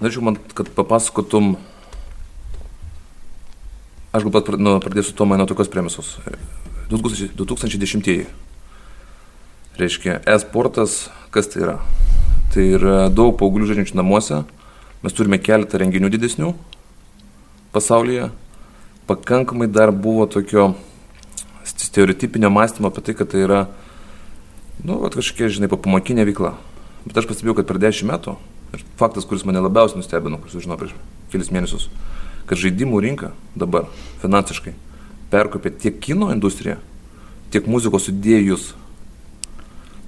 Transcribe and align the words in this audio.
Norėčiau 0.00 0.22
man, 0.24 0.38
kad 0.56 0.70
papasakotum, 0.72 1.58
aš 4.16 4.24
galbūt 4.24 4.54
nu, 4.56 4.78
pradėsiu 4.80 5.12
to 5.12 5.26
mano 5.28 5.44
tokios 5.44 5.68
premisos. 5.68 6.14
2010. 6.88 8.08
Reiškia, 9.76 10.18
e-sportas, 10.24 11.10
kas 11.30 11.52
tai 11.52 11.62
yra? 11.66 11.76
Tai 12.50 12.64
yra 12.78 12.96
daug 13.12 13.36
paauglių 13.38 13.68
žaidžiančių 13.68 13.98
namuose, 14.00 14.40
mes 15.04 15.14
turime 15.16 15.38
keletą 15.38 15.78
renginių 15.80 16.10
didesnių 16.16 16.54
pasaulyje, 17.76 18.30
pakankamai 19.06 19.68
dar 19.70 19.92
buvo 19.92 20.26
tokio 20.26 20.72
stereotipinio 21.64 22.50
mąstymo 22.50 22.88
apie 22.88 23.04
tai, 23.04 23.14
kad 23.14 23.30
tai 23.30 23.44
yra, 23.44 23.60
nu, 24.80 24.96
kažkokia, 25.12 25.52
žinai, 25.52 25.70
pamokinė 25.70 26.24
veikla. 26.32 26.56
Bet 27.04 27.20
aš 27.20 27.28
pastebėjau, 27.30 27.60
kad 27.60 27.68
per 27.68 27.78
dešimt 27.84 28.10
metų, 28.10 28.36
ir 28.74 28.84
faktas, 29.00 29.26
kuris 29.26 29.44
mane 29.48 29.62
labiausiai 29.62 30.00
nustebino, 30.00 30.38
kuris 30.40 30.56
sužinojau 30.56 30.80
prieš 30.84 30.94
kelis 31.32 31.50
mėnesius, 31.54 31.88
kad 32.50 32.58
žaidimų 32.58 33.02
rinka 33.04 33.32
dabar 33.58 33.88
finansiškai 34.22 34.74
perkopė 35.30 35.70
tiek 35.70 35.98
kino 36.02 36.30
industriją, 36.34 36.78
tiek 37.54 37.66
muzikos 37.70 38.08
sudėjus. 38.08 38.72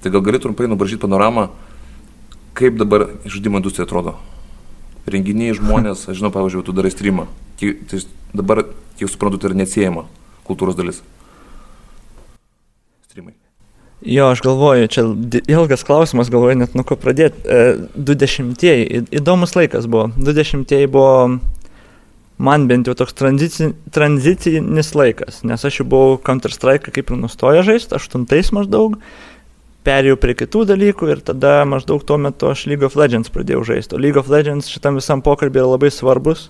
Tai 0.03 0.11
gal 0.11 0.23
gali 0.25 0.41
trumpai 0.43 0.67
nubražyti 0.67 1.03
panoramą, 1.05 1.47
kaip 2.57 2.75
dabar 2.79 3.07
žaidimo 3.23 3.61
industrija 3.61 3.87
atrodo. 3.87 4.17
Renginiai 5.07 5.55
žmonės, 5.59 6.09
aš 6.09 6.19
žinau, 6.19 6.33
pavyzdžiui, 6.35 6.65
tu 6.67 6.75
darai 6.75 6.91
streamą. 6.91 7.27
Tai 7.59 8.03
dabar, 8.35 8.65
kiek 8.99 9.11
suprantu, 9.11 9.39
tai 9.39 9.51
yra 9.51 9.61
neatsiejama 9.63 10.07
kultūros 10.47 10.75
dalis. 10.75 10.99
Jo, 14.03 14.27
aš 14.33 14.41
galvoju, 14.43 14.87
čia 14.91 15.03
ilgas 15.47 15.85
klausimas, 15.87 16.31
galvoju 16.31 16.57
net 16.59 16.73
nuo 16.75 16.83
ko 16.87 16.97
pradėti. 16.99 17.39
20-ieji, 17.95 19.05
įdomus 19.15 19.55
laikas 19.55 19.87
buvo. 19.87 20.09
20-ieji 20.19 20.89
buvo 20.91 21.37
man 22.43 22.65
bent 22.67 22.89
jau 22.89 22.95
toks 22.97 23.15
tranzici, 23.15 23.69
tranzicinis 23.93 24.91
laikas, 24.97 25.43
nes 25.47 25.63
aš 25.63 25.79
jau 25.79 25.87
buvau 25.87 26.17
Counter-Strike 26.25 26.91
kaip 26.91 27.13
ir 27.13 27.21
nustoję 27.21 27.63
žaisti, 27.63 27.95
aštuntais 27.95 28.51
maždaug, 28.55 28.97
perėjau 29.87 30.19
prie 30.19 30.35
kitų 30.41 30.65
dalykų 30.73 31.11
ir 31.13 31.23
tada 31.23 31.61
maždaug 31.69 32.03
tuo 32.07 32.17
metu 32.19 32.49
aš 32.51 32.65
League 32.71 32.87
of 32.87 32.97
Legends 32.99 33.31
pradėjau 33.31 33.63
žaisti. 33.71 33.95
O 33.95 34.01
League 34.01 34.19
of 34.19 34.31
Legends 34.31 34.71
šitam 34.71 34.99
visam 34.99 35.23
pokalbį 35.23 35.61
yra 35.61 35.73
labai 35.75 35.91
svarbus, 35.93 36.49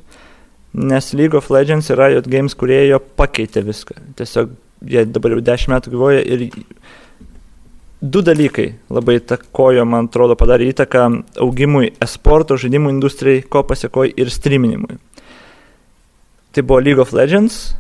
nes 0.74 1.14
League 1.14 1.38
of 1.38 1.52
Legends 1.54 1.92
yra 1.94 2.10
Riot 2.10 2.30
Games, 2.30 2.58
kurie 2.58 2.86
jo 2.88 3.02
pakeitė 3.20 3.66
viską. 3.66 4.00
Tiesiog 4.18 4.54
jie 4.90 5.06
dabar 5.10 5.36
jau 5.36 5.46
dešimt 5.46 5.76
metų 5.76 5.94
gyvoja 5.94 6.24
ir 6.26 6.48
du 8.04 8.20
dalykai 8.26 8.68
labai 8.92 9.18
takojo, 9.24 9.88
man 9.88 10.12
atrodo, 10.12 10.36
padarė 10.40 10.68
įtaką 10.74 11.08
augimui 11.44 11.94
esporto 12.04 12.60
žaidimų 12.60 12.92
industrijai, 12.98 13.46
ko 13.48 13.64
pasiekoja 13.68 14.12
ir 14.20 14.32
streaminimui 14.34 15.00
tai 16.54 16.62
buvo 16.62 16.80
League 16.80 17.02
of 17.02 17.12
Legends 17.14 17.76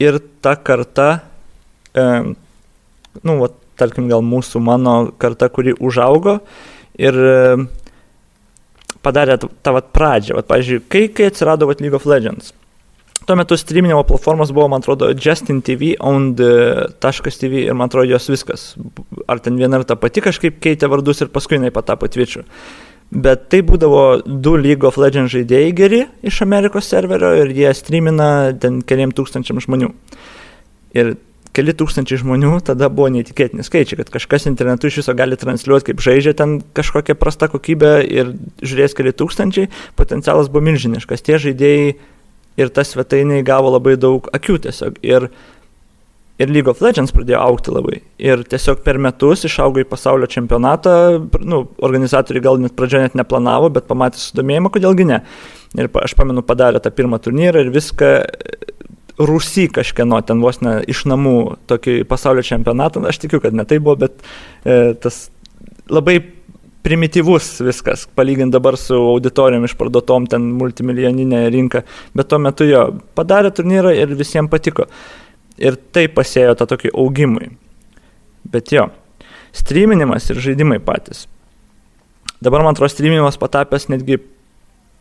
ir 0.00 0.18
ta 0.40 0.56
karta, 0.56 1.20
e, 1.94 2.02
nu, 3.22 3.36
va, 3.38 3.50
tarkim, 3.76 4.08
gal 4.08 4.24
mūsų 4.24 4.62
mano 4.64 4.94
karta, 5.20 5.50
kuri 5.52 5.76
užaugo 5.76 6.38
ir 6.96 7.14
e, 7.14 7.36
padarė 9.04 9.36
tą, 9.42 9.50
tą 9.60 9.76
vat, 9.76 9.92
pradžią. 9.92 10.38
Vat, 10.40 10.48
pavyzdžiui, 10.48 10.80
kai, 10.88 11.04
kai 11.12 11.28
atsirado 11.28 11.68
vat, 11.68 11.84
League 11.84 12.00
of 12.00 12.08
Legends. 12.08 12.54
Tuo 13.24 13.36
metu 13.36 13.56
streaminimo 13.56 14.02
platformos 14.04 14.52
buvo, 14.52 14.68
man 14.68 14.82
atrodo, 14.82 15.08
Justin 15.16 15.62
TV, 15.64 15.94
owned.tv 16.00 17.62
ir 17.64 17.74
man 17.74 17.88
atrodo 17.88 18.10
jos 18.10 18.28
viskas. 18.28 18.64
Ar 19.26 19.40
ten 19.40 19.56
viena 19.56 19.80
ar 19.80 19.86
ta 19.88 19.96
pati 19.96 20.20
kažkaip 20.24 20.58
keitė 20.60 20.90
vardus 20.92 21.24
ir 21.24 21.32
paskui 21.32 21.56
jinai 21.56 21.72
patapo 21.72 22.08
Twitch'u. 22.08 22.44
Bet 23.14 23.48
tai 23.48 23.62
būdavo 23.64 24.24
du 24.26 24.56
League 24.60 24.84
of 24.84 24.98
Legends 25.00 25.32
žaidėjai 25.32 25.72
geri 25.76 26.02
iš 26.26 26.42
Amerikos 26.44 26.88
serverio 26.90 27.30
ir 27.40 27.52
jie 27.56 27.72
streamina 27.76 28.28
ten 28.60 28.82
keliam 28.84 29.12
tūkstančiam 29.14 29.60
žmonių. 29.62 29.92
Ir 30.98 31.16
keli 31.54 31.72
tūkstančiai 31.78 32.18
žmonių 32.20 32.58
tada 32.66 32.90
buvo 32.90 33.08
neįtikėtini 33.14 33.64
skaičiai, 33.64 34.00
kad 34.02 34.10
kažkas 34.16 34.48
internetu 34.50 34.90
iš 34.90 35.00
viso 35.00 35.14
gali 35.16 35.38
transliuoti, 35.38 35.92
kaip 35.92 36.02
žaidžia 36.02 36.34
ten 36.36 36.58
kažkokią 36.76 37.16
prastą 37.16 37.48
kokybę 37.52 38.00
ir 38.04 38.34
žiūrės 38.64 38.96
keli 38.98 39.14
tūkstančiai, 39.14 39.70
potencialas 39.96 40.50
buvo 40.50 40.66
milžiniškas. 40.68 41.22
Tie 41.24 41.38
žaidėjai 41.46 41.94
ir 42.60 42.70
tas 42.74 42.94
svetainiai 42.94 43.44
gavo 43.46 43.72
labai 43.74 43.96
daug 44.00 44.28
akių 44.36 44.60
tiesiog. 44.66 45.00
Ir 45.06 45.28
ir 46.38 46.50
League 46.50 46.70
of 46.70 46.80
Legends 46.82 47.14
pradėjo 47.14 47.38
aukti 47.38 47.72
labai. 47.74 48.00
Ir 48.18 48.42
tiesiog 48.50 48.80
per 48.86 48.98
metus 48.98 49.44
išaugo 49.46 49.82
į 49.82 49.86
pasaulio 49.86 50.26
čempionatą, 50.30 50.94
nu, 51.46 51.60
organizatoriai 51.86 52.42
gal 52.42 52.58
net 52.62 52.74
pradžioje 52.78 53.08
net 53.08 53.18
neplanavo, 53.20 53.70
bet 53.74 53.86
pamatė 53.90 54.18
sudomėjimą, 54.18 54.72
kodėlgi 54.74 55.06
ne. 55.12 55.20
Ir 55.78 55.90
aš 56.02 56.16
pamenu, 56.18 56.42
padarė 56.46 56.82
tą 56.82 56.90
pirmą 56.94 57.20
turnyrą 57.22 57.62
ir 57.62 57.70
viską 57.74 58.10
Rusy 59.18 59.68
kažkieno 59.70 60.18
ten 60.26 60.40
vos 60.42 60.58
ne 60.58 60.80
iš 60.90 61.04
namų 61.06 61.36
tokį 61.70 62.00
pasaulio 62.10 62.42
čempionatą, 62.46 63.04
aš 63.06 63.20
tikiu, 63.22 63.38
kad 63.42 63.54
ne 63.54 63.62
tai 63.68 63.78
buvo, 63.78 63.94
bet 64.02 64.18
e, 64.66 64.96
tas 64.98 65.28
labai 65.86 66.18
primityvus 66.84 67.60
viskas, 67.64 68.04
palyginti 68.14 68.52
dabar 68.52 68.76
su 68.76 68.96
auditorijom 69.14 69.64
išparduotom 69.64 70.26
ten 70.28 70.50
multimilijoninė 70.58 71.46
rinka, 71.54 71.80
bet 72.12 72.28
tuo 72.28 72.38
metu 72.44 72.66
jo 72.68 72.82
padarė 73.16 73.54
turnyrą 73.56 73.94
ir 73.96 74.12
visiems 74.18 74.52
patiko. 74.52 74.84
Ir 75.56 75.78
tai 75.94 76.08
pasėjo 76.12 76.56
tą 76.58 76.66
tokį 76.74 76.92
augimui. 77.00 77.52
Bet 78.52 78.72
jo, 78.74 78.88
streaminimas 79.56 80.28
ir 80.30 80.42
žaidimai 80.44 80.80
patys. 80.84 81.24
Dabar 82.44 82.64
man 82.66 82.74
atrodo, 82.74 82.92
streaminimas 82.92 83.38
patapęs 83.40 83.88
netgi, 83.88 84.18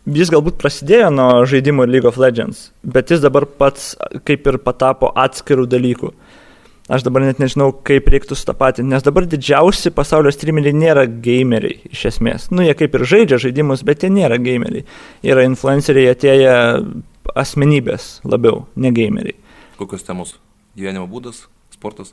jis 0.08 0.32
galbūt 0.32 0.62
prasidėjo 0.62 1.10
nuo 1.12 1.44
žaidimų 1.50 1.90
League 1.90 2.08
of 2.08 2.20
Legends, 2.22 2.70
bet 2.84 3.12
jis 3.12 3.24
dabar 3.26 3.44
pats 3.60 3.94
kaip 4.24 4.48
ir 4.48 4.62
patapo 4.64 5.12
atskirų 5.26 5.68
dalykų. 5.68 6.14
Aš 6.92 7.06
dabar 7.06 7.24
net 7.24 7.38
nežinau, 7.40 7.70
kaip 7.88 8.10
reiktų 8.12 8.36
sutapatinti, 8.36 8.90
nes 8.92 9.06
dabar 9.06 9.24
didžiausi 9.30 9.94
pasaulio 9.96 10.34
streameriai 10.36 10.76
nėra 10.76 11.06
gameriai 11.08 11.78
iš 11.88 12.02
esmės. 12.10 12.50
Nu, 12.52 12.60
jie 12.66 12.74
kaip 12.76 12.98
ir 12.98 13.06
žaidžia 13.08 13.40
žaidimus, 13.40 13.86
bet 13.88 14.04
jie 14.04 14.10
nėra 14.12 14.36
gameriai. 14.36 14.84
Yra 15.24 15.46
influenceriai 15.48 16.12
atėję 16.12 16.56
asmenybės 17.40 18.18
labiau, 18.28 18.66
ne 18.76 18.92
gameriai. 18.92 19.38
Kokios 19.80 20.04
temos? 20.04 20.36
Gyvenimo 20.76 21.08
būdas, 21.08 21.46
sportas? 21.72 22.12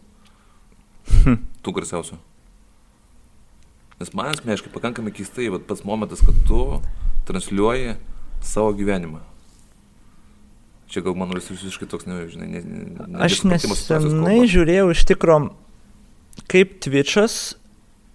Tų 1.64 1.74
garsiausių. 1.80 2.20
Nes 4.00 4.14
man 4.14 4.30
asmeniškai 4.30 4.70
pakankamai 4.72 5.10
keistai, 5.16 5.50
bet 5.52 5.66
pats 5.66 5.82
momentas, 5.84 6.22
kad 6.24 6.38
tu 6.46 6.62
transliuoji 7.28 7.98
savo 8.40 8.70
gyvenimą. 8.78 9.29
Čia 10.90 11.04
gal 11.06 11.14
mano 11.18 11.38
visiškai 11.38 11.86
toks, 11.90 12.08
ne, 12.10 12.24
ne, 12.34 12.60
ne, 12.66 13.22
Aš 13.22 13.44
nesenai 13.46 14.42
žiūrėjau 14.50 14.90
iš 14.90 15.06
tikro, 15.06 15.40
kaip 16.50 16.78
Twitch'as 16.82 17.40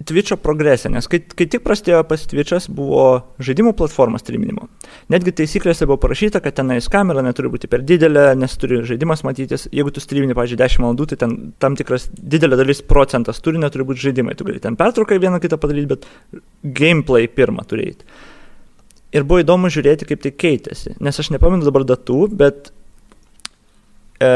Twitch'o 0.03 0.35
progresija, 0.37 0.89
nes 0.91 1.07
kai, 1.07 1.21
kai 1.23 1.45
tik 1.47 1.63
prasidėjo 1.63 2.01
pas 2.09 2.25
Twitch'as 2.27 2.67
buvo 2.67 3.05
žaidimų 3.39 3.71
platformos 3.79 4.25
streaminimo. 4.25 4.67
Netgi 5.13 5.31
taisyklėse 5.39 5.87
buvo 5.87 5.97
parašyta, 6.03 6.41
kad 6.43 6.57
tenais 6.57 6.89
kamera 6.91 7.23
neturi 7.23 7.49
būti 7.53 7.69
per 7.71 7.85
didelė, 7.87 8.25
nes 8.37 8.57
turi 8.59 8.81
žaidimas 8.85 9.23
matytis. 9.25 9.69
Jeigu 9.73 9.93
tu 9.95 10.03
streamini, 10.03 10.35
pavyzdžiui, 10.35 10.59
10 10.61 10.83
valandų, 10.83 11.07
tai 11.13 11.19
ten 11.23 11.35
tam 11.63 11.79
tikras 11.79 12.09
didelė 12.11 12.59
dalis 12.59 12.83
procentas 12.85 13.39
turinio 13.45 13.71
turi 13.71 13.87
būti 13.87 14.09
žaidimai. 14.09 14.35
Tu 14.35 14.47
gali 14.49 14.61
ten 14.61 14.75
pertrauką 14.79 15.17
vieną 15.23 15.39
kitą 15.43 15.61
padaryti, 15.63 15.95
bet 15.95 16.43
gameplay 16.75 17.31
pirmą 17.31 17.63
turėti. 17.63 18.03
Ir 19.15 19.23
buvo 19.23 19.41
įdomu 19.43 19.71
žiūrėti, 19.71 20.07
kaip 20.09 20.23
tai 20.25 20.33
keitėsi. 20.35 20.97
Nes 21.03 21.19
aš 21.21 21.31
nepamenu 21.35 21.67
dabar 21.67 21.85
datų, 21.87 22.21
bet... 22.35 22.71
E, 24.19 24.31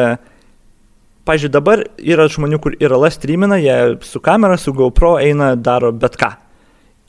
pažiūrėjau, 1.27 1.53
dabar 1.53 1.83
yra 1.99 2.29
žmonių, 2.31 2.61
kur 2.63 2.77
yra 2.79 2.99
LA 2.99 3.11
streamina, 3.13 3.59
jie 3.61 3.99
su 4.07 4.21
kamera, 4.23 4.57
su 4.57 4.73
GoPro 4.75 5.17
eina, 5.21 5.53
daro 5.59 5.91
bet 5.95 6.17
ką. 6.19 6.33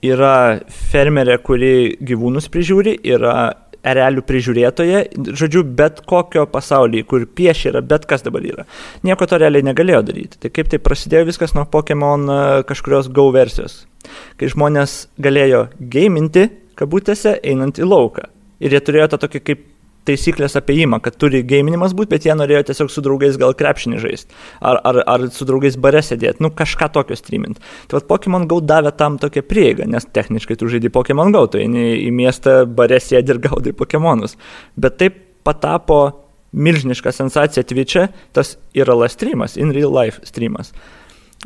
Yra 0.06 0.34
fermerė, 0.90 1.36
kuri 1.44 1.72
gyvūnus 2.08 2.48
prižiūri, 2.52 2.98
yra 3.06 3.52
erelių 3.86 4.24
prižiūrėtoja, 4.28 5.02
žodžiu, 5.40 5.62
bet 5.76 6.02
kokio 6.08 6.44
pasaulyje, 6.52 7.06
kur 7.08 7.24
piešia 7.24 7.70
yra, 7.72 7.82
bet 7.84 8.06
kas 8.08 8.24
dabar 8.26 8.44
yra. 8.44 8.66
Nieko 9.06 9.28
to 9.28 9.38
realiai 9.40 9.64
negalėjo 9.64 10.02
daryti. 10.10 10.40
Tai 10.42 10.52
kaip 10.52 10.68
tai 10.72 10.80
prasidėjo 10.82 11.28
viskas 11.30 11.54
nuo 11.56 11.64
Pokemon 11.70 12.26
e, 12.28 12.40
kažkurios 12.68 13.08
Go 13.14 13.28
versijos. 13.34 13.84
Kai 14.40 14.50
žmonės 14.52 15.04
galėjo 15.20 15.66
gaiminti, 15.80 16.48
kabutėse, 16.80 17.36
einant 17.44 17.78
į 17.78 17.88
lauką. 17.88 18.30
Ir 18.60 18.74
jie 18.74 18.80
turėjo 18.84 19.12
tą 19.12 19.20
tokį 19.26 19.44
kaip 19.44 19.68
taisyklės 20.08 20.56
apėjimą, 20.58 21.00
kad 21.04 21.16
turi 21.20 21.42
gaminimas 21.46 21.92
būti, 21.96 22.10
bet 22.14 22.26
jie 22.26 22.34
norėjo 22.36 22.62
tiesiog 22.70 22.90
su 22.92 23.02
draugais 23.04 23.36
gal 23.40 23.52
krepšinį 23.56 24.00
žaisti. 24.00 24.38
Ar, 24.64 24.80
ar, 24.86 25.00
ar 25.04 25.26
su 25.34 25.46
draugais 25.48 25.76
bare 25.80 26.02
sėdėti, 26.04 26.42
nu 26.44 26.52
kažką 26.56 26.90
tokio 26.94 27.18
streamint. 27.18 27.60
Tai 27.88 27.98
vad 27.98 28.08
Pokemon 28.08 28.48
Go 28.50 28.60
davė 28.64 28.94
tam 28.96 29.18
tokią 29.20 29.44
prieigą, 29.46 29.88
nes 29.90 30.08
techniškai 30.08 30.56
tu 30.60 30.70
žaidži 30.72 30.92
Pokemon 30.94 31.34
Go, 31.36 31.44
tu 31.52 31.60
eini 31.60 31.92
į 32.06 32.10
miestą, 32.16 32.62
bare 32.64 33.00
sėdi 33.02 33.36
ir 33.36 33.42
gaudai 33.44 33.74
Pokemonus. 33.76 34.38
Bet 34.80 34.98
taip 35.02 35.20
patapo 35.46 36.00
milžiniška 36.50 37.12
sensacija 37.14 37.64
Twitch'e, 37.66 38.08
tas 38.36 38.56
yra 38.74 38.96
la 38.96 39.10
streamas, 39.12 39.56
in 39.60 39.74
real 39.76 39.92
life 39.94 40.24
streamas. 40.26 40.72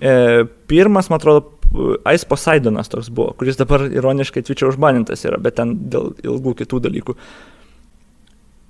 E, 0.03 0.45
pirmas, 0.67 1.11
man 1.11 1.21
atrodo, 1.21 1.51
Ice 2.15 2.27
Poseidonas 2.27 2.89
toks 2.91 3.11
buvo, 3.11 3.33
kuris 3.39 3.59
dabar 3.59 3.87
ironiškai 3.91 4.45
Twitch'e 4.47 4.69
užbanintas 4.69 5.25
yra, 5.27 5.41
bet 5.43 5.57
ten 5.59 5.75
dėl 5.91 6.13
ilgų 6.23 6.55
kitų 6.63 6.81
dalykų. 6.87 7.17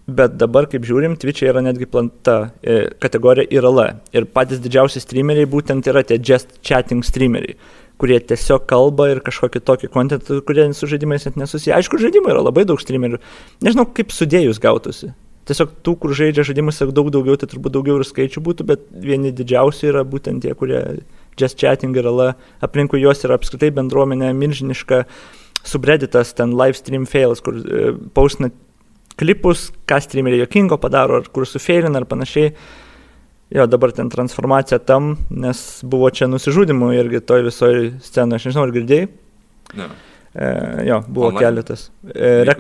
Bet 0.05 0.37
dabar, 0.37 0.69
kaip 0.69 0.85
žiūrim, 0.85 1.17
Twitch'e 1.21 1.49
yra 1.49 1.63
netgi 1.65 1.89
planta 1.89 2.37
e, 2.61 2.91
kategorija 3.01 3.49
IRL. 3.49 3.81
Ir 4.13 4.29
patys 4.37 4.61
didžiausi 4.65 5.01
streameriai 5.01 5.49
būtent 5.49 5.89
yra 5.89 6.05
tie 6.05 6.19
just 6.21 6.59
chatting 6.61 7.05
streameriai, 7.05 7.57
kurie 8.01 8.19
tiesiog 8.21 8.67
kalba 8.69 9.09
ir 9.15 9.23
kažkokį 9.25 9.65
tokį 9.65 9.93
kontentą, 9.93 10.41
kurie 10.45 10.69
su 10.77 10.89
žaidimais 10.89 11.25
net 11.29 11.41
nesusiję. 11.41 11.77
Aišku, 11.79 12.01
žaidimai 12.01 12.35
yra 12.37 12.45
labai 12.45 12.67
daug 12.69 12.81
streamerių. 12.85 13.21
Nežinau, 13.65 13.89
kaip 13.97 14.13
sudėjus 14.13 14.61
gautųsi. 14.61 15.15
Tiesiog 15.45 15.75
tų, 15.85 15.97
kur 16.01 16.15
žaidžia 16.17 16.47
žaidimus 16.49 16.81
daug 16.97 17.11
daugiau, 17.13 17.37
tai 17.37 17.49
turbūt 17.51 17.75
daugiau 17.75 17.99
ir 18.01 18.07
skaičių 18.09 18.41
būtų, 18.45 18.65
bet 18.69 18.85
vieni 18.97 19.33
didžiausi 19.35 19.91
yra 19.91 20.05
būtent 20.09 20.41
tie, 20.41 20.55
kurie 20.57 20.81
just 21.41 21.59
chatting 21.61 21.97
ir 21.97 22.09
ala, 22.09 22.33
aplinkui 22.65 23.03
juos 23.03 23.21
yra 23.27 23.37
apskritai 23.37 23.69
bendruomenė 23.77 24.33
milžiniška, 24.39 25.03
subreditas 25.65 26.33
ten 26.39 26.55
live 26.57 26.79
stream 26.79 27.05
fails, 27.09 27.43
kur 27.45 27.59
e, 27.61 27.93
paustina 28.17 28.49
klipus, 29.21 29.69
ką 29.89 30.01
streameriai 30.05 30.45
jokingo 30.45 30.79
padaro, 30.81 31.21
ar 31.21 31.29
kur 31.33 31.47
sufeilina 31.49 32.01
ar 32.01 32.09
panašiai. 32.09 32.55
Jo, 33.55 33.69
dabar 33.71 33.93
ten 33.95 34.09
transformacija 34.11 34.81
tam, 34.83 35.15
nes 35.31 35.61
buvo 35.87 36.09
čia 36.11 36.27
nusižudimų 36.31 36.89
irgi 36.97 37.21
toj 37.23 37.45
visoje 37.47 37.91
scenoje, 38.03 38.41
aš 38.41 38.49
nežinau, 38.49 38.65
ar 38.65 38.73
girdėjai? 38.75 39.11
Ne. 39.79 39.91
E, 40.35 40.49
jo, 40.89 41.03
buvo 41.07 41.29
Online? 41.31 41.45
keletas. 41.45 41.91
E, 42.09 42.33
re... 42.49 42.57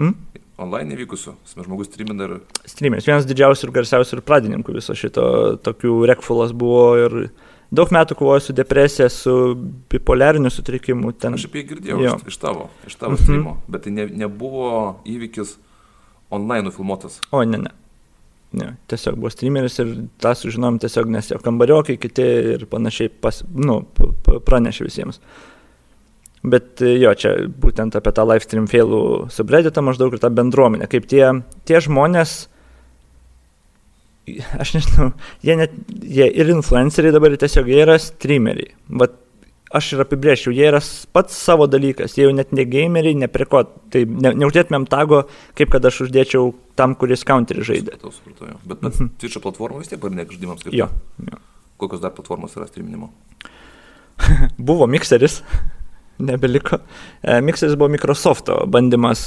Hmm? 0.00 0.14
Online 0.60 0.92
įvykusių. 0.96 1.32
Žmogus 1.64 1.88
streamina 1.88 2.26
ir... 2.28 2.34
Streameris, 2.68 3.06
vienas 3.08 3.24
didžiausių 3.28 3.68
ir 3.68 3.72
garsiausių 3.78 4.18
ir 4.18 4.22
pradininkų 4.28 4.74
viso 4.76 4.96
šito, 4.98 5.24
tokių 5.64 5.94
rekfulas 6.10 6.52
buvo 6.52 6.82
ir 7.00 7.16
daug 7.72 7.92
metų 7.94 8.16
kovojo 8.18 8.42
su 8.44 8.52
depresija, 8.56 9.08
su 9.14 9.34
bipolariniu 9.92 10.50
sutrikimu. 10.52 11.12
Ten... 11.16 11.38
Aš 11.38 11.48
apie 11.48 11.62
jį 11.62 11.68
girdėjau 11.74 12.00
Jo. 12.04 12.14
iš, 12.28 12.36
tavo, 12.42 12.68
iš 12.88 12.98
tavo 13.00 13.16
Mhm. 13.16 13.22
streamo, 13.24 13.56
bet 13.70 13.86
tai 13.86 13.92
ne, 13.96 14.06
nebuvo 14.24 14.72
įvykis 15.08 15.56
online 16.30 16.66
nufilmuotas. 16.68 17.20
O, 17.32 17.44
ne, 17.44 17.62
ne. 17.66 17.76
Ne, 18.52 18.72
tiesiog 18.90 19.14
buvo 19.14 19.30
streameris 19.30 19.76
ir 19.78 19.92
tą 20.18 20.32
sužinom 20.34 20.80
tiesiog, 20.82 21.06
nes 21.14 21.28
jo 21.30 21.36
kambariokai 21.38 21.94
kiti 22.02 22.24
ir 22.56 22.64
panašiai 22.66 23.08
pas, 23.22 23.44
nu, 23.54 23.84
pranešė 24.48 24.88
visiems. 24.88 25.20
Bet 26.42 26.80
e, 26.80 26.94
jo, 27.02 27.12
čia 27.20 27.34
būtent 27.60 27.96
apie 27.98 28.12
tą 28.16 28.24
live 28.24 28.44
stream 28.44 28.68
failų 28.70 29.02
subredditą 29.32 29.82
maždaug 29.84 30.14
ir 30.16 30.22
tą 30.22 30.30
bendruomenę, 30.32 30.86
kaip 30.88 31.04
tie, 31.10 31.26
tie 31.68 31.80
žmonės, 31.84 32.46
aš 34.62 34.74
nežinau, 34.76 35.10
jie, 35.44 35.56
net, 35.60 35.74
jie 36.00 36.28
ir 36.30 36.52
influenceriai 36.54 37.12
dabar 37.12 37.34
tiesiog 37.36 37.68
jie 37.68 37.82
yra 37.84 37.98
streameriai. 38.00 38.72
Bet 39.02 39.16
aš 39.74 39.92
ir 39.94 40.02
apibrėžčiau, 40.02 40.54
jie 40.54 40.64
yra 40.70 40.80
pats 41.14 41.36
savo 41.36 41.66
dalykas, 41.70 42.16
jie 42.16 42.24
jau 42.24 42.32
net 42.34 42.54
ne 42.56 42.64
gameriai, 42.66 43.18
ne 43.20 43.28
prie 43.30 43.46
ko, 43.50 43.62
tai 43.92 44.02
ne, 44.08 44.32
neuždėtumėm 44.40 44.86
tago, 44.90 45.22
kaip 45.58 45.70
kad 45.74 45.84
aš 45.86 46.06
uždėčiau 46.06 46.54
tam, 46.78 46.96
kuris 46.98 47.22
counterį 47.28 47.66
žaidė. 47.68 47.98
Supratau, 48.00 48.16
supratau. 48.16 48.56
Bet, 48.64 48.80
bet 48.80 48.96
Mhm. 48.96 49.12
Twitch 49.20 49.38
platforma 49.44 49.84
vis 49.84 49.92
tiek 49.92 50.00
pagrindinė 50.00 50.26
žaidimams 50.32 50.64
skirta. 50.64 50.76
Jo, 50.80 50.88
jo. 51.28 51.42
Kokios 51.80 52.00
dar 52.00 52.16
platformos 52.16 52.56
yra 52.56 52.66
streaminimo? 52.66 53.12
Buvo 54.70 54.88
mikseris, 54.90 55.42
nebeliko. 56.20 56.80
E, 57.22 57.40
Mikseris 57.44 57.76
buvo 57.78 57.90
Microsofto 57.92 58.60
bandymas 58.70 59.22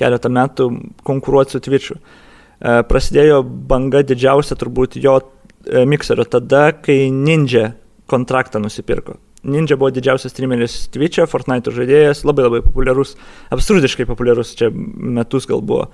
keletą 0.00 0.30
metų 0.32 0.68
konkuruoti 1.06 1.56
su 1.56 1.62
Twitch'u. 1.64 1.98
E, 1.98 2.78
Prasidėjo 2.88 3.42
banga 3.42 4.02
didžiausia 4.06 4.56
turbūt 4.60 4.98
jo 5.02 5.18
e, 5.18 5.84
mikserio 5.88 6.26
tada, 6.28 6.70
kai 6.84 7.10
Ninja 7.12 7.72
kontraktą 8.10 8.62
nusipirko. 8.62 9.18
Ninja 9.42 9.74
buvo 9.74 9.90
didžiausias 9.90 10.34
streameris 10.34 10.76
Twitch'e, 10.94 11.26
Fortnite 11.26 11.72
žaidėjas, 11.74 12.22
labai 12.28 12.46
labai 12.46 12.60
populiarus, 12.62 13.16
absurdiškai 13.54 14.06
populiarus, 14.06 14.54
čia 14.58 14.70
metus 14.72 15.48
gal 15.50 15.64
buvo. 15.66 15.88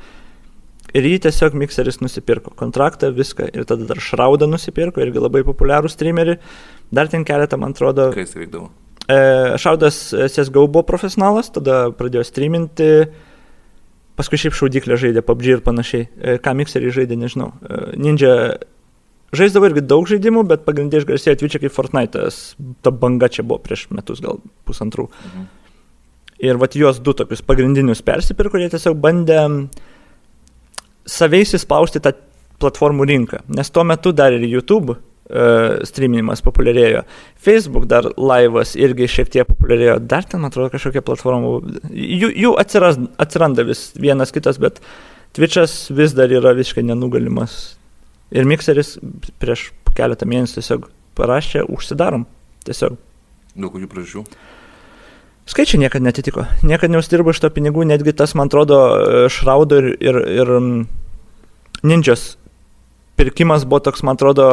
Ir 0.96 1.04
jį 1.04 1.18
tiesiog 1.26 1.56
mikseris 1.60 2.00
nusipirko 2.00 2.54
kontraktą, 2.56 3.10
viską. 3.12 3.50
Ir 3.52 3.66
tada 3.68 3.84
dar 3.88 4.00
Šraudą 4.00 4.48
nusipirko, 4.48 5.02
irgi 5.04 5.20
labai 5.20 5.42
populiarų 5.44 5.90
streamerį. 5.92 6.38
Dar 6.92 7.10
ten 7.12 7.26
keletą, 7.28 7.58
man 7.60 7.74
atrodo, 7.76 8.08
Kai 8.14 8.24
jis 8.24 8.36
veikdavo? 8.38 8.70
E, 9.08 9.58
Šaudas 9.58 10.12
e, 10.12 10.28
CSGO 10.28 10.66
buvo 10.68 10.84
profesionalas, 10.84 11.48
tada 11.54 11.86
pradėjo 11.96 12.26
streaminti, 12.28 12.88
paskui 14.20 14.40
šiaip 14.42 14.56
šaudyklę 14.58 14.98
žaidė, 15.00 15.22
PUBG 15.24 15.54
ir 15.54 15.62
panašiai. 15.64 16.08
E, 16.20 16.34
Ką 16.44 16.52
mikserį 16.58 16.92
žaidė, 16.92 17.16
nežinau. 17.16 17.54
Ninja 17.96 18.58
žaisdavo 19.32 19.70
irgi 19.70 19.84
daug 19.88 20.08
žaidimų, 20.10 20.44
bet 20.50 20.66
pagrindė 20.68 21.00
išgarsėjo 21.00 21.40
Twitch'e 21.40 21.62
kaip 21.64 21.72
Fortnite'as. 21.72 22.42
Ta 22.84 22.92
banga 22.92 23.30
čia 23.32 23.46
buvo 23.48 23.62
prieš 23.64 23.86
metus, 23.96 24.20
gal 24.24 24.42
pusantrų. 24.68 25.08
Mhm. 25.08 25.48
Ir 26.48 26.60
vat 26.60 26.76
juos 26.78 27.00
du 27.02 27.16
tokius 27.16 27.40
pagrindinius 27.42 28.04
persipirko, 28.06 28.54
kurie 28.54 28.68
tiesiog 28.70 29.00
bandė 29.02 29.40
savai 31.08 31.40
įspausti 31.42 32.04
tą 32.04 32.12
platformų 32.60 33.06
rinką. 33.08 33.40
Nes 33.56 33.72
tuo 33.72 33.82
metu 33.88 34.12
dar 34.12 34.36
ir 34.36 34.44
YouTube 34.46 34.98
streaminimas 35.88 36.42
populiarėjo. 36.44 37.02
Facebook 37.36 37.88
dar 37.90 38.08
laivas 38.16 38.74
irgi 38.78 39.10
šiek 39.12 39.32
tiek 39.34 39.48
populiarėjo. 39.48 39.98
Dar 40.08 40.24
ten, 40.24 40.42
man 40.42 40.52
atrodo, 40.52 40.70
kažkokia 40.72 41.04
platforma. 41.04 41.58
Jų, 41.92 42.32
jų 42.32 42.54
atsiras, 42.60 43.00
atsiranda 43.20 43.66
vis 43.68 43.90
vienas 43.98 44.32
kitas, 44.34 44.60
bet 44.62 44.80
Twitch'as 45.36 45.90
vis 45.94 46.16
dar 46.16 46.32
yra 46.32 46.54
visiškai 46.56 46.86
nenugalimas. 46.88 47.58
Ir 48.32 48.48
mikseris 48.48 48.96
prieš 49.40 49.70
keletą 49.96 50.28
mėnesių 50.28 50.60
tiesiog 50.60 50.88
parašė, 51.18 51.66
užsidarom. 51.68 52.24
Tiesiog 52.68 52.96
Dėl 53.58 53.72
kokių 53.74 53.88
priežasčių? 53.90 54.22
Skaičiai 55.48 55.80
niekada 55.80 56.04
netitiko. 56.04 56.44
Niekada 56.62 56.92
neuždirbo 56.92 57.32
iš 57.32 57.40
to 57.42 57.50
pinigų, 57.50 57.86
netgi 57.88 58.12
tas, 58.14 58.34
man 58.38 58.50
atrodo, 58.50 58.78
Šraudo 59.32 59.80
ir, 59.80 59.88
ir, 60.04 60.18
ir 60.42 60.52
mm, 60.58 60.82
Ninjas 61.88 62.36
pirkimas 63.18 63.64
buvo 63.66 63.80
toks, 63.88 64.04
man 64.06 64.18
atrodo, 64.18 64.46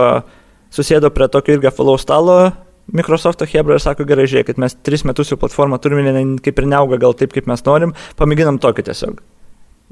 susėdo 0.76 1.12
prie 1.16 1.30
tokio 1.32 1.58
irgi 1.58 1.74
follow 1.74 2.00
stalo 2.02 2.40
Microsoft'o 2.94 3.46
Hebra 3.50 3.80
ir 3.80 3.82
sako, 3.82 4.06
gerai, 4.06 4.28
žiūrėkit, 4.30 4.60
mes 4.62 4.76
tris 4.86 5.06
metus 5.08 5.32
jau 5.32 5.40
platformą 5.42 5.80
turime, 5.82 6.06
jinai 6.06 6.26
kaip 6.44 6.60
ir 6.62 6.68
neauga 6.70 7.00
gal 7.02 7.16
taip, 7.18 7.34
kaip 7.34 7.48
mes 7.50 7.64
norim, 7.66 7.96
pamėginam 8.20 8.62
tokį 8.62 8.86
tiesiog. 8.92 9.24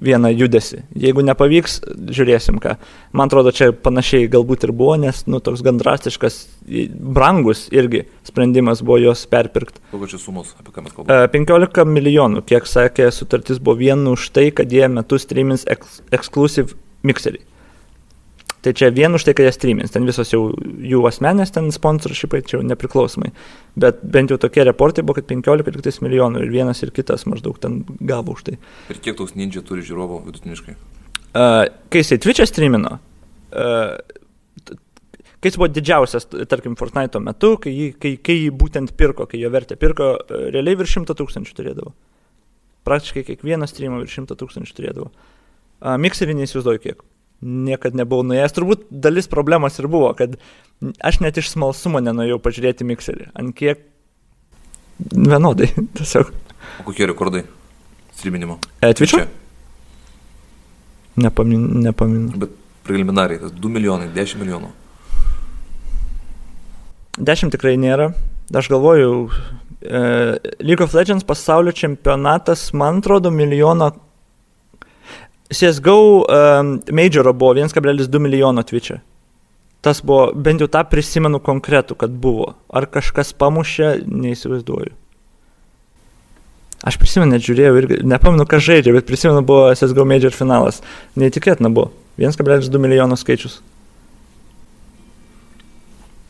Vieną 0.04 0.32
judesi. 0.34 0.80
Jeigu 0.98 1.22
nepavyks, 1.26 1.78
žiūrėsim 2.18 2.58
ką. 2.62 2.74
Man 3.14 3.30
atrodo, 3.30 3.54
čia 3.54 3.70
panašiai 3.78 4.26
galbūt 4.30 4.66
ir 4.66 4.74
buvo, 4.76 4.96
nes, 5.00 5.22
nu, 5.30 5.40
toks 5.42 5.62
gan 5.66 5.78
drastiškas, 5.80 6.40
brangus 7.14 7.68
irgi 7.74 8.04
sprendimas 8.26 8.82
buvo 8.86 8.98
juos 9.04 9.22
perpirkti. 9.30 9.82
Kokios 9.94 10.16
čia 10.16 10.22
sumos, 10.22 10.52
apie 10.58 10.74
ką 10.74 10.86
mes 10.86 10.98
kalbame? 10.98 11.30
E, 11.30 11.32
15 11.34 11.86
milijonų, 11.94 12.42
kiek 12.50 12.68
sakė, 12.70 13.08
sutartis 13.14 13.62
buvo 13.62 13.78
vien 13.86 14.06
už 14.10 14.32
tai, 14.34 14.50
kad 14.54 14.74
jie 14.74 14.90
metus 14.92 15.28
streamins 15.28 15.66
eks 15.70 16.02
exclusive 16.14 16.74
mixerį. 17.06 17.46
Tai 18.64 18.72
čia 18.72 18.88
vien 18.96 19.12
už 19.12 19.26
tai, 19.28 19.34
kad 19.36 19.44
jie 19.44 19.52
streamins, 19.52 19.92
ten 19.92 20.06
visos 20.08 20.30
jau 20.32 20.46
jų 20.56 21.02
asmenės, 21.10 21.52
ten 21.52 21.68
sponsorshipai, 21.76 22.40
čia 22.48 22.56
jau 22.58 22.64
nepriklausomai. 22.64 23.34
Bet 23.76 24.00
bent 24.08 24.32
jau 24.32 24.38
tokie 24.40 24.64
reportai 24.64 25.04
buvo, 25.04 25.18
kad 25.20 25.28
15 25.28 26.00
milijonų 26.06 26.46
ir 26.46 26.54
vienas 26.54 26.80
ir 26.86 26.94
kitas 26.96 27.28
maždaug 27.28 27.60
ten 27.60 27.82
gavo 28.00 28.38
už 28.38 28.46
tai. 28.48 28.56
Ir 28.94 29.02
kiek 29.04 29.20
toks 29.20 29.36
ninja 29.36 29.66
turi 29.68 29.84
žiūrovų 29.84 30.22
vidutiniškai? 30.30 30.78
Uh, 31.34 31.66
kai 31.92 32.06
jisai 32.06 32.22
Twitch'e 32.24 32.48
streamino, 32.48 33.00
uh, 33.52 33.98
kai 34.64 35.52
jis 35.52 35.60
buvo 35.60 35.68
didžiausias, 35.74 36.30
tarkim, 36.48 36.80
Fortnite 36.80 37.20
metu, 37.20 37.56
kai 37.60 37.74
jį, 37.76 37.92
kai, 38.00 38.16
kai 38.24 38.40
jį 38.46 38.52
būtent 38.64 38.96
pirko, 38.96 39.28
kai 39.28 39.44
jo 39.44 39.52
vertę 39.52 39.76
pirko, 39.82 40.14
uh, 40.24 40.44
realiai 40.56 40.80
virš 40.80 41.02
100 41.02 41.20
tūkstančių 41.20 41.60
turėdavo. 41.60 41.92
Praktiškai 42.88 43.28
kiekvienas 43.28 43.76
streamo 43.76 44.00
virš 44.00 44.22
100 44.24 44.40
tūkstančių 44.40 44.80
turėdavo. 44.80 45.12
Uh, 45.84 45.98
Mikserį 46.00 46.40
neįsivaizduoju 46.40 46.88
kiek. 46.88 47.04
Niekad 47.44 47.98
nebuvau 48.00 48.24
nuėjęs. 48.28 48.54
Turbūt 48.56 48.86
dalis 48.90 49.28
problemos 49.32 49.76
ir 49.82 49.90
buvo, 49.92 50.14
kad 50.18 50.38
aš 51.04 51.20
net 51.24 51.40
iš 51.42 51.52
smalsumo 51.52 52.00
nenuėjau 52.04 52.40
pažiūrėti 52.44 52.88
mikserį. 52.88 53.30
Ant 53.40 53.56
kiek 53.58 53.84
vienodai. 55.12 55.70
Tiesiog. 56.00 56.32
O 56.80 56.88
kokie 56.88 57.08
rekordai? 57.10 57.44
Streaminimo. 58.16 58.60
E? 58.82 58.94
Čia. 58.94 59.26
Nepaminu. 61.20 61.82
nepaminu. 61.84 62.38
Bet 62.42 62.56
preliminariai, 62.84 63.42
tas 63.42 63.52
2 63.54 63.72
milijonai, 63.72 64.10
10 64.14 64.40
milijonų. 64.42 64.72
10 67.20 67.54
tikrai 67.54 67.76
nėra. 67.78 68.12
Aš 68.54 68.70
galvoju, 68.74 69.12
e, 69.82 70.02
League 70.60 70.84
of 70.84 70.96
Legends 70.98 71.26
pasaulio 71.26 71.72
čempionatas, 71.72 72.72
man 72.74 73.00
atrodo, 73.04 73.32
milijono. 73.32 73.92
CSGO 75.54 75.96
um, 76.24 76.76
Majoro 76.92 77.34
buvo 77.34 77.54
1,2 77.54 78.20
milijono 78.20 78.64
Twitch'e. 78.64 79.00
Tas 79.84 80.00
buvo, 80.02 80.32
bent 80.36 80.62
jau 80.64 80.70
tą 80.72 80.84
prisimenu 80.88 81.42
konkretų, 81.44 81.98
kad 82.00 82.12
buvo. 82.12 82.54
Ar 82.72 82.88
kažkas 82.88 83.34
pamušė, 83.36 83.98
neįsivaizduoju. 84.08 84.94
Aš 86.84 86.98
prisimenu, 87.00 87.36
net 87.36 87.44
žiūrėjau 87.44 87.76
ir 87.80 87.88
nepamenu, 88.08 88.46
kas 88.48 88.64
žaidžia, 88.64 88.94
bet 88.96 89.08
prisimenu, 89.08 89.44
buvo 89.48 89.70
CSGO 89.76 90.04
Major 90.08 90.36
finalas. 90.36 90.82
Neįtikėtina 91.20 91.72
buvo. 91.72 91.92
1,2 92.20 92.80
milijono 92.80 93.18
skaičius. 93.20 93.62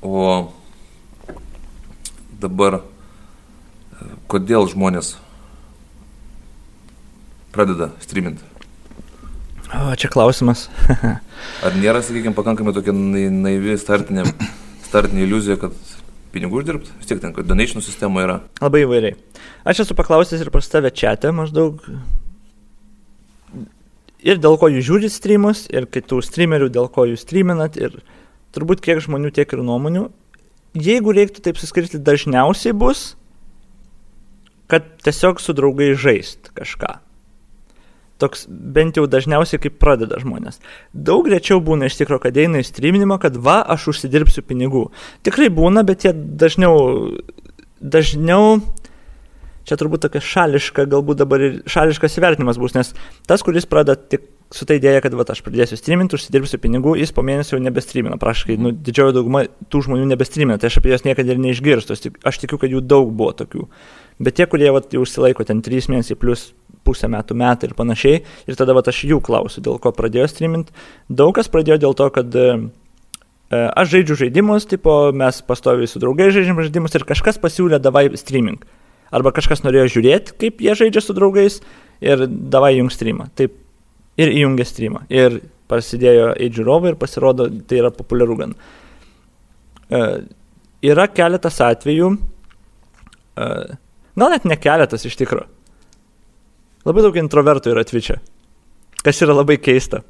O 0.03 0.49
dabar 2.41 2.81
kodėl 4.31 4.65
žmonės 4.71 5.13
pradeda 7.53 7.91
streaminti? 8.03 8.52
O, 9.73 9.93
čia 9.97 10.09
klausimas. 10.13 10.67
Ar 11.65 11.77
nėra, 11.79 12.03
sakykime, 12.05 12.35
pakankamai 12.37 12.75
tokia 12.75 12.93
naivi 12.93 13.77
startinė, 13.81 14.27
startinė 14.85 15.25
iliuzija, 15.25 15.57
kad 15.61 15.77
pinigų 16.33 16.61
uždirbti? 16.61 16.93
Vis 16.99 17.09
tiek 17.09 17.21
ten, 17.23 17.33
kad 17.33 17.49
donation 17.49 17.81
sistema 17.85 18.25
yra. 18.25 18.41
Labai 18.61 18.83
įvairiai. 18.85 19.17
Aš 19.65 19.85
esu 19.85 19.97
paklausęs 19.97 20.43
ir 20.45 20.51
pas 20.53 20.69
tave 20.69 20.93
čia 20.93 21.15
maždaug 21.33 21.81
ir 24.23 24.39
dėl 24.39 24.57
ko 24.59 24.69
jūs 24.71 24.87
žiūrit 24.87 25.13
streamus, 25.13 25.65
ir 25.71 25.87
kitų 25.91 26.21
streamerių, 26.23 26.69
dėl 26.73 26.89
ko 26.91 27.05
jūs 27.09 27.25
streaminat, 27.25 27.77
ir 27.77 27.99
turbūt 28.55 28.83
kiek 28.83 29.01
žmonių, 29.03 29.33
tiek 29.35 29.51
ir 29.53 29.63
nuomonių. 29.65 30.07
Jeigu 30.73 31.13
reiktų 31.13 31.43
taip 31.45 31.59
suskirti, 31.61 32.01
dažniausiai 32.01 32.73
bus, 32.73 33.13
kad 34.71 34.87
tiesiog 35.05 35.41
su 35.43 35.53
draugai 35.53 35.91
žaist 35.99 36.49
kažką. 36.57 36.95
Toks 38.23 38.45
bent 38.47 38.99
jau 38.99 39.03
dažniausiai 39.11 39.59
kaip 39.63 39.75
pradeda 39.81 40.21
žmonės. 40.21 40.61
Daug 40.95 41.27
rečiau 41.31 41.59
būna 41.63 41.89
iš 41.89 41.99
tikrųjų, 41.99 42.23
kad 42.27 42.39
eina 42.39 42.61
į 42.63 42.67
streaminimą, 42.69 43.19
kad 43.23 43.35
va, 43.35 43.59
aš 43.75 43.89
užsidirbsiu 43.93 44.45
pinigų. 44.47 44.85
Tikrai 45.27 45.49
būna, 45.53 45.83
bet 45.87 46.07
jie 46.07 46.13
dažniau, 46.15 46.77
dažniau 47.83 48.61
čia 49.67 49.77
turbūt 49.79 50.05
tokia 50.05 50.23
šališka, 50.23 50.87
galbūt 50.91 51.19
dabar 51.23 51.43
ir 51.43 51.59
šališkas 51.71 52.19
įvertinimas 52.19 52.59
bus, 52.59 52.75
nes 52.75 52.93
tas, 53.27 53.43
kuris 53.45 53.67
pradeda 53.69 53.99
tik 53.99 54.29
su 54.53 54.67
ta 54.69 54.75
idėja, 54.77 55.01
kad 55.01 55.15
va, 55.17 55.25
aš 55.33 55.41
pradėsiu 55.45 55.77
streaminti, 55.79 56.17
užsidirbsiu 56.17 56.59
pinigų, 56.61 56.93
jis 56.99 57.13
po 57.15 57.23
mėnesio 57.25 57.57
jau 57.57 57.63
nebestreamina. 57.63 58.19
Praškai, 58.21 58.57
nu, 58.61 58.69
didžioji 58.85 59.15
dauguma 59.17 59.45
tų 59.73 59.81
žmonių 59.87 60.05
nebestreamina, 60.11 60.59
tai 60.61 60.69
aš 60.69 60.77
apie 60.81 60.93
juos 60.93 61.05
niekada 61.07 61.33
ir 61.33 61.41
neišgirstu. 61.41 61.97
Aš 62.29 62.41
tikiu, 62.43 62.59
kad 62.61 62.73
jų 62.73 62.83
daug 62.85 63.09
buvo 63.09 63.31
tokių. 63.39 63.65
Bet 64.21 64.37
tie, 64.37 64.45
kurie 64.49 64.69
va, 64.75 64.83
jau 64.93 65.01
užsilaiko 65.07 65.45
ten 65.49 65.63
3 65.65 65.89
mėnesiai 65.89 66.19
plus 66.19 66.51
pusę 66.83 67.09
metų 67.11 67.37
metai 67.39 67.69
ir 67.69 67.75
panašiai, 67.77 68.21
ir 68.47 68.59
tada 68.59 68.75
va, 68.75 68.83
aš 68.85 69.03
jų 69.09 69.21
klausiu, 69.23 69.63
dėl 69.63 69.79
ko 69.83 69.93
pradėjo 69.95 70.27
streaminti. 70.31 70.75
Daug 71.09 71.33
kas 71.37 71.51
pradėjo 71.51 71.79
dėl 71.85 71.97
to, 71.99 72.09
kad 72.13 72.35
e, 72.35 72.47
aš 73.49 73.95
žaidžiu 73.95 74.19
žaidimus, 74.25 74.67
tipo, 74.69 75.11
mes 75.15 75.41
pastoviai 75.47 75.89
su 75.89 76.01
draugai 76.03 76.31
žaidžiam 76.35 76.59
žaidimus 76.61 76.95
ir 76.99 77.07
kažkas 77.07 77.39
pasiūlė 77.41 77.81
davai 77.83 78.09
streaming 78.19 78.63
arba 79.13 79.33
kažkas 79.35 79.61
norėjo 79.63 79.89
žiūrėti, 79.97 80.37
kaip 80.41 80.61
jie 80.63 80.73
žaidžia 80.77 81.03
su 81.03 81.15
draugais 81.15 81.59
ir 82.03 82.25
davai 82.27 82.73
jung 82.77 82.91
streamą. 82.93 83.29
Taip 83.37 83.55
ir 84.19 84.31
įjungė 84.33 84.65
streamą. 84.67 85.03
Ir 85.13 85.41
prasidėjo 85.71 86.33
eidžiūrovai 86.41 86.93
ir 86.93 86.99
pasirodo, 87.01 87.47
tai 87.67 87.81
yra 87.81 87.93
populiaru 87.93 88.37
gan. 88.41 88.55
E, 89.89 90.01
yra 90.89 91.07
keletas 91.13 91.59
atvejų, 91.63 92.13
e, 93.37 93.49
gal 94.19 94.35
net 94.35 94.49
ne 94.49 94.57
keletas 94.59 95.05
iš 95.09 95.17
tikrųjų. 95.21 95.49
Labai 96.87 97.05
daug 97.05 97.19
introvertų 97.19 97.71
yra 97.71 97.85
Twitch'e, 97.87 98.17
kas 99.03 99.21
yra 99.23 99.35
labai 99.37 99.59
keista. 99.61 100.03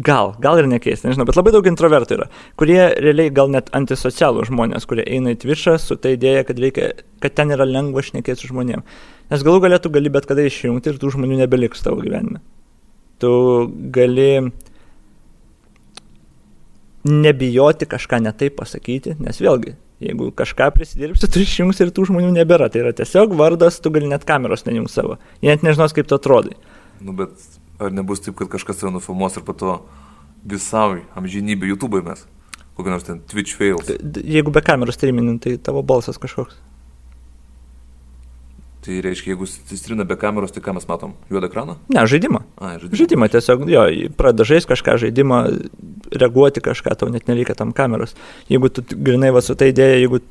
Gal, 0.00 0.34
gal 0.40 0.60
ir 0.60 0.68
nekeista, 0.70 1.08
nežinau, 1.08 1.26
bet 1.28 1.36
labai 1.36 1.50
daug 1.52 1.66
introvertų 1.66 2.14
yra, 2.14 2.26
kurie 2.60 2.78
realiai 3.02 3.32
gal 3.34 3.50
net 3.50 3.72
antisocialų 3.76 4.44
žmonės, 4.48 4.86
kurie 4.88 5.02
eina 5.02 5.34
į 5.34 5.40
Twitch'ą 5.42 5.74
su 5.82 5.96
ta 5.98 6.12
idėja, 6.14 6.44
kad, 6.48 6.60
reikia, 6.62 6.92
kad 7.20 7.34
ten 7.36 7.50
yra 7.56 7.66
lengva 7.66 8.04
šnekėti 8.06 8.44
su 8.44 8.52
žmonėm. 8.52 8.84
Nes 9.32 9.44
galų 9.46 9.64
galėtų 9.66 9.90
gali 9.96 10.12
bet 10.14 10.28
kada 10.30 10.46
išjungti 10.46 10.92
ir 10.92 11.00
tų 11.02 11.10
žmonių 11.16 11.42
nebeliks 11.42 11.82
tavo 11.84 12.04
gyvenime. 12.04 12.38
Tu 13.20 13.32
gali 13.92 14.30
nebijoti 17.10 17.88
kažką 17.90 18.22
netaip 18.24 18.56
pasakyti, 18.60 19.18
nes 19.20 19.42
vėlgi, 19.42 19.74
jeigu 20.00 20.32
kažką 20.36 20.70
prisidirbsi, 20.74 21.28
tu 21.30 21.44
išjungsi 21.44 21.86
ir 21.86 21.94
tų 21.94 22.08
žmonių 22.10 22.34
nebėra. 22.40 22.70
Tai 22.72 22.84
yra 22.86 22.96
tiesiog 22.96 23.36
vardas, 23.38 23.78
tu 23.84 23.92
gali 23.94 24.08
net 24.10 24.26
kameros 24.28 24.66
nejungs 24.66 24.96
savo. 24.96 25.20
Jie 25.44 25.52
net 25.52 25.64
nežinos, 25.66 25.94
kaip 25.96 26.08
tu 26.10 26.16
atrodai. 26.16 26.56
Nu, 27.00 27.12
bet 27.16 27.36
Ar 27.80 27.92
nebus 27.96 28.20
taip, 28.20 28.36
kad 28.36 28.50
kažkas 28.52 28.76
tave 28.76 28.92
nufilmuos 28.92 29.38
ir 29.40 29.44
po 29.46 29.54
to 29.56 29.78
visai 30.44 31.00
amžinybė 31.16 31.70
YouTube 31.70 32.02
mes? 32.04 32.26
Kokia 32.76 32.92
nors 32.92 33.06
ten 33.06 33.22
Twitch 33.28 33.56
fails. 33.56 33.88
Jeigu 34.20 34.52
be 34.52 34.60
kameros 34.64 34.98
streaminin, 34.98 35.38
tai 35.40 35.54
tavo 35.56 35.80
balsas 35.86 36.20
kažkoks. 36.20 36.58
Tai 38.80 39.00
reiškia, 39.04 39.34
jeigu 39.34 39.46
strina 39.76 40.06
be 40.08 40.16
kameros, 40.16 40.54
tai 40.54 40.62
ką 40.64 40.72
mes 40.78 40.86
matom? 40.88 41.12
Juodą 41.28 41.50
ekraną? 41.50 41.74
Ne, 41.92 42.06
žaidimą. 42.08 42.40
A, 42.56 42.78
žaidimą. 42.78 42.96
žaidimą 42.96 43.28
tiesiog, 43.34 43.66
jo, 43.68 43.82
pradeda 44.16 44.46
žaisti 44.48 44.70
kažką, 44.70 44.94
žaidimą, 45.02 45.40
reaguoti 46.16 46.62
kažką, 46.64 46.94
tau 46.96 47.10
net 47.12 47.28
nereikia 47.28 47.58
tam 47.58 47.74
kameros. 47.76 48.16
Jeigu 48.48 48.72
tu 48.72 48.84
grinai 48.88 49.34
va 49.36 49.44
su 49.44 49.52
ta 49.52 49.68
idėja, 49.68 50.00
jeigu 50.00 50.22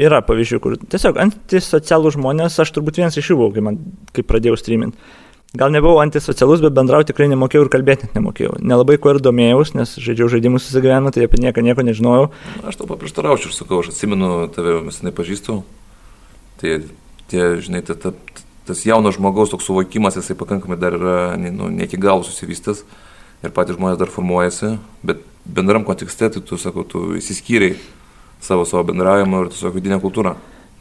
yra 0.00 0.22
pavyzdžių, 0.24 0.62
kur 0.64 0.78
tiesiog 0.80 1.20
antisocialų 1.20 2.16
žmonės, 2.16 2.56
aš 2.64 2.72
turbūt 2.78 3.02
vienas 3.02 3.20
iš 3.20 3.32
jų 3.32 3.38
buvau, 3.42 3.52
kai, 3.52 3.68
man, 3.68 3.78
kai 4.16 4.24
pradėjau 4.24 4.56
streaminti 4.60 4.96
gal 5.56 5.72
nebuvau 5.72 6.00
antisocialus, 6.02 6.60
bet 6.60 6.74
bendrauti 6.76 7.12
tikrai 7.12 7.28
nemokėjau 7.32 7.64
ir 7.64 7.70
kalbėti 7.72 8.06
net 8.06 8.18
nemokėjau. 8.18 8.58
Nelabai 8.60 8.98
kuo 9.00 9.14
ir 9.14 9.22
domėjaus, 9.24 9.72
nes 9.76 9.94
žaidžiau 10.02 10.28
žaidimus 10.32 10.66
visą 10.68 10.82
gyvenimą, 10.84 11.12
tai 11.14 11.24
apie 11.26 11.40
nieką 11.40 11.64
nieko 11.64 11.84
nežinojau. 11.86 12.28
Aš 12.66 12.80
tau 12.80 12.88
paprieštaraučiau 12.90 13.52
ir 13.52 13.56
sakau, 13.56 13.80
aš 13.80 13.94
atsimenu 13.94 14.50
tave, 14.52 14.78
mes 14.84 15.00
nepažįstu. 15.06 15.62
Tai 16.60 16.74
tie, 17.30 17.56
žinai, 17.62 17.82
ta, 17.86 17.96
ta, 17.98 18.12
tas 18.66 18.82
jaunas 18.86 19.16
žmogaus 19.18 19.52
toks 19.52 19.66
suvokimas, 19.68 20.18
jisai 20.18 20.36
pakankamai 20.38 20.78
dar 20.80 20.96
yra 20.98 21.18
nu, 21.36 21.70
ne 21.72 21.86
iki 21.86 22.00
galo 22.00 22.26
susivystęs 22.26 22.84
ir 23.44 23.52
patys 23.54 23.78
žmonės 23.78 24.00
dar 24.00 24.10
formuojasi, 24.12 24.76
bet 25.06 25.22
bendram 25.46 25.84
kontekste, 25.86 26.30
tai 26.32 26.42
tu, 26.42 26.58
sakau, 26.60 26.84
tu 26.88 27.12
įsiskyriai 27.18 27.76
savo 28.42 28.66
savo 28.68 28.84
bendravimą 28.90 29.44
ir 29.44 29.52
tiesiog 29.54 29.76
vidinę 29.76 30.00
kultūrą, 30.02 30.34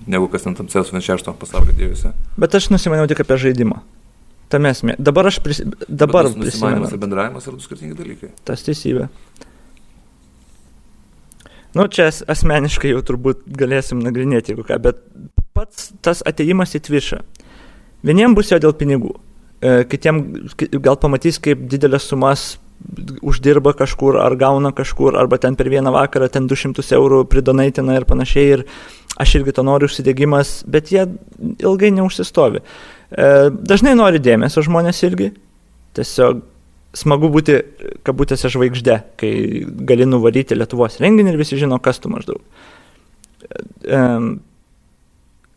negu 0.08 0.30
kas 0.32 0.46
ten 0.46 0.58
tam 0.58 0.70
CS26 0.72 1.36
pasaulio 1.40 1.75
dėjusi. 1.78 2.14
Bet 2.42 2.58
aš 2.58 2.72
nusimaniau 2.74 3.10
tik 3.12 3.22
apie 3.25 3.38
žaidimą. 3.48 3.82
Tame 4.52 4.70
esmė. 4.70 4.94
Dabar 5.02 5.25
aš 5.32 5.40
prisi... 5.42 5.66
dabar 5.90 6.30
prisimenu. 6.30 6.86
ir 6.86 7.02
bendravimas 7.02 7.48
yra 7.48 7.58
du 7.58 7.66
skirtingi 7.66 7.98
dalykai. 7.98 8.30
Tas 8.46 8.62
teisybė. 8.66 9.08
Nu, 11.75 11.88
čia 11.92 12.08
asmeniškai 12.32 12.94
jau 12.94 13.02
turbūt 13.04 13.42
galėsim 13.60 14.00
nagrinėti, 14.06 14.54
jeigu 14.54 14.64
ką, 14.68 14.78
bet 14.86 15.02
pats 15.55 15.93
tas 16.05 16.21
ateimas 16.27 16.75
į 16.75 16.83
Twitch'ą. 16.89 17.21
Vieniems 18.05 18.38
bus 18.38 18.51
jo 18.51 18.59
dėl 18.62 18.75
pinigų, 18.77 19.15
e, 19.62 19.83
kitiem 19.89 20.21
gal 20.83 21.00
pamatys, 21.01 21.39
kaip 21.41 21.65
didelės 21.71 22.09
sumas 22.12 22.55
uždirba 23.25 23.74
kažkur 23.74 24.19
ar 24.19 24.35
gauna 24.38 24.71
kažkur, 24.75 25.15
arba 25.17 25.39
ten 25.41 25.55
per 25.55 25.69
vieną 25.71 25.93
vakarą 25.95 26.27
ten 26.29 26.47
200 26.47 26.83
eurų 26.97 27.24
pridonaitina 27.31 27.95
ir 27.97 28.05
panašiai. 28.05 28.50
Ir 28.57 28.65
aš 29.17 29.38
irgi 29.39 29.55
to 29.55 29.63
noriu 29.63 29.88
užsidegimas, 29.88 30.63
bet 30.67 30.91
jie 30.91 31.05
ilgai 31.63 31.93
neužsistovi. 31.95 32.62
E, 32.62 33.29
dažnai 33.50 33.95
nori 33.95 34.19
dėmesio 34.19 34.62
žmonės 34.65 35.00
irgi. 35.07 35.31
Tiesiog 35.95 36.43
smagu 36.95 37.29
būti, 37.31 37.57
kabutėse, 38.07 38.51
žvaigždė, 38.51 39.00
kai 39.19 39.31
gali 39.88 40.07
nuvaryti 40.07 40.55
Lietuvos 40.55 41.00
renginį 41.03 41.33
ir 41.33 41.39
visi 41.39 41.59
žino, 41.59 41.79
kas 41.83 42.00
tu 42.03 42.12
maždaug. 42.12 42.43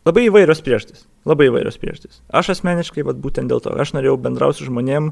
Labai 0.07 0.29
įvairios 0.29 0.61
priežastys. 0.63 1.03
Labai 1.27 1.49
įvairios 1.49 1.77
priežastys. 1.81 2.21
Aš 2.31 2.53
asmeniškai, 2.55 3.03
vat, 3.07 3.19
būtent 3.19 3.51
dėl 3.51 3.59
to, 3.63 3.73
aš 3.75 3.91
norėjau 3.97 4.15
bendrauti 4.21 4.61
su 4.61 4.69
žmonėm, 4.69 5.11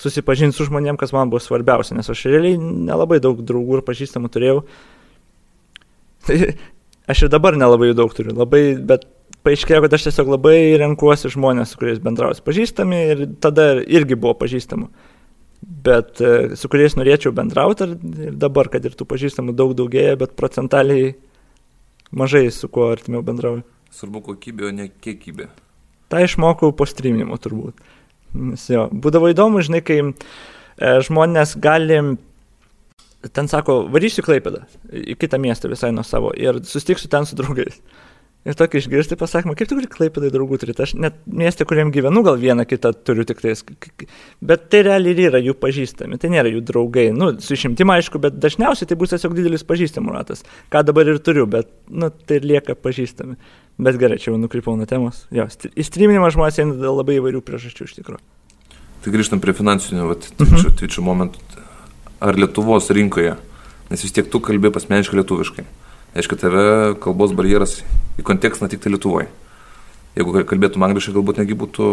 susipažinti 0.00 0.56
su 0.56 0.66
žmonėm, 0.68 0.98
kas 1.00 1.14
man 1.16 1.32
buvo 1.32 1.40
svarbiausia, 1.40 1.96
nes 1.96 2.10
aš 2.12 2.26
realiai 2.28 2.60
nelabai 2.60 3.18
daug 3.24 3.40
draugų 3.40 3.80
ir 3.80 3.86
pažįstamų 3.86 4.30
turėjau. 4.34 4.62
Tai 6.26 6.40
aš 7.12 7.24
ir 7.24 7.32
dabar 7.32 7.56
nelabai 7.56 7.94
daug 7.96 8.12
turiu, 8.12 8.34
labai, 8.36 8.76
bet 8.76 9.06
paaiškėjo, 9.46 9.84
kad 9.84 9.94
aš 9.96 10.08
tiesiog 10.08 10.32
labai 10.34 10.58
renkuosi 10.82 11.30
žmonės, 11.32 11.72
su 11.72 11.80
kuriais 11.80 12.02
bendrausiu 12.02 12.44
pažįstami 12.46 13.02
ir 13.12 13.22
tada 13.42 13.76
irgi 13.80 14.18
buvo 14.18 14.34
pažįstamų. 14.42 14.90
Bet 15.86 16.20
e, 16.20 16.32
su 16.58 16.68
kuriais 16.70 16.98
norėčiau 16.98 17.32
bendrauti 17.34 17.86
ir 18.26 18.34
dabar, 18.36 18.68
kad 18.72 18.84
ir 18.84 18.94
tų 18.98 19.06
pažįstamų 19.08 19.54
daug 19.56 19.72
daugėja, 19.78 20.18
bet 20.20 20.36
procentaliai 20.38 21.14
mažai 22.12 22.50
su 22.54 22.68
kuo 22.72 22.90
artimiau 22.92 23.24
bendrauju. 23.26 23.64
Svarbu 23.94 24.22
kokybė, 24.30 24.68
o 24.68 24.72
ne 24.74 24.88
kiekybė. 24.88 25.48
Ta 26.12 26.22
išmokau 26.22 26.72
po 26.76 26.86
streaminimo 26.86 27.38
turbūt. 27.42 27.78
Nes 28.36 28.66
jo, 28.70 28.86
būdavo 28.92 29.30
įdomu, 29.32 29.62
žinai, 29.64 29.82
kai 29.86 30.00
e, 30.02 30.10
žmonės 31.06 31.56
gali, 31.62 32.00
ten 33.32 33.48
sako, 33.50 33.84
varysiu 33.92 34.24
Klaipėdą, 34.26 34.66
į 34.92 35.16
kitą 35.20 35.40
miestą 35.42 35.70
visai 35.72 35.92
nuo 35.94 36.04
savo 36.06 36.34
ir 36.36 36.60
sustiksiu 36.68 37.10
ten 37.12 37.28
su 37.28 37.38
draugais. 37.38 37.80
Ir 38.46 38.54
tokį 38.54 38.78
išgirsti 38.78 39.16
pasakymą, 39.18 39.56
kaip 39.58 39.66
tu 39.66 39.74
gali 39.74 39.88
klaipėdai 39.90 40.28
draugų 40.30 40.60
turėti. 40.62 40.84
Aš 40.84 40.92
net 41.02 41.16
miestė, 41.26 41.64
kuriam 41.66 41.88
gyvenu, 41.90 42.20
gal 42.22 42.36
vieną 42.38 42.62
kitą 42.70 42.92
turiu 42.94 43.24
tik 43.26 43.40
tais. 43.42 43.64
Bet 44.38 44.68
tai 44.70 44.84
realiai 44.86 45.26
yra 45.26 45.40
jų 45.42 45.56
pažįstami, 45.58 46.14
tai 46.22 46.30
nėra 46.30 46.52
jų 46.52 46.62
draugai. 46.68 47.08
Nu, 47.16 47.32
su 47.42 47.56
išimtim 47.56 47.90
aišku, 47.90 48.20
bet 48.22 48.38
dažniausiai 48.38 48.86
tai 48.86 48.98
bus 49.00 49.10
tiesiog 49.10 49.34
didelis 49.34 49.66
pažįstamų 49.66 50.14
ratas. 50.14 50.46
Ką 50.70 50.84
dabar 50.86 51.10
ir 51.10 51.18
turiu, 51.26 51.48
bet, 51.50 51.72
nu, 51.90 52.12
tai 52.30 52.38
lieka 52.44 52.78
pažįstami. 52.78 53.34
Bet 53.76 53.98
gerai, 54.00 54.16
čia 54.16 54.30
jau 54.30 54.38
nukrypau 54.40 54.76
nuo 54.78 54.88
temos. 54.88 55.26
Jo, 55.34 55.44
įstreaminimą 55.76 56.30
žmonės 56.32 56.62
eina 56.62 56.76
dėl 56.80 56.96
labai 56.96 57.18
įvairių 57.18 57.42
priežasčių 57.44 57.88
iš 57.88 57.96
tikrųjų. 57.98 58.22
Tai 59.04 59.12
grįžtam 59.12 59.42
prie 59.42 59.52
finansinių, 59.54 60.06
vat, 60.08 60.28
twitcho, 60.38 60.62
-huh. 60.62 60.76
twitcho 60.80 61.04
momentų. 61.04 61.38
Ar 62.24 62.38
Lietuvos 62.40 62.88
rinkoje, 62.90 63.36
nes 63.90 64.02
vis 64.02 64.12
tiek 64.16 64.30
tu 64.32 64.40
kalbė 64.40 64.72
pasmeniškai 64.72 65.20
lietuviškai. 65.20 65.64
Aišku, 66.16 66.38
tave 66.40 66.96
kalbos 67.04 67.34
barjeras 67.36 67.82
į 68.16 68.24
kontekstą 68.24 68.70
tik 68.72 68.80
tai 68.80 68.94
Lietuvoje. 68.94 69.28
Jeigu 70.16 70.32
kalbėtum 70.48 70.82
angliškai, 70.82 71.12
galbūt 71.12 71.42
netgi 71.42 71.54
būtų 71.60 71.86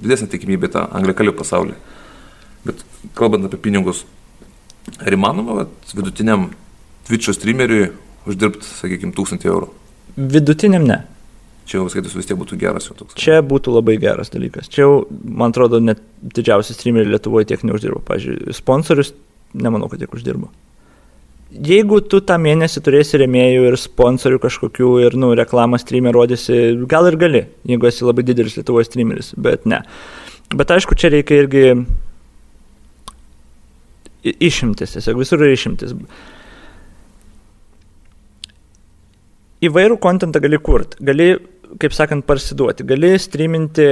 didesnė 0.00 0.30
tikimybė 0.32 0.70
tą 0.72 0.86
anglikalbį 0.96 1.36
pasaulį. 1.36 1.74
Bet 2.64 2.80
kalbant 3.14 3.44
apie 3.44 3.60
pinigus, 3.60 4.06
ar 4.96 5.12
įmanoma 5.12 5.58
vat, 5.60 5.74
vidutiniam 5.92 6.48
Twitch 7.06 7.28
streameriui 7.36 7.90
uždirbti, 8.24 8.64
sakykime, 8.64 9.12
1000 9.12 9.44
eurų? 9.44 9.68
Vidutiniam 10.16 10.88
ne. 10.88 11.02
Čia 11.66 11.80
jau 11.80 11.88
skaitus 11.90 12.14
vis 12.14 12.28
tiek 12.28 12.38
būtų 12.38 12.58
geras 12.60 12.86
jau 12.86 12.94
toks. 12.94 13.16
Čia 13.18 13.40
būtų 13.42 13.74
labai 13.74 13.96
geras 14.02 14.30
dalykas. 14.30 14.70
Čia 14.70 14.84
jau, 14.84 14.92
man 15.10 15.50
atrodo, 15.50 15.80
net 15.82 15.98
didžiausi 16.22 16.76
streameriai 16.76 17.16
Lietuvoje 17.16 17.48
tiek 17.50 17.64
neuždirba. 17.66 18.04
Pavyzdžiui, 18.06 18.54
sponsorius, 18.54 19.10
nemanau, 19.58 19.90
kad 19.90 20.02
tiek 20.02 20.14
uždirba. 20.14 20.52
Jeigu 21.46 22.00
tu 22.10 22.18
tą 22.26 22.36
mėnesį 22.42 22.82
turėsi 22.86 23.20
remėjų 23.22 23.68
ir 23.68 23.76
sponsorių 23.78 24.40
kažkokių 24.42 24.88
ir, 25.06 25.14
nu, 25.18 25.30
reklamą 25.38 25.78
streamę 25.78 26.10
rodysi, 26.14 26.56
gal 26.90 27.06
ir 27.06 27.18
gali, 27.20 27.42
jeigu 27.70 27.86
esi 27.86 28.06
labai 28.06 28.24
didelis 28.26 28.58
Lietuvos 28.58 28.90
streameris, 28.90 29.30
bet 29.38 29.66
ne. 29.70 29.78
Bet 30.54 30.74
aišku, 30.74 30.98
čia 30.98 31.10
reikia 31.14 31.38
irgi 31.44 31.62
išimtis, 34.26 34.96
tiesiog 34.96 35.22
visur 35.22 35.42
yra 35.42 35.54
išimtis. 35.54 35.94
Įvairų 39.66 39.96
kontentą 40.02 40.42
gali 40.42 40.58
kurti, 40.60 40.98
gali, 41.06 41.30
kaip 41.80 41.94
sakant, 41.96 42.26
parsiduoti, 42.26 42.86
gali 42.86 43.14
streaminti 43.20 43.88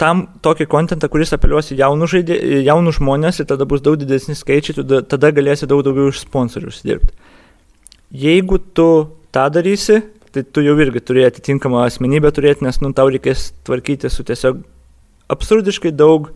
tam 0.00 0.26
tokį 0.44 0.66
kontentą, 0.68 1.08
kuris 1.08 1.32
apeliuosi 1.32 1.78
jaunų, 1.78 2.08
žaidė, 2.12 2.36
jaunų 2.66 2.92
žmonės 2.98 3.40
ir 3.40 3.48
tada 3.48 3.64
bus 3.68 3.80
daug 3.84 3.96
didesni 4.00 4.36
skaičiai, 4.36 4.80
tada, 4.82 5.00
tada 5.14 5.32
galėsi 5.34 5.68
daug 5.70 5.84
daugiau 5.86 6.10
iš 6.12 6.22
sponsorių 6.26 6.72
užsidirbti. 6.72 7.14
Jeigu 8.18 8.58
tu 8.76 8.88
tą 9.34 9.46
darysi, 9.52 10.02
tai 10.32 10.44
tu 10.44 10.64
jau 10.64 10.76
irgi 10.80 11.00
turi 11.04 11.24
atitinkamą 11.28 11.86
asmenybę 11.86 12.32
turėti, 12.36 12.66
nes 12.66 12.80
nu, 12.84 12.92
tau 12.96 13.08
reikės 13.12 13.50
tvarkyti 13.64 14.10
su 14.12 14.26
tiesiog 14.28 14.60
absurdiškai 15.32 15.92
daug 15.96 16.30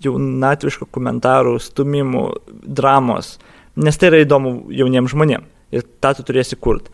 jaunatviškų 0.00 0.88
komentarų, 0.94 1.58
stumimų, 1.60 2.24
dramos, 2.64 3.34
nes 3.76 3.98
tai 4.00 4.10
yra 4.12 4.22
įdomu 4.24 4.70
jauniems 4.74 5.12
žmonėms 5.12 5.74
ir 5.74 5.84
tą 6.02 6.14
tu 6.18 6.24
turėsi 6.26 6.58
kurti. 6.58 6.90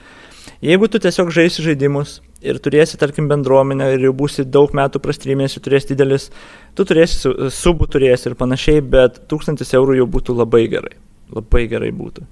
Jeigu 0.65 0.89
tu 0.89 0.99
tiesiog 1.03 1.29
žaisi 1.35 1.61
žaidimus 1.65 2.21
ir 2.41 2.57
turėsi, 2.63 2.97
tarkim, 3.01 3.29
bendruomenę 3.29 3.91
ir 3.93 4.07
jau 4.07 4.13
būsi 4.17 4.45
daug 4.49 4.73
metų 4.77 5.03
prastrymėsi, 5.05 5.61
turėsi 5.61 5.93
didelis, 5.93 6.31
tu 6.77 6.87
turėsi 6.89 7.33
subų 7.53 7.89
turėsi 7.93 8.31
ir 8.31 8.37
panašiai, 8.41 8.81
bet 8.81 9.21
tūkstantis 9.29 9.75
eurų 9.77 9.99
jau 10.01 10.09
būtų 10.17 10.39
labai 10.39 10.65
gerai. 10.73 10.97
Labai 11.37 11.67
gerai 11.69 11.93
būtų. 11.93 12.25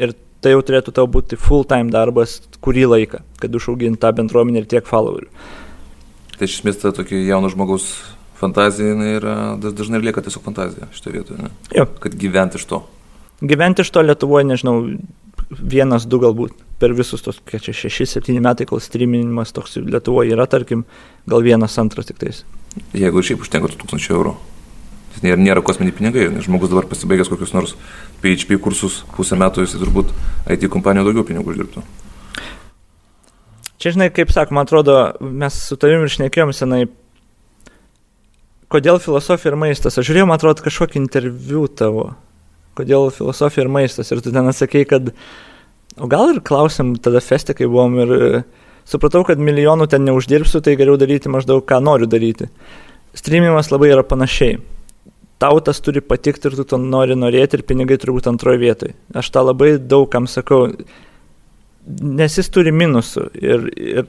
Ir 0.00 0.16
tai 0.42 0.56
jau 0.56 0.64
turėtų 0.66 0.94
tau 0.98 1.06
būti 1.10 1.38
full 1.38 1.66
time 1.68 1.92
darbas 1.94 2.40
kurį 2.64 2.86
laiką, 2.94 3.22
kad 3.38 3.54
užaugint 3.54 4.00
tą 4.02 4.10
bendruomenę 4.16 4.64
ir 4.64 4.70
tiek 4.70 4.86
followerių. 4.88 5.30
Tai 6.38 6.46
iš 6.46 6.60
esmės 6.60 6.82
ta 6.82 6.94
tokia 6.94 7.18
jauno 7.26 7.50
žmogaus 7.50 7.90
fantazija 8.38 8.94
yra, 9.18 9.34
dažnai 9.58 10.02
lieka 10.02 10.22
tiesiog 10.22 10.46
fantazija 10.46 10.90
šitoje 10.94 11.18
vietoje. 11.18 11.50
Kad 12.02 12.14
gyventi 12.18 12.58
iš 12.58 12.66
to. 12.70 12.84
Gyventi 13.42 13.82
iš 13.86 13.90
to 13.94 14.02
Lietuvoje, 14.02 14.46
nežinau, 14.46 14.80
vienas, 15.50 16.06
du 16.10 16.18
galbūt 16.22 16.54
per 16.78 16.94
visus 16.94 17.24
tos, 17.24 17.40
kiek 17.48 17.62
čia, 17.64 17.74
šeši, 17.74 18.06
septyni 18.06 18.42
metai, 18.44 18.66
kol 18.68 18.80
streaminimas 18.82 19.54
toks 19.54 19.78
Lietuvoje 19.82 20.34
yra, 20.36 20.46
tarkim, 20.50 20.84
gal 21.28 21.42
vienas, 21.44 21.78
antras 21.82 22.08
tik 22.08 22.20
tais. 22.22 22.44
Jeigu 22.94 23.24
šiaip 23.24 23.42
užtenka 23.42 23.70
1000 23.74 24.14
eurų. 24.14 24.36
Nėra, 25.18 25.38
nėra 25.40 25.62
kosminiai 25.66 25.96
pinigai, 25.96 26.28
žmogus 26.44 26.70
dabar 26.70 26.86
pasibaigęs 26.86 27.30
kokius 27.32 27.50
nors 27.50 27.72
PHP 28.22 28.60
kursus 28.62 29.00
pusę 29.16 29.34
metų, 29.40 29.64
jis 29.64 29.74
turbūt 29.80 30.12
IT 30.54 30.68
kompanijų 30.70 31.08
daugiau 31.08 31.26
pinigų 31.26 31.54
uždirbtų. 31.56 31.82
Čia, 33.82 33.96
žinai, 33.96 34.08
kaip 34.14 34.30
sak, 34.34 34.52
man 34.54 34.66
atrodo, 34.66 34.94
mes 35.18 35.58
su 35.66 35.78
tavimi 35.78 36.06
ir 36.06 36.14
šnekėjom 36.14 36.54
senai, 36.54 36.84
kodėl 38.70 38.98
filosofija 39.02 39.52
ir 39.52 39.58
maistas. 39.58 39.98
Aš 39.98 40.08
žiūrėjau, 40.08 40.28
man 40.30 40.38
atrodo, 40.38 40.64
kažkokį 40.66 40.98
interviu 41.00 41.66
tavo, 41.70 42.08
kodėl 42.78 43.10
filosofija 43.14 43.64
ir 43.64 43.70
maistas. 43.74 44.10
Ir 44.10 44.22
tu 44.22 44.34
ten 44.34 44.50
atsakei, 44.50 44.82
kad, 44.88 45.12
o 46.00 46.08
gal 46.10 46.32
ir 46.34 46.40
klausim 46.46 46.94
tada 47.02 47.22
festė, 47.24 47.56
kai 47.58 47.68
buvom 47.70 47.98
ir 48.04 48.14
e, 48.14 48.42
supratau, 48.88 49.24
kad 49.26 49.40
milijonų 49.42 49.88
ten 49.90 50.06
neuždirbsiu, 50.08 50.62
tai 50.64 50.76
geriau 50.80 50.98
daryti 51.00 51.32
maždaug, 51.32 51.64
ką 51.68 51.80
noriu 51.84 52.08
daryti. 52.10 52.48
Streamimas 53.16 53.72
labai 53.72 53.92
yra 53.94 54.06
panašiai. 54.06 54.60
Tau 55.38 55.60
tas 55.62 55.78
turi 55.78 56.02
patikti 56.02 56.50
ir 56.50 56.56
tu 56.58 56.64
to 56.66 56.78
nori 56.82 57.14
norėti 57.14 57.60
ir 57.60 57.66
pinigai 57.66 57.98
turi 58.00 58.16
būti 58.16 58.30
antroje 58.32 58.58
vietoje. 58.58 58.96
Aš 59.14 59.30
tą 59.34 59.44
labai 59.46 59.76
daug 59.78 60.08
kam 60.10 60.26
sakau 60.26 60.66
nes 61.88 62.38
jis 62.38 62.50
turi 62.52 62.72
minusų. 62.74 63.26
Ir, 63.40 63.66
ir 63.76 64.08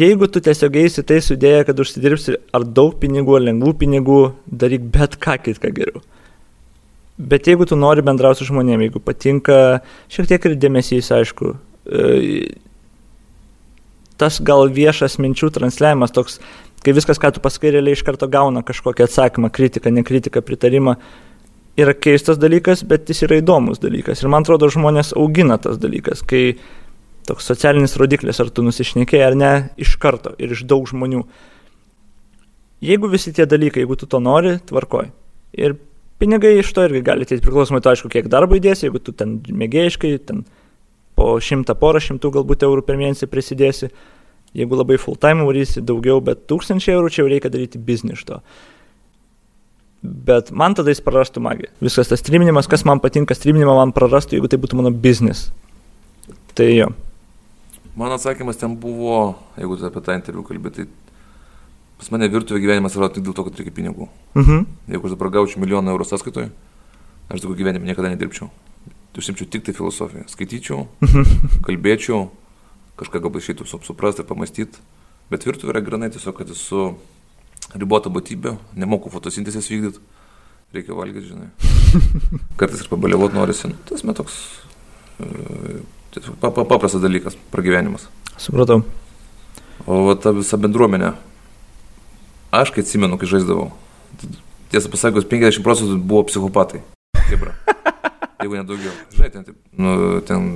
jeigu 0.00 0.28
tu 0.32 0.42
tiesiog 0.44 0.76
eisi 0.82 1.04
tai 1.06 1.20
sudėję, 1.24 1.64
kad 1.68 1.82
užsidirbsi 1.82 2.36
ar 2.56 2.66
daug 2.66 2.96
pinigų, 3.00 3.38
ar 3.38 3.46
lengvų 3.48 3.74
pinigų, 3.80 4.20
daryk 4.62 4.88
bet 4.94 5.16
ką 5.22 5.38
kitką 5.46 5.72
geriau. 5.76 6.02
Bet 7.20 7.48
jeigu 7.50 7.66
tu 7.68 7.76
nori 7.76 8.02
bendrauti 8.04 8.40
su 8.40 8.48
žmonėmis, 8.48 8.88
jeigu 8.88 9.02
patinka 9.04 9.56
šiek 10.12 10.28
tiek 10.30 10.46
ir 10.48 10.56
dėmesys, 10.62 11.10
aišku, 11.12 11.52
e, 11.84 12.04
tas 14.20 14.38
gal 14.44 14.70
viešas 14.72 15.18
minčių 15.20 15.50
transliavimas 15.52 16.14
toks, 16.16 16.38
kai 16.84 16.94
viskas, 16.96 17.20
ką 17.20 17.34
tu 17.36 17.42
pasakai, 17.44 17.74
realiai 17.74 17.98
iš 17.98 18.04
karto 18.06 18.28
gauna 18.30 18.62
kažkokią 18.64 19.04
atsakymą, 19.08 19.50
kritiką, 19.52 19.92
nekritiką, 19.98 20.40
pritarimą, 20.46 20.96
yra 21.80 21.94
keistas 21.96 22.40
dalykas, 22.40 22.86
bet 22.88 23.10
jis 23.12 23.24
yra 23.28 23.40
įdomus 23.42 23.82
dalykas. 23.82 24.22
Ir 24.22 24.32
man 24.32 24.46
atrodo, 24.46 24.70
žmonės 24.72 25.12
augina 25.18 25.58
tas 25.60 25.76
dalykas, 25.80 26.24
kai 26.24 26.54
toks 27.28 27.46
socialinis 27.52 27.98
rodiklis, 28.00 28.40
ar 28.40 28.48
tu 28.48 28.64
nusišnekėjai 28.64 29.28
ar 29.28 29.36
ne, 29.36 29.52
iš 29.80 29.98
karto 30.00 30.32
ir 30.40 30.56
iš 30.56 30.64
daug 30.68 30.88
žmonių. 30.88 31.26
Jeigu 32.84 33.12
visi 33.12 33.32
tie 33.36 33.44
dalykai, 33.44 33.84
jeigu 33.84 34.00
tu 34.00 34.08
to 34.08 34.22
nori, 34.24 34.56
tvarkoj. 34.70 35.10
Ir 35.60 35.76
pinigai 36.20 36.54
iš 36.60 36.72
to 36.76 36.84
irgi 36.86 37.02
gali 37.06 37.26
ateiti 37.26 37.44
priklausomai 37.44 37.82
to, 37.84 37.92
aišku, 37.92 38.10
kiek 38.12 38.28
darbo 38.30 38.58
įdėsi, 38.58 38.86
jeigu 38.86 39.00
tu 39.02 39.14
ten 39.16 39.38
mėgėjiškai, 39.48 40.12
ten 40.28 40.44
po 41.18 41.34
šimtą 41.42 41.76
porą 41.80 42.00
šimtų 42.04 42.32
galbūt 42.38 42.64
eurų 42.68 42.84
per 42.86 43.00
mėnesį 43.00 43.28
prisidėsi, 43.32 43.90
jeigu 44.56 44.78
labai 44.78 44.98
full 45.00 45.18
time 45.20 45.46
varysi 45.48 45.82
daugiau, 45.84 46.20
bet 46.24 46.46
tūkstančiai 46.50 46.96
eurų 46.96 47.12
čia 47.12 47.22
jau 47.22 47.30
reikia 47.32 47.52
daryti 47.52 47.80
biznį 47.80 48.16
iš 48.16 48.26
to. 48.30 48.40
Bet 50.00 50.48
man 50.56 50.72
tada 50.76 50.92
jis 50.92 51.02
prarastų 51.04 51.42
magiją. 51.44 51.74
Viskas 51.84 52.08
tas 52.08 52.22
streaminimas, 52.22 52.68
kas 52.70 52.86
man 52.88 53.02
patinka, 53.04 53.36
streaminimą 53.36 53.76
man 53.76 53.92
prarastų, 53.96 54.38
jeigu 54.38 54.48
tai 54.48 54.60
būtų 54.62 54.80
mano 54.80 54.92
biznis. 54.96 55.50
Tai 56.56 56.70
jo. 56.72 56.88
Mano 58.00 58.16
atsakymas 58.16 58.56
ten 58.56 58.78
buvo, 58.80 59.34
jeigu 59.60 59.76
tu 59.76 59.84
apie 59.90 60.00
tą 60.06 60.16
interviu 60.16 60.46
kalbė, 60.46 60.72
tai 60.72 60.86
pas 62.00 62.08
mane 62.14 62.28
virtuvė 62.32 62.62
gyvenimas 62.64 62.96
yra 62.96 63.10
tik 63.12 63.26
dėl 63.26 63.34
to, 63.36 63.44
kad 63.44 63.60
reikia 63.60 63.74
pinigų. 63.76 64.08
Mhm. 64.38 64.66
Jeigu 64.88 65.06
aš 65.10 65.14
dabar 65.18 65.30
gaučiau 65.36 65.60
milijoną 65.60 65.92
eurų 65.92 66.06
sąskaitoje, 66.08 66.48
aš 67.28 67.42
daugiau 67.44 67.58
gyvenime 67.60 67.84
niekada 67.84 68.08
nedirbčiau. 68.08 68.48
Užsimčiau 69.20 69.44
tik 69.52 69.66
tai 69.66 69.74
filosofiją. 69.76 70.24
Skaityčiau, 70.32 70.86
Mhm. 71.04 71.24
kalbėčiau, 71.66 72.30
kažką 72.96 73.20
galbūt 73.20 73.44
išeitų 73.44 73.66
suprasti, 73.84 74.24
pamastyti. 74.24 74.80
Bet 75.30 75.44
virtuvė 75.44 75.74
yra 75.74 75.82
granai 75.84 76.08
tiesiog, 76.10 76.34
kad 76.40 76.48
esu 76.50 76.94
ribota 77.76 78.08
būtybė, 78.10 78.56
nemoku 78.80 79.12
fotosintezės 79.12 79.68
vykdyti, 79.70 80.00
reikia 80.74 80.96
valgyti, 80.96 81.28
žinai. 81.28 81.50
Kartais 82.58 82.80
ir 82.80 82.88
pabaliavot 82.90 83.36
norisi. 83.36 83.68
Nu, 83.68 83.76
tas 83.86 84.02
metoks 84.08 84.40
e, 85.20 85.28
tiesiog 86.16 86.40
pa, 86.40 86.50
pa, 86.50 86.64
paprastas 86.64 87.04
dalykas, 87.04 87.36
pragyvenimas. 87.52 88.08
Supratau. 88.40 88.80
O 89.86 90.14
ta 90.16 90.32
visa 90.36 90.58
bendruomenė, 90.60 91.12
aš 92.54 92.72
kai 92.74 92.84
atsimenu, 92.84 93.18
kai 93.20 93.30
žaisdavau, 93.30 93.70
tiesą 94.72 94.92
pasakius, 94.92 95.28
50 95.30 95.64
procentų 95.66 95.98
buvo 96.02 96.26
psichopatai. 96.28 96.82
Kibra. 97.28 97.54
Jeigu 98.40 98.56
nedaugiau. 98.56 98.92
Žinai, 99.14 99.30
ten, 99.34 99.44
taip, 99.44 99.56
nu, 99.76 99.96
ten 100.26 100.46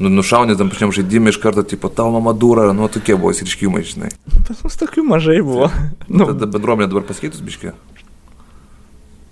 nu, 0.00 0.10
nušaunė 0.12 0.56
tam 0.60 0.72
pačiam 0.72 0.92
žaidimui 0.94 1.32
iš 1.32 1.40
karto, 1.42 1.64
tipo, 1.66 1.90
tau 1.92 2.10
mama 2.12 2.34
dūra, 2.36 2.70
nu, 2.76 2.88
tokie 2.92 3.16
buvo 3.16 3.32
įsiriškimai, 3.34 3.82
žinai. 3.86 4.10
Pas 4.48 4.60
mus 4.64 4.78
tokių 4.80 5.04
mažai 5.08 5.40
buvo. 5.46 5.70
Nu. 6.08 6.28
Tada 6.32 6.48
bendruomenė 6.50 6.90
dabar 6.92 7.06
pasikeitus 7.08 7.42
biškė. 7.44 7.74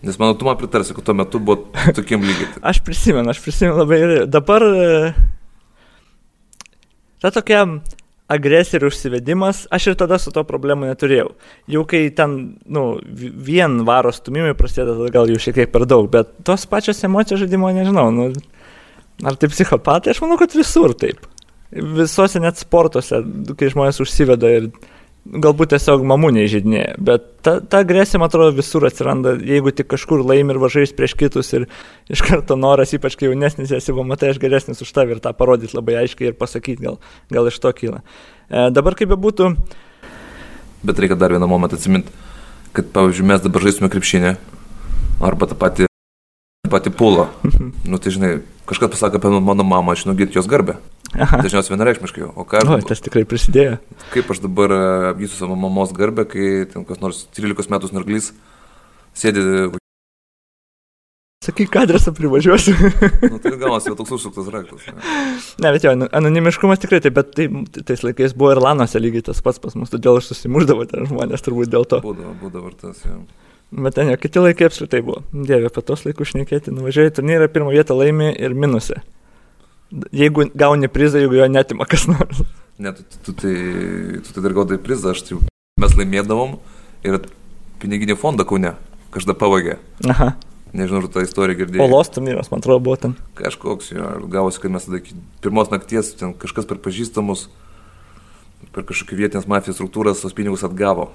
Nes 0.07 0.18
manau, 0.20 0.37
tu 0.38 0.46
man 0.46 0.59
pritarsi, 0.61 0.94
kad 0.94 1.07
tuo 1.07 1.16
metu 1.18 1.40
buvo 1.42 1.72
tokiem 1.98 2.22
lygiai. 2.22 2.53
Aš 2.70 2.83
prisimenu, 2.87 3.33
aš 3.33 3.40
prisimenu 3.42 3.81
labai 3.81 3.98
gerai. 3.98 4.18
Dabar 4.31 4.62
e, 4.62 4.92
ta 7.18 7.33
tokia 7.35 7.64
agresija 8.29 8.79
ir 8.81 8.87
užsivedimas, 8.91 9.67
aš 9.73 9.87
ir 9.93 9.95
tada 10.01 10.19
su 10.21 10.33
to 10.35 10.43
problemų 10.45 10.91
neturėjau. 10.91 11.31
Jau 11.73 11.85
kai 11.88 12.03
ten, 12.14 12.59
nu, 12.69 12.99
vi- 13.05 13.33
vien 13.33 13.81
varo 13.88 14.12
stumimai 14.12 14.53
prasideda, 14.59 14.95
tada 14.99 15.11
gal 15.14 15.31
jau 15.33 15.41
šiek 15.41 15.55
tiek 15.62 15.73
per 15.73 15.87
daug, 15.88 16.11
bet 16.12 16.29
tos 16.45 16.67
pačios 16.69 17.01
emocijos 17.09 17.41
žaidimo 17.41 17.71
nežinau. 17.73 18.11
Nu, 18.12 18.29
ar 19.25 19.37
tai 19.41 19.49
psichopatai, 19.49 20.12
aš 20.12 20.21
manau, 20.25 20.37
kad 20.38 20.53
visur 20.55 20.93
taip. 20.95 21.25
Visose 21.73 22.41
net 22.41 22.57
sportuose, 22.61 23.23
kai 23.59 23.69
žmonės 23.73 23.99
užsiveda 24.05 24.49
ir 24.59 24.71
galbūt 25.29 25.73
tiesiog 25.75 26.05
mamų 26.09 26.31
neįžydinėja, 26.37 26.95
bet 27.05 27.27
ta, 27.45 27.59
ta 27.61 27.83
agresija, 27.85 28.21
man 28.21 28.31
atrodo, 28.31 28.55
visur 28.57 28.87
atsiranda, 28.88 29.35
jeigu 29.45 29.73
tik 29.77 29.91
kažkur 29.93 30.23
laimi 30.25 30.55
ir 30.55 30.61
važiuoji 30.62 30.95
prieš 30.97 31.14
kitus 31.21 31.53
ir 31.57 31.67
iš 32.12 32.23
karto 32.25 32.57
noras, 32.57 32.95
ypač 32.97 33.19
kai 33.19 33.29
jaunesnis 33.29 33.73
esi, 33.77 33.95
va, 33.95 34.07
matai, 34.09 34.33
aš 34.33 34.41
geresnis 34.43 34.81
už 34.85 34.93
tavį 34.97 35.17
ir 35.17 35.23
tą 35.25 35.35
parodyti 35.37 35.77
labai 35.77 35.99
aiškiai 36.03 36.33
ir 36.33 36.38
pasakyti, 36.38 36.81
gal, 36.87 36.99
gal 37.35 37.51
iš 37.51 37.61
to 37.61 37.73
kyla. 37.77 38.01
E, 38.49 38.69
dabar 38.75 38.97
kaip 38.99 39.12
bebūtų. 39.12 39.51
Bet 40.88 41.03
reikia 41.03 41.19
dar 41.21 41.35
vieną 41.35 41.51
momentą 41.51 41.77
atsiminti, 41.77 42.14
kad, 42.77 42.88
pavyzdžiui, 42.95 43.29
mes 43.29 43.45
dabar 43.45 43.67
žaisime 43.67 43.93
krepšinį 43.93 44.37
arba 45.29 45.51
tą 45.51 45.59
patį, 45.59 45.91
tą 46.64 46.73
patį 46.73 46.95
pulą. 46.97 47.29
nu, 47.91 48.01
tai 48.01 48.14
žinai, 48.14 48.38
kažkas 48.71 48.97
pasako 48.97 49.21
apie 49.21 49.35
mano 49.43 49.67
mamą, 49.67 49.93
aš 49.93 50.07
nugirti 50.09 50.41
jos 50.41 50.49
garbę. 50.49 50.79
Dažniausiai 51.16 51.73
vienareikšmiškai. 51.73 52.29
O 52.37 52.44
ką 52.49 52.61
aš... 52.62 52.71
O, 52.75 52.79
tas 52.90 53.01
tikrai 53.05 53.25
prisidėjo. 53.29 53.79
Kaip 54.12 54.31
aš 54.35 54.42
dabar 54.44 54.75
e, 54.75 54.81
apgysiu 55.14 55.40
savo 55.40 55.57
mamos 55.59 55.92
garbę, 55.97 56.27
kai 56.29 56.49
ten 56.68 56.85
kas 56.88 57.01
nors 57.01 57.25
13 57.37 57.73
metų 57.73 57.92
snarglys 57.92 58.33
sėdi... 59.16 59.44
Sakyk, 61.49 61.77
adresą 61.81 62.12
privažiuosiu. 62.12 62.75
nu, 63.31 63.38
tai 63.40 63.55
gavosi 63.57 63.94
toks 63.97 64.12
užsuktas 64.18 64.51
raktas. 64.53 64.85
Ne. 64.90 65.05
ne, 65.64 65.71
bet 65.73 65.87
jo, 65.87 65.94
anonimiškumas 66.18 66.83
tikrai 66.83 66.99
taip, 67.01 67.14
bet 67.16 67.31
tai, 67.38 67.47
tais 67.88 68.03
laikais 68.05 68.35
buvo 68.37 68.53
ir 68.53 68.61
Lanose 68.61 69.01
lygiai 69.01 69.25
tas 69.31 69.40
pats 69.44 69.62
pas 69.62 69.77
mus, 69.79 69.88
todėl 69.92 70.18
aš 70.18 70.33
susimuždavau 70.33 70.88
ten 70.90 71.07
žmonės 71.09 71.47
turbūt 71.47 71.71
dėl 71.73 71.87
to. 71.88 72.03
Būdavo, 72.05 72.35
būdavo 72.42 72.75
tas, 72.83 73.01
jo. 73.07 73.23
Bet 73.71 73.97
ten 73.97 74.11
jo, 74.11 74.18
kiti 74.21 74.42
laikai 74.42 74.68
apskritai 74.68 75.01
buvo. 75.07 75.23
Dieve, 75.33 75.71
apie 75.71 75.85
tos 75.87 76.05
laikus 76.09 76.35
šnekėti, 76.35 76.75
nuvažiuoji 76.75 77.14
turnyrą, 77.21 77.49
pirmą 77.55 77.73
vietą 77.73 77.97
laimi 77.97 78.33
ir 78.35 78.59
minusė. 78.59 78.99
Jeigu 80.12 80.51
gauni 80.59 80.88
prizą, 80.92 81.22
jeigu 81.22 81.38
jo 81.38 81.46
netima 81.48 81.87
kas 81.88 82.05
nors. 82.11 82.42
Ne, 82.79 82.92
tu, 82.92 83.03
tu, 83.03 83.20
tu, 83.29 83.37
tai, 83.40 83.55
tu 84.22 84.35
tai 84.35 84.42
dar 84.44 84.55
gaudai 84.55 84.77
prizą, 84.79 85.14
aš 85.14 85.24
tai 85.27 85.38
mes 85.81 85.94
laimėdavom 85.96 86.59
ir 87.09 87.22
piniginį 87.83 88.18
fondą 88.20 88.44
kaune 88.48 88.74
kažkada 89.14 89.38
pavagė. 89.38 89.79
Aha. 90.12 90.35
Nežinau, 90.77 91.01
ar 91.01 91.09
tą 91.09 91.22
istoriją 91.24 91.62
girdėjai. 91.62 91.85
Olos 91.87 92.11
turnyras, 92.12 92.51
man 92.53 92.61
atrodo, 92.61 92.83
buvo 92.85 92.98
ten. 93.01 93.14
Kažkoks 93.38 93.94
jo, 93.94 94.11
gavosi, 94.29 94.61
kad 94.61 94.74
mes 94.74 94.85
tada 94.85 95.01
pirmos 95.44 95.72
nakties 95.72 96.12
ten 96.20 96.35
kažkas 96.37 96.68
per 96.68 96.81
pažįstamus, 96.85 97.46
per 98.74 98.85
kažkokį 98.85 99.22
vietinės 99.22 99.48
mafijos 99.48 99.79
struktūras 99.81 100.20
tos 100.20 100.37
pinigus 100.37 100.66
atgavo. 100.68 101.09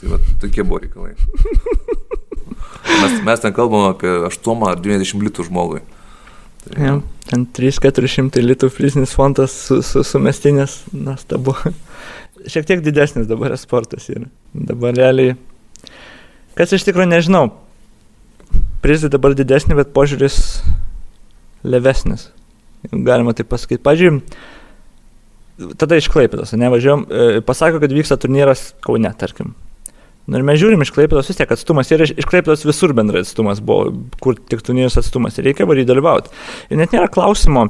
Tai 0.00 0.14
va, 0.14 0.22
tokie 0.40 0.64
buvo 0.64 0.80
reikalai. 0.80 1.12
mes, 3.02 3.20
mes 3.28 3.44
ten 3.44 3.52
kalbam 3.52 3.90
apie 3.90 4.14
8 4.30 4.66
ar 4.70 4.80
90 4.80 5.28
litų 5.28 5.50
žmogui. 5.50 5.84
Ja, 6.76 6.98
ten 7.28 7.46
3-400 7.56 8.42
litų 8.44 8.68
prizinis 8.74 9.14
fondas 9.16 9.54
su, 9.68 9.80
su, 9.86 10.02
sumestinės, 10.04 10.82
nuostabu. 10.92 11.54
Šiek 12.52 12.68
tiek 12.68 12.82
didesnis 12.84 13.28
dabar 13.30 13.54
sportas 13.60 14.08
yra. 14.12 14.28
Dabar 14.52 14.94
realiai, 14.96 15.36
kas 16.58 16.74
iš 16.76 16.84
tikrųjų 16.88 17.10
nežinau, 17.14 17.46
prizai 18.84 19.10
dabar 19.12 19.34
didesni, 19.38 19.76
bet 19.78 19.94
požiūris 19.96 20.38
levesnis. 21.66 22.28
Galima 22.92 23.34
tai 23.34 23.46
pasakyti. 23.48 23.82
Pavyzdžiui, 23.82 24.20
tada 25.80 25.98
iš 25.98 26.10
Klaipėdos, 26.12 26.54
nevažiuojam, 26.54 27.06
e, 27.08 27.40
pasako, 27.46 27.80
kad 27.82 27.94
vyksta 27.94 28.20
turnyras 28.20 28.70
Kaune, 28.84 29.10
tarkim. 29.18 29.56
Nu 30.28 30.36
ir 30.36 30.44
mes 30.44 30.58
žiūrim 30.60 30.82
iš 30.84 30.92
Klaipėdos 30.92 31.30
vis 31.30 31.38
tiek 31.40 31.52
atstumas 31.54 31.88
ir 31.88 32.04
iš 32.04 32.26
Klaipėdos 32.28 32.66
visur 32.68 32.92
bendrai 32.96 33.22
atstumas 33.24 33.62
buvo, 33.64 33.94
kur 34.20 34.36
tik 34.36 34.60
turnyrus 34.64 34.98
atstumas 35.00 35.38
ir 35.40 35.48
reikia 35.48 35.64
varyti 35.68 35.88
dalyvauti. 35.88 36.32
Ir 36.68 36.80
net 36.82 36.92
nėra 36.92 37.08
klausimo, 37.12 37.64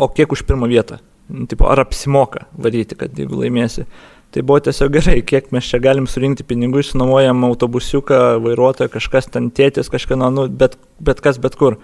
o 0.00 0.08
kiek 0.08 0.32
už 0.32 0.46
pirmą 0.48 0.70
vietą. 0.70 1.02
Nu, 1.28 1.44
tipo, 1.44 1.66
ar 1.68 1.82
apsimoka 1.82 2.46
varyti, 2.56 2.96
kad 2.96 3.18
jeigu 3.20 3.42
laimėsi. 3.42 3.84
Tai 4.32 4.44
buvo 4.48 4.62
tiesiog 4.64 4.92
gerai, 4.92 5.18
kiek 5.24 5.50
mes 5.52 5.68
čia 5.68 5.80
galim 5.80 6.06
surinkti 6.08 6.44
pinigų, 6.48 6.80
išsinuomojam 6.80 7.44
autobusiuką, 7.48 8.20
vairuotoją, 8.44 8.88
kažkas 8.92 9.28
ten 9.32 9.50
tėtis, 9.52 9.90
kažkieno, 9.92 10.30
nu, 10.32 10.46
bet, 10.48 10.78
bet 11.04 11.20
kas, 11.24 11.40
bet 11.40 11.56
kur. 11.60 11.76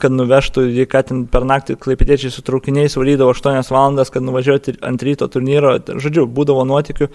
Kad 0.00 0.12
nuvežtų, 0.12 0.66
jį 0.76 0.86
ką 0.92 1.02
ten 1.08 1.24
per 1.28 1.44
naktį 1.48 1.78
klaipėtiečiai 1.80 2.32
su 2.32 2.44
traukiniais 2.44 2.96
varydavo 3.00 3.32
8 3.32 3.64
valandas, 3.72 4.12
kad 4.12 4.24
nuvažiuoti 4.24 4.76
ant 4.84 5.04
ryto 5.04 5.28
turnyro, 5.32 5.78
žodžiu, 5.80 6.28
būdavo 6.30 6.68
nuotikių 6.68 7.08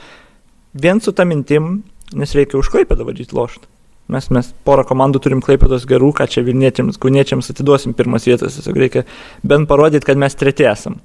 vien 0.73 1.01
su 1.01 1.13
tą 1.15 1.25
mintim, 1.29 1.83
nes 2.13 2.33
reikia 2.37 2.59
už 2.59 2.71
Klaipėdą 2.73 3.07
vadyti 3.07 3.35
lošti. 3.35 3.67
Mes, 4.09 4.25
mes 4.33 4.47
porą 4.65 4.83
komandų 4.89 5.21
turim 5.21 5.41
Klaipėdos 5.45 5.85
gerų, 5.89 6.09
ką 6.17 6.25
čia 6.29 6.41
Vilniečiams, 6.41 6.97
Kauniečiams 7.01 7.51
atiduosim 7.53 7.93
pirmas 7.93 8.25
vietas, 8.25 8.57
tiesiog 8.57 8.79
reikia 8.81 9.03
bent 9.45 9.69
parodyti, 9.69 10.07
kad 10.07 10.17
mes 10.17 10.33
treti 10.37 10.65
esam. 10.65 10.97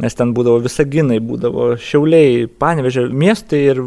Nes 0.00 0.16
ten 0.16 0.32
būdavo 0.34 0.62
visaginai, 0.64 1.20
būdavo 1.22 1.74
šiauliai, 1.78 2.46
panevežė 2.48 3.10
miestai 3.12 3.60
ir 3.74 3.82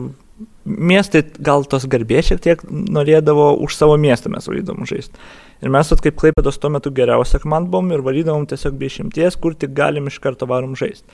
miestai 0.68 1.24
gal 1.42 1.66
tos 1.66 1.88
garbės 1.90 2.30
šiek 2.30 2.44
tiek 2.44 2.62
norėdavo 2.70 3.56
už 3.66 3.76
savo 3.76 3.98
miestą 3.98 4.30
mes 4.34 4.46
varydavom 4.50 4.86
žaisti. 4.90 5.18
Ir 5.64 5.74
mes, 5.74 5.90
at, 5.90 6.04
kaip 6.04 6.20
Klaipėdos 6.20 6.60
tuo 6.62 6.70
metu 6.74 6.92
geriausia 6.94 7.42
komanda 7.42 7.72
buvom 7.74 7.90
ir 7.96 8.06
varydavom 8.06 8.46
tiesiog 8.50 8.78
be 8.78 8.92
išimties, 8.92 9.40
kur 9.42 9.58
tik 9.58 9.74
galim 9.78 10.12
iš 10.12 10.20
karto 10.22 10.46
varom 10.50 10.76
žaisti. 10.78 11.08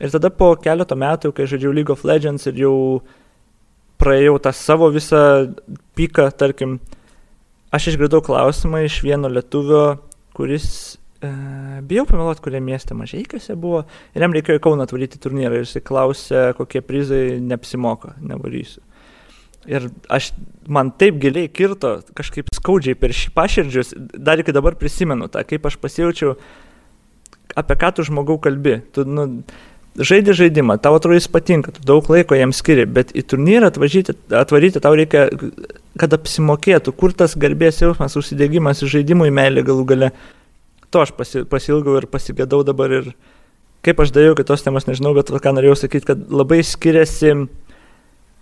Ir 0.00 0.12
tada 0.14 0.30
po 0.32 0.54
keleto 0.56 0.96
metų, 0.96 1.34
kai 1.36 1.44
žaidžiau 1.50 1.74
League 1.74 1.92
of 1.92 2.06
Legends 2.08 2.46
ir 2.48 2.56
jau 2.62 2.76
praėjau 4.00 4.38
tą 4.42 4.52
savo 4.56 4.88
visą 4.92 5.52
piką, 5.98 6.30
tarkim, 6.38 6.78
aš 7.74 7.92
išgirdau 7.92 8.22
klausimą 8.24 8.82
iš 8.86 9.02
vieno 9.04 9.30
lietuvio, 9.30 10.00
kuris, 10.36 10.96
e, 11.20 11.30
bijau 11.86 12.06
pameluoti, 12.08 12.42
kurie 12.44 12.62
mieste 12.64 12.96
mažiekiuose 12.98 13.56
buvo, 13.60 13.84
ir 14.16 14.24
jam 14.24 14.34
reikėjo 14.34 14.58
į 14.58 14.64
Kauną 14.64 14.88
atvaryti 14.88 15.20
turnyrą 15.22 15.60
ir 15.60 15.68
jis 15.68 15.84
klausė, 15.86 16.48
kokie 16.58 16.82
prizai 16.84 17.38
neapsimoka, 17.44 18.16
nevarysiu. 18.24 18.80
Ir 19.70 19.92
aš, 20.10 20.32
man 20.66 20.90
taip 20.98 21.20
giliai 21.22 21.46
kirto, 21.46 22.00
kažkaip 22.18 22.48
skaudžiai 22.56 22.98
per 22.98 23.12
šį 23.14 23.30
paširdžius, 23.36 23.92
dar 24.18 24.40
iki 24.42 24.54
dabar 24.54 24.74
prisimenu 24.74 25.28
tą, 25.30 25.44
kaip 25.46 25.68
aš 25.68 25.76
pasijaučiau, 25.78 26.34
apie 27.54 27.76
ką 27.78 27.92
tu 27.94 28.06
žmogau 28.08 28.40
kalbi. 28.42 28.80
Tu, 28.90 29.04
nu, 29.06 29.44
žaidži 29.98 30.36
žaidimą, 30.44 30.78
tau 30.80 30.96
atrodo 30.96 31.18
jis 31.18 31.28
patinka, 31.28 31.72
tu 31.74 31.82
daug 31.84 32.06
laiko 32.08 32.36
jam 32.36 32.52
skiri, 32.56 32.86
bet 32.88 33.12
į 33.16 33.24
turnyrą 33.28 33.68
atvažyti, 33.72 34.14
atvaryti 34.38 34.80
tau 34.82 34.94
reikia, 34.96 35.26
kad 36.00 36.16
apsimokėtų, 36.16 36.94
kur 36.96 37.12
tas 37.16 37.36
garbės 37.36 37.82
jausmas, 37.82 38.16
užsidėgymas 38.16 38.80
žaidimui 38.88 39.32
meilė 39.34 39.64
galų 39.66 39.84
gale. 39.90 40.12
To 40.92 41.04
aš 41.04 41.12
pasi, 41.16 41.44
pasilgau 41.48 41.98
ir 42.00 42.08
pasigėdau 42.08 42.62
dabar 42.68 42.92
ir 43.00 43.12
kaip 43.84 44.00
aš 44.00 44.14
dariau 44.14 44.36
kitos 44.38 44.64
temos, 44.64 44.86
nežinau, 44.88 45.12
bet 45.16 45.32
ką 45.32 45.54
norėjau 45.56 45.82
sakyti, 45.84 46.08
kad 46.12 46.24
labai 46.32 46.62
skiriasi, 46.64 47.34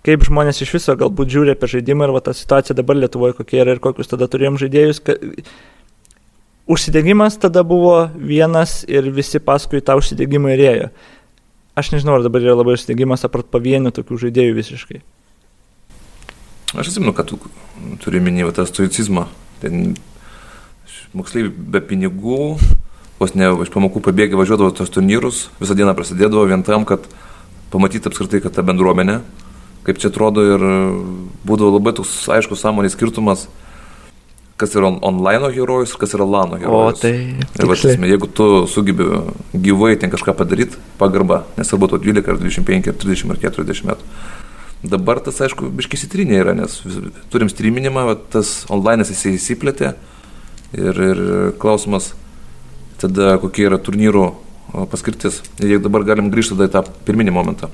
kaip 0.06 0.24
žmonės 0.26 0.62
iš 0.62 0.76
viso 0.78 0.96
galbūt 0.98 1.34
žiūri 1.34 1.54
apie 1.56 1.70
žaidimą 1.74 2.06
ir 2.06 2.14
va 2.14 2.22
ta 2.24 2.34
situacija 2.36 2.76
dabar 2.78 2.98
Lietuvoje 2.98 3.36
kokia 3.38 3.64
yra 3.64 3.76
ir 3.76 3.82
kokius 3.82 4.10
tada 4.10 4.30
turėjom 4.30 4.58
žaidėjus. 4.60 5.02
Ka, 5.04 5.18
Užsidėgymas 6.70 7.34
tada 7.42 7.64
buvo 7.66 8.04
vienas 8.14 8.84
ir 8.86 9.08
visi 9.10 9.40
paskui 9.42 9.80
tą 9.82 9.96
užsidėgymą 9.98 10.52
ir 10.54 10.60
ėjo. 10.68 10.90
Aš 11.80 11.94
nežinau, 11.94 12.18
ar 12.18 12.24
dabar 12.26 12.44
yra 12.44 12.58
labai 12.58 12.74
užsidėgymas 12.76 13.24
apart 13.24 13.48
pavienių 13.48 13.94
tokių 13.96 14.18
žaidėjų 14.26 14.56
visiškai. 14.58 14.98
Aš 16.76 16.90
atsimenu, 16.90 17.14
kad 17.16 17.30
tu 17.30 17.38
turi 18.02 18.20
minėti 18.20 18.52
tą 18.58 18.66
stoicizmą. 18.68 19.24
Ten 19.62 19.94
moksleiviai 21.16 21.54
be 21.74 21.80
pinigų, 21.80 22.42
vos 23.22 23.32
ne 23.32 23.48
iš 23.64 23.72
pamokų 23.72 24.02
pabėgę 24.04 24.36
važiuodavo 24.36 24.74
tos 24.76 24.92
turnyrus, 24.92 25.46
visą 25.62 25.78
dieną 25.78 25.96
prasidėdavo 25.96 26.44
vien 26.52 26.66
tam, 26.66 26.84
kad 26.84 27.08
pamatyti 27.72 28.10
apskritai, 28.10 28.42
kad 28.44 28.54
ta 28.58 28.66
bendruomenė, 28.66 29.22
kaip 29.88 30.02
čia 30.02 30.12
atrodo 30.12 30.44
ir 30.44 30.66
būdavo 31.48 31.78
labai 31.78 31.96
toks 31.96 32.12
aiškus 32.36 32.60
sąmonės 32.60 32.98
skirtumas 32.98 33.48
kas 34.60 34.76
yra 34.76 34.90
online 35.06 35.50
herojus 35.54 35.94
kas 36.00 36.12
yra 36.16 36.26
lano 36.28 36.58
herojus. 36.60 37.00
O 37.00 37.02
tai. 37.02 37.14
Ir 37.40 37.70
va, 37.70 37.76
esmė, 37.76 38.10
jeigu 38.12 38.28
tu 38.36 38.48
sugebi 38.70 39.06
gyvai 39.54 39.94
ten 40.00 40.12
kažką 40.12 40.34
padaryti, 40.38 40.78
pagarba, 41.00 41.44
nesvarbu, 41.56 41.90
tu 41.94 42.00
12 42.04 42.28
ar 42.28 42.38
25 42.42 42.92
ar 42.92 43.00
30 43.06 43.34
ar 43.34 43.42
40 43.46 43.88
metų. 43.90 44.12
Dabar 44.80 45.20
tas, 45.20 45.36
aišku, 45.44 45.68
biškis 45.76 46.06
įtrinė 46.06 46.38
yra, 46.40 46.54
nes 46.56 46.78
turim 47.32 47.50
streaminimą, 47.52 48.06
tas 48.32 48.62
online 48.72 49.04
jisai 49.04 49.34
įsiplėtė 49.36 49.90
ir, 50.72 51.00
ir 51.10 51.20
klausimas 51.60 52.14
tada, 53.00 53.34
kokie 53.42 53.66
yra 53.68 53.80
turnyrų 53.80 54.30
paskirtis. 54.92 55.42
Ir 55.60 55.74
jeigu 55.74 55.84
dabar 55.88 56.06
galim 56.08 56.30
grįžti 56.32 56.56
tada 56.56 56.68
į 56.70 56.74
tą 56.76 56.84
pirminį 57.08 57.34
momentą. 57.36 57.68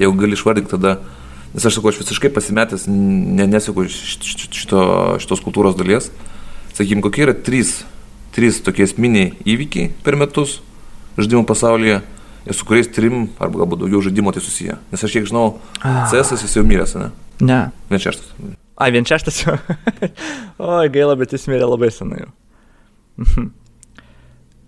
Jeigu 0.00 0.16
gali 0.18 0.34
išvardinti 0.34 0.74
tada 0.74 0.96
Nes 1.54 1.62
aš 1.62 1.76
sakau, 1.78 1.92
aš 1.92 2.00
visiškai 2.02 2.32
pasimetęs, 2.34 2.88
ne, 2.90 3.46
nesėku 3.46 3.86
šito, 3.86 4.80
šitos 5.22 5.42
kultūros 5.44 5.76
dalies. 5.78 6.10
Sakykim, 6.74 7.02
kokie 7.04 7.22
yra 7.28 7.34
trys, 7.46 7.84
trys 8.34 8.58
tokie 8.66 8.82
esminiai 8.88 9.30
įvykiai 9.46 9.92
per 10.02 10.18
metus 10.18 10.58
žaidimų 11.14 11.46
pasaulyje 11.46 12.00
ir 12.44 12.58
su 12.58 12.66
kuriais 12.66 12.90
trim 12.90 13.28
arba 13.38 13.62
galbūt 13.62 13.84
daugiau 13.84 14.02
žaidimo 14.02 14.34
tai 14.34 14.42
susiję. 14.42 14.80
Nes 14.90 15.06
aš 15.06 15.14
kiek 15.14 15.30
žinau. 15.30 15.60
CS 16.10 16.34
jis 16.42 16.58
jau 16.58 16.66
miręs, 16.66 16.98
ne? 16.98 17.10
Ne. 17.38 17.60
Vien 17.90 18.02
šeštas. 18.02 18.34
A, 18.74 18.90
vien 18.90 19.06
šeštas 19.06 19.44
jau. 19.44 19.54
Oi, 20.74 20.88
gaila, 20.90 21.14
bet 21.20 21.38
jis 21.38 21.46
mirė 21.50 21.70
labai 21.70 21.94
senai 21.94 22.24
jau. 22.24 22.32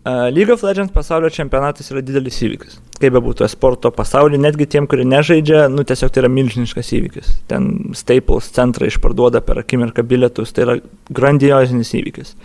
League 0.07 0.53
of 0.55 0.63
Legends 0.63 0.93
pasaulio 0.95 1.31
čempionatas 1.35 1.91
yra 1.91 2.03
didelis 2.05 2.39
įvykis. 2.47 2.77
Kaip 3.01 3.17
be 3.17 3.23
būtų 3.25 3.49
sporto 3.51 3.91
pasaulyje, 3.95 4.39
netgi 4.39 4.69
tiem, 4.77 4.87
kurie 4.87 5.07
nežaidžia, 5.09 5.65
nu 5.73 5.83
tiesiog 5.87 6.13
tai 6.15 6.23
yra 6.23 6.31
milžiniškas 6.33 6.93
įvykis. 6.99 7.33
Ten 7.51 7.73
Staples 7.99 8.53
centrą 8.55 8.87
išparduoda 8.87 9.43
per 9.45 9.61
akimirką 9.65 10.05
bilietus, 10.07 10.55
tai 10.55 10.67
yra 10.67 10.79
grandiozinis 11.11 11.91
įvykis. 11.99 12.37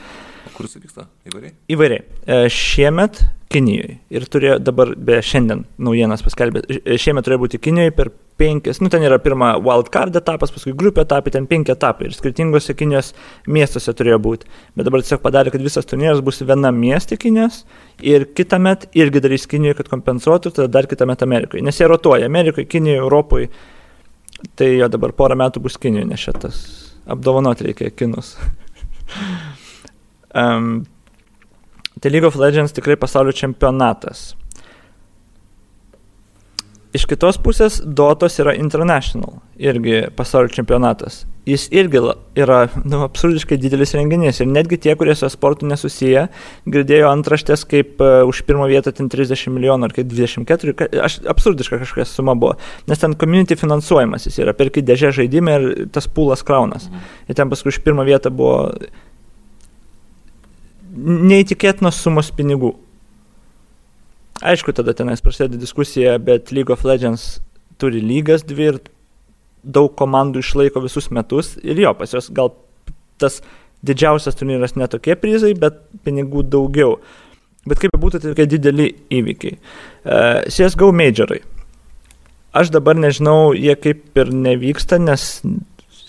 Kur 0.56 0.66
jis 0.66 0.80
vyksta? 0.82 1.06
Įvairiai? 1.30 1.54
Įvairiai. 1.72 2.02
E, 2.26 2.42
šiemet 2.52 3.22
Kinijoje. 3.52 3.98
Ir 4.16 4.26
turėjo 4.32 4.58
dabar, 4.64 4.94
be 4.96 5.18
šiandien 5.26 5.66
naujienas 5.82 6.24
paskelbė, 6.26 6.64
e, 6.82 6.98
šiemet 7.02 7.28
turėjo 7.28 7.44
būti 7.46 7.60
Kinijoje 7.62 7.94
per 7.98 8.12
penkias, 8.42 8.82
nu 8.82 8.90
ten 8.90 9.06
yra 9.06 9.20
pirma 9.22 9.54
wildcard 9.62 10.16
etapas, 10.18 10.52
paskui 10.54 10.74
grupė 10.78 11.06
etapai, 11.06 11.34
ten 11.36 11.46
penki 11.50 11.74
etapai 11.76 12.08
ir 12.10 12.16
skirtingose 12.18 12.74
Kinijos 12.78 13.12
miestuose 13.46 13.94
turėjo 13.98 14.18
būti. 14.26 14.50
Bet 14.78 14.90
dabar 14.90 15.04
tiesiog 15.04 15.22
padarė, 15.24 15.54
kad 15.54 15.62
visas 15.66 15.88
turnyras 15.90 16.24
bus 16.26 16.42
viena 16.42 16.74
miestė 16.74 17.20
Kinijos 17.22 17.62
ir 18.14 18.26
kitą 18.38 18.58
metą 18.64 18.90
irgi 18.98 19.22
darys 19.24 19.46
Kinijoje, 19.52 19.82
kad 19.82 19.92
kompensuotų, 19.94 20.56
tada 20.58 20.72
dar 20.80 20.90
kitą 20.90 21.06
metą 21.10 21.30
Amerikoje. 21.30 21.64
Nes 21.66 21.78
jie 21.78 21.90
rotuoja 21.92 22.30
Amerikoje, 22.32 22.66
Kinijoje, 22.72 23.04
Europoje. 23.06 23.52
Tai 24.58 24.68
jo 24.74 24.88
dabar 24.90 25.14
porą 25.14 25.38
metų 25.38 25.62
bus 25.62 25.78
Kinijoje, 25.78 26.10
nes 26.10 26.26
šitas 26.26 26.62
apdovanoti 27.12 27.70
reikia 27.70 27.92
kinus. 27.94 28.34
um, 30.42 30.82
tai 32.00 32.12
League 32.12 32.28
of 32.28 32.40
Legends 32.42 32.74
tikrai 32.74 32.98
pasaulio 32.98 33.36
čempionatas. 33.38 34.32
Iš 36.92 37.06
kitos 37.08 37.38
pusės 37.40 37.78
Dotos 37.88 38.36
yra 38.44 38.52
International, 38.60 39.38
irgi 39.56 40.10
pasaulio 40.16 40.52
čempionatas. 40.52 41.22
Jis 41.48 41.70
irgi 41.72 42.02
yra 42.38 42.58
nu, 42.84 43.00
absurdiškai 43.06 43.56
didelis 43.62 43.96
renginys 43.96 44.42
ir 44.44 44.50
netgi 44.52 44.76
tie, 44.84 44.98
kurie 45.00 45.16
su 45.16 45.30
sportu 45.32 45.70
nesusiję, 45.70 46.26
girdėjo 46.68 47.08
antraštės 47.14 47.64
kaip 47.72 48.04
uh, 48.04 48.26
už 48.28 48.44
pirmą 48.50 48.68
vietą 48.68 48.92
ten 48.98 49.08
30 49.10 49.56
milijonų 49.56 49.88
ar 49.88 49.96
kaip 49.96 50.12
24, 50.12 50.76
aš, 51.08 51.18
absurdiška 51.32 51.80
kažkokia 51.86 52.08
suma 52.12 52.36
buvo, 52.36 52.58
nes 52.92 53.00
ten 53.00 53.16
community 53.16 53.56
finansuojamas 53.56 54.28
jis 54.28 54.42
yra, 54.44 54.52
perki 54.58 54.84
dėžę 54.84 55.14
žaidimą 55.22 55.56
ir 55.58 55.72
tas 55.96 56.12
pūlas 56.12 56.44
kraunas. 56.44 56.92
Mhm. 56.92 57.10
Ir 57.32 57.40
ten 57.40 57.56
paskui 57.56 57.72
už 57.72 57.80
pirmą 57.88 58.04
vietą 58.10 58.36
buvo 58.36 58.68
neįtikėtinos 60.92 62.04
sumos 62.04 62.36
pinigų. 62.36 62.76
Aišku, 64.42 64.74
tada 64.74 64.94
tenais 64.98 65.22
prasideda 65.22 65.60
diskusija, 65.62 66.18
bet 66.18 66.52
League 66.52 66.74
of 66.74 66.84
Legends 66.88 67.40
turi 67.82 68.02
lygas 68.02 68.42
dvi 68.48 68.70
ir 68.72 68.80
daug 69.62 69.94
komandų 69.98 70.42
išlaiko 70.42 70.82
visus 70.82 71.12
metus 71.14 71.54
ir 71.62 71.78
jo, 71.78 71.94
pas 71.98 72.14
jos 72.14 72.32
gal 72.34 72.50
tas 73.22 73.40
didžiausias 73.86 74.38
turnyras 74.38 74.74
netokie 74.78 75.14
prizai, 75.18 75.54
bet 75.58 75.78
pinigų 76.06 76.44
daugiau. 76.50 76.98
Bet 77.70 77.82
kaip 77.82 77.94
būtų, 78.02 78.22
tai 78.22 78.32
tokie 78.32 78.48
dideli 78.50 78.88
įvykiai. 79.14 79.58
Uh, 80.02 80.42
CSGO 80.50 80.90
majorai. 80.98 81.44
Aš 82.58 82.72
dabar 82.74 82.98
nežinau, 82.98 83.54
jie 83.56 83.78
kaip 83.80 84.18
ir 84.18 84.34
nevyksta, 84.34 84.98
nes 85.00 85.28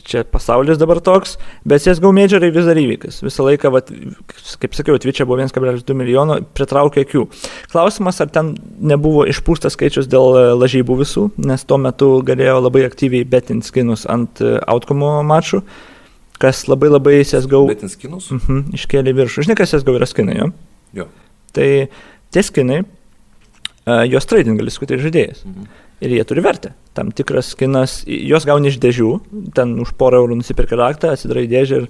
čia 0.07 0.23
pasaulis 0.29 0.79
dabar 0.81 1.01
toks, 1.05 1.37
bet 1.69 1.83
CSGO 1.85 2.13
majorai 2.15 2.51
vis 2.55 2.67
dar 2.69 2.79
įvykis. 2.79 3.21
Visą 3.25 3.47
laiką, 3.47 3.71
vat, 3.75 3.91
kaip 4.63 4.77
sakiau, 4.77 4.99
Twitch'e 5.03 5.27
buvo 5.29 5.39
1,2 5.41 5.97
milijono, 5.99 6.39
pritraukė 6.57 7.05
akių. 7.07 7.25
Klausimas, 7.73 8.21
ar 8.25 8.33
ten 8.35 8.55
nebuvo 8.93 9.25
išpūstas 9.31 9.77
skaičius 9.77 10.11
dėl 10.13 10.39
e, 10.39 10.45
lažybų 10.61 10.99
visų, 11.03 11.29
nes 11.43 11.67
tuo 11.69 11.79
metu 11.83 12.11
galėjo 12.27 12.59
labai 12.63 12.87
aktyviai 12.89 13.29
betinti 13.29 13.71
skinus 13.71 14.07
ant 14.11 14.43
e, 14.43 14.57
outcome 14.71 15.15
mačų, 15.29 15.63
kas 16.43 16.65
labai 16.71 16.91
labai 16.93 17.21
CSGO... 17.23 17.67
Betinti 17.71 17.99
skinus? 17.99 18.33
Uh 18.35 18.43
-huh, 18.43 18.65
iškėlė 18.79 19.15
viršų. 19.21 19.47
Žinai, 19.47 19.59
kas 19.61 19.77
CSGO 19.77 19.97
yra 20.01 20.11
skinai, 20.11 20.41
jo? 20.41 20.51
Jo. 20.99 21.09
Tai 21.55 21.69
tie 22.33 22.43
skinai, 22.43 22.83
uh, 22.83 24.03
juos 24.09 24.27
trading 24.27 24.59
gali 24.59 24.73
skuti 24.75 24.99
žaidėjas. 24.99 25.47
Mhm 25.47 25.83
ir 26.03 26.15
jie 26.17 26.25
turi 26.27 26.43
vertę. 26.45 26.73
Tam 26.97 27.13
tikras 27.15 27.53
skinas, 27.55 28.01
juos 28.07 28.47
gauni 28.49 28.73
iš 28.73 28.79
dėžių, 28.83 29.11
ten 29.57 29.77
už 29.83 29.95
porą 30.01 30.23
eurų 30.23 30.41
nusipirka 30.41 30.79
raktą, 30.79 31.15
atsidarai 31.15 31.47
dėžę 31.51 31.83
ir 31.83 31.89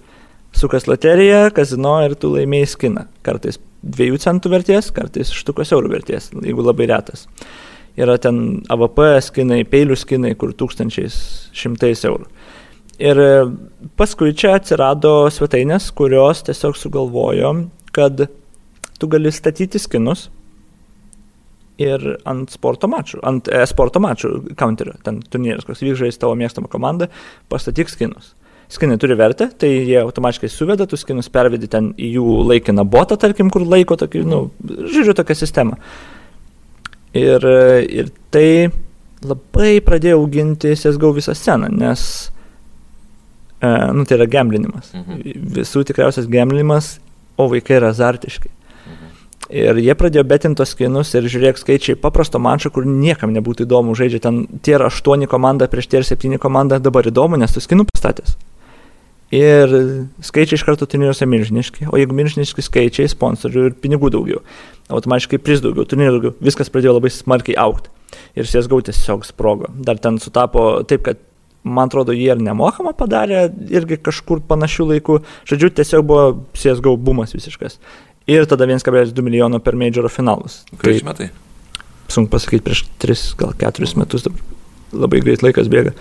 sukas 0.57 0.87
loteriją, 0.91 1.47
kazino 1.57 1.97
ir 2.05 2.17
tu 2.21 2.33
laimėjai 2.35 2.71
skiną. 2.75 3.07
Kartais 3.25 3.59
dviejų 3.83 4.21
centų 4.23 4.53
vertės, 4.53 4.93
kartais 4.95 5.33
štukos 5.35 5.73
eurų 5.75 5.95
vertės, 5.97 6.31
jeigu 6.45 6.65
labai 6.65 6.89
retas. 6.93 7.27
Yra 7.99 8.17
ten 8.21 8.63
AVP 8.73 9.03
skinai, 9.25 9.63
peilių 9.69 9.97
skinai, 10.01 10.35
kur 10.39 10.55
tūkstančiais, 10.57 11.17
šimtais 11.57 12.05
eurų. 12.09 12.29
Ir 13.03 13.19
paskui 13.99 14.33
čia 14.37 14.55
atsirado 14.59 15.27
svetainės, 15.33 15.89
kurios 15.97 16.45
tiesiog 16.47 16.77
sugalvojo, 16.79 17.53
kad 17.93 18.27
tu 19.01 19.09
gali 19.11 19.33
statyti 19.35 19.81
skinus, 19.83 20.29
ir 21.81 22.05
ant 22.29 22.53
sporto 22.53 22.89
mačų, 22.91 23.23
ant 23.27 23.49
e-sporto 23.53 24.01
mačų 24.03 24.33
counterio, 24.59 24.95
ten 25.07 25.23
turnyras, 25.33 25.65
koks 25.69 25.83
vyks 25.85 26.01
žaisti 26.03 26.23
tavo 26.25 26.37
mėgstamą 26.39 26.71
komandą, 26.73 27.09
pastatyk 27.53 27.91
skinus. 27.93 28.35
Skinai 28.73 28.97
turi 29.01 29.17
vertę, 29.19 29.51
tai 29.61 29.69
jie 29.85 29.99
automatiškai 30.01 30.49
suveda, 30.49 30.87
tu 30.89 30.97
skinus 30.97 31.29
pervedi 31.33 31.69
ten 31.69 31.91
į 32.01 32.15
jų 32.15 32.37
laikiną 32.49 32.87
botą, 32.89 33.19
tarkim, 33.21 33.51
kur 33.53 33.67
laiko 33.69 33.99
tokį, 34.01 34.23
nu, 34.29 34.47
žodžiu, 34.65 35.13
tokią 35.19 35.37
sistemą. 35.37 35.77
Ir, 37.13 37.45
ir 37.93 38.09
tai 38.33 38.71
labai 39.29 39.77
pradėjo 39.85 40.23
auginti 40.23 40.73
CSGO 40.79 41.13
visą 41.19 41.35
sceną, 41.37 41.69
nes, 41.83 42.07
e, 43.61 43.69
nu, 43.93 44.07
tai 44.09 44.17
yra 44.17 44.29
gemblinimas. 44.39 44.95
Mhm. 44.97 45.21
Visų 45.59 45.85
tikriausias 45.91 46.31
gemblinimas, 46.33 46.95
o 47.37 47.51
vaikai 47.53 47.77
yra 47.81 47.93
azartiški. 47.93 48.49
Ir 49.53 49.77
jie 49.85 49.93
pradėjo 49.99 50.23
betintos 50.25 50.71
skinus 50.73 51.11
ir 51.13 51.27
žiūrėk 51.29 51.59
skaičiai 51.61 51.99
paprasto 52.01 52.41
mančio, 52.41 52.71
kur 52.73 52.87
niekam 52.89 53.35
nebūtų 53.37 53.67
įdomu 53.67 53.93
žaidžia 53.99 54.23
ten 54.25 54.39
tie 54.65 54.79
8 54.81 55.27
komanda 55.29 55.69
prieš 55.69 55.91
tie 55.93 56.01
7 56.09 56.39
komanda, 56.41 56.79
dabar 56.81 57.05
įdomu, 57.05 57.37
nes 57.37 57.53
tu 57.53 57.61
skinų 57.61 57.85
pastatęs. 57.91 58.39
Ir 59.33 59.75
skaičiai 60.25 60.57
iš 60.57 60.65
karto 60.65 60.89
turnyruose 60.89 61.29
milžiniški, 61.29 61.91
o 61.93 62.01
jeigu 62.01 62.17
milžiniški 62.17 62.65
skaičiai, 62.65 63.11
sponsorių 63.13 63.67
ir 63.69 63.77
pinigų 63.81 64.09
daugiau, 64.13 64.41
automatiškai 64.93 65.41
priz 65.41 65.61
daugiau, 65.65 65.85
turnyrų 65.89 66.15
daugiau, 66.17 66.33
viskas 66.49 66.73
pradėjo 66.73 66.97
labai 66.97 67.13
smarkiai 67.13 67.59
aukti. 67.61 67.93
Ir 68.37 68.49
CSGO 68.49 68.81
tiesiog 68.89 69.25
sprogo. 69.25 69.69
Dar 69.73 70.01
ten 70.01 70.17
sutapo 70.21 70.81
taip, 70.89 71.05
kad 71.09 71.21
man 71.65 71.89
atrodo, 71.89 72.13
jie 72.17 72.29
ir 72.33 72.41
nemokamą 72.45 72.93
padarė, 72.97 73.47
irgi 73.73 73.97
kažkur 74.05 74.45
panašių 74.49 74.89
laikų. 74.91 75.19
Žodžiu, 75.49 75.73
tiesiog 75.81 76.09
buvo 76.09 76.27
CSGO 76.57 76.97
bumas 77.01 77.33
visiškas 77.37 77.79
ir 78.27 78.47
tada 78.51 78.67
1,2 78.69 79.23
milijono 79.23 79.61
per 79.63 79.77
majoro 79.79 80.11
finalus. 80.13 80.63
Prieš 80.81 81.05
metai? 81.07 81.31
Sunku 82.13 82.31
pasakyti, 82.35 82.65
prieš 82.67 82.85
3, 83.03 83.25
gal 83.41 83.55
4 83.59 83.97
metus, 84.01 84.27
labai 84.93 85.23
greit 85.25 85.43
laikas 85.45 85.71
bėga. 85.73 85.95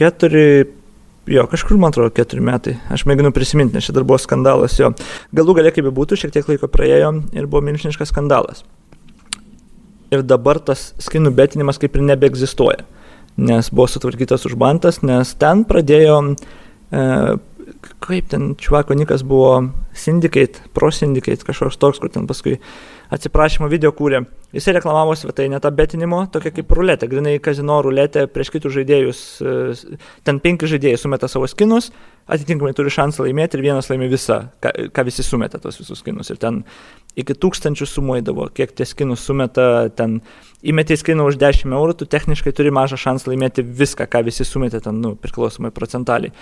4, 0.00 0.42
jo, 1.30 1.46
kažkur 1.52 1.78
man 1.78 1.92
atrodo 1.92 2.10
4 2.16 2.42
metai. 2.44 2.78
Aš 2.92 3.04
mėginu 3.08 3.32
prisiminti, 3.36 3.76
nes 3.76 3.86
čia 3.86 3.94
dar 3.96 4.06
buvo 4.08 4.18
skandalas 4.20 4.78
jo. 4.80 4.92
Galų 5.36 5.58
galia 5.60 5.72
kaip 5.74 5.86
bebūtų, 5.90 6.18
šiek 6.20 6.32
tiek 6.34 6.48
laiko 6.48 6.70
praėjo 6.72 7.12
ir 7.36 7.48
buvo 7.50 7.62
milžiniškas 7.68 8.12
skandalas. 8.14 8.64
Ir 10.10 10.24
dabar 10.26 10.58
tas 10.58 10.90
skinų 10.98 11.34
betinimas 11.36 11.78
kaip 11.78 11.94
ir 11.94 12.06
nebeegzistuoja. 12.08 12.82
Nes 13.40 13.70
buvo 13.70 13.86
sutvarkytas 13.86 14.48
užbantas, 14.48 15.04
nes 15.06 15.36
ten 15.38 15.62
pradėjo 15.68 16.16
e, 16.24 17.04
kaip 18.00 18.28
ten 18.28 18.54
čuvako 18.60 18.94
nikas 18.94 19.22
buvo 19.26 19.70
Syndicate, 19.96 20.60
Pro 20.74 20.90
Syndicate, 20.90 21.44
kažkoks 21.46 21.78
toks, 21.80 22.00
kur 22.00 22.10
ten 22.12 22.26
paskui 22.28 22.58
atsiprašymo 23.10 23.68
video 23.70 23.90
kūrė. 23.96 24.22
Jisai 24.54 24.74
reklamavo 24.76 25.14
svetainę 25.18 25.60
tą 25.62 25.70
betinimo, 25.74 26.24
tokia 26.32 26.52
kaip 26.54 26.72
ruletė, 26.74 27.08
grinai 27.10 27.36
kazino 27.42 27.78
ruletė 27.82 28.24
prieš 28.30 28.52
kitus 28.54 28.74
žaidėjus. 28.74 29.20
E, 29.42 29.98
ten 30.26 30.40
penki 30.42 30.70
žaidėjai 30.70 30.98
sumeta 30.98 31.30
savo 31.30 31.48
skinus, 31.50 31.90
atitinkamai 32.30 32.72
turi 32.78 32.92
šansą 32.94 33.26
laimėti 33.26 33.58
ir 33.58 33.64
vienas 33.66 33.90
laimi 33.90 34.10
visą, 34.10 34.40
ką, 34.62 34.72
ką 34.94 35.06
visi 35.06 35.26
sumeta 35.26 35.60
tos 35.62 35.78
visus 35.82 36.02
skinus. 36.02 36.30
Ir 36.34 36.40
ten 36.42 36.62
iki 37.18 37.34
tūkstančių 37.34 37.88
sumuodavo, 37.90 38.48
kiek 38.54 38.74
tie 38.74 38.86
skinus 38.86 39.26
sumeta, 39.26 39.88
ten 39.94 40.20
įmeti 40.62 40.98
skiną 40.98 41.26
už 41.30 41.38
10 41.40 41.70
eurų, 41.74 41.98
tu 41.98 42.10
techniškai 42.10 42.54
turi 42.54 42.74
mažą 42.74 42.98
šansą 43.00 43.32
laimėti 43.32 43.66
viską, 43.66 44.06
ką 44.10 44.26
visi 44.26 44.46
sumeta, 44.46 44.82
ten, 44.82 45.02
nu, 45.02 45.16
priklausomai 45.18 45.74
procentaliai. 45.74 46.34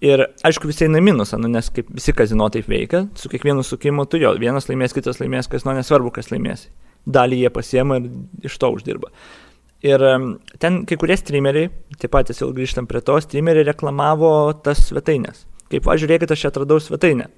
Ir 0.00 0.22
aišku, 0.48 0.64
visi 0.70 0.86
eina 0.86 1.00
minusą, 1.04 1.36
nu, 1.40 1.50
nes 1.52 1.66
kaip 1.76 1.90
visi 1.92 2.14
kazino 2.16 2.46
taip 2.52 2.70
veikia, 2.72 3.02
su 3.20 3.28
kiekvienu 3.28 3.60
sukimu 3.66 4.06
tu 4.08 4.16
jo, 4.20 4.32
vienas 4.40 4.70
laimės, 4.70 4.94
kitas 4.96 5.20
laimės, 5.20 5.48
kas 5.52 5.66
nu 5.68 5.74
nesvarbu, 5.76 6.12
kas 6.16 6.30
laimės. 6.32 6.70
Dalį 7.04 7.42
jie 7.42 7.50
pasiema 7.52 7.98
ir 8.00 8.08
iš 8.48 8.56
to 8.60 8.70
uždirba. 8.72 9.12
Ir 9.84 10.04
ten 10.60 10.82
kai 10.88 10.96
kurie 11.00 11.16
streameriai, 11.20 11.68
taip 12.00 12.12
pat 12.16 12.32
jau 12.32 12.48
grįžtam 12.56 12.88
prie 12.88 13.00
to, 13.04 13.16
streameriai 13.20 13.68
reklamavo 13.68 14.32
tas 14.64 14.86
svetainės. 14.88 15.44
Kaip, 15.70 15.84
va, 15.84 15.98
žiūrėkit, 16.00 16.32
aš 16.32 16.46
čia 16.46 16.50
atradau 16.52 16.80
svetainę. 16.80 17.28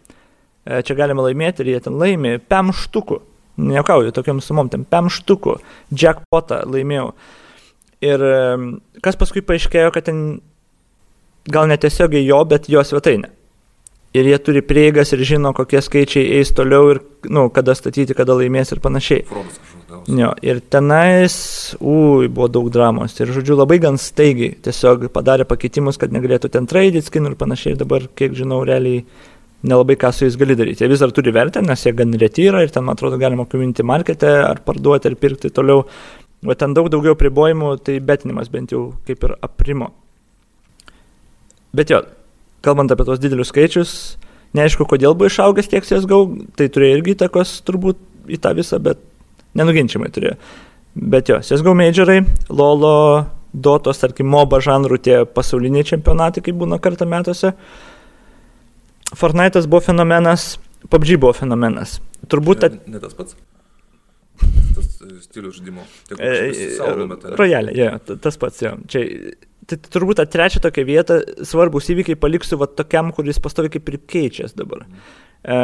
E, 0.62 0.80
čia 0.86 0.96
galima 0.98 1.26
laimėti 1.26 1.62
ir 1.62 1.74
jie 1.74 1.82
ten 1.84 1.98
laimė 1.98 2.36
pem 2.46 2.70
štukų. 2.74 3.18
Neukauju 3.62 4.14
tokiam 4.14 4.38
sumom, 4.42 4.70
ten 4.70 4.86
pem 4.88 5.10
štukų. 5.12 5.58
Jackpotą 5.90 6.62
laimėjau. 6.70 7.10
Ir 8.02 8.22
kas 9.04 9.18
paskui 9.18 9.44
paaiškėjo, 9.46 9.92
kad 9.94 10.08
ten 10.08 10.22
gal 11.50 11.70
netiesiogiai 11.70 12.26
jo, 12.26 12.44
bet 12.48 12.68
jo 12.70 12.82
svetainė. 12.86 13.30
ir 14.12 14.28
jie 14.28 14.38
turi 14.44 14.60
prieigas 14.60 15.12
ir 15.16 15.22
žino, 15.24 15.54
kokie 15.56 15.80
skaičiai 15.80 16.38
eis 16.38 16.52
toliau 16.52 16.90
ir, 16.92 17.00
nu, 17.32 17.46
kada 17.54 17.74
statyti, 17.76 18.16
kada 18.16 18.36
laimės 18.36 18.74
ir 18.74 18.80
panašiai. 18.84 19.24
Jo, 20.12 20.32
ir 20.44 20.60
tenais, 20.72 21.34
ui, 21.80 22.28
buvo 22.28 22.48
daug 22.52 22.68
dramos. 22.74 23.14
Ir, 23.20 23.32
žodžiu, 23.32 23.56
labai 23.60 23.78
gan 23.82 23.98
staigiai 24.00 24.56
tiesiog 24.64 25.06
padarė 25.14 25.46
pakeitimus, 25.48 26.00
kad 26.00 26.12
negalėtų 26.12 26.50
ten 26.52 26.68
tradit 26.68 27.08
skinų 27.08 27.32
ir 27.32 27.38
panašiai. 27.40 27.74
Ir 27.74 27.80
dabar, 27.84 28.08
kiek 28.18 28.36
žinau, 28.36 28.62
realiai 28.68 29.06
nelabai 29.62 29.96
ką 30.00 30.12
su 30.12 30.26
jais 30.26 30.36
gali 30.40 30.58
daryti. 30.58 30.82
Jie 30.84 30.90
vis 30.92 31.00
dar 31.04 31.14
turi 31.14 31.32
vertę, 31.32 31.62
nes 31.64 31.86
jie 31.86 31.94
gan 31.96 32.12
reti 32.18 32.48
yra 32.50 32.64
ir 32.66 32.74
ten, 32.74 32.84
man 32.84 32.98
atrodo, 32.98 33.20
galima 33.20 33.46
kominti 33.48 33.86
markete 33.86 34.32
ar 34.42 34.60
parduoti 34.66 35.08
ar 35.08 35.16
pirkti 35.16 35.52
toliau. 35.54 35.86
O 36.42 36.54
ten 36.58 36.74
daug 36.74 36.88
daugiau 36.90 37.14
pribojimų, 37.14 37.76
tai 37.86 38.00
betinimas 38.02 38.50
bent 38.50 38.74
jau 38.74 38.88
kaip 39.06 39.28
ir 39.28 39.36
aprimo. 39.40 39.92
Bet 41.76 41.92
jo, 41.92 42.02
kalbant 42.64 42.92
apie 42.92 43.06
tos 43.08 43.20
didelius 43.22 43.52
skaičius, 43.52 43.92
neaišku, 44.56 44.86
kodėl 44.88 45.16
buvo 45.16 45.30
išaugęs 45.30 45.70
tiek 45.72 45.86
CSGO, 45.86 46.24
tai 46.58 46.68
turėjo 46.72 46.98
irgi 46.98 47.16
įtakos 47.16 47.60
turbūt 47.66 48.00
į 48.32 48.38
tą 48.42 48.52
visą, 48.58 48.80
bet 48.82 49.00
nenuginčiamai 49.58 50.10
turėjo. 50.12 50.36
Bet 50.94 51.30
jo, 51.32 51.40
CSGO 51.40 51.72
majorai, 51.76 52.20
LOLO, 52.52 52.96
Dotos, 53.52 53.98
tarkim, 54.00 54.30
MOBA 54.32 54.62
žanrų 54.64 54.96
tie 55.04 55.16
pasauliniai 55.28 55.84
čempionatai, 55.84 56.40
kaip 56.44 56.56
būna 56.56 56.78
kartą 56.80 57.04
metuose. 57.08 57.52
Fortnite'as 59.12 59.68
buvo 59.68 59.82
fenomenas, 59.84 60.54
PUBG 60.88 61.18
buvo 61.20 61.34
fenomenas. 61.36 61.98
Turbūt... 62.32 62.64
Ne, 62.64 62.94
ne 62.94 63.02
tas 63.02 63.16
pats. 63.18 63.36
Tas 64.72 64.88
stilius 65.26 65.58
žaidimo. 65.58 65.84
Rojalė, 67.36 67.76
jo, 67.76 68.16
tas 68.24 68.40
pats, 68.40 68.62
jo. 68.64 68.72
Čia, 68.88 69.04
tai 69.72 69.92
turbūt 69.94 70.20
tą 70.20 70.26
trečią 70.30 70.62
tokią 70.64 70.84
vietą 70.88 71.18
svarbus 71.48 71.90
įvykiai 71.92 72.18
paliksiu 72.20 72.58
va 72.60 72.68
tokiam, 72.70 73.12
kuris 73.16 73.40
pastovi 73.42 73.72
kaip 73.72 73.90
ir 73.90 73.98
keičiasi 74.14 74.58
dabar. 74.58 74.84
E, 75.42 75.60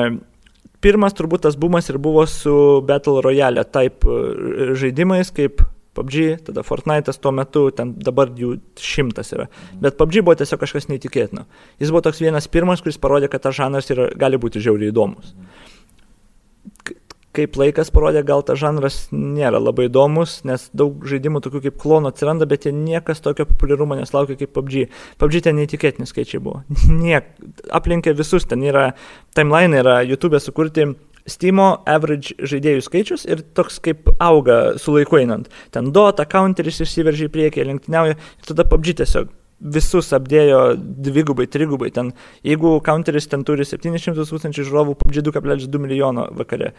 pirmas 0.85 1.17
turbūt 1.19 1.47
tas 1.47 1.59
bumas 1.61 1.91
ir 1.93 2.01
buvo 2.03 2.25
su 2.31 2.55
Battle 2.89 3.23
Royale 3.25 3.67
type 3.69 4.09
e, 4.09 4.71
žaidimais, 4.79 5.33
kaip 5.35 5.65
PUBG, 5.99 6.45
tada 6.47 6.63
Fortnite'as 6.63 7.19
tuo 7.19 7.33
metu, 7.35 7.65
ten 7.75 7.97
dabar 8.07 8.31
jų 8.39 8.57
šimtas 8.79 9.33
yra. 9.35 9.49
Bet 9.83 9.99
PUBG 9.99 10.23
buvo 10.23 10.37
tiesiog 10.39 10.61
kažkas 10.63 10.87
neįtikėtino. 10.93 11.49
Jis 11.83 11.91
buvo 11.91 12.05
toks 12.07 12.23
vienas 12.23 12.47
pirmas, 12.53 12.85
kuris 12.85 13.01
parodė, 13.03 13.31
kad 13.33 13.43
tas 13.49 13.57
žanras 13.59 13.91
yra, 13.91 14.13
gali 14.19 14.39
būti 14.39 14.63
žiauriai 14.63 14.95
įdomus 14.95 15.35
kaip 17.39 17.59
laikas 17.61 17.93
parodė, 17.95 18.25
gal 18.27 18.43
tas 18.47 18.59
žanras 18.61 19.01
nėra 19.15 19.61
labai 19.63 19.89
įdomus, 19.89 20.41
nes 20.49 20.69
daug 20.77 21.07
žaidimų 21.09 21.43
tokių 21.45 21.65
kaip 21.69 21.81
klono 21.81 22.13
atsiranda, 22.13 22.49
bet 22.51 22.67
jie 22.67 22.75
niekas 22.75 23.23
tokio 23.25 23.47
populiarumo 23.49 23.99
neslaukia 23.99 24.39
kaip 24.41 24.55
PUBG. 24.57 24.89
PUBG 25.21 25.45
ten 25.47 25.59
neįtikėtini 25.61 26.09
skaičiai 26.11 26.43
buvo. 26.43 26.63
Niek, 27.05 27.31
aplinkia 27.75 28.17
visus, 28.19 28.49
ten 28.49 28.65
yra 28.67 28.91
timeline, 29.39 29.79
yra 29.83 30.01
YouTube 30.07 30.41
sukurti 30.43 30.91
Steam'o 31.29 31.83
average 31.85 32.33
žaidėjų 32.41 32.85
skaičius 32.87 33.27
ir 33.29 33.43
toks 33.57 33.77
kaip 33.85 34.09
auga 34.17 34.79
su 34.81 34.95
laiku 34.95 35.21
einant. 35.21 35.51
Ten 35.75 35.93
Dota, 35.93 36.25
Counteris 36.29 36.81
išsiveržia 36.85 37.29
į 37.29 37.35
priekį, 37.35 37.67
lenktyniauja 37.69 38.17
ir 38.17 38.49
tada 38.49 38.65
PUBG 38.69 38.97
tiesiog 39.03 39.35
visus 39.59 40.13
apdėjo 40.15 40.61
dvigubai, 40.79 41.49
trigubai. 41.51 41.91
Ten, 41.95 42.13
jeigu 42.47 42.77
counteris 42.87 43.27
ten 43.31 43.43
turi 43.47 43.67
700 43.67 44.15
tūkstančių 44.15 44.67
žiūrovų, 44.69 44.95
PUBG 45.01 45.25
2,2 45.27 45.81
milijono 45.83 46.29
vakare. 46.39 46.73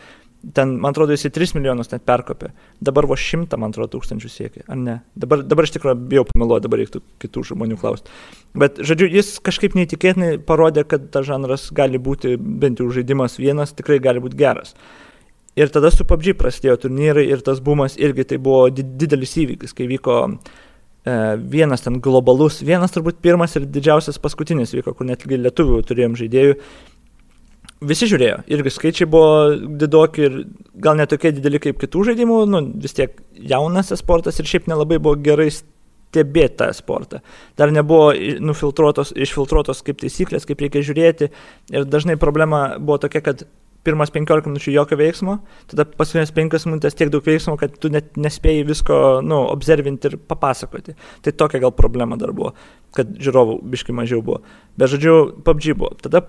Ten, 0.56 0.78
man 0.80 0.94
atrodo, 0.94 1.12
jis 1.12 1.28
į 1.28 1.34
3 1.36 1.58
milijonus 1.58 1.92
net 1.92 2.06
perkopė. 2.08 2.54
Dabar 2.80 3.10
vos 3.10 3.20
100, 3.20 3.60
man 3.60 3.74
atrodo, 3.74 3.98
tūkstančių 3.98 4.32
siekia. 4.32 4.64
Ar 4.72 4.80
ne? 4.80 4.96
Dabar, 5.20 5.44
dabar 5.44 5.68
iš 5.68 5.76
tikrųjų 5.76 5.98
bijau 6.14 6.24
pameluoti, 6.30 6.66
dabar 6.70 6.80
reiktų 6.80 7.04
kitų 7.20 7.44
žmonių 7.52 7.80
klausti. 7.82 8.16
Bet, 8.56 8.80
žodžiu, 8.80 9.10
jis 9.12 9.36
kažkaip 9.44 9.76
neįtikėtinai 9.76 10.38
parodė, 10.48 10.86
kad 10.88 11.12
tas 11.12 11.28
žanras 11.28 11.68
gali 11.76 12.00
būti, 12.00 12.38
bent 12.40 12.80
jau 12.80 12.88
žaidimas 12.96 13.36
vienas, 13.42 13.76
tikrai 13.76 14.00
gali 14.04 14.24
būti 14.24 14.40
geras. 14.40 14.78
Ir 15.60 15.68
tada 15.74 15.92
su 15.92 16.06
PUBG 16.08 16.38
prasidėjo 16.40 16.78
turnyrai 16.86 17.26
ir 17.28 17.44
tas 17.44 17.60
bumas 17.60 17.98
irgi 18.00 18.24
tai 18.30 18.38
buvo 18.40 18.70
didelis 18.72 19.34
įvykis, 19.42 19.74
kai 19.76 19.90
vyko 19.90 20.20
uh, 20.30 20.60
vienas 21.06 21.86
ten 21.86 22.00
globalus, 22.04 22.62
vienas 22.66 22.94
turbūt 22.96 23.22
pirmas 23.24 23.56
ir 23.56 23.68
didžiausias 23.70 24.20
paskutinis 24.22 24.74
vyko, 24.76 24.94
kur 24.94 25.08
netgi 25.08 25.40
lietuvių 25.40 25.82
turėjom 25.88 26.18
žaidėjų. 26.20 26.56
Visi 27.90 28.10
žiūrėjo, 28.12 28.42
irgi 28.52 28.72
skaičiai 28.76 29.08
buvo 29.08 29.54
didoki 29.80 30.26
ir 30.28 30.34
gal 30.84 30.98
netokie 31.00 31.32
dideli 31.32 31.62
kaip 31.64 31.78
kitų 31.80 32.10
žaidimų, 32.10 32.40
nu, 32.52 32.60
vis 32.84 32.98
tiek 32.98 33.14
jaunas 33.40 33.94
sportas 33.96 34.42
ir 34.42 34.50
šiaip 34.52 34.68
nelabai 34.68 34.98
buvo 35.00 35.16
gerai 35.24 35.48
stebėti 35.54 36.58
tą 36.60 36.68
sportą. 36.76 37.22
Dar 37.56 37.72
nebuvo 37.72 38.12
nufiltruotos, 38.44 39.14
išfiltruotos 39.16 39.80
kaip 39.88 40.02
taisyklės, 40.04 40.48
kaip 40.50 40.60
reikia 40.66 40.84
žiūrėti 40.84 41.32
ir 41.72 41.88
dažnai 41.88 42.20
problema 42.20 42.74
buvo 42.76 43.00
tokia, 43.06 43.24
kad 43.24 43.46
pirmas 43.88 44.12
15 44.14 44.50
minučių 44.50 44.74
jokio 44.74 44.98
veiksmo, 45.00 45.38
tada 45.72 45.86
paskutinės 45.88 46.34
5 46.36 46.68
minutės 46.70 46.98
tiek 47.00 47.12
daug 47.14 47.26
veiksmo, 47.26 47.56
kad 47.60 47.78
tu 47.80 47.92
net 47.94 48.18
nespėjai 48.20 48.66
visko, 48.68 48.98
nu, 49.26 49.42
observinti 49.50 50.12
ir 50.12 50.18
papasakoti. 50.30 50.98
Tai 51.26 51.36
tokia 51.44 51.64
gal 51.64 51.74
problema 51.76 52.20
dar 52.20 52.34
buvo, 52.36 52.54
kad 52.96 53.16
žiūrovų 53.16 53.62
biškai 53.72 53.96
mažiau 53.96 54.24
buvo. 54.26 54.44
Bet 54.80 54.92
žodžiu, 54.94 55.16
PUBG 55.46 55.72
buvo. 55.80 55.96
Tada 56.04 56.26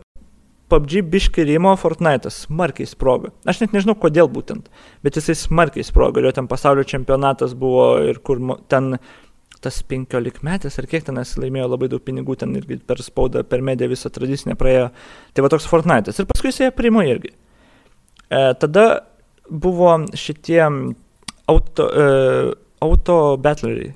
PUBG 0.71 1.01
biškai 1.11 1.45
rimo 1.49 1.73
Fortnite'as 1.79 2.45
smarkiai 2.47 2.87
sprogo. 2.87 3.33
Aš 3.49 3.65
net 3.65 3.75
nežinau, 3.75 3.97
kodėl 3.99 4.31
būtent, 4.31 4.69
bet 5.03 5.19
jisai 5.19 5.35
smarkiai 5.39 5.87
sprogo, 5.87 6.23
jo 6.23 6.31
ten 6.37 6.47
pasaulio 6.51 6.87
čempionatas 6.87 7.57
buvo 7.59 7.97
ir 8.07 8.23
kur 8.23 8.39
ten 8.71 8.95
tas 9.65 9.83
penkiolikmetis 9.87 10.79
ar 10.81 10.89
kiek 10.91 11.05
ten 11.07 11.21
jis 11.21 11.37
laimėjo 11.41 11.69
labai 11.69 11.91
daug 11.93 12.03
pinigų, 12.05 12.39
ten 12.41 12.57
irgi 12.59 12.81
per 12.87 13.03
spaudą, 13.05 13.45
per 13.47 13.63
mediją 13.65 13.91
visą 13.93 14.11
tradicinę 14.13 14.57
praėjo. 14.61 14.89
Tai 15.35 15.45
va 15.45 15.53
toks 15.53 15.69
Fortnite'as. 15.71 16.21
Ir 16.21 16.29
paskui 16.31 16.51
jisai 16.53 16.73
primo 16.77 17.05
irgi. 17.05 17.35
E, 18.31 18.43
tada 18.63 18.87
buvo 19.51 19.97
šitie 20.17 20.63
auto, 21.51 21.89
e, 21.89 22.55
auto 22.81 23.17
battleriai. 23.43 23.95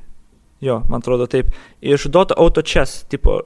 Jo, 0.64 0.81
man 0.88 1.03
atrodo 1.03 1.27
taip. 1.29 1.50
Iš 1.85 2.07
Dota 2.09 2.37
Auto 2.40 2.62
Chess, 2.64 3.05
tipo, 3.12 3.40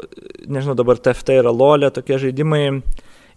nežinau, 0.46 0.76
dabar 0.78 1.00
TFT 1.02 1.40
yra 1.40 1.50
lolė, 1.50 1.90
tokie 1.90 2.18
žaidimai. 2.22 2.78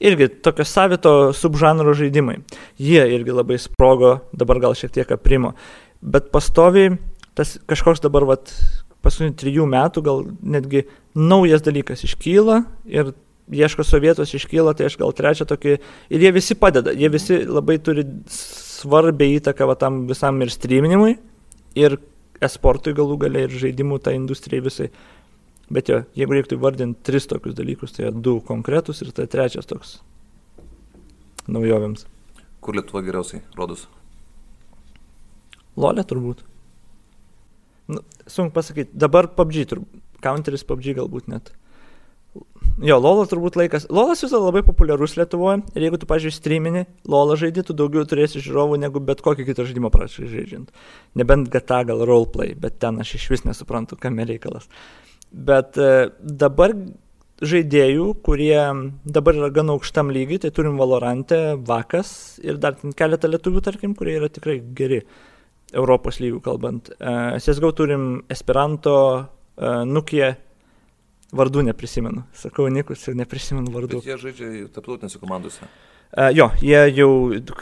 Irgi 0.02 0.28
tokio 0.46 0.65
savito 0.65 1.13
subžanro 1.38 1.94
žaidimai. 1.98 2.39
Jie 2.82 3.02
irgi 3.15 3.34
labai 3.34 3.58
sprogo, 3.62 4.20
dabar 4.38 4.62
gal 4.62 4.78
šiek 4.78 4.94
tiek 4.94 5.13
aprimo. 5.13 5.56
Bet 6.02 6.30
pastoviai 6.34 6.94
tas 7.38 7.58
kažkoks 7.70 8.04
dabar, 8.04 8.26
vat, 8.30 8.54
paskutinių 9.02 9.36
trijų 9.39 9.67
metų 9.70 10.04
gal 10.06 10.24
netgi 10.41 10.86
naujas 11.17 11.63
dalykas 11.65 12.06
iškyla 12.08 12.62
ir 12.91 13.13
ieško 13.52 13.84
sovietos 13.84 14.34
iškyla, 14.38 14.76
tai 14.78 14.88
aš 14.88 14.98
gal 15.02 15.13
trečią 15.15 15.48
tokį, 15.50 15.78
ir 16.13 16.24
jie 16.24 16.32
visi 16.36 16.56
padeda, 16.56 16.94
jie 16.96 17.10
visi 17.12 17.41
labai 17.48 17.80
turi 17.84 18.06
svarbę 18.32 19.28
įtaką 19.38 19.67
va, 19.67 19.76
tam 19.80 20.06
visam 20.10 20.39
ir 20.44 20.54
streaminimui, 20.54 21.15
ir 21.80 21.98
esportui 22.41 22.94
galų 22.98 23.17
galiai, 23.26 23.48
ir 23.48 23.58
žaidimų 23.65 24.00
tą 24.00 24.10
tai 24.10 24.20
industrijai 24.20 24.65
visai. 24.65 24.88
Bet 25.72 25.88
jo, 25.91 26.02
jeigu 26.17 26.36
reiktų 26.36 26.58
įvardinti 26.58 27.06
tris 27.08 27.28
tokius 27.32 27.56
dalykus, 27.56 27.94
tai 27.96 28.12
du 28.12 28.39
konkretus 28.44 29.04
ir 29.06 29.13
tai 29.15 29.28
trečias 29.32 29.70
toks 29.70 30.00
naujovėms. 31.52 32.06
Kur 32.62 32.76
Lietuva 32.78 33.04
geriausiai 33.06 33.41
rodos? 33.58 33.88
Lolė 35.80 36.04
turbūt. 36.08 36.44
Nu, 37.91 38.04
sunku 38.30 38.56
pasakyti. 38.56 38.95
Dabar 38.95 39.30
PUBG, 39.36 39.75
Counteris 40.23 40.63
PUBG 40.67 40.95
galbūt 41.01 41.27
net. 41.32 41.51
Jo, 42.82 42.95
Lola 43.04 43.25
turbūt 43.27 43.58
laikas. 43.60 43.86
Lolas 43.91 44.21
vis 44.23 44.32
dar 44.32 44.39
labai 44.39 44.62
populiarus 44.63 45.17
Lietuvoje 45.19 45.60
ir 45.75 45.86
jeigu 45.86 45.99
tu, 45.99 46.08
pažiūrėjai, 46.08 46.38
streamini, 46.38 46.84
Lola 47.12 47.36
žaidži, 47.39 47.65
tu 47.67 47.75
daugiau 47.77 48.06
turėsi 48.08 48.41
žiūrovų 48.41 48.80
negu 48.80 49.01
bet 49.04 49.21
kokį 49.25 49.45
kitą 49.49 49.65
žaidimą 49.67 49.91
prašai 49.93 50.30
žaidžiant. 50.32 50.71
Nebent 51.19 51.51
GTA 51.51 51.82
gal 51.89 52.06
roleplay, 52.08 52.56
bet 52.56 52.80
ten 52.82 53.01
aš 53.04 53.17
iš 53.19 53.27
vis 53.34 53.43
nesuprantu, 53.45 53.99
kam 53.99 54.19
reikalas. 54.23 54.69
Bet 55.32 55.75
e, 55.75 56.10
dabar 56.23 56.73
žaidėjų, 57.41 58.08
kurie 58.23 58.56
dabar 59.04 59.38
yra 59.38 59.51
gan 59.54 59.73
aukštam 59.73 60.13
lygiai, 60.13 60.39
tai 60.45 60.54
turim 60.56 60.80
Valorantę, 60.80 61.41
Vakas 61.67 62.39
ir 62.45 62.62
dar 62.62 62.77
keletą 62.80 63.32
lietuvių, 63.32 63.65
tarkim, 63.65 63.97
kurie 63.97 64.15
yra 64.21 64.32
tikrai 64.32 64.62
geri. 64.77 65.01
Europos 65.73 66.19
lygių 66.21 66.41
kalbant. 66.43 66.91
Uh, 66.99 67.38
CSGO 67.41 67.71
turim 67.75 68.07
Esperanto, 68.31 68.95
uh, 69.21 69.84
Nukie, 69.88 70.34
vardų 71.36 71.63
neprisimenu. 71.69 72.25
Sakau 72.36 72.67
Nikus 72.71 73.07
ir 73.07 73.15
neprisimenu 73.19 73.71
vardų. 73.71 74.01
Bet 74.01 74.12
jie 74.12 74.19
žaidžia 74.19 74.51
tarptautinėse 74.75 75.21
komandose. 75.21 75.67
Uh, 76.12 76.27
jo, 76.35 76.50
jie 76.60 76.79
jau, 76.91 77.12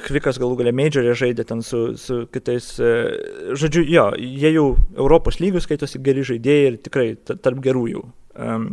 Kvikas 0.08 0.40
galų 0.42 0.58
galę 0.64 0.74
Majorė 0.74 1.14
žaidė 1.14 1.46
ten 1.46 1.62
su, 1.66 1.92
su 2.02 2.24
kitais, 2.34 2.72
uh, 2.82 3.54
žodžiu, 3.54 3.84
jo, 3.86 4.08
jie 4.18 4.54
jau 4.56 4.72
Europos 4.98 5.38
lygių 5.42 5.62
skaitosi 5.62 6.02
geri 6.02 6.26
žaidėjai 6.26 6.72
ir 6.72 6.80
tikrai 6.82 7.12
tarp 7.30 7.62
gerųjų. 7.66 8.02
Um, 8.40 8.72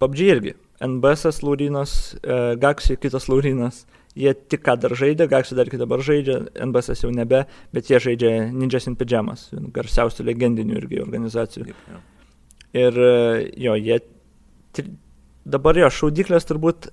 PUBG 0.00 0.24
irgi. 0.30 0.56
NBS 0.80 1.42
Laurinas, 1.44 1.92
uh, 2.22 2.54
Gaksi 2.60 2.96
kitas 3.00 3.28
Laurinas, 3.32 3.84
Jie 4.16 4.32
tik 4.34 4.62
ką 4.64 4.78
dar 4.80 4.94
žaidė, 4.96 5.26
Gaksų 5.28 5.58
dar 5.58 5.68
iki 5.68 5.76
dabar 5.80 6.00
žaidžia, 6.00 6.38
NBS 6.64 7.02
jau 7.04 7.10
nebe, 7.12 7.42
bet 7.76 7.90
jie 7.90 8.00
žaidžia 8.00 8.30
Ninjas 8.48 8.88
in 8.88 8.96
Pyjamas, 8.96 9.50
garsiausių 9.76 10.24
legendinių 10.30 10.78
irgi 10.80 11.02
organizacijų. 11.04 11.74
Ir 12.76 12.96
e, 12.96 13.12
jo, 13.60 13.76
jie 13.76 14.00
dabar 15.44 15.76
jo 15.76 15.90
šaudyklės 15.92 16.48
turbūt 16.48 16.88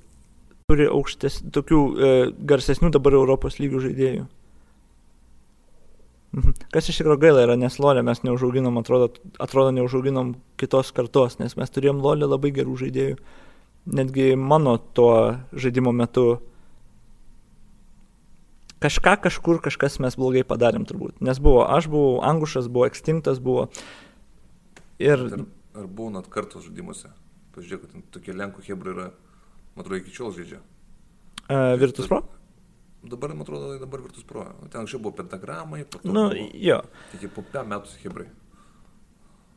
turi 0.67 0.87
aukštes, 0.91 1.41
tokių 1.55 1.79
e, 1.79 2.13
garsesnių 2.51 2.91
dabar 2.95 3.15
Europos 3.19 3.59
lygių 3.61 3.83
žaidėjų. 3.87 4.27
Mhm. 6.33 6.53
Kas 6.73 6.87
iš 6.89 6.99
tikrųjų 6.99 7.21
gaila 7.21 7.43
yra, 7.45 7.55
nes 7.59 7.75
Lolė 7.77 8.01
mes 8.05 8.23
neužauginom, 8.25 8.79
atrodo, 8.81 9.11
atrodo 9.43 9.73
neužauginom 9.75 10.33
kitos 10.57 10.89
kartos, 10.95 11.37
nes 11.39 11.53
mes 11.59 11.73
turėjom 11.73 12.01
Lolė 12.01 12.29
labai 12.29 12.51
gerų 12.55 12.79
žaidėjų. 12.83 13.19
Netgi 13.93 14.33
mano 14.39 14.77
tuo 14.95 15.13
žaidimo 15.53 15.91
metu 15.93 16.39
kažką 18.83 19.15
kažkur 19.23 19.61
kažkas 19.63 19.99
mes 20.03 20.17
blogai 20.19 20.43
padarėm 20.47 20.87
turbūt. 20.89 21.21
Nes 21.23 21.39
buvo, 21.43 21.63
aš 21.63 21.87
buvau, 21.91 22.19
Angušas 22.27 22.67
buvo, 22.67 22.87
Extinctas 22.91 23.39
buvo. 23.43 23.69
Ir... 25.01 25.17
Ar, 25.17 25.47
ar 25.79 25.87
buvo 25.87 26.11
net 26.13 26.29
kartos 26.33 26.67
žaidimuose? 26.67 27.11
Pažiūrėk, 27.55 27.87
kad 27.87 28.13
tokie 28.15 28.35
Lenkų 28.35 28.63
hebrai 28.67 28.93
yra, 28.95 29.09
man 29.75 29.85
atrodo, 29.85 30.01
iki 30.01 30.13
šiol 30.13 30.31
žaidžia. 30.35 30.61
Uh, 31.43 31.73
Virtus 31.79 32.09
Pro? 32.09 32.23
Dabar, 33.03 33.33
man 33.35 33.43
atrodo, 33.45 33.73
dabar 33.81 34.01
Virtus 34.01 34.23
Pro. 34.27 34.45
Ten 34.69 34.83
anksčiau 34.83 35.01
buvo 35.03 35.17
pentagramai, 35.19 35.83
po 35.85 35.99
to... 36.01 36.09
Nu, 36.09 36.29
buvo, 36.31 36.47
jo. 36.55 36.79
Iki 37.17 37.29
po 37.35 37.43
5 37.53 37.69
metų 37.73 37.99
hebrai. 38.05 38.29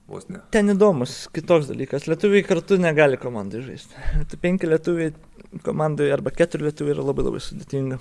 Vos 0.07 0.29
ne. 0.31 0.39
Ten 0.55 0.71
įdomus 0.71 1.25
kitoks 1.35 1.67
dalykas. 1.71 2.05
Lietuviai 2.07 2.45
kartu 2.47 2.79
negali 2.79 3.19
komandai 3.19 3.65
žaisti. 3.67 3.99
Tai 4.31 4.39
penki 4.45 4.69
lietuviai 4.71 5.15
komandai 5.67 6.13
arba 6.15 6.31
keturi 6.35 6.69
lietuviai 6.69 6.95
yra 6.95 7.07
labai 7.09 7.27
labai 7.27 7.43
sudėtinga. 7.43 7.99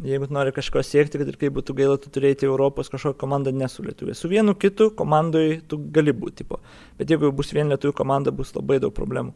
Jeigu 0.00 0.30
nori 0.32 0.52
kažko 0.56 0.80
siekti, 0.86 1.18
kad 1.20 1.28
ir 1.28 1.36
kaip 1.36 1.52
būtų 1.58 1.74
gaila, 1.76 1.98
tu 2.00 2.08
turėti 2.12 2.46
Europos 2.48 2.88
kažkokią 2.88 3.18
komandą 3.20 3.52
nesu 3.52 3.82
lietuviai. 3.84 4.16
Su 4.16 4.30
vienu 4.32 4.54
kitu 4.56 4.86
komandai 4.96 5.60
tu 5.68 5.76
gali 5.92 6.14
būti, 6.16 6.40
tipo. 6.40 6.60
bet 6.96 7.10
jeigu 7.12 7.28
bus 7.36 7.52
vien 7.52 7.68
lietuvių 7.68 7.92
komanda, 7.98 8.32
bus 8.32 8.54
labai 8.56 8.78
daug 8.80 8.94
problemų. 8.96 9.34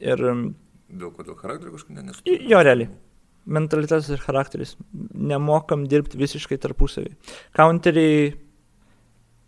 Ir... 0.00 0.22
Dėl 0.94 1.10
ko, 1.12 1.26
dėl 1.26 1.36
charakterio 1.36 1.74
kažkaip 1.74 1.98
nesu. 1.98 2.24
Jo, 2.24 2.62
realiai. 2.64 2.88
Mentalitetas 3.44 4.08
ir 4.08 4.24
charakteris. 4.24 4.72
Nemokam 5.12 5.84
dirbti 5.90 6.16
visiškai 6.16 6.56
tarpusavį. 6.62 7.12
Counteriai, 7.58 8.32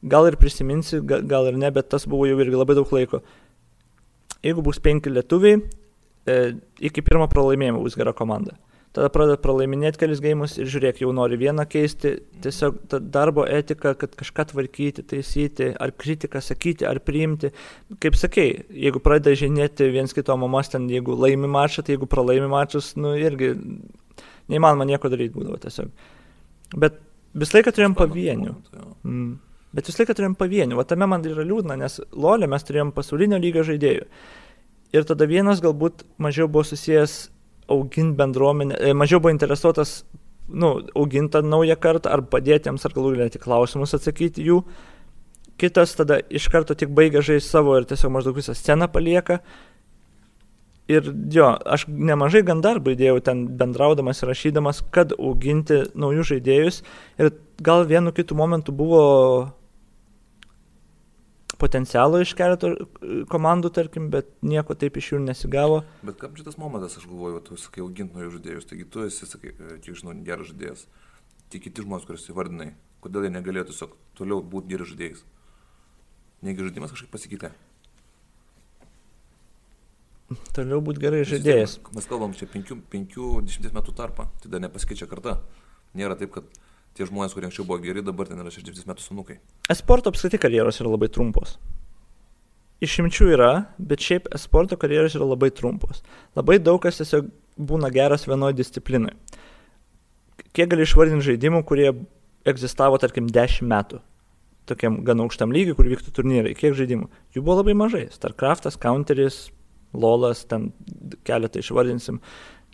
gal 0.05 0.29
ir 0.29 0.37
prisiminsi, 0.37 1.01
gal, 1.01 1.25
gal 1.25 1.49
ir 1.49 1.57
ne, 1.57 1.73
bet 1.73 1.89
tas 1.95 2.05
buvo 2.05 2.29
jau 2.29 2.37
irgi 2.45 2.61
labai 2.61 2.77
daug 2.77 2.93
laiko. 2.93 3.23
Jeigu 4.45 4.69
bus 4.69 4.83
penki 4.85 5.17
lietuviai, 5.17 5.63
e, 6.29 6.41
iki 6.91 7.01
pirmo 7.01 7.25
pralaimėjimo 7.33 7.81
bus 7.87 7.97
gera 7.97 8.13
komanda 8.13 8.59
tada 8.97 9.11
pradeda 9.13 9.37
pralaiminėti 9.41 10.01
kelius 10.01 10.23
gėjimus 10.25 10.57
ir 10.57 10.71
žiūrėk, 10.73 11.03
jau 11.03 11.11
nori 11.15 11.37
vieną 11.41 11.67
keisti, 11.69 12.15
tiesiog 12.45 12.79
darbo 13.13 13.45
etika, 13.45 13.93
kad 13.99 14.15
kažką 14.17 14.47
tvarkyti, 14.53 15.05
taisyti, 15.11 15.69
ar 15.83 15.93
kritiką 15.93 16.41
sakyti, 16.45 16.87
ar 16.89 17.03
priimti. 17.05 17.53
Kaip 18.03 18.17
sakei, 18.17 18.55
jeigu 18.87 19.03
pradeda 19.05 19.37
žinėti 19.37 19.91
viens 19.93 20.17
kito 20.17 20.37
mamas 20.41 20.73
ten, 20.73 20.89
jeigu 20.93 21.17
laimi 21.19 21.51
mačą, 21.51 21.85
tai 21.85 21.97
jeigu 21.97 22.09
pralaimi 22.09 22.49
mačus, 22.53 22.95
nu 22.97 23.13
irgi 23.21 23.53
neįmanoma 24.53 24.89
nieko 24.89 25.13
daryti 25.13 25.37
būdavo 25.37 25.61
tiesiog. 25.67 25.93
Bet 26.81 26.97
visą 27.37 27.59
laiką 27.59 27.77
turėjom 27.77 27.99
pavienių. 28.01 28.57
Mm. 29.05 29.31
Bet 29.77 29.91
visą 29.91 30.03
laiką 30.03 30.17
turėjom 30.17 30.41
pavienių. 30.41 30.81
O 30.81 30.89
tame 30.89 31.09
man 31.11 31.25
yra 31.29 31.45
liūdna, 31.45 31.77
nes 31.85 32.01
Lolė 32.17 32.49
mes 32.49 32.65
turėjom 32.65 32.97
pasaulinio 32.97 33.37
lygio 33.43 33.67
žaidėjų. 33.67 34.09
Ir 34.97 35.05
tada 35.05 35.27
vienas 35.29 35.61
galbūt 35.61 36.07
mažiau 36.23 36.49
buvo 36.49 36.65
susijęs 36.65 37.27
auginti 37.69 38.17
bendruomenę, 38.17 38.79
e, 38.79 38.95
mažiau 38.95 39.21
buvo 39.21 39.33
interesuotas, 39.35 40.05
nu, 40.49 40.81
auginti 40.95 41.33
tą 41.33 41.43
naują 41.43 41.77
kartą, 41.77 42.11
ar 42.11 42.23
padėti 42.31 42.71
jiems, 42.71 42.87
ar 42.87 42.95
galų 42.95 43.15
galę 43.17 43.31
tik 43.35 43.45
klausimus 43.47 43.95
atsakyti 43.99 44.45
jų. 44.47 44.61
Kitas 45.57 45.95
tada 45.97 46.21
iš 46.29 46.51
karto 46.53 46.77
tik 46.77 46.93
baigia 46.93 47.23
žaisti 47.25 47.51
savo 47.51 47.79
ir 47.79 47.89
tiesiog 47.89 48.13
maždaug 48.13 48.37
visą 48.37 48.55
sceną 48.55 48.91
palieka. 48.93 49.41
Ir 50.87 51.09
jo, 51.35 51.49
aš 51.67 51.89
nemažai 51.89 52.45
gan 52.47 52.61
darbą 52.63 52.93
įdėjau 52.95 53.19
ten 53.27 53.47
bendraudamas 53.59 54.21
ir 54.23 54.31
rašydamas, 54.31 54.85
kad 54.95 55.17
auginti 55.17 55.81
naujus 55.99 56.31
žaidėjus. 56.31 56.83
Ir 57.19 57.33
gal 57.59 57.89
vienu 57.89 58.13
kitų 58.15 58.37
momentų 58.39 58.75
buvo 58.77 59.03
potencialo 61.61 62.21
iš 62.23 62.35
keletų 62.39 62.73
e, 62.73 62.79
komandų, 63.33 63.71
tarkim, 63.77 64.09
bet 64.13 64.29
nieko 64.47 64.77
taip 64.79 64.99
iš 65.01 65.13
jų 65.15 65.21
nesigavo. 65.25 65.83
Bet 66.07 66.19
kaip 66.21 66.37
šitas 66.39 66.59
momentas, 66.61 66.99
aš 67.01 67.09
galvoju, 67.11 67.43
tu 67.47 67.61
sakai, 67.61 67.85
auginti 67.85 68.17
naujus 68.17 68.37
žaidėjus, 68.39 68.69
taigi 68.71 68.89
tu 68.93 69.07
esi, 69.07 69.29
sakai, 69.29 69.55
e, 69.55 69.79
kiek 69.85 69.99
žinau, 70.01 70.17
geras 70.27 70.51
žaidėjas. 70.53 70.87
Tik 71.53 71.69
kiti 71.69 71.87
žmonės, 71.87 72.09
kuriuos 72.09 72.29
įvardinai, 72.33 72.73
kodėl 73.05 73.29
jie 73.29 73.33
negalėtų 73.37 73.73
tiesiog 73.73 73.97
toliau 74.19 74.43
būti 74.43 74.75
geri 74.75 74.91
žaidėjais. 74.91 75.25
Negi 76.47 76.67
žaidimas 76.67 76.93
kažkaip 76.93 77.15
pasikeitė. 77.15 77.53
Toliau 80.57 80.81
būti 80.83 81.03
gerai 81.05 81.23
žaidėjas. 81.29 81.79
Mes 81.95 82.09
kalbam 82.11 82.35
čia 82.35 82.49
5-10 82.51 83.75
metų 83.77 83.95
tarpą, 83.95 84.27
tai 84.43 84.51
dar 84.51 84.65
nepasikeičia 84.65 85.07
karta. 85.11 85.39
Nėra 85.97 86.17
taip, 86.19 86.35
kad 86.35 86.49
tie 86.97 87.07
žmonės, 87.09 87.35
kurie 87.37 87.49
anksčiau 87.49 87.67
buvo 87.69 87.79
geri, 87.85 88.03
dabar 88.05 88.29
ten 88.29 88.41
yra 88.43 88.53
60 88.53 88.89
metų 88.89 89.05
senukai. 89.05 89.39
Esporto 89.73 90.13
apskritai 90.13 90.41
karjeros 90.43 90.81
yra 90.83 90.93
labai 90.93 91.11
trumpos. 91.13 91.57
Išimčių 92.85 93.31
yra, 93.33 93.51
bet 93.79 94.05
šiaip 94.05 94.29
esporto 94.37 94.77
karjeros 94.81 95.17
yra 95.17 95.29
labai 95.31 95.49
trumpos. 95.55 96.03
Labai 96.37 96.59
daug 96.61 96.83
kas 96.85 97.01
tiesiog 97.01 97.31
būna 97.57 97.89
geras 97.93 98.27
vienoje 98.29 98.59
disciplinai. 98.59 99.15
Kiek 100.57 100.69
gali 100.73 100.85
išvardinti 100.85 101.31
žaidimų, 101.31 101.63
kurie 101.69 101.89
egzistavo, 102.47 102.99
tarkim, 103.01 103.31
10 103.33 103.65
metų, 103.69 104.01
tokiam 104.69 105.01
gan 105.07 105.23
aukštam 105.25 105.53
lygiui, 105.55 105.77
kur 105.79 105.89
vyktų 105.89 106.13
turnyrai. 106.17 106.55
Kiek 106.59 106.77
žaidimų? 106.77 107.09
Jų 107.37 107.45
buvo 107.45 107.61
labai 107.61 107.77
mažai. 107.79 108.07
Starcraftas, 108.13 108.79
Counteris, 108.81 109.47
Lolas, 109.97 110.45
ten 110.49 110.71
keletą 111.27 111.63
išvardinsim. 111.63 112.21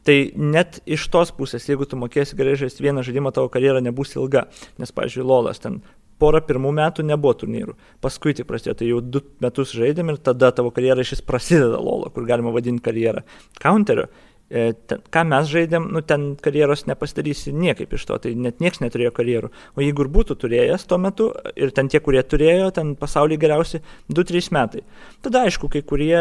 Tai 0.07 0.17
net 0.35 0.81
iš 0.83 1.05
tos 1.15 1.31
pusės, 1.35 1.69
jeigu 1.71 1.87
tu 1.87 1.99
mokėsi 1.99 2.39
gerai 2.39 2.57
žaisti 2.59 2.83
vieną 2.83 3.05
žaidimą, 3.07 3.31
tavo 3.35 3.51
karjera 3.53 3.83
nebus 3.85 4.17
ilga. 4.19 4.49
Nes, 4.83 4.91
pavyzdžiui, 4.95 5.27
Lolas 5.29 5.63
ten 5.63 5.79
porą 6.23 6.43
pirmų 6.47 6.73
metų 6.79 7.07
nebuvo 7.07 7.35
turnyrų. 7.43 7.77
Paskui 8.03 8.35
tik 8.39 8.49
prasidėjo, 8.51 8.77
tai 8.79 8.91
jau 8.91 9.01
du 9.03 9.23
metus 9.43 9.75
žaidėm 9.77 10.13
ir 10.13 10.21
tada 10.23 10.53
tavo 10.55 10.73
karjera 10.75 11.03
iš 11.03 11.17
vis 11.17 11.25
prasideda 11.27 11.81
Lolo, 11.83 12.11
kur 12.15 12.27
galima 12.29 12.53
vadinti 12.55 12.85
karjerą. 12.85 13.25
Counterio, 13.63 14.09
e, 14.47 14.71
ten, 14.91 15.03
ką 15.15 15.25
mes 15.33 15.51
žaidėm, 15.51 15.89
nu 15.95 16.03
ten 16.07 16.33
karjeros 16.43 16.87
nepasidarysi 16.91 17.55
niekaip 17.57 17.95
iš 17.97 18.07
to, 18.11 18.19
tai 18.23 18.35
net 18.39 18.63
niekas 18.63 18.83
neturėjo 18.85 19.15
karjerų. 19.19 19.53
O 19.75 19.85
jeigu 19.85 20.07
ir 20.07 20.13
būtų 20.19 20.39
turėjęs 20.45 20.87
tuo 20.91 21.01
metu, 21.03 21.31
ir 21.55 21.75
ten 21.75 21.91
tie, 21.91 22.03
kurie 22.05 22.23
turėjo, 22.23 22.71
ten 22.79 22.95
pasaulyje 22.99 23.43
geriausi 23.43 23.83
2-3 24.11 24.53
metai, 24.55 24.87
tada 25.27 25.47
aišku, 25.49 25.73
kai 25.73 25.83
kurie 25.87 26.19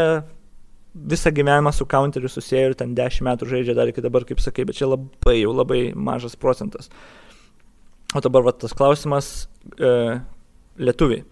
visą 0.96 1.32
gyvenimą 1.32 1.72
su 1.72 1.86
counteriu 1.86 2.30
susijęs 2.30 2.72
ir 2.72 2.76
ten 2.76 2.96
10 2.96 3.24
metų 3.28 3.48
žaidžia 3.48 3.76
dar 3.78 3.92
iki 3.92 4.04
dabar, 4.04 4.26
kaip 4.28 4.42
sakai, 4.44 4.66
bet 4.68 4.80
čia 4.80 4.90
labai 4.92 5.38
jau 5.40 5.54
labai 5.56 5.82
mažas 5.96 6.36
procentas. 6.36 6.92
O 8.16 8.20
dabar 8.20 8.44
va, 8.44 8.52
tas 8.52 8.76
klausimas 8.76 9.48
e, 9.80 10.20
lietuviai. 10.78 11.24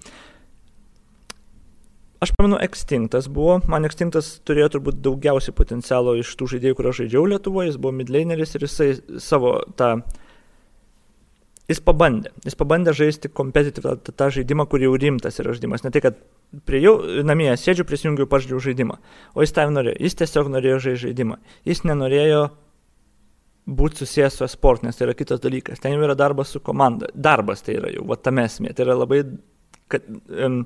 Aš 2.20 2.34
pamenu, 2.36 2.58
Extinctas 2.60 3.30
buvo, 3.32 3.62
man 3.72 3.88
Extinctas 3.88 4.38
turėjo 4.48 4.74
turbūt 4.76 4.98
daugiausiai 5.04 5.56
potencialo 5.56 6.18
iš 6.20 6.34
tų 6.40 6.50
žaidėjų, 6.54 6.76
kurio 6.76 6.92
žaidžiau 6.98 7.28
Lietuvoje, 7.32 7.70
jis 7.70 7.78
buvo 7.80 7.94
midlaneris 7.96 8.56
ir 8.56 8.68
jisai 8.68 8.90
savo 9.24 9.60
tą... 9.80 10.00
Jis 11.70 11.82
pabandė, 11.86 12.32
jis 12.48 12.58
pabandė 12.58 12.96
žaisti 12.98 13.30
kompetityvą 13.30 14.00
tą, 14.06 14.14
tą 14.18 14.30
žaidimą, 14.34 14.66
kur 14.70 14.82
jau 14.82 14.96
rimtas 14.98 15.38
yra 15.42 15.54
žaidimas. 15.54 15.84
Ne 15.86 15.92
tai, 15.94 16.02
kad 16.02 16.18
prie 16.66 16.82
jau 16.82 16.96
namie 17.28 17.52
sėdžiu, 17.62 17.86
prisijungiu, 17.86 18.26
pažiūrėjau 18.32 18.64
žaidimą. 18.70 18.98
O 19.38 19.46
jis 19.46 19.54
tam 19.54 19.76
norėjo, 19.76 20.00
jis 20.02 20.18
tiesiog 20.24 20.50
norėjo 20.56 20.80
žaisti 20.88 21.04
žaidimą. 21.06 21.38
Jis 21.70 21.84
nenorėjo 21.86 22.42
būti 23.70 24.02
susijęs 24.02 24.40
su 24.40 24.48
esport, 24.48 24.82
nes 24.82 24.98
tai 24.98 25.06
yra 25.06 25.16
kitas 25.18 25.44
dalykas. 25.44 25.82
Ten 25.84 25.94
jau 25.94 26.02
yra 26.08 26.18
darbas 26.18 26.56
su 26.56 26.64
komanda. 26.66 27.12
Darbas 27.14 27.62
tai 27.62 27.78
yra 27.78 27.94
jau, 27.94 28.08
va 28.10 28.18
tame 28.18 28.48
esmė. 28.50 28.74
Tai 28.74 28.88
yra 28.88 28.98
labai 28.98 29.22
kad, 29.90 30.06
um, 30.46 30.64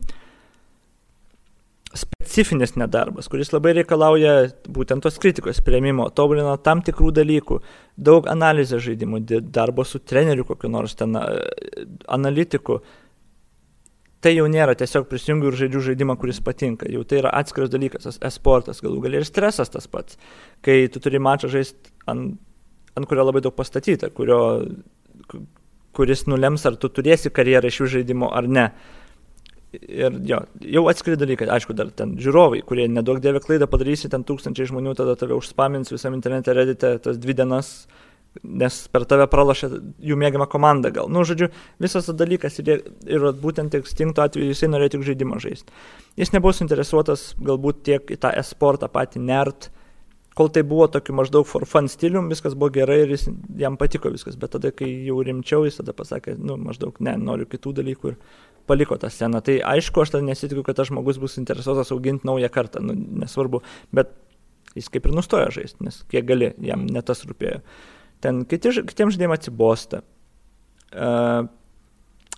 specifinis 1.93 2.73
nedarbas, 2.79 3.27
kuris 3.29 3.51
labai 3.53 3.75
reikalauja 3.77 4.33
būtent 4.73 5.05
tos 5.05 5.19
kritikos 5.21 5.61
prieimimo, 5.65 6.07
tobulino 6.15 6.55
tam 6.65 6.81
tikrų 6.85 7.11
dalykų, 7.19 7.59
daug 8.01 8.27
analizės 8.31 8.81
žaidimų, 8.87 9.21
darbo 9.53 9.85
su 9.85 10.01
treneriu 10.01 10.45
kokiu 10.47 10.71
nors 10.73 10.97
ten 10.97 11.13
analitiku, 12.17 12.79
tai 14.23 14.33
jau 14.37 14.47
nėra 14.49 14.75
tiesiog 14.79 15.05
prisijungiu 15.11 15.51
ir 15.51 15.59
žaidžiu 15.59 15.83
žaidimą, 15.89 16.15
kuris 16.19 16.39
patinka. 16.43 16.87
Jau 16.91 17.03
tai 17.07 17.19
yra 17.21 17.33
atskiras 17.41 17.71
dalykas, 17.73 18.17
esportas 18.23 18.81
galų 18.83 19.03
gali 19.03 19.19
ir 19.19 19.27
stresas 19.27 19.71
tas 19.73 19.89
pats. 19.91 20.17
Kai 20.63 20.85
tu 20.91 21.03
turi 21.03 21.21
mačą 21.21 21.51
žaisti, 21.51 21.91
ant, 22.09 22.37
ant 22.97 23.09
kurio 23.09 23.27
labai 23.27 23.43
daug 23.43 23.55
pastatyta, 23.57 24.09
kurio, 24.15 24.39
kuris 25.93 26.25
nulems, 26.29 26.65
ar 26.65 26.79
tu 26.79 26.89
turėsi 26.89 27.33
karjerą 27.33 27.69
iš 27.69 27.81
jų 27.81 27.89
žaidimo 27.97 28.31
ar 28.33 28.47
ne. 28.49 28.69
Ir 29.73 30.19
jo, 30.29 30.37
jau 30.75 30.83
atskiri 30.91 31.17
dalykai, 31.17 31.47
aišku, 31.49 31.73
dar 31.73 31.89
ten 31.97 32.13
žiūrovai, 32.21 32.61
kurie 32.67 32.85
nedaug 32.91 33.17
dievė 33.23 33.41
klaidą 33.41 33.65
padarysi, 33.69 34.11
ten 34.11 34.21
tūkstančiai 34.27 34.69
žmonių 34.69 34.93
tada 34.99 35.15
tave 35.17 35.33
užspamins 35.33 35.89
visam 35.89 36.13
internete, 36.13 36.53
redite 36.53 36.91
tas 37.01 37.17
dvi 37.17 37.33
dienas, 37.39 37.71
nes 38.43 38.77
per 38.93 39.07
tave 39.09 39.25
pralašė 39.29 39.69
jų 40.01 40.17
mėgiamą 40.21 40.45
komandą 40.49 40.93
gal. 40.93 41.09
Nu, 41.09 41.25
žodžiu, 41.25 41.49
visas 41.81 42.05
tas 42.05 42.17
dalykas 42.17 42.59
ir, 42.61 42.85
ir 43.09 43.27
būtent 43.41 43.73
Extincto 43.79 44.21
atveju 44.25 44.53
jisai 44.53 44.69
norėjo 44.69 44.95
tik 44.95 45.07
žaidimą 45.09 45.41
žaisti. 45.41 45.73
Jis 46.21 46.33
nebuvo 46.35 46.53
suinteresuotas 46.53 47.31
galbūt 47.41 47.81
tiek 47.89 48.13
į 48.13 48.19
tą 48.21 48.33
esportą 48.43 48.89
patį 48.93 49.25
nert, 49.25 49.71
kol 50.37 50.49
tai 50.53 50.63
buvo 50.65 50.87
tokiu 50.89 51.17
maždaug 51.17 51.49
for 51.49 51.65
fun 51.69 51.89
stilium, 51.89 52.29
viskas 52.29 52.53
buvo 52.57 52.73
gerai 52.73 53.03
ir 53.03 53.13
jis, 53.13 53.27
jam 53.57 53.77
patiko 53.77 54.13
viskas, 54.13 54.37
bet 54.39 54.53
tada, 54.55 54.73
kai 54.73 54.89
jau 55.07 55.19
rimčiau, 55.25 55.65
jis 55.67 55.77
tada 55.81 55.93
pasakė, 55.97 56.37
nu, 56.41 56.57
maždaug, 56.61 56.97
ne, 57.05 57.17
noriu 57.21 57.49
kitų 57.49 57.77
dalykų 57.81 58.13
ir 58.13 58.17
paliko 58.67 58.97
tą 58.99 59.09
sceną. 59.11 59.41
Tai 59.45 59.57
aišku, 59.73 60.03
aš 60.03 60.13
tada 60.15 60.25
nesitikiu, 60.27 60.63
kad 60.65 60.77
tas 60.79 60.89
žmogus 60.89 61.19
bus 61.21 61.37
interesuotas 61.41 61.91
auginti 61.93 62.27
naują 62.27 62.49
kartą, 62.53 62.83
nu, 62.83 62.95
nesvarbu, 63.23 63.61
bet 63.95 64.13
jis 64.77 64.89
kaip 64.93 65.07
ir 65.07 65.15
nustojo 65.15 65.49
žaisti, 65.53 65.83
nes 65.85 66.01
kiek 66.11 66.25
gali, 66.27 66.53
jam 66.63 66.85
netas 66.89 67.23
rūpėjo. 67.27 67.59
Ten 68.23 68.43
kiti, 68.49 68.71
kitiems 68.89 69.15
žaidėjams 69.15 69.37
atsibosta. 69.37 70.01
Uh, 70.93 71.45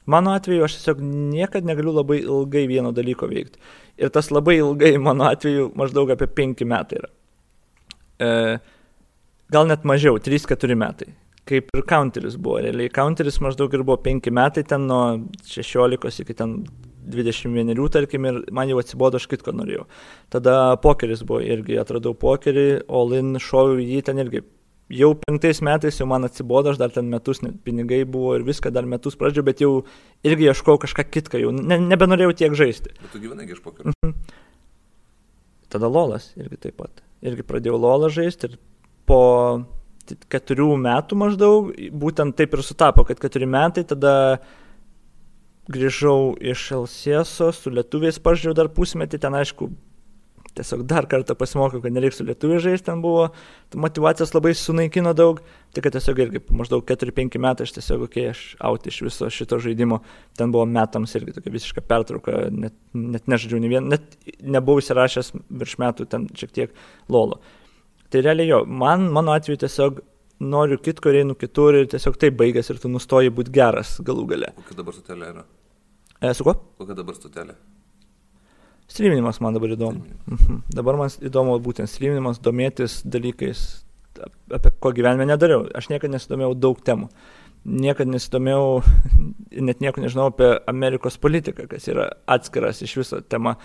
mano 0.10 0.36
atveju 0.36 0.66
aš 0.66 0.80
tiesiog 0.80 1.04
niekada 1.04 1.68
negaliu 1.68 1.94
labai 1.96 2.22
ilgai 2.24 2.66
vieno 2.72 2.94
dalyko 2.96 3.30
veikti. 3.32 3.62
Ir 4.02 4.12
tas 4.16 4.32
labai 4.34 4.58
ilgai 4.62 4.96
mano 5.02 5.28
atveju 5.30 5.70
maždaug 5.78 6.16
apie 6.16 6.28
5 6.42 6.66
metai 6.68 7.04
yra. 7.04 7.12
Uh, 8.16 8.74
gal 9.52 9.70
net 9.70 9.86
mažiau, 9.88 10.18
3-4 10.24 10.80
metai 10.80 11.14
kaip 11.50 11.70
ir 11.76 11.86
counteris 11.90 12.38
buvo. 12.42 12.60
Realiai 12.66 12.92
counteris 12.94 13.40
maždaug 13.44 13.74
ir 13.74 13.86
buvo 13.86 14.00
5 14.06 14.32
metai 14.34 14.66
ten 14.66 14.88
nuo 14.90 15.04
16 15.46 16.26
iki 16.26 16.38
ten 16.38 16.60
21, 17.06 17.90
tarkim, 17.94 18.26
ir 18.26 18.42
man 18.52 18.70
jau 18.70 18.80
atsibodo, 18.82 19.20
aš 19.22 19.28
kitko 19.30 19.54
norėjau. 19.54 19.86
Tada 20.34 20.76
pokeris 20.82 21.22
buvo, 21.28 21.42
irgi 21.46 21.78
atradau 21.82 22.16
pokerį, 22.18 22.86
all-in 22.90 23.38
šoviau 23.42 23.82
jį 23.84 24.02
ten 24.08 24.22
irgi. 24.24 24.42
Jau 24.94 25.12
penktais 25.18 25.64
metais 25.66 25.98
jau 25.98 26.06
man 26.10 26.28
atsibodo, 26.28 26.74
aš 26.74 26.82
dar 26.82 26.92
ten 26.94 27.08
metus, 27.10 27.42
net 27.42 27.58
pinigai 27.66 28.04
buvo 28.10 28.36
ir 28.38 28.46
viską 28.46 28.70
dar 28.74 28.86
metus 28.90 29.18
pradžiu, 29.18 29.46
bet 29.46 29.62
jau 29.62 29.72
irgi 30.26 30.50
ieškau 30.52 30.78
kažką 30.82 31.08
kitką, 31.10 31.42
jau 31.42 31.54
ne, 31.54 31.80
nebenorėjau 31.94 32.36
tiek 32.42 32.58
žaisti. 32.58 32.94
Bet 33.02 33.14
tu 33.14 33.22
gyvenai 33.24 33.50
iš 33.50 33.64
pokerio. 33.66 33.94
Mhm. 33.94 34.14
Tada 35.74 35.90
lolas 35.90 36.30
irgi 36.38 36.62
taip 36.68 36.78
pat. 36.82 37.02
Irgi 37.26 37.46
pradėjau 37.46 37.80
lolą 37.82 38.12
žaisti 38.14 38.52
ir 38.52 38.60
po 39.10 39.22
keturių 40.32 40.70
metų 40.82 41.18
maždaug, 41.20 41.74
būtent 41.96 42.38
taip 42.38 42.54
ir 42.56 42.64
sutapo, 42.66 43.06
kad 43.08 43.20
keturi 43.22 43.48
metai, 43.50 43.86
tada 43.88 44.14
grįžau 45.72 46.36
iš 46.38 46.70
Elsieso, 46.78 47.50
su 47.56 47.74
lietuviais 47.74 48.22
pažiūrėjau 48.22 48.58
dar 48.60 48.70
pusmetį, 48.74 49.20
ten 49.24 49.38
aišku, 49.38 49.70
tiesiog 50.56 50.86
dar 50.88 51.08
kartą 51.10 51.36
pasimokiau, 51.38 51.82
kad 51.84 51.94
nereiks 51.94 52.20
su 52.20 52.26
lietuviais 52.28 52.64
žaisti, 52.64 52.86
ten 52.88 53.02
buvo, 53.04 53.28
motivacijos 53.76 54.34
labai 54.36 54.54
sunaikino 54.58 55.16
daug, 55.18 55.42
tai 55.76 55.84
kad 55.84 55.96
tiesiog 55.98 56.22
irgi 56.26 56.42
maždaug 56.56 56.86
4-5 56.88 57.40
metai 57.44 57.68
aš 57.68 57.76
tiesiog, 57.80 58.06
kai 58.06 58.28
okay, 58.28 58.32
aš 58.32 58.44
out 58.70 58.88
iš 58.88 59.02
viso 59.08 59.30
šito 59.34 59.60
žaidimo, 59.64 60.02
ten 60.38 60.54
buvo 60.56 60.68
metams 60.70 61.18
irgi 61.20 61.36
tokia 61.36 61.56
visiška 61.58 61.84
pertrauka, 61.90 62.46
net, 62.54 62.78
net 62.94 63.28
nežaidžiau 63.32 63.64
ne 63.64 63.74
vien, 63.74 63.92
net 63.92 64.16
nebuvau 64.42 64.84
įsirašęs 64.84 65.34
virš 65.50 65.78
metų 65.84 66.10
ten 66.14 66.30
šiek 66.38 66.56
tiek 66.56 66.82
lolo. 67.12 67.42
Tai 68.16 68.22
realiai 68.24 68.48
jo, 68.48 68.62
man, 68.64 69.10
mano 69.12 69.34
atveju 69.36 69.60
tiesiog 69.60 69.98
noriu 70.40 70.78
kitko 70.80 71.12
einu 71.12 71.34
kitur 71.36 71.76
ir 71.76 71.88
tiesiog 71.92 72.16
tai 72.16 72.30
baigęs 72.32 72.70
ir 72.72 72.78
tu 72.80 72.88
nustoji 72.88 73.32
būti 73.36 73.52
geras 73.58 73.90
galų 74.08 74.22
gale. 74.30 74.52
Kokia 74.56 74.78
dabar 74.78 74.96
stotelė 74.96 75.32
yra? 75.34 75.42
E, 76.22 76.30
su 76.32 76.46
kuo? 76.48 76.54
Kokia 76.80 76.96
dabar 76.96 77.18
stotelė? 77.18 77.58
Streaminimas 78.88 79.42
man 79.44 79.58
dabar 79.58 79.74
įdomu. 79.76 80.06
Mhm. 80.32 80.62
Dabar 80.78 80.96
man 81.02 81.12
įdomu 81.28 81.58
būtent 81.66 81.92
streaminimas, 81.92 82.40
domėtis 82.40 83.02
dalykais, 83.04 83.66
apie 84.56 84.72
ko 84.80 84.94
gyvenime 84.96 85.28
nedariau. 85.28 85.66
Aš 85.76 85.90
niekada 85.92 86.16
nesidomėjau 86.16 86.54
daug 86.56 86.80
temų. 86.88 87.10
Niekada 87.66 88.16
nesidomėjau, 88.16 88.70
net 89.72 89.84
nieko 89.84 90.06
nežinau 90.06 90.30
apie 90.32 90.54
Amerikos 90.72 91.20
politiką, 91.20 91.68
kas 91.68 91.92
yra 91.92 92.08
atskiras 92.32 92.80
iš 92.80 92.96
viso 93.02 93.20
tema. 93.28 93.58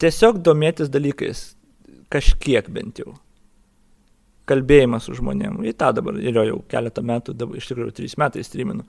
Tiesiog 0.00 0.40
domėtis 0.44 0.88
dalykais, 0.92 1.44
kažkiek 2.12 2.68
bent 2.72 3.00
jau. 3.02 3.16
Kalbėjimas 4.46 5.08
su 5.08 5.16
žmonėm. 5.18 5.58
Į 5.66 5.74
tą 5.78 5.90
dabar 5.96 6.18
yra 6.22 6.46
jau 6.46 6.60
keletą 6.70 7.02
metų, 7.06 7.34
dabar, 7.34 7.58
iš 7.58 7.70
tikrųjų 7.70 7.94
trys 7.96 8.14
metai 8.20 8.44
streaminu. 8.46 8.86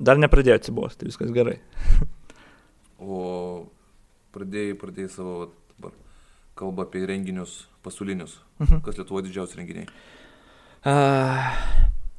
Dar 0.00 0.20
nepradėjo 0.20 0.58
atsibosti, 0.60 1.08
viskas 1.08 1.32
gerai. 1.32 1.58
o 3.00 3.22
pradėjai, 4.36 4.76
pradėjai 4.80 5.12
savo 5.14 5.34
dabar 5.72 5.96
kalbą 6.60 6.86
apie 6.88 7.06
renginius 7.08 7.62
pasaulinius. 7.84 8.38
Mhm. 8.60 8.84
Kas 8.84 9.00
Lietuvo 9.00 9.24
didžiausi 9.24 9.60
renginiai? 9.60 9.88
Uh, 10.80 11.48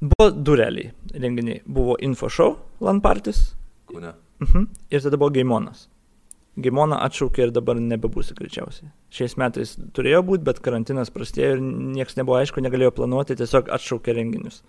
buvo 0.01 0.29
du 0.33 0.57
realiai 0.57 0.91
renginiai. 1.13 1.61
Buvo 1.65 1.97
info 2.01 2.29
show, 2.29 2.57
Lampartis. 2.81 3.51
Kaune. 3.89 4.13
Uh 4.41 4.45
mhm. 4.47 4.67
Ir 4.89 5.01
tada 5.01 5.17
buvo 5.17 5.29
Gaimonas. 5.33 5.87
Gimoną 6.59 6.97
atšaukė 6.99 7.45
ir 7.45 7.51
dabar 7.55 7.77
nebebūsi 7.79 8.35
greičiausiai. 8.35 8.89
Šiais 9.13 9.37
metais 9.39 9.77
turėjo 9.95 10.19
būti, 10.27 10.43
bet 10.49 10.59
karantinas 10.63 11.11
prastėjo 11.13 11.53
ir 11.55 11.61
niekas 11.63 12.17
nebuvo 12.19 12.35
aišku, 12.41 12.63
negalėjo 12.63 12.91
planuoti, 12.97 13.37
tiesiog 13.39 13.69
atšaukė 13.71 14.15
renginius. 14.17 14.59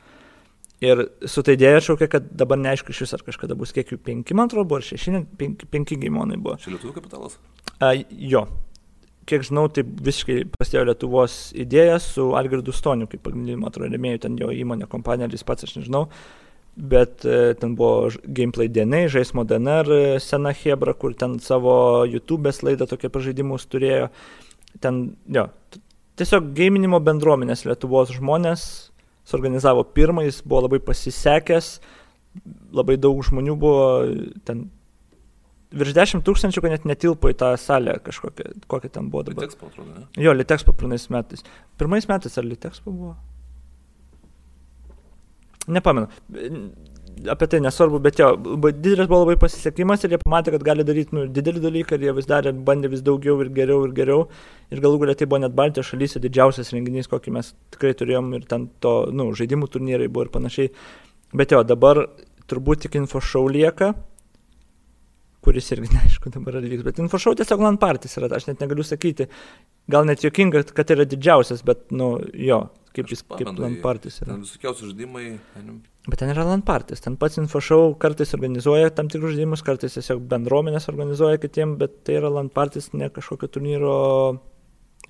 Ir 0.82 1.02
su 1.30 1.42
tai 1.46 1.56
dėja 1.58 1.80
atšaukė, 1.80 2.06
kad 2.10 2.28
dabar 2.38 2.60
neaišku 2.62 2.94
iš 2.94 3.02
vis 3.02 3.14
ar 3.18 3.24
kažkada 3.26 3.56
bus 3.58 3.74
kiek 3.74 3.90
jų 3.90 3.98
penki, 4.02 4.34
man 4.38 4.50
atrodo, 4.50 4.78
ar 4.78 4.86
šeši, 4.86 5.24
penki, 5.38 5.66
penki 5.70 5.98
gimonai 5.98 6.38
buvo. 6.38 6.54
Čia 6.62 6.76
Lietuvų 6.76 6.94
kapitalas? 7.00 7.38
A, 7.82 7.94
jo. 8.10 8.46
Kiek 9.26 9.46
žinau, 9.46 9.68
tai 9.70 9.82
visiškai 9.86 10.38
prasidėjo 10.54 10.84
Lietuvos 10.86 11.40
idėja 11.58 11.98
su 12.02 12.28
Algirdu 12.38 12.74
Stoniu, 12.74 13.10
kaip 13.10 13.22
pagrindiniu, 13.26 13.58
man 13.58 13.70
atrodo, 13.70 13.90
remėjų 13.90 14.22
ten 14.22 14.38
jo 14.38 14.50
įmonė, 14.54 14.90
kompanija, 14.90 15.30
ar 15.30 15.34
jis 15.34 15.46
pats, 15.46 15.66
aš 15.66 15.76
nežinau. 15.80 16.06
Uh, 16.06 16.41
bet 16.76 17.24
e, 17.24 17.54
ten 17.60 17.74
buvo 17.76 18.10
gameplay 18.24 18.68
dienai, 18.72 19.04
žaismo 19.12 19.44
DNR 19.44 19.92
e, 19.92 20.02
sena 20.24 20.54
Hebra, 20.56 20.94
kur 20.96 21.14
ten 21.18 21.38
savo 21.44 22.04
YouTube'ės 22.08 22.62
laidą 22.64 22.88
tokie 22.88 23.10
pažaidimus 23.12 23.68
turėjo. 23.68 24.08
Ten, 24.80 25.02
jo, 25.28 25.48
tiesiog 26.20 26.52
gaiminimo 26.56 27.00
bendruomenės 27.04 27.66
Lietuvos 27.68 28.14
žmonės 28.16 28.68
suorganizavo 29.28 29.84
pirmą, 29.94 30.24
jis 30.26 30.40
buvo 30.46 30.64
labai 30.66 30.80
pasisekęs, 30.82 31.74
labai 32.74 32.96
daug 33.00 33.20
žmonių 33.26 33.58
buvo, 33.60 33.84
ten 34.48 34.66
virš 35.72 35.94
10 35.96 36.24
tūkstančių, 36.26 36.62
kad 36.64 36.74
net 36.74 36.86
netilpo 36.88 37.30
į 37.32 37.36
tą 37.40 37.52
salę 37.60 37.98
kažkokią, 38.04 38.64
kokią 38.70 38.90
ten 38.96 39.10
buvo 39.12 39.26
dabar. 39.28 39.44
Litexpo, 39.44 39.68
atrodo, 39.68 39.92
ne? 39.92 40.24
Jo, 40.24 40.34
Litexpo 40.36 40.74
pirmais 40.76 41.06
metais. 41.12 41.44
Pirmais 41.80 42.08
metais 42.10 42.36
ar 42.38 42.48
Litexpo 42.48 42.92
buvo? 42.92 43.14
Nepamenu. 45.68 46.08
Apie 47.28 47.46
tai 47.46 47.60
nesvarbu, 47.62 48.00
bet 48.02 48.18
jo, 48.18 48.32
didelis 48.72 49.06
buvo 49.06 49.20
labai 49.20 49.36
pasisekimas 49.38 50.02
ir 50.02 50.14
jie 50.14 50.18
pamatė, 50.22 50.54
kad 50.56 50.64
gali 50.66 50.86
daryti 50.86 51.14
nu, 51.14 51.26
didelį 51.30 51.60
dalyką 51.62 51.98
ir 51.98 52.06
jie 52.08 52.14
vis 52.16 52.26
darė, 52.26 52.54
bandė 52.66 52.90
vis 52.90 53.04
daugiau 53.06 53.36
ir 53.44 53.50
geriau 53.54 53.84
ir 53.86 53.92
geriau. 53.94 54.24
Ir 54.72 54.80
galų 54.82 55.02
galia 55.04 55.14
tai 55.18 55.28
buvo 55.30 55.42
net 55.44 55.54
Baltijos 55.54 55.92
šalyse 55.92 56.22
didžiausias 56.24 56.72
renginys, 56.74 57.10
kokį 57.12 57.34
mes 57.36 57.52
tikrai 57.74 57.92
turėjom 58.00 58.32
ir 58.38 58.48
ten 58.50 58.66
to, 58.82 58.94
nu, 59.14 59.28
žaidimų 59.38 59.68
turnyrai 59.70 60.08
buvo 60.08 60.26
ir 60.26 60.32
panašiai. 60.34 60.72
Bet 61.36 61.54
jo, 61.54 61.62
dabar 61.68 62.06
turbūt 62.50 62.86
tik 62.86 62.98
info 62.98 63.22
show 63.22 63.44
lieka, 63.46 63.92
kuris 65.42 65.72
irgi 65.74 65.90
neaišku 65.96 66.32
dabar 66.34 66.60
atvyks, 66.60 66.84
bet 66.86 67.00
info 67.02 67.20
show 67.22 67.36
tiesiog 67.38 67.64
LAN 67.64 67.80
partys 67.82 68.18
yra, 68.20 68.30
aš 68.36 68.48
net 68.50 68.62
negaliu 68.62 68.86
sakyti, 68.86 69.28
gal 69.90 70.06
net 70.08 70.24
jokinga, 70.24 70.64
kad 70.70 70.88
tai 70.88 70.98
yra 70.98 71.08
didžiausias, 71.08 71.64
bet, 71.66 71.88
nu, 71.94 72.14
jo, 72.38 72.64
kaip 72.96 73.10
jis, 73.10 73.24
kaip 73.30 73.50
Lampartis 73.58 74.20
yra. 74.20 74.34
Ten 74.34 74.44
visokiausi 74.44 74.88
žaidimai. 74.90 75.26
Bet 76.08 76.20
ten 76.20 76.32
yra 76.32 76.44
Lampartis, 76.46 77.02
ten 77.04 77.16
pats 77.20 77.38
infošau 77.40 77.94
kartais 78.02 78.34
organizuoja 78.36 78.92
tam 78.94 79.10
tikrus 79.12 79.36
žaidimus, 79.36 79.64
kartais 79.66 79.96
tiesiog 79.96 80.24
bendruomenės 80.30 80.88
organizuoja 80.92 81.40
kitiem, 81.42 81.76
bet 81.80 82.02
tai 82.06 82.18
yra 82.20 82.32
Lampartis 82.32 82.90
ne 82.96 83.08
kažkokio 83.12 83.50
turnyro 83.54 83.98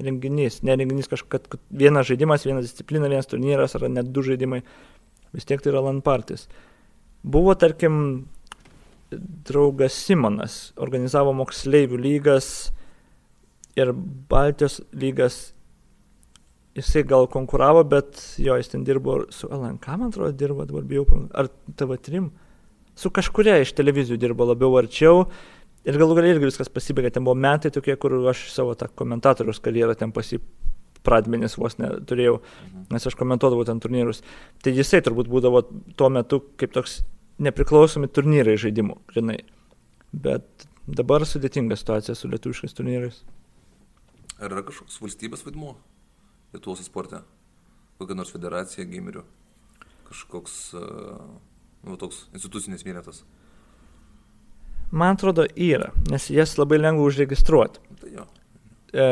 renginys, 0.03 0.61
ne 0.67 0.77
renginys 0.79 1.11
kažkokia, 1.11 1.49
kad 1.55 1.65
vienas 1.83 2.09
žaidimas, 2.09 2.47
viena 2.49 2.63
disciplina, 2.65 3.11
vienas 3.11 3.31
turnyras 3.31 3.77
ar 3.79 3.89
net 3.93 4.13
du 4.13 4.25
žaidimai, 4.27 4.63
vis 5.37 5.49
tiek 5.49 5.65
tai 5.65 5.73
yra 5.75 5.83
Lampartis. 5.89 6.47
Buvo, 7.23 7.55
tarkim, 7.59 7.97
draugas 9.19 9.97
Simonas, 10.07 10.61
organizavo 10.81 11.35
moksleivių 11.37 11.99
lygas 12.01 12.47
ir 13.79 13.93
Baltijos 14.31 14.81
lygas 14.93 15.53
jisai 16.77 17.05
gal 17.05 17.27
konkuravo, 17.29 17.85
bet 17.85 18.21
jo, 18.41 18.57
jis 18.57 18.71
ten 18.73 18.85
dirbo 18.85 19.23
su 19.33 19.49
LNK, 19.53 19.97
man 19.99 20.09
atrodo, 20.09 20.33
dirbo, 20.37 20.65
dabar 20.69 20.87
bijau, 20.89 21.05
ar 21.37 21.51
TV3, 21.77 22.23
su 22.97 23.13
kažkuria 23.13 23.59
iš 23.61 23.75
televizijų 23.77 24.19
dirbo 24.21 24.47
labiau 24.49 24.77
arčiau. 24.81 25.27
Ir 25.83 25.99
galų 25.99 26.15
galiai 26.15 26.37
irgi 26.37 26.47
viskas 26.47 26.71
pasibaigė, 26.71 27.11
ten 27.17 27.25
buvo 27.27 27.35
metai 27.35 27.73
tokie, 27.75 27.97
kur 27.99 28.15
aš 28.31 28.47
savo 28.55 28.77
tą 28.79 28.87
komentatorius 28.95 29.59
karjerą 29.65 29.97
ten 29.99 30.13
pasipradmenis 30.15 31.59
vos 31.59 31.75
neturėjau, 31.81 32.37
mhm. 32.39 32.85
nes 32.95 33.09
aš 33.11 33.17
komentuodavau 33.19 33.67
ten 33.69 33.83
turnyrus. 33.83 34.23
Tai 34.63 34.77
jisai 34.77 35.03
turbūt 35.05 35.31
būdavo 35.33 35.65
tuo 35.99 36.13
metu 36.15 36.41
kaip 36.61 36.77
toks 36.77 37.01
nepriklausomi 37.43 38.11
turnyrai 38.13 38.59
žaidimų, 38.61 38.99
grinai. 39.13 39.39
Bet 40.13 40.67
dabar 40.87 41.25
sudėtinga 41.29 41.79
situacija 41.79 42.17
su 42.19 42.31
lietuviškais 42.33 42.77
turnyrais. 42.77 43.23
Ar 44.43 44.51
yra 44.51 44.65
kažkoks 44.67 44.99
valstybės 45.01 45.45
vaidmuo 45.47 45.77
Lietuvos 46.53 46.83
sporte? 46.85 47.23
Kokia 48.01 48.17
nors 48.19 48.33
federacija 48.35 48.85
gamerių? 48.89 49.23
Kažkoks, 50.11 50.57
nu, 51.87 51.97
toks 52.01 52.27
institucinis 52.35 52.85
vienetas? 52.85 53.23
Man 54.93 55.17
atrodo, 55.17 55.47
yra, 55.57 55.93
nes 56.11 56.29
jas 56.29 56.59
labai 56.61 56.77
lengva 56.83 57.07
užregistruoti. 57.09 57.81
Tai 58.03 58.11
jo. 58.13 58.27
E, 58.93 59.05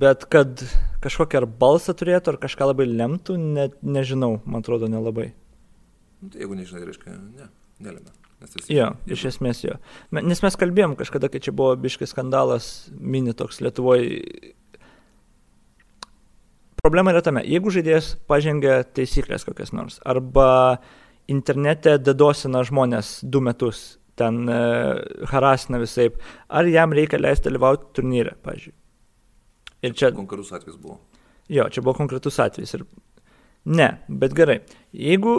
bet 0.00 0.24
kad 0.32 0.62
kažkokią 1.04 1.42
ar 1.42 1.46
balsą 1.60 1.92
turėtų, 1.92 2.32
ar 2.32 2.38
kažką 2.40 2.70
labai 2.70 2.86
lemtų, 2.88 3.36
ne, 3.36 3.66
nežinau, 3.84 4.38
man 4.46 4.64
atrodo, 4.64 4.88
nelabai. 4.88 5.34
Tai 6.20 6.40
jeigu 6.42 6.56
nežinai, 6.58 6.86
reiškia, 6.88 7.16
ne, 7.16 7.48
nelemia. 7.80 8.12
Esi, 8.40 8.62
Jo, 8.72 8.94
iš 9.08 9.26
esmės 9.34 9.60
jo. 9.64 9.74
Nes 10.16 10.40
mes 10.40 10.56
kalbėjom 10.56 10.96
kažkada, 10.96 11.28
kai 11.32 11.42
čia 11.44 11.52
buvo 11.56 11.74
biškis 11.80 12.14
skandalas, 12.14 12.88
mini 12.96 13.34
toks 13.36 13.60
Lietuvoje. 13.60 14.22
Problema 16.80 17.12
yra 17.12 17.20
tame, 17.24 17.42
jeigu 17.44 17.72
žaidėjas 17.74 18.14
pažengia 18.30 18.80
taisyklės 18.96 19.44
kokias 19.44 19.74
nors, 19.76 19.98
arba 20.08 20.80
internete 21.28 21.98
dedosina 22.00 22.64
žmonės 22.64 23.18
du 23.28 23.44
metus, 23.44 23.98
ten 24.16 24.48
e, 24.48 24.60
harasina 25.28 25.80
visai, 25.82 26.08
ar 26.48 26.68
jam 26.68 26.96
reikia 26.96 27.20
leisti 27.20 27.50
dalyvauti 27.50 27.92
turnyre, 28.00 28.34
pažiūrėjau. 28.44 28.76
Ir 29.84 29.96
čia, 29.96 30.10
Konkarus 30.16 30.52
atvejs 30.56 30.80
buvo. 30.80 30.98
jo, 31.48 31.68
čia 31.72 31.84
buvo 31.84 31.96
konkretus 32.00 32.40
atvejis. 32.40 32.74
Ir... 32.76 32.88
Ne, 33.68 33.92
bet 34.08 34.32
gerai. 34.36 34.62
Jeigu 34.96 35.36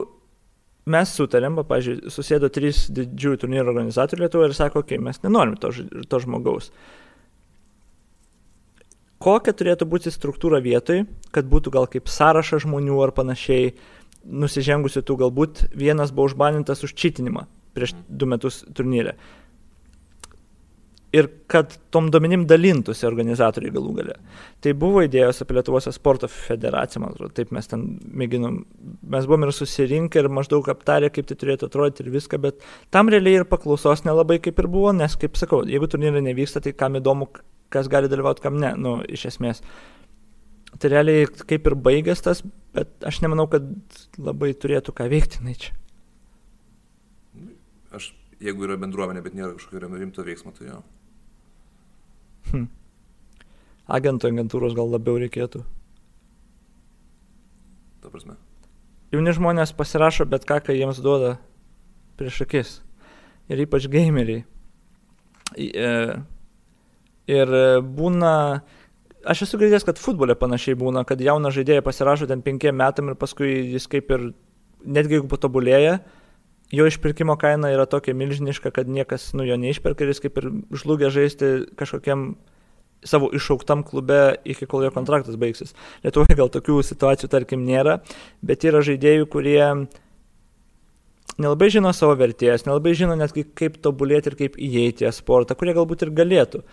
mes 0.89 1.13
sutarėm, 1.13 1.59
pažiūrėjau, 1.67 2.13
susėdo 2.13 2.49
trys 2.53 2.87
didžiųjų 2.93 3.43
turnyrų 3.43 3.73
organizatorių 3.73 4.25
Lietuvoje 4.25 4.49
ir 4.49 4.57
sako, 4.57 4.81
okei, 4.81 4.97
okay, 4.97 5.05
mes 5.05 5.21
nenorim 5.25 5.55
to, 5.61 5.73
to 6.09 6.21
žmogaus. 6.23 6.71
Kokia 9.21 9.53
turėtų 9.53 9.85
būti 9.85 10.09
struktūra 10.09 10.57
vietoj, 10.65 11.03
kad 11.29 11.45
būtų 11.45 11.73
gal 11.75 11.85
kaip 11.91 12.09
sąrašas 12.09 12.65
žmonių 12.65 12.97
ar 13.05 13.13
panašiai, 13.13 13.75
nusižengusių 14.25 15.03
tų 15.05 15.17
galbūt 15.21 15.65
vienas 15.77 16.13
buvo 16.13 16.31
užbanintas 16.31 16.81
už 16.85 16.95
čitinimą 16.97 17.45
prieš 17.73 17.95
du 18.07 18.27
metus 18.27 18.61
turnyre. 18.75 19.15
Ir 21.11 21.27
kad 21.51 21.73
tom 21.91 22.05
duomenim 22.07 22.45
dalintųsi 22.47 23.03
organizatoriai 23.03 23.73
galų 23.75 23.93
gale. 23.97 24.13
Tai 24.63 24.71
buvo 24.79 25.01
idėjos 25.03 25.41
apie 25.43 25.57
Lietuvos 25.57 25.89
sporto 25.91 26.29
federaciją, 26.31 27.01
man 27.03 27.11
atrodo, 27.11 27.33
taip 27.35 27.51
mes 27.51 27.67
ten 27.67 27.83
mėginom, 28.21 28.61
mes 29.11 29.27
buvom 29.27 29.43
ir 29.43 29.51
susirinkę 29.55 30.21
ir 30.21 30.29
maždaug 30.31 30.69
aptarę, 30.71 31.09
kaip 31.11 31.27
tai 31.27 31.35
turėtų 31.41 31.67
atrodyti 31.67 32.05
ir 32.05 32.13
viską, 32.13 32.39
bet 32.45 32.63
tam 32.95 33.11
realiai 33.11 33.41
ir 33.41 33.47
paklausos 33.49 34.05
nelabai 34.07 34.39
kaip 34.43 34.61
ir 34.63 34.69
buvo, 34.71 34.93
nes, 34.95 35.17
kaip 35.19 35.35
sakau, 35.39 35.65
jeigu 35.67 35.89
turnyrai 35.91 36.23
nevyksta, 36.29 36.63
tai 36.63 36.71
kam 36.79 36.95
įdomu, 37.01 37.27
kas 37.75 37.91
gali 37.91 38.07
dalyvauti, 38.11 38.45
kam 38.45 38.55
ne, 38.63 38.71
nu, 38.79 38.95
iš 39.03 39.27
esmės. 39.33 39.59
Tai 40.79 40.93
realiai 40.95 41.27
kaip 41.27 41.67
ir 41.67 41.75
baigęs 41.89 42.23
tas, 42.23 42.39
bet 42.71 43.03
aš 43.03 43.19
nemanau, 43.25 43.49
kad 43.51 43.67
labai 44.15 44.53
turėtų 44.55 44.95
ką 44.95 45.11
veikti, 45.11 45.43
na 45.43 45.59
čia. 45.59 45.75
Aš, 47.91 48.13
jeigu 48.39 48.63
yra 48.63 48.79
bendruomenė, 48.79 49.27
bet 49.27 49.35
nėra 49.35 49.57
kažkokio 49.57 49.91
rimto 49.91 50.23
veiksmo, 50.23 50.55
tai 50.55 50.71
jo. 50.71 50.79
Hm. 52.49 52.65
Agento 53.91 54.31
agentūros 54.31 54.75
gal 54.77 54.89
labiau 54.91 55.19
reikėtų. 55.21 55.61
Ta 58.01 58.09
prasme. 58.09 58.39
Jauni 59.13 59.35
žmonės 59.35 59.75
pasirašo 59.77 60.25
bet 60.31 60.47
ką, 60.49 60.61
ką 60.65 60.73
jiems 60.73 61.03
duoda 61.03 61.35
prieš 62.17 62.43
akis. 62.47 62.75
Ir 63.51 63.65
ypač 63.65 63.85
gameriai. 63.91 64.45
E, 65.59 65.89
Ir 67.29 67.51
e, 67.53 67.65
būna, 67.81 68.33
aš 69.29 69.45
esu 69.45 69.59
girdėjęs, 69.61 69.85
kad 69.87 70.01
futbole 70.01 70.35
panašiai 70.37 70.77
būna, 70.79 71.03
kad 71.07 71.21
jauną 71.21 71.51
žaidėją 71.53 71.83
pasirašo 71.85 72.27
ten 72.29 72.41
penkiem 72.45 72.77
metam 72.81 73.11
ir 73.11 73.19
paskui 73.19 73.51
jis 73.75 73.87
kaip 73.91 74.09
ir, 74.15 74.31
netgi 74.81 75.19
jeigu 75.19 75.29
patobulėja, 75.31 75.99
jo 76.71 76.87
išpirkimo 76.87 77.35
kaina 77.39 77.71
yra 77.73 77.85
tokia 77.89 78.15
milžiniška, 78.17 78.71
kad 78.71 78.89
niekas 78.89 79.31
nu 79.37 79.45
jo 79.47 79.57
neišperka 79.59 80.05
ir 80.05 80.13
jis 80.13 80.23
kaip 80.23 80.39
ir 80.41 80.49
žlugė 80.71 81.11
žaisti 81.13 81.51
kažkokiam 81.79 82.33
savo 83.03 83.31
išauktam 83.33 83.83
klube 83.83 84.37
iki 84.45 84.67
kol 84.69 84.85
jo 84.85 84.91
kontraktas 84.93 85.37
baigsis. 85.41 85.73
Lietuvoje 86.05 86.37
gal 86.37 86.51
tokių 86.53 86.81
situacijų, 86.85 87.31
tarkim, 87.33 87.65
nėra, 87.65 87.99
bet 88.45 88.65
yra 88.67 88.83
žaidėjų, 88.85 89.27
kurie 89.31 89.61
nelabai 91.41 91.71
žino 91.73 91.93
savo 91.97 92.15
vertės, 92.19 92.67
nelabai 92.67 92.93
žino 92.97 93.17
netgi 93.17 93.47
kaip 93.57 93.79
tobulėti 93.81 94.31
ir 94.31 94.37
kaip 94.43 94.57
įeiti 94.61 95.07
į 95.09 95.13
sportą, 95.17 95.57
kurie 95.57 95.73
galbūt 95.77 96.05
ir 96.05 96.13
galėtų. 96.21 96.63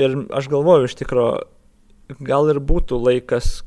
Ir 0.00 0.16
aš 0.34 0.48
galvoju, 0.50 0.88
iš 0.88 0.96
tikrųjų, 1.02 1.44
gal 2.24 2.50
ir 2.50 2.58
būtų 2.64 2.98
laikas 3.04 3.60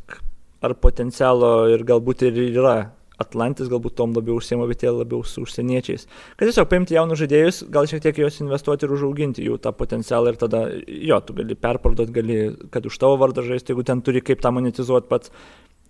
ar 0.66 0.74
potencialo 0.82 1.70
ir 1.72 1.86
galbūt 1.88 2.26
ir 2.28 2.42
yra. 2.50 2.78
Atlantis 3.22 3.70
galbūt 3.72 3.96
tom 3.98 4.14
labiau 4.14 4.38
užsiema, 4.38 4.68
bet 4.70 4.84
jie 4.86 4.92
labiau 4.94 5.24
su 5.26 5.42
užsieniečiais. 5.46 6.06
Kad 6.38 6.50
tiesiog 6.50 6.68
paimti 6.70 6.98
jaunus 6.98 7.22
žaidėjus, 7.24 7.64
gal 7.74 7.90
šiek 7.90 8.04
tiek 8.04 8.20
juos 8.22 8.38
investuoti 8.44 8.86
ir 8.86 8.94
užauginti 8.94 9.46
jų 9.48 9.58
tą 9.64 9.74
potencialą 9.78 10.34
ir 10.34 10.38
tada, 10.42 10.62
jo, 10.86 11.18
tu 11.26 11.38
gali 11.38 11.58
perparduoti, 11.58 12.14
gali, 12.14 12.38
kad 12.74 12.86
už 12.86 13.00
tavo 13.02 13.18
vardą 13.22 13.46
žaisti, 13.48 13.74
jeigu 13.74 13.88
ten 13.88 14.04
turi 14.06 14.22
kaip 14.22 14.44
tą 14.44 14.54
monetizuoti 14.54 15.10
pats. 15.10 15.34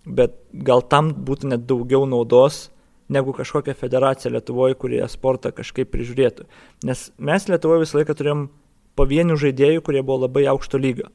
Bet 0.07 0.39
gal 0.53 0.85
tam 0.87 1.11
būtų 1.27 1.51
net 1.51 1.67
daugiau 1.67 2.07
naudos 2.07 2.69
negu 3.11 3.33
kažkokia 3.35 3.75
federacija 3.75 4.31
Lietuvoje, 4.31 4.77
kurie 4.79 5.03
sportą 5.11 5.51
kažkaip 5.55 5.91
prižiūrėtų. 5.91 6.47
Nes 6.87 7.09
mes 7.17 7.47
Lietuvoje 7.51 7.83
visą 7.83 7.99
laiką 7.99 8.15
turėjom 8.15 8.47
pavienių 8.97 9.37
žaidėjų, 9.39 9.83
kurie 9.85 10.03
buvo 10.03 10.23
labai 10.25 10.47
aukšto 10.51 10.79
lygio. 10.81 11.11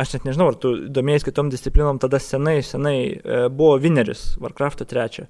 Aš 0.00 0.16
net 0.16 0.24
nežinau, 0.26 0.48
ar 0.50 0.56
tu 0.58 0.74
domėjai 0.90 1.28
kitom 1.28 1.50
disciplinom, 1.52 2.00
tada 2.02 2.18
senai, 2.18 2.58
senai 2.66 2.96
e, 3.14 3.42
buvo 3.46 3.76
Vineris, 3.78 4.32
Warcraft'o 4.42 4.86
trečia. 4.90 5.28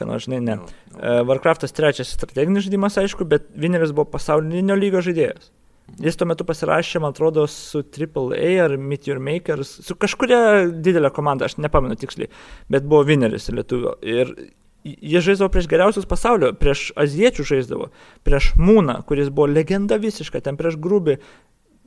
Ką 0.00 0.08
nors, 0.08 0.24
žinai, 0.24 0.38
ne. 0.46 0.54
Jo, 0.56 0.68
jo. 0.94 1.00
E, 1.00 1.18
Warcraft'as 1.28 1.76
trečias 1.76 2.14
strateginis 2.16 2.64
žaidimas, 2.64 2.96
aišku, 3.02 3.26
bet 3.28 3.50
Vineris 3.52 3.92
buvo 3.92 4.08
pasaulinio 4.14 4.78
lygio 4.78 5.04
žaidėjas. 5.04 5.52
Jis 6.00 6.16
tuo 6.16 6.24
metu 6.30 6.46
pasirašė, 6.48 7.02
man 7.04 7.12
atrodo, 7.12 7.44
su 7.50 7.82
AAA 7.84 8.52
ar 8.64 8.78
Meet 8.80 9.10
Your 9.10 9.20
Makers, 9.20 9.74
su 9.84 9.96
kažkuria 9.98 10.70
didelė 10.72 11.10
komanda, 11.12 11.44
aš 11.50 11.58
nepamenu 11.60 11.98
tiksliai, 12.00 12.30
bet 12.72 12.86
buvo 12.88 13.02
Vineris 13.10 13.50
lietuvio. 13.52 13.98
Ir 14.00 14.32
jie 14.88 15.20
žaisdavo 15.22 15.50
prieš 15.52 15.68
geriausius 15.70 16.08
pasaulio, 16.08 16.54
prieš 16.56 16.88
aziečių 16.98 17.44
žaisdavo, 17.52 17.90
prieš 18.24 18.54
Mūną, 18.56 19.02
kuris 19.06 19.28
buvo 19.28 19.50
legenda 19.50 19.98
visiška, 20.00 20.40
ten 20.40 20.56
prieš 20.56 20.80
Grubį, 20.80 21.18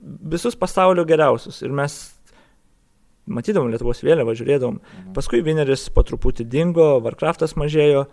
visus 0.05 0.57
pasaulio 0.59 1.05
geriausius. 1.07 1.61
Ir 1.65 1.73
mes 1.75 1.97
matydavom 3.25 3.71
Lietuvos 3.73 4.03
vėliavą, 4.05 4.35
žiūrėdavom. 4.37 4.77
Mhm. 4.79 5.13
Paskui 5.17 5.41
Vineris 5.45 5.87
po 5.93 6.05
truputį 6.05 6.45
dingo, 6.49 6.95
Warcraftas 7.03 7.55
mažėjo, 7.57 8.05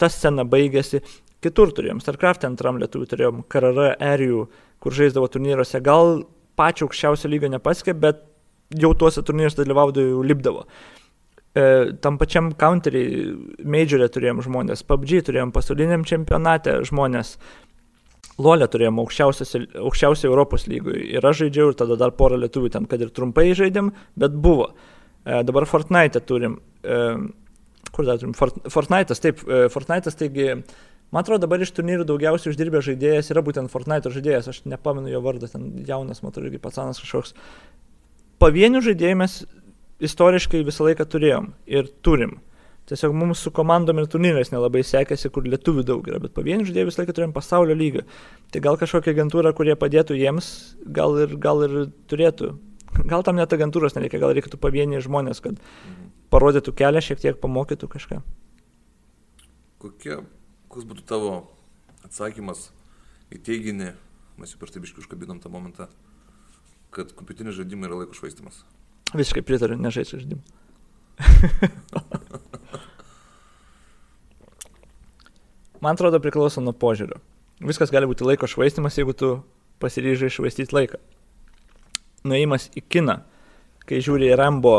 ta 0.00 0.08
scena 0.08 0.46
baigėsi. 0.48 1.02
Kitur 1.44 1.74
turėjom, 1.76 2.00
StarCraft 2.00 2.46
antram 2.48 2.78
lietuvių 2.80 3.08
turėjom 3.10 3.42
KRR 3.52 3.98
erijų, 4.00 4.46
kur 4.80 4.96
žaisdavo 4.96 5.28
turnyruose. 5.28 5.80
Gal 5.84 6.22
pačio 6.56 6.88
aukščiausio 6.88 7.28
lygio 7.28 7.50
nepaskė, 7.52 7.92
bet 7.92 8.22
jau 8.72 8.94
tuose 8.96 9.22
turnyruose 9.22 9.60
dalyvaudavo, 9.60 10.14
jau 10.14 10.22
lipdavo. 10.24 10.64
E, 11.54 11.92
tam 12.02 12.16
pačiam 12.18 12.48
counteriai 12.58 13.28
majorė 13.60 14.08
turėjom 14.10 14.40
žmonės, 14.46 14.82
PUBG 14.88 15.20
turėjom 15.28 15.52
pasauliniam 15.54 16.02
čempionate 16.08 16.80
žmonės, 16.88 17.36
Lolė 18.42 18.66
turėjom 18.66 18.98
aukščiausią 18.98 20.26
Europos 20.26 20.66
lygų 20.66 20.96
ir 21.14 21.26
aš 21.26 21.44
žaidžiau 21.44 21.70
ir 21.70 21.76
tada 21.78 21.98
dar 22.00 22.14
porą 22.18 22.38
lietuvių 22.42 22.72
ten, 22.74 22.88
kad 22.90 23.02
ir 23.04 23.12
trumpai 23.14 23.52
žaidėm, 23.54 23.92
bet 24.18 24.34
buvo. 24.34 24.72
E, 25.24 25.42
dabar 25.46 25.66
Fortnite 25.70 26.22
turim. 26.26 26.58
E, 26.82 26.96
kur 27.94 28.08
dar 28.08 28.18
turim? 28.18 28.34
Fort, 28.34 28.58
Fortnite'as, 28.74 29.22
taip, 29.22 29.44
e, 29.46 29.68
Fortnite'as, 29.70 30.18
taigi, 30.18 30.48
man 31.14 31.22
atrodo, 31.22 31.44
dabar 31.46 31.62
iš 31.62 31.70
turnyrų 31.76 32.08
daugiausiai 32.08 32.50
uždirbęs 32.50 32.88
žaidėjas 32.88 33.30
yra 33.30 33.44
būtent 33.46 33.70
Fortnite 33.70 34.10
žaidėjas, 34.16 34.50
aš 34.50 34.64
nepamenu 34.66 35.12
jo 35.12 35.22
vardą, 35.22 35.52
ten 35.52 35.70
jaunas, 35.86 36.24
matau, 36.26 36.42
irgi 36.42 36.58
patsanas 36.62 36.98
kažkoks. 37.04 37.36
Pavienių 38.42 38.82
žaidėjų 38.82 39.20
mes 39.22 39.38
istoriškai 40.02 40.64
visą 40.66 40.88
laiką 40.88 41.06
turėjom 41.06 41.52
ir 41.70 41.86
turim. 42.02 42.40
Tiesiog 42.84 43.14
mums 43.16 43.40
su 43.40 43.48
komandom 43.54 43.96
ir 44.02 44.06
turnyrais 44.12 44.50
nelabai 44.52 44.82
sekėsi, 44.84 45.30
kur 45.32 45.46
lietuvių 45.48 45.84
daug 45.88 46.08
yra, 46.10 46.18
bet 46.20 46.34
pavienių 46.36 46.66
žaidėjų 46.68 46.90
visą 46.90 47.00
laiką 47.00 47.14
turėjom 47.16 47.32
pasaulio 47.32 47.76
lygį. 47.80 48.02
Tai 48.52 48.60
gal 48.66 48.76
kažkokia 48.76 49.14
agentūra, 49.14 49.54
kurie 49.56 49.72
padėtų 49.80 50.18
jiems, 50.20 50.50
gal 50.84 51.16
ir, 51.22 51.32
gal 51.40 51.64
ir 51.64 51.76
turėtų. 52.12 52.50
Gal 53.08 53.24
tam 53.26 53.40
net 53.40 53.50
agentūros 53.56 53.96
nereikia, 53.96 54.20
gal 54.20 54.34
reikėtų 54.36 54.60
pavieniai 54.60 55.00
žmonės, 55.02 55.40
kad 55.42 55.56
Mhm. 55.56 56.10
parodytų 56.30 56.74
kelią, 56.76 57.00
šiek 57.00 57.24
tiek 57.24 57.40
pamokytų 57.40 57.88
kažką. 57.88 58.20
Kokie, 59.80 60.18
koks 60.68 60.84
būtų 60.88 61.04
tavo 61.08 61.32
atsakymas 62.04 62.68
į 63.32 63.40
teiginį, 63.44 63.92
mes 64.38 64.52
jau 64.52 64.60
prieš 64.60 64.76
tai 64.76 64.82
biškai 64.84 65.02
užkabinom 65.04 65.40
tą 65.40 65.50
momentą, 65.52 65.88
kad 66.94 67.12
kompiuteriniai 67.16 67.56
žaidimai 67.56 67.88
yra 67.88 68.02
laiko 68.02 68.16
švaistimas. 68.16 68.62
Visiškai 69.14 69.42
pritariu, 69.46 69.76
nežaisiu 69.80 70.20
žaidimų. 70.20 70.42
Man 75.84 75.94
atrodo 75.98 76.16
priklauso 76.24 76.60
nuo 76.64 76.72
požiūrio. 76.72 77.18
Viskas 77.64 77.90
gali 77.92 78.08
būti 78.08 78.24
laiko 78.24 78.46
švaistimas, 78.50 78.96
jeigu 78.98 79.12
tu 79.16 79.28
pasiryžai 79.84 80.30
švaistyti 80.32 80.74
laiką. 80.74 80.96
Nuėjimas 82.24 82.70
į 82.72 82.80
kiną, 82.88 83.16
kai 83.84 84.00
žiūri 84.04 84.32
Rambo 84.38 84.74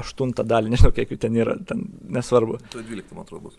aštuntą 0.00 0.42
dalį, 0.46 0.70
nežinau 0.74 0.92
kiek 0.96 1.10
jų 1.12 1.18
ten 1.22 1.38
yra, 1.38 1.54
ten 1.66 1.84
nesvarbu. 2.16 2.58
Tu 2.72 2.82
12, 2.82 3.14
man 3.14 3.26
atrodo, 3.26 3.50
bus. 3.50 3.56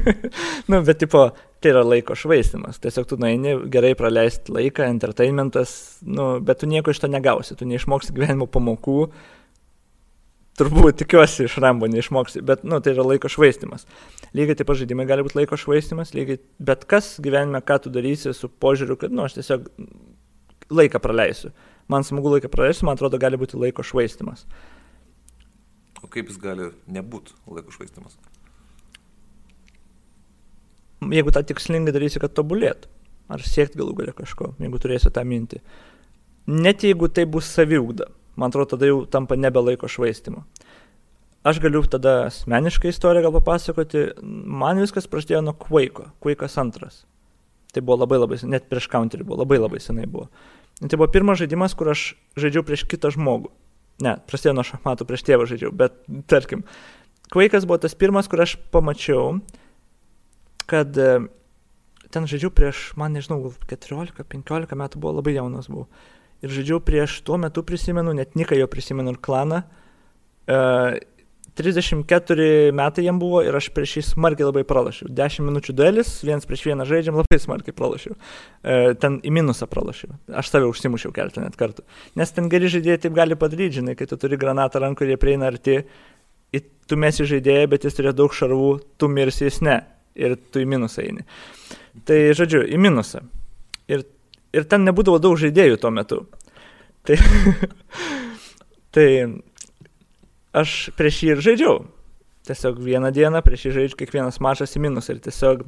nu, 0.70 0.82
bet 0.86 1.00
tipo, 1.02 1.24
tai 1.60 1.72
yra 1.72 1.82
laiko 1.86 2.16
švaistimas. 2.18 2.78
Tiesiog 2.82 3.08
tu 3.10 3.18
nueini 3.20 3.56
gerai 3.72 3.94
praleisti 3.98 4.52
laiką, 4.54 4.86
entertainmentas, 4.92 5.72
nu, 6.06 6.32
bet 6.44 6.62
tu 6.62 6.70
nieko 6.70 6.92
iš 6.92 7.02
to 7.02 7.10
negausi, 7.10 7.56
tu 7.58 7.68
neišmoksi 7.68 8.14
gyvenimo 8.16 8.46
pamokų, 8.50 9.00
turbūt 10.60 11.00
tikiuosi 11.00 11.46
iš 11.48 11.56
Rambo 11.64 11.88
neišmoksi, 11.90 12.44
bet, 12.46 12.62
nu, 12.68 12.78
tai 12.84 12.94
yra 12.94 13.06
laiko 13.06 13.30
švaistimas. 13.32 13.86
Lygiai 14.36 14.58
taip 14.60 14.68
pat 14.70 14.80
žaidimai 14.80 15.08
gali 15.08 15.24
būti 15.26 15.40
laiko 15.40 15.58
švaistimas, 15.60 16.12
lygiai 16.16 16.40
bet 16.70 16.84
kas 16.90 17.14
gyvenime, 17.24 17.62
ką 17.64 17.80
tu 17.84 17.92
darysi 17.94 18.34
su 18.36 18.50
požiūriu, 18.62 18.98
kad, 19.00 19.14
nu, 19.14 19.24
aš 19.26 19.38
tiesiog 19.38 19.70
laiką 20.70 21.00
praleisiu. 21.02 21.54
Man 21.90 22.06
smagu 22.06 22.30
laiką 22.36 22.50
praleisti, 22.52 22.86
man 22.86 22.98
atrodo, 22.98 23.18
gali 23.18 23.40
būti 23.40 23.58
laiko 23.58 23.82
švaistimas. 23.86 24.44
O 26.04 26.08
kaip 26.08 26.30
jis 26.30 26.38
gali 26.40 26.70
nebūti 26.88 27.34
laiko 27.50 27.74
švaistimas? 27.74 28.14
Jeigu 31.10 31.32
tą 31.32 31.42
tikslingai 31.48 31.94
darysi, 31.96 32.20
kad 32.20 32.36
tobulėt, 32.36 32.86
ar 33.32 33.42
siekti 33.46 33.80
galų 33.80 33.96
galę 34.02 34.14
kažko, 34.16 34.52
jeigu 34.60 34.80
turėsi 34.82 35.12
tą 35.14 35.24
mintį. 35.26 35.60
Net 36.50 36.84
jeigu 36.84 37.08
tai 37.12 37.24
bus 37.30 37.48
saviugda, 37.48 38.10
man 38.36 38.50
atrodo, 38.50 38.76
tada 38.76 38.90
jau 38.90 39.04
tampa 39.06 39.36
nebe 39.36 39.62
laiko 39.62 39.88
švaistimo. 39.88 40.44
Aš 41.42 41.56
galiu 41.60 41.80
tada 41.88 42.26
asmenišką 42.28 42.90
istoriją 42.90 43.24
gal 43.24 43.32
papasakoti. 43.38 44.02
Man 44.20 44.82
viskas 44.82 45.08
prasidėjo 45.08 45.40
nuo 45.46 45.54
Quake'o, 45.56 46.10
Quake'as 46.20 46.58
antras. 46.60 47.04
Tai 47.72 47.80
buvo 47.86 48.02
labai 48.02 48.18
labai, 48.20 48.36
net 48.50 48.66
prieš 48.68 48.90
Counterį 48.92 49.24
buvo, 49.24 49.40
labai 49.40 49.60
labai 49.62 49.80
senai 49.80 50.04
buvo. 50.10 50.28
Tai 50.80 50.98
buvo 50.98 51.08
pirmas 51.12 51.40
žaidimas, 51.40 51.72
kur 51.76 51.92
aš 51.94 52.10
žaidžiau 52.40 52.66
prieš 52.66 52.84
kitą 52.90 53.12
žmogų. 53.16 53.48
Ne, 54.04 54.14
prasidėjo 54.28 54.56
nuo 54.56 54.66
šachmatų, 54.68 55.06
prieš 55.08 55.24
tėvą 55.28 55.48
žaidžiau, 55.48 55.72
bet 55.76 55.96
tarkim, 56.28 56.64
Quake'as 57.32 57.64
buvo 57.68 57.80
tas 57.80 57.96
pirmas, 57.96 58.28
kur 58.28 58.42
aš 58.44 58.56
pamačiau, 58.74 59.38
kad 60.68 60.96
e, 60.96 61.10
ten 62.12 62.28
žaidžiau 62.28 62.52
prieš, 62.52 62.90
man 63.00 63.16
nežinau, 63.16 63.52
14-15 63.70 64.76
metų 64.76 65.00
buvo, 65.00 65.16
labai 65.20 65.36
jaunas 65.36 65.68
buvau 65.72 65.88
ir 66.44 66.56
žaidžiau 66.56 66.80
prieš 66.84 67.20
tuo 67.26 67.38
metu 67.40 67.64
prisimenu, 67.66 68.14
net 68.16 68.36
Niką 68.38 68.58
jo 68.58 68.68
prisimenu 68.70 69.14
ir 69.14 69.22
klaną. 69.22 69.62
Uh, 70.50 70.96
e, 70.96 71.06
34 71.60 72.70
metai 72.72 73.04
jam 73.04 73.18
buvo 73.20 73.42
ir 73.44 73.56
aš 73.58 73.68
prieš 73.74 73.96
jį 73.98 74.02
smarkiai 74.06 74.46
labai 74.46 74.62
pralašiau. 74.64 75.10
10 75.12 75.44
minučių 75.44 75.74
duelis, 75.76 76.12
vienas 76.24 76.46
prieš 76.48 76.62
vieną 76.70 76.86
žaidžiam, 76.88 77.18
labai 77.20 77.40
smarkiai 77.42 77.74
pralašiau. 77.76 78.14
E, 78.14 78.94
ten 79.02 79.18
į 79.26 79.34
minusą 79.34 79.68
pralašiau. 79.68 80.14
Aš 80.40 80.52
save 80.54 80.70
užsimušiau 80.70 81.12
keletą 81.16 81.42
net 81.44 81.58
kartų. 81.60 81.84
Nes 82.16 82.32
ten 82.32 82.48
geri 82.52 82.70
žaidėjai 82.72 83.02
taip 83.04 83.18
gali 83.18 83.36
padaryti, 83.36 83.80
žinai, 83.80 83.96
kai 83.98 84.08
tu 84.08 84.16
turi 84.20 84.38
granatą 84.40 84.80
rankoje 84.80 85.10
ir 85.10 85.16
jie 85.16 85.20
prieina 85.20 85.50
arti, 85.50 85.76
tu 86.90 86.98
mesi 86.98 87.26
žaidėją, 87.28 87.68
bet 87.70 87.86
jis 87.86 87.98
turėjo 87.98 88.14
daug 88.24 88.34
šarvų, 88.34 88.70
tu 88.98 89.10
mirsi 89.12 89.46
jis 89.46 89.60
ne. 89.66 89.78
Ir 90.18 90.34
tu 90.50 90.62
į 90.62 90.66
minusą 90.68 91.04
eini. 91.04 91.22
Tai 92.06 92.18
žodžiu, 92.36 92.64
į 92.66 92.80
minusą. 92.82 93.22
Ir 93.90 94.02
ir 94.56 94.66
ten 94.70 94.86
nebūdavo 94.86 95.20
daug 95.22 95.38
žaidėjų 95.40 95.78
tuo 95.82 95.92
metu. 95.94 96.20
Tai, 97.06 97.16
tai 98.94 99.06
aš 100.56 100.90
prieš 100.98 101.22
jį 101.24 101.32
ir 101.34 101.44
žaidžiau. 101.46 101.76
Tiesiog 102.48 102.80
vieną 102.82 103.12
dieną 103.14 103.42
prieš 103.46 103.68
jį 103.68 103.76
žaidžiu 103.78 104.00
kiekvienas 104.00 104.40
mačas 104.42 104.74
į 104.76 104.84
minus 104.86 105.10
ir 105.12 105.20
tiesiog 105.22 105.64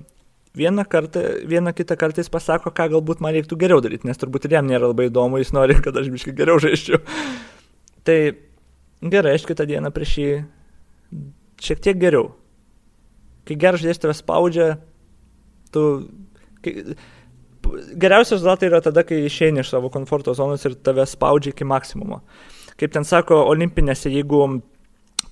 vieną 0.57 0.85
kartą, 0.85 1.21
vieną 1.49 1.73
kitą 1.73 1.97
kartą 1.97 2.21
jis 2.21 2.33
pasako, 2.33 2.73
ką 2.75 2.91
galbūt 2.93 3.23
man 3.25 3.33
reiktų 3.33 3.57
geriau 3.61 3.81
daryti, 3.85 4.09
nes 4.09 4.21
turbūt 4.21 4.47
ir 4.47 4.59
jam 4.59 4.69
nėra 4.69 4.91
labai 4.91 5.09
įdomu, 5.09 5.41
jis 5.41 5.53
nori, 5.57 5.79
kad 5.81 5.97
aš 5.97 6.11
biškai 6.13 6.35
geriau 6.37 6.61
žaidžiu. 6.61 7.01
Tai 8.07 8.19
gerai, 9.01 9.37
aš 9.39 9.47
kitą 9.49 9.65
dieną 9.69 9.93
prieš 9.95 10.17
jį 10.21 10.33
šiek 11.63 11.81
tiek 11.85 12.01
geriau. 12.03 12.33
Kai 13.49 13.57
geras 13.59 13.83
žaidėjas 13.83 14.03
tave 14.03 14.17
spaudžia, 14.19 14.69
tu... 15.75 15.87
Kai, 16.63 16.95
geriausias 17.71 18.39
rezultatai 18.39 18.69
yra 18.71 18.81
tada, 18.85 19.05
kai 19.07 19.23
išeini 19.27 19.63
iš 19.63 19.73
savo 19.75 19.91
komforto 19.93 20.35
zonos 20.35 20.65
ir 20.69 20.75
tave 20.75 21.07
spaudžia 21.09 21.55
iki 21.55 21.67
maksimumo. 21.69 22.23
Kaip 22.81 22.95
ten 22.95 23.07
sako, 23.07 23.43
olimpinėse, 23.53 24.11
jeigu 24.13 24.43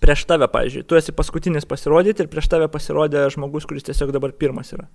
prieš 0.01 0.24
tave, 0.28 0.49
pavyzdžiui, 0.51 0.87
tu 0.89 0.99
esi 0.99 1.14
paskutinis 1.16 1.68
pasirodyti 1.68 2.24
ir 2.24 2.31
prieš 2.33 2.51
tave 2.53 2.68
pasirodė 2.72 3.26
žmogus, 3.35 3.66
kuris 3.68 3.87
tiesiog 3.89 4.12
dabar 4.16 4.33
pirmas 4.37 4.72
yra. 4.76 4.87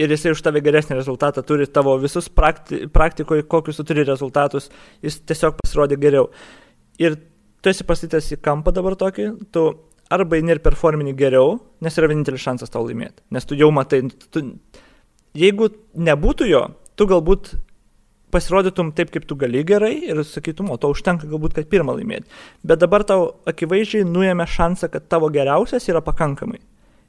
Ir 0.00 0.12
jisai 0.14 0.32
už 0.32 0.40
tave 0.44 0.62
geresnį 0.64 0.96
rezultatą 0.96 1.42
turi 1.44 1.66
tavo 1.68 1.96
visus 2.00 2.30
prakti, 2.32 2.86
praktikoje, 2.88 3.44
kokius 3.50 3.80
tu 3.80 3.84
turi 3.90 4.06
rezultatus, 4.08 4.70
jis 5.04 5.18
tiesiog 5.28 5.58
pasirodė 5.60 5.98
geriau. 6.00 6.30
Ir 7.02 7.18
tu 7.60 7.72
esi 7.72 7.84
pastatytas 7.84 8.30
į 8.32 8.40
kampą 8.44 8.72
dabar 8.76 8.96
tokį, 9.00 9.26
tu 9.52 9.66
arba 10.10 10.38
eini 10.38 10.54
ir 10.56 10.62
performini 10.64 11.12
geriau, 11.16 11.58
nes 11.84 11.98
yra 12.00 12.08
vienintelis 12.10 12.42
šansas 12.42 12.72
tau 12.72 12.86
laimėti. 12.86 13.20
Nes 13.34 13.46
tu 13.46 13.58
jau 13.58 13.68
matai, 13.74 14.02
tu, 14.32 14.42
jeigu 15.36 15.70
nebūtų 15.94 16.48
jo, 16.50 16.62
tu 16.98 17.06
galbūt 17.10 17.54
pasirodytum 18.30 18.92
taip, 18.94 19.10
kaip 19.10 19.26
tu 19.26 19.36
gali 19.38 19.62
gerai 19.66 19.94
ir 20.10 20.22
sakytum, 20.26 20.70
o 20.70 20.78
to 20.78 20.90
užtenka 20.92 21.28
galbūt, 21.30 21.56
kad 21.56 21.70
pirmą 21.70 21.96
laimėti. 21.98 22.30
Bet 22.66 22.82
dabar 22.82 23.04
tau 23.06 23.32
akivaizdžiai 23.50 24.06
nuėmė 24.06 24.46
šansą, 24.50 24.90
kad 24.92 25.08
tavo 25.10 25.30
geriausias 25.34 25.88
yra 25.90 26.02
pakankamai. 26.04 26.60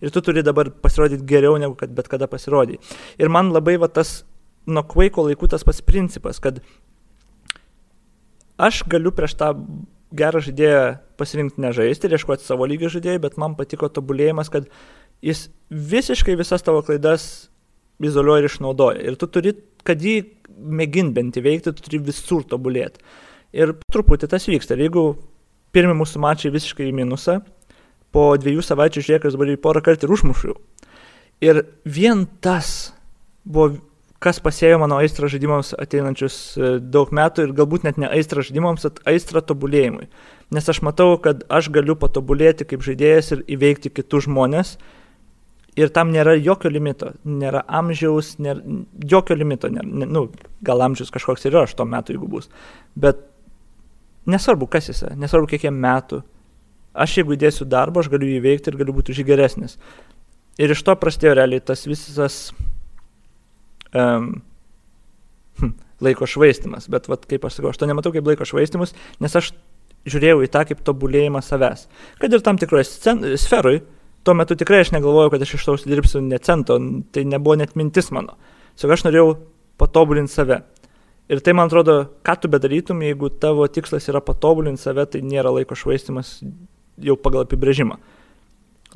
Ir 0.01 0.09
tu 0.09 0.23
turi 0.25 0.41
dabar 0.41 0.71
pasirodyti 0.81 1.27
geriau, 1.29 1.59
negu 1.61 1.75
kad 1.77 1.93
bet 1.93 2.09
kada 2.09 2.25
pasirodė. 2.29 2.79
Ir 3.21 3.29
man 3.29 3.51
labai 3.53 3.77
va 3.81 3.89
tas 3.93 4.23
nuo 4.65 4.81
kvaiko 4.85 5.27
laikų 5.27 5.51
tas 5.53 5.65
pats 5.65 5.81
principas, 5.85 6.41
kad 6.41 6.57
aš 8.61 8.81
galiu 8.89 9.13
prieš 9.13 9.37
tą 9.37 9.53
gerą 10.17 10.41
žaidėją 10.43 10.81
pasirinkti 11.21 11.61
nežaisti 11.63 12.09
ir 12.09 12.17
ieškoti 12.17 12.45
savo 12.45 12.65
lygio 12.67 12.89
žaidėjų, 12.91 13.21
bet 13.23 13.37
man 13.41 13.55
patiko 13.59 13.89
tobulėjimas, 13.93 14.49
kad 14.53 14.67
jis 15.21 15.47
visiškai 15.69 16.35
visas 16.39 16.65
tavo 16.65 16.81
klaidas 16.85 17.50
izoliuoja 18.07 18.43
ir 18.43 18.49
išnaudoja. 18.49 19.01
Ir 19.05 19.17
tu 19.19 19.29
turi, 19.31 19.55
kad 19.87 20.01
jį 20.01 20.15
mėgint 20.61 21.13
bent 21.15 21.37
įveikti, 21.39 21.73
tu 21.73 21.85
turi 21.87 22.01
visur 22.11 22.45
tobulėti. 22.47 23.03
Ir 23.57 23.75
truputį 23.91 24.29
tas 24.31 24.47
vyksta. 24.47 24.77
Ir 24.77 24.87
jeigu 24.87 25.05
pirmi 25.75 25.95
mūsų 25.97 26.21
mačiai 26.23 26.53
visiškai 26.53 26.89
į 26.89 26.95
minusą, 27.01 27.41
po 28.11 28.31
dviejų 28.39 28.63
savaičių 28.65 29.05
žiūrėk, 29.05 29.27
aš 29.27 29.37
dabar 29.37 29.51
jį 29.51 29.61
porą 29.63 29.83
kartų 29.85 30.07
ir 30.07 30.15
užmušiau. 30.17 30.57
Ir 31.41 31.63
vien 31.87 32.25
tas 32.43 32.91
buvo, 33.47 33.79
kas 34.21 34.37
pasėjo 34.43 34.77
mano 34.83 34.99
aistrą 35.01 35.29
žaidimams 35.31 35.73
ateinančius 35.81 36.35
e, 36.53 36.73
daug 36.93 37.09
metų 37.15 37.47
ir 37.47 37.55
galbūt 37.57 37.87
net 37.87 37.97
ne 38.01 38.09
aistrą 38.11 38.43
žaidimams, 38.45 38.85
bet 38.85 39.01
aistrą 39.09 39.41
tobulėjimui. 39.49 40.09
Nes 40.53 40.67
aš 40.69 40.83
matau, 40.85 41.15
kad 41.23 41.41
aš 41.49 41.71
galiu 41.73 41.95
patobulėti 41.97 42.67
kaip 42.69 42.83
žaidėjas 42.85 43.33
ir 43.33 43.45
įveikti 43.55 43.93
kitus 43.95 44.27
žmonės 44.27 44.75
Ir 45.79 45.91
tam 45.95 46.09
nėra 46.11 46.33
jokio 46.35 46.67
limito, 46.71 47.13
nėra 47.23 47.61
amžiaus, 47.79 48.33
nėra, 48.43 48.59
jokio 49.07 49.37
limito, 49.39 49.69
nėra, 49.71 49.87
nu, 49.87 50.25
gal 50.67 50.83
amžius 50.83 51.13
kažkoks 51.15 51.45
ir 51.47 51.53
yra 51.53 51.63
aš 51.63 51.77
to 51.79 51.85
metu, 51.87 52.11
jeigu 52.11 52.27
bus. 52.27 52.49
Bet 52.99 53.21
nesvarbu, 54.27 54.67
kas 54.71 54.89
jis 54.91 54.99
yra, 55.05 55.15
nesvarbu, 55.21 55.47
kiek 55.53 55.69
jam 55.69 55.77
metų. 55.79 56.19
Aš 56.91 57.21
jeigu 57.21 57.37
įdėsiu 57.37 57.69
darbą, 57.71 58.03
aš 58.03 58.11
galiu 58.11 58.27
jį 58.27 58.41
veikti 58.43 58.67
ir 58.67 58.79
galiu 58.81 58.97
būti 58.97 59.13
už 59.13 59.21
jį 59.21 59.27
geresnis. 59.29 59.77
Ir 60.59 60.73
iš 60.75 60.83
to 60.83 60.95
prasidėjo 60.99 61.37
realiai 61.39 61.63
tas 61.63 61.85
visas 61.87 62.41
um, 63.95 64.33
hm, 65.61 65.71
laiko 66.03 66.27
švaistimas. 66.27 66.89
Bet, 66.91 67.07
vat, 67.07 67.23
kaip 67.31 67.47
aš 67.47 67.61
sakau, 67.61 67.71
aš 67.71 67.79
to 67.79 67.87
nematau 67.87 68.11
kaip 68.11 68.27
laiko 68.27 68.47
švaistimus, 68.47 68.91
nes 69.23 69.39
aš 69.39 69.53
žiūrėjau 70.09 70.43
į 70.43 70.51
tą 70.51 70.65
kaip 70.67 70.83
tobulėjimą 70.83 71.39
savęs. 71.45 71.87
Kad 72.19 72.35
ir 72.35 72.43
tam 72.43 72.59
tikroje 72.59 72.89
sferoje 73.39 73.85
tuo 74.23 74.35
metu 74.37 74.55
tikrai 74.57 74.83
aš 74.83 74.91
negalvojau, 74.95 75.31
kad 75.33 75.41
aš 75.41 75.55
iš 75.57 75.65
to 75.65 75.75
užsidirbsiu 75.77 76.21
ne 76.25 76.39
cento, 76.43 76.77
tai 77.11 77.25
nebuvo 77.25 77.57
net 77.59 77.75
mintis 77.79 78.11
mano. 78.15 78.37
Tiesiog 78.75 78.95
aš 78.95 79.05
norėjau 79.07 79.27
patobulinti 79.81 80.33
save. 80.33 80.61
Ir 81.31 81.39
tai 81.43 81.53
man 81.55 81.69
atrodo, 81.69 81.97
ką 82.27 82.35
tu 82.43 82.49
bedarytum, 82.51 83.01
jeigu 83.05 83.29
tavo 83.41 83.67
tikslas 83.71 84.09
yra 84.11 84.21
patobulinti 84.25 84.83
save, 84.83 85.05
tai 85.13 85.21
nėra 85.25 85.53
laiko 85.55 85.77
švaistimas 85.77 86.39
jau 87.01 87.15
pagal 87.17 87.45
apibrėžimą. 87.45 87.97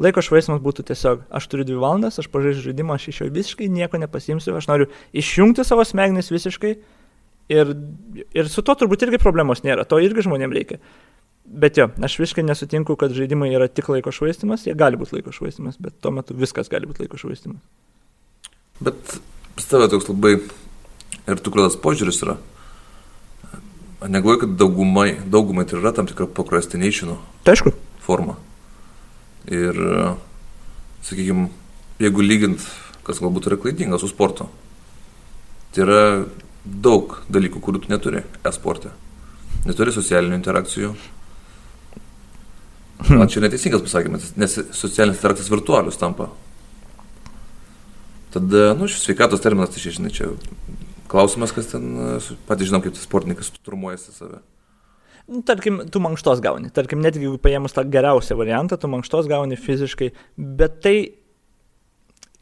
Laiko 0.03 0.19
švaistimas 0.26 0.59
būtų 0.63 0.84
tiesiog, 0.89 1.23
aš 1.32 1.47
turiu 1.47 1.63
dvi 1.69 1.80
valandas, 1.80 2.19
aš 2.19 2.28
pažaisiu 2.34 2.65
žaidimą, 2.67 2.97
aš 2.97 3.07
iš 3.13 3.21
jo 3.21 3.30
visiškai 3.32 3.69
nieko 3.71 3.99
nepasimsiu, 4.01 4.51
aš 4.59 4.67
noriu 4.67 4.89
išjungti 5.15 5.63
savo 5.63 5.86
smegenis 5.88 6.34
visiškai 6.34 6.73
ir, 7.55 7.71
ir 8.36 8.49
su 8.51 8.63
to 8.65 8.76
turbūt 8.76 9.05
irgi 9.07 9.21
problemos 9.23 9.63
nėra, 9.63 9.88
to 9.88 10.01
irgi 10.03 10.26
žmonėms 10.28 10.57
reikia. 10.57 10.82
Bet 11.45 11.77
jo, 11.77 11.89
aš 12.01 12.17
visiškai 12.19 12.43
nesutinku, 12.43 12.95
kad 12.97 13.13
žaidimai 13.13 13.51
yra 13.53 13.67
tik 13.69 13.89
laiko 13.93 14.11
švaistimas, 14.13 14.65
jie 14.65 14.73
gali 14.77 14.97
būti 14.97 15.19
laiko 15.19 15.33
švaistimas, 15.35 15.77
bet 15.79 15.93
tuo 16.01 16.11
metu 16.15 16.33
viskas 16.37 16.71
gali 16.71 16.89
būti 16.89 17.05
laiko 17.05 17.19
švaistimas. 17.21 17.61
Bet 18.81 19.17
pas 19.55 19.69
tavę 19.69 19.87
toks 19.93 20.09
labai 20.09 20.39
ir 21.29 21.43
tukras 21.45 21.77
požiūris 21.79 22.23
yra. 22.25 22.39
Negalvoju, 24.05 24.41
kad 24.41 24.57
daugumai, 24.59 25.15
daugumai 25.31 25.65
tai 25.69 25.79
yra 25.79 25.93
tam 25.95 26.09
tikra 26.09 26.27
procrastination 26.27 27.15
tai 27.45 27.55
forma. 28.03 28.35
Ir, 29.45 29.77
sakykime, 31.05 31.47
jeigu 32.01 32.25
lygint, 32.25 32.65
kas 33.05 33.21
galbūt 33.21 33.49
yra 33.49 33.57
klaidinga 33.61 34.01
su 34.01 34.09
sportu, 34.09 34.49
tai 35.73 35.85
yra 35.85 36.01
daug 36.65 37.19
dalykų, 37.29 37.61
kurių 37.61 37.83
tu 37.85 37.93
neturi 37.93 38.23
e-sporte. 38.45 38.91
Neturi 39.65 39.93
socialinių 39.93 40.37
interakcijų, 40.37 40.93
Man 43.03 43.27
čia 43.31 43.43
neteisingas 43.43 43.83
pasakymas, 43.83 44.31
nes 44.39 44.57
socialinis 44.75 45.19
interaktas 45.19 45.49
virtualius 45.51 45.99
tampa. 45.99 46.29
Tada, 48.33 48.73
nu, 48.75 48.87
šis 48.91 49.03
sveikatos 49.05 49.43
terminas, 49.43 49.71
tai 49.71 49.83
žinai, 49.83 50.11
čia 50.15 50.31
klausimas, 51.11 51.53
kas 51.55 51.69
ten, 51.71 51.91
patys 52.47 52.71
žinom, 52.71 52.83
kaip 52.83 52.95
tas 52.95 53.05
sportininkas 53.07 53.51
turmuojasi 53.63 54.15
save. 54.15 54.41
Nu, 55.27 55.41
tarkim, 55.45 55.81
tu 55.89 56.01
mankštos 56.03 56.41
gauni. 56.43 56.69
Tarkim, 56.73 57.01
net 57.01 57.17
jeigu 57.17 57.39
paėmus 57.41 57.73
tą 57.73 57.85
geriausią 57.89 58.37
variantą, 58.37 58.77
tu 58.77 58.89
mankštos 58.91 59.29
gauni 59.31 59.57
fiziškai, 59.57 60.11
bet 60.37 60.81
tai 60.85 60.97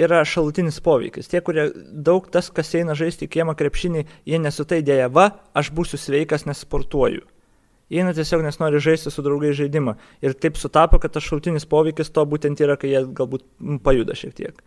yra 0.01 0.23
šalutinis 0.27 0.81
poveikis. 0.83 1.29
Tie, 1.31 1.39
kurie 1.45 1.69
daug 1.75 2.27
tas, 2.33 2.49
kas 2.53 2.73
eina 2.75 2.97
žaisti 2.97 3.27
į 3.27 3.33
kiemą 3.37 3.55
krepšinį, 3.59 4.03
jie 4.27 4.41
nesutai 4.41 4.81
dėja, 4.85 5.07
va, 5.13 5.29
aš 5.55 5.71
būsiu 5.75 6.01
sveikas, 6.01 6.47
nesportuoju. 6.49 7.23
Eina 7.93 8.13
tiesiog 8.15 8.41
nes 8.45 8.57
nori 8.61 8.81
žaisti 8.83 9.11
su 9.13 9.25
draugai 9.25 9.53
žaidimą. 9.57 9.97
Ir 10.25 10.33
taip 10.33 10.57
sutapo, 10.57 10.99
kad 11.01 11.13
tas 11.13 11.25
šalutinis 11.25 11.67
poveikis 11.69 12.09
to 12.13 12.25
būtent 12.29 12.63
yra, 12.63 12.77
kai 12.79 12.93
jie 12.93 13.03
galbūt 13.19 13.45
pajuda 13.85 14.17
šiek 14.17 14.33
tiek. 14.39 14.63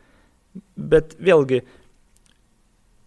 Bet 0.77 1.17
vėlgi, 1.21 1.63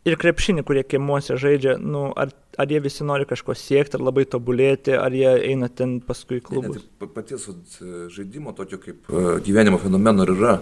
ir 0.07 0.17
krepšinį, 0.19 0.63
kurie 0.67 0.83
kiemuose 0.87 1.37
žaidžia, 1.39 1.75
nu, 1.81 2.09
ar, 2.19 2.31
ar 2.59 2.71
jie 2.71 2.81
visi 2.83 3.05
nori 3.07 3.27
kažko 3.29 3.55
siekti, 3.57 3.97
ar 3.97 4.05
labai 4.05 4.25
tobulėti, 4.29 4.95
ar 4.97 5.15
jie 5.15 5.31
eina 5.51 5.69
ten 5.71 5.97
paskui 6.05 6.39
į 6.39 6.45
klubus. 6.49 6.83
Ne, 6.83 7.07
ne, 7.07 7.09
paties 7.15 7.47
žaidimo 8.15 8.53
tokio 8.57 8.79
kaip 8.81 9.09
uh, 9.11 9.35
gyvenimo 9.45 9.81
fenomeno 9.81 10.27
ir 10.27 10.35
yra. 10.35 10.55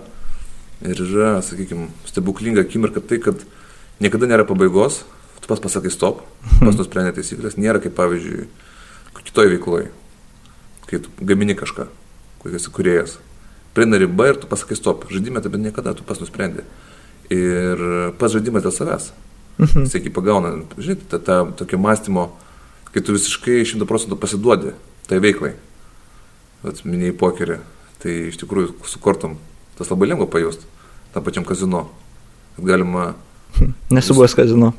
Ir 0.85 0.99
yra, 1.01 1.37
sakykime, 1.41 1.89
stebuklinga 2.05 2.61
akimirka 2.65 3.01
tai, 3.01 3.17
kad 3.23 3.41
niekada 4.03 4.29
nėra 4.29 4.45
pabaigos, 4.45 5.01
tu 5.41 5.49
pas 5.49 5.61
pasakai 5.61 5.89
stop, 5.93 6.21
pas 6.61 6.77
nusprendė 6.77 7.15
taisyklės, 7.17 7.57
nėra 7.61 7.81
kaip 7.83 7.97
pavyzdžiui 7.97 8.45
kitoje 9.27 9.53
veikloje, 9.53 9.91
kai 10.87 11.03
tu 11.03 11.13
gamini 11.19 11.55
kažką, 11.59 11.87
kai 12.41 12.57
esi 12.57 12.73
kuriejas 12.73 13.19
prieina 13.77 13.97
riba 14.01 14.31
ir 14.31 14.39
tu 14.41 14.49
pasakai 14.49 14.75
stop. 14.75 15.05
Žaidime 15.13 15.41
taip 15.45 15.53
niekada, 15.61 15.93
tu 15.93 16.01
pas 16.01 16.17
nusprendė. 16.17 16.65
Ir 17.29 17.77
pas 18.17 18.33
žaidimas 18.33 18.65
dėl 18.65 18.73
savęs. 18.73 19.11
Mhm. 19.61 19.85
Iki 19.99 20.13
pagauna, 20.13 20.55
žinai, 20.81 20.97
tą, 21.11 21.19
tą 21.21 21.37
tokio 21.59 21.77
mąstymo, 21.81 22.31
kai 22.89 23.03
tu 23.05 23.13
visiškai 23.13 23.61
šimtų 23.69 23.85
procentų 23.89 24.17
pasiduodi 24.17 24.73
tai 25.09 25.21
veiklai. 25.21 25.53
Vat 26.63 26.81
minėjai 26.85 27.13
pokerį, 27.21 27.59
tai 28.01 28.15
iš 28.31 28.41
tikrųjų 28.41 28.73
su 28.89 29.01
kortom 29.01 29.37
tas 29.77 29.91
labai 29.93 30.09
lengva 30.09 30.25
pajust, 30.25 30.65
tam 31.13 31.25
pačiam 31.25 31.45
kazino. 31.45 31.85
Galima. 32.57 33.11
Nesu 33.93 34.17
buvęs 34.17 34.33
kazino. 34.37 34.73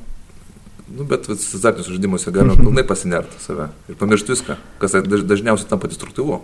Nu, 0.97 1.05
bet 1.05 1.29
azartiniuose 1.29 1.93
žaidimuose 1.93 2.33
galima 2.33 2.55
mhm. 2.55 2.65
pilnai 2.65 2.87
pasinerti 2.87 3.43
save 3.43 3.69
ir 3.89 3.99
pamiršti 4.01 4.33
viską, 4.33 4.57
kas 4.81 4.97
dažniausiai 5.05 5.69
tampa 5.69 5.91
destruktyvu. 5.91 6.41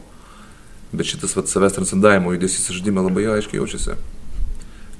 Bet 0.95 1.09
šitas 1.09 1.32
vat, 1.34 1.49
savęs 1.51 1.74
transcendavimo 1.74 2.34
judesys 2.34 2.68
žaidime 2.70 3.03
labai 3.03 3.24
aiškiai 3.34 3.59
jaučiasi. 3.59 3.97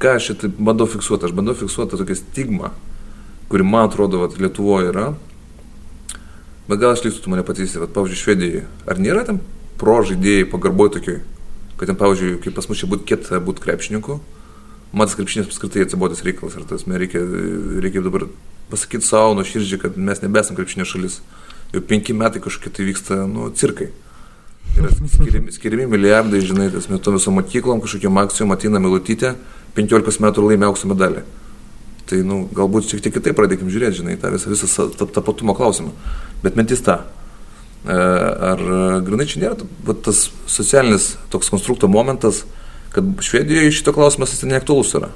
Ką 0.03 0.17
aš 0.19 0.31
šitą 0.31 0.51
bandau 0.59 0.89
fiksuoti? 0.91 1.29
Aš 1.29 1.35
bandau 1.37 1.55
fiksuoti 1.55 2.01
tokią 2.01 2.17
stigmą, 2.19 2.73
kuri 3.53 3.67
man 3.69 3.87
atrodo 3.91 4.25
vat, 4.25 4.35
Lietuvoje 4.41 4.91
yra. 4.91 5.13
Bet 6.67 6.81
gal 6.81 6.97
aš 6.97 7.05
lystu, 7.05 7.23
tu 7.23 7.31
mane 7.31 7.45
patysi, 7.47 7.79
vat, 7.79 7.93
pavyzdžiui, 7.95 8.23
Švedijoje. 8.25 8.65
Ar 8.91 8.99
nėra 8.99 9.23
ten 9.29 9.39
pro 9.79 10.01
žaidėjai 10.09 10.49
pagarboj 10.51 10.95
tokiai, 10.97 11.21
kad 11.79 11.91
ten, 11.91 11.99
pavyzdžiui, 12.01 12.41
kaip 12.43 12.57
pas 12.57 12.67
mus 12.71 12.81
čia 12.81 12.89
būtų 12.91 13.07
kieta 13.13 13.39
būti 13.45 13.63
krepšininku, 13.63 14.19
man 14.97 15.11
tas 15.11 15.19
krepšinis 15.19 15.51
apskritai 15.51 15.85
atsibodęs 15.85 16.25
reikalas, 16.27 16.57
ar 16.59 16.67
tas 16.71 16.87
reikia, 16.89 17.23
reikia 17.85 18.03
dabar 18.03 18.27
pasakyti 18.71 19.07
savo 19.07 19.35
nuo 19.35 19.45
širdžiai, 19.47 19.81
kad 19.83 19.99
mes 19.99 20.23
nebesam 20.23 20.57
krepšinio 20.57 20.87
šalis. 20.89 21.21
Jau 21.75 21.83
penki 21.83 22.15
metai 22.17 22.43
kažkokie 22.43 22.73
tai 22.75 22.87
vyksta, 22.89 23.25
nu, 23.31 23.51
cirkai. 23.57 23.91
Yra 24.75 24.91
skiriami, 24.91 25.53
skiriami 25.55 25.87
milijardai, 25.91 26.41
žinai, 26.43 26.69
tas 26.73 26.89
metu 26.91 27.13
visom 27.15 27.37
mokyklom, 27.39 27.83
kažkokiam 27.85 28.21
akcijom 28.25 28.55
ateina 28.55 28.81
Milutytė, 28.83 29.35
15 29.77 30.23
metų 30.25 30.47
laimė 30.49 30.69
aukso 30.71 30.91
medalį. 30.91 31.23
Tai, 32.09 32.21
nu, 32.27 32.45
galbūt 32.55 32.91
šiek 32.91 33.05
tiek 33.05 33.15
kitaip 33.17 33.37
pradėkim 33.39 33.71
žiūrėti, 33.73 34.01
žinai, 34.03 34.17
tą 34.21 34.33
visą, 34.35 34.51
visą 34.53 34.89
tapatumo 34.99 35.55
klausimą. 35.57 35.95
Bet 36.43 36.59
mintis 36.59 36.83
ta. 36.85 37.05
E, 37.85 37.95
ar 37.95 38.61
grinai 39.07 39.29
čia 39.31 39.45
nėra 39.45 39.95
tas 40.05 40.27
socialinis 40.51 41.15
toks 41.33 41.53
konstrukto 41.53 41.89
momentas, 41.89 42.43
kad 42.95 43.07
Švedijoje 43.25 43.73
šito 43.79 43.95
klausimas 43.97 44.35
jis 44.35 44.45
neaktualus 44.49 44.95
yra? 44.99 45.11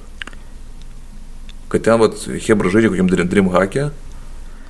Kad 1.69 1.85
ten, 1.85 2.01
va, 2.01 2.09
Hebra 2.47 2.71
žaidžia 2.73 2.93
kokiam 2.93 3.09
Dream 3.13 3.51
Hack'e, 3.53 3.91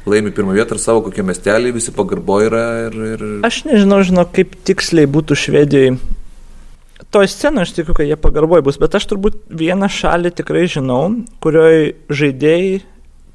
laimi 0.09 0.33
pirmą 0.35 0.55
vietą 0.57 0.77
ir 0.77 0.83
savo 0.83 1.03
kokie 1.07 1.23
miesteliai, 1.27 1.75
visi 1.75 1.93
pagarbo 1.95 2.41
yra. 2.43 2.65
Ir, 2.89 2.97
ir... 3.15 3.27
Aš 3.47 3.63
nežinau, 3.69 4.01
žinau, 4.07 4.25
kaip 4.35 4.57
tiksliai 4.67 5.09
būtų 5.11 5.39
Švedijai. 5.39 5.97
Toj 7.15 7.29
scenoje 7.31 7.69
aš 7.69 7.75
tikiu, 7.77 7.95
kad 7.97 8.09
jie 8.09 8.19
pagarboja 8.21 8.65
bus, 8.67 8.77
bet 8.81 8.97
aš 8.99 9.07
turbūt 9.13 9.39
vieną 9.49 9.89
šalį 9.93 10.33
tikrai 10.41 10.67
žinau, 10.69 11.03
kurioje 11.45 11.95
žaidėjai 12.13 12.81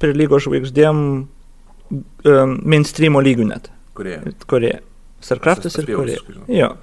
prilygo 0.02 0.38
žvaigždėm 0.42 0.98
um, 1.24 2.56
mainstreamo 2.62 3.22
lygių 3.24 3.48
net. 3.48 3.70
Korėja. 3.96 4.34
Korėja. 4.50 4.82
Sarkraftas 5.24 5.78
ir 5.80 5.88
Korėja. 5.88 6.22
Jo. 6.52 6.74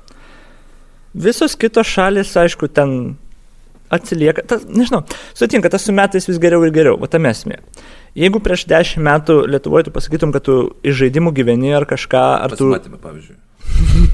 Visos 1.13 1.55
kitos 1.59 1.89
šalis, 1.91 2.33
aišku, 2.39 2.71
ten 2.71 3.15
atsilieka. 3.91 4.45
Tas, 4.47 4.65
nežinau, 4.69 5.03
sutinka, 5.37 5.71
tas 5.71 5.85
su 5.85 5.95
metais 5.95 6.27
vis 6.29 6.39
geriau 6.41 6.65
ir 6.65 6.73
geriau, 6.75 6.97
o 6.99 7.09
tam 7.11 7.27
esmė. 7.29 7.59
Jeigu 8.17 8.41
prieš 8.43 8.65
dešimt 8.67 9.05
metų 9.07 9.37
Lietuvoje 9.47 9.87
tu 9.87 9.95
pasakytum, 9.95 10.33
kad 10.35 10.43
tu 10.47 10.57
iš 10.83 10.97
žaidimų 11.05 11.31
gyveni 11.35 11.71
ar 11.75 11.87
kažką, 11.87 12.23
ar 12.47 12.55
tu... 12.55 12.71
Pasimatėme, 12.73 12.99
pavyzdžiui. 13.03 13.37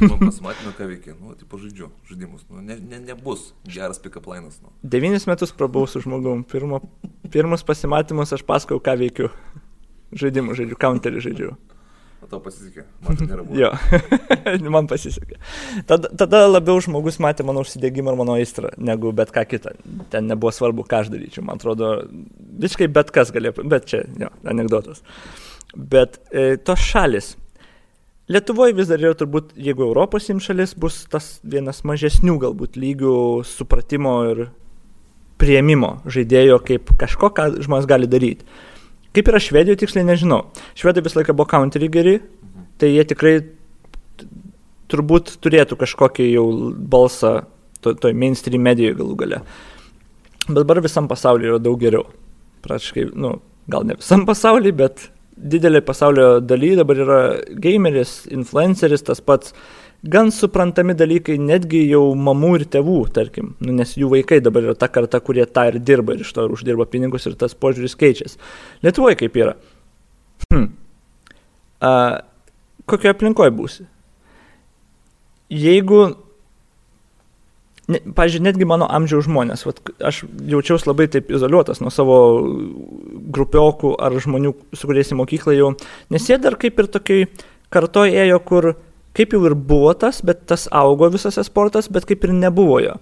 nu, 0.04 0.18
pasimatėme, 0.22 0.74
ką 0.78 0.90
veikia. 0.92 1.16
Nu, 1.18 1.34
tai 1.38 1.48
pažaidžiu 1.50 1.90
žaidimus. 2.10 2.44
Nu, 2.52 2.62
ne, 2.62 2.78
ne, 2.78 3.00
nebus 3.08 3.52
geras 3.66 4.02
pick-up 4.04 4.28
lainas. 4.30 4.60
Nu. 4.62 4.74
Devynis 4.86 5.26
metus 5.30 5.54
prabuvau 5.56 5.90
su 5.90 6.02
žmogum. 6.04 6.44
Pirmo, 6.48 6.82
pirmus 7.34 7.66
pasimatymus 7.66 8.36
aš 8.38 8.46
pasakau, 8.48 8.82
ką 8.84 8.98
veikiu. 9.02 9.32
Žaidimų 10.18 10.56
žaidžiu, 10.60 10.78
counterį 10.82 11.26
žaidžiu. 11.26 11.56
O 12.18 12.26
tau 12.26 12.40
pasisekė, 12.42 12.84
man 13.06 13.18
tai 13.20 13.28
nėra 13.30 13.44
buvę. 13.46 13.60
jo, 13.62 14.70
man 14.76 14.88
pasisekė. 14.90 15.38
Tada, 15.90 16.10
tada 16.18 16.44
labiau 16.50 16.82
žmogus 16.84 17.20
matė 17.24 17.46
mano 17.48 17.62
užsidėgymą 17.66 18.14
ir 18.14 18.20
mano 18.20 18.38
aistrą, 18.40 18.72
negu 18.82 19.12
bet 19.16 19.34
ką 19.36 19.46
kitą. 19.50 19.76
Ten 20.14 20.30
nebuvo 20.32 20.54
svarbu, 20.56 20.88
ką 20.90 21.04
aš 21.04 21.12
daryčiau. 21.14 21.46
Man 21.46 21.62
atrodo, 21.62 21.92
visiškai 22.64 22.90
bet 22.94 23.14
kas 23.14 23.34
galėjo, 23.36 23.68
bet 23.70 23.86
čia, 23.92 24.02
jo, 24.18 24.32
anegdotas. 24.50 25.04
Bet 25.78 26.18
e, 26.32 26.56
tos 26.58 26.82
šalis. 26.82 27.36
Lietuvoje 28.34 28.74
vis 28.76 28.90
dar 28.90 29.00
yra 29.00 29.16
turbūt, 29.16 29.54
jeigu 29.56 29.86
Europos 29.86 30.26
imšalis, 30.34 30.74
bus 30.76 31.04
tas 31.12 31.38
vienas 31.48 31.86
mažesnių 31.88 32.40
galbūt 32.42 32.76
lygių 32.82 33.14
supratimo 33.48 34.18
ir 34.34 34.48
prieimimo 35.40 36.00
žaidėjo 36.10 36.58
kaip 36.66 36.92
kažko, 37.00 37.30
ką 37.38 37.52
žmonės 37.62 37.88
gali 37.88 38.10
daryti. 38.10 38.48
Kaip 39.16 39.30
yra 39.32 39.42
Švedijoje, 39.42 39.82
tiksliai 39.84 40.06
nežinau. 40.08 40.44
Švedai 40.78 41.04
visą 41.06 41.22
laiką 41.22 41.36
buvo 41.38 41.50
counterį 41.52 41.90
geri, 41.94 42.16
tai 42.82 42.92
jie 42.94 43.06
tikrai 43.08 43.36
turbūt 44.92 45.38
turėtų 45.44 45.78
kažkokį 45.80 46.30
jau 46.32 46.46
balsą 46.92 47.34
toj 47.84 47.98
to 48.02 48.14
mainstream 48.14 48.64
medijoje 48.66 48.98
galų 49.00 49.18
gale. 49.20 49.42
Bet 50.48 50.62
dabar 50.62 50.82
visam 50.84 51.10
pasaulyje 51.12 51.54
yra 51.54 51.60
daug 51.62 51.80
geriau. 51.82 52.06
Praškai, 52.66 53.10
nu, 53.16 53.38
gal 53.72 53.88
ne 53.88 53.98
visam 54.00 54.26
pasaulyje, 54.28 54.76
bet 54.80 55.08
didelė 55.38 55.84
pasaulio 55.86 56.40
daly 56.42 56.74
dabar 56.78 57.02
yra 57.04 57.20
gameris, 57.64 58.24
influenceris, 58.34 59.06
tas 59.06 59.22
pats 59.22 59.54
gan 60.04 60.32
suprantami 60.32 60.94
dalykai 60.98 61.38
netgi 61.42 61.82
jau 61.90 62.04
mamų 62.16 62.52
ir 62.60 62.66
tėvų, 62.78 62.98
tarkim, 63.16 63.56
nu, 63.64 63.74
nes 63.80 63.96
jų 63.98 64.12
vaikai 64.14 64.40
dabar 64.44 64.70
yra 64.70 64.78
ta 64.78 64.90
karta, 64.92 65.20
kurie 65.24 65.46
tą 65.50 65.68
ir 65.72 65.80
dirba 65.82 66.16
ir 66.16 66.22
iš 66.26 66.34
to 66.36 66.46
ir 66.46 66.54
uždirba 66.54 66.86
pinigus 66.90 67.26
ir 67.26 67.38
tas 67.40 67.58
požiūris 67.58 67.98
keičiasi. 67.98 68.38
Lietuvoje 68.86 69.18
kaip 69.24 69.42
yra? 69.42 69.58
Hm. 70.54 70.70
A, 71.82 71.92
kokioje 72.86 73.16
aplinkoje 73.16 73.54
būsi? 73.58 73.88
Jeigu, 75.54 76.02
ne, 77.90 78.02
pažiūrėjau, 78.06 78.46
netgi 78.50 78.70
mano 78.70 78.88
amžiaus 78.92 79.26
žmonės, 79.26 79.66
vat, 79.66 79.82
aš 80.04 80.26
jaučiausi 80.52 80.90
labai 80.90 81.10
taip 81.12 81.32
izoliuotas 81.34 81.82
nuo 81.82 81.92
savo 81.94 82.18
grupiokų 83.34 83.96
ar 83.98 84.18
žmonių, 84.22 84.54
su 84.78 84.90
kuriais 84.90 85.14
į 85.14 85.22
mokyklą 85.24 85.58
jau, 85.58 85.72
nes 86.14 86.28
jie 86.30 86.38
dar 86.44 86.60
kaip 86.60 86.78
ir 86.84 86.92
tokiai 86.92 87.30
kartoje 87.74 88.28
ėjo, 88.28 88.44
kur 88.46 88.76
kaip 89.18 89.34
jau 89.34 89.42
ir 89.50 89.56
buvo 89.58 89.94
tas, 89.98 90.22
bet 90.26 90.46
tas 90.50 90.68
augo 90.76 91.10
visas 91.14 91.40
sportas, 91.48 91.90
bet 91.94 92.06
kaip 92.10 92.26
ir 92.28 92.36
nebuvo 92.38 92.80
jo. 92.84 92.98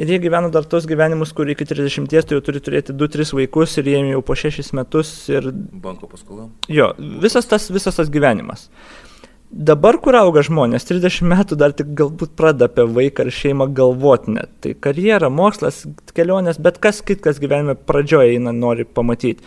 Ir 0.00 0.10
jie 0.10 0.18
gyvena 0.22 0.50
dar 0.52 0.66
tos 0.68 0.88
gyvenimus, 0.90 1.34
kur 1.36 1.50
iki 1.52 1.66
30 1.68 2.08
tai 2.10 2.22
jau 2.36 2.42
turi 2.44 2.62
turėti 2.64 2.96
2-3 2.96 3.34
vaikus 3.38 3.76
ir 3.78 3.90
jiem 3.92 4.10
jau 4.14 4.24
po 4.24 4.36
6 4.38 4.72
metus 4.78 5.12
ir... 5.30 5.50
Banko 5.52 6.10
paskola. 6.10 6.48
Jo, 6.72 6.92
visas 7.22 7.46
tas, 7.50 7.68
visas 7.70 8.00
tas 8.00 8.10
gyvenimas. 8.12 8.68
Dabar, 9.50 9.96
kur 9.98 10.14
auga 10.14 10.44
žmonės, 10.46 10.84
30 10.86 11.26
metų 11.26 11.56
dar 11.58 11.72
tik 11.74 11.88
galbūt 11.98 12.36
pradeda 12.38 12.68
apie 12.70 12.84
vaiką 12.86 13.26
ir 13.26 13.34
šeimą 13.34 13.66
galvoti 13.74 14.36
net. 14.36 14.52
Tai 14.62 14.76
karjera, 14.86 15.26
mokslas, 15.26 15.82
kelionės, 16.14 16.60
bet 16.62 16.78
kas 16.82 17.02
kitkas 17.02 17.42
gyvenime 17.42 17.74
pradžioje 17.74 18.36
eina, 18.36 18.54
nori 18.54 18.86
pamatyti. 18.86 19.42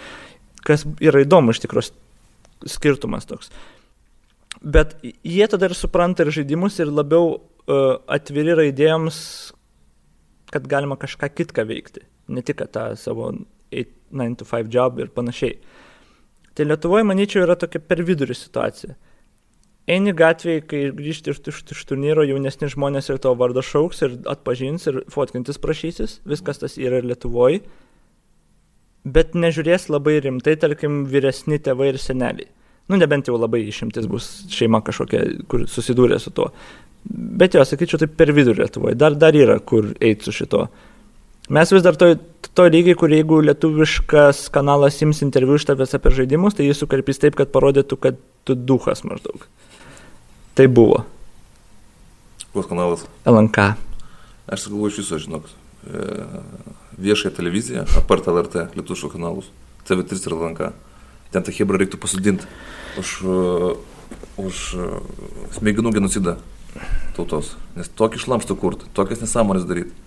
Kas 0.67 0.83
yra 0.99 1.23
įdomu 1.23 1.55
iš 1.55 1.63
tikrųjų 1.63 1.93
skirtumas 2.67 3.29
toks. 3.29 3.51
Bet 4.63 4.95
jie 5.03 5.47
tada 5.51 5.67
ir 5.67 5.75
supranta 5.75 6.23
ir 6.23 6.31
žaidimus 6.31 6.79
ir 6.79 6.91
labiau 6.91 7.33
uh, 7.35 7.99
atviri 8.07 8.53
yra 8.55 8.67
idėjams, 8.69 9.17
kad 10.53 10.67
galima 10.71 10.95
kažką 10.99 11.27
kitką 11.35 11.65
veikti, 11.67 12.05
ne 12.31 12.43
tik 12.45 12.63
tą 12.71 12.93
savo 12.99 13.33
9 13.73 14.37
to 14.39 14.47
5 14.47 14.71
job 14.71 15.01
ir 15.03 15.11
panašiai. 15.11 15.57
Tai 16.53 16.67
Lietuvoje, 16.69 17.03
manyčiau, 17.09 17.43
yra 17.47 17.57
tokia 17.57 17.81
per 17.81 18.03
vidurį 18.05 18.37
situacija. 18.37 18.95
Eini 19.89 20.13
gatvėje, 20.15 20.61
kai 20.69 20.81
grįžti 20.95 21.33
iš, 21.33 21.41
iš, 21.49 21.61
iš 21.75 21.85
turnyro, 21.89 22.23
jaunesni 22.23 22.69
žmonės 22.71 23.09
ir 23.09 23.19
tavo 23.19 23.35
vardą 23.41 23.63
šauks 23.65 24.03
ir 24.05 24.13
atpažins 24.31 24.85
ir 24.87 25.01
fotkintis 25.11 25.59
prašysis, 25.59 26.21
viskas 26.29 26.61
tas 26.61 26.77
yra 26.79 27.01
ir 27.01 27.09
Lietuvoje, 27.09 27.65
bet 29.03 29.33
nežiūrės 29.35 29.89
labai 29.91 30.21
rimtai, 30.23 30.55
tarkim, 30.61 31.03
vyresni 31.09 31.59
tėvai 31.59 31.91
ir 31.91 31.99
seneliai. 31.99 32.47
Nu, 32.91 32.97
nebent 32.99 33.29
jau 33.29 33.37
labai 33.39 33.63
išimtis 33.69 34.07
bus 34.11 34.29
šeima 34.51 34.81
kažkokia, 34.83 35.21
kur 35.47 35.67
susidūrė 35.71 36.19
su 36.19 36.33
tuo. 36.35 36.49
Bet 37.03 37.55
jo, 37.55 37.63
sakyčiau, 37.67 37.99
tai 38.01 38.09
per 38.11 38.31
vidurį 38.35 38.63
Lietuvoje. 38.63 38.97
Dar, 38.99 39.15
dar 39.19 39.35
yra, 39.35 39.59
kur 39.59 39.91
eiti 40.03 40.27
su 40.27 40.35
šito. 40.35 40.67
Mes 41.51 41.71
vis 41.75 41.83
dar 41.83 41.97
to, 41.99 42.13
to 42.55 42.67
lygiai, 42.71 42.95
kur 42.95 43.11
jeigu 43.11 43.41
lietuviškas 43.43 44.45
kanalas 44.53 45.01
ims 45.03 45.19
interviu 45.25 45.57
iš 45.59 45.65
tavęs 45.67 45.97
apie 45.97 46.13
žaidimus, 46.15 46.55
tai 46.55 46.69
jis 46.69 46.79
sukarpys 46.79 47.19
taip, 47.19 47.35
kad 47.35 47.51
parodytų, 47.51 47.97
kad 47.99 48.21
tu 48.47 48.55
duhas 48.55 49.03
maždaug. 49.03 49.43
Tai 50.55 50.69
buvo. 50.71 51.01
Koks 52.53 52.69
kanalas? 52.69 53.03
LNK. 53.27 53.73
Aš 54.55 54.69
galvoju 54.69 54.93
iš 54.93 55.01
viso, 55.01 55.19
žinok, 55.19 55.51
e, 55.83 56.07
viešąją 57.03 57.35
televiziją, 57.35 57.85
apart 57.99 58.31
LRT, 58.31 58.69
lietuviškų 58.77 59.11
kanalus, 59.17 59.51
TV3 59.89 60.23
ir 60.23 60.37
LNK. 60.37 60.71
Ten 61.33 61.45
tą 61.45 61.53
hebrą 61.55 61.81
reiktų 61.81 61.99
pasodinti 62.01 62.45
už, 63.01 63.13
e, 63.25 63.73
už 64.41 64.63
e, 64.77 64.89
smegenų 65.57 65.93
genocidą 65.97 66.37
tautos. 67.17 67.55
Nes 67.77 67.89
tokį 67.89 68.21
šlamštą 68.21 68.57
kurti, 68.59 68.89
tokias 68.93 69.23
nesąmonės 69.25 69.65
daryti. 69.69 70.02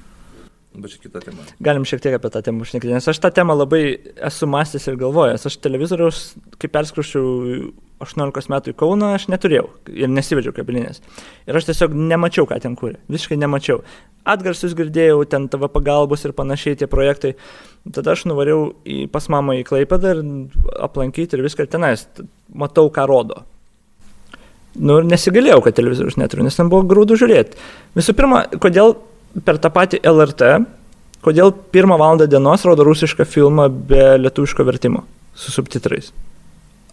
Bet 0.76 0.92
čia 0.92 1.00
kita 1.06 1.22
tema. 1.24 1.44
Galim 1.64 1.86
šiek 1.88 2.02
tiek 2.04 2.14
apie 2.18 2.28
tą 2.32 2.42
temą 2.44 2.64
užnekti, 2.66 2.90
nes 2.92 3.06
aš 3.08 3.20
tą 3.22 3.30
temą 3.32 3.54
labai 3.56 3.96
esu 4.28 4.48
mąstęs 4.50 4.90
ir 4.90 4.98
galvojęs. 5.00 5.46
Aš 5.48 5.56
televizoriaus, 5.64 6.18
kai 6.60 6.68
perskrušiau 6.72 7.70
18 8.04 8.52
metų 8.52 8.74
į 8.74 8.76
Kauną, 8.76 9.14
aš 9.16 9.24
neturėjau 9.32 9.70
ir 9.88 10.12
nesivedžiau 10.12 10.52
kabelinės. 10.56 11.00
Ir 11.48 11.56
aš 11.56 11.70
tiesiog 11.70 11.96
nemačiau, 11.96 12.44
ką 12.50 12.60
ten 12.60 12.76
kūrė. 12.76 13.00
Visiškai 13.08 13.40
nemačiau. 13.40 13.80
Atgarsius 14.28 14.76
girdėjau, 14.76 15.22
ten 15.32 15.48
tavo 15.48 15.70
pagalbos 15.72 16.26
ir 16.26 16.36
panašiai 16.36 16.76
tie 16.76 16.90
projektai. 16.90 17.32
Tada 17.96 18.12
aš 18.12 18.26
nuvariau 18.28 18.74
į, 18.84 19.06
pas 19.08 19.30
mamą 19.32 19.56
į 19.62 19.66
Klaipadą 19.68 20.12
ir 20.12 20.22
aplankyti 20.82 21.38
ir 21.38 21.46
viską 21.46 21.64
ir 21.64 21.72
tenais. 21.72 22.04
Matau, 22.52 22.90
ką 22.92 23.08
rodo. 23.08 23.46
Nu 24.76 25.00
ir 25.00 25.08
nesigalėjau, 25.08 25.62
kad 25.64 25.76
televizorius 25.78 26.18
neturiu, 26.20 26.44
nes 26.44 26.58
ten 26.58 26.68
buvo 26.68 26.84
grūdų 26.90 27.16
žiūrėti. 27.22 27.56
Visų 27.96 28.12
pirma, 28.18 28.44
kodėl 28.60 28.98
per 29.44 29.58
tą 29.60 29.70
patį 29.72 30.00
LRT, 30.06 30.50
kodėl 31.24 31.52
pirmą 31.74 31.98
valandą 32.00 32.28
dienos 32.30 32.64
rodo 32.64 32.86
rusišką 32.86 33.26
filmą 33.28 33.68
be 33.68 34.14
lietuviško 34.22 34.64
vertimo 34.64 35.04
su 35.36 35.52
subtitrais. 35.52 36.12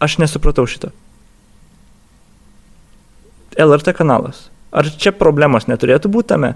Aš 0.03 0.17
nesupratau 0.19 0.65
šito. 0.67 0.91
LRT 3.55 3.93
kanalas. 3.95 4.49
Ar 4.73 4.89
čia 4.89 5.13
problemos 5.13 5.69
neturėtų 5.69 6.09
būti 6.11 6.33
tame? 6.33 6.55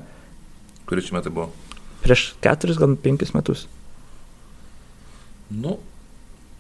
Kuris 0.89 1.07
čia 1.07 1.19
metai 1.19 1.31
buvo? 1.31 1.51
Prieš 2.01 2.31
keturis, 2.41 2.79
gal 2.81 2.95
penkis 2.99 3.35
metus. 3.35 3.67
Nu, 5.53 5.77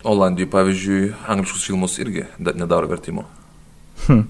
Olandijoje, 0.07 0.51
pavyzdžiui, 0.53 1.05
angliškus 1.27 1.65
filmus 1.67 1.97
irgi 1.99 2.27
nedaro 2.37 2.87
vertimo. 2.87 3.25
Hm. 4.05 4.27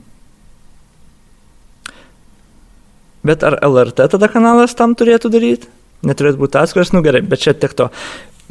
Bet 3.28 3.43
ar 3.43 3.57
LRT 3.65 4.07
tada 4.13 4.30
kanalas 4.32 4.75
tam 4.78 4.95
turėtų 4.97 5.32
daryti? 5.34 5.71
Neturėtų 6.07 6.39
būti 6.39 6.59
atskiras, 6.61 6.93
nu 6.93 7.01
gerai, 7.03 7.23
bet 7.25 7.41
čia 7.43 7.55
tiek 7.57 7.73
to. 7.75 7.89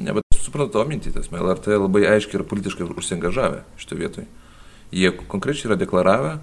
Ne, 0.03 0.13
bet 0.17 0.27
suprantu 0.43 0.77
tavo 0.77 0.85
mintį, 0.91 1.15
tas 1.15 1.31
LRT 1.33 1.79
labai 1.79 2.05
aiškiai 2.11 2.41
ir 2.41 2.45
politiškai 2.51 2.89
užsiengažavę 2.91 3.63
šitoje 3.81 4.03
vietoje. 4.03 4.27
Jie 4.93 5.13
konkrečiai 5.31 5.71
yra 5.71 5.79
deklaravę, 5.81 6.37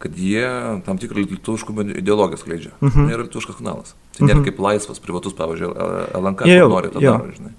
kad 0.00 0.16
jie 0.16 0.44
tam 0.86 1.00
tikrą 1.00 1.24
lietuviškų 1.24 1.76
ideologiją 2.00 2.40
skleidžia. 2.40 2.72
Uh 2.80 2.88
-huh. 2.88 3.08
Yra 3.12 3.24
lietuviškas 3.24 3.56
kanalas. 3.56 3.94
Tai 4.16 4.26
nėra 4.26 4.40
mhm. 4.40 4.44
kaip 4.44 4.60
laisvas, 4.60 5.00
privatus, 5.00 5.34
pavyzdžiui, 5.36 5.72
LNK, 6.20 6.46
jau, 6.46 6.68
nori 6.68 6.88
tą 6.88 7.00
daro, 7.00 7.32
žinai. 7.36 7.52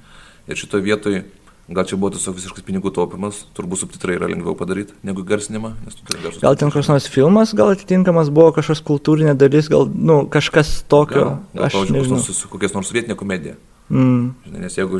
Ir 0.48 0.58
šitoje 0.58 0.84
vietoje 0.84 1.24
Gal 1.72 1.86
čia 1.88 1.96
buvo 1.96 2.12
tiesiog 2.12 2.36
visiškas 2.36 2.66
pinigų 2.68 2.92
taupimas, 2.92 3.46
turbūt 3.56 3.80
subtitrai 3.80 4.18
yra 4.18 4.28
lengviau 4.28 4.58
padaryti 4.60 4.92
negu 5.08 5.24
garsinimą, 5.24 5.70
nes 5.86 5.96
tu 5.96 6.04
turi 6.04 6.20
garsinimą. 6.20 6.44
Gal 6.44 6.58
ten 6.60 6.72
kažkoks 6.74 6.90
nors 6.92 7.08
filmas, 7.08 7.54
gal 7.56 7.72
atitinkamas 7.72 8.32
buvo 8.34 8.50
kažkoks 8.58 8.82
kultūrinė 8.90 9.38
dalis, 9.40 9.70
gal 9.72 9.86
nu, 9.88 10.18
kažkas 10.32 10.74
tokio. 10.92 11.24
Gal, 11.24 11.38
gal 11.56 11.68
aš 11.70 11.94
nežinau. 11.96 12.20
Nors, 12.20 12.42
kokias 12.52 12.76
nors 12.76 12.92
vietinė 12.92 13.16
komedija. 13.20 13.56
Mm. 13.88 14.34
Žinai, 14.48 14.64
nes 14.66 14.76
jeigu, 14.76 15.00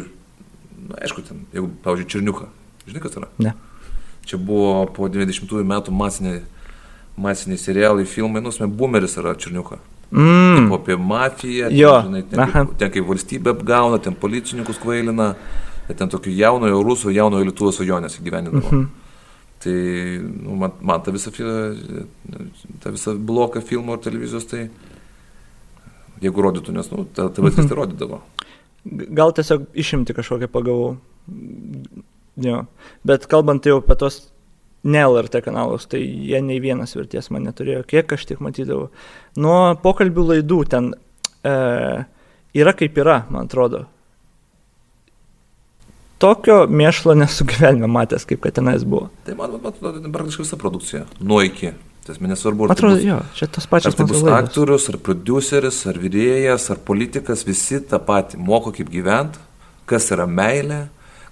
na, 0.86 1.02
aišku, 1.02 1.26
ten, 1.28 1.42
jeigu, 1.58 1.68
pavyzdžiui, 1.84 2.10
Čirniuka, 2.14 2.48
žinai, 2.88 3.02
kas 3.04 3.18
yra? 3.20 3.28
Ne. 3.44 3.54
Čia 4.30 4.40
buvo 4.40 4.86
po 4.96 5.10
90-ųjų 5.12 5.68
metų 5.68 5.96
masiniai, 5.96 6.44
masiniai 7.20 7.60
serialai, 7.60 8.06
filmai, 8.08 8.44
nusme, 8.46 8.70
Boomeris 8.72 9.18
yra 9.20 9.34
Čirniuka. 9.36 9.82
Mm. 10.12 10.70
Taip, 10.70 10.78
apie 10.80 10.98
mafiją. 11.00 11.68
Ten, 11.68 12.08
žinai, 12.08 12.24
ten, 12.32 12.46
kaip, 12.54 12.72
ten 12.80 12.96
kaip 12.96 13.12
valstybė 13.12 13.54
apgauna, 13.58 14.00
ten 14.04 14.16
policininkus 14.16 14.80
kvailina 14.80 15.34
ten 15.98 16.12
tokių 16.12 16.34
jaunojo 16.36 16.82
rusų, 16.86 17.14
jaunojo 17.16 17.48
lietuvo 17.48 17.72
svajonės 17.76 18.20
įgyvendinavo. 18.22 18.68
Mhm. 18.68 18.90
Tai 19.62 19.74
nu, 20.42 20.56
man, 20.58 20.72
man 20.82 21.04
ta 21.06 21.14
visa, 21.14 21.30
ta 22.82 22.90
visa 22.90 23.14
bloka 23.14 23.62
filmo 23.62 23.94
ir 23.94 24.02
televizijos, 24.02 24.48
tai 24.50 24.64
jeigu 26.22 26.46
rodytų, 26.48 26.74
nes 26.74 26.90
nu, 26.94 27.06
ta 27.06 27.28
TV 27.30 27.52
mhm. 27.52 27.70
tai 27.70 27.78
rodydavo. 27.78 28.22
Gal 29.14 29.34
tiesiog 29.38 29.68
išimti 29.78 30.16
kažkokią 30.18 30.50
pagavau. 30.50 30.96
Jo. 32.42 32.64
Bet 33.06 33.28
kalbant 33.30 33.68
jau 33.70 33.78
apie 33.84 33.98
tos 34.02 34.24
ne 34.84 35.04
LRT 35.06 35.44
kanalus, 35.46 35.86
tai 35.92 36.02
jie 36.02 36.42
nei 36.42 36.58
vienas 36.64 36.96
verties 36.98 37.30
man 37.30 37.46
neturėjo, 37.46 37.84
kiek 37.90 38.16
aš 38.18 38.26
tik 38.32 38.42
matydavau. 38.42 38.90
Nuo 39.38 39.76
pokalbių 39.84 40.28
laidų 40.32 40.62
ten 40.72 40.90
e, 41.46 41.54
yra 42.58 42.74
kaip 42.78 42.98
yra, 42.98 43.22
man 43.30 43.46
atrodo 43.46 43.86
tokio 46.22 46.64
mėšlo 46.70 47.16
nesu 47.18 47.46
gyvenime 47.50 47.90
matęs, 47.92 48.28
kaip 48.30 48.44
kad 48.46 48.58
tenais 48.60 48.86
buvo. 48.88 49.10
Tai 49.28 49.38
man, 49.40 49.58
man, 49.64 49.80
man 49.82 50.14
praktiškai 50.14 50.46
visa 50.46 50.60
produkcija. 50.62 51.06
Nuo 51.20 51.42
iki. 51.46 51.74
Tas 52.06 52.18
man 52.18 52.32
nesvarbu, 52.34 52.66
ar 52.66 52.72
atrodo, 52.74 52.96
tai 52.98 53.04
bus, 53.04 53.10
jo, 53.12 53.18
čia 53.38 53.48
tas 53.56 53.68
pačias 53.70 53.94
ar 53.94 53.98
tai 54.00 54.06
bus 54.10 54.24
laidos. 54.24 54.48
aktorius, 54.50 54.88
ar 54.90 54.96
produceris, 55.06 55.84
ar 55.86 56.00
vyrėjas, 56.02 56.66
ar 56.74 56.80
politikas, 56.82 57.44
visi 57.46 57.78
tą 57.92 58.00
patį 58.02 58.40
moko, 58.42 58.74
kaip 58.74 58.90
gyventi, 58.90 59.38
kas 59.86 60.10
yra 60.16 60.26
meilė, 60.26 60.80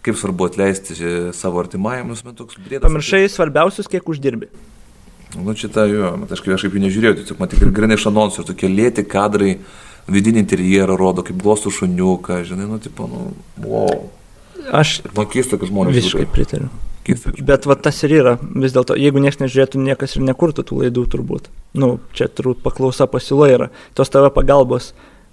kaip 0.05 0.19
svarbu 0.19 0.45
atleisti 0.45 0.93
savo 1.33 1.63
artimajam, 1.63 2.13
nu, 2.13 2.35
toks 2.37 2.61
brėdas. 2.61 2.85
Pamiršai 2.85 3.23
svarbiausius, 3.33 3.89
kiek 3.89 4.13
uždirbi. 4.13 4.51
Nu, 5.39 5.57
ta 5.73 5.87
jo, 5.89 6.13
aš, 6.29 6.45
aš 6.45 6.67
kaip 6.67 6.77
jų 6.77 6.85
nežiūrėjau, 6.85 7.17
tiesiog 7.17 7.41
man 7.41 7.49
tik 7.49 7.65
ir 7.65 7.73
grinai 7.73 7.97
iš 7.97 8.05
anonsų, 8.13 8.43
ir 8.43 8.51
tokie 8.53 8.69
lėti 8.69 9.07
kadrai, 9.09 9.55
vidinį 10.09 10.43
interjerą 10.45 11.01
rodo, 11.01 11.25
kaip 11.25 11.41
glostų 11.41 11.73
šuniuką, 11.81 12.43
žinai, 12.45 12.69
nu, 12.69 12.77
tipo, 12.81 13.09
nu, 13.09 13.25
wow. 13.65 14.05
Aš 14.75 14.99
man 15.15 15.27
keista, 15.31 15.57
kad 15.59 15.69
žmonės. 15.71 15.97
Visiškai 15.97 16.25
pritariu. 16.33 16.69
Keista, 17.07 17.31
Bet 17.45 17.65
va 17.69 17.77
tas 17.79 17.97
ir 18.05 18.13
yra, 18.19 18.35
vis 18.39 18.73
dėlto, 18.75 18.97
jeigu 18.99 19.21
niekas 19.23 19.39
nežiūrėtų, 19.41 19.81
niekas 19.81 20.17
ir 20.17 20.25
nekurtų 20.27 20.65
tų 20.67 20.81
laidų 20.83 21.05
turbūt. 21.13 21.49
Nu, 21.79 21.95
čia 22.17 22.27
turbūt 22.27 22.61
paklausa 22.65 23.07
pasiūla 23.09 23.49
yra. 23.53 23.69
Tos 23.97 24.11
tavo 24.13 24.29
pagalbos 24.35 24.91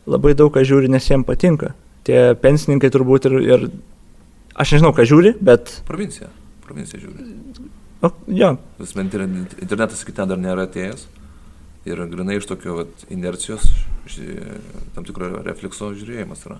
labai 0.08 0.36
daug 0.38 0.54
ką 0.54 0.64
žiūri, 0.66 0.90
nes 0.92 1.04
jiems 1.10 1.26
patinka. 1.28 1.74
Tie 2.06 2.32
pensininkai 2.38 2.92
turbūt 2.94 3.28
ir, 3.28 3.36
ir 3.42 3.66
aš 4.54 4.76
nežinau, 4.76 4.94
ką 4.96 5.04
žiūri, 5.10 5.34
bet... 5.44 5.80
Provincija. 5.88 6.30
Provincija 6.64 7.02
žiūri. 7.02 7.68
O, 8.06 8.12
jo. 8.38 8.54
Internetas 8.78 10.04
iki 10.04 10.14
ten 10.14 10.30
dar 10.30 10.40
nėra 10.40 10.68
atėjęs. 10.68 11.06
Ir 11.86 12.00
grinai 12.10 12.40
iš 12.40 12.48
tokio 12.50 12.80
vat, 12.80 13.04
inercijos, 13.14 13.68
tam 14.96 15.06
tikro 15.06 15.28
reflekso 15.46 15.92
žiūrėjimas 15.94 16.42
yra. 16.48 16.58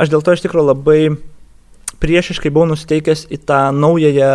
Aš 0.00 0.08
dėl 0.12 0.24
to 0.24 0.32
iš 0.32 0.44
tikrųjų 0.46 0.70
labai 0.70 1.00
priešiškai 2.02 2.50
buvau 2.52 2.72
nusteikęs 2.72 3.28
į 3.32 3.40
tą 3.48 3.62
naująją 3.76 4.34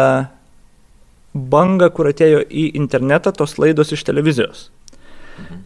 bangą, 1.38 1.90
kur 1.94 2.10
atėjo 2.10 2.42
į 2.48 2.70
internetą 2.80 3.34
tos 3.36 3.58
laidos 3.62 3.94
iš 3.94 4.06
televizijos. 4.08 4.70
Mhm. 5.38 5.64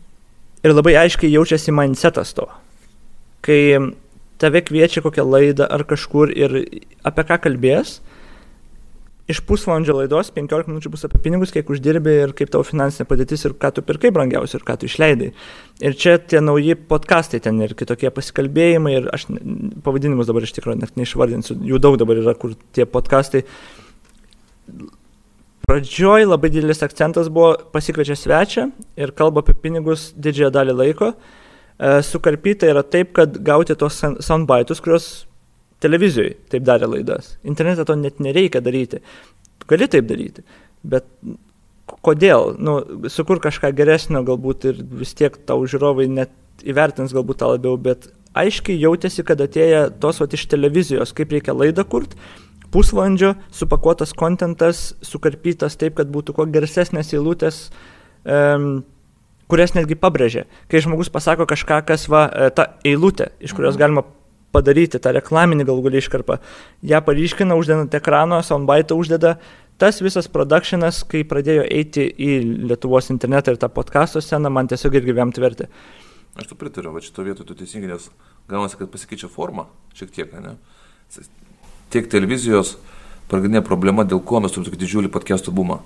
Ir 0.62 0.76
labai 0.76 0.96
aiškiai 1.06 1.32
jaučiasi 1.32 1.74
mindsetas 1.74 2.34
to. 2.38 2.48
Kai 3.46 3.78
tave 4.42 4.62
kviečia 4.66 5.02
kokią 5.06 5.26
laidą 5.26 5.68
ar 5.70 5.86
kažkur 5.86 6.34
ir 6.34 6.58
apie 7.08 7.26
ką 7.30 7.38
kalbės, 7.46 8.00
iš 9.32 9.42
pusvalandžio 9.48 9.96
laidos 9.98 10.30
15 10.36 10.70
minučių 10.70 10.92
bus 10.94 11.06
apie 11.08 11.22
pinigus, 11.24 11.54
kiek 11.56 11.70
uždirbi 11.72 12.14
ir 12.26 12.34
kaip 12.38 12.52
tavo 12.54 12.66
finansinė 12.68 13.08
padėtis 13.10 13.48
ir 13.48 13.58
ką 13.60 13.74
tu 13.76 13.84
pirkai 13.88 14.14
brangiausiai 14.14 14.60
ir 14.60 14.66
ką 14.68 14.78
tu 14.80 14.90
išleidai. 14.90 15.32
Ir 15.82 15.98
čia 15.98 16.18
tie 16.22 16.44
nauji 16.44 16.78
podkastai 16.92 17.42
ten 17.44 17.60
ir 17.66 17.76
kitokie 17.80 18.12
pasikalbėjimai 18.14 18.96
ir 19.00 19.12
aš 19.16 19.28
pavadinimus 19.86 20.30
dabar 20.30 20.48
iš 20.48 20.56
tikrųjų 20.58 20.82
net 20.84 20.98
neišvardinsiu, 21.00 21.58
jų 21.72 21.82
daug 21.82 22.00
dabar 22.02 22.22
yra, 22.22 22.36
kur 22.38 22.58
tie 22.76 22.86
podkastai 22.86 23.46
pradžioj 25.72 26.26
labai 26.28 26.50
didelis 26.52 26.84
akcentas 26.84 27.30
buvo 27.32 27.54
pasikviečia 27.72 28.18
svečią 28.20 28.66
ir 29.00 29.14
kalba 29.16 29.44
apie 29.44 29.56
pinigus 29.56 30.10
didžiąją 30.20 30.52
dalį 30.58 30.76
laiko. 30.76 31.14
E, 31.82 32.02
sukarpyta 32.06 32.68
yra 32.68 32.84
taip, 32.84 33.14
kad 33.16 33.38
gauti 33.46 33.78
tos 33.80 34.02
soundbites, 34.02 34.82
kurios 34.84 35.10
televizijoje 35.84 36.38
taip 36.52 36.66
darė 36.68 36.90
laidas. 36.92 37.36
Internete 37.48 37.86
to 37.88 37.96
net 38.00 38.22
nereikia 38.24 38.62
daryti. 38.64 39.02
Gali 39.70 39.88
taip 39.92 40.08
daryti, 40.10 40.46
bet 40.84 41.08
kodėl? 42.06 42.56
Nu, 42.60 42.80
sukur 43.12 43.42
kažką 43.44 43.74
geresnio 43.78 44.24
galbūt 44.28 44.70
ir 44.72 44.86
vis 45.02 45.16
tiek 45.18 45.36
tau 45.48 45.64
žiūrovai 45.66 46.08
net 46.12 46.34
įvertins 46.68 47.14
galbūt 47.16 47.42
tą 47.42 47.52
labiau, 47.56 47.78
bet 47.82 48.10
aiškiai 48.38 48.80
jautėsi, 48.80 49.26
kad 49.28 49.42
atėjo 49.44 49.90
tos 50.02 50.22
vat 50.22 50.38
iš 50.38 50.48
televizijos, 50.52 51.14
kaip 51.18 51.34
reikia 51.36 51.56
laidą 51.58 51.86
kurti 51.88 52.20
pusvalandžio 52.72 53.34
supakuotas 53.52 54.14
kontentas, 54.16 54.94
sukarpytas 55.04 55.76
taip, 55.80 55.98
kad 56.00 56.12
būtų 56.12 56.36
kuo 56.38 56.48
geresnės 56.48 57.12
eilutės, 57.12 57.66
um, 58.24 58.86
kurias 59.52 59.76
netgi 59.76 59.98
pabrėžia. 60.00 60.46
Kai 60.72 60.80
žmogus 60.84 61.12
pasako 61.12 61.48
kažką, 61.50 61.82
kas 61.88 62.08
va, 62.12 62.28
e, 62.32 62.50
ta 62.56 62.70
eilutė, 62.88 63.34
iš 63.44 63.52
kurios 63.58 63.76
mhm. 63.76 63.82
galima 63.84 64.06
padaryti 64.52 65.00
tą 65.02 65.14
reklaminį 65.16 65.66
galų 65.68 65.88
galį 65.88 66.02
iškarpą, 66.04 66.38
ją 66.92 67.02
paryškina, 67.08 67.58
uždeda 67.60 67.86
ant 67.86 67.98
ekrano, 67.98 68.42
soundbite 68.46 68.98
uždeda. 68.98 69.38
Tas 69.82 69.98
visas 70.04 70.28
produkšinas, 70.30 71.02
kai 71.10 71.24
pradėjo 71.26 71.64
eiti 71.66 72.04
į 72.06 72.36
Lietuvos 72.70 73.10
internetą 73.10 73.56
ir 73.56 73.58
tą 73.62 73.72
podcast'o 73.74 74.22
sceną, 74.22 74.52
man 74.54 74.70
tiesiog 74.70 75.00
irgi 75.00 75.16
vėm 75.18 75.34
tvirti. 75.34 75.66
Aš 76.38 76.52
tu 76.52 76.58
pritariu, 76.60 76.94
va 76.94 77.02
šito 77.04 77.26
vietoje 77.26 77.50
tu 77.50 77.58
teisingai, 77.58 77.90
nes 77.90 78.06
gaunasi, 78.52 78.78
kad 78.78 78.92
pasikeičia 78.94 79.32
forma 79.32 79.66
šiek 79.98 80.14
tiek, 80.14 80.36
ne? 80.38 80.54
tiek 81.92 82.08
televizijos 82.12 82.78
pagrindinė 83.32 83.64
problema, 83.66 84.06
dėl 84.08 84.22
ko 84.24 84.40
mes 84.44 84.54
turime 84.54 84.70
tokį 84.70 84.80
didžiulį 84.84 85.12
podcastų 85.12 85.54
bumą, 85.56 85.82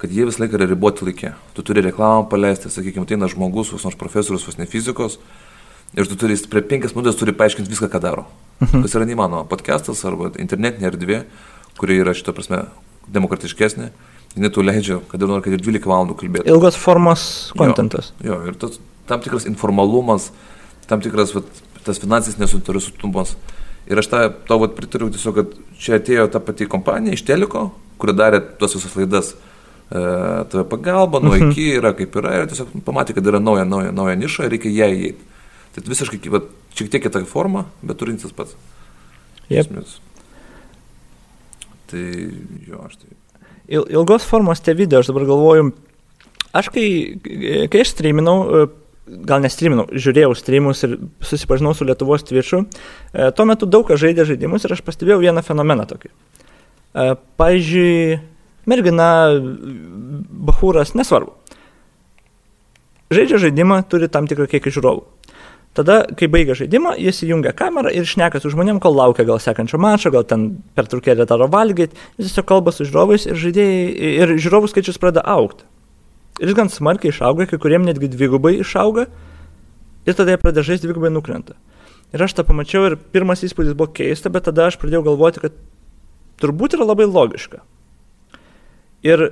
kad 0.00 0.12
jie 0.14 0.24
visą 0.28 0.44
laiką 0.44 0.56
yra 0.56 0.68
riboti 0.70 1.04
laikė. 1.08 1.34
Tu 1.56 1.64
turi 1.66 1.84
reklamą 1.84 2.28
paleisti, 2.32 2.72
sakykime, 2.72 3.04
ateina 3.08 3.28
žmogus, 3.28 3.72
vos 3.74 3.84
nors 3.88 3.98
profesorius, 4.00 4.46
vos 4.48 4.56
ne 4.60 4.68
fizikos, 4.68 5.18
ir 5.96 6.10
tu 6.10 6.18
turi, 6.18 6.36
prie 6.50 6.62
penkias 6.66 6.94
minutės 6.96 7.18
turi 7.18 7.34
paaiškinti 7.36 7.72
viską, 7.72 7.90
ką 7.92 8.02
daro. 8.02 8.26
Mhm. 8.60 8.84
Tas 8.84 8.94
yra 8.98 9.08
neįmanoma. 9.08 9.46
Podcastas 9.48 10.02
arba 10.08 10.30
internetinė 10.38 10.90
erdvė, 10.90 11.24
kuri 11.80 12.00
yra 12.02 12.14
šito 12.16 12.34
prasme 12.36 12.66
demokratiškesnė, 13.10 13.90
jinai 14.36 14.50
tu 14.54 14.62
leidžia, 14.62 15.00
kad 15.10 15.22
ir 15.22 15.30
nori, 15.30 15.44
kad 15.46 15.56
ir 15.56 15.64
12 15.64 15.88
valandų 15.90 16.16
kalbėti. 16.20 16.50
Ilgos 16.50 16.78
formos 16.78 17.24
kontentas. 17.58 18.12
Jo, 18.22 18.36
jo 18.36 18.52
ir 18.52 18.58
tas, 18.60 18.78
tam 19.10 19.22
tikras 19.24 19.48
informalumas, 19.50 20.30
tam 20.90 21.02
tikras 21.02 21.34
vat, 21.34 21.48
tas 21.86 21.98
finansinis 22.02 22.38
nesuinteresuotumas. 22.38 23.34
Ir 23.90 23.98
aš 23.98 24.10
tą 24.12 24.20
tau 24.46 24.68
pritariu 24.76 25.08
tiesiog, 25.10 25.40
kad 25.40 25.54
čia 25.80 25.96
atėjo 25.98 26.28
ta 26.30 26.42
pati 26.44 26.68
kompanija 26.70 27.16
iš 27.16 27.24
Teliko, 27.26 27.70
kuri 27.98 28.14
darė 28.14 28.42
tuos 28.60 28.76
visas 28.76 28.94
laidas 28.94 29.32
e, 29.32 29.98
tave 30.52 30.66
pagalba, 30.70 31.18
nuo 31.24 31.34
mhm. 31.34 31.50
iki 31.50 31.80
yra 31.80 31.94
kaip 31.96 32.14
yra, 32.20 32.36
ir 32.38 32.52
tiesiog 32.52 32.76
pamatė, 32.86 33.16
kad 33.16 33.26
yra 33.32 33.40
nauja, 33.42 33.64
nauja, 33.66 33.90
nauja 33.96 34.20
niša 34.20 34.46
ir 34.46 34.54
reikia 34.54 34.76
ją 34.76 34.90
įeiti. 34.94 35.29
Tai 35.74 35.84
visiškai, 35.86 36.20
va, 36.32 36.42
šiek 36.74 36.90
tiek 36.90 37.04
kita 37.06 37.22
forma, 37.30 37.66
bet 37.82 38.00
turintis 38.00 38.34
pats. 38.34 38.56
Yep. 39.50 39.64
Esmės. 39.64 39.98
Tai 41.90 42.04
jo, 42.66 42.82
aš 42.86 42.98
tai. 43.00 43.14
Ilgos 43.70 44.26
formos 44.26 44.62
tie 44.62 44.74
video, 44.74 45.02
aš 45.02 45.12
dabar 45.12 45.28
galvoju, 45.28 45.70
aš 46.58 46.70
kai, 46.74 46.86
kai 47.70 47.82
aš 47.84 47.92
streaminau, 47.94 48.38
gal 49.26 49.42
nestreaminau, 49.42 49.86
žiūrėjau 49.90 50.34
streamus 50.38 50.84
ir 50.86 50.96
susipažinau 51.26 51.72
su 51.74 51.86
Lietuvos 51.86 52.24
Twitch'u. 52.26 52.64
E, 53.12 53.30
tuo 53.34 53.46
metu 53.48 53.68
daug 53.70 53.86
kas 53.88 54.00
žaidė 54.02 54.26
žaidimus 54.28 54.66
ir 54.66 54.74
aš 54.74 54.82
pastebėjau 54.86 55.20
vieną 55.24 55.42
fenomeną 55.46 55.86
tokį. 55.90 56.10
E, 56.10 57.06
pavyzdžiui, 57.40 58.20
mergina, 58.70 59.10
bahūras, 60.50 60.94
nesvarbu. 60.98 61.34
Žaidžia 63.10 63.40
žaidimą, 63.48 63.80
turi 63.90 64.06
tam 64.12 64.30
tikrą 64.30 64.46
kiekį 64.50 64.76
žiūrovų. 64.76 65.02
Tada, 65.74 66.00
kai 66.18 66.26
baigia 66.26 66.56
žaidimą, 66.58 66.96
jis 66.98 67.20
įjungia 67.22 67.52
kamerą 67.54 67.92
ir 67.94 68.06
šneka 68.08 68.40
su 68.42 68.50
žmonėm, 68.50 68.80
kol 68.82 68.96
laukia 68.98 69.22
gal 69.28 69.38
sekančio 69.38 69.78
mačo, 69.78 70.10
gal 70.10 70.24
ten 70.26 70.48
per 70.74 70.88
trukėlę 70.90 71.28
daro 71.30 71.46
valgyti, 71.50 71.94
jis 72.18 72.32
tiesiog 72.32 72.48
kalba 72.48 72.74
su 72.74 72.88
žiūrovais 72.88 73.28
ir, 73.28 73.38
žaidėjai, 73.38 73.84
ir 74.24 74.32
žiūrovų 74.42 74.72
skaičius 74.72 74.98
pradeda 74.98 75.22
aukti. 75.30 75.68
Ir 76.40 76.50
jis 76.50 76.56
gan 76.58 76.72
smarkiai 76.74 77.12
išauga, 77.14 77.46
kai 77.46 77.60
kuriem 77.62 77.86
netgi 77.86 78.10
dvigubai 78.10 78.56
išauga. 78.64 79.06
Ir 80.08 80.16
tada 80.18 80.34
jie 80.34 80.40
pradeda 80.42 80.64
žaisti 80.66 80.88
dvigubai 80.88 81.12
nukrenta. 81.14 81.54
Ir 82.10 82.24
aš 82.24 82.34
tą 82.34 82.42
pamačiau 82.48 82.88
ir 82.88 82.96
pirmas 83.14 83.44
įspūdis 83.46 83.76
buvo 83.78 83.92
keista, 83.94 84.32
bet 84.32 84.48
tada 84.48 84.66
aš 84.66 84.78
pradėjau 84.80 85.04
galvoti, 85.06 85.42
kad 85.44 85.58
turbūt 86.42 86.74
yra 86.74 86.88
labai 86.88 87.06
logiška. 87.06 87.60
Ir 89.06 89.28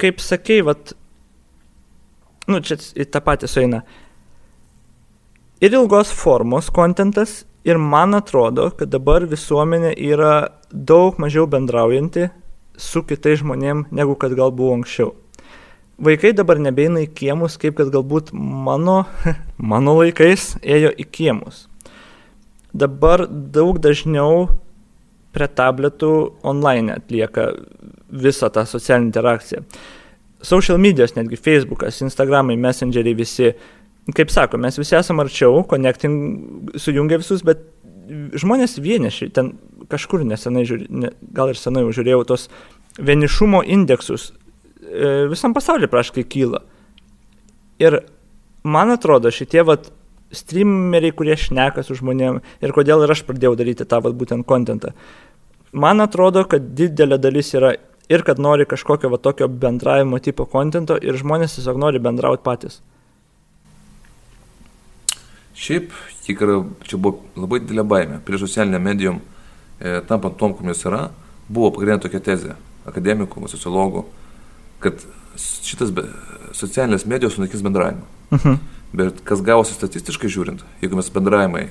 kaip 0.00 0.22
sakei, 0.24 0.62
vat, 0.64 0.94
nu 2.48 2.62
čia 2.64 2.78
į 2.96 3.10
tą 3.10 3.20
patį 3.26 3.50
sueina. 3.50 3.82
Ir 5.56 5.72
ilgos 5.72 6.10
formos 6.12 6.66
kontentas, 6.68 7.46
ir 7.64 7.78
man 7.80 8.12
atrodo, 8.12 8.66
kad 8.76 8.90
dabar 8.92 9.24
visuomenė 9.24 9.94
yra 9.96 10.50
daug 10.68 11.16
mažiau 11.16 11.46
bendraujanti 11.48 12.26
su 12.76 13.00
kitais 13.08 13.40
žmonėmis, 13.40 13.88
negu 13.88 14.18
kad 14.20 14.34
gal 14.36 14.52
buvo 14.52 14.74
anksčiau. 14.76 15.14
Vaikai 15.96 16.34
dabar 16.36 16.60
nebeina 16.60 17.00
į 17.06 17.08
kiemus, 17.16 17.56
kaip 17.56 17.78
kad 17.78 17.88
galbūt 17.94 18.34
mano, 18.36 19.06
mano 19.72 19.94
laikais 19.96 20.58
ėjo 20.60 20.90
į 20.92 21.06
kiemus. 21.08 21.62
Dabar 22.76 23.24
daug 23.24 23.80
dažniau 23.80 24.50
prie 25.32 25.48
tabletų 25.48 26.12
online 26.44 26.98
atlieka 27.00 27.48
visą 28.12 28.52
tą 28.52 28.66
socialinę 28.68 29.08
interakciją. 29.08 29.64
Social 30.44 30.76
medijos, 30.76 31.16
netgi 31.16 31.40
Facebookas, 31.40 32.02
Instagramai, 32.04 32.58
Messengeriai 32.60 33.16
visi, 33.16 33.54
kaip 34.14 34.30
sako, 34.30 34.60
mes 34.62 34.78
visi 34.78 34.94
esame 34.98 35.24
arčiau, 35.24 35.64
connecting 35.66 36.72
sujungia 36.78 37.18
visus, 37.22 37.42
bet 37.46 37.64
žmonės 38.38 38.78
vieniši, 38.78 39.32
ten 39.34 39.56
kažkur 39.90 40.22
nesenai, 40.26 40.62
žiūrė, 40.68 40.86
ne, 40.90 41.10
gal 41.34 41.50
ir 41.50 41.58
senai 41.58 41.82
žiūrėjau 41.90 42.26
tos 42.28 42.48
vienišumo 43.02 43.64
indeksus 43.66 44.30
E, 44.92 45.26
visam 45.30 45.54
pasaulyje 45.54 45.90
praškai 45.90 46.24
kyla. 46.30 46.62
Ir 47.82 48.00
man 48.64 48.92
atrodo, 48.94 49.32
šitie 49.34 49.64
vat 49.66 49.90
streameriai, 50.34 51.14
kurie 51.16 51.36
šneka 51.38 51.84
su 51.86 51.96
žmonėm 51.98 52.40
ir 52.62 52.74
kodėl 52.74 53.04
ir 53.04 53.14
aš 53.14 53.24
pradėjau 53.26 53.54
daryti 53.58 53.86
tą 53.88 54.00
vat 54.04 54.16
būtent 54.18 54.46
kontentą. 54.46 54.92
Man 55.72 56.00
atrodo, 56.00 56.44
kad 56.48 56.72
didelė 56.78 57.18
dalis 57.20 57.52
yra 57.54 57.74
ir 58.08 58.22
kad 58.26 58.38
nori 58.42 58.66
kažkokio 58.68 59.10
va 59.12 59.18
tokio 59.22 59.48
bendravimo 59.50 60.20
tipo 60.22 60.46
kontento 60.50 60.96
ir 61.02 61.18
žmonės 61.18 61.58
tiesiog 61.58 61.80
nori 61.82 62.02
bendrauti 62.02 62.44
patys. 62.46 62.80
Šiaip, 65.56 65.92
tikrai, 66.26 66.60
čia 66.84 66.98
buvo 67.00 67.24
labai 67.38 67.62
didelė 67.64 67.84
baimė. 67.88 68.20
Prieš 68.26 68.44
socialinę 68.44 68.80
medijom, 68.82 69.22
e, 69.80 70.00
tampant 70.08 70.36
tom, 70.36 70.52
komis 70.54 70.84
yra, 70.84 71.06
buvo 71.48 71.70
pagrindinė 71.72 72.02
tokia 72.04 72.20
tezė 72.20 72.56
akademikų, 72.86 73.48
sociologų, 73.50 74.04
kad 74.84 75.00
šitas 75.40 75.92
be, 75.96 76.04
socialinės 76.56 77.06
medijos 77.08 77.36
sunaikins 77.36 77.64
bendravimą. 77.64 78.04
Uh 78.30 78.38
mhm. 78.38 78.48
-huh. 78.48 78.58
Bet 78.96 79.20
kas 79.24 79.42
gavosi 79.42 79.74
statistiškai 79.74 80.28
žiūrint, 80.30 80.62
jeigu 80.80 80.96
mes 80.96 81.10
bendravimai 81.10 81.68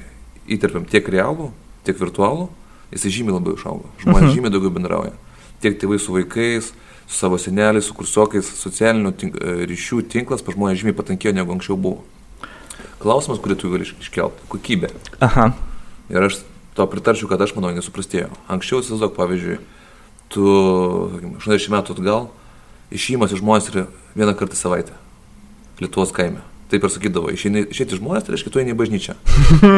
įterpiam 0.48 0.86
tiek 0.86 1.08
realų, 1.10 1.52
tiek 1.84 1.98
virtualų, 2.00 2.50
jisai 2.92 3.12
žymiai 3.12 3.38
labiau 3.38 3.56
išauga. 3.56 3.88
Žmonės 4.04 4.16
uh 4.16 4.22
mhm. 4.22 4.30
-huh. 4.30 4.36
žymiai 4.36 4.52
daugiau 4.52 4.72
bendrauja. 4.72 5.14
Tiek 5.62 5.80
tėvai 5.80 6.00
su 6.00 6.14
vaikais, 6.14 6.74
su 7.08 7.16
savo 7.18 7.38
seneliais, 7.38 7.86
su 7.86 7.94
kursiokais, 7.94 8.46
socialinių 8.46 9.12
tink, 9.12 9.36
e, 9.42 9.66
ryšių 9.66 10.02
tinklas 10.10 10.42
pa 10.42 10.52
žmonės 10.52 10.82
žymiai 10.82 10.98
patankėjo 10.98 11.34
negu 11.34 11.52
anksčiau 11.52 11.78
buvo. 11.78 12.04
Klausimas, 13.06 13.38
kurį 13.38 13.58
tu 13.62 13.70
gali 13.70 13.86
iškelti- 13.86 14.48
kokybė. 14.52 14.90
Aha. 15.22 15.52
Ir 16.10 16.26
aš 16.26 16.40
to 16.74 16.88
pritarčiau, 16.90 17.30
kad 17.30 17.42
aš 17.42 17.54
manau, 17.54 17.70
nesuprastėjau. 17.70 18.32
Anksčiau, 18.50 18.82
įsivaizduok, 18.82 19.14
pavyzdžiui, 19.14 19.60
tu 20.34 20.42
80 21.38 21.70
metų 21.70 21.94
atgal, 21.94 22.30
išėjimas 22.90 23.32
iš 23.32 23.44
žmonės 23.44 23.70
yra 23.70 23.86
vieną 24.18 24.34
kartą 24.34 24.58
savaitę. 24.58 24.98
Lietuvos 25.80 26.12
kaime. 26.12 26.42
Taip 26.72 26.84
ir 26.84 26.90
sakydavo, 26.90 27.30
išėti 27.30 28.00
žmonės, 28.00 28.26
tai 28.26 28.34
reiškia, 28.34 28.50
tu 28.50 28.60
eini 28.60 28.74
į 28.74 28.80
bažnyčią. 28.82 29.14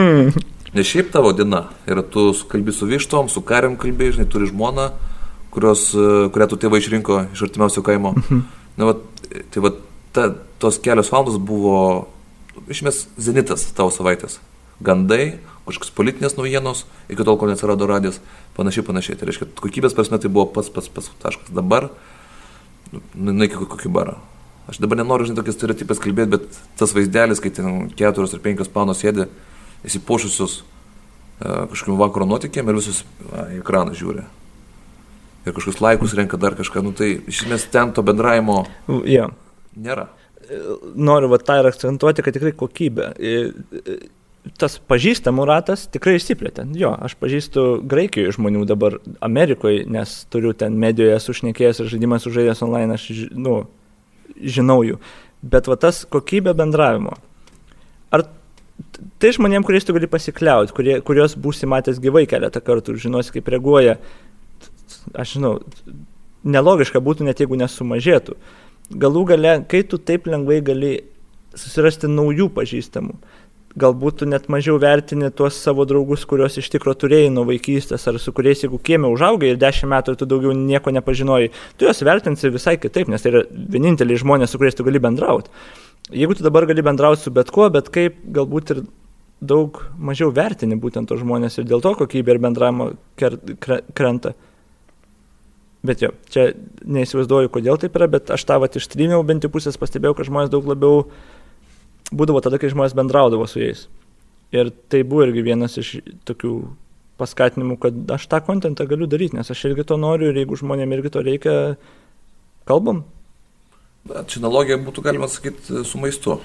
Nes 0.75 0.87
šiaip 0.87 1.11
tavo 1.11 1.33
diena 1.35 1.67
yra, 1.85 2.03
tu 2.07 2.31
kalbi 2.47 2.71
su 2.71 2.87
vištom, 2.87 3.27
su 3.27 3.43
kariam 3.43 3.75
kalbi, 3.75 4.13
žinai, 4.15 4.29
turi 4.31 4.47
žmoną, 4.47 4.93
kurios, 5.51 5.91
kurią 6.31 6.47
tu 6.47 6.55
tėvai 6.55 6.79
išrinko 6.79 7.25
iš 7.35 7.43
artimiausio 7.43 7.83
kaimo. 7.83 8.15
Na, 8.77 8.87
va, 8.87 8.95
tai 9.51 9.63
va, 9.63 9.75
ta, 10.15 10.29
tos 10.63 10.79
kelios 10.79 11.11
valandos 11.11 11.35
buvo, 11.43 12.07
išmės, 12.71 13.07
zenitas 13.17 13.65
tavo 13.77 13.91
savaitės. 13.93 14.39
Gandai, 14.83 15.39
kažkokios 15.65 15.93
politinės 15.97 16.37
naujienos, 16.37 16.85
iki 17.09 17.25
tol, 17.25 17.37
kol 17.41 17.49
neatsirado 17.49 17.87
radijas, 17.89 18.19
panašiai, 18.57 18.85
panašiai. 18.85 19.17
Tai 19.17 19.27
reiškia, 19.29 19.49
kokybės 19.57 19.95
prasme 19.97 20.19
tai 20.21 20.29
buvo 20.29 20.45
pats, 20.53 20.69
pats, 20.73 20.89
pats 20.93 21.09
taškas. 21.23 21.49
Dabar 21.55 21.89
nueik 23.17 23.57
į 23.57 23.67
kokį 23.67 23.91
barą. 23.91 24.17
Aš 24.67 24.81
dabar 24.83 24.99
nenoriu, 24.99 25.25
žinai, 25.27 25.39
tokias 25.41 25.55
stereotipas 25.57 25.99
kalbėti, 26.03 26.33
bet 26.35 26.57
tas 26.79 26.91
vaizdelis, 26.95 27.39
kai 27.43 27.51
ten 27.55 27.87
keturios 27.95 28.33
ar 28.35 28.41
penkios 28.43 28.69
panos 28.71 28.99
sėdi, 28.99 29.29
įsipošusius 29.87 30.59
uh, 30.61 31.67
kažkokiam 31.71 31.99
vakaro 32.01 32.27
nuotikėm 32.27 32.67
ir 32.67 32.77
visus 32.79 33.03
į 33.31 33.61
ekraną 33.61 33.95
žiūri. 33.95 34.25
ir 35.47 35.53
kažkokius 35.55 35.81
laikus 35.81 36.13
renka 36.13 36.37
dar 36.37 36.55
kažką, 36.59 36.83
nu 36.83 36.91
tai 36.91 37.21
iš 37.27 37.45
esmės 37.45 37.67
ten 37.71 37.93
to 37.95 38.03
bendravimo 38.03 38.65
Jo. 39.07 39.29
nėra. 39.75 40.09
Noriu 40.95 41.29
va 41.31 41.39
tą 41.41 41.59
ir 41.61 41.67
akcentuoti, 41.69 42.23
kad 42.23 42.35
tikrai 42.35 42.53
kokybė. 42.55 43.09
Tas 44.57 44.77
pažįstamų 44.87 45.43
ratas 45.49 45.85
tikrai 45.91 46.15
išsiplėtė. 46.17 46.69
Jo, 46.79 46.93
aš 47.03 47.17
pažįstu 47.19 47.65
Graikijoje 47.89 48.37
žmonių 48.37 48.63
dabar 48.69 48.95
Amerikoje, 49.25 49.83
nes 49.91 50.21
turiu 50.31 50.53
ten 50.55 50.77
medijoje 50.79 51.19
sušnekėjęs 51.25 51.83
ir 51.83 51.91
žaidimas 51.91 52.23
sužaidęs 52.23 52.63
online, 52.63 52.95
aš 52.95 53.27
nu, 53.35 53.59
žinau 54.39 54.79
jų. 54.87 55.01
Bet 55.43 55.67
va 55.67 55.75
tas 55.79 56.05
kokybė 56.07 56.55
bendravimo. 56.57 57.17
Ar 58.15 58.23
tai 59.19 59.33
žmonėm, 59.35 59.65
kuriais 59.67 59.85
tu 59.85 59.95
gali 59.95 60.07
pasikliauti, 60.09 60.73
kurie, 60.75 60.99
kuriuos 61.05 61.35
būsi 61.39 61.67
matęs 61.69 61.99
gyvai 62.03 62.23
keletą 62.29 62.61
kartų 62.63 62.95
žinosi, 63.03 63.33
kaip 63.35 63.51
reaguoja, 63.51 63.97
aš 65.11 65.35
žinau, 65.35 65.57
nelogiška 66.47 67.01
būtų 67.03 67.27
net 67.27 67.43
jeigu 67.43 67.59
nesumažėtų. 67.59 68.37
Galų 68.87 69.25
gale, 69.33 69.53
kai 69.67 69.81
tu 69.83 69.99
taip 69.99 70.29
lengvai 70.31 70.61
gali 70.63 70.93
susirasti 71.57 72.07
naujų 72.07 72.47
pažįstamų, 72.55 73.17
galbūt 73.77 74.21
tu 74.21 74.27
net 74.29 74.47
mažiau 74.49 74.77
vertini 74.81 75.29
tuos 75.35 75.57
savo 75.59 75.85
draugus, 75.89 76.23
kuriuos 76.29 76.57
iš 76.61 76.69
tikro 76.73 76.93
turėjai 76.97 77.29
nuo 77.33 77.43
vaikystės, 77.49 78.07
ar 78.09 78.19
su 78.21 78.33
kuriais, 78.35 78.63
jeigu 78.63 78.79
kiemė 78.79 79.11
užaugai 79.13 79.51
ir 79.51 79.59
dešimt 79.61 79.91
metų 79.91 80.15
tu 80.21 80.29
daugiau 80.29 80.55
nieko 80.57 80.93
nepažinojai, 80.95 81.51
tu 81.77 81.89
juos 81.89 82.01
vertinsi 82.05 82.53
visai 82.53 82.77
kitaip, 82.81 83.11
nes 83.11 83.21
tai 83.25 83.33
yra 83.33 83.43
vieninteliai 83.75 84.23
žmonės, 84.23 84.53
su 84.53 84.61
kuriais 84.61 84.77
tu 84.77 84.87
gali 84.87 85.03
bendrauti. 85.03 85.51
Jeigu 86.15 86.37
tu 86.39 86.45
dabar 86.47 86.65
gali 86.69 86.85
bendrauti 86.85 87.27
su 87.27 87.33
bet 87.35 87.51
kuo, 87.53 87.67
bet 87.73 87.91
kaip 87.93 88.21
galbūt 88.33 88.73
ir 88.73 88.83
daug 89.43 89.83
mažiau 89.99 90.31
vertini 90.33 90.79
būtent 90.79 91.09
tos 91.09 91.21
žmonės 91.21 91.59
ir 91.59 91.67
dėl 91.69 91.83
to 91.83 91.93
kokybė 91.99 92.37
ir 92.37 92.43
bendravimo 92.47 92.93
krenta. 93.19 94.33
Bet 95.87 96.01
jo, 96.03 96.11
čia 96.33 96.49
neįsivaizduoju, 96.83 97.51
kodėl 97.53 97.79
taip 97.79 97.95
yra, 97.99 98.09
bet 98.11 98.31
aš 98.33 98.43
tą 98.49 98.57
vat 98.59 98.75
ištrymiau 98.79 99.23
bent 99.27 99.45
jau 99.45 99.51
pusės 99.53 99.79
pastebėjau, 99.79 100.17
kad 100.17 100.27
žmonės 100.27 100.51
daug 100.51 100.67
labiau 100.67 101.05
būdavo 102.11 102.41
tada, 102.43 102.59
kai 102.59 102.71
žmonės 102.73 102.95
bendraudavo 102.97 103.47
su 103.47 103.61
jais. 103.61 103.85
Ir 104.55 104.71
tai 104.91 105.03
buvo 105.07 105.25
irgi 105.27 105.43
vienas 105.43 105.77
iš 105.79 105.97
tokių 106.27 106.53
paskatinimų, 107.19 107.77
kad 107.81 108.15
aš 108.15 108.27
tą 108.31 108.39
kontentą 108.45 108.85
galiu 108.89 109.07
daryti, 109.09 109.37
nes 109.37 109.51
aš 109.51 109.65
irgi 109.69 109.87
to 109.87 109.97
noriu 109.99 110.31
ir 110.31 110.41
jeigu 110.41 110.59
žmonėm 110.59 110.93
irgi 110.95 111.13
to 111.15 111.23
reikia, 111.25 111.55
kalbam. 112.69 113.03
Čia 114.07 114.39
analogija 114.41 114.77
būtų 114.79 115.03
galima 115.03 115.27
sakyti 115.31 115.83
su 115.87 115.99
maistu. 115.99 116.37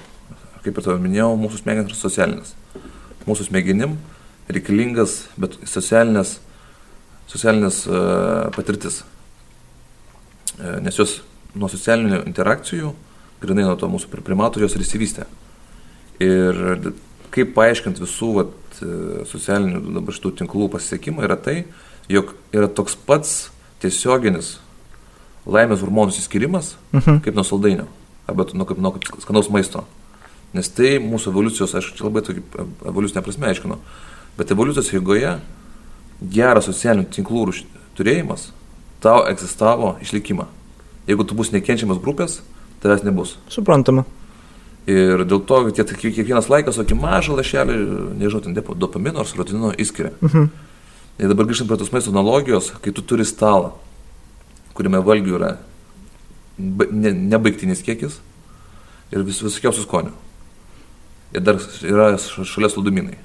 Kaip 0.62 0.78
ir 0.78 0.84
tavo 0.86 0.98
minėjau, 1.02 1.34
mūsų 1.38 1.62
smegenys 1.62 1.90
yra 1.90 1.98
socialinis. 1.98 2.54
Mūsų 3.26 3.48
smegenim 3.48 3.96
reikalingas, 4.50 5.24
bet 5.40 5.56
socialinės, 5.68 6.36
socialinės 7.30 7.82
uh, 7.86 8.50
patirtis. 8.54 9.02
Uh, 10.62 10.78
nes 10.84 10.94
jos 10.96 11.20
nuo 11.58 11.68
socialinių 11.68 12.22
interakcijų, 12.30 12.92
grinai 13.42 13.64
nuo 13.66 13.74
to 13.76 13.88
mūsų 13.90 14.08
pri- 14.12 14.22
primatų, 14.22 14.62
jos 14.62 14.76
ir 14.78 14.84
įsivystė. 14.84 15.24
Ir 16.22 16.92
kaip 17.34 17.54
paaiškinti 17.56 18.02
visų 18.04 18.28
vat, 18.36 18.52
e, 18.84 19.24
socialinių 19.26 19.80
dabar 19.96 20.14
šitų 20.14 20.30
tinklų 20.38 20.68
pasisekimą 20.70 21.24
yra 21.26 21.36
tai, 21.40 21.64
jog 22.12 22.34
yra 22.54 22.68
toks 22.68 22.94
pats 22.94 23.50
tiesioginis 23.82 24.58
laimės 25.48 25.82
hormonų 25.82 26.14
įskirimas, 26.14 26.74
Mhm. 26.92 27.22
kaip 27.24 27.34
nuo 27.34 27.42
saldainio, 27.44 27.86
arba 28.28 28.46
nuo, 28.54 28.64
kaip, 28.68 28.78
nuo 28.78 28.92
kaip 28.92 29.08
skanaus 29.20 29.50
maisto. 29.50 29.84
Nes 30.54 30.68
tai 30.68 30.98
mūsų 31.00 31.32
evoliucijos, 31.32 31.74
aš 31.74 31.92
čia 31.96 32.04
labai 32.04 32.22
tokį 32.22 32.42
evoliucinę 32.86 33.22
prasme 33.24 33.48
aiškinu, 33.48 33.78
bet 34.38 34.50
evoliucijos 34.52 34.92
eigoje 34.92 35.40
geras 36.22 36.68
socialinių 36.68 37.08
tinklų 37.10 37.64
turėjimas 37.96 38.52
tau 39.02 39.24
egzistavo 39.28 39.96
išlikimą. 40.02 40.46
Jeigu 41.08 41.26
tu 41.26 41.34
bus 41.34 41.50
nekenčiamas 41.52 41.98
grupės, 42.02 42.40
tavęs 42.82 43.02
nebus. 43.06 43.36
Suprantama. 43.50 44.04
Ir 44.86 45.22
dėl 45.26 45.42
to, 45.46 45.58
kad 45.70 45.74
tie- 45.86 45.96
kiek- 45.98 46.14
kiekvienas 46.16 46.48
laikas 46.50 46.78
tokį 46.78 46.96
mažą 46.98 47.36
lašelį, 47.38 47.76
nežinau, 48.18 48.42
ten 48.42 48.54
depo- 48.54 48.74
dopamino 48.74 49.20
ar 49.20 49.26
serotonino 49.26 49.72
įskiria. 49.78 50.12
Mhm. 50.22 50.48
Ir 51.18 51.28
dabar 51.28 51.46
grįžtant 51.46 51.68
prie 51.68 51.78
tos 51.78 51.92
maisto 51.92 52.10
analogijos, 52.10 52.72
kai 52.82 52.90
tu 52.90 53.02
turi 53.02 53.22
stalą, 53.24 53.72
kuriame 54.74 54.98
valgių 55.04 55.36
yra 55.38 55.58
ne, 56.58 57.12
nebaigtinis 57.12 57.82
kiekis 57.84 58.18
ir 59.12 59.22
vis, 59.22 59.40
visokiausių 59.42 59.84
skonių. 59.86 60.12
Ir 61.34 61.40
dar 61.40 61.54
yra 61.82 62.16
šalia 62.18 62.68
salduminai. 62.72 63.18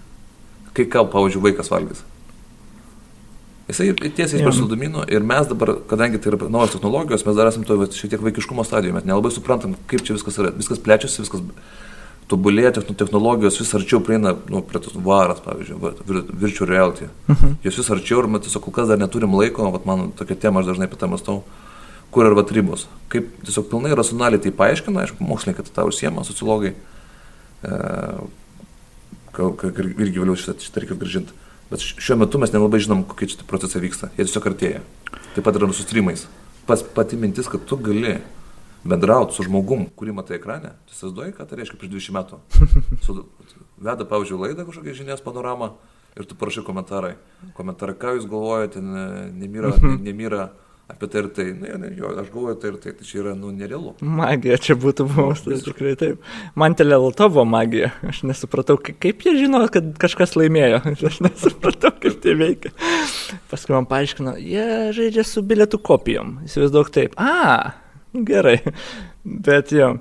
Kai 0.74 0.86
ką, 0.86 1.08
pavyzdžiui, 1.12 1.42
vaikas 1.42 1.70
valgys. 1.70 2.04
Jisai 3.68 3.90
tiesiai 4.00 4.46
iš 4.48 4.62
saldumino 4.62 5.02
ir 5.12 5.26
mes 5.28 5.48
dabar, 5.50 5.74
kadangi 5.92 6.22
tai 6.24 6.32
yra 6.32 6.48
naujos 6.48 6.72
technologijos, 6.78 7.26
mes 7.28 7.36
dar 7.36 7.50
esame 7.50 7.68
to 7.68 7.76
vat 7.82 7.92
šiek 7.98 8.14
tiek 8.14 8.22
vaikiškumo 8.24 8.64
stadijoje, 8.64 8.96
mes 8.96 9.08
nelabai 9.08 9.32
suprantam, 9.36 9.74
kaip 9.92 10.06
čia 10.08 10.16
viskas 10.16 10.38
yra. 10.40 10.54
Viskas 10.56 10.80
plečiasi, 10.80 11.20
viskas 11.26 11.44
tobulėja, 12.32 12.72
techno- 12.78 12.96
technologijos 12.96 13.60
vis 13.60 13.74
arčiau 13.76 14.00
prieina, 14.04 14.38
nu, 14.52 14.62
prie 14.64 14.80
tos 14.84 14.96
varas, 14.96 15.40
pavyzdžiui, 15.44 15.80
vir- 16.08 16.32
virtual 16.32 16.70
reality. 16.72 17.10
Mhm. 17.28 17.58
Jos 17.64 17.80
vis 17.82 17.90
arčiau 17.92 18.24
ir 18.24 18.28
mes 18.32 18.42
tiesiog 18.48 18.64
kol 18.64 18.74
kas 18.74 18.88
dar 18.88 18.98
neturim 18.98 19.36
laiko, 19.36 19.68
vat 19.72 19.86
man 19.86 20.12
tokia 20.12 20.40
tema, 20.40 20.60
aš 20.62 20.72
dažnai 20.72 20.88
apie 20.88 21.00
tą 21.00 21.08
mąstau, 21.12 21.44
kur 22.12 22.24
yra 22.24 22.46
ribos. 22.52 22.88
Kaip 23.10 23.28
tiesiog 23.44 23.68
pilnai 23.68 23.96
racionaliai 23.96 24.40
tai 24.44 24.52
paaiškina, 24.52 25.04
aišku, 25.04 25.20
mokslininkai 25.28 25.68
tą 25.76 25.88
užsiema, 25.88 26.24
sociologai, 26.24 26.74
e, 27.64 27.70
irgi 29.38 30.20
vėliau 30.24 30.36
šitą, 30.40 30.56
šitą 30.56 30.84
reikia 30.84 31.00
gražinti. 31.00 31.32
Bet 31.72 31.84
šiuo 31.84 32.16
metu 32.22 32.40
mes 32.40 32.54
nelabai 32.54 32.80
žinom, 32.84 33.04
kokie 33.08 33.28
čia 33.32 33.44
procesai 33.48 33.82
vyksta. 33.84 34.12
Jie 34.16 34.24
tiesiog 34.28 34.46
artėja. 34.52 34.82
Taip 35.36 35.44
pat 35.44 35.58
yra 35.60 35.68
su 35.76 35.84
streamais. 35.84 36.28
Pas 36.68 36.84
pati 36.84 37.20
mintis, 37.20 37.50
kad 37.52 37.64
tu 37.68 37.78
gali 37.80 38.18
bendrauti 38.88 39.36
su 39.36 39.44
žmogum, 39.48 39.88
kurį 40.00 40.16
matai 40.16 40.38
ekrane. 40.40 40.74
Tu 40.88 40.96
įsivaizduoji, 40.96 41.36
ką 41.36 41.48
tai 41.48 41.60
reiškia 41.60 41.80
prieš 41.82 41.92
20 42.10 42.16
metų. 42.18 42.40
Su, 43.06 43.18
veda, 43.84 44.08
pavyzdžiui, 44.08 44.40
laidą 44.46 44.66
kažkokią 44.68 44.96
žinias 44.96 45.24
panoramą 45.24 45.74
ir 46.18 46.26
tu 46.28 46.38
parašai 46.40 46.64
komentarai. 46.68 47.16
Komentarai, 47.58 47.98
ką 48.00 48.16
jūs 48.18 48.30
galvojate, 48.32 48.82
ne- 48.84 49.28
nemyra, 49.36 49.74
ne, 49.84 49.98
nemyra 50.08 50.48
apie 50.92 51.08
tai 51.12 51.22
ir 51.24 51.28
tai. 51.36 51.46
Na, 51.60 51.78
ne, 51.82 51.90
jo, 51.98 52.10
aš 52.22 52.30
galvoju 52.34 52.56
tai 52.62 52.72
ir 52.72 52.78
tai. 52.84 52.94
Tai 52.98 53.08
čia 53.08 53.20
yra, 53.22 53.34
nu, 53.38 53.52
nerealu. 53.56 53.94
Magija 54.02 54.58
čia 54.64 54.76
būtų 54.80 55.06
buvus, 55.12 55.44
tai 55.46 55.54
visiškai. 55.56 55.74
tikrai 55.74 55.94
taip. 56.00 56.28
Man 56.58 56.76
telelto 56.80 57.28
buvo 57.32 57.44
magija. 57.50 57.92
Aš 58.08 58.24
nesupratau, 58.30 58.78
ka- 58.82 58.96
kaip 59.04 59.26
jie 59.28 59.36
žino, 59.44 59.62
kad 59.74 59.90
kažkas 60.02 60.38
laimėjo. 60.40 60.80
Aš 61.12 61.20
nesupratau, 61.26 61.92
kaip 62.04 62.20
tai 62.24 62.38
veikia. 62.40 62.74
Paskui 63.52 63.76
man 63.76 63.88
paaiškino, 63.90 64.38
jie 64.42 64.68
žaidžia 64.98 65.28
su 65.28 65.44
bilietų 65.46 65.82
kopijom. 65.92 66.38
Įsivaizduok 66.48 66.94
taip. 66.96 67.18
A, 67.20 67.76
gerai. 68.14 68.60
Bet 69.24 69.74
jo. 69.76 69.94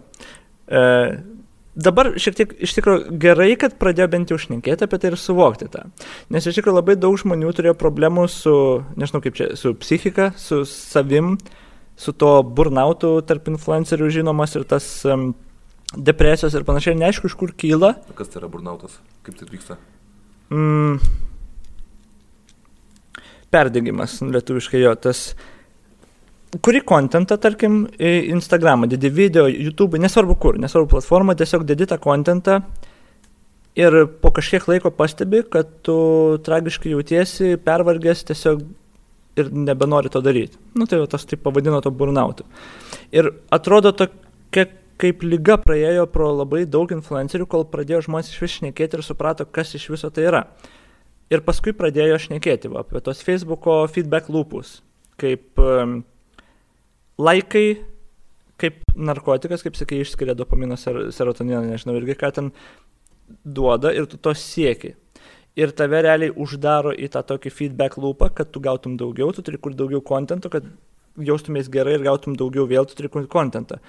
E, 0.66 0.82
dabar 1.76 2.12
šiek 2.20 2.36
tiek 2.38 2.54
iš 2.64 2.74
tikrųjų 2.78 3.18
gerai, 3.20 3.50
kad 3.60 3.76
pradėjo 3.80 4.08
bent 4.12 4.32
jau 4.32 4.38
šnekėti 4.40 4.86
apie 4.86 4.98
tai 5.00 5.12
ir 5.12 5.18
suvokti 5.20 5.68
tą. 5.72 5.84
Nes 6.32 6.48
iš 6.48 6.58
tikrųjų 6.58 6.78
labai 6.78 6.96
daug 7.00 7.16
žmonių 7.20 7.52
turėjo 7.56 7.76
problemų 7.78 8.26
su, 8.32 8.54
nežinau 8.96 9.22
kaip 9.24 9.36
čia, 9.38 9.50
su 9.60 9.74
psichika, 9.78 10.30
su 10.40 10.62
savim, 10.68 11.36
su 11.96 12.12
to 12.16 12.32
burnautu 12.42 13.18
tarp 13.28 13.50
influencerių 13.52 14.08
žinomas 14.18 14.56
ir 14.56 14.64
tas 14.68 14.88
um, 15.08 15.30
depresijos 15.96 16.56
ir 16.56 16.66
panašiai, 16.68 16.96
neaišku, 16.98 17.28
iš 17.28 17.36
kur 17.38 17.52
kyla. 17.56 17.94
Kas 18.16 18.32
tai 18.32 18.42
yra 18.42 18.50
burnautas? 18.52 18.98
Kaip 19.26 19.38
tai 19.38 19.48
vyksta? 19.52 19.78
Mm, 20.52 21.00
perdegimas, 23.52 24.18
lietuviškai 24.24 24.82
jo, 24.82 24.94
tas 24.98 25.30
kuri 26.62 26.80
kontentą, 26.86 27.36
tarkim, 27.38 27.86
Instagramą, 27.98 28.88
dedi 28.88 29.10
video, 29.10 29.46
YouTube, 29.48 29.98
nesvarbu 29.98 30.36
kur, 30.40 30.58
nesvarbu 30.62 30.96
platformą, 30.96 31.36
tiesiog 31.38 31.64
dedi 31.68 31.86
tą 31.86 31.98
kontentą 31.98 32.60
ir 33.76 34.06
po 34.22 34.32
kažkiek 34.32 34.64
laiko 34.68 34.90
pastebi, 34.90 35.42
kad 35.50 35.68
tu 35.84 35.96
tragiškai 36.46 36.94
jautiesi, 36.94 37.56
pervargęs 37.64 38.24
tiesiog 38.30 38.64
ir 39.36 39.52
nebenori 39.52 40.08
to 40.12 40.22
daryti. 40.24 40.56
Nu 40.74 40.86
tai 40.88 41.02
tas 41.10 41.28
taip 41.28 41.42
pavadino 41.44 41.82
to 41.84 41.92
burnautu. 41.92 42.46
Ir 43.12 43.28
atrodo 43.52 43.92
tokia 43.92 44.66
kaip 45.00 45.24
lyga 45.26 45.58
praėjo 45.60 46.06
pro 46.08 46.30
labai 46.32 46.64
daug 46.64 46.92
influencerių, 46.96 47.46
kol 47.52 47.66
pradėjo 47.68 48.06
žmonės 48.06 48.32
iš 48.32 48.40
vis 48.40 48.56
šnekėti 48.60 48.96
ir 48.96 49.04
suprato, 49.04 49.44
kas 49.44 49.74
iš 49.76 49.90
viso 49.92 50.08
tai 50.08 50.24
yra. 50.30 50.42
Ir 51.28 51.42
paskui 51.44 51.74
pradėjo 51.76 52.16
šnekėti 52.22 52.70
va, 52.72 52.84
apie 52.86 53.02
tos 53.04 53.20
Facebook'o 53.26 53.82
feedback 53.92 54.30
lūpus, 54.32 54.78
kaip 55.20 55.60
um, 55.60 55.98
laikai, 57.20 57.66
kaip 58.60 58.82
narkotikas, 58.96 59.64
kaip 59.64 59.76
sakai, 59.78 60.00
išskiria 60.04 60.36
dopamino, 60.36 60.78
ser, 60.80 61.06
serotoniną, 61.14 61.62
nežinau, 61.70 61.96
irgi 62.00 62.16
ką 62.20 62.32
ten 62.36 62.52
duoda 63.44 63.92
ir 63.92 64.08
tu 64.10 64.20
to 64.20 64.34
sieki. 64.36 64.94
Ir 65.56 65.72
tave 65.72 66.02
realiai 66.04 66.34
uždaro 66.36 66.92
į 66.92 67.08
tą 67.14 67.22
tokį 67.24 67.52
feedback 67.52 67.96
lūpą, 68.00 68.28
kad 68.36 68.50
tu 68.52 68.60
gautum 68.60 68.98
daugiau, 69.00 69.32
tu 69.32 69.44
turi 69.44 69.60
kur 69.60 69.72
daugiau 69.76 70.02
kontento, 70.04 70.50
kad 70.52 70.66
jaustumės 71.16 71.70
gerai 71.72 71.96
ir 71.96 72.04
gautum 72.04 72.36
daugiau 72.36 72.66
vėl, 72.68 72.84
tu 72.88 72.98
turi 72.98 73.08
kur 73.12 73.24
kontentą. 73.32 73.80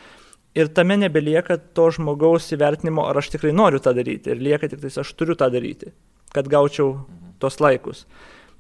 Ir 0.58 0.72
tame 0.74 0.96
nebelieka 0.98 1.60
to 1.76 1.90
žmogaus 1.94 2.48
įvertinimo, 2.56 3.04
ar 3.06 3.20
aš 3.20 3.34
tikrai 3.36 3.52
noriu 3.54 3.82
tą 3.84 3.92
daryti. 3.94 4.32
Ir 4.32 4.40
lieka 4.42 4.72
tik 4.72 4.80
tais, 4.82 4.96
aš 4.98 5.12
turiu 5.20 5.36
tą 5.38 5.52
daryti, 5.54 5.92
kad 6.34 6.48
gaučiau 6.50 7.04
tos 7.44 7.60
laikus. 7.62 8.06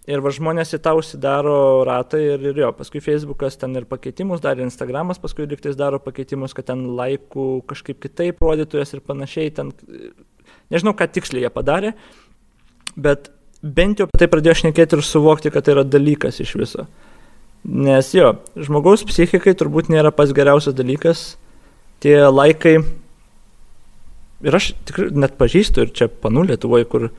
Ir 0.07 0.21
va 0.23 0.31
žmonės 0.31 0.69
į 0.71 0.79
tą 0.85 0.93
užsidaro 0.95 1.83
ratą 1.87 2.19
ir, 2.23 2.43
ir 2.51 2.61
jo, 2.61 2.69
paskui 2.75 3.01
Facebookas 3.03 3.59
ten 3.59 3.73
ir 3.75 3.87
pakeitimus 3.89 4.39
darė, 4.43 4.63
Instagramas 4.63 5.19
paskui 5.19 5.43
liktais 5.51 5.75
daro 5.75 5.99
pakeitimus, 5.99 6.53
kad 6.55 6.69
ten 6.69 6.85
laikų 6.95 7.47
kažkaip 7.67 7.99
kitaip 8.05 8.39
rodytojas 8.39 8.95
ir 8.95 9.03
panašiai, 9.03 9.51
ten, 9.57 9.73
nežinau, 10.71 10.95
ką 10.95 11.09
tiksliai 11.11 11.43
jie 11.43 11.51
padarė, 11.51 11.91
bet 12.95 13.27
bent 13.59 13.99
jau 13.99 14.07
tai 14.15 14.29
pradėjo 14.31 14.61
šnekėti 14.61 14.95
ir 14.95 15.03
suvokti, 15.03 15.51
kad 15.51 15.67
tai 15.67 15.75
yra 15.75 15.83
dalykas 15.83 16.39
iš 16.39 16.55
viso. 16.55 16.87
Nes 17.67 18.13
jo, 18.15 18.31
žmogaus 18.55 19.03
psichikai 19.07 19.57
turbūt 19.59 19.91
nėra 19.91 20.13
pats 20.15 20.31
geriausias 20.35 20.77
dalykas, 20.77 21.33
tie 21.99 22.15
laikai, 22.29 22.77
ir 24.45 24.55
aš 24.55 24.71
tikrai 24.87 25.09
net 25.19 25.35
pažįstu 25.39 25.83
ir 25.83 25.95
čia 25.97 26.07
panų 26.07 26.47
Lietuvoje, 26.51 26.87
kur 26.87 27.09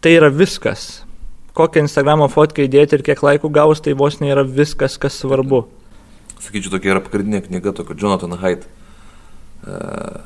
tai 0.00 0.16
yra 0.16 0.30
viskas. 0.32 1.04
Kokią 1.56 1.84
Instagramo 1.84 2.28
fotkę 2.30 2.64
įdėti 2.64 2.96
ir 2.96 3.04
kiek 3.04 3.22
laikų 3.24 3.50
gaus, 3.52 3.82
tai 3.84 3.96
vos 3.98 4.20
nėra 4.22 4.44
viskas, 4.46 4.96
kas 5.00 5.18
svarbu. 5.20 5.64
Sakyčiau, 6.40 6.72
tokia 6.72 6.94
yra 6.94 7.02
pagrindinė 7.04 7.42
knyga 7.44 7.74
tokio 7.76 7.96
Jonathan 7.98 8.38
Haidt, 8.40 8.64
e, 8.64 9.74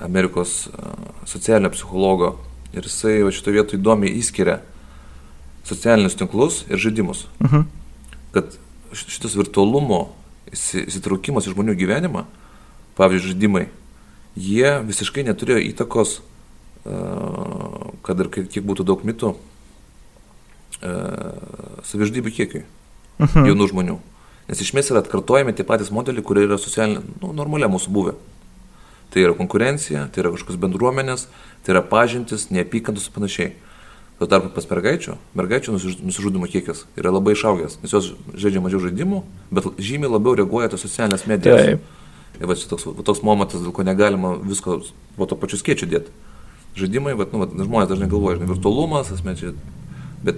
Amerikos 0.05 0.67
e, 0.69 0.93
socialinio 1.27 1.73
psichologo. 1.75 2.37
Ir 2.75 2.87
jisai 2.87 3.23
va, 3.25 3.33
šito 3.35 3.55
vietoj 3.55 3.79
įdomiai 3.81 4.15
įskiria 4.19 4.61
socialinius 5.67 6.19
tinklus 6.19 6.63
ir 6.69 6.79
žaidimus. 6.83 7.25
Mhm. 7.43 7.67
Kad 8.35 8.59
šitas 8.95 9.35
virtualumo 9.39 10.05
įsitraukimas 10.55 11.49
į 11.49 11.55
žmonių 11.55 11.75
gyvenimą, 11.81 12.27
pavyzdžiui, 12.99 13.33
žaidimai, 13.33 13.65
jie 14.39 14.71
visiškai 14.87 15.25
neturėjo 15.27 15.65
įtakos, 15.73 16.21
e, 16.21 17.01
kad 18.07 18.23
ir 18.23 18.31
kiek 18.31 18.63
būtų 18.63 18.87
daug 18.87 19.03
mitų, 19.07 19.35
savižudybių 20.81 22.33
kiekiui 22.35 22.65
Mhm. 23.19 23.45
jaunų 23.47 23.69
žmonių. 23.71 23.99
Nes 24.49 24.61
iš 24.61 24.73
esmės 24.73 24.91
yra 24.91 25.01
atkartojami 25.01 25.55
tie 25.57 25.65
patys 25.65 25.91
modeliai, 25.95 26.23
kurie 26.27 26.45
yra 26.49 26.59
socialinė, 26.59 27.01
nu, 27.23 27.33
normalia 27.33 27.69
mūsų 27.71 27.89
buvę. 27.95 28.15
Tai 29.15 29.23
yra 29.23 29.35
konkurencija, 29.39 30.09
tai 30.13 30.25
yra 30.25 30.33
kažkokios 30.35 30.59
bendruomenės, 30.59 31.27
tai 31.65 31.73
yra 31.77 31.83
pažintis, 31.87 32.49
neapykantus 32.51 33.07
ir 33.07 33.13
panašiai. 33.15 33.53
Tuo 34.19 34.27
tarpu 34.31 34.51
pas 34.55 34.67
mergaičių, 34.67 35.17
mergaičių 35.35 35.73
nusiž- 35.75 36.03
nusižudimo 36.03 36.47
kiekis 36.51 36.85
yra 36.97 37.11
labai 37.11 37.35
išaugęs, 37.35 37.79
nes 37.83 37.91
jos 37.91 38.13
žaidžia 38.35 38.61
mažiau 38.63 38.81
žaidimų, 38.83 39.23
bet 39.51 39.65
žymiai 39.79 40.11
labiau 40.11 40.35
reaguoja 40.37 40.69
tos 40.71 40.83
socialinės 40.85 41.27
medijos. 41.27 41.63
Taip. 41.65 41.81
Ir 42.41 42.47
va, 42.47 42.55
toks, 42.55 42.85
va, 42.87 43.03
toks 43.03 43.23
momentas, 43.23 43.61
dėl 43.63 43.73
ko 43.73 43.83
negalima 43.83 44.37
visko 44.43 44.83
po 45.17 45.27
to 45.27 45.37
pačiu 45.37 45.57
skiečiu 45.59 45.87
dėti. 45.87 46.11
Žaidimai, 46.77 47.15
bet, 47.17 47.33
nu, 47.33 47.39
va, 47.39 47.47
žmonės 47.47 47.89
dažnai 47.89 48.09
galvoja, 48.11 48.39
žinai, 48.39 48.51
virtualumas, 48.55 49.11
asmečiai, 49.15 49.55
bet 50.23 50.37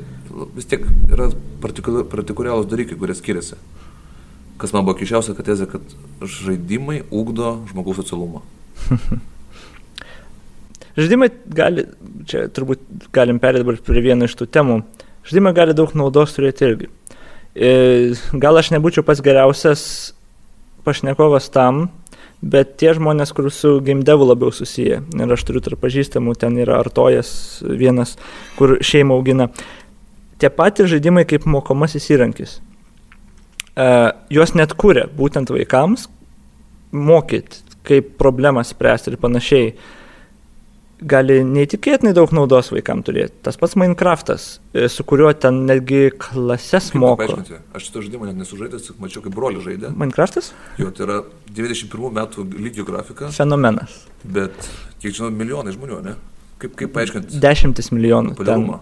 vis 0.56 0.68
tiek 0.68 0.84
yra 1.12 1.30
partikul- 1.62 2.04
partikuliarūs 2.12 2.68
dalykai, 2.70 2.98
kurie 2.98 3.16
skiriasi. 3.16 3.58
Kas 4.60 4.72
man 4.72 4.86
buvo 4.86 4.96
kišiausia, 4.96 5.34
kad 5.36 5.48
tezė, 5.50 5.66
kad 5.68 5.96
žaidimai 6.24 7.02
ugdo 7.12 7.58
žmogaus 7.70 7.98
socialumą. 8.00 8.44
Žaidimai 10.96 11.28
gali, 11.52 11.84
čia 12.24 12.46
turbūt 12.48 13.10
galim 13.12 13.36
perėti 13.40 13.66
dabar 13.66 13.76
prie 13.84 14.00
vieno 14.00 14.24
iš 14.24 14.36
tų 14.38 14.46
temų. 14.48 14.78
Žaidimai 15.28 15.52
gali 15.56 15.74
daug 15.76 15.92
naudos 15.98 16.32
turėti 16.32 16.64
irgi. 16.64 16.88
E, 17.52 17.70
Gal 18.32 18.56
aš 18.56 18.72
nebūčiau 18.72 19.04
pats 19.04 19.20
geriausias 19.24 19.82
pašnekovas 20.88 21.50
tam, 21.52 21.90
bet 22.40 22.78
tie 22.80 22.94
žmonės, 22.96 23.34
kur 23.36 23.50
su 23.52 23.76
game 23.84 24.06
devu 24.08 24.24
labiau 24.28 24.52
susiję, 24.54 25.02
ir 25.04 25.36
aš 25.36 25.44
turiu 25.48 25.60
tarp 25.64 25.82
pažįstamų, 25.84 26.36
ten 26.40 26.56
yra 26.62 26.80
artojas 26.80 27.30
vienas, 27.66 28.16
kur 28.56 28.78
šeimą 28.80 29.16
augina, 29.18 29.50
tie 30.42 30.50
patys 30.52 30.90
žaidimai 30.92 31.26
kaip 31.28 31.46
mokomasis 31.50 32.08
įrankis. 32.14 32.58
E, 33.76 33.86
Juos 34.32 34.54
net 34.56 34.74
kūrė 34.78 35.06
būtent 35.16 35.52
vaikams, 35.52 36.08
mokyti, 36.96 37.62
kaip 37.86 38.16
problemą 38.20 38.64
spręsti 38.66 39.12
ir 39.12 39.20
panašiai 39.22 39.70
gali 40.96 41.42
neįtikėtinai 41.44 42.14
daug 42.16 42.30
naudos 42.32 42.70
vaikams 42.72 43.04
turėti. 43.04 43.34
Tas 43.44 43.58
pats 43.60 43.76
Minecraftas, 43.76 44.46
e, 44.72 44.86
su 44.92 45.04
kuriuo 45.04 45.32
ten 45.36 45.64
netgi 45.68 46.08
klases 46.16 46.92
moko. 46.96 47.36
Aš 47.76 47.88
šito 47.88 48.04
žaidimo 48.06 48.28
net 48.28 48.38
nesužaidęs, 48.40 48.86
tik 48.88 49.02
mačiau, 49.02 49.24
kaip 49.26 49.36
broli 49.36 49.60
žaidė. 49.64 49.92
Minecraftas? 49.92 50.54
Jo, 50.80 50.88
tai 50.96 51.04
yra 51.08 51.18
91 51.52 52.16
metų 52.16 52.46
lygio 52.56 52.86
grafika, 52.88 53.28
Fenomenas. 53.34 54.06
bet, 54.24 54.70
kiek 55.02 55.12
žinau, 55.12 55.30
milijonai 55.36 55.76
žmonių, 55.76 56.00
ne? 56.06 56.16
Kaip, 56.62 56.72
kaip 56.80 56.94
paaiškinti? 56.96 57.36
Dešimtis 57.44 57.92
milijonų. 57.92 58.32
Ten, 58.32 58.38
Populiarumą. 58.40 58.80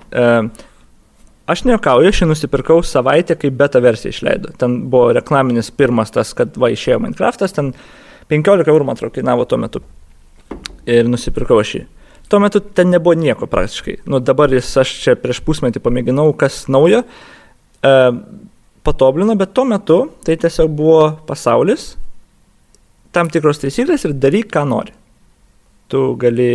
Aš 1.50 1.64
neukauju, 1.68 2.10
aš 2.10 2.22
jį 2.22 2.28
nusipirkau 2.30 2.78
savaitę, 2.86 3.36
kai 3.40 3.50
beta 3.54 3.82
versiją 3.84 4.14
išleido. 4.14 4.54
Ten 4.60 4.78
buvo 4.92 5.12
reklaminis 5.16 5.70
pirmas 5.74 6.14
tas, 6.14 6.32
kad 6.36 6.56
va 6.60 6.70
išėjo 6.72 7.00
Minecraftas, 7.02 7.56
ten 7.56 7.72
15 8.32 8.70
eurų 8.70 8.88
man 8.88 8.98
atrodo 8.98 9.14
kainavo 9.18 9.44
tuo 9.48 9.60
metu. 9.60 9.84
Ir 10.88 11.08
nusipirkau 11.08 11.60
aš 11.60 11.74
jį. 11.78 11.84
Tuo 12.32 12.40
metu 12.40 12.60
ten 12.60 12.88
nebuvo 12.92 13.16
nieko 13.20 13.48
praktiškai. 13.50 13.98
Nu, 14.08 14.20
dabar 14.24 14.52
jis 14.52 14.70
aš 14.80 14.94
čia 15.02 15.16
prieš 15.20 15.42
pusmetį 15.44 15.82
pamėginau, 15.84 16.30
kas 16.40 16.64
naujo, 16.72 17.02
e, 17.84 17.94
patoblino, 18.84 19.36
bet 19.36 19.52
tuo 19.56 19.66
metu 19.68 19.98
tai 20.24 20.38
tiesiog 20.40 20.72
buvo 20.72 21.02
pasaulis, 21.28 21.92
tam 23.14 23.30
tikros 23.32 23.60
taisyklės 23.62 24.08
ir 24.08 24.16
daryk, 24.16 24.48
ką 24.52 24.64
nori. 24.68 24.94
Tu 25.92 26.00
gali 26.20 26.50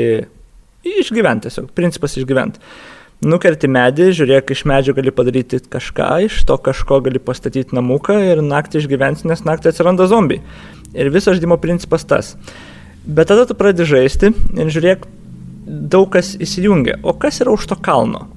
išgyventi 0.90 1.48
tiesiog, 1.48 1.70
principas 1.78 2.18
išgyventi. 2.18 2.62
Nukerti 3.20 3.68
medį, 3.68 4.14
žiūrėk, 4.16 4.54
iš 4.56 4.62
medžio 4.70 4.94
gali 4.96 5.12
padaryti 5.12 5.58
kažką, 5.60 6.08
iš 6.30 6.38
to 6.48 6.56
kažko 6.64 7.02
gali 7.04 7.20
pastatyti 7.20 7.76
namuką 7.76 8.16
ir 8.30 8.40
naktį 8.46 8.80
išgyventi, 8.80 9.28
nes 9.28 9.44
naktį 9.44 9.74
atsiranda 9.74 10.08
zombiai. 10.08 10.40
Ir 10.96 11.12
viso 11.12 11.34
žaidimo 11.36 11.58
principas 11.60 12.08
tas. 12.08 12.38
Bet 13.04 13.28
tada 13.28 13.44
tu 13.50 13.58
pradedi 13.60 13.90
žaisti 13.92 14.32
ir 14.32 14.72
žiūrėk, 14.72 15.04
daug 15.68 16.08
kas 16.16 16.32
įsijungia. 16.40 17.02
O 17.04 17.12
kas 17.12 17.42
yra 17.44 17.52
už 17.52 17.68
to 17.68 17.76
kalno? 17.76 18.30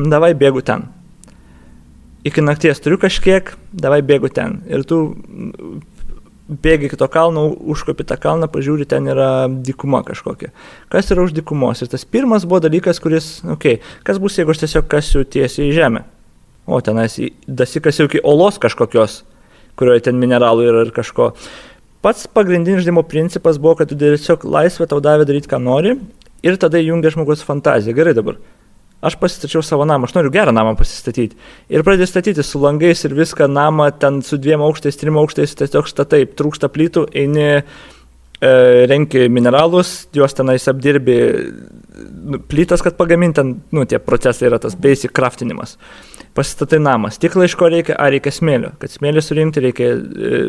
Davai 0.00 0.32
bėgu 0.32 0.64
ten. 0.64 0.88
Iki 2.26 2.42
nakties 2.48 2.80
turiu 2.80 2.96
kažkiek, 3.02 3.52
davai 3.76 4.00
bėgu 4.00 4.32
ten. 4.32 4.62
Ir 4.72 4.88
tu 4.88 5.02
bėgi 6.46 6.86
iki 6.86 6.98
to 6.98 7.08
kalno, 7.10 7.48
užkopi 7.74 8.06
tą 8.06 8.16
kalną, 8.22 8.48
pažiūri, 8.50 8.86
ten 8.88 9.08
yra 9.10 9.46
dykuma 9.48 10.02
kažkokia. 10.06 10.52
Kas 10.92 11.10
yra 11.10 11.26
už 11.26 11.34
dykumos? 11.36 11.82
Ir 11.82 11.90
tas 11.90 12.06
pirmas 12.06 12.46
buvo 12.46 12.60
dalykas, 12.62 13.00
kuris, 13.02 13.30
okei, 13.42 13.78
okay, 13.80 13.96
kas 14.06 14.20
bus, 14.22 14.38
jeigu 14.38 14.54
aš 14.54 14.62
tiesiog 14.62 14.86
kasiu 14.90 15.24
tiesiai 15.24 15.70
į 15.70 15.76
žemę? 15.76 16.04
O 16.66 16.80
tenais 16.82 17.18
dasikasiu 17.46 18.06
iki 18.08 18.22
olos 18.26 18.60
kažkokios, 18.62 19.20
kurioje 19.78 20.06
ten 20.08 20.18
mineralų 20.22 20.68
yra 20.70 20.84
ir 20.86 20.92
kažko. 20.94 21.32
Pats 22.02 22.28
pagrindinis 22.30 22.84
žaidimo 22.84 23.02
principas 23.06 23.58
buvo, 23.58 23.80
kad 23.80 23.90
tu 23.90 23.98
tiesiog 23.98 24.46
laisvę 24.46 24.86
tau 24.90 25.02
davė 25.02 25.26
daryti, 25.26 25.50
ką 25.50 25.58
nori 25.62 25.96
ir 26.46 26.58
tada 26.62 26.78
jungia 26.82 27.10
žmogus 27.10 27.42
fantaziją. 27.46 27.94
Gerai 27.96 28.14
dabar. 28.14 28.38
Aš 29.04 29.18
pasistačiau 29.20 29.60
savo 29.60 29.84
namą, 29.84 30.08
aš 30.08 30.14
noriu 30.16 30.30
gerą 30.32 30.54
namą 30.56 30.72
pasistatyti. 30.78 31.36
Ir 31.68 31.84
pradėjau 31.84 32.08
statyti 32.08 32.44
su 32.46 32.60
langais 32.62 33.04
ir 33.04 33.12
viską 33.16 33.44
namą 33.52 33.90
ten 34.00 34.22
su 34.24 34.38
dviem 34.40 34.62
aukštais, 34.64 34.96
trim 34.96 35.18
aukštais, 35.20 35.52
tiesiog 35.58 35.90
statai, 35.90 36.22
trūksta 36.38 36.70
plytų, 36.72 37.04
eini, 37.12 37.44
e, 37.60 38.52
renki 38.88 39.26
mineralus, 39.28 40.06
juos 40.16 40.32
tenais 40.38 40.64
apdirbi, 40.72 41.18
nu, 42.32 42.40
plytas, 42.40 42.80
kad 42.84 42.96
pagaminti, 42.96 43.36
ten, 43.42 43.52
nu, 43.76 43.84
tie 43.84 44.00
procesai 44.00 44.48
yra 44.48 44.60
tas 44.62 44.78
basic 44.80 45.12
craftinimas. 45.16 45.76
Pasistatai 46.36 46.80
namą, 46.80 47.12
stiklą 47.12 47.44
iš 47.44 47.56
ko 47.60 47.68
reikia, 47.72 47.98
ar 48.00 48.14
reikia 48.16 48.32
smėlio. 48.32 48.72
Kad 48.80 48.96
smėlį 48.96 49.24
surinkti 49.24 49.66
reikia 49.68 49.92
e, 49.92 50.40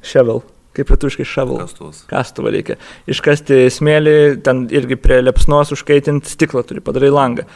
shovel, 0.00 0.40
kaip 0.76 0.90
lietuviškai 0.92 1.26
shovel. 1.26 1.60
Kastuvas. 1.64 2.02
Kastuvą 2.10 2.52
reikia. 2.54 2.76
Iškasti 3.10 3.64
smėlį, 3.74 4.16
ten 4.46 4.66
irgi 4.74 4.98
prie 5.00 5.20
lepsnos 5.24 5.72
užkaitinti 5.74 6.30
stiklą 6.30 6.62
turi, 6.66 6.82
padarai 6.84 7.10
langą. 7.14 7.46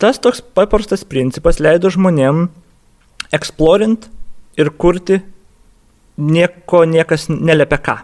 Tas 0.00 0.20
toks 0.20 0.42
paprastas 0.56 1.06
principas 1.08 1.60
leido 1.62 1.90
žmonėm 1.92 2.46
eksplorint 3.36 4.10
ir 4.60 4.72
kurti 4.76 5.22
nieko 6.16 6.84
niekas 6.88 7.28
neliepia 7.32 7.80
ką. 7.80 7.96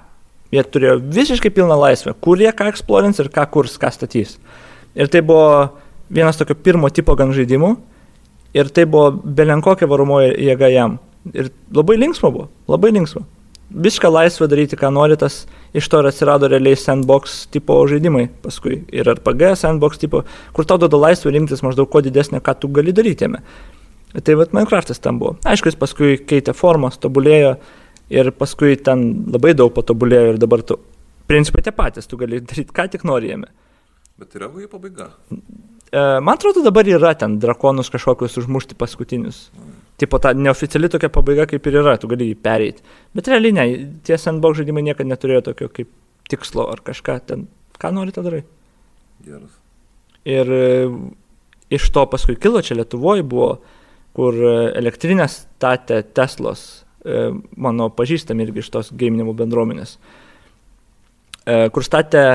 Jie 0.53 0.65
turėjo 0.69 0.99
visiškai 1.01 1.53
pilną 1.53 1.79
laisvę, 1.81 2.13
kur 2.21 2.41
jie 2.41 2.53
ką 2.53 2.69
eksplorins 2.73 3.21
ir 3.23 3.31
ką 3.33 3.47
kurs, 3.53 3.79
ką 3.81 3.89
statys. 3.93 4.37
Ir 4.93 5.09
tai 5.09 5.23
buvo 5.25 5.79
vienas 6.13 6.37
tokio 6.37 6.57
pirmo 6.61 6.91
tipo 6.93 7.17
gan 7.17 7.33
žaidimų 7.33 7.71
ir 8.57 8.69
tai 8.69 8.85
buvo 8.85 9.11
belenkokia 9.13 9.89
varomoji 9.89 10.35
jėga 10.49 10.69
jam. 10.73 10.99
Ir 11.33 11.49
labai 11.73 11.97
linksma 12.01 12.33
buvo, 12.35 12.51
labai 12.69 12.93
linksma. 12.93 13.25
Viską 13.73 14.11
laisvę 14.13 14.49
daryti, 14.53 14.77
ką 14.77 14.91
nori, 14.93 15.17
tas 15.17 15.43
iš 15.77 15.89
to 15.89 16.03
ir 16.03 16.09
atsirado 16.11 16.49
realiai 16.51 16.77
sandbox 16.77 17.47
tipo 17.53 17.79
žaidimai 17.89 18.27
paskui. 18.45 18.83
Ir 18.93 19.09
RPG 19.09 19.55
sandbox 19.57 20.03
tipo, 20.03 20.25
kur 20.53 20.69
tau 20.69 20.81
duoda 20.81 21.01
laisvę 21.01 21.33
rinktis 21.33 21.65
maždaug 21.65 21.89
kuo 21.89 22.03
didesnė, 22.05 22.43
ką 22.45 22.57
tu 22.61 22.69
gali 22.69 22.93
daryti 22.93 23.29
jame. 23.29 23.41
Tai 24.13 24.37
vad 24.37 24.53
Minecraftas 24.53 25.01
tam 25.01 25.19
buvo. 25.23 25.39
Aišku, 25.49 25.71
jis 25.73 25.79
paskui 25.81 26.19
keitė 26.29 26.53
formas, 26.57 27.01
tobulėjo 27.01 27.55
ir 28.13 28.33
paskui 28.37 28.77
ten 28.77 29.07
labai 29.33 29.55
daug 29.57 29.73
patobulėjo 29.73 30.35
ir 30.35 30.41
dabar 30.43 30.61
tu, 30.69 30.77
principai 31.31 31.65
tie 31.65 31.73
patys, 31.73 32.09
tu 32.11 32.21
gali 32.21 32.43
daryti 32.45 32.77
ką 32.77 32.91
tik 32.93 33.07
nori 33.09 33.33
jame. 33.33 33.49
Bet 34.21 34.37
yra 34.37 34.51
jų 34.53 34.69
pabaiga. 34.69 35.09
E, 35.33 36.01
man 36.21 36.37
atrodo, 36.37 36.61
dabar 36.65 36.89
yra 36.89 37.15
ten 37.17 37.39
drakonus 37.41 37.89
kažkokius 37.93 38.37
užmušti 38.43 38.77
paskutinius. 38.77 39.47
Tipo, 40.03 40.19
ta 40.19 40.33
neoficiali 40.35 40.89
tokia 40.91 41.13
pabaiga 41.15 41.45
kaip 41.47 41.67
ir 41.71 41.77
yra, 41.79 41.93
tu 42.01 42.09
gali 42.11 42.33
jį 42.33 42.39
pereiti. 42.43 42.83
Bet 43.15 43.29
realiai 43.31 43.55
ne, 43.55 43.67
tie 44.03 44.17
sandbox 44.19 44.59
žaidimai 44.59 44.83
niekada 44.83 45.07
neturėjo 45.07 45.45
tokio 45.53 45.69
kaip 45.71 45.93
tikslo 46.33 46.65
ar 46.73 46.83
kažką 46.83 47.19
ten. 47.29 47.45
Ką 47.79 47.93
nori, 47.95 48.15
tą 48.15 48.25
darai. 48.27 48.41
Geras. 49.23 49.53
Ir 50.27 50.51
e, 50.57 50.65
iš 51.79 51.87
to 51.95 52.03
paskui 52.11 52.35
kilo 52.43 52.65
čia 52.67 52.75
Lietuvoje 52.81 53.23
buvo, 53.23 53.53
kur 54.19 54.35
e, 54.35 54.57
elektrinės 54.81 55.45
statė 55.45 56.01
Teslos, 56.15 56.65
e, 57.07 57.29
mano 57.55 57.87
pažįstami 57.95 58.47
irgi 58.49 58.65
iš 58.65 58.73
tos 58.75 58.91
gaiminimo 58.91 59.35
bendruomenės, 59.39 59.97
kur 61.43 61.83
statė 61.83 62.27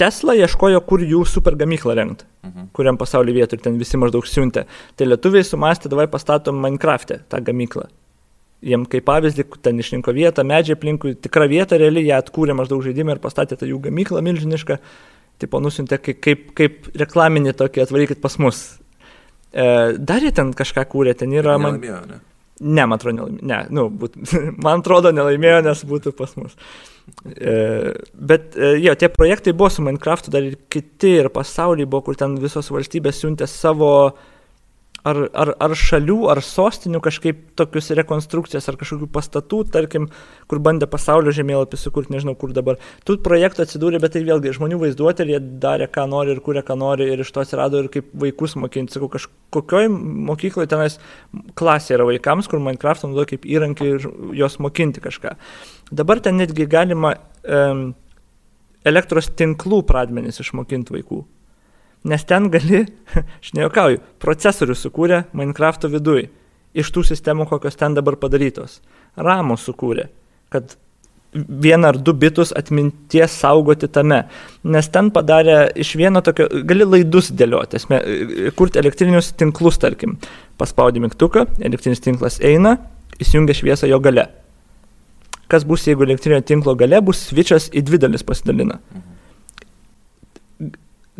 Tesla 0.00 0.34
ieškojo, 0.38 0.80
kur 0.88 1.02
jų 1.04 1.24
super 1.28 1.56
gamyklą 1.58 1.94
rengti, 1.98 2.24
Mhm. 2.42 2.70
kuriam 2.74 2.96
pasaulio 2.98 3.34
vietų 3.36 3.54
ir 3.58 3.60
ten 3.62 3.78
visi 3.78 3.96
maždaug 3.96 4.24
siuntė. 4.26 4.64
Tai 4.96 5.06
lietuviai 5.06 5.44
sumastė, 5.44 5.88
davai 5.92 6.08
pastatom 6.10 6.56
Minecraft'e 6.58 7.20
tą 7.28 7.40
gamyklą. 7.44 7.86
Jiem 8.62 8.86
kaip 8.86 9.04
pavyzdį, 9.04 9.44
ten 9.62 9.78
išrinko 9.78 10.14
vietą, 10.14 10.44
medžiai 10.46 10.76
aplinkui, 10.76 11.16
tikrą 11.18 11.48
vietą, 11.50 11.78
realiai 11.78 12.06
ją 12.06 12.20
atkūrė 12.22 12.54
maždaug 12.54 12.82
žaidimą 12.82 13.16
ir 13.16 13.18
pastatė 13.18 13.58
tą 13.58 13.66
jų 13.66 13.80
gamyklą 13.82 14.22
milžinišką, 14.22 14.78
tipo 15.38 15.60
nusintė 15.60 15.98
kaip, 15.98 16.20
kaip, 16.22 16.52
kaip 16.54 16.86
reklaminį 16.94 17.52
tokį 17.58 17.82
atvarykit 17.82 18.20
pas 18.22 18.38
mus. 18.38 18.78
E, 19.52 19.98
dar 19.98 20.22
jie 20.22 20.30
ten 20.32 20.52
kažką 20.54 20.86
kūrė, 20.88 21.16
ten 21.18 21.32
yra... 21.32 21.58
Man... 21.58 21.80
Nelaimėjo, 21.80 22.06
ne? 22.08 22.20
Ne, 22.62 22.86
man 22.86 22.98
atrodo, 22.98 23.26
nelaimėjo. 23.26 23.46
Ne, 23.50 23.66
nu, 23.70 23.88
būt, 23.90 24.16
man 24.64 24.80
atrodo, 24.80 25.10
nelaimėjo, 25.10 25.62
nes 25.66 25.84
būtų 25.84 26.14
pas 26.14 26.36
mus. 26.38 26.54
E, 26.54 26.91
bet 27.20 28.56
e, 28.56 28.74
jo, 28.82 28.94
tie 28.98 29.08
projektai 29.12 29.54
buvo 29.54 29.70
su 29.70 29.84
Minecraft, 29.84 30.30
dar 30.32 30.46
ir 30.46 30.56
kiti 30.72 31.16
ir 31.20 31.30
pasaulyje 31.34 31.86
buvo, 31.86 32.08
kur 32.08 32.18
ten 32.18 32.34
visos 32.42 32.70
valstybės 32.74 33.22
siuntė 33.22 33.48
savo 33.50 33.92
ar, 35.08 35.18
ar, 35.34 35.52
ar 35.62 35.74
šalių, 35.78 36.16
ar 36.32 36.40
sostinių 36.44 37.00
kažkaip 37.02 37.40
tokius 37.58 37.90
rekonstrukcijas, 37.98 38.68
ar 38.70 38.78
kažkokių 38.80 39.08
pastatų, 39.12 39.62
tarkim, 39.74 40.08
kur 40.50 40.60
bandė 40.62 40.86
pasaulio 40.90 41.34
žemėlapį 41.34 41.80
sukurti, 41.80 42.14
nežinau 42.14 42.34
kur 42.38 42.54
dabar. 42.54 42.78
Tų 43.08 43.18
projektų 43.24 43.66
atsidūrė, 43.66 44.00
bet 44.02 44.14
tai 44.16 44.24
vėlgi 44.26 44.54
žmonių 44.58 44.78
vaizduotė 44.82 45.26
jie 45.30 45.40
darė, 45.62 45.88
ką 45.92 46.06
nori 46.10 46.34
ir 46.36 46.42
kūrė, 46.44 46.64
ką 46.66 46.78
nori 46.78 47.10
ir 47.12 47.24
iš 47.24 47.32
to 47.34 47.42
atsirado 47.42 47.82
ir 47.82 47.90
kaip 47.92 48.12
vaikus 48.24 48.56
mokinti. 48.60 48.96
Sakau, 48.96 49.10
kažkokioj 49.16 49.90
mokykloje 50.30 50.70
tenais 50.70 50.98
klasė 51.58 51.98
yra 51.98 52.06
vaikams, 52.08 52.50
kur 52.50 52.62
Minecraft 52.62 53.08
naudoja 53.08 53.34
kaip 53.34 53.48
įrankį 53.48 53.90
ir 53.96 54.08
jos 54.38 54.58
mokinti 54.62 55.02
kažką. 55.02 55.34
Dabar 55.92 56.22
ten 56.24 56.38
netgi 56.40 56.68
galima 56.70 57.16
um, 57.42 57.90
elektros 58.86 59.30
tinklų 59.38 59.82
pradmenis 59.88 60.40
išmokinti 60.42 60.94
vaikų. 60.94 61.24
Nes 62.04 62.24
ten 62.26 62.48
gali, 62.50 62.84
aš 63.40 63.52
nejaukauju, 63.56 64.00
procesorių 64.22 64.76
sukūrė 64.78 65.24
Minecraft'o 65.38 65.90
viduje. 65.92 66.30
Iš 66.72 66.88
tų 66.94 67.04
sistemų, 67.04 67.46
kokios 67.50 67.76
ten 67.76 67.94
dabar 67.94 68.16
padarytos. 68.16 68.80
Ramo 69.20 69.58
sukūrė, 69.60 70.06
kad 70.52 70.76
vieną 71.32 71.88
ar 71.88 71.98
du 71.98 72.12
bitus 72.12 72.52
atminties 72.56 73.36
saugoti 73.40 73.88
tame. 73.88 74.22
Nes 74.64 74.88
ten 74.92 75.10
padarė 75.12 75.58
iš 75.80 75.94
vieno 76.00 76.22
tokio, 76.24 76.48
gali 76.68 76.86
laidus 76.88 77.30
dėlioti, 77.32 77.78
esmė, 77.80 78.00
kurti 78.56 78.80
elektrinius 78.82 79.32
tinklus, 79.40 79.80
tarkim. 79.80 80.18
Paspaudi 80.60 81.00
mygtuką, 81.04 81.46
elektrinis 81.64 82.04
tinklas 82.04 82.40
eina, 82.44 82.76
įsijungia 83.20 83.56
šviesą 83.56 83.88
jo 83.88 84.00
gale. 84.04 84.28
Kas 85.52 85.64
bus, 85.68 85.86
jeigu 85.88 86.04
elektrinio 86.08 86.40
tinklo 86.48 86.74
gale 86.80 87.00
bus 87.04 87.26
switchas 87.28 87.68
į 87.72 87.84
dvi 87.84 88.00
dalis 88.00 88.24
pasidalina. 88.24 88.80
Mhm. 88.92 89.11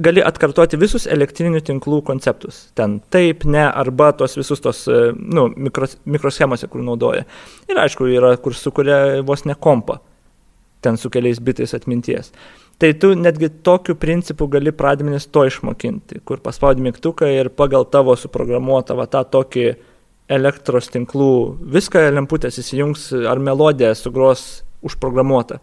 Gali 0.01 0.23
atkartoti 0.25 0.79
visus 0.81 1.05
elektrinių 1.05 1.61
tinklų 1.69 1.99
konceptus. 2.07 2.63
Ten 2.79 2.97
taip, 3.13 3.45
ne, 3.45 3.67
arba 3.69 4.09
tos 4.17 4.39
visus 4.39 4.63
tos, 4.65 4.87
e, 4.89 5.11
nu, 5.13 5.51
mikros, 5.53 5.99
mikroschemose, 6.09 6.69
kur 6.73 6.81
naudoja. 6.81 7.27
Ir 7.69 7.81
aišku, 7.83 8.09
yra, 8.09 8.33
kur 8.41 8.57
sukuria 8.57 9.21
vos 9.21 9.45
ne 9.45 9.53
kompą. 9.53 9.99
Ten 10.83 10.97
su 10.97 11.13
keliais 11.13 11.43
bitais 11.45 11.77
atminties. 11.77 12.33
Tai 12.81 12.89
tu 12.99 13.13
netgi 13.15 13.51
tokiu 13.63 13.95
principu 13.95 14.49
gali 14.51 14.73
pradmenis 14.73 15.29
to 15.31 15.45
išmokinti, 15.47 16.23
kur 16.25 16.41
paspaudi 16.43 16.83
mygtuką 16.83 17.29
ir 17.29 17.53
pagal 17.53 17.85
tavo 17.85 18.17
suprogramuotą 18.17 18.97
va, 18.99 19.07
tą 19.07 19.23
tokį 19.29 19.67
elektros 20.33 20.89
tinklų 20.91 21.33
viską 21.77 22.09
lemputės 22.17 22.59
įsijungs 22.59 23.11
ar 23.29 23.39
melodiją 23.39 23.93
sugros 23.99 24.63
užprogramuota. 24.83 25.61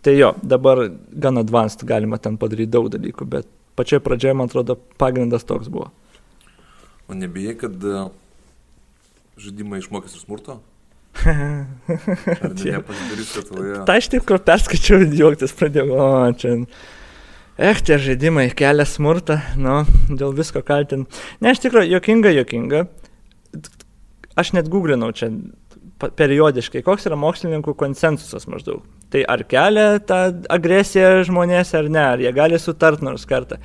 Tai 0.00 0.14
jo, 0.16 0.32
dabar 0.42 0.86
gan 1.12 1.38
advanced 1.40 1.84
galima 1.88 2.18
ten 2.18 2.38
padaryti 2.40 2.72
daug 2.72 2.88
dalykų, 2.92 3.26
bet 3.28 3.48
pačioje 3.76 4.00
pradžioje, 4.04 4.36
man 4.36 4.48
atrodo, 4.48 4.78
pagrindas 5.00 5.44
toks 5.48 5.68
buvo. 5.72 5.90
O 7.10 7.16
nebijai, 7.16 7.56
kad 7.58 7.84
e, 7.84 8.06
žaidimai 9.40 9.80
išmokys 9.82 10.16
ir 10.16 10.24
smurto? 10.24 10.60
Ar 11.26 12.54
ne, 12.54 12.70
nepasidarys 12.70 13.34
Lietuvoje? 13.36 13.82
Tai 13.88 13.98
aš 14.00 14.08
taip, 14.12 14.24
kur 14.28 14.40
perskaičiau, 14.46 15.04
juoktis 15.20 15.54
pradėjau, 15.58 15.96
o 15.96 16.08
čia. 16.38 16.54
Eh, 17.60 17.80
tie 17.84 17.98
žaidimai 18.00 18.46
kelia 18.56 18.86
smurtą, 18.88 19.40
nu, 19.60 19.82
dėl 20.08 20.32
visko 20.38 20.62
kaltin. 20.64 21.04
Ne, 21.44 21.52
iš 21.52 21.60
tikrųjų, 21.66 21.90
jokinga, 21.96 22.32
jokinga. 22.38 22.86
Aš 24.40 24.54
net 24.56 24.70
googlinau 24.72 25.10
čia 25.12 25.28
periodiškai, 26.00 26.80
koks 26.86 27.04
yra 27.10 27.18
mokslininkų 27.20 27.74
konsensusas 27.76 28.48
maždaug. 28.48 28.86
Tai 29.10 29.22
ar 29.26 29.42
kelia 29.50 29.86
tą 30.06 30.18
agresiją 30.54 31.24
žmonės 31.26 31.72
ar 31.74 31.88
ne, 31.90 32.02
ar 32.14 32.20
jie 32.22 32.30
gali 32.34 32.58
sutart 32.62 33.02
nors 33.02 33.26
kartą. 33.26 33.58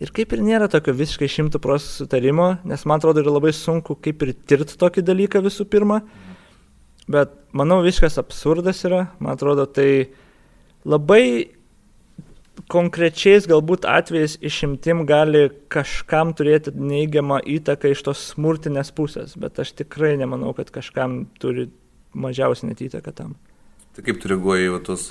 Ir 0.00 0.12
kaip 0.16 0.32
ir 0.32 0.42
nėra 0.44 0.68
tokio 0.72 0.94
visiškai 0.96 1.28
šimtų 1.28 1.60
procentų 1.60 2.04
sutarimo, 2.04 2.50
nes 2.68 2.84
man 2.88 3.00
atrodo 3.00 3.20
yra 3.20 3.32
labai 3.34 3.52
sunku 3.56 3.96
kaip 4.00 4.22
ir 4.24 4.34
tirti 4.48 4.76
tokį 4.80 5.04
dalyką 5.04 5.42
visų 5.44 5.66
pirma. 5.72 6.00
Bet 7.10 7.32
manau, 7.56 7.80
viskas 7.84 8.20
absurdas 8.20 8.84
yra, 8.88 9.08
man 9.20 9.34
atrodo, 9.34 9.66
tai 9.68 10.12
labai 10.88 11.50
konkrečiais 12.70 13.48
galbūt 13.50 13.86
atvejais 13.88 14.36
išimtim 14.44 15.04
gali 15.08 15.48
kažkam 15.72 16.34
turėti 16.36 16.72
neigiamą 16.76 17.40
įtaką 17.58 17.92
iš 17.92 18.04
tos 18.06 18.24
smurtinės 18.34 18.92
pusės, 18.96 19.36
bet 19.40 19.60
aš 19.62 19.74
tikrai 19.80 20.16
nemanau, 20.20 20.52
kad 20.56 20.72
kažkam 20.74 21.24
turi 21.40 21.70
mažiausiai 22.12 22.72
net 22.72 22.84
įtaką 22.88 23.14
tam. 23.16 23.36
Tai 24.00 24.06
kaip 24.06 24.20
tu 24.22 24.30
reaguoji 24.32 24.70
į 24.72 24.76
tos, 24.86 25.10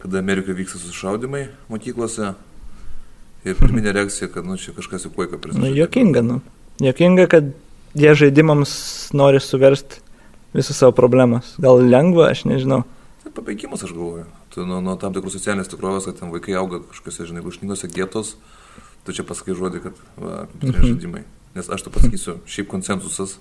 kada 0.00 0.22
Amerikoje 0.22 0.54
vyksta 0.56 0.78
sušaudimai 0.80 1.42
mokyklose 1.68 2.30
ir 3.44 3.56
pirminė 3.58 3.92
reakcija, 3.92 4.30
kad, 4.32 4.46
nu, 4.48 4.56
čia 4.56 4.72
kažkas 4.72 5.04
jau 5.04 5.10
puika 5.12 5.36
prieš. 5.36 5.58
Nu, 5.60 5.68
jokinga, 5.76 6.22
nu. 6.24 6.38
Jokinga, 6.80 7.26
kad 7.28 7.50
jie 7.92 8.14
žaidimams 8.16 8.72
nori 9.12 9.42
suversti 9.44 10.00
visas 10.56 10.80
savo 10.80 10.94
problemas. 10.96 11.52
Gal 11.60 11.82
lengva, 11.84 12.30
aš 12.32 12.46
nežinau. 12.48 12.86
Tai 13.26 13.34
pabaigimas, 13.36 13.84
aš 13.84 13.92
galvoju. 13.92 14.24
Tu 14.56 14.64
nuo, 14.64 14.80
nuo 14.80 14.96
tam 14.96 15.12
tikrų 15.12 15.34
socialinės 15.36 15.68
tikrovės, 15.68 16.08
kad 16.08 16.16
ten 16.22 16.32
vaikai 16.32 16.56
auga 16.56 16.80
kažkokiose, 16.88 17.28
žinai, 17.28 17.44
lušningose 17.44 17.92
gėtos, 17.92 18.38
tu 19.04 19.12
čia 19.12 19.26
pasakai 19.28 19.52
žodį, 19.58 19.84
kad 19.84 20.00
va, 20.16 20.46
kompiuteriniai 20.48 20.80
Mhm. 20.80 20.96
žaidimai. 20.96 21.24
Nes 21.60 21.68
aš 21.68 21.84
tu 21.84 21.92
pasakysiu, 21.92 22.38
šiaip 22.48 22.72
konsensusas, 22.72 23.36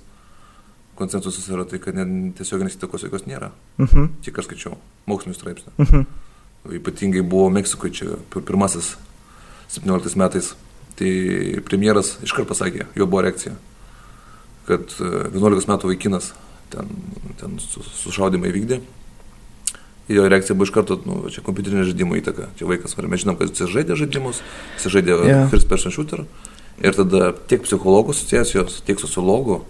konsensusas 0.98 1.48
yra 1.54 1.66
tai, 1.70 1.80
kad 1.84 1.98
tiesioginės 2.38 2.78
įtakos 2.78 3.06
jokios 3.06 3.28
nėra. 3.30 3.52
Mhm. 3.82 4.10
Tik 4.26 4.40
aš 4.42 4.50
skaičiau 4.50 4.78
mokslinių 5.10 5.38
straipsnių. 5.38 5.74
Mhm. 5.78 6.08
Ypatingai 6.82 7.24
buvo 7.24 7.50
Meksikoje 7.54 7.94
čia 7.94 8.18
pir- 8.34 8.44
pirmasis 8.44 8.96
17 9.72 10.18
metais. 10.20 10.56
Tai 10.98 11.10
premjeras 11.62 12.16
iškart 12.26 12.50
pasakė, 12.50 12.88
jo 12.98 13.06
buvo 13.06 13.22
reakcija, 13.22 13.54
kad 14.66 14.82
e, 14.98 15.30
11 15.30 15.70
metų 15.70 15.92
vaikinas 15.92 16.32
ten, 16.74 16.90
ten 17.38 17.60
su- 17.62 17.86
sušaudimą 17.86 18.50
įvykdė. 18.50 18.80
Jo 20.10 20.26
reakcija 20.26 20.56
buvo 20.56 20.66
iš 20.66 20.74
karto, 20.74 20.98
nu, 21.06 21.20
čia 21.30 21.44
kompiuterinė 21.46 21.84
žaidimo 21.86 22.18
įtaka. 22.18 22.48
Čia 22.58 22.66
vaikas, 22.66 22.98
mes 22.98 23.22
žinom, 23.22 23.38
kad 23.38 23.52
jis 23.52 23.70
žaidė 23.70 23.98
žaidimus, 24.00 24.42
jis 24.80 24.92
žaidė 24.96 25.18
yeah. 25.28 25.50
first 25.52 25.70
person 25.70 25.94
shooter. 25.94 26.26
Ir 26.82 26.98
tada 26.98 27.34
tiek 27.50 27.62
psichologų 27.66 28.16
asociacijos, 28.16 28.82
tiek 28.88 28.98
sociologų, 29.02 29.62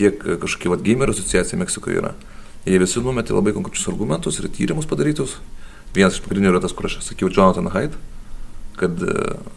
tiek 0.00 0.24
e, 0.26 0.36
kažkokia 0.42 0.72
vat, 0.74 0.84
gamer 0.86 1.12
asociacija 1.12 1.58
Meksikoje 1.60 2.00
yra. 2.02 2.14
Jie 2.66 2.80
visi 2.82 3.00
numetė 3.04 3.36
labai 3.36 3.54
konkrečius 3.56 3.88
argumentus 3.92 4.40
ir 4.40 4.48
tyrimus 4.52 4.88
padarytus. 4.88 5.38
Vienas 5.94 6.18
iš 6.18 6.24
pagrindinių 6.24 6.54
yra 6.54 6.62
tas, 6.62 6.74
kur 6.76 6.88
aš 6.90 6.98
sakiau, 7.06 7.30
Jonathan 7.32 7.70
Haidt, 7.74 7.96
kad 8.80 9.00
e, 9.04 9.16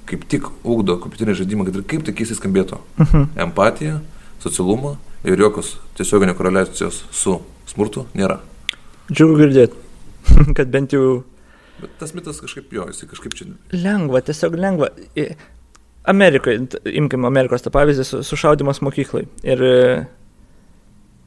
kaip 0.09 0.23
tik 0.31 0.47
ugdo 0.63 0.97
kompiuterinį 1.03 1.35
žaidimą, 1.41 1.67
kad 1.67 1.79
ir 1.81 1.87
kaip 1.89 2.05
tai 2.07 2.15
keistai 2.17 2.39
skambėtų. 2.39 2.79
Mhm. 3.03 3.27
Empatiją, 3.47 3.99
socialumą 4.43 4.95
ir 5.23 5.39
jokios 5.39 5.77
tiesioginio 5.97 6.35
koreliacijos 6.35 7.03
su 7.15 7.37
smurtu 7.69 8.07
nėra. 8.17 8.39
Džiugu 9.11 9.37
girdėti, 9.39 9.77
kad 10.57 10.71
bent 10.73 10.95
jau 10.95 11.21
Bet 11.83 11.97
tas 11.99 12.13
mitas 12.15 12.37
kažkaip 12.39 12.71
jo, 12.71 12.85
jisai 12.91 13.09
kažkaip 13.09 13.33
čia... 13.35 13.47
lengva, 13.75 14.21
tiesiog 14.23 14.53
lengva. 14.55 14.87
Amerikoje, 16.07 16.67
t- 16.71 16.81
imkim 16.99 17.25
Amerikos 17.27 17.63
tą 17.65 17.71
pavyzdį, 17.73 18.05
su- 18.07 18.21
sušaudimas 18.27 18.79
mokyklai. 18.85 19.25
Ir 19.43 19.63
e, 19.67 19.73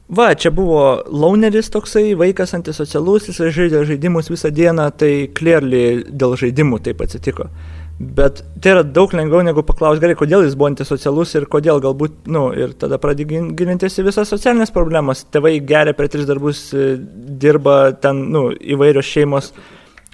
va, 0.07 0.29
čia 0.35 0.51
buvo 0.55 0.83
launeris 1.11 1.71
toksai, 1.73 2.13
vaikas 2.19 2.55
antisocialus, 2.57 3.27
jis 3.29 3.41
žaidė 3.55 3.83
žaidimus 3.87 4.31
visą 4.31 4.51
dieną, 4.53 4.89
tai 4.99 5.11
clearly 5.35 6.03
dėl 6.07 6.37
žaidimų 6.39 6.79
taip 6.85 7.03
atsitiko. 7.03 7.49
Bet 7.97 8.43
tai 8.61 8.75
yra 8.75 8.83
daug 8.85 9.13
lengviau 9.17 9.41
negu 9.41 9.63
paklausti, 9.65 10.03
gerai, 10.03 10.15
kodėl 10.19 10.43
jis 10.45 10.53
buvo 10.57 10.69
antisocialus 10.69 11.33
ir 11.39 11.47
kodėl 11.49 11.81
galbūt, 11.81 12.19
na, 12.27 12.33
nu, 12.35 12.43
ir 12.53 12.75
tada 12.77 12.99
pradedi 13.01 13.41
gilintis 13.57 13.97
į 13.97 14.05
visas 14.05 14.29
socialinės 14.29 14.71
problemas. 14.75 15.23
Tėvai 15.33 15.55
geria 15.65 15.95
per 15.97 16.11
tris 16.13 16.27
darbus, 16.29 16.67
e, 16.77 16.93
dirba 17.41 17.95
ten, 17.97 18.27
na, 18.27 18.35
nu, 18.35 18.43
įvairios 18.53 19.09
šeimos, 19.09 19.49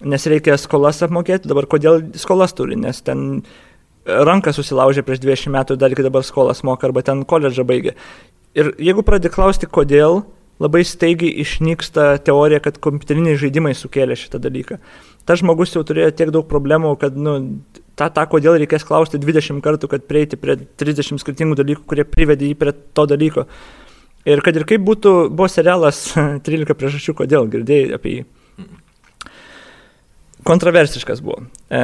nes 0.08 0.30
reikia 0.32 0.56
skolas 0.58 1.04
apmokėti, 1.04 1.52
dabar 1.52 1.68
kodėl 1.68 2.06
skolas 2.20 2.56
turi, 2.56 2.80
nes 2.80 3.04
ten 3.04 3.44
ranką 4.04 4.52
susilaužė 4.56 5.04
prieš 5.04 5.22
20 5.24 5.52
metų 5.54 5.78
dar 5.80 5.94
iki 5.94 6.04
dabar 6.04 6.24
skolas 6.28 6.64
moka 6.64 6.88
arba 6.88 7.04
ten 7.04 7.24
koledžą 7.28 7.68
baigė. 7.68 7.98
Ir 8.60 8.74
jeigu 8.78 9.02
pradedi 9.06 9.34
klausti, 9.34 9.66
kodėl, 9.66 10.22
labai 10.62 10.84
staigiai 10.86 11.34
išnyksta 11.42 12.20
teorija, 12.26 12.62
kad 12.64 12.78
kompiuteriniai 12.84 13.40
žaidimai 13.42 13.74
sukėlė 13.78 14.18
šitą 14.20 14.42
dalyką 14.44 14.78
tas 15.26 15.40
žmogus 15.40 15.74
jau 15.76 15.84
turėjo 15.88 16.12
tiek 16.16 16.32
daug 16.34 16.48
problemų, 16.50 16.96
kad, 17.02 17.16
nu, 17.16 17.36
tą, 18.00 18.10
tą 18.14 18.26
kodėl 18.32 18.58
reikės 18.62 18.86
klausti 18.88 19.22
20 19.22 19.64
kartų, 19.64 19.90
kad 19.92 20.06
prieiti 20.10 20.40
prie 20.40 20.58
30 20.80 21.22
skirtingų 21.22 21.58
dalykų, 21.60 21.86
kurie 21.90 22.06
privedė 22.08 22.52
jį 22.52 22.60
prie 22.60 22.76
to 22.96 23.08
dalyko. 23.10 23.48
Ir 24.28 24.44
kad 24.44 24.56
ir 24.56 24.68
kaip 24.68 24.84
būtų, 24.88 25.14
buvo 25.32 25.50
serialas 25.52 26.06
13 26.48 26.80
priežasčių, 26.80 27.16
kodėl 27.24 27.50
girdėjai 27.52 27.96
apie 27.98 28.18
jį. 28.18 28.28
Kontroversiškas 30.44 31.22
buvo. 31.24 31.46
E, 31.72 31.82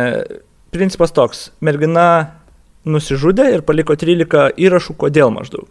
principas 0.76 1.14
toks, 1.16 1.50
mergina 1.64 2.36
nusižudė 2.84 3.54
ir 3.56 3.64
paliko 3.68 3.96
13 3.96 4.60
įrašų, 4.60 4.98
kodėl 5.00 5.32
maždaug. 5.32 5.68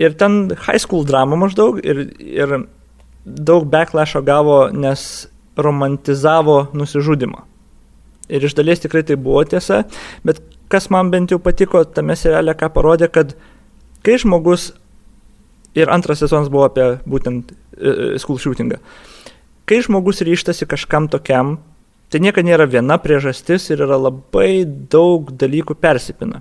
Ir 0.00 0.16
ten 0.16 0.54
high 0.66 0.80
school 0.80 1.04
drama 1.04 1.36
maždaug 1.36 1.80
ir, 1.84 2.06
ir 2.18 2.56
daug 3.24 3.66
backlash'o 3.68 4.22
gavo, 4.24 4.62
nes 4.72 5.28
romantizavo 5.60 6.70
nusižudimą. 6.72 7.44
Ir 8.30 8.46
iš 8.46 8.54
dalies 8.56 8.80
tikrai 8.80 9.02
tai 9.04 9.18
buvo 9.20 9.42
tiesa, 9.44 9.82
bet 10.24 10.40
kas 10.70 10.88
man 10.94 11.10
bent 11.10 11.32
jau 11.34 11.40
patiko 11.42 11.82
tame 11.84 12.16
seriale, 12.16 12.54
ką 12.54 12.70
parodė, 12.72 13.10
kad 13.12 13.34
kai 14.06 14.16
žmogus, 14.22 14.70
ir 15.74 15.90
antras 15.90 16.22
sezonas 16.22 16.50
buvo 16.52 16.68
apie 16.68 16.86
būtent 17.04 17.50
uh, 17.52 18.14
school 18.22 18.38
shootingą, 18.40 18.78
kai 19.66 19.82
žmogus 19.84 20.22
ryštasi 20.26 20.68
kažkam 20.70 21.10
tokiam, 21.10 21.58
tai 22.10 22.22
niekada 22.22 22.48
nėra 22.48 22.66
viena 22.70 22.98
priežastis 23.02 23.68
ir 23.70 23.84
yra 23.86 23.98
labai 23.98 24.64
daug 24.64 25.30
dalykų 25.38 25.76
persipina. 25.78 26.40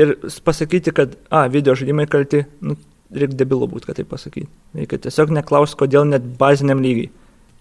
Ir 0.00 0.14
pasakyti, 0.46 0.94
kad, 0.96 1.16
a, 1.28 1.44
video 1.52 1.74
žaidimai 1.76 2.06
kalti, 2.10 2.44
nu, 2.64 2.76
reikia 3.12 3.40
debilu 3.42 3.68
būti, 3.70 3.90
kad 3.90 3.98
tai 3.98 4.06
pasakyti. 4.08 4.48
Reikia 4.78 5.00
tiesiog 5.06 5.32
neklaus, 5.34 5.74
kodėl 5.78 6.06
net 6.08 6.26
baziniam 6.40 6.82
lygiai. 6.82 7.10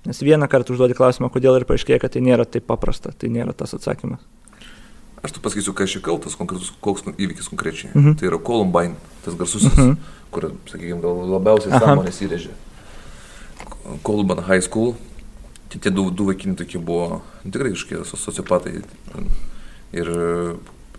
Nes 0.08 0.22
vieną 0.24 0.48
kartą 0.48 0.72
užduodi 0.74 0.96
klausimą, 0.96 1.28
kodėl 1.34 1.58
ir 1.60 1.66
paaiškėja, 1.68 2.00
kad 2.00 2.14
tai 2.16 2.22
nėra 2.24 2.46
taip 2.48 2.70
paprasta, 2.70 3.12
tai 3.12 3.32
nėra 3.34 3.52
tas 3.58 3.76
atsakymas. 3.76 4.22
Aš 5.20 5.36
tu 5.36 5.44
pasakysiu, 5.44 5.74
ką 5.76 5.88
šį 5.90 6.00
kaltas 6.06 6.38
konkretus, 6.40 6.72
koks 6.80 7.04
nu, 7.10 7.14
įvykis 7.20 7.52
konkrečiai. 7.52 7.92
Mhm. 7.92 8.16
Tai 8.20 8.30
yra 8.30 8.40
Columbine, 8.40 8.96
tas 9.26 9.36
garsusis, 9.36 9.74
mhm. 9.76 9.98
kur, 10.32 10.52
sakykime, 10.72 11.02
gal 11.04 11.20
labiausiai 11.34 11.76
sąmonės 11.76 12.22
įrėžė. 12.24 12.56
Columbine 14.08 14.46
High 14.48 14.64
School, 14.64 14.94
tie, 15.74 15.82
tie 15.84 15.92
du, 15.92 16.08
du 16.16 16.30
vaikini 16.30 16.56
tokie 16.56 16.80
buvo 16.80 17.20
nu, 17.44 17.52
tikrai 17.52 17.74
kažkokie 17.76 18.06
sociopatai. 18.08 18.78
Ir 20.00 20.14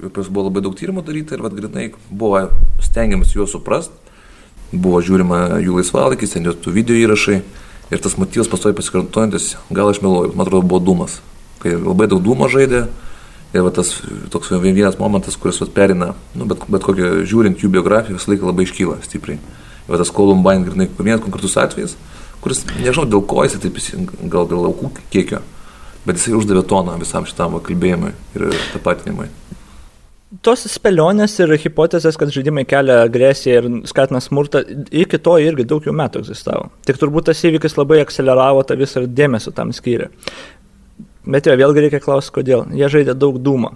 pas 0.08 0.28
buvo 0.28 0.48
labai 0.48 0.62
daug 0.64 0.76
tyrimų 0.76 1.04
daryta 1.04 1.36
ir 1.36 1.42
vad 1.44 1.56
grinai 1.56 1.90
buvo 2.08 2.46
stengiamas 2.84 3.34
juos 3.36 3.52
suprasti, 3.52 3.92
buvo 4.72 5.00
žiūrima 5.04 5.60
jų 5.60 5.76
laisvalaikis, 5.80 6.34
ten 6.34 6.46
jų 6.48 6.72
video 6.72 6.96
įrašai. 6.96 7.40
Ir 7.90 7.98
tas 7.98 8.14
motyvas 8.14 8.46
pastoji 8.46 8.76
pasikartojantis, 8.78 9.56
gal 9.74 9.90
aš 9.90 9.98
meluoju, 10.04 10.36
man 10.38 10.46
atrodo, 10.46 10.62
buvo 10.70 10.78
dūmas. 10.78 11.16
Kai 11.58 11.74
labai 11.74 12.06
daug 12.06 12.22
dūmo 12.22 12.46
žaidė, 12.48 12.84
ir 13.50 13.64
va, 13.66 13.72
tas 13.74 13.96
toks 14.30 14.52
vienas 14.62 14.98
momentas, 15.00 15.34
kuris 15.36 15.58
vat, 15.58 15.72
perina, 15.74 16.12
nu, 16.38 16.46
bet, 16.46 16.62
bet 16.70 16.86
kokią 16.86 17.24
žiūrint 17.26 17.58
jų 17.58 17.72
biografiją, 17.74 18.20
visą 18.20 18.30
laiką 18.30 18.46
labai 18.46 18.68
iškyla 18.68 19.00
stipriai. 19.02 19.40
Ir 19.42 19.90
va, 19.90 19.98
tas 19.98 20.14
Columbine, 20.14 20.62
grinai, 20.68 20.86
vienas 21.00 21.24
konkretus 21.24 21.58
atvejis, 21.58 21.96
kuris, 22.44 22.62
nežinau, 22.78 23.08
dėl 23.10 23.26
ko 23.26 23.42
jis 23.42 23.58
taip, 23.58 23.82
gal 24.30 24.46
dėl 24.46 24.70
aukų 24.70 24.94
kiekio, 25.10 25.42
bet 26.06 26.22
jisai 26.22 26.38
uždavė 26.38 26.62
toną 26.70 26.94
visam 27.02 27.26
šitam 27.26 27.58
kalbėjimui 27.58 28.14
ir 28.38 28.52
tapatinimui 28.70 29.32
tos 30.44 30.62
spėlionės 30.70 31.34
ir 31.42 31.56
hipotezės, 31.64 32.18
kad 32.18 32.30
žaidimai 32.34 32.62
kelia 32.68 33.00
agresiją 33.06 33.58
ir 33.58 33.68
skatina 33.90 34.20
smurtą, 34.22 34.62
iki 34.94 35.18
to 35.18 35.34
irgi 35.42 35.66
daug 35.68 35.86
jau 35.86 35.94
metų 35.96 36.22
egzistavo. 36.22 36.70
Tik 36.86 37.00
turbūt 37.00 37.30
tas 37.30 37.42
įvykis 37.46 37.76
labai 37.80 38.00
akceleravo 38.04 38.62
tą 38.66 38.78
visą 38.78 39.04
dėmesio 39.06 39.52
tam 39.56 39.74
skyrė. 39.74 40.10
Bet 41.30 41.46
jo, 41.46 41.54
vėlgi 41.58 41.84
reikia 41.84 42.00
klausti, 42.02 42.32
kodėl. 42.38 42.64
Jie 42.74 42.88
žaidė 42.90 43.14
daug 43.18 43.36
dūmą. 43.42 43.74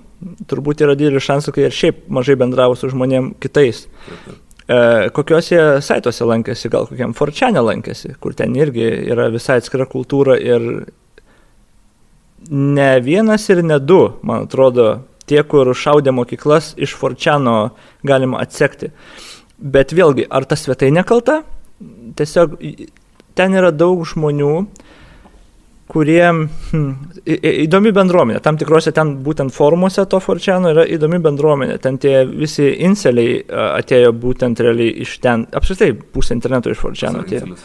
Turbūt 0.49 0.81
yra 0.87 0.95
didelis 0.97 1.27
šansas, 1.27 1.53
kai 1.55 1.67
ir 1.67 1.75
šiaip 1.77 2.07
mažai 2.09 2.39
bendravo 2.41 2.79
su 2.79 2.89
žmonėm 2.89 3.35
kitais. 3.43 3.85
E, 4.65 5.11
kokiuose 5.13 5.59
saituose 5.85 6.25
lankėsi, 6.25 6.71
gal 6.73 6.89
kokiam 6.89 7.13
forčianė 7.17 7.61
lankėsi, 7.67 8.15
kur 8.23 8.33
ten 8.39 8.57
irgi 8.57 8.87
yra 9.13 9.29
visai 9.35 9.59
atskira 9.61 9.85
kultūra 9.91 10.39
ir 10.41 10.87
ne 12.49 12.89
vienas 13.05 13.45
ir 13.53 13.61
ne 13.65 13.77
du, 13.81 14.01
man 14.25 14.49
atrodo, 14.49 14.89
tie, 15.31 15.41
kur 15.49 15.73
šaudė 15.77 16.15
mokyklas, 16.15 16.75
iš 16.81 16.95
Forčiano 16.99 17.75
galima 18.07 18.43
atsekti. 18.45 18.91
Bet 19.59 19.95
vėlgi, 19.97 20.27
ar 20.31 20.47
ta 20.49 20.59
svetainė 20.59 21.05
kalta? 21.07 21.43
Tiesiog 22.19 22.59
ten 23.39 23.57
yra 23.57 23.71
daug 23.75 24.05
žmonių, 24.07 24.53
kurie 25.91 26.25
hm, 26.25 26.91
įdomi 27.65 27.93
bendruomenė. 27.95 28.41
Tam 28.45 28.59
tikrose 28.61 28.93
ten 28.97 29.15
būtent 29.25 29.55
formuose 29.55 30.07
to 30.11 30.21
Forčiano 30.23 30.73
yra 30.75 30.87
įdomi 30.97 31.21
bendruomenė. 31.25 31.79
Ten 31.83 31.99
tie 32.03 32.23
visi 32.29 32.71
inseliai 32.87 33.43
atėjo 33.49 34.15
būtent 34.21 34.63
realiai 34.65 34.95
iš 35.05 35.19
ten. 35.25 35.47
Apskritai, 35.55 35.93
pusė 35.95 36.39
interneto 36.39 36.73
iš 36.73 36.81
Forčiano 36.83 37.25
atėjo. 37.25 37.59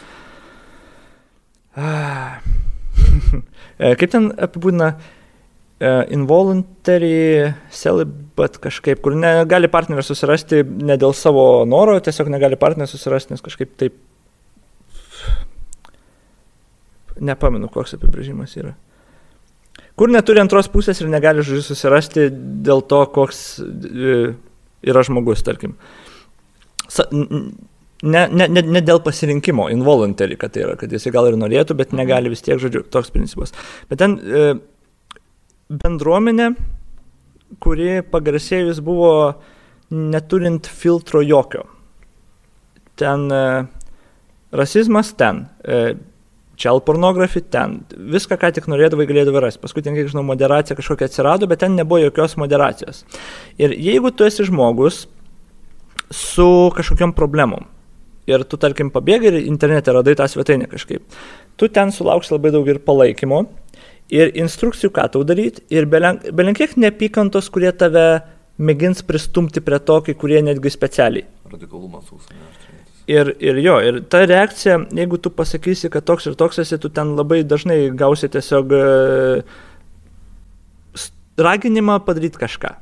Ah. 1.78 2.40
Kaip 4.00 4.10
ten 4.12 4.30
apibūdina? 4.36 4.94
Uh, 5.80 6.04
involuntary 6.12 7.52
celibate 7.70 8.60
kažkaip, 8.60 9.00
kur 9.04 9.16
negali 9.16 9.70
partnerio 9.72 10.04
susirasti 10.04 10.62
ne 10.64 10.96
dėl 11.00 11.14
savo 11.16 11.64
noro, 11.68 11.96
tiesiog 12.00 12.30
negali 12.32 12.58
partnerio 12.60 12.90
susirasti, 12.90 13.34
nes 13.34 13.44
kažkaip 13.44 13.74
taip. 13.80 13.96
Nepamenu, 17.20 17.68
koks 17.72 17.98
apibrėžimas 17.98 18.54
yra. 18.56 18.74
Kur 19.98 20.08
neturi 20.12 20.40
antros 20.40 20.70
pusės 20.72 21.02
ir 21.02 21.10
negali 21.12 21.42
žodžiu 21.44 21.66
susirasti 21.66 22.28
dėl 22.64 22.84
to, 22.88 23.02
koks 23.12 23.42
uh, 23.60 24.30
yra 24.86 25.04
žmogus, 25.04 25.44
tarkim. 25.44 25.76
Sa, 26.90 27.04
ne, 27.12 28.22
ne, 28.32 28.48
ne, 28.48 28.62
ne 28.64 28.80
dėl 28.82 29.02
pasirinkimo, 29.04 29.68
involuntary, 29.72 30.38
kad 30.40 30.54
tai 30.54 30.64
yra, 30.64 30.76
kad 30.80 30.92
jis 30.92 31.10
gal 31.12 31.28
ir 31.28 31.36
norėtų, 31.38 31.76
bet 31.78 31.92
negali 31.96 32.32
vis 32.32 32.42
tiek, 32.46 32.58
žodžiu, 32.62 32.82
toks 32.88 33.12
principas. 33.14 33.52
Bet 33.92 34.00
ten 34.02 34.16
uh, 34.20 34.54
bendruomenė, 35.70 36.50
kuri 37.62 38.00
pagarsėjus 38.10 38.82
buvo 38.82 39.12
neturint 39.90 40.66
filtro 40.66 41.22
jokio. 41.22 41.64
Ten 43.00 43.26
e, 43.32 43.42
rasizmas 44.54 45.14
ten, 45.18 45.46
e, 45.64 45.94
child 46.60 46.84
pornography 46.84 47.40
ten, 47.40 47.80
viską, 47.90 48.36
ką 48.40 48.52
tik 48.58 48.68
norėdavai, 48.70 49.06
galėdavai 49.08 49.46
rasti. 49.46 49.62
Paskui 49.62 49.84
ten, 49.86 49.96
kiek 49.96 50.10
žinau, 50.12 50.26
moderacija 50.28 50.76
kažkokia 50.78 51.08
atsirado, 51.08 51.48
bet 51.50 51.62
ten 51.64 51.78
nebuvo 51.78 52.02
jokios 52.02 52.36
moderacijos. 52.40 53.04
Ir 53.62 53.74
jeigu 53.78 54.12
tu 54.12 54.26
esi 54.28 54.46
žmogus 54.50 55.06
su 56.10 56.50
kažkokiam 56.76 57.14
problemom, 57.16 57.64
ir 58.30 58.44
tu, 58.44 58.58
tarkim, 58.60 58.90
pabėgai 58.92 59.32
ir 59.32 59.40
internete 59.46 59.94
radai 59.94 60.16
tą 60.18 60.26
svetainę 60.30 60.68
kažkaip, 60.70 61.02
tu 61.58 61.68
ten 61.72 61.94
sulauksi 61.94 62.34
labai 62.34 62.52
daug 62.54 62.68
ir 62.68 62.82
palaikymo, 62.84 63.44
ir 64.10 64.32
instrukcijų, 64.38 64.92
ką 64.94 65.06
tau 65.14 65.24
daryti, 65.26 65.64
ir 65.72 65.86
belenkiek 65.86 66.76
neapykantos, 66.76 67.50
kurie 67.52 67.72
tave 67.72 68.22
mėgins 68.60 69.04
pristumti 69.06 69.62
prie 69.64 69.78
to, 69.80 70.00
kai 70.06 70.16
kurie 70.18 70.42
netgi 70.44 70.72
specialiai. 70.72 71.26
Radikalumas 71.50 72.10
užsienio. 72.12 72.50
Ir, 73.10 73.32
ir 73.42 73.56
jo, 73.58 73.78
ir 73.82 73.96
ta 74.12 74.20
reakcija, 74.28 74.76
jeigu 74.94 75.18
tu 75.18 75.32
pasakysi, 75.34 75.88
kad 75.90 76.04
toks 76.06 76.28
ir 76.30 76.36
toks 76.38 76.60
esi, 76.62 76.76
tu 76.78 76.92
ten 76.94 77.16
labai 77.18 77.40
dažnai 77.48 77.88
gausi 77.98 78.28
tiesiog 78.30 78.74
e, 78.76 78.84
raginimą 81.40 81.96
padaryti 82.06 82.38
kažką. 82.38 82.76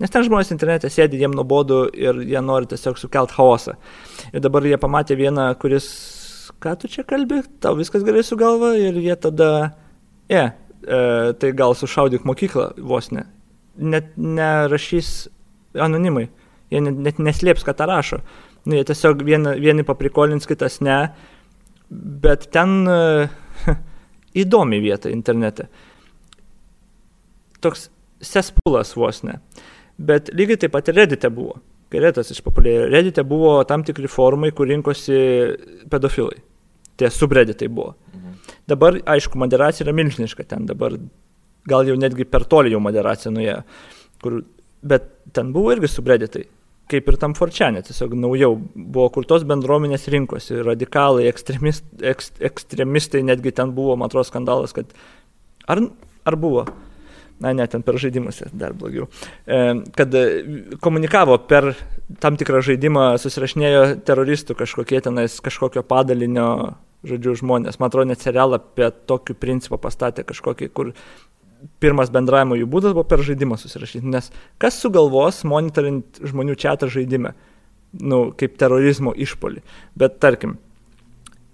Nes 0.00 0.12
ten 0.12 0.24
žmonės 0.26 0.52
internete 0.52 0.90
sėdi, 0.92 1.20
jiem 1.20 1.32
nuobodu 1.36 1.86
ir 1.96 2.20
jie 2.24 2.40
nori 2.44 2.68
tiesiog 2.68 2.98
sukelt 3.00 3.32
chaosą. 3.36 3.76
Ir 4.32 4.44
dabar 4.44 4.66
jie 4.66 4.76
pamatė 4.80 5.16
vieną, 5.16 5.46
kuris, 5.60 5.88
ką 6.60 6.74
tu 6.80 6.90
čia 6.92 7.06
kalbi, 7.08 7.40
tau 7.64 7.78
viskas 7.78 8.04
gerai 8.04 8.24
su 8.26 8.36
galva 8.40 8.74
ir 8.80 8.98
jie 9.00 9.16
tada 9.20 9.50
E, 10.30 10.42
e, 10.86 11.00
tai 11.42 11.50
gal 11.58 11.74
sušaudyk 11.74 12.24
mokyklą 12.28 12.70
vos 12.86 13.10
ne. 13.14 13.26
Net 13.76 14.14
nerašys 14.16 15.28
anonimai. 15.74 16.28
Jie 16.70 16.82
net, 16.84 16.98
net 17.02 17.20
neslėps, 17.22 17.66
kad 17.66 17.80
tą 17.80 17.88
rašo. 17.90 18.20
Nu, 18.64 18.76
jie 18.76 18.84
tiesiog 18.86 19.24
vieni, 19.26 19.56
vieni 19.62 19.84
paprikolins, 19.86 20.46
kitas 20.46 20.78
ne. 20.84 21.00
Bet 21.90 22.46
ten 22.54 22.84
e, 22.86 23.28
įdomi 24.44 24.80
vieta 24.82 25.10
internete. 25.10 25.68
toks 27.60 27.90
sespulas 28.24 28.94
vos 28.96 29.22
ne. 29.26 29.40
Bet 30.00 30.30
lygiai 30.32 30.60
taip 30.62 30.72
pat 30.72 30.88
ir 30.88 30.96
Reddite 30.96 31.28
buvo. 31.34 31.58
Kai 31.90 32.00
Redditas 32.00 32.30
išpopuliarėjo, 32.32 32.88
Reddite 32.92 33.24
buvo 33.26 33.58
tam 33.68 33.82
tikri 33.84 34.08
forumai, 34.08 34.52
kur 34.56 34.68
rinkosi 34.70 35.18
pedofilai. 35.90 36.38
Tie 36.96 37.10
subreditai 37.10 37.68
buvo. 37.68 37.96
Mhm. 38.14 38.19
Dabar, 38.70 39.00
aišku, 39.16 39.40
moderacija 39.40 39.86
yra 39.86 39.96
milžiniška 39.96 40.46
ten, 40.48 40.68
dabar 40.70 40.96
gal 41.68 41.88
jau 41.88 41.98
netgi 41.98 42.26
per 42.28 42.46
toli 42.48 42.72
jau 42.72 42.80
moderacija 42.82 43.32
nuėjo. 43.34 43.60
Kur, 44.22 44.40
bet 44.86 45.10
ten 45.36 45.52
buvo 45.54 45.74
irgi 45.74 45.90
subreditai 45.90 46.46
kaip 46.90 47.08
ir 47.10 47.18
tam 47.22 47.34
forčianė, 47.38 47.84
tiesiog 47.86 48.14
naujau 48.18 48.54
buvo, 48.74 49.08
kur 49.14 49.26
tos 49.28 49.44
bendruomenės 49.48 50.08
rinkosi, 50.12 50.60
radikalai, 50.66 51.28
ekstremist, 51.30 51.86
ek, 52.02 52.24
ekstremistai, 52.50 53.22
netgi 53.26 53.54
ten 53.56 53.74
buvo, 53.76 53.96
man 54.00 54.10
atrodo, 54.10 54.26
skandalas, 54.28 54.74
kad 54.76 54.90
ar, 55.70 55.84
ar 56.26 56.38
buvo, 56.40 56.66
na 57.40 57.54
ne, 57.56 57.66
ten 57.70 57.84
per 57.86 57.98
žaidimus 58.00 58.42
dar 58.52 58.74
blogiau, 58.76 59.06
e, 59.46 59.60
kad 59.96 60.16
komunikavo 60.84 61.38
per 61.50 61.72
tam 62.22 62.38
tikrą 62.40 62.62
žaidimą, 62.66 63.12
susirašinėjo 63.22 63.84
teroristų 64.08 64.58
kažkokie 64.58 65.00
tenais, 65.06 65.38
kažkokio 65.44 65.86
padalinio, 65.86 66.50
žodžiu, 67.06 67.34
žmonės. 67.40 67.80
Man 67.80 67.90
atrodo, 67.90 68.10
net 68.10 68.22
serialą 68.24 68.60
apie 68.60 68.90
tokį 69.10 69.36
principą 69.40 69.80
pastatė 69.80 70.24
kažkokį, 70.28 70.70
kur 70.74 70.92
pirmas 71.82 72.10
bendravimo 72.12 72.56
jų 72.56 72.68
būdas 72.72 72.94
buvo 72.96 73.04
per 73.08 73.22
žaidimą 73.24 73.58
susirašyti, 73.60 74.06
nes 74.08 74.30
kas 74.60 74.78
sugalvos 74.80 75.42
monitorint 75.48 76.20
žmonių 76.24 76.56
čia 76.60 76.76
žaidime, 76.88 77.34
nu, 78.00 78.30
kaip 78.36 78.56
terorizmo 78.60 79.12
išpolį. 79.12 79.62
Bet 79.98 80.20
tarkim, 80.22 80.56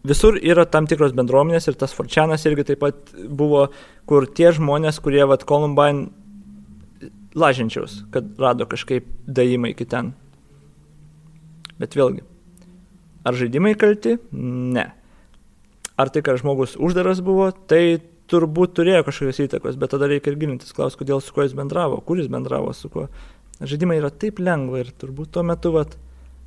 visur 0.06 0.38
yra 0.38 0.66
tam 0.70 0.86
tikros 0.86 1.14
bendruomenės 1.16 1.68
ir 1.68 1.78
tas 1.78 1.94
Forčianas 1.96 2.46
irgi 2.46 2.68
taip 2.70 2.82
pat 2.84 3.16
buvo, 3.26 3.68
kur 4.06 4.26
tie 4.26 4.52
žmonės, 4.54 5.00
kurie, 5.02 5.24
vad, 5.26 5.46
Columbine 5.48 6.10
lažinčiaus, 7.36 8.04
kad 8.14 8.28
rado 8.40 8.66
kažkaip 8.68 9.08
daimai 9.26 9.74
iki 9.74 9.88
ten. 9.88 10.14
Bet 11.80 11.96
vėlgi, 11.98 12.22
ar 13.26 13.36
žaidimai 13.36 13.74
kalti? 13.76 14.16
Ne. 14.32 14.86
Ar 15.96 16.12
tai, 16.12 16.22
kad 16.24 16.40
žmogus 16.40 16.76
uždaras 16.76 17.22
buvo, 17.24 17.48
tai 17.70 17.98
turbūt 18.30 18.74
turėjo 18.76 19.04
kažkokios 19.06 19.40
įtakos, 19.46 19.78
bet 19.80 19.94
tada 19.94 20.08
reikia 20.10 20.32
ir 20.32 20.38
gilintis, 20.40 20.74
klaus, 20.76 20.98
kodėl 20.98 21.22
su 21.24 21.32
kuo 21.34 21.46
jis 21.46 21.54
bendravo, 21.56 22.00
kur 22.04 22.20
jis 22.20 22.28
bendravo, 22.32 22.72
su 22.76 22.90
kuo. 22.92 23.06
Žaidimai 23.62 24.00
yra 24.00 24.10
taip 24.12 24.42
lengva 24.42 24.82
ir 24.82 24.90
turbūt 25.00 25.32
tuo 25.36 25.44
metu, 25.46 25.72
vat, 25.76 25.94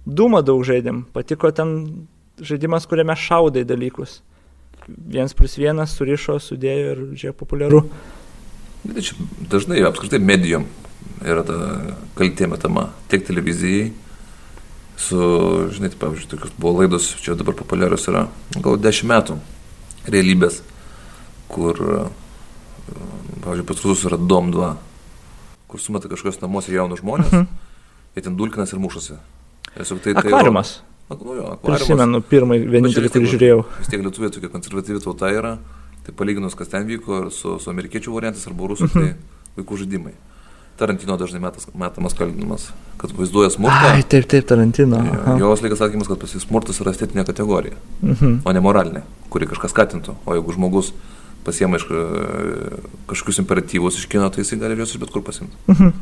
dūmą 0.06 0.44
daug 0.46 0.62
žaidėm, 0.68 1.06
patiko 1.16 1.52
ten 1.56 1.72
žaidimas, 2.46 2.86
kuriame 2.90 3.16
šaudai 3.18 3.66
dalykus. 3.68 4.20
Vienas 4.88 5.36
plus 5.38 5.58
vienas 5.60 5.96
surišo, 5.98 6.38
sudėjo 6.42 6.94
ir 6.94 7.02
čia 7.20 7.34
populiaru. 7.38 7.84
Bet 8.86 9.04
čia 9.10 9.18
dažnai 9.52 9.82
apskritai 9.88 10.22
medijom 10.24 10.68
yra 11.26 11.44
ta 11.48 11.58
kaltė 12.18 12.48
metama 12.50 12.90
tiek 13.12 13.26
televizijai, 13.28 13.90
su, 15.00 15.20
žinai, 15.76 15.92
tai, 15.94 16.00
pavyzdžiui, 16.02 16.30
tokios 16.34 16.58
buvo 16.60 16.82
laidos, 16.82 17.14
čia 17.24 17.38
dabar 17.40 17.56
populiarios 17.58 18.08
yra, 18.12 18.28
gal 18.60 18.78
dešimt 18.82 19.12
metų 19.14 19.40
realybės 20.10 20.62
kur, 21.50 21.80
pavyzdžiui, 23.44 23.66
pas 23.68 23.82
rusus 23.86 24.06
yra 24.10 24.20
Dom 24.22 24.52
2, 24.54 24.70
kur 25.70 25.82
sumeta 25.82 26.12
kažkokios 26.12 26.42
namuose 26.44 26.74
jaunus 26.74 27.02
žmonės, 27.02 27.34
mhm. 27.34 27.66
jie 28.16 28.26
ten 28.26 28.38
dulkinas 28.38 28.74
ir 28.74 28.82
mušasi. 28.84 29.18
Tiesiog 29.74 30.02
tai, 30.06 30.14
tai 30.18 30.26
akvariumas. 30.26 30.80
Ak, 31.10 31.20
nu, 31.26 31.36
jo, 31.38 31.50
akvariumas. 31.56 31.84
Prisimenu 31.86 32.22
pirmąjį 32.30 32.70
vienintelį, 32.70 33.12
kurį 33.14 33.34
žiūrėjau. 33.34 33.60
Vis 33.82 33.92
tiek 33.92 34.06
lietuviai 34.06 34.34
tokia 34.34 34.52
konservatyvi 34.54 35.02
tauta 35.04 35.32
yra, 35.34 35.56
tai 36.06 36.16
palyginus, 36.18 36.58
kas 36.58 36.72
ten 36.72 36.86
vyko 36.90 37.28
su, 37.34 37.58
su 37.62 37.72
amerikiečių 37.74 38.14
variantais 38.14 38.46
arba 38.50 38.70
rusų, 38.74 38.90
tai 38.94 39.06
mhm. 39.06 39.14
tai 39.18 39.62
vaikų 39.62 39.82
žaidimai. 39.84 40.16
Tarantino 40.80 41.18
dažnai 41.20 41.42
metas, 41.44 41.68
metamas 41.76 42.16
kaltinimas, 42.18 42.70
kad 43.02 43.12
vaizduoja 43.18 43.52
smurtą. 43.54 43.94
Ai, 43.94 44.04
taip, 44.08 44.28
taip, 44.32 44.48
Tarantino. 44.48 45.02
Jos 45.42 45.64
laikas 45.66 45.82
sakymas, 45.84 46.08
kad 46.08 46.22
pas 46.22 46.34
jį 46.36 46.44
smurtas 46.46 46.80
yra 46.84 46.94
estetinė 46.96 47.26
kategorija, 47.28 47.78
mhm. 48.02 48.42
o 48.48 48.56
ne 48.56 48.64
moralinė, 48.64 49.04
kuri 49.34 49.50
kažkas 49.50 49.76
skatintų. 49.76 50.16
O 50.26 50.38
jeigu 50.38 50.56
žmogus 50.56 50.94
pasiema 51.44 51.80
iš 51.80 51.86
kažkokius 53.10 53.42
imperatyvus 53.44 54.00
iš 54.00 54.08
kino, 54.12 54.28
tai 54.32 54.44
jisai 54.44 54.60
gali 54.62 54.80
juos 54.80 54.96
iš 54.96 55.02
bet 55.04 55.12
kur 55.14 55.24
pasimti. 55.26 55.56
Mhm. 55.72 55.94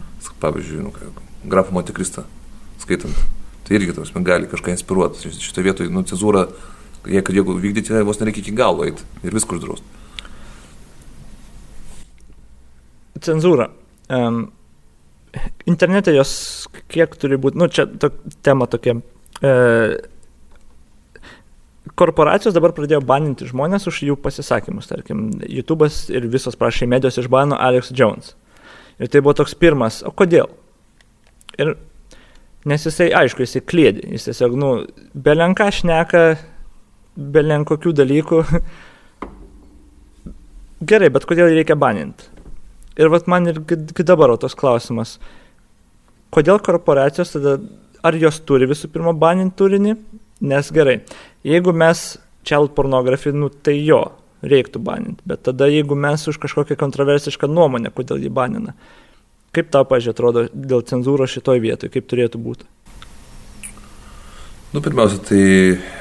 Pavyzdžiui, 0.42 0.86
nu, 0.86 0.94
grafą 1.50 1.74
Montekristą 1.74 2.26
skaitant. 2.82 3.26
Tai 3.68 3.76
irgi 3.76 3.96
tas 3.96 4.12
gali 4.14 4.48
kažką 4.48 4.72
inspiruoti. 4.72 5.32
Šitą 5.44 5.64
vietoj, 5.66 5.90
nu, 5.92 6.04
cenzūra, 6.08 6.46
jeigu 7.08 7.58
vykdyti, 7.60 7.96
vos 8.08 8.22
nereikia 8.22 8.46
iki 8.46 8.56
galo 8.56 8.86
eiti 8.88 9.04
ir 9.26 9.36
viską 9.36 9.58
uždrausti. 9.60 9.96
Cenzūra. 13.24 13.72
Um, 14.14 14.48
internete 15.70 16.14
jos 16.16 16.32
kiek 16.92 17.16
turi 17.20 17.40
būti, 17.42 17.60
nu, 17.60 17.70
čia 17.72 17.88
to, 17.88 18.12
tema 18.46 18.68
tokia. 18.70 18.98
Uh, 19.38 19.98
korporacijos 21.98 22.56
dabar 22.56 22.74
pradėjo 22.76 23.02
baninti 23.06 23.48
žmonės 23.50 23.88
už 23.90 24.02
jų 24.10 24.18
pasisakymus. 24.22 24.90
Tarkim, 24.90 25.30
YouTube'as 25.46 26.08
ir 26.14 26.28
visos 26.32 26.58
prašai 26.60 26.90
medijos 26.90 27.20
išbano 27.22 27.58
Alex 27.60 27.92
Jones. 27.96 28.36
Ir 28.98 29.12
tai 29.14 29.22
buvo 29.22 29.36
toks 29.38 29.56
pirmas, 29.58 30.02
o 30.06 30.12
kodėl? 30.12 30.50
Ir 31.62 31.76
nes 32.68 32.86
jisai, 32.86 33.12
aišku, 33.16 33.46
jisai 33.46 33.62
klėdė, 33.66 34.08
jis 34.14 34.28
tiesiog, 34.30 34.58
nu, 34.60 34.72
belenką 35.14 35.70
šneka, 35.74 36.24
belenkokių 37.18 37.94
dalykų. 38.02 38.42
Gerai, 40.90 41.12
bet 41.14 41.26
kodėl 41.30 41.54
reikia 41.54 41.78
baninti? 41.80 42.30
Ir 42.98 43.12
vat 43.14 43.28
man 43.30 43.48
ir 43.50 43.60
dabar 44.04 44.34
tos 44.42 44.56
klausimas, 44.58 45.18
kodėl 46.34 46.60
korporacijos 46.64 47.36
tada, 47.36 47.58
ar 48.04 48.18
jos 48.18 48.40
turi 48.46 48.68
visų 48.70 48.90
pirma 48.94 49.14
baninti 49.14 49.58
turinį, 49.60 49.98
nes 50.48 50.70
gerai, 50.74 51.02
Jeigu 51.48 51.74
mes 51.74 52.18
child 52.44 52.74
pornografiją, 52.76 53.36
nu, 53.36 53.50
tai 53.50 53.78
jo, 53.86 54.02
reiktų 54.44 54.82
baninti. 54.84 55.24
Bet 55.28 55.46
tada, 55.48 55.68
jeigu 55.72 55.96
mes 55.96 56.26
už 56.28 56.40
kažkokią 56.44 56.76
kontroversišką 56.80 57.48
nuomonę, 57.52 57.92
kodėl 57.96 58.20
jį 58.26 58.32
banina, 58.34 58.74
kaip 59.56 59.70
tau, 59.74 59.86
pažiūrėjau, 59.88 60.16
atrodo 60.16 60.44
dėl 60.52 60.84
cenzūros 60.88 61.32
šitoj 61.38 61.62
vietoje, 61.64 61.94
kaip 61.94 62.10
turėtų 62.10 62.42
būti? 62.44 62.68
Nu, 64.74 64.84
pirmiausia, 64.84 65.22
tai 65.24 65.42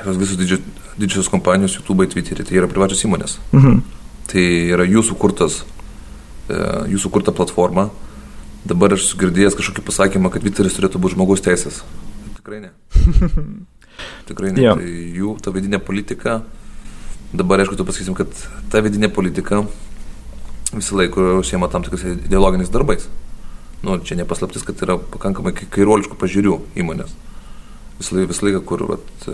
tos 0.03 0.19
visos 0.19 0.41
didži, 0.41 0.59
didžiosios 0.99 1.31
kompanijos, 1.31 1.79
YouTube, 1.79 2.09
Twitter, 2.11 2.43
tai 2.43 2.59
yra 2.59 2.71
privačios 2.71 3.05
įmonės. 3.07 3.39
Mhm. 3.55 3.79
Tai 4.27 4.47
yra 4.75 4.87
jūsų 4.91 5.15
kurtas, 5.23 5.61
e, 5.63 5.76
jūsų 6.49 7.13
kurta 7.15 7.35
platforma. 7.35 7.89
Dabar 8.67 8.97
aš 8.97 9.13
girdėjęs 9.19 9.57
kažkokį 9.59 9.85
pasakymą, 9.87 10.31
kad 10.35 10.43
Twitteris 10.43 10.75
turėtų 10.75 11.01
būti 11.03 11.15
žmogaus 11.15 11.43
teisės. 11.45 11.83
Tikrai 12.39 12.65
ne. 12.65 12.73
Tikrai 14.29 14.53
ne. 14.55 14.63
Tai 14.67 14.95
jų 15.17 15.37
ta 15.43 15.53
vidinė 15.55 15.79
politika, 15.83 16.41
dabar 17.37 17.63
aišku, 17.63 17.79
tu 17.79 17.87
pasakysim, 17.87 18.17
kad 18.19 18.33
ta 18.73 18.83
vidinė 18.83 19.11
politika 19.13 19.63
visą 20.75 20.99
laiką 20.99 21.37
užsiema 21.41 21.69
tam 21.71 21.87
tikrais 21.87 22.05
ideologiniais 22.27 22.73
darbais. 22.75 23.07
Nu, 23.87 23.99
čia 24.03 24.17
nepaslaptis, 24.19 24.65
kad 24.67 24.81
yra 24.83 24.97
pakankamai 24.99 25.53
kairoliškų 25.55 26.19
pažiūrių 26.19 26.57
įmonės. 26.81 27.13
Visą 28.01 28.17
laiką, 28.17 28.31
visą 28.33 28.47
laiką 28.49 28.63
kur, 28.67 28.83
vat, 28.91 29.29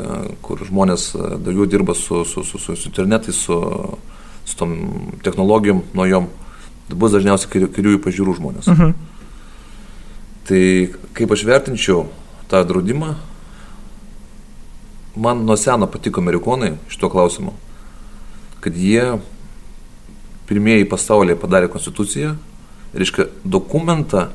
kur 0.44 0.60
žmonės 0.66 1.12
daugiau 1.16 1.66
dirba 1.66 1.96
su, 1.96 2.24
su, 2.28 2.44
su, 2.44 2.60
su, 2.60 2.76
internetais, 2.90 3.38
su, 3.46 3.56
su 4.44 4.58
tom 4.58 4.76
technologijom, 5.24 5.82
nuo 5.96 6.06
jom, 6.06 6.28
tai 6.28 6.42
bus 6.90 7.14
dažniausiai 7.14 7.68
kairiųjų 7.72 8.00
pažiūrų 8.04 8.36
žmonės. 8.40 8.68
Uh 8.68 8.74
mhm. 8.74 8.90
-huh. 8.90 8.94
Tai 10.42 10.62
kaip 11.14 11.32
aš 11.32 11.44
vertinčiau 11.46 12.06
tą 12.50 12.64
draudimą, 12.66 13.14
man 15.16 15.44
nuo 15.46 15.56
seno 15.56 15.86
patiko 15.86 16.20
amerikonai 16.20 16.72
šito 16.88 17.08
klausimu, 17.08 17.52
kad 18.60 18.76
jie 18.76 19.18
pirmieji 20.48 20.88
pasaulyje 20.88 21.36
padarė 21.36 21.68
konstituciją, 21.68 22.34
reiškia 22.94 23.28
dokumentą, 23.44 24.28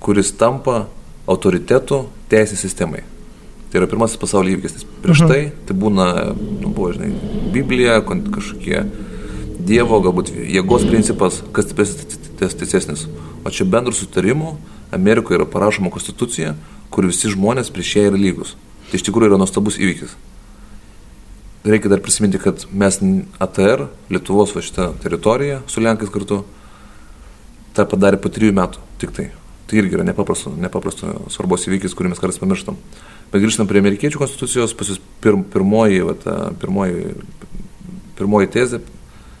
kuris 0.00 0.32
tampa 0.32 0.86
autoritetu 1.26 2.06
teisės 2.30 2.62
sistemai. 2.64 3.02
Tai 3.70 3.80
yra 3.80 3.88
pirmasis 3.90 4.20
pasaulio 4.20 4.54
įvykis, 4.54 4.86
prieš 5.02 5.24
mhm. 5.24 5.28
tai 5.28 5.40
tai 5.66 5.76
būna, 5.76 6.06
nu, 6.62 6.70
buvo, 6.70 6.92
žinai, 6.94 7.10
Biblija, 7.52 7.98
kažkokie 8.06 8.84
Dievo, 9.66 9.98
galbūt 10.04 10.30
jėgos 10.30 10.84
principas, 10.86 11.40
kas 11.54 11.66
stipresnis. 11.72 13.06
O 13.42 13.50
čia 13.50 13.66
bendrų 13.66 13.96
sutarimų 13.96 14.54
Amerikoje 14.94 15.40
yra 15.40 15.46
parašoma 15.50 15.90
konstitucija, 15.90 16.54
kur 16.94 17.08
visi 17.08 17.32
žmonės 17.32 17.72
prieš 17.74 17.96
ją 17.96 18.04
yra 18.12 18.20
lygus. 18.20 18.54
Tai 18.86 19.00
iš 19.00 19.06
tikrųjų 19.08 19.32
yra 19.32 19.40
nuostabus 19.40 19.80
įvykis. 19.80 20.14
Reikia 21.66 21.90
dar 21.90 22.02
prisiminti, 22.04 22.38
kad 22.38 22.62
mes 22.70 23.00
ATR, 23.42 23.88
Lietuvos 24.12 24.54
va 24.54 24.62
šitą 24.62 24.92
teritoriją 25.02 25.64
su 25.66 25.82
Lenkais 25.82 26.12
kartu, 26.14 26.44
tą 27.74 27.86
padarė 27.90 28.20
po 28.22 28.30
trijų 28.30 28.54
metų 28.54 28.84
tik 29.02 29.14
tai. 29.16 29.32
Tai 29.66 29.80
irgi 29.80 29.98
yra 29.98 30.06
nepaprasto, 30.06 30.52
nepaprasto 30.54 31.10
svarbos 31.34 31.66
įvykis, 31.66 31.96
kurį 31.98 32.12
mes 32.12 32.22
kartais 32.22 32.38
pamirštam. 32.38 32.78
Bet 33.32 33.42
grįžtam 33.42 33.66
prie 33.66 33.82
amerikiečių 33.82 34.20
konstitucijos, 34.20 34.76
pas 34.78 34.92
jūs 34.92 35.00
pir, 35.24 35.40
pirmoji, 35.50 36.04
va, 36.06 36.14
ta, 36.22 36.36
pirmoji, 36.62 37.16
pirmoji 38.14 38.52
tezė 38.54 38.78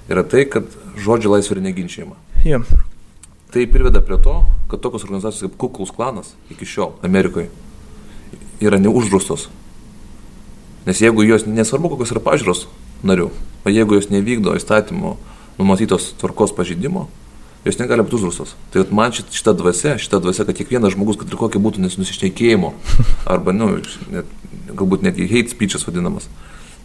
yra 0.08 0.22
tai, 0.26 0.44
kad 0.50 0.68
žodžio 1.00 1.32
laisvė 1.34 1.56
yra 1.56 1.66
neginčiama. 1.68 2.16
Yeah. 2.46 2.62
tai 3.52 3.66
priveda 3.66 4.02
prie 4.04 4.18
to, 4.22 4.44
kad 4.70 4.82
tokios 4.84 5.06
organizacijos 5.06 5.46
kaip 5.46 5.56
Kuklus 5.58 5.90
klanas 5.94 6.34
iki 6.52 6.66
šiol 6.68 6.98
Amerikoje 7.06 7.48
yra 8.60 8.78
neuždraustos. 8.78 9.48
Nes 10.86 11.00
jeigu 11.00 11.24
jos, 11.26 11.46
nesvarbu 11.46 11.94
kokios 11.94 12.12
yra 12.14 12.22
pažiūros 12.22 12.66
narių, 13.06 13.30
o 13.64 13.72
jeigu 13.72 13.96
jos 13.98 14.10
nevykdo 14.12 14.54
įstatymo 14.58 15.16
numatytos 15.58 16.12
tvarkos 16.20 16.52
pažydimo, 16.56 17.06
jos 17.66 17.80
negali 17.80 18.04
būti 18.06 18.20
uždraustos. 18.20 18.54
Tai 18.70 18.84
man 18.94 19.14
šita 19.16 19.56
dvasia, 19.56 19.96
šita 19.98 20.20
dvasia, 20.22 20.46
kad 20.46 20.58
kiekvienas 20.60 20.94
žmogus, 20.94 21.18
kad 21.20 21.32
ir 21.32 21.40
kokia 21.40 21.62
būtų 21.62 21.82
nesusišnekėjimo, 21.82 22.72
arba, 23.34 23.56
nu, 23.56 23.72
net, 24.12 24.30
galbūt 24.70 25.06
netgi 25.06 25.26
hate 25.32 25.54
speeches 25.54 25.86
vadinamas, 25.88 26.28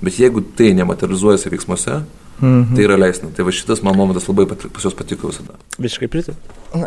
bet 0.01 0.19
jeigu 0.19 0.43
tai 0.57 0.73
nematerializuojasi 0.77 1.53
veiksmuose, 1.53 2.01
Mhm. 2.41 2.75
Tai 2.75 2.83
yra 2.83 2.97
leisna. 2.97 3.29
Tai 3.35 3.45
va 3.45 3.53
šitas 3.53 3.83
man 3.85 3.97
momentas 3.97 4.25
labai 4.25 4.47
pat, 4.49 4.65
pas 4.73 4.85
juos 4.85 4.95
patiko 4.97 5.29
visada. 5.29 5.59
Visiškai 5.77 6.07
pritariu. 6.09 6.37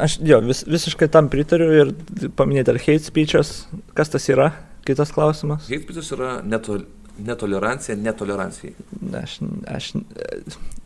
Aš 0.02 0.16
jo, 0.26 0.40
vis, 0.42 0.64
visiškai 0.66 1.06
tam 1.14 1.28
pritariu 1.30 1.68
ir 1.78 1.92
paminėti 2.34 2.74
ar 2.74 2.80
hate 2.82 3.06
speeches, 3.06 3.52
kas 3.94 4.10
tas 4.10 4.26
yra, 4.32 4.50
kitas 4.86 5.14
klausimas. 5.14 5.68
Hate 5.68 5.84
speeches 5.86 6.10
yra 6.16 6.40
netol, 6.42 6.82
netolerancija 7.22 7.94
netolerancijai. 8.00 8.74
Aš, 9.20 9.36
aš, 9.70 9.92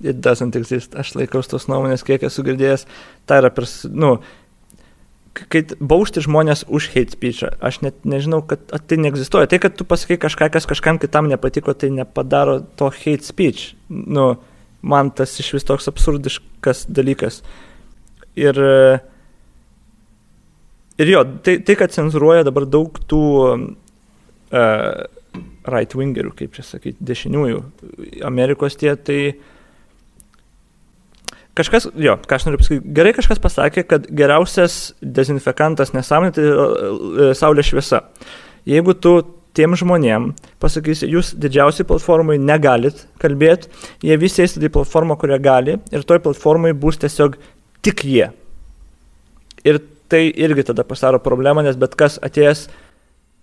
it 0.05 0.21
doesn't 0.21 0.59
exist, 0.61 0.99
aš 1.01 1.15
laikausi 1.17 1.55
tos 1.55 1.69
nuomonės, 1.71 2.05
kiek 2.05 2.29
esu 2.29 2.45
girdėjęs, 2.45 2.85
tai 3.25 3.41
yra, 3.41 3.53
pers, 3.55 3.81
nu, 3.89 4.19
kai 5.53 5.63
bausti 5.81 6.23
žmonės 6.25 6.65
už 6.69 6.91
hate 6.95 7.15
speech, 7.15 7.45
aš 7.65 7.81
net 7.85 7.99
nežinau, 8.09 8.41
kad 8.47 8.63
tai 8.91 8.99
neegzistuoja. 9.01 9.49
Tai, 9.51 9.61
kad 9.63 9.77
tu 9.79 9.87
pasakai 9.89 10.19
kažką, 10.21 10.51
kas 10.55 10.69
kažkam 10.69 11.01
kitam 11.03 11.31
nepatiko, 11.31 11.75
tai 11.79 11.91
nepadaro 11.95 12.61
to 12.79 12.91
hate 12.95 13.27
speech. 13.27 13.73
Nu, 13.89 14.35
man 14.83 15.13
tas 15.15 15.37
iš 15.41 15.53
vis 15.57 15.69
toks 15.69 15.91
absurdiškas 15.91 16.87
dalykas. 16.91 17.43
Ir, 18.39 18.59
ir 20.99 21.13
jo, 21.13 21.23
tai, 21.43 21.59
tai 21.67 21.79
kad 21.79 21.95
cenzuruoja 21.95 22.47
dabar 22.47 22.69
daug 22.71 22.99
tų 23.11 23.23
uh, 23.49 23.63
right-wingerių, 25.69 26.33
kaip 26.39 26.57
čia 26.57 26.65
sakyti, 26.67 27.05
dešiniųjų 27.05 27.63
Amerikos 28.27 28.79
tie, 28.79 28.95
tai 28.97 29.21
kažkas, 31.59 31.89
jo, 31.99 32.15
ką 32.29 32.39
aš 32.39 32.47
noriu 32.47 32.61
pasakyti, 32.61 32.93
gerai 32.97 33.15
kažkas 33.17 33.43
pasakė, 33.43 33.85
kad 33.89 34.07
geriausias 34.21 34.79
dezinfekantas 35.03 35.93
nesąmonė 35.97 36.37
tai 36.37 36.47
e, 36.47 37.29
saulės 37.39 37.71
šviesa. 37.71 38.05
Jeigu 38.69 38.95
tu 38.99 39.19
tiem 39.59 39.75
žmonėm 39.79 40.33
pasakysi, 40.63 41.09
jūs 41.11 41.33
didžiausiai 41.41 41.87
platformai 41.89 42.39
negalit 42.41 43.05
kalbėti, 43.23 43.71
jie 44.07 44.19
visi 44.21 44.45
eis 44.45 44.57
į 44.59 44.71
platformą, 44.75 45.19
kurią 45.21 45.39
gali 45.43 45.79
ir 45.91 46.05
toj 46.07 46.23
platformai 46.27 46.75
bus 46.79 47.01
tiesiog 47.03 47.39
tik 47.85 48.05
jie. 48.07 48.29
Ir 49.67 49.81
tai 50.09 50.29
irgi 50.31 50.69
tada 50.71 50.87
pasidaro 50.87 51.21
problemą, 51.23 51.65
nes 51.67 51.79
bet 51.81 51.97
kas 51.99 52.21
atėjęs 52.25 52.69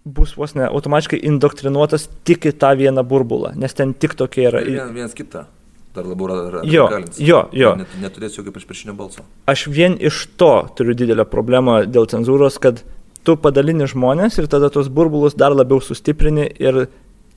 bus 0.05 0.35
vos 0.37 0.53
ne 0.55 0.67
automatiškai 0.69 1.19
indoktrinuotas 1.25 2.07
tik 2.27 2.45
į 2.45 2.55
tą 2.61 2.75
vieną 2.77 3.03
burbulą, 3.09 3.55
nes 3.57 3.73
ten 3.73 3.93
tik 3.97 4.13
tokie 4.17 4.45
yra. 4.49 4.61
Vien, 4.65 4.93
vienas 4.93 5.17
kitą. 5.17 5.47
Dar 5.95 6.07
labiau 6.07 6.27
ra, 6.27 6.61
jo, 6.67 6.85
jo, 7.17 7.39
jo. 7.55 7.71
Net, 7.79 7.95
neturės 8.03 8.35
jokio 8.35 8.51
priešpriešinio 8.55 8.95
balso. 8.97 9.23
Aš 9.47 9.67
vien 9.71 9.95
iš 9.95 10.25
to 10.39 10.51
turiu 10.75 10.95
didelę 10.97 11.23
problemą 11.31 11.85
dėl 11.87 12.09
cenzūros, 12.11 12.59
kad 12.59 12.81
tu 13.25 13.37
padalini 13.39 13.87
žmonės 13.89 14.39
ir 14.41 14.49
tada 14.51 14.69
tos 14.73 14.91
burbulus 14.91 15.37
dar 15.39 15.55
labiau 15.55 15.79
sustiprini 15.81 16.49
ir 16.59 16.85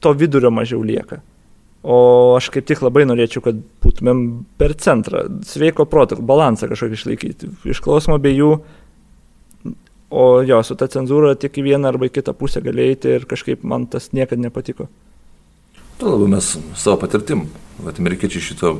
to 0.02 0.14
vidurio 0.18 0.50
mažiau 0.54 0.82
lieka. 0.82 1.22
O 1.86 2.34
aš 2.34 2.50
kaip 2.50 2.66
tik 2.66 2.82
labai 2.82 3.06
norėčiau, 3.06 3.44
kad 3.44 3.62
būtumėm 3.84 4.24
per 4.58 4.74
centrą, 4.82 5.22
sveiko 5.46 5.86
proto, 5.86 6.18
balansą 6.18 6.66
kažkokį 6.68 6.98
išlaikyti. 6.98 7.52
Išklausom 7.70 8.18
abiejų, 8.18 8.56
O 10.10 10.40
jo, 10.40 10.62
su 10.64 10.72
ta 10.80 10.86
cenzūra 10.88 11.34
tik 11.36 11.58
į 11.60 11.66
vieną 11.66 11.90
arba 11.92 12.08
į 12.08 12.14
kitą 12.16 12.32
pusę 12.36 12.62
galėjai 12.64 12.96
ir 13.18 13.26
kažkaip 13.28 13.60
man 13.60 13.84
tas 13.92 14.08
niekada 14.16 14.40
nepatiko. 14.40 14.86
Tuo 16.00 16.14
labiau 16.14 16.30
mes 16.32 16.48
savo 16.80 16.96
patirtim, 17.02 17.44
vat, 17.84 18.00
amerikiečiai 18.00 18.44
šito, 18.44 18.74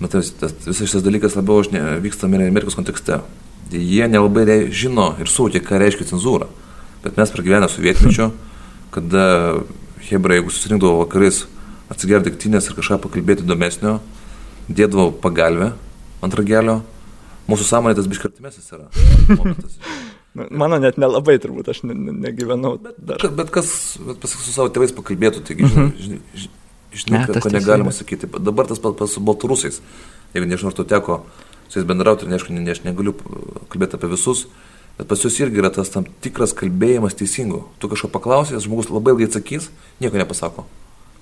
matai, 0.00 0.22
tas, 0.40 0.54
visas 0.66 0.88
šitas 0.88 1.04
dalykas 1.06 1.36
labiau 1.38 1.64
ne, 1.72 1.82
vyksta 2.04 2.28
Amerikos 2.28 2.78
kontekste. 2.78 3.20
Jie 3.70 4.08
nelabai 4.10 4.66
žino 4.74 5.12
ir 5.22 5.30
suvokia, 5.30 5.62
ką 5.62 5.78
reiškia 5.78 6.08
cenzūra. 6.10 6.48
Bet 7.04 7.16
mes 7.20 7.32
pragyvenę 7.32 7.68
sovietmečio, 7.70 8.30
kada 8.94 9.24
Hebra, 10.10 10.38
jeigu 10.38 10.50
susirinkdavo 10.50 11.04
vakarais 11.04 11.44
atsigerti 11.90 12.30
degtinės 12.30 12.70
ir 12.70 12.78
kažką 12.78 13.00
pakalbėti 13.04 13.44
įdomesnio, 13.44 13.98
dėdavo 14.70 15.10
pagalbę 15.22 15.72
ant 16.24 16.36
ragelio, 16.36 16.80
mūsų 17.50 17.66
sąmonė 17.68 17.98
tas 17.98 18.08
biškartimesnis 18.10 18.72
yra. 18.74 18.86
Momentas. 19.34 19.76
Mano 20.34 20.78
net 20.78 20.98
nelabai 21.00 21.40
turbūt, 21.42 21.72
aš 21.72 21.82
ne, 21.88 21.94
ne, 21.98 22.12
negyvenau. 22.28 22.76
Bet, 22.78 22.98
bet, 23.02 23.24
bet 23.34 23.48
kas, 23.54 23.72
bet 23.98 24.20
pasakysiu, 24.22 24.46
su 24.46 24.54
savo 24.54 24.70
tėvais 24.70 24.94
pakalbėtų, 24.94 25.42
taigi 25.46 25.66
žinai, 25.66 25.88
mhm. 25.88 25.96
žinai, 26.04 26.50
žinai 26.94 27.22
ne, 27.26 27.40
ko 27.40 27.52
negalima 27.52 27.92
sakyti. 27.94 28.28
Dabar 28.38 28.68
tas 28.70 28.82
pats 28.82 29.14
su 29.14 29.22
baltarusais, 29.24 29.80
jeigu 30.34 30.48
nežinau, 30.50 30.72
ar 30.72 30.76
tu 30.78 30.86
teko 30.88 31.22
su 31.68 31.78
jais 31.78 31.86
bendrauti, 31.86 32.26
ir 32.26 32.34
neaišku, 32.34 32.52
ne, 32.54 32.66
aš 32.74 32.82
negaliu 32.86 33.14
kalbėti 33.70 33.98
apie 33.98 34.10
visus, 34.10 34.46
bet 34.98 35.08
pas 35.10 35.22
jūs 35.22 35.38
irgi 35.40 35.62
yra 35.62 35.70
tas 35.74 35.92
tam 35.92 36.08
tikras 36.24 36.54
kalbėjimas 36.58 37.16
teisingo. 37.18 37.64
Tu 37.78 37.90
kažko 37.92 38.10
paklausęs, 38.10 38.66
žmogus 38.66 38.90
labai 38.90 39.14
ilgai 39.14 39.30
atsakys, 39.30 39.70
nieko 40.02 40.18
nepasako. 40.18 40.66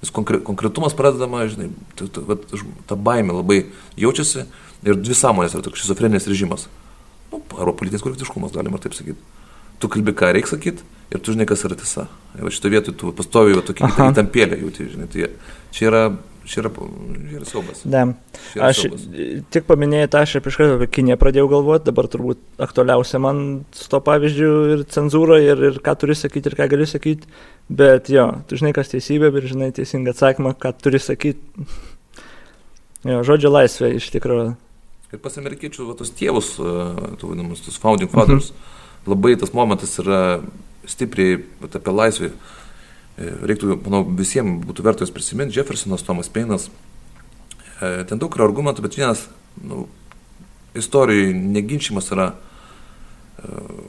Vis 0.01 0.15
konkre, 0.15 0.41
konkretumas 0.47 0.95
pradedama, 0.97 1.45
žinai, 1.51 1.73
ta, 1.99 2.07
ta, 2.07 2.25
ta, 2.39 2.65
ta 2.89 2.97
baimė 2.97 3.41
labai 3.41 3.65
jaučiasi 3.99 4.47
ir 4.87 4.99
dvi 4.99 5.17
sąmonės 5.19 5.57
yra 5.59 5.67
toks 5.67 5.83
šizofreninis 5.83 6.29
režimas 6.31 6.69
nu, 7.33 7.43
arba 7.59 7.73
politinis 7.73 8.03
korektiškumas, 8.03 8.53
galima 8.53 8.79
taip 8.79 8.95
sakyti. 8.97 9.21
Tu 9.79 9.89
kalbi, 9.89 10.15
ką 10.17 10.33
reikia 10.35 10.55
sakyti 10.55 10.87
ir 11.13 11.21
tu 11.23 11.35
žinai, 11.35 11.47
kas 11.49 11.63
yra 11.67 11.77
tiesa. 11.79 12.09
Ir 12.39 12.51
šitoje 12.53 12.75
vietoje 12.75 12.97
tu 12.99 13.13
pastovi 13.17 13.55
jau 13.55 13.65
tokį 13.65 13.91
įtampėlę 14.11 14.59
jauti, 14.63 14.89
žinai. 14.95 15.09
Tai 15.13 15.29
čia 15.75 15.89
yra, 15.91 16.03
čia 16.49 16.63
yra, 16.63 16.73
čia 16.75 17.41
yra 17.41 17.49
siaubas. 17.49 17.83
Ne. 17.89 18.05
Aš 18.69 18.85
siaubas. 18.85 19.09
tik 19.55 19.67
paminėjau 19.71 20.13
tą, 20.15 20.23
aš 20.27 20.37
prieš 20.45 20.61
kartą 20.61 20.79
apie 20.79 20.91
Kiniją 20.99 21.19
pradėjau 21.21 21.49
galvoti, 21.55 21.89
dabar 21.91 22.11
turbūt 22.13 22.45
aktualiausia 22.69 23.23
man 23.23 23.43
su 23.77 23.89
to 23.93 24.03
pavyzdžiu 24.05 24.53
ir 24.77 24.87
cenzūra, 24.93 25.41
ir, 25.45 25.67
ir 25.73 25.83
ką 25.85 25.97
turi 26.03 26.17
sakyti, 26.19 26.53
ir 26.53 26.59
ką 26.61 26.71
gali 26.75 26.89
sakyti. 26.89 27.29
Bet 27.69 28.09
jo, 28.13 28.31
tu 28.49 28.61
žinai, 28.61 28.73
kas 28.77 28.95
teisybė, 28.95 29.33
ir 29.35 29.51
žinai 29.51 29.75
teisingą 29.77 30.17
atsakymą, 30.17 30.55
ką 30.61 30.73
turi 30.81 31.03
sakyti. 31.03 31.69
Jo, 33.07 33.21
žodžio 33.27 33.53
laisvė 33.55 33.95
iš 33.95 34.09
tikrųjų 34.17 34.57
Ir 35.09 35.21
pas 35.25 35.39
amerikiečių, 35.41 35.87
va, 35.89 35.95
tos 35.97 36.11
tėvus, 36.13 36.51
e, 36.61 36.73
tų 37.17 37.31
vadinamus, 37.31 37.63
tos 37.65 37.79
founding 37.81 38.11
fathers, 38.13 38.51
mhm. 38.53 39.13
labai 39.15 39.37
tas 39.41 39.55
momentas 39.57 39.95
yra 40.03 40.43
stipriai 40.89 41.39
apie 41.65 41.95
laisvę. 41.95 42.29
E, 43.19 43.31
reiktų, 43.51 43.77
manau, 43.85 44.03
visiems 44.19 44.65
būtų 44.69 44.87
vertos 44.87 45.13
prisiminti, 45.15 45.59
Jeffersonas, 45.59 46.05
Tomas 46.07 46.31
Peinas. 46.33 46.69
E, 47.83 48.05
ten 48.09 48.19
daug 48.19 48.35
yra 48.39 48.47
argumentų, 48.49 48.85
bet 48.87 48.99
vienas, 48.99 49.27
nu, 49.63 49.87
istorijai 50.79 51.33
neginčiamas 51.35 52.13
yra 52.15 52.33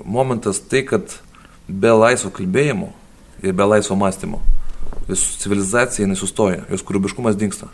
momentas 0.05 0.59
tai, 0.61 0.83
kad 0.85 1.15
be 1.65 1.89
laisvo 1.89 2.29
kalbėjimo 2.29 2.91
ir 3.41 3.55
be 3.57 3.65
laisvo 3.65 3.95
mąstymo 3.97 4.37
civilizacija 5.09 6.05
nesustoja, 6.05 6.67
jos 6.69 6.83
kūrybiškumas 6.85 7.33
dinksta 7.33 7.65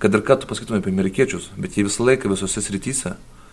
kad 0.00 0.14
ir 0.14 0.22
ką 0.24 0.38
tu 0.40 0.48
pasakytume 0.48 0.80
apie 0.80 0.92
amerikiečius, 0.92 1.50
bet 1.60 1.76
jie 1.76 1.84
visą 1.84 2.06
laiką 2.08 2.30
visose 2.32 2.62
srityse, 2.64 3.12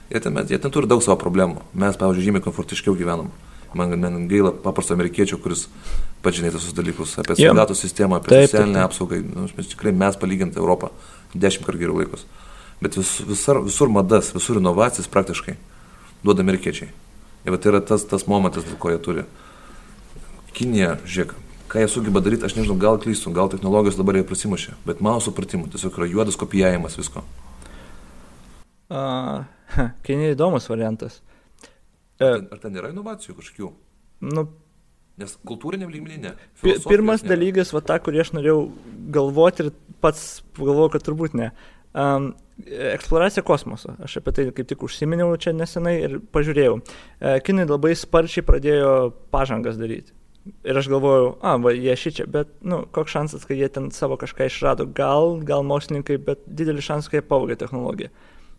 jie 0.10 0.20
ten, 0.24 0.38
jie 0.48 0.60
ten 0.64 0.72
turi 0.72 0.88
daug 0.88 1.04
savo 1.04 1.20
problemų. 1.20 1.60
Mes, 1.76 1.98
pavyzdžiui, 2.00 2.24
žymiai 2.30 2.44
komfortiškiau 2.46 2.96
gyvenam. 2.96 3.28
Man, 3.76 3.92
man 4.00 4.30
gaila 4.32 4.54
paprasto 4.64 4.96
amerikiečio, 4.96 5.42
kuris 5.44 5.66
pažinai 6.28 6.52
visus 6.52 6.76
dalykus 6.76 7.16
apie 7.22 7.38
yeah. 7.38 7.54
sveikatos 7.56 7.82
sistemą, 7.86 8.20
apie 8.20 8.34
taip, 8.34 8.50
socialinę 8.52 8.82
taip. 8.82 8.92
apsaugą. 8.92 9.24
Nu, 9.32 9.48
mes 9.58 9.72
tikrai 9.72 9.96
mes 9.96 10.20
palyginti 10.20 10.60
Europą 10.60 10.92
dešimt 11.34 11.68
kartų 11.68 11.84
geriau 11.86 11.98
laikos. 12.02 12.28
Bet 12.84 13.00
vis, 13.00 13.18
visur, 13.26 13.64
visur 13.66 13.90
madas, 13.90 14.34
visur 14.36 14.60
inovacijas 14.60 15.10
praktiškai 15.12 15.56
duoda 16.24 16.44
amerikiečiai. 16.46 16.92
Ir 17.48 17.58
tai 17.58 17.72
yra 17.72 17.82
tas, 17.82 18.04
tas 18.06 18.28
momentas, 18.28 18.66
dėl 18.68 18.78
ko 18.82 18.92
jie 18.92 19.00
turi. 19.02 19.26
Kinija, 20.58 20.98
žiūrėk, 21.08 21.34
ką 21.72 21.84
jie 21.84 21.90
sugeba 21.92 22.22
daryti, 22.24 22.46
aš 22.48 22.58
nežinau, 22.58 22.76
gal 22.82 23.00
klystų, 23.02 23.32
gal 23.36 23.52
technologijos 23.54 24.00
dabar 24.00 24.20
jie 24.20 24.26
prasimušė, 24.28 24.76
bet 24.88 25.04
mano 25.06 25.22
supratimu 25.24 25.70
tiesiog 25.72 26.00
yra 26.02 26.10
juodas 26.12 26.40
kopijavimas 26.40 26.98
visko. 27.00 27.24
Uh, 28.88 29.46
Kinija 30.06 30.36
įdomus 30.36 30.68
variantas. 30.72 31.22
Ar, 32.20 32.42
ar 32.42 32.62
ten 32.62 32.78
yra 32.80 32.92
inovacijų 32.92 33.38
kažkokių? 33.38 33.72
Nu, 34.34 34.48
Nes 35.18 35.34
kultūriniam 35.50 35.90
lygmenį 35.90 36.20
ne. 36.22 36.34
Pirmas 36.62 37.24
ne. 37.24 37.32
dalykas, 37.32 37.72
va 37.74 37.82
tą, 37.86 37.98
kurį 38.06 38.22
aš 38.22 38.36
norėjau 38.38 38.60
galvoti 39.16 39.66
ir 39.66 39.72
pats 40.04 40.44
galvojau, 40.60 40.92
kad 40.94 41.08
turbūt 41.08 41.38
ne. 41.38 41.50
Um, 41.98 42.36
eksploracija 42.68 43.42
kosmoso. 43.46 43.96
Aš 44.06 44.20
apie 44.20 44.36
tai 44.38 44.46
kaip 44.54 44.70
tik 44.70 44.86
užsiminiau 44.86 45.34
čia 45.42 45.56
nesenai 45.58 45.96
ir 46.04 46.20
pažiūrėjau. 46.36 46.78
Uh, 46.78 47.40
kinai 47.46 47.66
labai 47.66 47.96
sparčiai 47.98 48.46
pradėjo 48.46 48.94
pažangas 49.34 49.80
daryti. 49.82 50.14
Ir 50.64 50.78
aš 50.80 50.88
galvojau, 50.92 51.34
a, 51.44 51.58
va, 51.60 51.74
jie 51.76 51.96
šičia, 52.00 52.28
bet, 52.32 52.54
nu, 52.64 52.84
koks 52.96 53.12
šansas, 53.18 53.44
kad 53.50 53.58
jie 53.60 53.68
ten 53.74 53.90
savo 53.92 54.16
kažką 54.22 54.48
išrado. 54.48 54.86
Gal, 54.96 55.42
gal 55.48 55.66
mokslininkai, 55.68 56.22
bet 56.24 56.46
didelis 56.48 56.88
šansas, 56.88 57.10
kad 57.12 57.20
jie 57.20 57.30
pavogė 57.34 57.58
technologiją. 57.60 58.14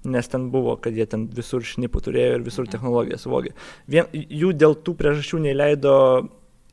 nes 0.04 0.28
ten 0.28 0.50
buvo, 0.50 0.76
kad 0.76 0.94
jie 0.94 1.06
ten 1.10 1.26
visur 1.34 1.64
šnipų 1.66 2.02
turėjo 2.04 2.36
ir 2.36 2.44
visur 2.46 2.68
technologijas 2.70 3.26
vogė. 3.26 3.50
Vien, 3.90 4.06
jų 4.12 4.52
dėl 4.54 4.76
tų 4.86 4.94
priežasčių 4.98 5.40
neįleido 5.42 5.94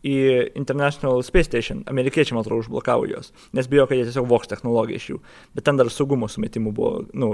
į 0.05 0.15
International 0.59 1.23
Space 1.25 1.49
Station, 1.49 1.81
amerikiečiai, 1.89 2.35
man 2.35 2.43
atrodo, 2.45 2.61
užblokavo 2.63 3.07
juos, 3.09 3.31
nes 3.57 3.69
bijo, 3.71 3.87
kad 3.89 3.97
jie 3.97 4.05
tiesiog 4.07 4.27
voks 4.29 4.51
technologiją 4.51 5.01
iš 5.01 5.09
jų. 5.13 5.19
Bet 5.57 5.65
ten 5.67 5.81
dar 5.81 5.89
saugumo 5.93 6.29
sumetimų 6.31 6.73
buvo, 6.75 6.93
nu, 7.17 7.33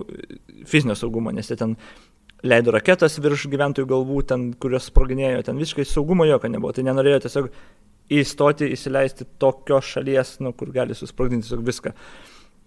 fizinio 0.70 0.96
saugumo, 1.00 1.34
nes 1.36 1.52
jie 1.52 1.60
ten 1.60 1.76
leido 2.48 2.74
raketas 2.74 3.20
virš 3.22 3.48
gyventojų 3.52 3.90
galvų, 3.92 4.24
ten, 4.32 4.50
kurios 4.62 4.88
sproginėjo, 4.90 5.44
ten 5.48 5.60
visiškai 5.62 5.86
saugumo 5.90 6.26
jokio 6.30 6.52
nebuvo, 6.54 6.74
tai 6.76 6.86
nenorėjo 6.88 7.26
tiesiog 7.28 7.52
įstoti, 8.12 8.72
įsileisti 8.76 9.28
tokios 9.40 9.92
šalies, 9.96 10.38
nu, 10.44 10.56
kur 10.58 10.72
gali 10.76 10.98
susprogdinti 10.98 11.60
viską. 11.60 11.94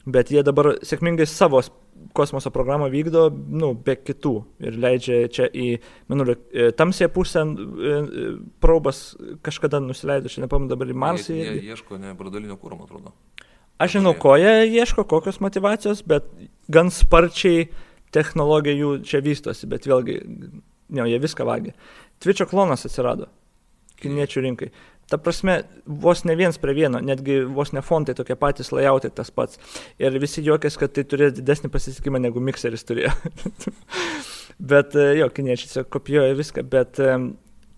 Bet 0.05 0.31
jie 0.33 0.45
dabar 0.45 0.75
sėkmingai 0.85 1.27
savo 1.29 1.63
kosmoso 2.15 2.51
programą 2.55 2.87
vykdo, 2.93 3.27
nu, 3.33 3.73
be 3.75 3.97
kitų 3.99 4.35
ir 4.63 4.79
leidžia 4.81 5.17
čia 5.35 5.49
į 5.51 5.67
minulio 6.13 6.37
e, 6.55 6.69
tamsėje 6.77 7.11
pusę 7.15 7.43
e, 7.43 7.95
probas 8.63 9.03
kažkada 9.45 9.81
nusileido, 9.83 10.31
čia 10.31 10.45
nepamenu 10.45 10.71
dabar 10.71 10.91
į 10.91 10.99
Marsą. 11.05 11.35
Jie, 11.35 11.57
jie 11.59 11.75
ieško 11.75 11.99
ne 12.03 12.15
brandalinio 12.19 12.59
kūro, 12.61 12.79
man 12.79 12.87
atrodo. 12.87 13.15
Aš 13.83 13.97
žinau, 13.99 14.15
ko 14.15 14.37
jie 14.39 14.69
ieško, 14.71 15.07
kokios 15.11 15.41
motivacijos, 15.43 16.05
bet 16.07 16.31
gan 16.71 16.93
sparčiai 16.95 17.67
technologija 18.15 18.79
jų 18.79 18.93
čia 19.07 19.19
vystosi, 19.25 19.67
bet 19.71 19.89
vėlgi, 19.91 20.21
ne, 20.95 21.09
jie 21.11 21.19
viską 21.23 21.47
vagia. 21.49 21.75
Twitch'o 22.23 22.47
klonas 22.51 22.87
atsirado 22.87 23.27
kiniečių 24.05 24.43
rinkai. 24.45 24.71
Ta 25.11 25.19
prasme, 25.21 25.59
vos 25.85 26.25
ne 26.25 26.37
viens 26.39 26.57
prie 26.61 26.75
vieno, 26.77 27.01
netgi 27.05 27.43
vos 27.45 27.75
ne 27.77 27.83
fontai 27.85 28.15
tokie 28.17 28.37
patys, 28.41 28.73
layoutai 28.73 29.11
tas 29.13 29.31
pats. 29.35 29.61
Ir 30.01 30.17
visi 30.21 30.45
juokės, 30.45 30.79
kad 30.81 30.95
tai 30.97 31.05
turės 31.09 31.35
didesnį 31.37 31.69
pasisekimą 31.75 32.23
negu 32.25 32.41
mikseris 32.41 32.87
turėjo. 32.89 33.13
bet 34.73 34.97
e, 34.97 35.11
jo, 35.21 35.29
kiniečiai 35.37 35.85
kopijuoja 35.93 36.39
viską, 36.39 36.65
bet 36.73 37.03
e, 37.05 37.19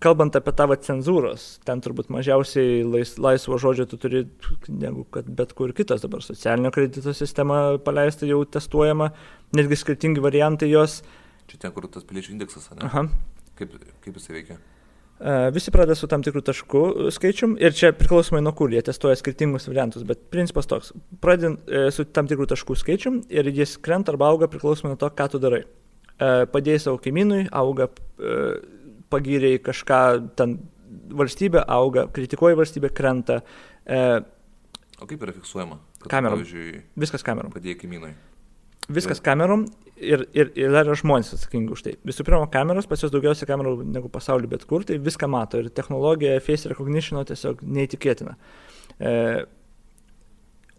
kalbant 0.03 0.39
apie 0.39 0.53
tavo 0.55 0.77
cenzūros, 0.87 1.49
ten 1.67 1.81
turbūt 1.83 2.11
mažiausiai 2.13 2.81
lais, 2.87 3.15
laisvo 3.21 3.59
žodžio 3.61 3.87
tu 3.91 3.99
turi, 4.01 4.23
negu 4.69 5.03
kad 5.11 5.27
bet 5.27 5.51
kur 5.57 5.73
kitas 5.75 6.05
dabar 6.05 6.23
socialinio 6.23 6.71
kredito 6.75 7.13
sistema 7.17 7.61
paleista 7.83 8.29
jau 8.29 8.43
testuojama, 8.45 9.11
netgi 9.57 9.79
skirtingi 9.83 10.23
variantai 10.23 10.71
jos. 10.71 11.01
Čia 11.51 11.63
ten, 11.65 11.75
kur 11.75 11.89
tas 11.91 12.07
piliečių 12.07 12.37
indeksas, 12.37 12.71
ne? 12.75 12.87
Aha. 12.87 13.07
Kaip, 13.57 13.79
kaip 14.03 14.19
jisai 14.19 14.39
veikia? 14.39 14.61
E, 15.19 15.51
visi 15.51 15.71
pradeda 15.73 15.95
su 15.97 16.05
tam 16.09 16.21
tikrų 16.25 16.43
taškų 16.45 16.81
skaičium 17.15 17.55
ir 17.57 17.73
čia 17.73 17.89
priklausomai 17.97 18.43
nuo 18.45 18.53
kur 18.57 18.73
jie 18.73 18.83
testuoja 18.85 19.17
skirtingus 19.17 19.65
variantus, 19.69 20.05
bet 20.05 20.27
principas 20.33 20.69
toks. 20.69 20.93
Pradedant 21.23 21.63
e, 21.65 21.87
su 21.93 22.05
tam 22.13 22.29
tikrų 22.29 22.45
taškų 22.53 22.77
skaičium 22.77 23.19
ir 23.33 23.49
jis 23.49 23.77
krenta 23.81 24.13
arba 24.13 24.29
auga 24.29 24.49
priklausomai 24.51 24.93
nuo 24.93 25.01
to, 25.01 25.09
ką 25.17 25.29
tu 25.33 25.41
darai. 25.41 25.63
E, 25.63 26.29
padėjai 26.53 26.83
savo 26.85 27.01
kaimynui, 27.01 27.47
auga, 27.55 27.89
pagyriai 29.09 29.57
kažką, 29.63 30.01
ten 30.37 30.57
valstybė 31.17 31.65
auga, 31.65 32.05
kritikuoji 32.13 32.57
valstybė, 32.59 32.93
krenta. 32.93 33.41
O 34.97 35.05
kaip 35.09 35.21
yra 35.21 35.33
fiksuojama? 35.33 35.81
Kamerom. 36.09 36.45
Viskas 36.99 37.25
kamerom. 37.25 37.53
Padėjai 37.53 37.77
kaimynui. 37.81 38.13
Viskas 38.87 39.19
kamerom 39.19 39.65
ir, 39.99 40.23
ir, 40.31 40.51
ir 40.55 40.71
dar 40.71 40.87
yra 40.87 40.95
žmonės 40.95 41.33
atsakingi 41.35 41.73
už 41.75 41.83
tai. 41.83 41.93
Visų 42.07 42.23
pirma, 42.27 42.45
kameros, 42.51 42.87
pas 42.87 43.01
juos 43.03 43.11
daugiausiai 43.11 43.49
kamerų 43.49 43.81
negu 43.83 44.11
pasaulyje 44.13 44.51
bet 44.53 44.63
kur, 44.69 44.85
tai 44.87 44.99
viską 45.03 45.27
mato 45.31 45.59
ir 45.59 45.67
technologija 45.75 46.37
face 46.43 46.71
recognition 46.71 47.19
tiesiog 47.27 47.65
neįtikėtina. 47.67 48.37
E, 48.99 49.11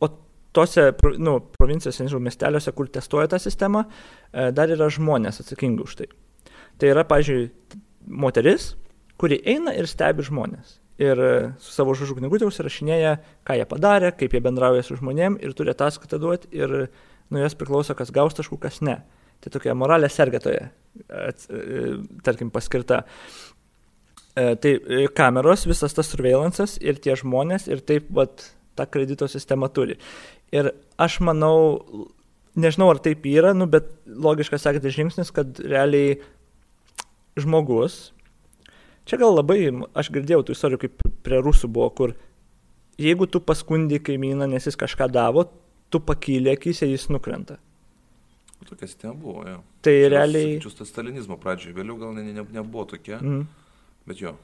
o 0.00 0.10
tose 0.56 0.86
nu, 1.20 1.36
provincijose, 1.58 2.06
nežinau, 2.06 2.22
miesteliuose, 2.24 2.72
kur 2.78 2.88
testuoja 2.94 3.28
tą 3.34 3.42
sistemą, 3.42 3.84
e, 4.32 4.48
dar 4.56 4.72
yra 4.72 4.88
žmonės 4.94 5.42
atsakingi 5.44 5.84
už 5.84 6.00
tai. 6.00 6.08
Tai 6.80 6.92
yra, 6.94 7.04
pažiūrėjau, 7.08 7.82
moteris, 8.08 8.72
kuri 9.20 9.40
eina 9.44 9.74
ir 9.76 9.90
stebi 9.90 10.24
žmonės. 10.24 10.78
Ir 10.98 11.20
e, 11.22 11.34
su 11.62 11.74
savo 11.76 11.92
žodžių 11.94 12.16
knygutė 12.22 12.48
užsirašinėja, 12.48 13.18
ką 13.46 13.58
jie 13.58 13.68
padarė, 13.70 14.14
kaip 14.16 14.32
jie 14.34 14.40
bendrauja 14.42 14.82
su 14.86 14.96
žmonėm 14.98 15.36
ir 15.44 15.52
turi 15.58 15.74
ataskaitą 15.74 16.18
duoti 16.22 16.50
ir 16.56 16.88
nuo 17.30 17.42
jos 17.42 17.56
priklauso, 17.58 17.96
kas 17.98 18.12
gaus 18.14 18.36
taškų, 18.38 18.58
kas 18.62 18.80
ne. 18.84 18.98
Tai 19.38 19.52
tokia 19.54 19.74
moralė 19.78 20.10
sergėtoja, 20.10 20.68
e, 21.06 21.24
tarkim, 22.26 22.50
paskirta. 22.54 23.04
E, 24.34 24.54
tai 24.58 24.74
e, 24.74 25.04
kameros, 25.14 25.66
visas 25.70 25.94
tas 25.94 26.10
surveillances 26.10 26.76
ir 26.82 26.98
tie 27.02 27.14
žmonės 27.18 27.68
ir 27.70 27.84
taip 27.86 28.10
vat, 28.14 28.48
tą 28.78 28.86
kredito 28.90 29.28
sistemą 29.30 29.70
turi. 29.74 29.98
Ir 30.54 30.72
aš 30.98 31.20
manau, 31.26 32.08
nežinau 32.58 32.90
ar 32.92 33.02
taip 33.02 33.26
yra, 33.30 33.54
nu, 33.54 33.68
bet 33.70 33.90
logiškas 34.06 34.64
sekantis 34.66 34.96
žingsnis, 34.96 35.32
kad 35.34 35.58
realiai 35.62 36.18
žmogus, 37.38 38.08
čia 39.08 39.18
gal 39.20 39.36
labai, 39.38 39.60
aš 39.98 40.10
girdėjau 40.14 40.44
tų 40.46 40.56
istorijų, 40.56 40.82
kaip 40.84 41.06
prie 41.26 41.38
rusų 41.44 41.70
buvo, 41.70 41.90
kur 41.94 42.14
jeigu 42.98 43.28
tu 43.30 43.40
paskundi 43.44 44.00
kaimyną, 44.02 44.48
nes 44.50 44.66
jis 44.66 44.78
kažką 44.78 45.10
davo, 45.14 45.46
tu 45.92 46.00
pakylė 46.04 46.56
akise, 46.58 46.88
jis 46.90 47.08
nukrenta. 47.12 47.58
Tokia 48.66 48.88
sistema 48.88 49.14
buvo, 49.14 49.44
jo. 49.48 49.62
Tai 49.86 49.94
Čia 49.94 50.10
realiai... 50.12 50.58
Čia 50.60 50.74
tas 50.80 50.90
stalinizmo 50.90 51.38
pradžioje, 51.40 51.76
vėliau 51.76 51.96
gal 52.00 52.12
ne, 52.16 52.26
ne, 52.26 52.44
nebuvo 52.58 52.84
tokia, 52.90 53.20
mm. 53.22 53.44
bet 54.10 54.22
jo. 54.24 54.34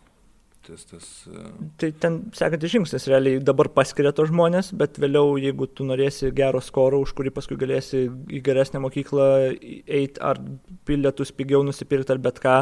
Tas, 0.65 0.85
tas, 0.89 1.09
uh... 1.29 1.49
Tai 1.77 1.91
ten 2.01 2.15
sekantis 2.33 2.73
žingsnis, 2.73 3.05
realiai 3.11 3.41
dabar 3.45 3.69
paskiria 3.75 4.15
to 4.17 4.25
žmonės, 4.31 4.71
bet 4.81 4.97
vėliau, 5.03 5.35
jeigu 5.37 5.69
tu 5.69 5.85
norėsi 5.85 6.31
gero 6.37 6.63
skoro, 6.65 7.03
už 7.05 7.13
kurį 7.19 7.35
paskui 7.37 7.59
galėsi 7.61 8.07
į 8.09 8.41
geresnę 8.47 8.81
mokyklą 8.81 9.27
eiti 9.53 10.23
ar 10.25 10.41
bilietus 10.89 11.35
pigiau 11.37 11.61
nusipirkti 11.67 12.15
ar 12.15 12.23
bet 12.25 12.41
ką, 12.41 12.57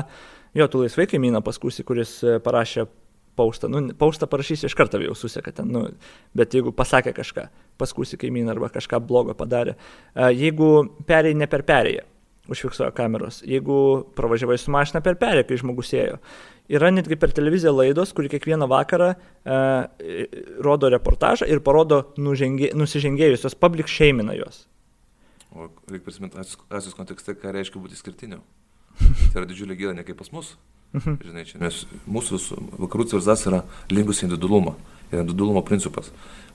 jo, 0.58 0.66
tu 0.72 0.82
laisvai 0.82 1.06
kaimyną 1.12 1.44
paskusi, 1.46 1.86
kuris 1.86 2.16
e, 2.26 2.40
parašė 2.42 2.88
paustą. 3.38 3.70
Nu, 3.70 3.84
paustą 3.98 4.26
parašysi 4.26 4.66
iš 4.66 4.74
karto 4.78 4.98
jau 5.02 5.14
suseka 5.16 5.54
ten, 5.54 5.70
nu, 5.70 5.84
bet 6.34 6.58
jeigu 6.58 6.74
pasakė 6.74 7.14
kažką, 7.16 7.46
paskusi 7.80 8.18
kaimyną 8.20 8.54
arba 8.54 8.70
kažką 8.72 9.00
blogo 9.06 9.36
padarė. 9.38 9.76
Jeigu 10.14 10.72
perėjai 11.08 11.38
ne 11.38 11.48
per 11.50 11.64
perėją, 11.68 12.06
užfiksuoja 12.52 12.90
kameros, 12.96 13.42
jeigu 13.46 13.76
pravažiavai 14.18 14.58
su 14.58 14.72
mašina 14.74 15.02
per 15.04 15.18
perėją, 15.20 15.46
kai 15.48 15.60
žmogus 15.60 15.92
ėjo. 15.94 16.18
Yra 16.72 16.92
netgi 16.94 17.18
per 17.20 17.34
televiziją 17.34 17.72
laidos, 17.74 18.14
kur 18.16 18.28
kiekvieną 18.30 18.68
vakarą 18.70 19.12
e, 19.12 19.56
rodo 20.62 20.90
reportažą 20.92 21.48
ir 21.50 21.60
parodo 21.64 22.04
nužengė, 22.16 22.72
nusižengėjusios, 22.78 23.58
public 23.58 23.90
šeimina 23.90 24.36
juos. 24.38 24.64
O 25.52 25.68
reikia 25.90 26.06
prisiminti 26.06 26.40
Azijos 26.40 26.96
kontekste, 26.96 27.34
ką 27.36 27.52
reiškia 27.52 27.82
būti 27.82 27.98
skirtiniu. 27.98 28.40
Tai 28.98 29.42
yra 29.42 29.48
didžiulė 29.48 29.76
gėda, 29.76 29.96
ne 29.98 30.06
kaip 30.06 30.16
pas 30.22 30.30
mus. 30.32 30.54
Mhm. 30.96 31.18
Žinai, 31.24 31.44
čia, 31.48 31.58
nes 31.60 31.82
mūsų 32.04 32.38
vakarų 32.80 33.08
civilizacija 33.10 33.52
yra 33.52 33.60
linkusi 33.92 34.26
individualumą. 34.26 34.74
Yra 35.12 35.24
individualumo 35.24 35.62
principas. 35.64 36.10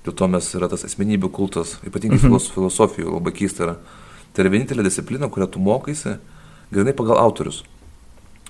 Dėl 0.06 0.16
to 0.16 0.28
mes 0.32 0.48
yra 0.56 0.70
tas 0.72 0.86
asmenybių 0.88 1.32
kultas, 1.34 1.78
ypatingai 1.88 2.20
mhm. 2.20 2.38
filosofijų, 2.54 3.18
labai 3.18 3.34
keista 3.36 3.66
yra. 3.66 3.76
Tai 4.34 4.46
yra 4.46 4.54
vienintelė 4.54 4.86
disciplina, 4.86 5.30
kurią 5.34 5.50
tu 5.52 5.62
mokaisi, 5.64 6.18
grinai 6.72 6.94
pagal 6.96 7.20
autorius. 7.22 7.64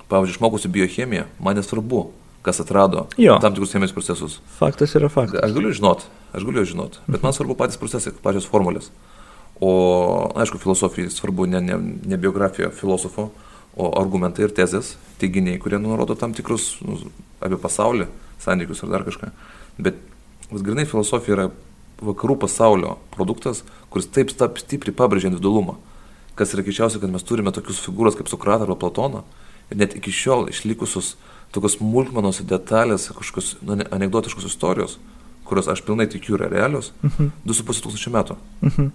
Pavyzdžiui, 0.08 0.38
išmokusi 0.38 0.72
biochemiją, 0.72 1.26
man 1.44 1.58
nesvarbu, 1.60 2.06
kas 2.48 2.62
atrado 2.64 3.08
jo. 3.20 3.36
tam 3.44 3.56
tikrus 3.56 3.74
chemijos 3.76 3.94
procesus. 3.96 4.38
Faktas 4.60 4.96
yra 4.96 5.10
faktas. 5.12 5.42
Aš 5.44 5.56
galiu 5.56 5.74
žinot, 5.76 6.06
aš 6.32 6.46
galiu 6.48 6.64
žinot, 6.68 7.00
bet 7.08 7.26
man 7.26 7.36
svarbu 7.36 7.58
patys 7.60 7.80
procesai, 7.82 8.14
pačios 8.24 8.48
formulės. 8.48 8.88
O, 9.60 9.72
aišku, 10.38 10.62
filosofijai 10.62 11.12
svarbu 11.12 11.48
ne, 11.50 11.60
ne, 11.66 11.78
ne 12.08 12.20
biografija 12.22 12.70
filosofo, 12.72 13.32
o 13.78 13.90
argumentai 14.00 14.46
ir 14.48 14.54
tezės, 14.58 14.96
teiginiai, 15.22 15.60
kurie 15.62 15.80
nurodo 15.82 16.16
tam 16.18 16.34
tikrus 16.38 16.78
nu, 16.86 16.98
apie 17.44 17.60
pasaulį, 17.62 18.08
santykius 18.42 18.84
ar 18.86 18.94
dar 18.96 19.06
kažką. 19.06 19.32
Bet 19.82 20.00
vis 20.52 20.64
grinai 20.66 20.88
filosofija 20.90 21.36
yra 21.36 21.48
vakarų 22.04 22.38
pasaulio 22.44 22.98
produktas, 23.16 23.64
kuris 23.94 24.10
taip 24.14 24.32
stipriai 24.32 24.96
pabrėžia 24.96 25.32
individualumą. 25.32 25.78
Kas 26.38 26.54
yra 26.54 26.66
keičiausia, 26.66 27.02
kad 27.02 27.12
mes 27.14 27.26
turime 27.26 27.54
tokius 27.54 27.82
figūras 27.82 28.18
kaip 28.18 28.30
Sokratą 28.30 28.68
arba 28.68 28.78
Platoną 28.78 29.24
ir 29.72 29.80
net 29.82 29.96
iki 29.98 30.14
šiol 30.14 30.52
išlikusius 30.52 31.16
tokios 31.56 31.80
smulkmenos 31.80 32.44
detalės, 32.46 33.10
kažkokios 33.18 33.56
nu, 33.66 33.80
anegdotiškos 33.96 34.46
istorijos, 34.50 35.00
kurios 35.48 35.70
aš 35.72 35.82
pilnai 35.88 36.06
tikiu 36.12 36.38
yra 36.38 36.52
realios, 36.52 36.92
mhm. 37.02 37.34
2,5 37.48 37.82
tūkstančių 37.88 38.14
metų. 38.14 38.38
Mhm. 38.68 38.94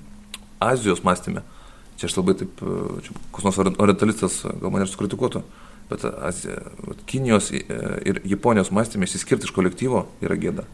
Azijos 0.63 1.03
mąstymė 1.03 1.43
Čia 2.03 2.09
aš 2.11 2.17
labai 2.19 2.33
taip, 2.35 2.63
e, 2.67 3.01
čia 3.07 3.13
koks 3.31 3.45
nors 3.47 3.59
orientalistas 3.63 4.41
gal 4.43 4.73
mane 4.75 4.87
ir 4.87 4.91
sukritikuotų, 4.91 5.45
bet 5.87 6.03
Azija, 6.11 6.57
Kinijos 7.07 7.53
ir 7.55 8.19
Japonijos 8.27 8.73
mąstymė 8.75 9.07
išsiskirti 9.07 9.47
iš 9.47 9.53
kolektyvo 9.55 10.07
yra 10.25 10.39
gėda. 10.41 10.65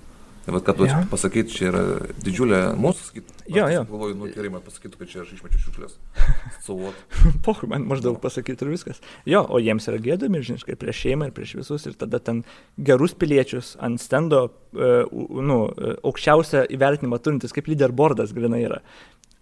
Tai 0.48 0.54
vad, 0.54 0.62
kad 0.64 0.78
ja. 0.80 1.02
pasakyti, 1.10 1.52
čia 1.52 1.66
yra 1.68 1.80
didžiulė 2.24 2.58
mūsų, 2.80 3.02
sakyti. 3.10 3.34
Jo, 3.52 3.66
jo. 3.68 3.82
Galvoju, 3.90 4.14
nu 4.16 4.28
gerai, 4.32 4.48
man 4.54 4.62
pasakytų, 4.64 4.96
kad 4.96 5.10
čia 5.10 5.18
aš 5.20 5.34
išmečiau 5.34 5.60
šiukšlės. 5.60 5.98
Suvot. 6.64 7.02
Pohui, 7.44 7.68
man 7.68 7.84
maždaug 7.90 8.16
pasakyti 8.22 8.64
ir 8.64 8.70
viskas. 8.72 9.02
Jo, 9.28 9.42
o 9.44 9.60
jiems 9.60 9.90
yra 9.92 10.00
gėda 10.06 10.30
milžiniškai 10.32 10.78
prieš 10.80 11.02
šeimą 11.02 11.28
ir 11.28 11.34
prieš 11.36 11.52
visus 11.58 11.84
ir 11.84 11.98
tada 12.00 12.16
ten 12.24 12.40
gerus 12.80 13.12
piliečius 13.12 13.74
ant 13.84 14.00
stendo, 14.00 14.46
uh, 14.72 15.20
nu, 15.52 15.58
aukščiausią 16.08 16.64
įvertinimą 16.78 17.20
turintis 17.20 17.52
kaip 17.52 17.68
leaderboardas 17.68 18.32
grinai 18.32 18.64
yra 18.70 18.80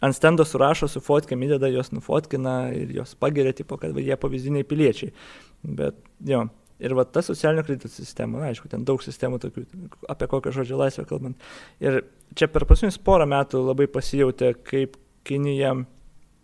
ant 0.03 0.19
stendo 0.19 0.43
surašo 0.43 0.91
su 0.91 1.01
fotkėm, 1.07 1.47
įdeda 1.47 1.71
jos 1.71 1.95
nufotkina 1.95 2.59
ir 2.75 2.91
jos 2.99 3.15
pagiria, 3.15 3.55
tipo, 3.55 3.79
kad 3.79 3.95
va, 3.95 4.03
jie 4.03 4.19
pavyzdiniai 4.19 4.67
piliečiai. 4.67 5.15
Bet 5.63 6.03
jo, 6.27 6.49
ir 6.83 6.95
va 6.97 7.05
ta 7.09 7.23
socialinio 7.25 7.65
kredito 7.67 7.91
sistema, 7.93 8.41
na, 8.41 8.51
aišku, 8.53 8.69
ten 8.73 8.85
daug 8.87 9.03
sistemų 9.05 9.41
tokių, 9.43 9.65
apie 10.13 10.29
kokią 10.33 10.55
žodžio 10.59 10.81
laisvę 10.81 11.07
kalbant. 11.09 11.47
Ir 11.83 12.03
čia 12.37 12.49
per 12.53 12.67
paskutinius 12.69 13.01
porą 13.03 13.29
metų 13.31 13.63
labai 13.67 13.89
pasijautė, 13.93 14.53
kaip 14.67 14.99
Kinija, 15.27 15.73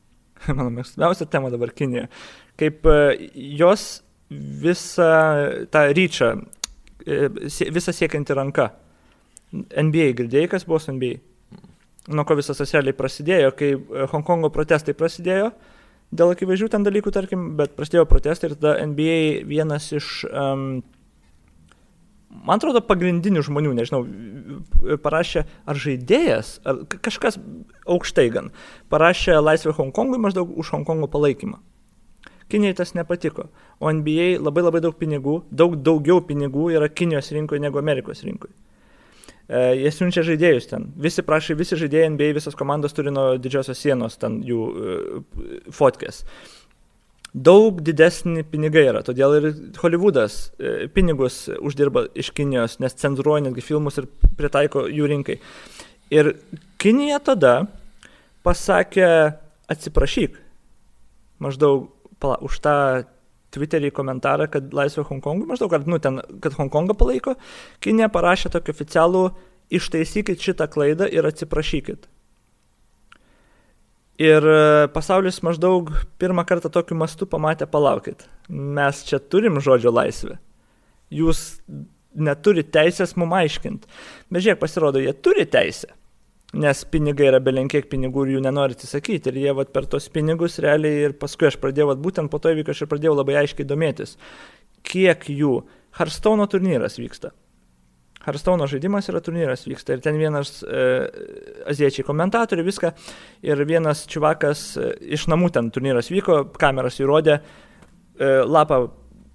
mano 0.56 0.70
mėgstamiausia 0.74 1.28
tema 1.30 1.52
dabar 1.52 1.74
Kinija, 1.76 2.09
kaip 2.60 2.88
e, 2.88 3.02
jos 3.59 3.90
visą 4.62 5.10
tą 5.74 5.84
ryčią, 5.92 6.32
e, 7.04 7.28
visą 7.74 7.94
siekianti 7.94 8.38
ranka. 8.38 8.72
NBA 9.52 10.14
girdėjai, 10.16 10.48
kas 10.48 10.64
buvo 10.64 10.78
su 10.80 10.94
NBA? 10.94 11.18
nuo 12.09 12.24
ko 12.24 12.36
visas 12.38 12.59
tas 12.59 12.72
realiai 12.74 12.96
prasidėjo, 12.96 13.52
kai 13.59 13.70
e, 13.74 14.06
Hongkongo 14.10 14.50
protestai 14.54 14.94
prasidėjo, 14.98 15.52
dėl 16.12 16.34
akivaizdžių 16.34 16.68
ten 16.72 16.84
dalykų, 16.86 17.12
tarkim, 17.14 17.52
bet 17.59 17.76
prasidėjo 17.76 18.06
protestai 18.10 18.51
ir 18.51 18.56
tada 18.59 18.76
NBA 18.84 19.47
vienas 19.48 19.89
iš, 19.97 20.10
um, 20.28 20.82
man 22.30 22.60
atrodo, 22.60 22.84
pagrindinių 22.84 23.44
žmonių, 23.48 23.74
nežinau, 23.80 24.05
parašė, 25.05 25.47
ar 25.68 25.82
žaidėjas, 25.82 26.59
ar 26.68 26.84
kažkas 26.93 27.40
aukštai 27.89 28.28
gan, 28.34 28.51
parašė 28.93 29.39
laisvę 29.40 29.74
Hongkongui 29.78 30.20
maždaug 30.22 30.52
už 30.52 30.74
Hongkongo 30.76 31.10
palaikymą. 31.12 31.60
Kinijai 32.52 32.76
tas 32.76 32.93
nepatiko, 32.93 33.47
o 33.80 33.89
NBA 33.89 34.34
labai 34.36 34.66
labai 34.66 34.82
daug 34.84 34.97
pinigų, 35.01 35.39
daug 35.48 35.78
daugiau 35.80 36.20
pinigų 36.28 36.68
yra 36.76 36.90
Kinijos 36.93 37.32
rinkoje 37.32 37.62
negu 37.64 37.80
Amerikos 37.80 38.20
rinkoje. 38.26 38.52
E, 39.48 39.60
jie 39.81 39.93
siunčia 39.94 40.24
žaidėjus 40.27 40.69
ten. 40.70 40.89
Visi 41.02 41.24
prašai, 41.27 41.56
visi 41.59 41.78
žaidėjai 41.81 42.10
NBA, 42.14 42.32
visos 42.39 42.59
komandos 42.59 42.94
turi 42.97 43.12
nuo 43.14 43.36
didžiosios 43.43 43.81
sienos 43.81 44.19
ten 44.23 44.40
jų 44.47 44.66
e, 44.70 44.98
fotkės. 45.74 46.23
Daug 47.32 47.81
didesni 47.81 48.44
pinigai 48.44 48.85
yra, 48.90 49.01
todėl 49.06 49.39
ir 49.39 49.47
Hollywoodas 49.81 50.39
e, 50.60 50.89
pinigus 50.93 51.47
uždirba 51.56 52.06
iš 52.19 52.31
Kinijos, 52.36 52.77
nes 52.85 52.98
cenzuruoja 53.01 53.47
netgi 53.48 53.64
filmus 53.64 53.97
ir 54.02 54.09
pritaiko 54.36 54.85
jų 54.93 55.09
rinkai. 55.14 55.39
Ir 56.12 56.35
Kinija 56.82 57.23
tada 57.24 57.55
pasakė 58.44 59.09
atsiprašyk 59.73 60.36
maždaug 61.43 61.90
pala, 62.23 62.39
už 62.39 62.60
tą 62.62 62.77
Twitterį 63.52 63.92
komentarą, 63.94 64.48
kad 64.52 64.72
laisvė 64.74 65.04
Hongkongui, 65.08 65.46
maždaug, 65.50 65.72
kad, 65.74 65.86
nu, 65.90 65.98
ten, 66.02 66.20
kad 66.44 66.56
Hongkongą 66.56 66.96
palaiko, 66.98 67.36
Kinė 67.84 68.08
parašė 68.12 68.52
tokį 68.54 68.72
oficialų 68.72 69.22
ištaisykit 69.72 70.40
šitą 70.40 70.68
klaidą 70.72 71.08
ir 71.12 71.28
atsiprašykit. 71.28 72.08
Ir 74.22 74.44
e, 74.44 74.88
pasaulis 74.92 75.40
maždaug 75.44 75.90
pirmą 76.20 76.44
kartą 76.48 76.70
tokiu 76.72 76.96
mastu 77.00 77.26
pamatė, 77.28 77.66
palaukit, 77.68 78.26
mes 78.48 79.00
čia 79.08 79.18
turim 79.20 79.60
žodžio 79.64 79.92
laisvę. 79.92 80.36
Jūs 81.12 81.62
neturite 82.12 82.72
teisės 82.76 83.16
mum 83.16 83.32
aiškinti. 83.36 83.88
Bet 84.32 84.44
žiūrėk, 84.44 84.60
pasirodo, 84.60 85.00
jie 85.00 85.12
turi 85.16 85.48
teisę 85.48 85.92
nes 86.52 86.82
pinigai 86.92 87.30
yra 87.30 87.40
belenkiek 87.40 87.86
pinigų 87.88 88.26
ir 88.26 88.34
jų 88.36 88.42
nenori 88.44 88.76
atsisakyti. 88.76 89.32
Ir 89.32 89.38
jie 89.40 89.52
vat, 89.56 89.70
per 89.72 89.86
tos 89.90 90.08
pinigus 90.12 90.58
realiai 90.62 91.06
ir 91.08 91.14
paskui 91.18 91.48
aš 91.48 91.56
pradėjau, 91.62 91.92
vat, 91.92 92.02
būtent 92.04 92.32
po 92.32 92.40
to 92.42 92.52
įvykio 92.52 92.74
aš 92.74 92.82
ir 92.84 92.90
pradėjau 92.90 93.14
labai 93.16 93.38
aiškiai 93.42 93.68
domėtis, 93.68 94.18
kiek 94.84 95.30
jų 95.32 95.62
Harstauno 95.92 96.46
turnyras 96.48 96.96
vyksta. 96.96 97.34
Harstauno 98.22 98.64
žaidimas 98.70 99.08
yra 99.10 99.20
turnyras 99.20 99.66
vyksta 99.66 99.96
ir 99.96 100.02
ten 100.04 100.16
vienas 100.16 100.62
e, 100.62 100.82
aziečiai 101.68 102.06
komentatoriai 102.06 102.64
viską 102.64 102.92
ir 103.44 103.62
vienas 103.68 104.04
čivakas 104.08 104.62
e, 104.78 104.92
iš 105.18 105.26
namų 105.28 105.50
ten 105.56 105.68
turnyras 105.74 106.08
vyko, 106.12 106.38
kameras 106.56 107.00
įrodė, 107.02 107.40
e, 107.42 108.30
lapą 108.46 108.86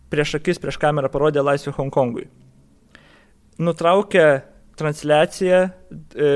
prieš 0.09 0.37
akis, 0.39 0.61
prieš 0.63 0.79
kamerą 0.81 1.11
parodė 1.13 1.43
laisvę 1.43 1.75
Hongkongui. 1.75 2.25
Nutraukė 3.59 4.25
transliaciją, 4.79 5.61
e, 5.67 6.31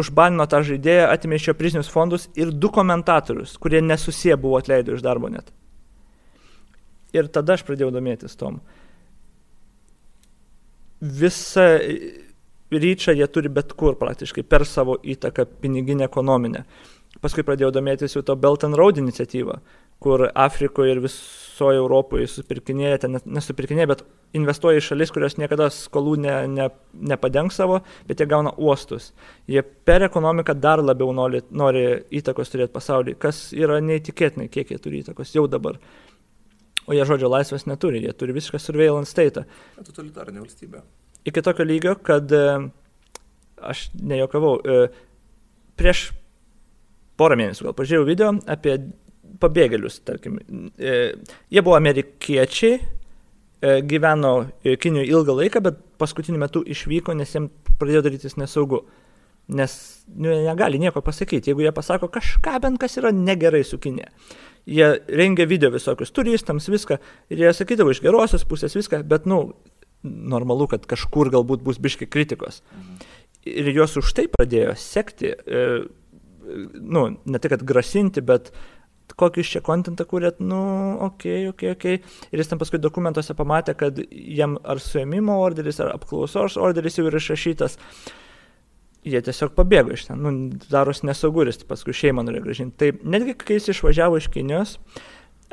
užbanino 0.00 0.46
tą 0.50 0.62
žaidėją, 0.66 1.08
atimė 1.12 1.38
iš 1.38 1.50
jo 1.50 1.54
prizinius 1.58 1.90
fondus 1.92 2.28
ir 2.38 2.52
du 2.52 2.70
komentatorius, 2.72 3.56
kurie 3.62 3.82
nesusiję 3.82 4.36
buvo 4.40 4.60
atleido 4.60 4.96
iš 4.96 5.04
darbo 5.04 5.30
net. 5.32 5.52
Ir 7.16 7.30
tada 7.32 7.56
aš 7.56 7.64
pradėjau 7.66 7.92
domėtis 7.94 8.36
tom. 8.36 8.60
Visą 11.00 11.66
ryčą 12.72 13.14
jie 13.14 13.26
turi 13.30 13.52
bet 13.52 13.72
kur 13.78 13.96
praktiškai 14.00 14.42
per 14.42 14.66
savo 14.66 14.96
įtaką 15.02 15.46
piniginę 15.62 16.08
ekonominę. 16.08 16.64
Paskui 17.22 17.44
pradėjau 17.46 17.72
domėtis 17.72 18.16
jau 18.16 18.22
to 18.26 18.36
Belt 18.36 18.64
and 18.66 18.76
Road 18.76 18.98
iniciatyvą, 19.00 19.60
kur 20.02 20.28
Afrikoje 20.34 20.92
ir 20.92 21.00
visoje 21.04 21.80
Europoje 21.80 22.28
supirkinėja, 22.28 23.00
ten 23.04 23.16
nesupirkinėja, 23.24 23.88
bet 23.94 24.02
investuoja 24.36 24.80
į 24.80 24.84
šalis, 24.84 25.12
kurios 25.14 25.38
niekada 25.40 25.68
skolų 25.72 26.16
ne, 26.20 26.34
ne, 26.52 26.66
nepadengs 27.12 27.56
savo, 27.56 27.80
bet 28.08 28.20
jie 28.20 28.26
gauna 28.28 28.52
uostus. 28.60 29.12
Jie 29.48 29.62
per 29.62 30.04
ekonomiką 30.06 30.56
dar 30.60 30.82
labiau 30.84 31.14
nori, 31.16 31.40
nori 31.50 31.86
įtakos 32.20 32.52
turėti 32.52 32.74
pasaulyje, 32.74 33.16
kas 33.22 33.46
yra 33.56 33.80
neįtikėtinai, 33.84 34.50
kiek 34.52 34.74
jie 34.74 34.80
turi 34.82 35.00
įtakos 35.04 35.32
jau 35.36 35.46
dabar. 35.50 35.80
O 36.86 36.94
jie 36.94 37.06
žodžio 37.08 37.30
laisvės 37.32 37.66
neturi, 37.66 38.04
jie 38.04 38.12
turi 38.14 38.36
visišką 38.36 38.60
surveillance 38.62 39.10
state. 39.10 39.46
Totalitarinė 39.80 40.44
valstybė. 40.44 40.84
Iki 41.26 41.42
tokio 41.42 41.64
lygio, 41.66 41.96
kad 42.06 42.30
e, 42.30 42.44
aš 43.58 43.88
nejokavau, 43.98 44.52
e, 44.60 44.84
prieš 45.80 46.10
porą 47.18 47.38
mėnesių 47.40 47.66
gal 47.66 47.74
pažiūrėjau 47.74 48.06
video 48.06 48.30
apie 48.52 48.76
pabėgėlius, 49.42 50.00
tarkim. 50.06 50.38
E, 50.78 51.14
jie 51.52 51.62
buvo 51.64 51.76
amerikiečiai, 51.78 52.78
e, 52.80 53.80
gyveno 53.88 54.34
Kinijoje 54.64 55.10
ilgą 55.10 55.36
laiką, 55.40 55.62
bet 55.64 55.80
paskutiniu 56.00 56.40
metu 56.40 56.62
išvyko, 56.66 57.16
nes 57.16 57.34
jiems 57.34 57.74
pradėjo 57.80 58.04
darytis 58.06 58.38
nesaugu. 58.40 58.84
Nes 59.46 59.72
nu, 60.10 60.32
negali 60.42 60.80
nieko 60.82 61.00
pasakyti. 61.06 61.52
Jeigu 61.52 61.62
jie 61.62 61.72
pasako 61.74 62.08
kažką 62.10 62.56
bent 62.64 62.80
kas 62.82 62.96
yra 62.98 63.12
negerai 63.14 63.62
su 63.64 63.78
Kinė. 63.78 64.08
Jie 64.66 64.88
rengia 65.06 65.46
video 65.46 65.70
visokius 65.70 66.10
turistams, 66.10 66.66
viską. 66.66 66.98
Ir 67.30 67.44
jie 67.44 67.52
sakydavo 67.54 67.94
iš 67.94 68.02
gerosios 68.02 68.42
pusės 68.48 68.74
viską, 68.74 69.04
bet, 69.06 69.28
nu, 69.30 69.52
normalu, 70.02 70.66
kad 70.72 70.88
kažkur 70.90 71.30
galbūt 71.34 71.62
bus 71.66 71.78
biški 71.82 72.10
kritikos. 72.10 72.62
Mhm. 72.74 73.06
Ir 73.46 73.70
juos 73.70 73.94
už 74.00 74.10
tai 74.18 74.26
pradėjo 74.32 74.74
sekti. 74.74 75.30
E, 75.30 75.62
nu, 76.74 77.06
ne 77.14 77.38
tik, 77.38 77.52
kad 77.54 77.62
grasinti, 77.66 78.22
bet 78.26 78.50
kokį 79.14 79.42
jūs 79.42 79.52
čia 79.54 79.62
kontentą 79.64 80.06
kūrėt, 80.08 80.40
nu, 80.42 80.60
okei, 81.06 81.46
okay, 81.48 81.72
okei, 81.72 81.72
okay, 81.72 81.74
okei. 81.76 81.98
Okay. 82.02 82.28
Ir 82.32 82.42
jis 82.42 82.50
ten 82.50 82.60
paskui 82.60 82.80
dokumentuose 82.82 83.36
pamatė, 83.38 83.76
kad 83.78 84.00
jam 84.10 84.58
ar 84.64 84.82
suėmimo 84.82 85.38
orderis, 85.44 85.80
ar 85.84 85.94
apklausos 85.94 86.58
orderis 86.60 86.98
jau 86.98 87.06
yra 87.08 87.22
išrašytas. 87.22 87.78
Jie 89.06 89.20
tiesiog 89.22 89.52
pabėgo 89.54 89.94
iš 89.94 90.08
ten, 90.08 90.18
nu, 90.18 90.32
daros 90.66 91.04
nesauguris, 91.06 91.60
paskui 91.68 91.94
šeimą 91.94 92.24
norėjo 92.26 92.46
gražinti. 92.48 92.78
Tai 92.80 93.12
netgi 93.14 93.36
kai 93.38 93.60
jis 93.60 93.70
išvažiavo 93.76 94.18
iš 94.18 94.26
Kinijos, 94.34 94.72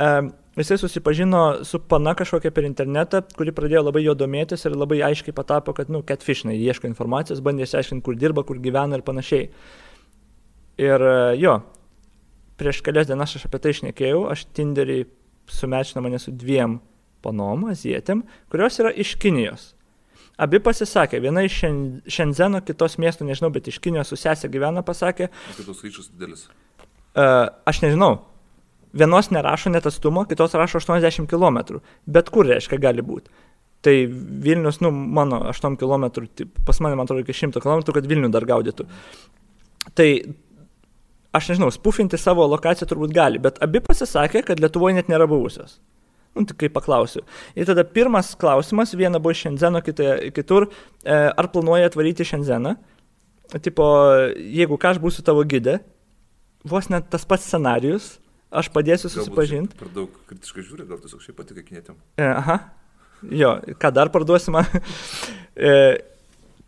um, 0.01 0.31
jisai 0.57 0.79
susipažino 0.81 1.43
su 1.69 1.77
pana 1.79 2.15
kažkokia 2.17 2.49
per 2.55 2.65
internetą, 2.65 3.21
kuri 3.37 3.53
pradėjo 3.53 3.85
labai 3.85 4.01
jo 4.07 4.17
domėtis 4.17 4.65
ir 4.65 4.73
labai 4.73 5.03
aiškiai 5.05 5.37
patapo, 5.37 5.77
kad, 5.77 5.93
nu, 5.93 6.01
catfishnai, 6.01 6.57
ieško 6.57 6.89
informacijos, 6.89 7.45
bandė 7.45 7.67
išsiaiškinti, 7.67 8.05
kur 8.05 8.17
dirba, 8.17 8.41
kur 8.47 8.57
gyvena 8.57 8.97
ir 8.97 9.05
panašiai. 9.05 9.51
Ir 10.81 11.05
jo, 11.37 11.59
prieš 12.59 12.81
kelias 12.85 13.09
dienas 13.09 13.35
aš 13.37 13.47
apie 13.47 13.61
tai 13.61 13.73
išnekėjau, 13.75 14.25
aš 14.31 14.47
Tinderį 14.55 15.03
sumečino 15.51 16.03
mane 16.05 16.19
su 16.21 16.31
dviem 16.31 16.79
panom, 17.23 17.69
azietėm, 17.71 18.25
kurios 18.51 18.79
yra 18.81 18.91
iš 18.91 19.15
Kinijos. 19.21 19.71
Abi 20.41 20.57
pasisakė, 20.63 21.19
viena 21.21 21.43
iš 21.45 21.59
Šenzeno, 22.09 22.63
kitos 22.65 22.97
miesto, 23.01 23.25
nežinau, 23.27 23.51
bet 23.53 23.69
iš 23.69 23.77
Kinijos 23.83 24.09
su 24.11 24.17
sesė 24.19 24.49
gyvena, 24.51 24.81
pasakė. 24.85 25.29
Kitos 25.59 25.79
skaičius 25.79 26.09
didelis. 26.11 26.47
Uh, 27.13 27.51
aš 27.69 27.83
nežinau. 27.85 28.15
Vienos 28.97 29.29
nerašo 29.33 29.71
net 29.73 29.85
atstumo, 29.89 30.25
kitos 30.29 30.53
rašo 30.57 30.81
80 30.81 31.29
km. 31.29 31.79
Bet 32.05 32.29
kur 32.33 32.49
reiškia 32.49 32.81
gali 32.81 33.05
būti. 33.05 33.29
Tai 33.83 33.93
Vilnius, 34.45 34.79
nu, 34.81 34.89
mano 34.91 35.41
8 35.49 35.77
km, 35.77 36.05
pas 36.65 36.81
mane, 36.81 36.97
man 36.97 37.05
atrodo, 37.05 37.25
iki 37.25 37.35
100 37.35 37.61
km, 37.61 37.83
kad 37.93 38.09
Vilnių 38.09 38.29
dar 38.33 38.45
gaudytų. 38.49 38.87
Tai 39.97 40.07
aš 41.33 41.49
nežinau, 41.53 41.71
spufinti 41.73 42.19
savo 42.21 42.45
lokaciją 42.51 42.87
turbūt 42.89 43.13
gali, 43.15 43.41
bet 43.41 43.59
abi 43.65 43.81
pasisakė, 43.83 44.43
kad 44.47 44.61
Lietuvoje 44.61 44.97
net 44.99 45.09
nėra 45.11 45.27
buvusios. 45.29 45.79
Nu, 46.33 46.45
tik 46.49 46.57
kai 46.63 46.69
paklausiu. 46.73 47.21
Ir 47.53 47.67
tada 47.69 47.83
pirmas 47.85 48.31
klausimas, 48.39 48.95
viena 48.97 49.21
buvo 49.21 49.35
iš 49.35 49.43
Šenzeno, 49.45 49.83
kita 49.85 50.15
kitur, 50.33 50.65
e, 51.05 51.13
ar 51.13 51.49
planuoja 51.53 51.91
atvaryti 51.91 52.25
Šenzeną. 52.25 52.73
Tipo, 53.61 53.85
jeigu 54.33 54.79
ką 54.81 54.95
aš 54.95 55.01
būsiu 55.03 55.25
tavo 55.25 55.43
gidė, 55.45 55.77
vos 56.65 56.89
net 56.89 57.11
tas 57.13 57.27
pats 57.29 57.45
scenarius, 57.45 58.15
aš 58.49 58.71
padėsiu 58.73 59.11
susipažinti. 59.13 59.77
Per 59.77 59.91
daug 59.93 60.15
kritiškai 60.29 60.65
žiūri, 60.65 60.87
gal 60.89 61.01
tiesiog 61.03 61.21
šiaip 61.21 61.37
patika 61.37 61.65
kinėtėm. 61.65 61.99
E, 62.17 62.25
aha. 62.25 62.57
Jo, 63.29 63.55
ką 63.77 63.93
dar 63.93 64.09
parduosime. 64.13 64.65
e, 65.69 65.75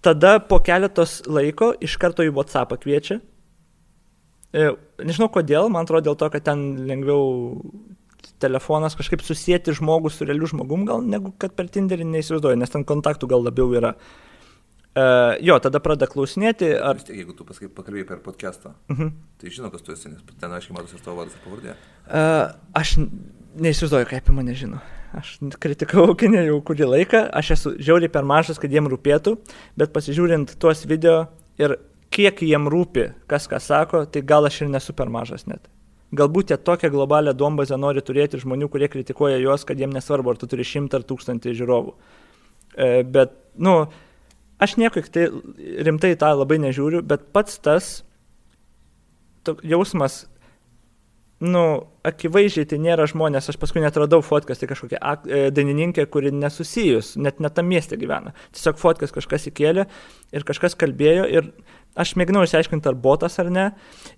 tada 0.06 0.38
po 0.46 0.62
keletos 0.62 1.24
laiko 1.26 1.74
iš 1.82 1.98
karto 2.02 2.26
į 2.26 2.36
WhatsApp 2.38 2.78
kviečia 2.86 3.18
nežinau 4.56 5.30
kodėl, 5.34 5.69
man 5.73 5.88
atrodo 5.88 6.10
dėl 6.10 6.19
to, 6.19 6.30
kad 6.34 6.45
ten 6.48 6.65
lengviau 6.88 7.60
telefonas 8.44 8.95
kažkaip 8.98 9.23
susijęti 9.23 9.76
žmogų 9.80 10.11
su 10.11 10.27
realiu 10.27 10.48
žmogum, 10.49 10.86
gal 10.88 11.03
negu 11.03 11.34
kad 11.40 11.56
per 11.56 11.69
Tinderį 11.72 12.07
neįsivaizduoju, 12.10 12.60
nes 12.60 12.72
ten 12.72 12.86
kontaktų 12.88 13.30
gal 13.32 13.45
labiau 13.45 13.72
yra. 13.77 13.95
Uh, 14.95 15.36
jo, 15.44 15.57
tada 15.60 15.82
pradeda 15.84 16.07
klausinėti, 16.07 16.69
ar... 16.80 16.95
Vis 16.95 17.07
tiek, 17.07 17.18
jeigu 17.19 17.34
tu 17.36 17.44
pasakai, 17.44 17.68
pakalbėjai 17.76 18.07
per 18.07 18.22
podcastą, 18.23 18.72
Uh 18.88 18.99
-huh. 18.99 19.11
tai 19.41 19.49
žino, 19.52 19.72
kas 19.72 19.82
tu 19.82 19.91
esi, 19.91 20.07
nes 20.10 20.22
ten 20.40 20.52
aiškiai 20.52 20.77
matosi 20.77 21.03
tavo 21.03 21.18
vardas 21.18 21.36
ir 21.36 21.41
pavardė. 21.44 21.76
Uh, 22.07 22.56
aš 22.73 22.95
neįsivaizduoju, 23.60 24.07
kaip 24.07 24.30
mane 24.30 24.56
žino. 24.56 24.80
Aš 25.15 25.40
kritikavau 25.60 26.15
Kinę 26.15 26.45
jau 26.45 26.61
kurį 26.61 26.88
laiką, 26.91 27.30
aš 27.32 27.52
esu 27.52 27.73
žiauriai 27.80 28.11
per 28.11 28.23
mažas, 28.23 28.60
kad 28.60 28.72
jiem 28.72 28.88
rūpėtų, 28.88 29.38
bet 29.77 29.94
pasižiūrint 29.94 30.56
tuos 30.60 30.86
video 30.86 31.27
ir 31.57 31.77
kiek 32.16 32.42
jiem 32.48 32.70
rūpi, 32.72 33.10
kas 33.32 33.50
ką 33.52 33.60
sako, 33.62 34.06
tai 34.08 34.24
gal 34.24 34.48
aš 34.48 34.64
ir 34.64 34.72
nesu 34.72 34.96
per 34.96 35.12
mažas 35.12 35.48
net. 35.50 35.68
Galbūt 36.16 36.54
jie 36.54 36.58
tokią 36.62 36.92
globalią 36.94 37.34
dombazę 37.36 37.78
nori 37.82 38.04
turėti 38.06 38.40
žmonių, 38.40 38.70
kurie 38.72 38.88
kritikuoja 38.92 39.40
juos, 39.42 39.66
kad 39.68 39.80
jiem 39.82 39.92
nesvarbu, 39.96 40.32
ar 40.32 40.40
tu 40.40 40.48
turi 40.48 40.64
šimtą 40.68 41.02
ar 41.02 41.08
tūkstantį 41.10 41.56
žiūrovų. 41.60 41.96
E, 42.76 42.90
bet, 43.04 43.34
nu, 43.60 43.76
aš 44.62 44.78
nieko 44.80 45.04
tai 45.12 45.28
rimtai 45.88 46.14
tą 46.20 46.32
labai 46.38 46.62
nežiūriu, 46.64 47.02
bet 47.08 47.28
pats 47.36 47.60
tas 47.64 47.90
tok- 49.48 49.64
jausmas, 49.68 50.24
nu, 51.44 51.64
akivaizdžiai 52.08 52.68
tai 52.70 52.80
nėra 52.80 53.08
žmonės, 53.12 53.50
aš 53.52 53.58
paskui 53.60 53.84
net 53.84 53.98
radau 54.00 54.22
fotkas, 54.24 54.62
tai 54.62 54.70
kažkokia 54.72 55.02
ak, 55.02 55.26
e, 55.28 55.48
dainininkė, 55.56 56.06
kuri 56.12 56.32
nesusijus, 56.32 57.16
net 57.20 57.42
net 57.44 57.58
tam 57.58 57.68
mieste 57.68 57.98
gyvena. 58.00 58.32
Tiesiog 58.56 58.80
fotkas 58.80 59.12
kažkas 59.16 59.50
įkėlė 59.52 59.88
ir 60.32 60.48
kažkas 60.48 60.78
kalbėjo 60.80 61.28
ir 61.28 61.52
aš 61.96 62.14
mėginau 62.20 62.44
išsiaiškinti, 62.46 62.90
ar 62.92 62.98
botas 63.00 63.38
ar 63.42 63.50
ne. 63.54 63.66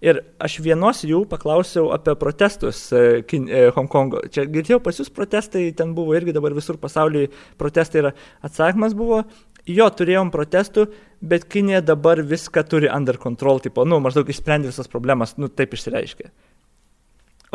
Ir 0.04 0.22
aš 0.44 0.58
vienos 0.66 1.04
jų 1.06 1.24
paklausiau 1.30 1.92
apie 1.96 2.16
protestus 2.20 2.88
e, 2.92 3.22
e, 3.22 3.62
Hongkongo. 3.76 4.24
Čia 4.34 4.48
girdėjau 4.50 4.82
pas 4.84 4.98
jūs 5.00 5.14
protestai, 5.14 5.70
ten 5.78 5.94
buvo 5.98 6.18
irgi 6.18 6.36
dabar 6.36 6.56
visur 6.58 6.80
pasaulyje 6.82 7.30
protestai 7.62 8.02
ir 8.02 8.10
atsakymas 8.46 8.98
buvo, 8.98 9.24
jo, 9.68 9.88
turėjom 10.00 10.32
protestų, 10.34 10.88
bet 11.22 11.48
Kinė 11.52 11.82
dabar 11.86 12.22
viską 12.26 12.66
turi 12.70 12.90
under 12.94 13.20
control, 13.22 13.62
tipo, 13.64 13.86
nu, 13.86 14.02
maždaug 14.04 14.30
išsprendė 14.32 14.72
visas 14.72 14.90
problemas, 14.92 15.36
nu, 15.38 15.50
taip 15.52 15.76
išsireiškė. 15.78 16.30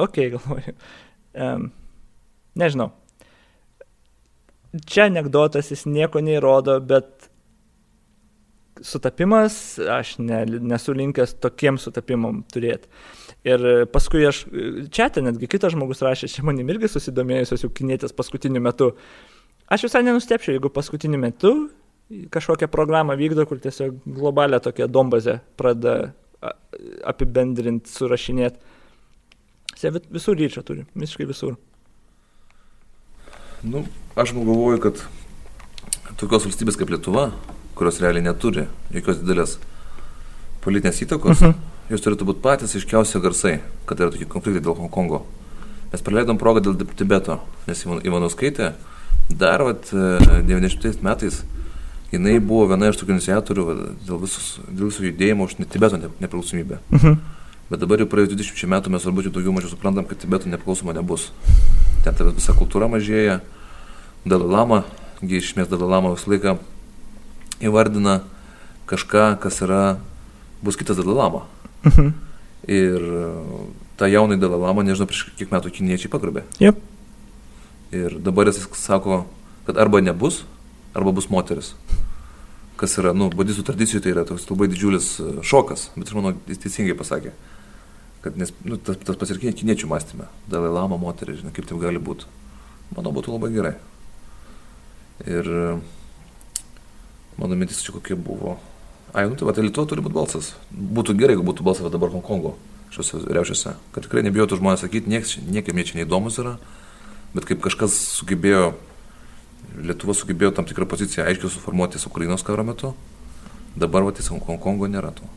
Ok, 0.03 0.19
galvoju. 0.37 0.77
Um, 1.33 1.71
nežinau. 2.59 2.93
Čia 4.89 5.11
anegdotas, 5.11 5.69
jis 5.73 5.85
nieko 5.85 6.23
neįrodo, 6.25 6.79
bet 6.81 7.29
sutapimas, 8.87 9.79
aš 9.79 10.17
ne, 10.23 10.45
nesu 10.47 10.95
linkęs 10.97 11.37
tokiem 11.43 11.79
sutapimam 11.81 12.43
turėti. 12.53 12.91
Ir 13.47 13.87
paskui 13.91 14.23
aš, 14.29 14.45
čia 14.95 15.09
ten 15.11 15.27
netgi 15.27 15.49
kitas 15.51 15.75
žmogus 15.75 16.03
rašė, 16.05 16.31
čia 16.31 16.45
manim 16.47 16.69
irgi 16.71 16.91
susidomėjusios 16.93 17.65
jau 17.65 17.71
kinėtės 17.75 18.15
paskutiniu 18.15 18.63
metu. 18.63 18.93
Aš 19.73 19.89
visai 19.89 20.05
nenustepčiau, 20.07 20.55
jeigu 20.55 20.71
paskutiniu 20.71 21.19
metu 21.23 21.53
kažkokią 22.31 22.69
programą 22.69 23.17
vykdo, 23.17 23.47
kur 23.49 23.59
tiesiog 23.63 24.03
globalią 24.07 24.61
tokią 24.61 24.87
dombazę 24.91 25.39
pradeda 25.57 26.13
apibendrinti, 27.09 27.91
surašinėti. 27.91 28.59
Jie 29.83 29.91
vi- 29.91 30.07
visur 30.11 30.37
ryčio 30.37 30.63
turi, 30.63 30.85
visiškai 30.95 31.27
visur. 31.27 31.57
Nu, 33.63 33.85
aš 34.17 34.35
galvoju, 34.35 34.79
kad 34.83 35.03
tokios 36.19 36.47
valstybės 36.47 36.79
kaip 36.79 36.91
Lietuva, 36.91 37.31
kurios 37.75 38.01
realiai 38.01 38.23
neturi 38.23 38.67
jokios 38.93 39.19
didelės 39.23 39.59
politinės 40.63 41.03
įtakos, 41.05 41.41
Mhm. 41.41 41.55
jos 41.91 42.01
turėtų 42.01 42.25
būti 42.29 42.41
patys 42.43 42.75
iškiausi 42.79 43.21
garsai, 43.21 43.61
kad 43.87 43.99
yra 43.99 44.11
tokie 44.11 44.27
konfliktai 44.27 44.63
dėl 44.63 44.77
Hongkongo. 44.79 45.23
Mes 45.93 46.01
praleidom 46.01 46.39
progą 46.39 46.61
dėl 46.63 46.77
Tibeto, 46.97 47.41
nes 47.67 47.85
Ivan- 47.85 48.01
Ivanauskaitė 48.03 48.73
dar 49.31 49.63
vat, 49.63 49.91
e, 49.93 50.43
90 50.47 51.03
metais 51.03 51.43
jinai 52.13 52.39
buvo 52.41 52.69
viena 52.69 52.89
iš 52.89 52.97
tokių 52.97 53.19
iniciatorių 53.19 53.65
va, 53.67 53.75
dėl, 54.07 54.21
visus, 54.21 54.59
dėl 54.71 54.89
visų 54.91 55.13
judėjimų 55.13 55.45
už 55.45 55.55
Tibeto 55.69 55.97
ne- 55.99 56.09
nepriklausomybę. 56.21 56.79
Mhm. 56.93 57.19
Bet 57.71 57.81
dabar 57.81 57.99
jau 57.99 58.07
praėjus 58.07 58.29
20 58.37 58.69
metų 58.69 58.91
mes 58.91 59.03
turbūt 59.03 59.25
jau 59.25 59.33
daugiau 59.33 59.53
mažiau 59.53 59.71
suprantam, 59.71 60.05
kad 60.07 60.19
Tibeto 60.19 60.47
nepriklausoma 60.49 60.93
nebus. 60.95 61.31
Ten 62.05 62.15
ta 62.15 62.25
visa 62.25 62.53
kultūra 62.53 62.89
mažėja. 62.89 63.41
Dalalama, 64.27 64.85
iš 65.23 65.53
esmės 65.55 65.69
Dalalama 65.69 66.15
visą 66.15 66.29
laiką 66.31 66.59
įvardina 67.63 68.21
kažką, 68.91 69.39
kas 69.43 69.61
yra, 69.65 69.99
bus 70.63 70.77
kitas 70.77 70.99
Dalalama. 71.01 71.45
Mhm. 71.87 72.13
Ir 72.71 73.03
e, 73.03 73.29
tą 73.99 74.07
jaunai 74.11 74.39
Dalalama, 74.41 74.85
nežinau, 74.87 75.09
prieš 75.11 75.29
kiek 75.39 75.51
metų 75.55 75.73
kiniečiai 75.75 76.11
pagrobė. 76.13 76.45
Jep. 76.63 76.79
Ir 77.93 78.19
dabar 78.23 78.49
jis 78.49 78.63
sako, 78.79 79.25
kad 79.67 79.79
arba 79.79 80.01
nebus, 80.01 80.43
arba 80.95 81.13
bus 81.13 81.29
moteris. 81.33 81.73
Kas 82.81 82.97
yra, 82.99 83.13
nu, 83.15 83.29
budistų 83.31 83.65
tradicijų 83.69 84.01
tai 84.03 84.15
yra 84.15 84.25
toks 84.27 84.47
labai 84.51 84.69
didžiulis 84.73 85.09
e, 85.21 85.33
šokas, 85.47 85.91
bet 85.97 86.09
aš 86.09 86.19
manau, 86.19 86.37
jis 86.51 86.63
teisingai 86.63 86.97
pasakė. 86.99 87.35
Kad 88.23 88.39
nes, 88.39 88.53
nu, 88.63 88.79
tas, 88.79 88.99
tas 89.03 89.19
pats 89.19 89.35
ir 89.35 89.41
kin- 89.43 89.55
kiniečių 89.59 89.91
mąstymė. 89.91 90.29
Dalai 90.51 90.71
lama 90.71 90.99
moteris, 90.99 91.41
žinai, 91.41 91.51
kaip 91.55 91.67
tai 91.67 91.79
gali 91.83 91.99
būti. 92.03 92.29
Manau, 92.95 93.11
būtų 93.15 93.35
labai 93.35 93.51
gerai. 93.55 93.75
Ir 95.27 95.49
mano 97.39 97.57
mintis 97.59 97.83
čia 97.85 97.95
kokia 97.95 98.17
buvo. 98.17 98.59
Ai, 99.13 99.27
nu 99.29 99.37
tai 99.37 99.47
va, 99.49 99.53
tai 99.53 99.65
Lietuva 99.67 99.89
turi 99.89 100.05
būti 100.05 100.17
balsas. 100.17 100.53
Būtų 100.73 101.17
gerai, 101.21 101.37
jeigu 101.37 101.45
būtų 101.49 101.67
balsas 101.67 101.93
dabar 101.93 102.13
Hongkongo 102.15 102.55
šiuose 102.93 103.25
reušiuose. 103.29 103.75
Kad 103.93 104.07
tikrai 104.07 104.25
nebijotų 104.25 104.59
žmonės 104.61 104.85
sakyti, 104.85 105.11
nieks, 105.13 105.37
niekam 105.41 105.79
jie 105.81 105.89
čia 105.89 105.99
neįdomus 106.01 106.39
yra. 106.41 106.57
Bet 107.37 107.49
kaip 107.49 107.61
kažkas 107.65 107.97
sugebėjo, 108.19 108.73
Lietuva 109.79 110.17
sugebėjo 110.17 110.53
tam 110.57 110.67
tikrą 110.69 110.89
poziciją 110.91 111.25
aiškiai 111.29 111.53
suformuoti 111.53 112.01
su 112.01 112.11
Ukrainos 112.11 112.43
karo 112.45 112.65
metu, 112.67 112.93
dabar 113.79 114.05
va 114.05 114.13
tiesiog 114.13 114.43
Hongkongo 114.49 114.89
nėra 114.91 115.13
to. 115.17 115.29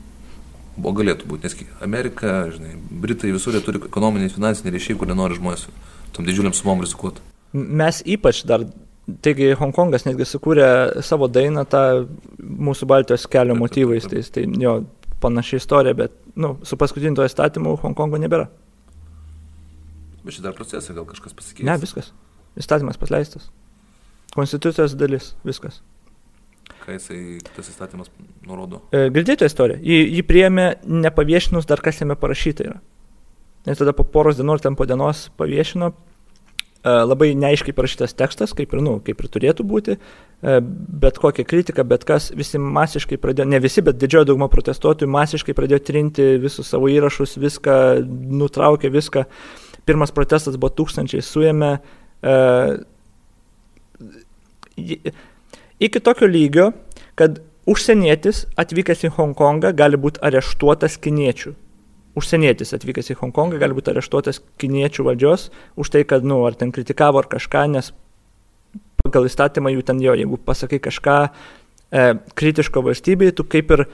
O 0.75 0.91
galėtų 0.91 1.29
būti, 1.29 1.47
nes 1.47 1.55
Amerika, 1.85 2.49
žinai, 2.51 2.73
Britai 2.75 3.31
visur 3.31 3.55
turi 3.63 3.79
ekonominį, 3.87 4.33
finansinį 4.35 4.73
ryšį, 4.75 4.97
kur 4.99 5.07
nenori 5.07 5.37
žmonės 5.37 5.69
tom 6.11 6.27
didžiuliam 6.27 6.55
sumom 6.55 6.83
rizikuoti. 6.83 7.23
Mes 7.55 8.01
ypač 8.03 8.41
dar, 8.47 8.65
taigi 9.25 9.53
Hongkongas 9.59 10.05
netgi 10.07 10.27
sukūrė 10.27 10.67
savo 11.05 11.27
dainą 11.29 11.65
tą 11.69 11.81
mūsų 12.39 12.87
Baltijos 12.89 13.27
kelio 13.31 13.55
motyvais, 13.57 14.07
tai, 14.09 14.23
tai 14.33 14.45
jo 14.61 14.79
panaši 15.21 15.59
istorija, 15.61 15.95
bet 15.97 16.15
nu, 16.35 16.55
su 16.65 16.77
paskutiniu 16.77 17.17
to 17.17 17.25
įstatymu 17.27 17.77
Hongkongo 17.83 18.19
nebėra. 18.21 18.47
Bet 20.25 20.37
šitą 20.37 20.49
dar 20.49 20.55
procesą 20.57 20.95
gal 20.97 21.05
kažkas 21.09 21.35
pasikeis. 21.37 21.65
Ne, 21.67 21.77
viskas. 21.81 22.11
Įstatymas 22.57 22.97
pasleistas. 22.97 23.49
Konstitucijos 24.35 24.95
dalis, 24.97 25.33
viskas. 25.47 25.81
Ką 26.81 26.97
jisai, 26.97 27.19
tas 27.55 27.69
įstatymas 27.69 28.09
nurodo. 28.45 28.81
E, 28.93 29.07
Girdėjote 29.13 29.47
istoriją? 29.49 29.79
Jį, 29.85 29.99
jį 30.17 30.25
priėmė 30.25 30.65
nepaviešinus 31.05 31.69
dar 31.69 31.81
kas 31.85 32.01
jame 32.01 32.17
parašyta 32.19 32.65
yra. 32.65 32.81
Ir 33.65 33.77
tada 33.77 33.93
po 33.97 34.05
poros 34.05 34.37
dienų 34.37 34.57
ar 34.57 34.61
ten 34.61 34.77
po 34.77 34.85
dienos 34.89 35.27
paviešino 35.39 35.91
labai 36.85 37.31
neaiškiai 37.37 37.73
parašytas 37.73 38.13
tekstas, 38.17 38.53
kaip 38.53 38.73
ir, 38.75 38.81
nu, 38.85 38.99
kaip 39.05 39.21
ir 39.21 39.29
turėtų 39.33 39.65
būti, 39.65 39.95
e, 39.97 40.57
bet 41.01 41.17
kokia 41.21 41.45
kritika, 41.47 41.85
bet 41.87 42.05
kas, 42.05 42.29
visi 42.37 42.61
masiškai 42.61 43.17
pradėjo, 43.21 43.47
ne 43.49 43.59
visi, 43.63 43.81
bet 43.85 43.97
didžioji 44.01 44.29
dauguma 44.29 44.49
protestuotojų 44.53 45.09
masiškai 45.15 45.55
pradėjo 45.57 45.81
trinti 45.87 46.27
visus 46.41 46.69
savo 46.69 46.91
įrašus, 46.93 47.37
viską, 47.41 47.79
nutraukė 48.41 48.93
viską. 48.93 49.25
Pirmas 49.85 50.13
protestas 50.13 50.59
buvo 50.61 50.73
tūkstančiai 50.77 51.25
suėmė. 51.25 51.73
E, 52.21 52.37
iki 55.89 56.05
tokio 56.05 56.29
lygio, 56.29 56.71
kad 57.17 57.41
užsienietis 57.65 58.45
atvykęs 58.61 59.07
į 59.09 59.15
Hongkongą 59.17 59.73
gali 59.77 59.97
būti 59.97 60.21
areštuotas 60.25 60.99
kiniečių. 61.01 61.57
Užsienietis 62.15 62.71
atvykęs 62.77 63.11
į 63.11 63.17
Hongkongą 63.19 63.59
gali 63.59 63.75
būti 63.75 63.91
areštuotas 63.91 64.39
kiniečių 64.61 65.03
valdžios 65.09 65.49
už 65.75 65.91
tai, 65.91 66.05
kad, 66.07 66.23
nu, 66.23 66.39
ar 66.47 66.55
ten 66.55 66.71
kritikavo 66.75 67.19
ar 67.19 67.27
kažką, 67.31 67.65
nes 67.75 67.91
pagal 69.03 69.27
įstatymą 69.27 69.73
jų 69.75 69.83
ten 69.85 69.99
jo, 70.03 70.15
jeigu 70.17 70.39
pasakai 70.41 70.79
kažką 70.83 71.17
e, 71.25 72.05
kritiško 72.39 72.85
valstybei, 72.87 73.33
tu 73.35 73.43
kaip 73.43 73.73
ir 73.75 73.85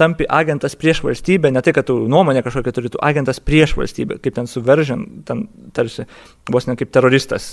tampi 0.00 0.24
agentas 0.28 0.76
prieš 0.80 1.02
valstybę, 1.04 1.50
ne 1.52 1.60
tai, 1.64 1.74
kad 1.76 1.86
tu 1.88 1.96
nuomonę 2.08 2.42
kažkokią 2.46 2.72
turi, 2.72 2.90
tu 2.92 3.00
agentas 3.04 3.40
prieš 3.44 3.74
valstybę, 3.76 4.16
kaip 4.24 4.36
ten 4.38 4.48
suveržin, 4.48 5.04
ten 5.28 5.44
tarsi 5.76 6.06
vos 6.50 6.68
ne 6.68 6.76
kaip 6.80 6.92
teroristas 6.94 7.50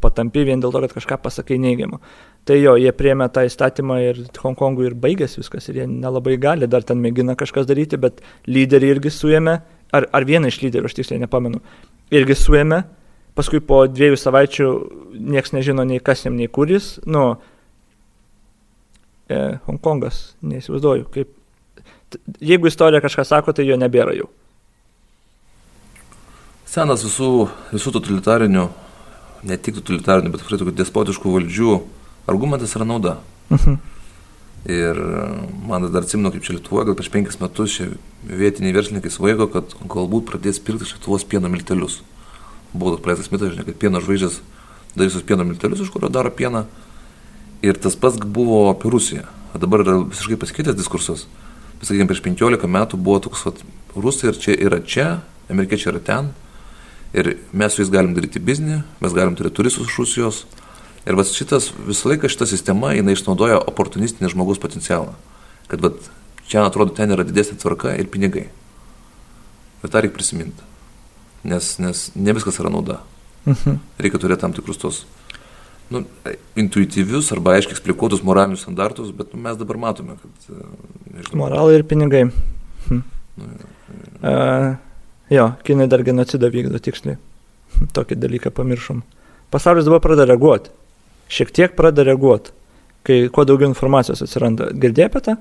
patampi 0.00 0.46
vien 0.48 0.62
dėl 0.64 0.72
to, 0.72 0.80
kad 0.86 0.96
kažką 0.96 1.20
pasakai 1.26 1.60
neigiamą. 1.60 2.00
Tai 2.48 2.56
jo, 2.60 2.74
jie 2.80 2.92
priemė 2.96 3.28
tą 3.32 3.44
įstatymą 3.48 4.00
ir 4.04 4.24
Hongkongui 4.40 4.88
ir 4.88 4.96
baigėsi 5.00 5.40
viskas 5.42 5.68
ir 5.68 5.82
jie 5.82 5.86
nelabai 5.90 6.38
gali, 6.40 6.68
dar 6.68 6.84
ten 6.84 7.00
mėgina 7.04 7.36
kažkas 7.40 7.68
daryti, 7.68 8.00
bet 8.00 8.24
lyderiai 8.48 8.96
irgi 8.96 9.12
suėmė, 9.12 9.58
ar, 9.96 10.08
ar 10.12 10.28
vieną 10.28 10.52
iš 10.52 10.60
lyderių, 10.64 10.88
aš 10.88 10.98
tiksliai 10.98 11.22
nepamenu, 11.22 11.60
irgi 12.12 12.36
suėmė, 12.40 12.82
paskui 13.36 13.60
po 13.64 13.84
dviejų 13.90 14.18
savaičių 14.20 14.68
nieks 15.34 15.56
nežino 15.56 15.84
nei 15.88 16.00
kas 16.04 16.24
jam, 16.24 16.36
nei 16.40 16.48
kuris, 16.52 16.98
nu, 17.08 17.34
e, 19.28 19.40
Hongkongas, 19.68 20.26
neįsivaizduoju, 20.44 21.08
kaip, 21.14 21.32
jeigu 22.40 22.68
istorija 22.70 23.02
kažką 23.04 23.24
sako, 23.28 23.54
tai 23.56 23.66
jo 23.68 23.78
nebėra 23.80 24.14
jau. 24.16 24.28
Senas 26.68 27.04
visų, 27.06 27.48
visų 27.70 27.92
totalitarinių, 27.94 28.68
ne 29.46 29.58
tik 29.62 29.78
totalitarinių, 29.78 30.32
bet 30.34 30.42
tikrai 30.42 30.58
tokių 30.58 30.74
despotiškų 30.80 31.34
valdžių 31.36 31.74
argumentas 32.30 32.74
yra 32.78 32.88
nauda. 32.88 33.18
Mhm. 33.52 33.76
Ir 34.64 34.96
man 35.68 35.84
dar 35.92 36.06
atsimenu, 36.06 36.32
kaip 36.32 36.44
čia 36.46 36.54
Lietuvoje, 36.56 36.86
gal 36.88 36.96
prieš 36.96 37.10
penkis 37.12 37.36
metus 37.36 37.74
čia 37.76 37.90
vietiniai 38.24 38.72
verslininkai 38.72 39.12
svaigo, 39.12 39.50
kad 39.52 39.76
galbūt 39.84 40.24
pradės 40.30 40.56
pirkti 40.56 40.88
iš 40.88 40.94
Lietuvos 40.96 41.26
pieno 41.28 41.50
miltelius. 41.52 41.98
Buvo 42.72 42.94
toks 42.94 43.04
praeitas 43.04 43.28
mitas, 43.28 43.52
žinai, 43.52 43.66
kad 43.68 43.76
pieno 43.82 44.00
žvaigždės 44.00 44.40
darysis 44.96 45.26
pieno 45.28 45.44
miltelius, 45.44 45.84
iš 45.84 45.92
kurio 45.92 46.08
daro 46.08 46.32
pieną. 46.32 46.64
Ir 47.64 47.76
tas 47.76 47.96
pats 47.96 48.16
buvo 48.16 48.70
apie 48.70 48.88
Rusiją. 48.92 49.28
O 49.52 49.60
dabar 49.60 49.84
yra 49.84 49.98
visiškai 50.00 50.40
pasikeitęs 50.40 50.80
diskursas. 50.80 51.26
Sakykime, 51.84 52.08
prieš 52.08 52.24
15 52.24 52.68
metų 52.70 52.98
buvo 52.98 53.20
toks, 53.24 53.44
kad 53.44 53.60
rusai 53.94 54.30
ir 54.32 54.40
čia 54.40 54.56
yra 54.56 54.80
čia, 54.80 55.08
amerikiečiai 55.52 55.92
yra 55.92 56.02
ten. 56.04 56.32
Ir 57.14 57.36
mes 57.52 57.74
su 57.74 57.82
jais 57.82 57.92
galim 57.92 58.14
daryti 58.16 58.42
biznį, 58.42 58.80
mes 59.04 59.14
galim 59.14 59.36
turėti 59.38 59.60
turistus 59.60 59.90
iš 59.90 59.98
Rusijos 60.00 60.44
Ir 61.04 61.18
vas 61.18 61.34
šitas, 61.36 61.68
visą 61.84 62.08
laiką 62.08 62.30
šita 62.32 62.46
sistema, 62.48 62.94
jinai 62.96 63.12
išnaudoja 63.12 63.58
oportunistinį 63.68 64.30
žmogus 64.32 64.60
potencialą. 64.60 65.12
Kad 65.68 65.82
vat, 65.84 66.06
čia 66.48 66.62
atrodo, 66.64 66.94
ten 66.96 67.12
yra 67.12 67.26
didesnė 67.28 67.58
tvarka 67.60 67.92
ir 68.00 68.08
pinigai. 68.12 68.46
Ir 69.84 69.92
tą 69.92 70.00
reikia 70.00 70.16
prisiminti. 70.16 70.64
Nes, 71.44 71.74
nes 71.76 72.06
ne 72.16 72.32
viskas 72.36 72.56
yra 72.62 72.72
nauda. 72.72 73.02
Mhm. 73.44 73.76
Reikia 74.00 74.22
turėti 74.22 74.46
tam 74.46 74.56
tikrus 74.56 74.80
tos 74.80 75.02
nu, 75.92 76.04
intuityvius 76.60 77.32
arba 77.34 77.56
aiškiai 77.58 77.76
eksplikuotus 77.76 78.22
moralinius 78.26 78.64
standartus, 78.64 79.10
bet 79.16 79.34
nu, 79.34 79.42
mes 79.44 79.58
dabar 79.60 79.80
matome, 79.88 80.16
kad... 80.22 80.48
E, 80.48 80.68
nežinau, 81.16 81.40
Moralai 81.42 81.80
ir 81.80 81.84
pinigai. 81.88 82.24
Hm. 82.88 83.02
Nu, 83.40 83.50
ja, 83.50 83.58
ja. 83.58 83.72
Uh, 84.24 84.70
jo, 85.34 85.50
kinai 85.66 85.90
dar 85.90 86.04
genocidą 86.06 86.48
vykdo 86.54 86.80
tiksliai. 86.82 87.18
Tokį 87.96 88.16
dalyką 88.22 88.54
pamiršom. 88.54 89.02
Pasaulis 89.52 89.86
dabar 89.86 90.02
pradeda 90.04 90.30
reaguoti 90.32 90.72
šiek 91.28 91.52
tiek 91.54 91.76
pradeda 91.76 92.06
reaguoti, 92.10 92.52
kai 93.06 93.28
kuo 93.32 93.44
daugiau 93.48 93.70
informacijos 93.70 94.22
atsiranda. 94.24 94.70
Girdėjai 94.72 95.10
apie 95.10 95.22
tą? 95.24 95.36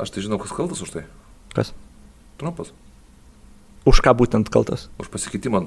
Aš 0.00 0.14
tai 0.14 0.24
žinau, 0.24 0.40
kas 0.42 0.54
kaltas 0.54 0.82
už 0.84 0.94
tai. 0.96 1.04
Kas? 1.54 1.72
Trumpas. 2.40 2.72
Už 3.86 4.00
ką 4.02 4.14
būtent 4.16 4.48
kaltas? 4.52 4.88
Už 4.98 5.10
pasikeitimą 5.12 5.66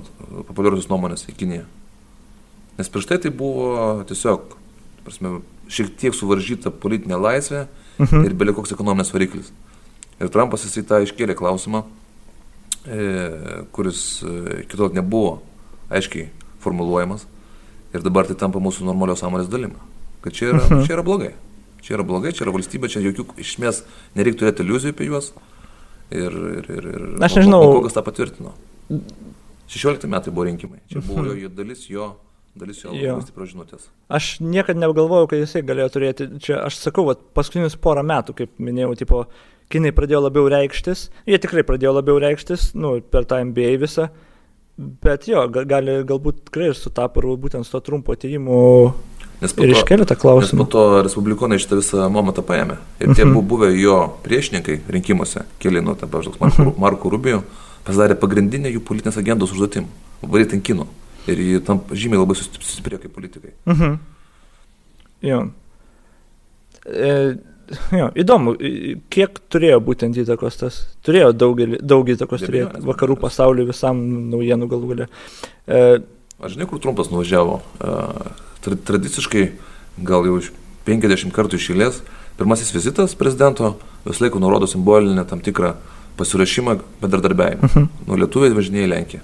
populiariosios 0.50 0.90
nuomonės 0.92 1.28
į 1.30 1.38
Kiniją. 1.38 1.66
Nes 2.78 2.90
prieš 2.94 3.08
tai 3.10 3.18
tai 3.22 3.32
buvo 3.34 4.04
tiesiog, 4.08 4.54
prasme, 5.06 5.40
šiek 5.72 5.96
tiek 5.98 6.16
suvaržyta 6.16 6.72
politinė 6.72 7.18
laisvė 7.20 7.66
mhm. 7.98 8.28
ir 8.28 8.36
belie 8.38 8.54
koks 8.58 8.76
ekonominės 8.76 9.14
variklis. 9.16 9.50
Ir 10.22 10.32
Trumpas 10.34 10.66
jisai 10.66 10.86
tą 10.88 11.02
iškėlė 11.06 11.36
klausimą, 11.38 11.84
e, 12.86 13.02
kuris 13.74 14.22
e, 14.26 14.62
kitol 14.70 14.94
nebuvo 14.96 15.40
aiškiai 15.94 16.30
formuluojamas. 16.64 17.28
Ir 17.96 18.04
dabar 18.06 18.28
tai 18.28 18.38
tampa 18.38 18.62
mūsų 18.62 18.86
normalios 18.86 19.22
sąmonės 19.24 19.50
dalimi. 19.50 19.78
Kad 20.26 20.38
čia 20.38 20.52
yra, 20.52 20.64
mhm. 20.64 20.86
čia 20.86 20.98
yra 20.98 21.06
blogai. 21.06 21.34
Čia 21.86 21.98
yra 21.98 22.06
blogai, 22.06 22.34
čia 22.36 22.46
yra 22.46 22.54
valstybė, 22.56 22.90
čia 22.92 23.02
jokių 23.06 23.30
išmės 23.42 23.84
nereikia 24.18 24.42
turėti 24.42 24.66
iliuzijų 24.66 24.96
apie 24.96 25.08
juos. 25.08 25.32
Ir, 26.12 26.34
ir, 26.60 26.70
ir, 26.72 26.86
ir 26.94 27.06
aš 27.26 27.38
nežinau. 27.40 27.62
Kokias 27.78 27.96
tą 27.96 28.04
patvirtino. 28.06 28.54
16 29.72 30.10
metai 30.10 30.34
buvo 30.34 30.48
rinkimai. 30.48 30.82
Čia 30.92 31.02
buvo 31.02 31.26
mhm. 31.26 31.42
jo 31.44 31.52
dalis 31.54 31.86
jo 31.92 32.10
dalis 32.60 32.84
jo, 32.84 32.94
jo. 32.98 33.18
stiprios 33.26 33.52
žinutės. 33.54 33.90
Aš 34.14 34.38
niekada 34.44 34.80
negalvojau, 34.82 35.30
kad 35.32 35.44
jisai 35.44 35.64
galėjo 35.68 35.90
turėti, 35.96 36.30
čia 36.44 36.62
aš 36.68 36.82
sakau, 36.84 37.08
vat, 37.10 37.22
paskutinius 37.38 37.78
porą 37.82 38.06
metų, 38.08 38.38
kaip 38.42 38.56
minėjau, 38.62 38.94
tipo, 39.00 39.26
kinai 39.74 39.94
pradėjo 39.96 40.24
labiau 40.28 40.48
reikštis, 40.52 41.10
jie 41.28 41.42
tikrai 41.44 41.66
pradėjo 41.68 41.98
labiau 42.00 42.22
reikštis, 42.24 42.72
nu, 42.80 42.98
per 43.14 43.28
tą 43.30 43.42
MBA 43.50 43.76
visą, 43.84 44.10
Bet 44.78 45.26
jo, 45.26 45.42
gali 45.50 46.04
galbūt 46.06 46.44
tikrai 46.48 46.68
ir 46.70 46.76
sutapo 46.78 47.24
ir 47.24 47.32
būtent 47.42 47.66
su 47.66 47.74
to 47.74 47.80
trumpo 47.82 48.14
atėjimu. 48.14 48.58
Nes 49.42 49.54
ir 49.58 49.72
iškelia 49.74 50.06
tą 50.10 50.18
klausimą. 50.18 50.68
Po 50.68 50.74
to 50.76 50.84
respublikonai 51.06 51.58
šitą 51.62 51.80
visą 51.80 52.06
momentą 52.14 52.44
paėmė. 52.46 52.78
Ir 53.02 53.16
tie 53.16 53.26
mhm. 53.26 53.34
buvo 53.34 53.46
buvę 53.56 53.72
jo 53.74 53.98
priešininkai 54.26 54.80
rinkimuose, 54.94 55.48
keli, 55.62 55.82
nu, 55.82 55.96
ten, 55.98 56.12
pavyzdžiui, 56.14 56.38
Marko, 56.42 56.62
mhm. 56.62 56.78
Marko 56.84 57.14
Rubio, 57.14 57.42
pasidarė 57.90 58.20
pagrindinę 58.22 58.70
jų 58.76 58.84
politinės 58.86 59.18
agendos 59.18 59.54
užduotim- 59.56 59.90
varyti 60.34 60.60
ant 60.60 60.66
kino. 60.70 60.88
Ir 61.28 61.44
jie 61.44 61.60
tam 61.68 61.82
žymiai 61.92 62.22
labai 62.22 62.38
sustiprėjo 62.40 63.04
kaip 63.04 63.14
politikai. 63.16 63.54
Mhm. 63.68 63.98
Jo. 65.28 65.40
E, 66.88 67.14
jo, 68.00 68.10
įdomu, 68.24 68.54
kiek 69.14 69.42
turėjo 69.52 69.80
būtent 69.84 70.20
įtakos 70.22 70.60
tas? 70.62 70.80
Turėjo 71.06 71.34
daugelį, 71.36 71.82
daug 71.84 72.08
įtakos, 72.14 72.46
turėjo 72.48 72.70
vakarų 72.88 73.18
pasauliu 73.22 73.68
visam 73.68 74.00
naujienų 74.32 74.70
galų 74.72 74.94
galę. 74.94 75.10
E, 75.68 75.82
Aš 76.38 76.54
žinai, 76.54 76.68
kur 76.70 76.80
Trumpas 76.80 77.10
nuvažiavo. 77.10 77.60
E, 77.82 78.76
tradiciškai, 78.88 79.46
gal 80.06 80.28
jau 80.28 80.40
50 80.88 81.34
kartų 81.36 81.60
išėlės, 81.60 82.02
pirmasis 82.38 82.72
vizitas 82.76 83.16
prezidento 83.18 83.76
vis 84.06 84.22
laiko 84.24 84.40
nurodo 84.40 84.70
simbolinę 84.70 85.26
tam 85.28 85.42
tikrą 85.44 85.74
pasirašymą 86.18 86.78
bendradarbiavimą. 87.02 87.64
Uh 87.64 87.76
mhm. 87.76 87.84
-huh. 87.84 88.08
Nuo 88.08 88.22
lietuviai 88.22 88.54
važinėja 88.54 88.88
į 88.88 88.94
Lenkiją. 88.94 89.22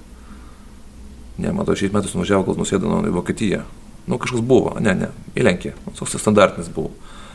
Ne, 1.38 1.52
matau, 1.52 1.74
šiais 1.78 1.92
metais 1.94 2.14
nuvažiavo, 2.14 2.44
kol 2.46 2.58
nusėdino 2.60 3.00
į 3.08 3.14
Vokietiją. 3.14 3.64
Nu, 4.06 4.18
kažkas 4.22 4.42
buvo, 4.44 4.74
ne, 4.84 4.94
ne, 4.94 5.08
į 5.34 5.46
Lenkiją. 5.46 5.74
Toks 5.98 6.16
standartinis 6.20 6.68
buvo. 6.72 6.92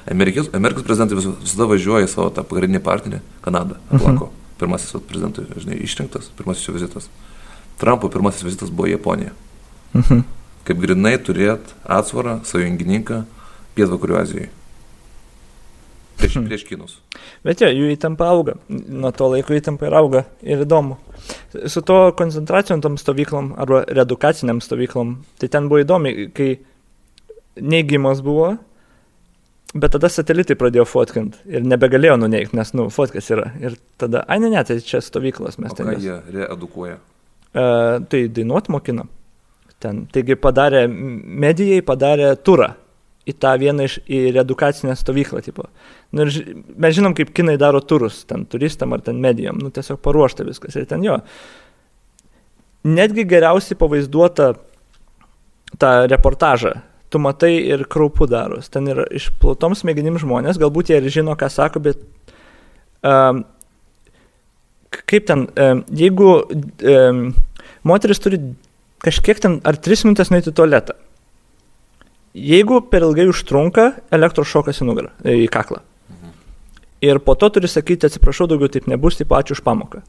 Amerikos, 0.09 0.49
Amerikos 0.55 0.85
prezidentai 0.87 1.17
vis, 1.17 1.27
visada 1.41 1.67
važiuoja 1.69 2.07
į 2.07 2.11
savo 2.11 2.29
tą 2.33 2.45
pagrindinį 2.47 2.81
partnerį, 2.85 3.19
Kanadą, 3.45 3.79
aplanko. 3.89 4.29
Uh 4.29 4.31
-huh. 4.31 4.57
Pirmasis 4.59 4.95
prezidentų, 5.07 5.45
žinai, 5.55 5.77
išrinktas, 5.83 6.31
pirmasis 6.37 6.67
jo 6.67 6.73
vizitas. 6.73 7.09
Trumpo 7.79 8.09
pirmasis 8.09 8.43
vizitas 8.43 8.69
buvo 8.69 8.87
Japonija. 8.87 9.31
Uh 9.93 10.01
-huh. 10.01 10.23
Kaip 10.63 10.79
grinai 10.79 11.17
turėt 11.17 11.73
atsvarą, 11.83 12.39
sąjungininką 12.43 13.23
Pietvakarių 13.75 14.17
Azijoje. 14.17 14.49
Prieš, 16.19 16.35
hmm. 16.35 16.47
prieš 16.47 16.63
kinus. 16.67 16.97
Bet 17.43 17.61
jo, 17.61 17.67
jų 17.71 17.93
įtampa 17.95 18.27
auga. 18.27 18.57
Nuo 18.67 19.11
to 19.15 19.29
laiko 19.31 19.55
įtampa 19.55 19.87
ir 19.87 19.95
auga. 19.95 20.25
Ir 20.43 20.65
įdomu. 20.65 20.97
Su 21.67 21.81
to 21.85 21.99
koncentracijom 22.17 22.81
tom 22.81 22.97
stovyklom 22.97 23.53
arba 23.57 23.83
redukaciniam 23.87 24.61
stovyklom, 24.61 25.17
tai 25.41 25.49
ten 25.51 25.69
buvo 25.69 25.83
įdomi, 25.83 26.29
kai 26.35 26.55
neigimas 27.59 28.23
buvo, 28.25 28.55
Bet 29.77 29.93
tada 29.93 30.09
satelitai 30.09 30.55
pradėjo 30.57 30.81
fotkint 30.89 31.35
ir 31.45 31.61
nebegalėjo 31.61 32.15
nuneikti, 32.17 32.57
nes, 32.57 32.71
nu, 32.73 32.87
fotkas 32.89 33.27
yra. 33.29 33.51
Ir 33.61 33.75
tada, 34.01 34.23
ai 34.25 34.39
ne, 34.41 34.49
ne, 34.49 34.63
tai 34.65 34.79
čia 34.81 34.97
stovyklos 35.05 35.59
mes 35.61 35.75
ten. 35.77 35.91
Ką 35.91 35.93
jie 36.01 36.15
reedukuoja? 36.33 36.95
Uh, 37.53 37.99
tai 38.09 38.23
dainuot 38.33 38.71
mokino. 38.73 39.05
Ten. 39.79 40.07
Taigi 40.11 40.35
padarė, 40.41 40.87
medijai 40.89 41.83
padarė 41.85 42.31
turą 42.41 42.71
į 43.29 43.35
tą 43.41 43.53
vieną 43.61 43.85
iš, 43.87 43.99
į 44.09 44.21
reedukacinę 44.35 44.95
stovyklą, 44.97 45.43
tipo. 45.45 45.67
Nu, 46.15 46.25
ir 46.25 46.59
mes 46.75 46.97
žinom, 46.97 47.15
kaip 47.17 47.31
kinai 47.37 47.57
daro 47.61 47.81
turus, 47.85 48.23
ten 48.29 48.47
turistam 48.49 48.95
ar 48.97 49.05
ten 49.05 49.21
medijom, 49.21 49.61
nu, 49.61 49.71
tiesiog 49.73 50.01
paruošta 50.05 50.47
viskas. 50.47 50.77
Ir 50.79 50.89
ten 50.89 51.05
jo. 51.05 51.19
Netgi 52.89 53.27
geriausiai 53.29 53.77
pavaizduota 53.79 54.53
tą 55.79 55.95
reportažą 56.09 56.79
tu 57.09 57.21
matai 57.21 57.55
ir 57.65 57.85
kraupų 57.89 58.27
daros. 58.29 58.69
Ten 58.71 58.89
yra 58.91 59.05
išplautom 59.15 59.75
smegenim 59.77 60.19
žmonės, 60.21 60.59
galbūt 60.61 60.91
jie 60.91 60.99
ir 61.01 61.09
žino, 61.13 61.35
ką 61.37 61.49
sako, 61.51 61.81
bet 61.89 62.01
um, 63.05 63.43
kaip 65.09 65.27
ten, 65.29 65.47
um, 65.49 65.83
jeigu 65.89 66.31
um, 66.45 67.23
moteris 67.87 68.21
turi 68.21 68.41
kažkiek 69.03 69.41
ten 69.41 69.59
ar 69.67 69.79
tris 69.79 70.05
minutės 70.05 70.31
nueiti 70.33 70.51
į 70.51 70.57
tualetą, 70.59 70.97
jeigu 72.33 72.81
per 72.91 73.05
ilgai 73.07 73.29
užtrunka, 73.31 73.91
elektros 74.15 74.51
šokas 74.51 74.81
į 74.83 74.89
nugarą, 74.89 75.13
į 75.23 75.47
kaklą. 75.51 75.81
Mhm. 76.09 76.35
Ir 77.09 77.21
po 77.25 77.35
to 77.39 77.49
turi 77.55 77.71
sakyti, 77.71 78.09
atsiprašau, 78.09 78.49
daugiau 78.51 78.71
taip 78.71 78.89
nebus, 78.91 79.17
taip 79.19 79.33
ačiū 79.35 79.57
už 79.57 79.63
pamoką. 79.65 80.03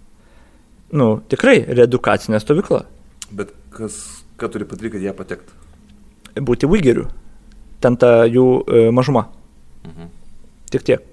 Nu, 0.90 1.20
tikrai, 1.30 1.60
reedukacinė 1.68 2.40
stovykla. 2.42 2.84
Bet 3.30 3.54
kas, 3.74 4.02
ką 4.40 4.50
turi 4.50 4.66
padaryti, 4.66 4.96
kad 4.98 5.10
ją 5.10 5.16
patektų? 5.16 5.60
būti 6.38 6.68
uigerių. 6.68 7.06
Ten 7.80 7.96
ta 7.96 8.24
jų 8.28 8.46
e, 8.60 8.82
mažuma. 8.94 9.26
Mhm. 9.86 10.10
Tik 10.70 10.84
tiek. 10.86 11.06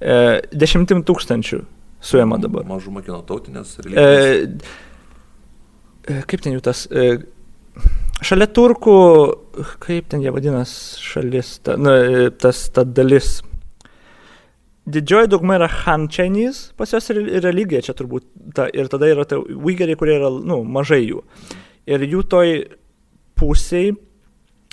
E, 0.00 0.16
dešimtim 0.52 1.04
tūkstančių 1.06 1.62
suėma 2.04 2.40
dabar. 2.42 2.66
Mažuma 2.68 3.04
kino 3.06 3.22
tautinės 3.26 3.78
religijos. 3.80 4.66
E, 6.04 6.20
kaip 6.28 6.44
ten 6.44 6.56
jų 6.56 6.64
tas. 6.66 6.84
E, 6.90 7.22
šalia 8.24 8.50
turkų, 8.50 8.98
kaip 9.82 10.08
ten 10.12 10.22
jie 10.24 10.32
vadinas 10.34 10.72
šalis, 11.02 11.58
ta, 11.66 11.76
na, 11.80 11.96
e, 12.04 12.30
tas 12.30 12.66
ta 12.74 12.84
dalis. 12.84 13.38
Didžioji 14.84 15.30
dauguma 15.32 15.56
yra 15.56 15.68
Han 15.84 16.08
Chinese, 16.12 16.74
pas 16.76 16.90
juos 16.92 17.08
religija 17.44 17.80
čia 17.86 17.94
turbūt, 17.96 18.26
ta, 18.56 18.66
ir 18.68 18.90
tada 18.92 19.08
yra 19.08 19.24
ta 19.28 19.38
uigeriai, 19.40 19.96
kurie 19.96 20.18
yra, 20.18 20.28
nu, 20.44 20.60
mažai 20.68 21.00
jų. 21.06 21.22
Ir 21.88 22.04
jų 22.04 22.20
toj 22.32 22.52
pusiai 23.40 23.94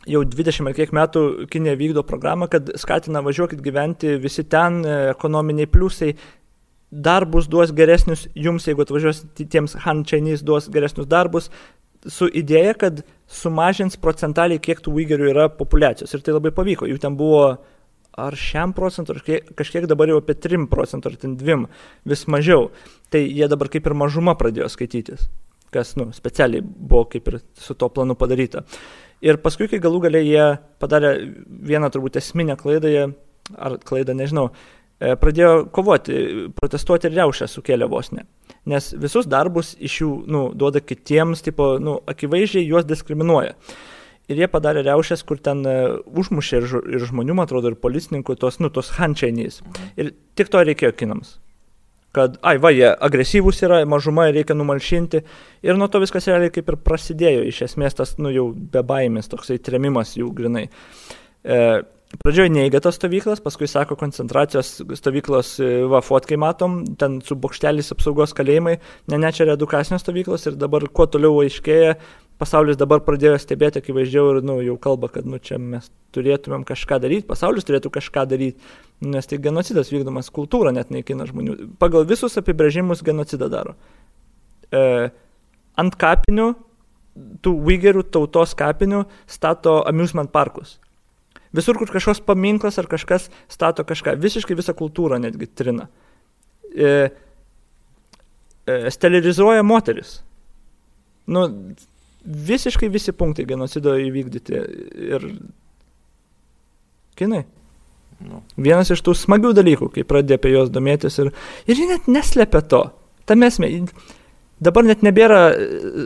jau 0.09 0.23
20 0.25 0.67
ar 0.67 0.75
kiek 0.75 0.93
metų 0.95 1.23
Kinė 1.51 1.77
vykdo 1.79 2.03
programą, 2.07 2.49
kad 2.51 2.73
skatina 2.81 3.21
važiuokit 3.23 3.61
gyventi 3.63 4.17
visi 4.21 4.43
ten, 4.43 4.83
e, 4.85 4.99
ekonominiai 5.15 5.69
pliusai. 5.69 6.15
darbus 6.91 7.47
duos 7.47 7.71
geresnius, 7.71 8.25
jums, 8.35 8.65
jeigu 8.67 8.83
atvažiuosite 8.83 9.45
tiems 9.47 9.77
Han 9.85 10.03
Chinese, 10.03 10.43
duos 10.43 10.65
geresnius 10.67 11.07
darbus, 11.07 11.49
su 12.09 12.27
idėja, 12.27 12.73
kad 12.79 13.03
sumažins 13.31 13.97
procentaliai, 14.01 14.61
kiek 14.61 14.81
tų 14.83 14.95
uigerių 15.01 15.29
yra 15.31 15.49
populiacijos. 15.53 16.13
Ir 16.15 16.23
tai 16.25 16.35
labai 16.35 16.51
pavyko. 16.55 16.89
Jų 16.89 16.97
ten 17.01 17.17
buvo 17.19 17.43
ar 18.19 18.35
šiam 18.35 18.73
procentų, 18.75 19.13
ar 19.13 19.21
kažkiek, 19.21 19.53
kažkiek 19.59 19.87
dabar 19.89 20.11
jau 20.11 20.19
apie 20.19 20.35
3 20.35 20.67
procentų, 20.71 21.11
ar 21.11 21.21
ten 21.21 21.37
2, 21.39 21.61
vis 22.11 22.25
mažiau. 22.27 22.69
Tai 23.13 23.21
jie 23.23 23.47
dabar 23.51 23.71
kaip 23.71 23.87
ir 23.87 23.95
mažuma 23.97 24.35
pradėjo 24.39 24.67
skaitytis, 24.73 25.29
kas, 25.71 25.95
nu, 25.99 26.09
specialiai 26.15 26.63
buvo 26.63 27.05
kaip 27.11 27.31
ir 27.31 27.39
su 27.59 27.77
to 27.77 27.89
planu 27.93 28.17
padaryta. 28.19 28.65
Ir 29.21 29.37
paskui, 29.37 29.69
kai 29.69 29.79
galų 29.79 30.07
galiai 30.07 30.27
jie 30.27 30.45
padarė 30.81 31.13
vieną 31.69 31.91
turbūt 31.93 32.17
esminę 32.19 32.57
klaidą, 32.59 32.91
jie, 32.91 33.07
ar 33.53 33.77
klaidą, 33.85 34.15
nežinau, 34.17 34.49
pradėjo 35.01 35.53
kovoti, 35.73 36.17
protestuoti 36.57 37.09
ir 37.09 37.17
riaušę 37.17 37.49
sukėlė 37.49 37.89
vos 37.89 38.11
ne. 38.13 38.27
Nes 38.69 38.91
visus 39.01 39.29
darbus 39.29 39.73
iš 39.81 40.01
jų, 40.03 40.11
nu, 40.29 40.43
duoda 40.53 40.83
kitiems, 40.83 41.41
tipo, 41.45 41.73
nu, 41.81 41.97
akivaizdžiai 42.11 42.67
juos 42.67 42.85
diskriminuoja. 42.89 43.55
Ir 44.31 44.39
jie 44.39 44.47
padarė 44.47 44.85
riaušės, 44.85 45.25
kur 45.27 45.41
ten 45.43 45.65
uh, 45.67 45.97
užmušė 46.05 46.59
ir, 46.61 46.67
ir 46.93 47.07
žmonių, 47.09 47.35
man 47.35 47.49
atrodo, 47.49 47.73
ir 47.73 47.79
policininkų, 47.81 48.37
tos, 48.39 48.61
nu, 48.61 48.69
tos 48.71 48.93
hančiainys. 48.99 49.59
Ir 49.99 50.13
tik 50.37 50.53
to 50.53 50.61
reikėjo 50.63 50.93
kinams 51.01 51.39
kad, 52.15 52.35
ai, 52.43 52.57
va, 52.61 52.71
jie 52.75 52.89
agresyvūs 52.91 53.61
yra, 53.65 53.81
mažuma 53.87 54.27
reikia 54.31 54.55
numalšinti. 54.57 55.21
Ir 55.63 55.79
nuo 55.79 55.87
to 55.91 56.01
viskas 56.03 56.27
realiai 56.27 56.51
kaip 56.53 56.69
ir 56.71 56.77
prasidėjo, 56.83 57.45
iš 57.47 57.63
esmės 57.69 57.95
tas, 57.97 58.17
nu, 58.19 58.31
jau 58.35 58.49
be 58.51 58.83
baimės, 58.87 59.31
toksai 59.31 59.59
tremimas 59.63 60.17
jų 60.19 60.31
grinai. 60.35 60.65
E, 61.43 61.61
Pradžioje 62.19 62.51
neigia 62.51 62.81
tas 62.83 62.97
stovyklas, 62.99 63.39
paskui 63.39 63.69
sako 63.71 63.95
koncentracijos 63.95 64.81
stovyklos, 64.99 65.53
e, 65.63 65.69
va, 65.87 66.01
fotkai 66.03 66.35
matom, 66.39 66.81
ten 66.99 67.21
su 67.23 67.37
bokštelis 67.39 67.93
apsaugos 67.95 68.35
kalėjimai, 68.35 68.73
ne, 69.07 69.19
ne, 69.21 69.31
čia 69.31 69.45
yra 69.45 69.55
edukacinės 69.55 70.03
stovyklos 70.03 70.43
ir 70.49 70.57
dabar 70.59 70.83
kuo 70.91 71.07
toliau 71.07 71.39
aiškėja, 71.45 71.93
pasaulis 72.41 72.79
dabar 72.79 72.99
pradėjo 73.05 73.37
stebėti 73.39 73.79
akivaizdžiau 73.79 74.33
ir, 74.33 74.41
nu, 74.43 74.57
jau 74.65 74.75
kalba, 74.81 75.07
kad, 75.13 75.29
nu, 75.29 75.39
čia 75.39 75.55
mes 75.61 75.87
turėtumėm 76.11 76.67
kažką 76.67 76.99
daryti, 76.99 77.27
pasaulis 77.31 77.67
turėtų 77.69 77.93
kažką 77.95 78.25
daryti, 78.33 78.59
nes 79.07 79.31
tai 79.31 79.39
genocidas 79.47 79.93
vykdomas, 79.93 80.33
kultūra 80.35 80.75
net 80.75 80.91
naikina 80.91 81.29
žmonių. 81.29 81.57
Pagal 81.79 82.03
visus 82.11 82.35
apibrėžimus 82.41 83.05
genocidą 83.07 83.47
daro. 83.53 83.77
E, 84.67 84.83
ant 85.79 85.99
kapinių, 86.03 86.51
tų 87.39 87.57
Uigerių 87.71 88.03
tautos 88.11 88.57
kapinių 88.59 89.05
stato 89.31 89.79
amusement 89.87 90.31
parkus. 90.33 90.81
Visur, 91.55 91.75
kur 91.79 91.91
kažkoks 91.91 92.23
paminklas 92.23 92.79
ar 92.79 92.87
kažkas 92.91 93.27
stato 93.51 93.83
kažką, 93.87 94.15
visiškai 94.21 94.55
visą 94.55 94.75
kultūrą 94.77 95.19
netgi 95.19 95.49
trina. 95.51 95.89
E, 96.71 96.91
e, 98.65 98.75
sterilizuoja 98.95 99.65
moteris. 99.67 100.21
Nu, 101.27 101.47
visiškai 102.23 102.87
visi 102.91 103.11
punktai 103.11 103.45
genocido 103.49 103.97
įvykdyti 103.99 104.61
ir 105.11 105.27
kinai. 107.19 107.43
Nu. 108.21 108.43
Vienas 108.61 108.91
iš 108.93 109.01
tų 109.03 109.15
smagių 109.17 109.51
dalykų, 109.57 109.91
kai 109.95 110.07
pradėjo 110.07 110.39
apie 110.39 110.51
juos 110.53 110.71
domėtis 110.73 111.17
ir, 111.23 111.31
ir 111.65 111.79
jie 111.79 111.87
net 111.89 112.09
neslėpia 112.11 112.61
to. 112.69 112.83
Tam 113.29 113.43
esmė. 113.43 113.71
Dabar 114.61 114.85
net 114.85 115.01
nebėra 115.01 115.41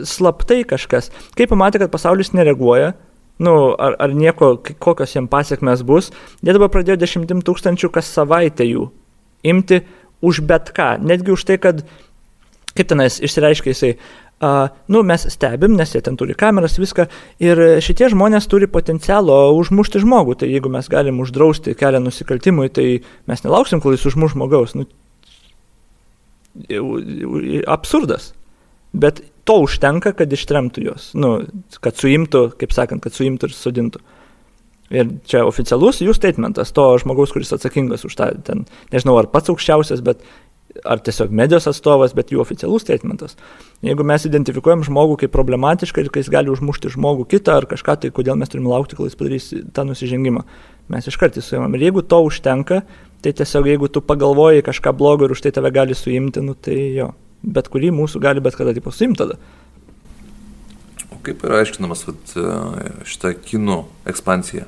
slaptai 0.08 0.62
kažkas. 0.68 1.10
Kai 1.36 1.46
pamatė, 1.50 1.82
kad 1.82 1.92
pasaulis 1.92 2.32
nereaguoja, 2.32 2.94
nu, 3.42 3.54
ar, 3.74 3.96
ar 4.00 4.14
nieko, 4.16 4.54
kokios 4.82 5.16
jiems 5.16 5.30
pasiekmes 5.32 5.84
bus, 5.86 6.10
jie 6.42 6.56
dabar 6.56 6.70
pradėjo 6.72 6.98
dešimtim 7.02 7.42
tūkstančių 7.46 7.92
kas 7.94 8.12
savaitę 8.12 8.66
jų 8.68 8.90
imti 9.46 9.82
už 10.24 10.42
bet 10.48 10.72
ką. 10.76 10.96
Netgi 11.04 11.34
už 11.34 11.44
tai, 11.48 11.58
kad, 11.62 11.82
kaip 12.76 12.88
tenais 12.92 13.20
išsireiškia 13.22 13.74
jisai, 13.74 13.96
Uh, 14.36 14.68
nu, 14.92 15.00
mes 15.00 15.22
stebim, 15.32 15.78
nes 15.80 15.94
jie 15.94 16.00
ten 16.04 16.16
turi 16.20 16.34
kameras, 16.36 16.74
viską. 16.76 17.06
Ir 17.40 17.60
šitie 17.80 18.10
žmonės 18.12 18.44
turi 18.52 18.66
potencialo 18.68 19.32
užmušti 19.56 20.02
žmogų. 20.02 20.34
Tai 20.42 20.48
jeigu 20.50 20.68
mes 20.68 20.90
galim 20.92 21.22
uždrausti 21.24 21.72
kelią 21.72 22.02
nusikaltimui, 22.04 22.68
tai 22.68 22.84
mes 23.32 23.44
nelauksim, 23.46 23.80
kol 23.80 23.96
jis 23.96 24.04
užmuš 24.10 24.34
žmogaus. 24.36 24.76
Nu, 24.76 24.84
absurdas. 27.72 28.34
Bet 28.92 29.24
to 29.46 29.60
užtenka, 29.64 30.12
kad 30.18 30.32
ištremtų 30.32 30.84
juos. 30.88 31.10
Nu, 31.18 31.38
kad 31.82 31.98
suimtų, 31.98 32.48
kaip 32.60 32.74
sakant, 32.74 33.04
kad 33.04 33.14
suimtų 33.16 33.50
ir 33.50 33.56
sudintų. 33.56 34.02
Ir 34.94 35.16
čia 35.26 35.42
oficialus 35.42 35.98
jų 36.02 36.14
statementas, 36.14 36.70
to 36.74 36.84
žmogaus, 37.02 37.32
kuris 37.34 37.50
atsakingas 37.54 38.06
už 38.06 38.14
tą, 38.18 38.28
ten, 38.46 38.66
nežinau, 38.92 39.16
ar 39.18 39.26
pats 39.32 39.50
aukščiausias, 39.50 40.02
bet 40.06 40.22
ar 40.84 41.00
tiesiog 41.02 41.32
medijos 41.34 41.66
atstovas, 41.70 42.14
bet 42.16 42.30
jų 42.32 42.40
oficialus 42.42 42.84
statementas. 42.84 43.36
Jeigu 43.86 44.04
mes 44.06 44.26
identifikuojam 44.28 44.84
žmogų 44.86 45.18
kaip 45.22 45.34
problematišką 45.34 46.04
ir 46.04 46.12
kai 46.12 46.22
jis 46.22 46.30
gali 46.32 46.52
užmušti 46.52 46.92
žmogų 46.94 47.26
kitą 47.32 47.56
ar 47.60 47.68
kažką, 47.70 47.98
tai 48.02 48.12
kodėl 48.14 48.38
mes 48.38 48.52
turime 48.52 48.70
laukti, 48.72 48.98
kol 48.98 49.08
jis 49.08 49.18
padarys 49.18 49.50
tą 49.74 49.86
nusižengimą. 49.88 50.44
Mes 50.92 51.08
iš 51.08 51.18
karto 51.18 51.42
suimam. 51.42 51.74
Ir 51.74 51.88
jeigu 51.88 52.04
to 52.06 52.20
užtenka, 52.28 52.82
tai 53.24 53.34
tiesiog 53.36 53.70
jeigu 53.72 53.90
tu 53.90 54.02
pagalvoji 54.04 54.66
kažką 54.66 54.92
blogo 54.96 55.26
ir 55.26 55.34
už 55.34 55.46
tai 55.46 55.54
tave 55.56 55.72
gali 55.74 55.96
suimti, 55.98 56.44
nu 56.44 56.54
tai 56.54 56.78
jo. 56.98 57.14
Bet 57.42 57.68
kurį 57.72 57.92
mūsų 57.94 58.20
gali 58.22 58.42
bet 58.42 58.56
kada 58.58 58.74
tipo 58.76 58.92
suimti 58.94 59.20
tada. 59.22 59.36
O 61.12 61.20
kaip 61.26 61.44
yra 61.46 61.60
aiškinamas 61.62 62.06
vat, 62.08 62.34
šitą 63.06 63.34
kinų 63.46 63.82
ekspansija? 64.08 64.66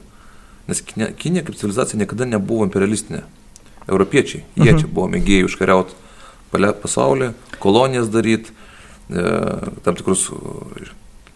Nes 0.69 0.83
Kinė, 0.85 1.13
Kinė 1.17 1.43
kaip 1.47 1.57
civilizacija 1.57 1.99
niekada 2.01 2.29
nebuvo 2.29 2.67
imperialistinė 2.67 3.23
europiečiai. 3.89 4.45
Jie 4.59 4.73
mhm. 4.73 4.81
čia 4.83 4.91
buvo 4.93 5.09
mėgėjai 5.15 5.49
užkariauti 5.49 5.97
pasaulį, 6.53 7.33
kolonijas 7.61 8.11
daryti, 8.13 8.53
e, 9.09 9.25
tam 9.85 9.97
tikrus 9.99 10.29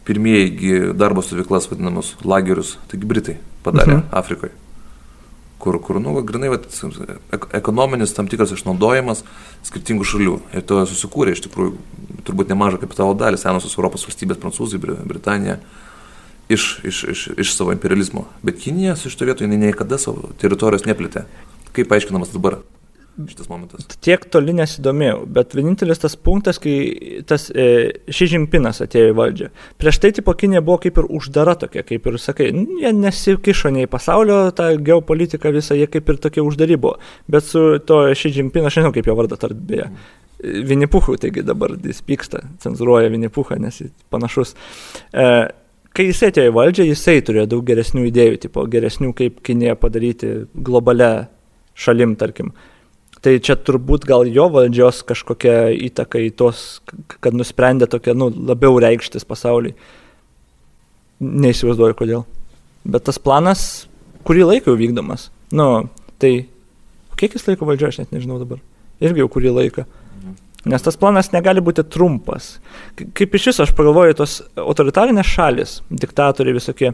pirmieji 0.05 0.93
darbo 0.99 1.25
stovyklas 1.25 1.69
vadinamus 1.71 2.15
lagerius, 2.25 2.77
taigi 2.91 3.09
Britai 3.09 3.39
padarė 3.65 3.99
mhm. 4.01 4.11
Afrikoje. 4.23 4.61
Kur, 5.62 5.78
kur, 5.78 6.01
nu, 6.02 6.16
grinai, 6.26 6.48
vat, 6.51 6.66
ekonominis 7.55 8.14
tam 8.16 8.26
tikras 8.26 8.51
išnaudojimas 8.56 9.22
skirtingų 9.68 10.06
šalių. 10.10 10.34
Ir 10.59 10.64
to 10.66 10.80
susikūrė 10.90 11.36
iš 11.36 11.44
tikrųjų 11.44 11.76
turbūt 12.26 12.51
nemažą 12.51 12.80
kapitalo 12.82 13.14
dalį 13.18 13.39
senosios 13.39 13.76
Europos 13.78 14.02
valstybės, 14.09 14.40
Prancūzai, 14.43 14.80
Britanija, 14.82 15.60
iš, 16.51 16.80
iš, 16.82 17.05
iš, 17.14 17.24
iš 17.39 17.55
savo 17.55 17.70
imperializmo. 17.76 18.26
Bet 18.43 18.59
Kinija 18.59 18.97
iš 18.98 19.14
to 19.16 19.28
vietoje 19.28 19.51
niekada 19.51 20.01
savo 20.02 20.32
teritorijos 20.43 20.86
neplėtė. 20.89 21.28
Kaip 21.76 21.94
aiškinamas 21.94 22.34
dabar 22.34 22.59
šitas 23.28 23.48
momentas? 23.51 23.86
Tiek 24.05 24.24
toli 24.32 24.55
nesidomėjau, 24.56 25.22
bet 25.36 25.55
vienintelis 25.56 26.01
tas 26.02 26.16
punktas, 26.16 26.59
kai 26.62 27.22
tas 27.28 27.48
e, 27.51 27.66
Šižimpinas 28.12 28.82
atėjo 28.84 29.12
į 29.12 29.16
valdžią. 29.18 29.51
Prieš 29.80 30.01
tai 30.02 30.12
tipo 30.16 30.34
Kinė 30.39 30.62
buvo 30.64 30.78
kaip 30.82 31.01
ir 31.02 31.09
uždara 31.18 31.55
tokia, 31.60 31.84
kaip 31.89 32.09
ir 32.09 32.18
sakai, 32.22 32.48
jie 32.52 32.93
nesikišo 32.97 33.72
nei 33.76 33.90
pasaulio 33.90 34.44
tą 34.56 34.72
geopolitiką 34.80 35.52
visą, 35.55 35.76
jie 35.78 35.89
kaip 35.93 36.09
ir 36.09 36.20
tokie 36.24 36.44
uždari 36.44 36.80
buvo. 36.80 36.97
Bet 37.30 37.48
su 37.48 37.78
to 37.86 38.05
Šižimpinas, 38.16 38.72
aš 38.72 38.80
nežinau 38.80 38.97
kaip 38.97 39.10
jo 39.10 39.16
vardą 39.18 39.39
tart 39.40 39.60
beje. 39.68 39.90
Vinipuchų, 40.43 41.20
taigi 41.22 41.44
dabar 41.47 41.76
jis 41.78 42.01
pyksta, 42.02 42.40
cenzuruoja 42.64 43.12
Vinipuchą, 43.12 43.60
nes 43.62 43.84
jis 43.84 43.93
panašus. 44.10 44.56
E, 45.14 45.28
kai 45.94 46.09
jisai 46.09 46.32
atėjo 46.32 46.51
į 46.51 46.56
valdžią, 46.56 46.89
jisai 46.89 47.20
turėjo 47.22 47.47
daug 47.52 47.68
geresnių 47.68 48.09
idėjų, 48.09 48.40
tipo 48.48 48.64
geresnių, 48.72 49.12
kaip 49.18 49.39
Kinėje 49.47 49.76
padaryti 49.78 50.34
globalę 50.56 51.12
šalim, 51.78 52.16
tarkim. 52.20 52.52
Tai 53.23 53.36
čia 53.39 53.55
turbūt 53.55 54.03
gal 54.09 54.27
jo 54.27 54.49
valdžios 54.51 55.05
kažkokia 55.07 55.70
įtaka 55.89 56.19
į 56.24 56.32
tos, 56.35 56.82
kad 57.23 57.36
nusprendė 57.39 57.86
tokia, 57.90 58.16
nu, 58.19 58.32
labiau 58.35 58.81
reikštis 58.82 59.27
pasauliui. 59.28 59.77
Neįsivaizduoju 61.23 61.99
kodėl. 62.01 62.24
Bet 62.82 63.07
tas 63.07 63.20
planas 63.23 63.86
kurį 64.27 64.49
laiką 64.49 64.73
jau 64.73 64.78
vykdomas. 64.81 65.28
Nu, 65.55 65.69
tai 66.23 66.32
kiek 67.20 67.36
jis 67.36 67.47
laiko 67.47 67.69
valdžioje, 67.69 67.94
aš 67.94 68.01
net 68.03 68.16
nežinau 68.16 68.40
dabar. 68.43 68.59
Irgi 69.03 69.23
jau 69.23 69.31
kurį 69.31 69.55
laiką. 69.55 69.86
Nes 70.73 70.82
tas 70.82 70.99
planas 70.99 71.32
negali 71.35 71.62
būti 71.65 71.82
trumpas. 71.90 72.57
Kaip 72.94 73.35
iš 73.35 73.49
viso 73.51 73.65
aš 73.65 73.73
pagalvoju, 73.74 74.15
tos 74.19 74.40
autoritarinės 74.62 75.27
šalis, 75.27 75.78
diktatoriai 75.90 76.55
visokie, 76.55 76.93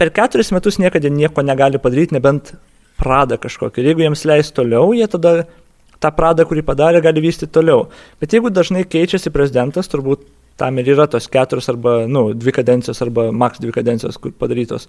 per 0.00 0.12
keturis 0.16 0.52
metus 0.52 0.76
niekada 0.80 1.08
nieko 1.12 1.44
negali 1.44 1.80
padaryti, 1.80 2.16
nebent 2.16 2.52
pradą 3.00 3.38
kažkokį. 3.40 3.80
Ir 3.80 3.90
jeigu 3.92 4.04
jiems 4.06 4.26
leis 4.28 4.52
toliau, 4.54 4.92
jie 4.96 5.08
tada 5.10 5.34
tą 6.00 6.10
pradą, 6.16 6.46
kurį 6.48 6.64
padarė, 6.66 7.02
gali 7.04 7.22
vystyti 7.24 7.52
toliau. 7.52 7.88
Bet 8.20 8.36
jeigu 8.36 8.52
dažnai 8.52 8.86
keičiasi 8.88 9.32
prezidentas, 9.34 9.88
turbūt 9.92 10.24
tam 10.60 10.78
ir 10.80 10.92
yra 10.94 11.06
tos 11.08 11.28
keturios 11.32 11.68
arba, 11.72 12.02
na, 12.04 12.12
nu, 12.14 12.22
dvi 12.36 12.52
kadencijos 12.56 13.00
arba 13.04 13.30
maks 13.32 13.62
dvi 13.62 13.72
kadencijos, 13.76 14.20
padarytos. 14.40 14.88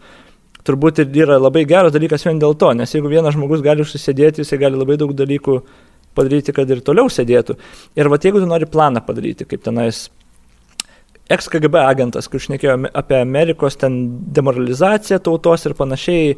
Turbūt 0.68 1.02
ir 1.02 1.22
yra 1.24 1.40
labai 1.42 1.64
geras 1.66 1.94
dalykas 1.96 2.28
vien 2.28 2.40
dėl 2.42 2.58
to, 2.60 2.70
nes 2.78 2.92
jeigu 2.94 3.10
vienas 3.12 3.36
žmogus 3.38 3.64
gali 3.66 3.84
užsisėdėti, 3.86 4.44
jisai 4.44 4.60
gali 4.62 4.80
labai 4.80 4.98
daug 5.02 5.14
dalykų 5.18 5.62
padaryti, 6.16 6.54
kad 6.56 6.70
ir 6.70 6.84
toliau 6.86 7.10
sėdėtų. 7.10 7.56
Ir 7.98 8.12
va, 8.12 8.20
jeigu 8.22 8.44
tu 8.44 8.50
nori 8.50 8.68
planą 8.70 9.02
padaryti, 9.08 9.48
kaip 9.48 9.64
tenais 9.66 10.10
ex-KGB 11.32 11.80
agentas, 11.86 12.28
kur 12.28 12.44
šnekėjo 12.44 12.78
apie 13.00 13.22
Amerikos 13.22 13.80
ten 13.80 13.98
demoralizaciją 14.36 15.22
tautos 15.24 15.66
ir 15.66 15.78
panašiai, 15.80 16.36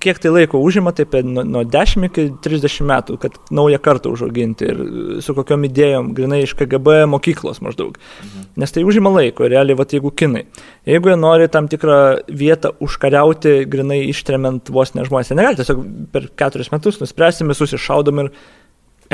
kiek 0.00 0.18
tai 0.20 0.32
laiko 0.32 0.60
užima, 0.60 0.92
tai 0.92 1.06
apie 1.08 1.22
nuo, 1.24 1.44
nuo 1.46 1.62
10 1.64 2.06
iki 2.08 2.26
30 2.44 2.84
metų, 2.88 3.16
kad 3.22 3.38
naują 3.54 3.78
kartą 3.82 4.12
užauginti 4.12 4.68
ir 4.68 4.82
su 5.24 5.34
kokiom 5.36 5.64
idėjom, 5.68 6.12
grinai 6.16 6.42
iš 6.44 6.54
KGB 6.58 7.00
mokyklos 7.10 7.62
maždaug. 7.64 7.96
Mhm. 7.96 8.46
Nes 8.60 8.74
tai 8.74 8.84
užima 8.88 9.12
laiko, 9.14 9.48
realiai, 9.48 9.78
va, 9.78 9.88
jeigu 9.88 10.12
kinai. 10.12 10.44
Jeigu 10.88 11.12
jie 11.12 11.18
nori 11.20 11.48
tam 11.52 11.70
tikrą 11.72 11.98
vietą 12.28 12.74
užkariauti, 12.84 13.58
grinai 13.70 14.02
ištremiant 14.10 14.72
vos 14.74 14.94
ne 14.94 15.06
žmonės, 15.08 15.32
jie 15.32 15.40
negali 15.40 15.60
tiesiog 15.60 15.84
per 16.12 16.30
4 16.44 16.70
metus 16.74 17.00
nuspręsim, 17.02 17.48
visus 17.54 17.76
iššaudom 17.78 18.24
ir 18.24 18.32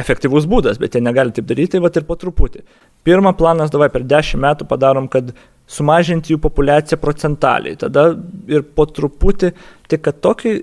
efektyvus 0.01 0.48
būdas, 0.51 0.80
bet 0.82 0.96
jie 0.96 1.02
negali 1.05 1.34
taip 1.34 1.46
daryti, 1.46 1.78
va 1.82 1.90
ir 1.94 2.06
po 2.09 2.16
truputį. 2.18 2.64
Pirmą 3.06 3.34
planas, 3.38 3.70
davai 3.70 3.90
per 3.94 4.02
10 4.02 4.40
metų 4.42 4.66
padarom, 4.70 5.06
kad 5.12 5.30
sumažinti 5.70 6.34
jų 6.34 6.40
populiaciją 6.44 6.98
procentaliai, 7.00 7.78
tada 7.80 8.10
ir 8.50 8.64
po 8.76 8.86
truputį, 8.90 9.52
tik 9.88 10.04
kad 10.04 10.20
tokį 10.24 10.54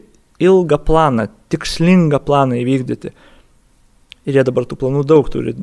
ilgą 0.42 0.78
planą, 0.86 1.28
tikslingą 1.54 2.22
planą 2.26 2.60
įvykdyti. 2.62 3.14
Ir 4.30 4.38
jie 4.38 4.44
dabar 4.46 4.68
tų 4.70 4.78
planų 4.78 5.02
daug 5.10 5.26
turi. 5.34 5.56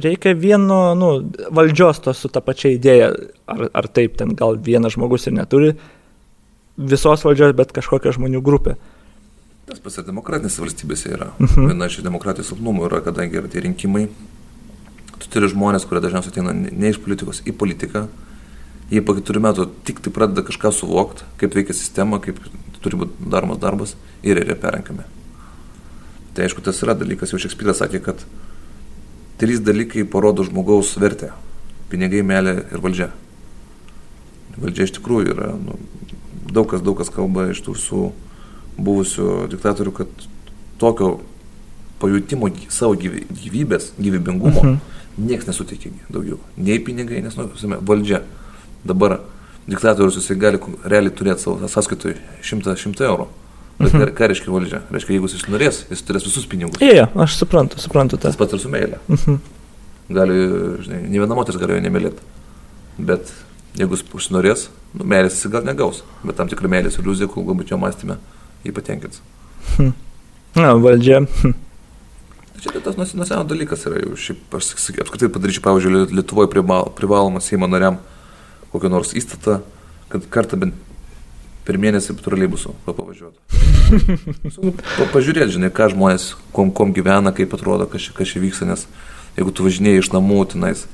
Reikia 0.00 0.32
vieno, 0.32 0.94
nu, 0.96 1.10
valdžios 1.52 2.00
tos 2.04 2.22
su 2.24 2.30
ta 2.32 2.40
pačia 2.40 2.72
idėja, 2.72 3.10
ar, 3.44 3.66
ar 3.76 3.88
taip 3.92 4.16
ten 4.16 4.32
gal 4.36 4.56
vienas 4.56 4.96
žmogus 4.96 5.28
ir 5.28 5.36
neturi 5.36 5.74
visos 6.78 7.24
valdžios, 7.26 7.52
bet 7.58 7.74
kažkokia 7.76 8.14
žmonių 8.16 8.40
grupė. 8.44 8.78
Tas 9.68 9.82
pas 9.84 9.98
ir 10.00 10.06
demokratinėse 10.06 10.62
valstybėse 10.62 11.12
yra. 11.12 11.28
Mhm. 11.36 11.68
Viena 11.68 11.90
iš 11.90 12.00
demokratijos 12.06 12.48
silpnumų 12.54 12.86
yra, 12.88 13.02
kadangi 13.04 13.36
yra 13.36 13.50
tie 13.52 13.60
rinkimai, 13.66 14.06
tu 15.18 15.28
turi 15.28 15.50
žmonės, 15.52 15.84
kurie 15.84 16.00
dažniausiai 16.00 16.32
ateina 16.32 16.54
ne 16.56 16.92
iš 16.94 17.00
politikos 17.04 17.42
į 17.44 17.52
politiką, 17.60 18.06
jie 18.90 19.02
po 19.04 19.14
keturių 19.16 19.42
metų 19.44 19.68
tik 19.86 20.00
tai 20.04 20.12
pradeda 20.14 20.44
kažką 20.46 20.72
suvokti, 20.74 21.26
kaip 21.40 21.56
veikia 21.56 21.76
sistema, 21.76 22.20
kaip 22.22 22.40
turi 22.82 23.00
būti 23.00 23.30
daromas 23.30 23.60
darbas 23.60 23.94
ir 24.22 24.40
yra 24.40 24.56
perrenkami. 24.58 25.04
Tai 26.34 26.46
aišku, 26.46 26.62
tas 26.64 26.78
yra 26.84 26.94
dalykas, 26.94 27.32
jau 27.32 27.40
Šekspyras 27.42 27.82
sakė, 27.82 28.00
kad 28.04 28.22
trys 29.40 29.62
dalykai 29.64 30.06
parodo 30.08 30.46
žmogaus 30.46 30.94
vertę- 31.00 31.32
pinigai, 31.90 32.22
melė 32.22 32.72
ir 32.72 32.78
valdžia. 32.78 33.10
Valdžia 34.56 34.84
iš 34.84 34.92
tikrųjų 34.98 35.34
yra, 35.34 35.52
nu, 35.58 35.78
daug 36.50 36.68
kas, 36.68 36.80
daug 36.80 36.96
kas 36.96 37.10
kalba 37.10 37.50
iš 37.50 37.62
tų 37.62 37.76
su 37.76 38.12
buvusių 38.78 39.48
diktatorių, 39.50 39.92
kad 39.92 40.08
tokio 40.78 41.20
pajutimo 41.98 42.50
savo 42.68 42.94
gyvybės, 42.94 43.92
gyvybingumo 43.98 44.62
mhm. 44.62 44.78
niekas 45.18 45.46
nesuteikė 45.46 45.90
daugiau. 46.08 46.38
Nei 46.56 46.78
pinigai, 46.78 47.22
nes, 47.22 47.36
nu, 47.36 47.50
valdžia. 47.82 48.22
Dabar 48.86 49.18
diktatorius 49.68 50.16
jisai 50.20 50.38
gali 50.40 50.60
realiai 50.84 51.14
turėti 51.14 51.44
savo 51.44 51.68
sąskaitui 51.68 52.14
100, 52.42 52.76
100 52.78 53.06
eurų. 53.08 53.28
Bet 53.78 53.92
mhm. 53.94 54.14
ką 54.18 54.28
reiškia 54.32 54.50
valdžia? 54.50 54.80
Reiškia, 54.90 55.14
jeigu 55.14 55.28
jis 55.30 55.44
norės, 55.52 55.84
jis 55.92 56.00
turės 56.02 56.24
visus 56.26 56.48
pinigus. 56.50 56.80
Yeah, 56.82 57.12
aš 57.14 57.36
suprantu, 57.38 57.78
suprantu 57.78 58.18
tą. 58.18 58.32
Tas 58.32 58.38
pats 58.40 58.56
ir 58.56 58.62
su 58.64 58.70
meilė. 58.72 58.98
Mhm. 59.06 59.36
Gali, 60.16 60.40
žinai, 60.82 61.04
ne 61.04 61.20
viena 61.20 61.36
moteris 61.36 61.60
gali 61.60 61.76
jo 61.76 61.84
nemylėti. 61.84 62.24
Bet 62.98 63.30
jeigu 63.78 63.94
jis 63.94 64.02
užsinorės, 64.18 64.66
nu, 64.96 65.06
meilės 65.06 65.38
jis 65.38 65.52
gal 65.52 65.68
negaus. 65.68 66.02
Bet 66.24 66.40
tam 66.40 66.50
tikra 66.50 66.70
meilės 66.72 66.98
iliuzija, 66.98 67.30
kol 67.30 67.46
galbūt 67.46 67.70
jo 67.70 67.78
mąstymė 67.78 68.18
jį 68.66 68.74
patenkins. 68.74 69.22
Hm. 69.76 69.94
Na, 70.58 70.74
valdžia. 70.74 71.22
Hm. 71.44 71.54
Čia 72.58 72.74
tai 72.74 72.82
tas 72.82 73.14
nuseno 73.14 73.44
dalykas 73.46 73.84
yra 73.86 74.00
jau, 74.02 74.16
šiaip 74.18 74.58
aš 74.58 74.72
apskritai 75.04 75.28
padaryčiau, 75.30 75.62
pavyzdžiui, 75.68 76.08
Lietuvoje 76.18 76.50
privalomą 76.50 77.38
Seimo 77.44 77.68
nariam 77.70 78.00
kokią 78.72 78.90
nors 78.92 79.14
įstatą, 79.16 79.60
kad 80.12 80.28
kartą 80.32 80.58
bent 80.60 80.76
per 81.68 81.76
mėnesį 81.80 82.16
troleibusų 82.24 82.72
pavažiuotų. 82.86 83.36
Pažiūrėti, 85.14 85.54
žinai, 85.58 85.72
ką 85.74 85.90
žmonės, 85.92 86.30
kom, 86.56 86.72
kom 86.72 86.94
gyvena, 86.96 87.32
kaip 87.36 87.52
atrodo, 87.56 87.88
kas 87.90 88.08
čia, 88.08 88.14
kas 88.16 88.32
čia 88.32 88.40
vyksta, 88.40 88.68
nes 88.68 88.86
jeigu 89.36 89.52
tu 89.52 89.66
važinėjai 89.66 90.00
iš 90.00 90.10
namų, 90.14 90.40
tenais, 90.54 90.86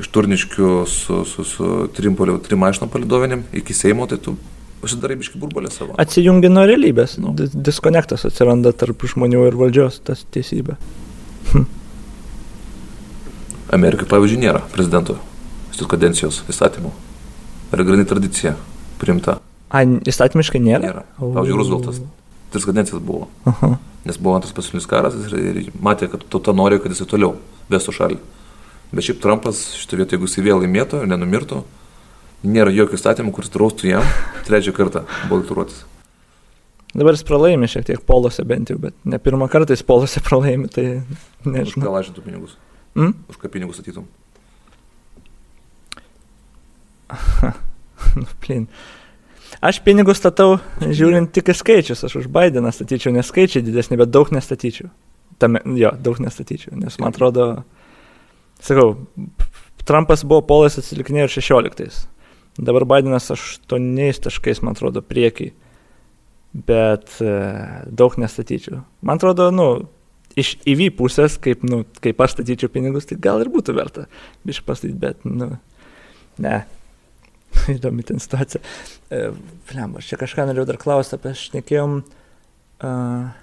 iš 0.00 0.08
turniškių 0.12 0.70
su, 0.88 1.22
su, 1.28 1.44
su 1.48 1.70
trim, 1.96 2.16
trim 2.44 2.64
mašinom 2.64 2.92
palidovinėm 2.92 3.44
iki 3.60 3.76
Seimo, 3.76 4.08
tai 4.08 4.20
tu 4.20 4.36
Pasidarai 4.76 5.16
biški 5.16 5.38
burbulę 5.40 5.70
savo. 5.72 5.94
Atsijungi 5.98 6.50
nuo 6.52 6.66
realybės. 6.68 7.16
Nu. 7.18 7.32
Diskonektas 7.34 8.26
atsiranda 8.28 8.74
tarp 8.76 9.06
žmonių 9.08 9.46
ir 9.48 9.56
valdžios, 9.56 10.02
tas 10.04 10.26
tiesybė. 10.36 10.76
Hm. 11.54 11.64
Amerikai, 13.74 14.06
pavyzdžiui, 14.12 14.42
nėra 14.44 14.60
prezidento 14.74 15.16
kadencijos 15.90 16.42
įstatymų. 16.52 16.92
Yra 17.74 17.86
grinai 17.86 18.06
tradicija 18.06 18.54
priimta. 19.00 19.40
A, 19.74 19.82
įstatymiškai 19.82 20.60
nėra? 20.62 20.82
Nėra. 20.84 21.02
Pavyzdžiui, 21.18 21.58
Rooseveltas 21.58 22.04
tris 22.56 22.64
kadencijas 22.64 23.02
buvo. 23.02 23.28
Aha. 23.44 23.76
Nes 24.04 24.18
buvo 24.18 24.36
antras 24.38 24.54
pasaulinis 24.54 24.86
karas 24.88 25.16
ir, 25.18 25.34
ir 25.36 25.72
matė, 25.82 26.08
kad 26.12 26.22
tauta 26.30 26.54
nori, 26.56 26.78
kad 26.80 26.94
jisai 26.94 27.08
toliau 27.10 27.34
vestų 27.72 27.94
šalį. 27.96 28.20
Bet 28.92 29.08
šiaip 29.08 29.18
Trumpas 29.22 29.64
šitą 29.76 29.98
vietą, 29.98 30.14
jeigu 30.14 30.28
jisai 30.30 30.44
vėl 30.46 30.62
laimėtų 30.62 31.02
ir 31.02 31.10
nenumirtų, 31.10 31.64
nėra 32.46 32.72
jokio 32.74 32.96
įstatymo, 32.96 33.34
kuris 33.34 33.50
draustų 33.52 33.90
jam 33.90 34.06
trečią 34.46 34.74
kartą 34.76 35.02
balturuotis. 35.30 35.82
Dabar 36.96 37.16
jis 37.16 37.26
pralaimi 37.28 37.68
šiek 37.68 37.84
tiek 37.90 38.04
polose 38.08 38.44
bent 38.46 38.70
jau, 38.72 38.78
bet 38.80 38.94
ne 39.04 39.18
pirmą 39.20 39.50
kartą 39.52 39.74
jis 39.74 39.82
polose 39.84 40.22
pralaimi, 40.24 40.70
tai 40.72 40.86
nežinau. 41.44 41.82
Už 41.82 41.88
ką 41.88 41.96
lažintų 41.98 42.24
pinigus? 42.24 42.54
Mm? 42.94 43.12
Už 43.28 43.42
ką 43.42 43.50
pinigus 43.52 43.82
statytum? 43.82 44.06
nu, 48.18 48.26
plin. 48.42 48.66
Aš 49.64 49.80
pinigus 49.86 50.20
statau, 50.20 50.58
žiūrint 50.82 51.30
tik 51.32 51.52
į 51.52 51.56
skaičius, 51.56 52.04
aš 52.06 52.18
už 52.20 52.30
Bideną 52.32 52.72
statyčiau, 52.74 53.14
nes 53.14 53.28
skaičiai 53.30 53.64
didesni, 53.64 53.98
bet 54.00 54.12
daug 54.12 54.32
nestatyčiau. 54.34 54.90
Tame, 55.40 55.60
jo, 55.78 55.92
daug 56.00 56.18
nestatyčiau, 56.22 56.74
nes 56.80 56.96
man 57.00 57.12
atrodo, 57.12 57.46
sakau, 58.64 58.94
Trumpas 59.86 60.24
buvo 60.26 60.42
polas 60.48 60.78
atsilikinėjo 60.80 61.28
ir 61.28 61.34
16. 61.36 62.06
Dabar 62.58 62.86
Bidenas 62.88 63.30
aštuoniais 63.30 64.18
taškais, 64.24 64.62
man 64.64 64.74
atrodo, 64.74 65.02
priekiai. 65.04 65.52
Bet 66.56 67.18
e, 67.20 67.34
daug 67.92 68.16
nestatyčiau. 68.18 68.80
Man 69.04 69.20
atrodo, 69.20 69.50
nu, 69.54 69.66
iš 70.40 70.54
įvy 70.68 70.88
pusės, 70.96 71.36
kaip, 71.42 71.62
nu, 71.68 71.82
kaip 72.02 72.20
aš 72.24 72.38
statyčiau 72.38 72.72
pinigus, 72.72 73.06
tai 73.08 73.18
gal 73.20 73.44
ir 73.44 73.52
būtų 73.52 73.76
verta 73.76 74.06
iš 74.48 74.62
pastatyti, 74.66 74.98
bet, 75.00 75.22
nu, 75.28 75.52
ne. 76.42 76.56
Įdomi 77.76 78.06
ten 78.06 78.22
situacija. 78.22 78.62
E, 79.10 79.24
Flem, 79.70 79.96
aš 79.98 80.12
čia 80.12 80.20
kažką 80.20 80.46
norėjau 80.48 80.68
dar 80.70 80.80
klausti, 80.82 81.18
apie 81.18 81.34
šnekėjom. 81.38 81.98
Uh, 82.76 83.34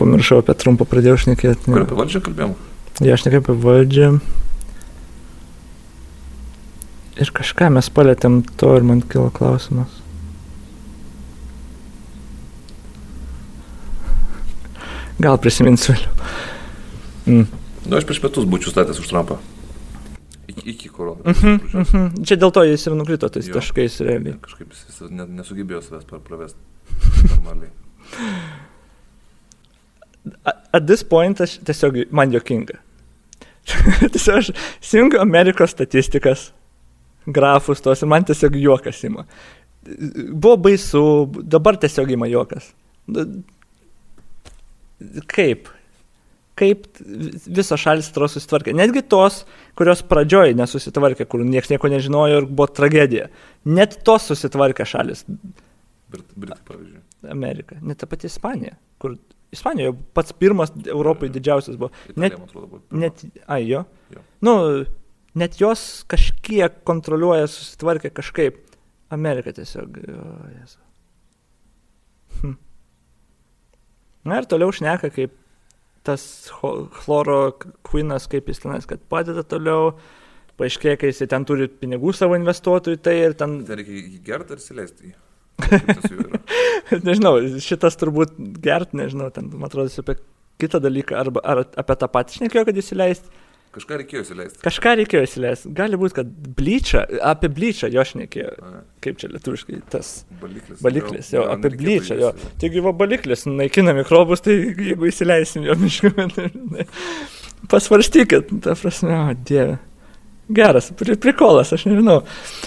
Pamiršau 0.00 0.38
apie 0.40 0.54
trumpą 0.56 0.86
pradėjau 0.88 1.18
šnekėti. 1.26 1.66
Kur 1.68 1.82
apie 1.84 1.96
valdžią 1.98 2.22
kalbėjom? 2.24 2.54
Ja, 3.04 3.18
aš 3.18 3.26
nekai 3.26 3.42
apie 3.42 3.56
valdžią. 3.60 4.06
Ir 7.20 7.32
kažką 7.36 7.68
mes 7.74 7.90
palėtėm 7.92 8.38
to 8.56 8.70
ir 8.78 8.86
man 8.88 9.02
kilo 9.04 9.28
klausimas. 9.36 9.98
Gal 15.20 15.36
prisiminsiu 15.44 15.92
vėliau. 15.92 16.30
Mm. 17.28 17.44
Nu, 17.86 17.96
aš 17.96 18.04
prieš 18.08 18.22
metus 18.22 18.44
būčiau 18.44 18.74
statęs 18.74 19.00
už 19.00 19.08
Trumpą. 19.08 19.38
Iki, 20.50 20.70
iki 20.70 20.88
koronos. 20.88 21.24
Mm 21.24 21.32
-hmm, 21.32 21.74
mm 21.74 21.82
-hmm. 21.82 22.24
Čia 22.26 22.36
dėl 22.36 22.52
to 22.52 22.64
jis 22.64 22.86
ir 22.86 22.94
nukrito 22.94 23.28
tais 23.28 23.46
jo. 23.46 23.54
taškais 23.54 24.00
realiai. 24.00 24.34
Kažkaip 24.40 24.68
jis 24.70 25.00
nesugebėjo 25.10 25.80
savęs 25.82 26.04
pravesti. 26.04 26.58
Normaliai. 27.28 27.70
At 30.72 30.86
this 30.86 31.04
point 31.04 31.40
aš 31.40 31.58
tiesiog 31.64 31.96
man 32.10 32.32
jokinga. 32.32 32.78
tiesiog 34.12 34.36
aš 34.36 34.50
įsijungiu 34.82 35.20
Amerikos 35.20 35.70
statistikas, 35.70 36.52
grafus 37.26 37.80
tos 37.80 38.02
ir 38.02 38.08
man 38.08 38.24
tiesiog 38.24 38.56
juokas 38.56 39.04
ima. 39.04 39.24
Buvo 40.32 40.56
baisu, 40.56 41.02
dabar 41.42 41.76
tiesiog 41.80 42.10
ima 42.10 42.26
juokas. 42.26 42.74
Kaip? 45.26 45.68
Kaip 46.58 46.86
visos 47.00 47.80
šalis 47.80 48.10
atrodo 48.10 48.34
susitvarkė. 48.34 48.74
Netgi 48.76 49.02
tos, 49.08 49.44
kurios 49.78 50.02
pradžioj 50.04 50.52
nesusitvarkė, 50.58 51.24
kur 51.30 51.44
niekas 51.46 51.70
nieko 51.72 51.88
nežinojo 51.92 52.42
ir 52.42 52.48
buvo 52.48 52.68
tragedija. 52.74 53.30
Net 53.70 54.00
tos 54.04 54.26
susitvarkė 54.28 54.84
šalis. 54.88 55.24
Britai, 56.10 56.58
pavyzdžiui. 56.66 57.02
Amerika. 57.30 57.78
Net 57.84 58.00
ta 58.02 58.08
pati 58.10 58.28
Ispanija, 58.28 58.74
kur 59.00 59.16
Ispanijoje 59.50 59.96
pats 60.14 60.32
pirmas 60.32 60.70
Europoje 60.86 61.32
didžiausias 61.34 61.78
buvo. 61.78 61.90
Net, 62.16 62.36
buvo 62.52 62.78
net, 62.94 63.24
ai 63.50 63.64
jo. 63.66 63.82
jo. 64.14 64.22
Nu, 64.46 64.52
net 65.34 65.58
jos 65.58 66.04
kažkiek 66.10 66.76
kontroliuoja, 66.86 67.48
susitvarkė 67.50 68.12
kažkaip. 68.14 68.60
Amerika 69.10 69.50
tiesiog. 69.50 69.96
Jo, 70.06 70.26
hm. 72.42 72.54
Na 74.30 74.38
ir 74.38 74.46
toliau 74.46 74.70
šneka, 74.70 75.10
kaip 75.10 75.34
tas 76.10 76.26
chloro 77.00 77.40
kvinas, 77.86 78.28
kaip 78.30 78.50
jis 78.50 78.62
tenais, 78.64 78.86
kad 78.90 79.02
padeda 79.12 79.46
toliau, 79.46 79.94
paaiškėja, 80.60 81.00
kai 81.00 81.12
jis 81.12 81.24
ten 81.30 81.46
turi 81.48 81.70
pinigų 81.70 82.12
savo 82.16 82.36
investuotojų, 82.38 83.00
tai 83.00 83.16
ir 83.22 83.36
ten... 83.38 83.62
Tai 83.68 83.78
reikia 83.80 84.02
jį 84.02 84.22
gerti 84.26 84.56
ar 84.56 84.62
įsileisti 84.62 85.10
jį? 85.10 85.16
Nežinau, 87.06 87.34
šitas 87.62 87.96
turbūt 88.00 88.36
gert, 88.64 88.94
nežinau, 88.96 89.30
ten, 89.34 89.50
man 89.54 89.68
atrodo, 89.68 89.92
apie 90.02 90.18
kitą 90.60 90.80
dalyką, 90.82 91.16
arba 91.20 91.42
ar 91.44 91.62
apie 91.64 91.96
tą 92.00 92.08
patį 92.12 92.40
šnekėjo, 92.40 92.66
kad 92.68 92.80
įsileisti. 92.82 93.32
Kažką 93.70 94.00
reikėjo 94.00 94.24
įsileisti. 94.24 94.58
Kažką 94.64 94.92
reikėjo 94.98 95.20
įsileisti. 95.28 95.68
Gali 95.78 95.98
būti, 96.00 96.16
kad 96.16 96.30
blyčia, 96.58 97.04
apie 97.22 97.46
blyčią 97.54 97.90
jo 97.94 98.02
šnekėjo. 98.08 98.70
Kaip 99.04 99.20
čia 99.20 99.30
lietuviškai 99.30 99.78
tas 99.92 100.24
Baliklis. 100.40 100.80
baliklis, 100.82 101.28
jo, 101.30 101.44
gal 101.46 101.54
apie 101.54 101.70
blyčią, 101.78 102.16
jo. 102.18 102.32
Taigi 102.58 102.82
va 102.82 102.90
baliklis, 102.98 103.46
naikina 103.46 103.94
mikrobus, 103.94 104.42
tai 104.42 104.58
jeigu 104.58 105.06
įsileisim 105.12 105.68
jo 105.68 105.78
miškų, 105.78 106.26
tai 106.34 106.88
pasvarstykit, 107.70 108.50
ta 108.66 108.74
prasme, 108.74 109.14
o 109.14 109.38
dieve. 109.38 109.78
Geras, 110.50 110.90
pri, 110.98 111.14
prikolas, 111.22 111.70
aš 111.70 111.86
nežinau. 111.86 112.24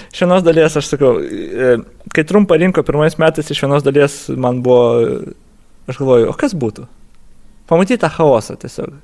Iš 0.07 0.23
vienos 0.23 0.43
dalies, 0.47 0.79
aš 0.79 0.93
sakau, 0.93 1.17
e, 1.19 1.73
kai 2.15 2.23
trumpą 2.29 2.55
rinko 2.61 2.79
pirmais 2.87 3.19
metais, 3.19 3.51
iš 3.51 3.65
vienos 3.65 3.83
dalies 3.83 4.21
man 4.39 4.63
buvo, 4.63 5.33
aš 5.91 5.99
galvoju, 5.99 6.31
o 6.31 6.37
kas 6.39 6.55
būtų? 6.55 6.87
Pamatyti 7.67 7.99
tą 7.99 8.07
chaosą 8.21 8.55
tiesiog. 8.61 9.01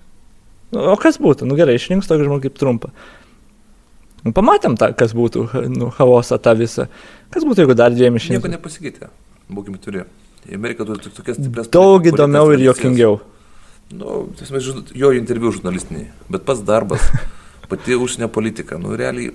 Nu, 0.74 0.84
O 0.94 0.96
kas 1.02 1.18
būtų? 1.22 1.48
Nu 1.50 1.58
gerai, 1.58 1.78
išrinks 1.80 2.10
tokį 2.10 2.28
žmogų 2.28 2.48
kaip 2.48 2.60
trumpą. 2.62 2.92
Nu, 4.26 4.34
pamatėm 4.36 4.76
tą, 4.80 4.92
kas 5.00 5.14
būtų, 5.16 5.48
nu, 5.72 5.90
chaosą 5.96 6.38
tą 6.44 6.54
visą. 6.60 6.90
Kas 7.34 7.46
būtų, 7.48 7.64
jeigu 7.64 7.76
dar 7.80 7.94
dviem 7.96 8.14
Nieko 8.18 8.24
išrinktų? 8.24 8.52
nepasikeitė. 8.56 9.10
Būkime 9.50 9.80
turi. 9.82 10.04
Amerika 10.54 10.86
turi 10.86 11.00
tokias 11.14 11.40
stiprias. 11.40 11.70
Daug 11.72 12.06
įdomiau 12.10 12.52
ir 12.54 12.64
jokingiau. 12.68 13.20
Nu, 13.90 14.28
tiesiog, 14.38 14.92
jo 14.94 15.10
interviu 15.18 15.50
žurnalistiniai, 15.56 16.12
bet 16.30 16.44
pats 16.46 16.62
darbas, 16.62 17.02
pati 17.72 17.98
užsienio 17.98 18.28
politika, 18.30 18.78
nu 18.78 18.94
realiai 18.98 19.32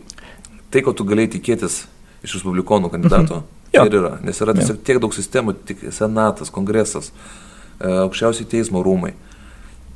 tai, 0.71 0.83
ko 0.87 0.93
tu 0.95 1.07
galėjai 1.09 1.33
tikėtis 1.39 1.81
iš 2.25 2.37
respublikonų 2.39 2.93
kandidato, 2.93 3.43
Jo. 3.75 3.83
tai 3.83 3.89
ir 3.91 3.97
yra, 3.99 4.13
nes 4.23 4.39
yra 4.39 4.55
tiesiog 4.55 4.79
tiek 4.87 5.01
daug 5.03 5.15
sistemų, 5.17 5.57
tik 5.67 5.83
senatas, 5.95 6.53
kongresas, 6.55 7.11
e, 7.81 7.91
aukščiausiai 8.05 8.47
teismo 8.53 8.85
rūmai. 8.87 9.11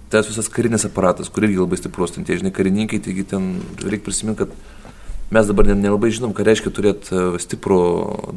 Tas 0.08 0.28
visas 0.28 0.48
karinis 0.48 0.86
aparatas, 0.88 1.28
kur 1.28 1.44
irgi 1.44 1.60
labai 1.60 1.76
stiprus, 1.76 2.14
ten 2.14 2.24
tie 2.24 2.38
žinai 2.40 2.52
karininkai, 2.54 3.00
taigi 3.04 3.26
ten 3.28 3.48
reikia 3.82 4.06
prisiminti, 4.06 4.46
kad 4.46 4.54
mes 5.30 5.46
dabar 5.46 5.66
ne- 5.68 5.76
nelabai 5.76 6.08
žinom, 6.14 6.32
ką 6.32 6.46
reiškia 6.48 6.72
turėti 6.72 7.12
e, 7.12 7.24
stiprų 7.44 7.80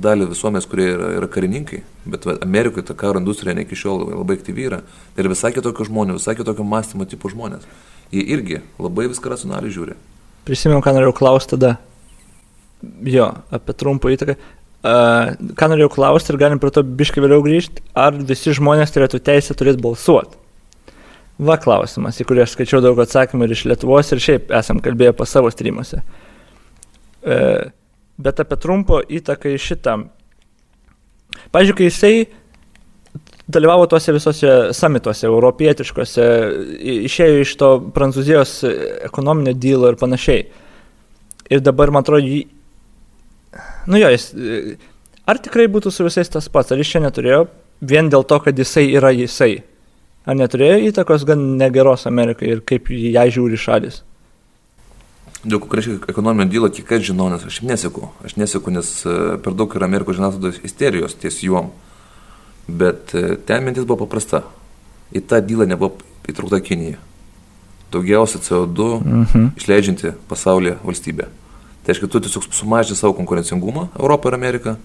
dalį 0.04 0.28
visuomenės, 0.34 0.68
kurie 0.68 0.90
yra, 0.92 1.12
yra 1.22 1.30
karininkai, 1.32 1.80
bet 2.12 2.28
va, 2.28 2.36
Amerikoje 2.44 2.90
ta 2.90 2.96
karo 3.00 3.22
industrija 3.24 3.56
ne 3.56 3.64
iki 3.64 3.80
šiol 3.80 4.04
labai 4.10 4.36
aktyvi 4.40 4.68
yra. 4.68 4.82
Tai 5.16 5.24
yra 5.24 5.32
visai 5.32 5.54
kitokio 5.56 5.88
žmonių, 5.88 6.18
visai 6.20 6.36
kitokio 6.36 6.68
mąstymo 6.68 7.08
tipo 7.08 7.32
žmonės. 7.32 7.64
Jie 8.12 8.26
irgi 8.36 8.60
labai 8.76 9.08
viską 9.08 9.32
racionaliai 9.32 9.72
žiūri. 9.72 9.96
Prisimenu, 10.44 10.84
ką 10.84 10.92
norėjau 10.98 11.16
klausti 11.16 11.56
tada. 11.56 11.78
Jo, 13.08 13.30
apie 13.54 13.78
trumpą 13.78 14.12
įtaką. 14.12 14.36
Uh, 14.82 15.38
ką 15.56 15.68
norėjau 15.70 15.92
klausti 15.94 16.34
ir 16.34 16.42
galim 16.42 16.60
prie 16.60 16.74
to 16.74 16.82
biškai 16.82 17.22
vėliau 17.22 17.44
grįžti, 17.46 17.84
ar 17.94 18.18
visi 18.18 18.52
žmonės 18.58 18.92
turėtų 18.92 19.22
teisę 19.24 19.56
turėti 19.56 19.80
balsuoti. 19.80 20.41
Va 21.42 21.58
klausimas, 21.62 22.20
į 22.22 22.28
kurį 22.30 22.44
aš 22.44 22.56
skaičiau 22.56 22.82
daug 22.86 23.00
atsakymų 23.02 23.48
ir 23.48 23.56
iš 23.56 23.64
Lietuvos, 23.72 24.12
ir 24.14 24.22
šiaip 24.22 24.52
esam 24.54 24.82
kalbėję 24.84 25.16
pas 25.18 25.32
savo 25.34 25.50
streamuose. 25.54 26.04
Uh, 27.22 27.72
bet 28.22 28.42
apie 28.44 28.58
trumpo 28.62 29.00
įtaką 29.02 29.56
į 29.56 29.62
šitą. 29.62 29.96
Pavyzdžiui, 31.54 31.78
kai 31.80 31.88
jisai 31.88 32.14
dalyvavo 33.52 33.88
tuose 33.90 34.14
visose 34.16 34.52
samituose, 34.78 35.26
europietiškose, 35.28 36.28
išėjo 37.10 37.42
iš 37.44 37.56
to 37.60 37.72
Prancūzijos 37.96 38.54
ekonominio 39.10 39.56
dylo 39.58 39.92
ir 39.92 40.00
panašiai. 40.00 40.46
Ir 41.52 41.64
dabar, 41.66 41.92
man 41.92 42.06
atrodo, 42.06 42.24
jį... 42.24 42.46
Nu 43.92 44.00
jo, 44.00 44.12
jis... 44.14 44.30
e, 44.38 44.62
Ar 45.30 45.38
tikrai 45.40 45.68
būtų 45.72 45.92
su 45.94 46.04
visais 46.04 46.32
tas 46.32 46.48
pats, 46.52 46.74
ar 46.74 46.80
jis 46.82 46.94
čia 46.96 47.00
neturėjo 47.04 47.44
vien 47.88 48.10
dėl 48.12 48.26
to, 48.28 48.40
kad 48.44 48.58
jisai 48.58 48.88
yra 48.98 49.12
jisai? 49.14 49.62
Ar 50.26 50.38
neturėjo 50.38 50.78
įtakos 50.92 51.24
gan 51.26 51.58
negeros 51.58 52.06
Amerikai 52.06 52.52
ir 52.54 52.60
kaip 52.62 52.90
ją 52.94 53.24
žiūri 53.34 53.58
šalis? 53.58 54.02
Dėl 55.42 55.58
ko 55.58 55.74
reiškia 55.74 55.96
ekonominio 56.12 56.52
dylo, 56.54 56.70
kiek 56.70 56.92
aš 56.94 57.08
žinau, 57.10 57.32
nes 57.34 57.42
aš 57.48 57.62
neseku. 57.66 58.12
Aš 58.22 58.36
neseku, 58.38 58.70
nes 58.70 58.90
e, 59.10 59.16
per 59.42 59.56
daug 59.58 59.74
yra 59.74 59.88
Amerikos 59.90 60.20
žiniasklaidos 60.20 60.60
isterijos 60.68 61.16
ties 61.18 61.40
juom. 61.42 61.72
Bet 62.70 63.16
e, 63.18 63.40
ten 63.50 63.66
mintis 63.66 63.88
buvo 63.90 64.04
paprasta. 64.06 64.44
Į 65.12 65.24
tą 65.28 65.42
dylą 65.42 65.66
nebuvo 65.68 65.98
įtraukta 66.30 66.62
Kinija. 66.64 67.00
Daugiausia 67.92 68.40
CO2 68.46 69.02
Mhm. 69.02 69.48
išleidžianti 69.58 70.14
pasaulyje 70.30 70.78
valstybė. 70.86 71.26
Tai 71.82 71.90
reiškia, 71.90 72.08
tu 72.08 72.20
tiesiog 72.22 72.46
sumažini 72.54 72.96
savo 72.96 73.18
konkurencingumą 73.18 73.90
Europą 73.98 74.30
ir 74.30 74.38
Ameriką 74.38 74.76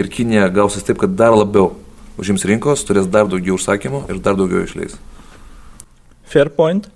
ir 0.00 0.08
Kinija 0.08 0.48
gausis 0.48 0.82
taip, 0.82 0.96
kad 0.98 1.12
dar 1.14 1.36
labiau 1.36 1.74
užims 2.20 2.44
rinkos, 2.48 2.84
turės 2.86 3.08
dar 3.10 3.26
daugiau 3.30 3.56
užsakymų 3.58 4.04
ir 4.12 4.18
dar 4.22 4.36
daugiau 4.38 4.62
išleis. 4.66 4.96
Fair 6.30 6.48
point. 6.50 6.88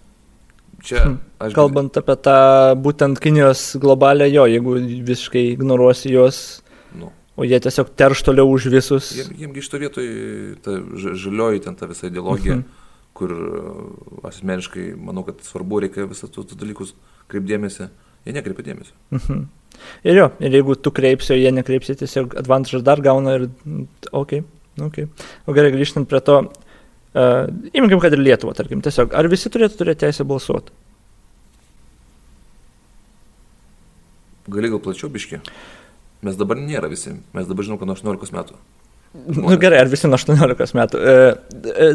Čia 0.84 1.00
Hmm. 1.04 1.18
aš 1.40 1.54
Kalbant 1.56 1.96
apie 1.96 2.16
tą 2.20 2.74
būtent 2.76 3.18
Kinijos 3.18 3.76
globalę, 3.80 4.28
jo, 4.30 4.44
jeigu 4.46 4.74
visiškai 5.06 5.52
ignoruosi 5.56 6.10
juos, 6.12 6.60
Nu, 6.94 7.10
o 7.36 7.42
jie 7.44 7.58
tiesiog 7.60 7.88
terš 7.96 8.22
toliau 8.22 8.50
už 8.52 8.66
visus. 8.68 9.12
jiem, 9.16 9.32
jiem 9.38 9.56
iš 9.56 9.68
to 9.68 9.78
vietoj 9.78 10.06
ta 10.62 10.70
ža- 10.70 11.14
žalioji 11.16 11.62
ten 11.64 11.74
ta 11.74 11.86
visa 11.86 12.06
ideologija, 12.06 12.56
Mhm. 12.56 12.64
kur 13.14 13.30
e, 13.32 14.28
asmeniškai 14.28 14.94
manau, 15.00 15.24
kad 15.24 15.40
svarbu 15.40 15.80
reikia 15.80 16.06
visą 16.06 16.28
tos 16.30 16.46
dalykus 16.54 16.92
kreipdėmėsi. 17.28 17.88
Jie 18.26 18.32
nekreipia 18.32 18.62
dėmesio. 18.64 18.92
Mhm. 19.12 19.46
Ir 20.04 20.14
jo, 20.16 20.30
ir 20.40 20.50
jeigu 20.52 20.76
tu 20.80 20.90
kreipsi, 20.90 21.32
o 21.32 21.36
jie 21.36 21.50
nekreipsi, 21.52 21.96
tiesiog 21.96 22.34
advantažą 22.36 22.82
dar 22.82 23.00
gauna 23.00 23.34
ir... 23.40 23.48
mm, 23.66 23.86
Ok, 24.12 24.42
ok. 24.82 25.04
O 25.46 25.54
gerai, 25.56 25.72
grįžtant 25.74 26.08
prie 26.10 26.20
to, 26.24 26.40
uh, 26.48 27.44
imkim, 27.72 28.00
kad 28.02 28.14
ir 28.14 28.22
Lietuva, 28.22 28.54
tarkim, 28.56 28.82
tiesiog, 28.84 29.14
ar 29.14 29.28
visi 29.30 29.52
turėtų 29.52 29.80
turėti 29.80 30.06
teisę 30.06 30.26
balsuoti? 30.28 30.74
Gali 34.54 34.68
gal 34.72 34.82
plačiau 34.84 35.08
biški. 35.12 35.40
Mes 36.24 36.36
dabar 36.40 36.58
nėra 36.60 36.88
visi. 36.92 37.14
Mes 37.36 37.48
dabar 37.48 37.66
žinom, 37.66 37.78
kad 37.80 37.88
nuo 37.88 37.96
18 37.96 38.34
metų. 38.36 38.58
Nu 39.14 39.56
gerai, 39.60 39.78
ar 39.84 39.90
visi 39.92 40.08
nuo 40.10 40.18
18 40.18 40.76
metų? 40.76 41.00
E, 41.00 41.14
e, 41.70 41.88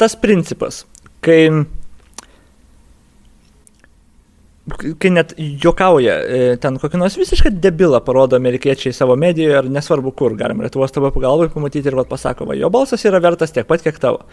tas 0.00 0.14
principas, 0.20 0.82
kai, 1.24 1.40
kai 5.00 5.10
net 5.12 5.32
juokauja, 5.38 6.14
e, 6.18 6.56
ten 6.62 6.76
kokį 6.80 7.00
nors 7.00 7.16
visišką 7.18 7.52
debilą 7.62 8.00
parodo 8.04 8.38
amerikiečiai 8.38 8.94
savo 8.96 9.16
medijoje, 9.18 9.56
ar 9.58 9.68
nesvarbu 9.72 10.12
kur, 10.18 10.36
galima 10.38 10.66
Lietuvos 10.66 10.94
tavo 10.94 11.10
pagalbai 11.14 11.48
pamatyti 11.52 11.90
ir 11.90 11.96
vat, 11.98 12.08
pasako, 12.10 12.46
va, 12.48 12.56
jo 12.58 12.70
balsas 12.72 13.04
yra 13.08 13.20
vertas 13.24 13.54
tiek 13.54 13.66
pat, 13.68 13.84
kiek 13.84 13.98
tavo. 14.02 14.24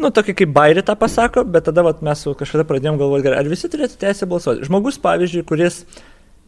Nu, 0.00 0.12
tokį 0.14 0.36
kaip 0.38 0.54
bairį 0.56 0.84
tą 0.88 0.96
pasako, 1.00 1.44
bet 1.44 1.68
tada 1.68 1.84
vat, 1.86 2.02
mes 2.06 2.24
kažkada 2.40 2.66
pradėjom 2.68 3.00
galvoti, 3.00 3.26
gerai, 3.28 3.42
ar 3.42 3.50
visi 3.50 3.70
turėtų 3.72 4.00
teisę 4.00 4.28
balsuoti. 4.30 4.66
Žmogus, 4.68 5.00
pavyzdžiui, 5.02 5.44
kuris 5.48 5.82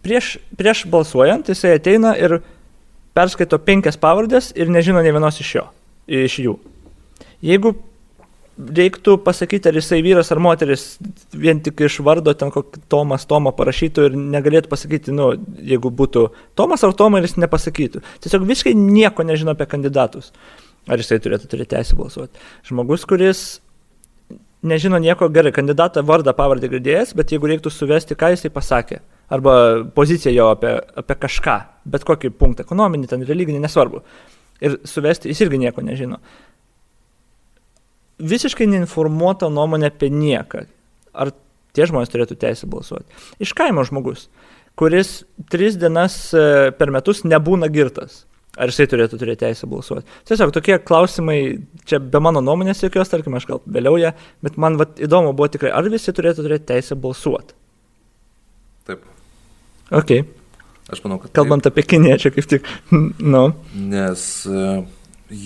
prieš, 0.05 0.35
prieš 0.59 0.87
balsuojant, 0.93 1.53
jisai 1.53 1.77
ateina 1.79 2.15
ir 2.19 2.41
perskaito 3.17 3.61
penkias 3.63 4.01
pavardės 4.01 4.53
ir 4.57 4.73
nežino 4.73 5.03
ne 5.05 5.13
vienos 5.15 5.41
iš, 5.43 5.55
jo, 5.59 5.67
iš 6.09 6.39
jų. 6.47 6.59
Jeigu 7.45 7.75
reiktų 8.59 9.17
pasakyti, 9.25 9.71
ar 9.71 9.79
jisai 9.79 10.01
vyras 10.05 10.31
ar 10.33 10.41
moteris, 10.43 10.85
vien 11.33 11.61
tik 11.65 11.81
iš 11.87 12.01
vardo 12.05 12.35
ten 12.37 12.53
kokį 12.53 12.83
Tomas 12.93 13.25
Tomą 13.29 13.55
parašytų 13.57 14.09
ir 14.09 14.19
negalėtų 14.37 14.71
pasakyti, 14.73 15.15
nu, 15.17 15.33
jeigu 15.65 15.93
būtų 15.93 16.27
Tomas 16.59 16.85
ar 16.85 16.93
Toma 16.97 17.21
ir 17.21 17.29
jis 17.29 17.39
nepasakytų. 17.41 18.03
Tiesiog 18.25 18.45
visiškai 18.49 18.75
nieko 18.77 19.25
nežino 19.27 19.57
apie 19.57 19.69
kandidatus. 19.71 20.33
Ar 20.91 21.01
jisai 21.01 21.21
turėtų 21.23 21.49
turėti 21.49 21.77
teisę 21.77 21.97
balsuoti. 21.97 22.43
Žmogus, 22.69 23.07
kuris 23.09 23.43
nežino 24.63 24.99
nieko 25.03 25.29
gerai, 25.33 25.53
kandidatą 25.55 26.05
vardą 26.07 26.35
pavardę 26.37 26.71
girdėjęs, 26.71 27.17
bet 27.19 27.33
jeigu 27.35 27.51
reiktų 27.51 27.73
suvesti, 27.73 28.19
ką 28.19 28.33
jisai 28.35 28.51
pasakė, 28.55 29.01
arba 29.33 29.55
poziciją 29.97 30.35
jo 30.37 30.53
apie, 30.55 30.77
apie 31.03 31.19
kažką, 31.25 31.57
bet 31.95 32.07
kokį 32.07 32.33
punktą, 32.39 32.67
ekonominį, 32.67 33.11
ten 33.11 33.25
religinį, 33.27 33.63
nesvarbu, 33.65 34.03
ir 34.63 34.79
suvesti, 34.87 35.33
jis 35.33 35.43
irgi 35.47 35.61
nieko 35.65 35.85
nežino. 35.85 36.21
Visiškai 38.23 38.69
neinformuota 38.71 39.49
nuomonė 39.51 39.91
apie 39.91 40.11
nieką. 40.15 40.67
Ar 41.13 41.33
tie 41.77 41.87
žmonės 41.89 42.13
turėtų 42.13 42.37
teisę 42.41 42.69
balsuoti? 42.71 43.09
Iš 43.43 43.55
kaimo 43.59 43.85
žmogus, 43.89 44.29
kuris 44.79 45.23
tris 45.53 45.79
dienas 45.81 46.15
e, 46.37 46.71
per 46.79 46.93
metus 46.95 47.25
nebūna 47.27 47.71
girtas. 47.73 48.23
Ar 48.61 48.69
jisai 48.69 48.85
turėtų 48.93 49.17
turėti 49.17 49.47
teisę 49.47 49.67
balsuoti? 49.69 50.05
Tiesiog 50.29 50.53
tokie 50.53 50.77
klausimai, 50.85 51.39
čia 51.89 51.97
be 52.05 52.21
mano 52.21 52.43
nuomonės 52.45 52.83
jokios, 52.85 53.09
tarkim, 53.09 53.39
aš 53.39 53.47
gal 53.49 53.63
vėliau 53.65 53.97
ją, 53.97 54.11
bet 54.45 54.59
man 54.61 54.77
vat, 54.81 54.99
įdomu 55.01 55.33
buvo 55.33 55.49
tikrai, 55.55 55.73
ar 55.73 55.89
visi 55.93 56.13
turėtų 56.13 56.45
turėti 56.45 56.69
teisę 56.69 56.99
balsuoti. 57.01 57.57
Taip. 58.89 59.07
Ok, 59.93 60.13
Aš 60.93 61.01
manau, 61.07 61.17
kad. 61.23 61.33
kalbant 61.39 61.65
apie 61.71 61.85
kiniečią 61.95 62.35
kaip 62.37 62.51
tik, 62.51 62.69
nu, 63.35 63.43
Taip, 63.57 63.75
nes 63.95 64.29
e, 64.45 64.69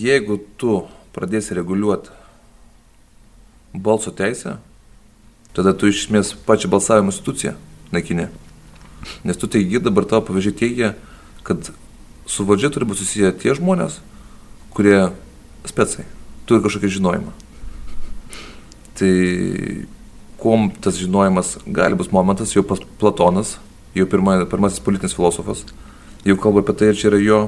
jeigu 0.03 0.41
tu 0.59 0.81
pradėsi 1.15 1.55
reguliuoti 1.61 2.11
balso 3.83 4.13
teisę, 4.15 4.57
tada 5.57 5.73
tu 5.77 5.91
iš 5.91 6.07
esmės 6.07 6.35
pačią 6.47 6.71
balsavimo 6.73 7.13
instituciją 7.13 7.55
naikinė. 7.95 8.29
Nes 9.27 9.39
tu 9.39 9.49
teigi, 9.51 9.81
dabar 9.83 10.07
tavo 10.09 10.27
pavyzdžiai 10.29 10.59
teigia, 10.59 10.95
kad 11.47 11.71
su 12.27 12.47
valdžia 12.47 12.73
turi 12.75 12.89
būti 12.89 13.05
susiję 13.05 13.33
tie 13.41 13.55
žmonės, 13.55 14.01
kurie 14.75 15.11
specai, 15.69 16.07
turi 16.49 16.65
kažkokį 16.65 16.91
žinojimą. 16.99 17.35
Tai 18.97 19.13
kuom 20.41 20.71
tas 20.83 20.99
žinojimas 21.01 21.57
gali 21.67 21.99
bus 21.99 22.11
momentas, 22.13 22.55
jau 22.57 22.65
pas 22.67 22.81
Platonas, 23.01 23.57
jau 23.97 24.07
pirma, 24.11 24.39
pirmasis 24.51 24.83
politinis 24.85 25.15
filosofas, 25.17 25.65
jau 26.27 26.37
kalba 26.41 26.65
apie 26.65 26.75
tai, 26.77 26.91
ar 26.93 26.99
čia 26.99 27.11
yra 27.13 27.21
jo 27.23 27.41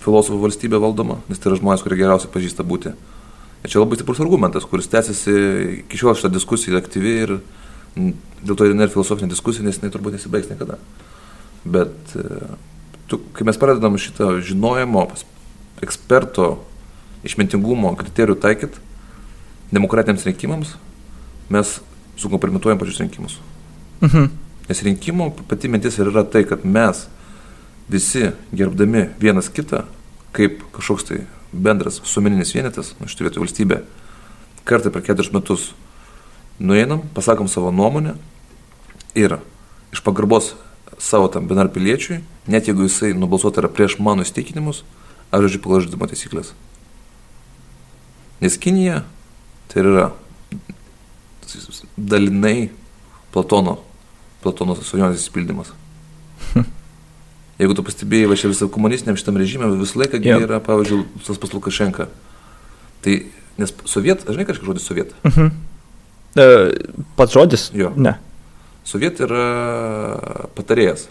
filosofų 0.00 0.40
valstybė 0.44 0.80
valdoma, 0.80 1.20
nes 1.28 1.40
tai 1.40 1.50
yra 1.50 1.60
žmonės, 1.60 1.82
kurie 1.84 1.98
geriausiai 2.00 2.32
pažįsta 2.32 2.66
būti. 2.66 2.94
Ir 3.60 3.72
čia 3.72 3.82
labai 3.82 3.98
stiprus 3.98 4.20
argumentas, 4.24 4.64
kuris 4.64 4.88
tęsiasi 4.88 5.34
iki 5.82 6.00
šiol 6.00 6.16
šitą 6.16 6.30
diskusiją 6.32 6.80
aktyvi 6.80 7.16
ir 7.26 7.34
dėl 7.96 8.56
to 8.56 8.66
ir 8.66 8.92
filosofinė 8.92 9.28
diskusija, 9.34 9.64
nes 9.66 9.80
jinai 9.80 9.92
turbūt 9.92 10.16
nesibaigs 10.16 10.48
niekada. 10.48 10.78
Bet 11.64 12.14
e, 12.16 12.54
tu, 13.10 13.20
kai 13.36 13.44
mes 13.44 13.58
pradedam 13.60 13.98
šitą 14.00 14.38
žinojimo, 14.46 15.04
eksperto 15.84 16.54
išmintingumo 17.26 17.92
kriterijų 18.00 18.38
taikyti 18.40 18.80
demokratiniams 19.74 20.24
rinkimams, 20.26 20.74
mes 21.52 21.78
sukompromituojam 22.20 22.80
pačius 22.80 23.00
rinkimus. 23.02 23.38
Mhm. 24.00 24.30
Nes 24.70 24.82
rinkimų 24.86 25.32
pati 25.50 25.68
mintis 25.68 25.98
ir 25.98 26.10
yra 26.12 26.24
tai, 26.24 26.44
kad 26.48 26.64
mes 26.64 27.04
visi 27.90 28.30
gerbdami 28.54 29.08
vienas 29.20 29.50
kitą, 29.52 29.84
kaip 30.36 30.62
kažkoks 30.74 31.08
tai 31.08 31.20
bendras 31.52 32.00
sumeninis 32.04 32.54
vienetas, 32.54 32.94
nu, 33.00 33.08
šitą 33.10 33.26
vietą 33.26 33.42
valstybė, 33.42 33.80
kartą 34.68 34.92
per 34.94 35.04
keturis 35.06 35.32
metus 35.34 35.70
nueinam, 36.60 37.02
pasakom 37.14 37.48
savo 37.48 37.72
nuomonę 37.74 38.14
ir 39.18 39.38
iš 39.90 40.02
pagarbos 40.06 40.54
savo 41.00 41.28
tam 41.32 41.48
benarpiliečiui, 41.48 42.20
net 42.50 42.68
jeigu 42.68 42.86
jisai 42.86 43.14
nubalsuota 43.16 43.62
yra 43.62 43.70
prieš 43.72 43.98
mano 43.98 44.26
įstikinimus, 44.26 44.84
aš 45.32 45.46
žodžiu 45.46 45.62
pagal 45.64 45.84
žaidimo 45.86 46.08
taisyklės. 46.10 46.52
Nes 48.40 48.56
Kinija 48.60 49.02
tai 49.68 49.82
yra 49.84 50.06
dalinai 51.96 52.70
Platono, 53.34 53.78
Platono 54.42 54.76
svajonės 54.76 55.20
įsipildymas. 55.22 55.72
Jeigu 57.60 57.76
tu 57.76 57.84
pastebėjai, 57.84 58.28
va 58.30 58.36
čia 58.40 58.48
visą 58.48 58.70
komunistiniam 58.72 59.18
šitam 59.20 59.36
režimė 59.36 59.68
visą 59.82 60.00
laiką 60.00 60.16
yep. 60.24 60.46
yra, 60.46 60.62
pavyzdžiui, 60.64 61.02
tas 61.26 61.40
pas 61.42 61.50
Lukašenka. 61.52 62.06
Tai, 63.04 63.16
nes 63.60 63.72
soviet, 63.90 64.22
žinai 64.24 64.46
kažkas 64.48 64.64
žodis 64.64 64.86
soviet? 64.88 65.12
Uh 65.28 65.36
-huh. 65.36 65.50
e, 66.40 66.46
pats 67.16 67.36
žodis? 67.36 67.68
Jo. 67.76 67.92
Ne. 67.96 68.14
Soviet 68.84 69.20
yra 69.20 69.44
patarėjas. 70.56 71.08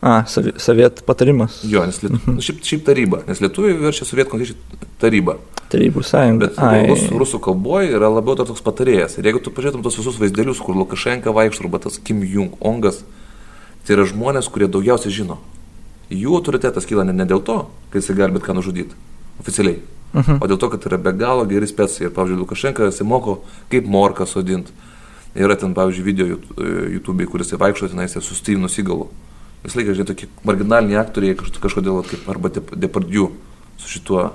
A, 0.00 0.22
soviet 0.56 1.02
patarimas. 1.04 1.60
Jo, 1.64 1.84
nes 1.86 2.00
lietu, 2.02 2.16
uh 2.16 2.28
-huh. 2.28 2.40
šiaip, 2.40 2.64
šiaip 2.64 2.84
taryba, 2.86 3.20
nes 3.28 3.40
lietuviai 3.40 3.76
verčia 3.76 4.08
soviet 4.08 4.28
konkrečiai 4.28 4.56
taryba. 4.98 5.36
Tarybų 5.68 6.02
sąjunga. 6.02 6.48
Bet 6.56 6.88
rusų, 6.88 7.18
rusų 7.18 7.40
kalboje 7.40 7.92
yra 7.92 8.08
labiau 8.08 8.36
toks 8.36 8.62
patarėjas. 8.62 9.18
Ir 9.18 9.24
jeigu 9.24 9.40
tu 9.44 9.50
pažiūrėtum 9.50 9.82
tos 9.82 9.98
visus 9.98 10.16
vaizdelius, 10.16 10.64
kur 10.64 10.76
Lukašenka 10.76 11.30
vaikšto, 11.30 11.64
arba 11.64 11.78
tas 11.78 11.98
Kim 11.98 12.22
Jong-ongas, 12.22 13.04
tai 13.84 13.96
yra 13.96 14.04
žmonės, 14.04 14.48
kurie 14.48 14.68
daugiausiai 14.68 15.12
žino 15.12 15.38
jų 16.10 16.34
autoritetas 16.38 16.86
kyla 16.88 17.04
ne, 17.04 17.14
ne 17.16 17.26
dėl 17.28 17.42
to, 17.44 17.60
kad 17.92 18.02
jisai 18.02 18.16
gali 18.18 18.36
bet 18.36 18.46
ką 18.46 18.56
nužudyti 18.56 18.96
oficialiai, 19.40 19.78
uh 19.78 20.20
mhm. 20.20 20.30
-huh. 20.30 20.44
o 20.44 20.48
dėl 20.48 20.58
to, 20.58 20.68
kad 20.70 20.86
yra 20.86 20.98
be 20.98 21.12
galo 21.12 21.44
geri 21.44 21.66
specai. 21.66 22.06
Ir, 22.06 22.10
pavyzdžiui, 22.10 22.40
Lukašenka 22.40 22.84
jisai 22.84 23.06
moko, 23.06 23.42
kaip 23.68 23.86
morką 23.86 24.26
sodinti. 24.26 24.72
Yra 25.34 25.56
ten, 25.56 25.74
pavyzdžiui, 25.74 26.04
video 26.04 26.26
YouTube, 26.92 27.26
kuris 27.26 27.46
jisai 27.46 27.58
vaikšto 27.58 27.88
tenais 27.88 28.16
su 28.20 28.34
Stevenu 28.34 28.68
Sigalu. 28.68 29.08
Vis 29.64 29.74
laiką, 29.74 29.92
žinai, 29.92 30.06
tokie 30.06 30.28
marginaliniai 30.44 31.00
aktoriai 31.00 31.34
kažkodėl, 31.34 32.02
kaip 32.06 32.28
arba 32.28 32.48
Depardieu 32.76 33.32
su 33.76 33.88
šituo 33.88 34.32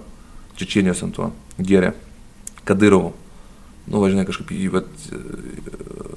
Čečienijos 0.56 1.04
ant 1.04 1.16
tuo 1.16 1.32
gėrė. 1.58 1.94
Kadirovu. 2.64 3.14
Nu, 3.88 4.00
važinai, 4.00 4.26
kažkaip 4.28 4.52
jį, 4.52 4.70
bet 4.72 4.86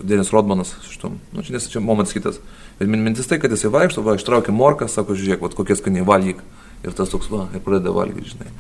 Denis 0.07 0.31
Rodmanas 0.31 0.75
šitom. 0.87 1.17
Nu, 1.33 1.43
čia, 1.43 1.57
nes 1.57 1.67
čia 1.71 1.81
momentas 1.83 2.15
kitas. 2.15 2.39
Bet 2.79 2.91
mintis 2.93 3.29
tai, 3.29 3.39
kad 3.41 3.53
jisai 3.53 3.71
vaikšto, 3.73 4.05
va, 4.05 4.19
ištraukia 4.19 4.53
morką, 4.53 4.89
sako, 4.93 5.17
žiūrėk, 5.17 5.41
va, 5.41 5.53
kokie 5.57 5.77
skaniai 5.79 6.05
valgyk. 6.05 6.43
Ir 6.85 6.97
tas 6.97 7.09
toks, 7.09 7.31
va, 7.33 7.47
ir 7.57 7.63
pradeda 7.65 7.95
valgyti, 7.97 8.35
žinai. 8.35 8.51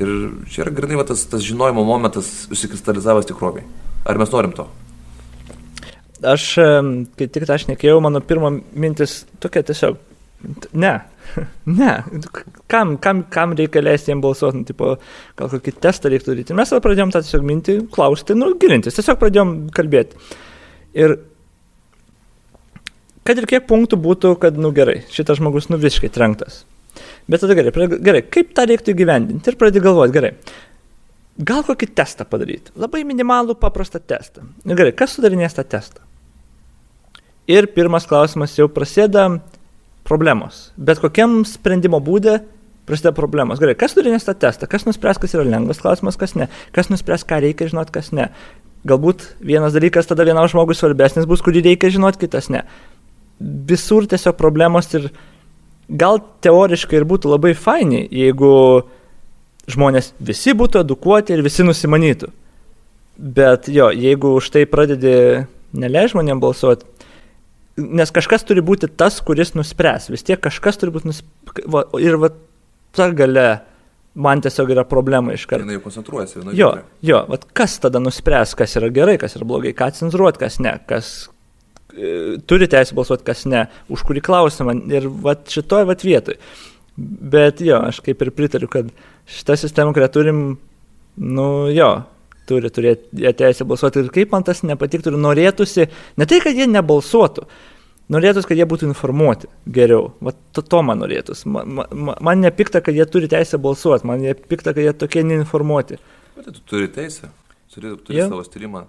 Ir 0.00 0.12
čia 0.48 0.64
yra 0.64 0.72
grinai 0.74 0.96
va, 1.00 1.04
tas, 1.04 1.26
tas 1.28 1.44
žinojimo 1.44 1.84
momentas 1.84 2.30
užsikristalizavęs 2.54 3.28
tikroviai. 3.28 3.66
Ar 4.08 4.20
mes 4.20 4.32
norim 4.32 4.54
to? 4.56 4.64
Aš, 6.30 6.52
kai 7.16 7.28
tik 7.32 7.48
aš 7.48 7.66
nekėjau, 7.68 8.00
mano 8.04 8.20
pirma 8.24 8.52
mintis 8.52 9.22
tokia 9.40 9.62
tiesiog, 9.68 9.96
ne, 10.72 10.92
ne, 11.80 11.94
kam, 12.70 12.96
kam, 13.00 13.24
kam 13.32 13.56
reikia 13.56 13.84
leisti 13.84 14.12
jiems 14.12 14.24
balsuoti, 14.24 14.60
nu, 14.60 14.68
tipo, 14.68 14.94
gal 15.36 15.52
kokį 15.52 15.76
testą 15.84 16.12
reiktų 16.12 16.34
daryti. 16.34 16.56
Mes 16.56 16.72
tada 16.72 16.84
pradėjom 16.84 17.12
tą 17.14 17.24
tiesiog 17.24 17.44
mintį, 17.50 17.76
klausti, 17.92 18.36
nu, 18.36 18.52
gilintis, 18.60 18.96
tiesiog 18.96 19.20
pradėjom 19.20 19.54
kalbėti. 19.76 20.20
Ir 20.96 21.16
kad 23.30 23.38
ir 23.38 23.46
kiek 23.46 23.68
punktų 23.70 23.98
būtų, 24.02 24.34
kad, 24.42 24.58
nu 24.58 24.72
gerai, 24.74 25.04
šitas 25.14 25.38
žmogus, 25.38 25.70
nu 25.70 25.78
visiškai 25.78 26.10
trenktas. 26.10 26.64
Bet 27.30 27.44
tada 27.44 27.54
gerai, 27.54 27.86
gerai, 28.02 28.24
kaip 28.26 28.50
tą 28.56 28.64
reiktų 28.66 28.90
įgyvendinti 28.90 29.52
ir 29.52 29.56
pradėti 29.60 29.84
galvoti, 29.84 30.14
gerai, 30.16 30.32
gal 31.38 31.62
kokį 31.66 31.92
testą 31.94 32.26
padaryti, 32.26 32.74
labai 32.80 33.04
minimalų 33.06 33.54
paprastą 33.60 34.00
testą. 34.02 34.42
Nu 34.66 34.74
gerai, 34.78 34.96
kas 34.98 35.14
sudarinės 35.14 35.54
tą 35.54 35.62
testą? 35.76 36.02
Ir 37.50 37.70
pirmas 37.74 38.06
klausimas 38.10 38.56
jau 38.58 38.66
prasideda 38.70 39.28
problemos. 40.06 40.68
Bet 40.74 40.98
kokiam 41.02 41.44
sprendimo 41.46 42.02
būdė 42.02 42.40
prasideda 42.90 43.14
problemos. 43.14 43.62
Gerai, 43.62 43.78
kas 43.78 43.94
sudarinės 43.94 44.26
tą 44.26 44.34
testą? 44.42 44.66
Kas 44.70 44.88
nuspręs, 44.90 45.22
kas 45.22 45.38
yra 45.38 45.46
lengvas 45.46 45.82
klausimas, 45.82 46.18
kas 46.18 46.34
ne? 46.38 46.50
Kas 46.74 46.90
nuspręs, 46.90 47.26
ką 47.30 47.44
reikia 47.46 47.70
žinoti, 47.70 47.94
kas 47.94 48.10
ne? 48.16 48.32
Galbūt 48.90 49.36
vienas 49.44 49.76
dalykas 49.76 50.08
tada 50.10 50.26
vienam 50.26 50.48
žmogui 50.50 50.74
svarbesnis 50.74 51.28
bus, 51.30 51.44
kurį 51.44 51.62
reikia 51.68 51.92
žinoti, 51.94 52.24
kitas 52.26 52.50
ne 52.50 52.64
visur 53.40 54.06
tiesiog 54.10 54.36
problemos 54.38 54.90
ir 54.94 55.10
gal 55.88 56.20
teoriškai 56.44 57.00
ir 57.00 57.06
būtų 57.08 57.32
labai 57.32 57.54
faini, 57.58 58.04
jeigu 58.12 58.52
žmonės 59.70 60.12
visi 60.20 60.54
būtų 60.56 60.84
edukuoti 60.84 61.34
ir 61.34 61.42
visi 61.46 61.66
nusimanytų. 61.66 62.30
Bet 63.20 63.68
jo, 63.68 63.90
jeigu 63.92 64.36
už 64.38 64.52
tai 64.54 64.64
pradedi 64.70 65.46
neleidži 65.76 66.14
žmonėm 66.14 66.40
balsuoti, 66.42 66.86
nes 67.80 68.12
kažkas 68.12 68.44
turi 68.46 68.62
būti 68.64 68.88
tas, 68.88 69.18
kuris 69.24 69.54
nuspręs, 69.56 70.08
vis 70.12 70.24
tiek 70.26 70.40
kažkas 70.40 70.80
turi 70.80 70.94
būti 70.94 71.10
nuspręs. 71.10 71.90
Ir 72.00 72.16
va 72.20 72.32
ta 72.96 73.10
gale 73.14 73.48
man 74.14 74.40
tiesiog 74.42 74.72
yra 74.74 74.84
problema 74.88 75.34
iš 75.34 75.46
karto. 75.50 75.68
Jis 75.70 75.82
koncentruojasi. 75.84 76.42
Jo, 76.58 76.72
jo, 77.06 77.20
va 77.30 77.38
kas 77.56 77.78
tada 77.82 78.02
nuspręs, 78.02 78.56
kas 78.58 78.76
yra 78.80 78.90
gerai, 78.94 79.18
kas 79.20 79.36
yra 79.38 79.46
blogai, 79.48 79.74
ką 79.76 79.90
cenzuruoti, 79.96 80.42
kas 80.42 80.58
ne, 80.62 80.74
kas, 80.90 81.30
turi 82.50 82.68
teisę 82.70 82.96
balsuoti, 82.96 83.26
kas 83.26 83.44
ne, 83.50 83.64
už 83.92 84.04
kurį 84.08 84.22
klausimą 84.26 84.76
ir 84.92 85.08
vat, 85.24 85.46
šitoj 85.50 85.86
vat 85.88 86.04
vietoj. 86.06 86.38
Bet 86.96 87.62
jo, 87.64 87.80
aš 87.88 88.00
kaip 88.04 88.22
ir 88.22 88.32
pritariu, 88.36 88.68
kad 88.70 88.90
šitą 89.30 89.56
sistemą, 89.60 89.94
kurią 89.96 90.10
turim, 90.12 90.40
nu 91.16 91.46
jo, 91.72 91.90
turi 92.50 92.70
turėti 92.74 93.32
teisę 93.38 93.66
balsuoti 93.68 94.04
ir 94.04 94.14
kaip 94.14 94.34
man 94.34 94.46
tas 94.46 94.64
nepatiktų 94.66 95.14
ir 95.14 95.20
norėtųsi, 95.22 95.88
ne 96.20 96.28
tai, 96.28 96.40
kad 96.44 96.58
jie 96.58 96.66
nebalsuotų, 96.70 97.46
norėtųsi, 98.12 98.50
kad 98.50 98.60
jie 98.60 98.68
būtų 98.68 98.90
informuoti 98.90 99.50
geriau. 99.70 100.10
Vat 100.24 100.38
to, 100.56 100.64
to 100.66 100.82
man 100.86 101.02
norėtųsi. 101.04 101.48
Man, 101.50 101.76
man, 101.78 102.16
man 102.20 102.42
nepikta, 102.44 102.82
kad 102.84 102.96
jie 102.98 103.06
turi 103.08 103.30
teisę 103.30 103.60
balsuoti, 103.62 104.08
man 104.10 104.24
nepikta, 104.24 104.74
kad 104.74 104.82
jie 104.84 104.96
tokie 104.98 105.24
neinformuoti. 105.26 106.00
Bet 106.36 106.50
tu 106.50 106.66
turi 106.74 106.90
teisę 106.92 107.30
turi, 107.74 107.96
turi 108.04 108.18
yeah. 108.18 108.28
savo 108.28 108.42
tyrimą. 108.42 108.84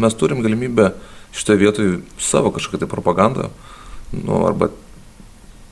Mes, 0.00 0.14
turim 0.14 0.42
galimybę 0.42 0.90
šitoje 1.32 1.58
vietoje 1.58 1.98
savo 2.18 2.50
kažkokią 2.50 2.78
tai 2.84 2.88
propagandą, 2.88 3.48
nu, 4.12 4.46
arba 4.46 4.68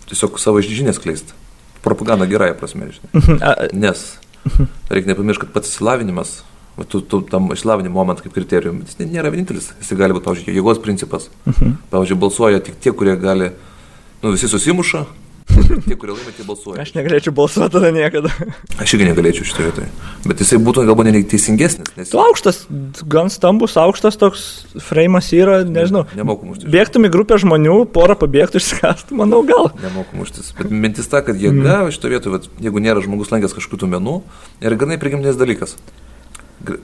tiesiog 0.09 0.41
savo 0.41 0.63
žinias 0.65 0.99
kleisti. 0.99 1.37
Propaganda 1.83 2.27
gerąją 2.27 2.55
prasme, 2.55 2.89
žinai. 2.93 3.11
Mhm. 3.13 3.79
Nes 3.79 4.19
reikia 4.91 5.13
nepamiršti, 5.13 5.45
kad 5.45 5.53
pats 5.55 5.71
įsilavinimas, 5.71 6.43
tu, 6.89 7.01
tu 7.01 7.21
tam 7.23 7.51
išsilavinimo 7.53 7.95
momentą 7.95 8.25
kaip 8.25 8.35
kriterijum, 8.35 8.81
jis 8.87 8.99
nėra 9.03 9.31
vienintelis. 9.31 9.73
Jis 9.83 9.93
gali 9.99 10.17
būti, 10.17 10.27
pavyzdžiui, 10.27 10.57
jėgos 10.57 10.81
principas. 10.83 11.29
Mhm. 11.45 11.77
Pavyzdžiui, 11.93 12.21
balsuoja 12.23 12.63
tik 12.65 12.81
tie, 12.81 12.95
kurie 12.97 13.17
gali, 13.21 13.53
nu, 14.23 14.33
visi 14.33 14.49
susimuša, 14.49 15.05
Tie, 15.87 15.97
kurie 15.99 16.15
laimė, 16.15 16.33
tie 16.37 16.45
balsuoja. 16.47 16.83
Aš 16.85 16.93
negalėčiau 16.97 17.33
balsuoti 17.37 17.73
tada 17.75 17.91
niekada. 17.95 18.31
Aš 18.83 18.95
irgi 18.97 19.09
negalėčiau 19.09 19.47
šitoje 19.49 19.69
vietoje. 19.69 19.89
Bet 20.27 20.43
jisai 20.43 20.59
būtų 20.63 20.85
galbūt 20.89 21.09
net 21.09 21.29
teisingesnis. 21.33 21.91
Nes... 21.97 22.13
Tu 22.13 22.21
aukštas, 22.21 22.63
gan 23.11 23.31
stambus, 23.33 23.75
aukštas 23.81 24.19
toks 24.21 24.45
framas 24.85 25.31
yra, 25.37 25.63
nežinau. 25.67 26.05
Ne, 26.13 26.23
nemoku 26.23 26.49
muštis. 26.51 26.69
Bėgtum 26.73 27.09
į 27.09 27.13
grupę 27.15 27.39
žmonių, 27.43 27.79
porą 27.95 28.17
pabėgtų 28.21 28.61
išskastų, 28.63 29.19
manau, 29.19 29.43
gal. 29.49 29.73
Nemoku 29.83 30.21
muštis. 30.21 30.53
Bet 30.59 30.73
mintis 30.73 31.11
ta, 31.11 31.25
kad 31.27 31.41
jėga 31.41 31.83
mm. 31.83 31.95
šitoje 31.97 32.17
vietoje, 32.17 32.53
jeigu 32.63 32.85
nėra 32.85 33.05
žmogus 33.05 33.33
lankęs 33.35 33.57
kažkokių 33.59 33.91
menų, 33.97 34.21
yra 34.63 34.79
ganai 34.79 35.01
prigimtinės 35.03 35.41
dalykas. 35.41 35.77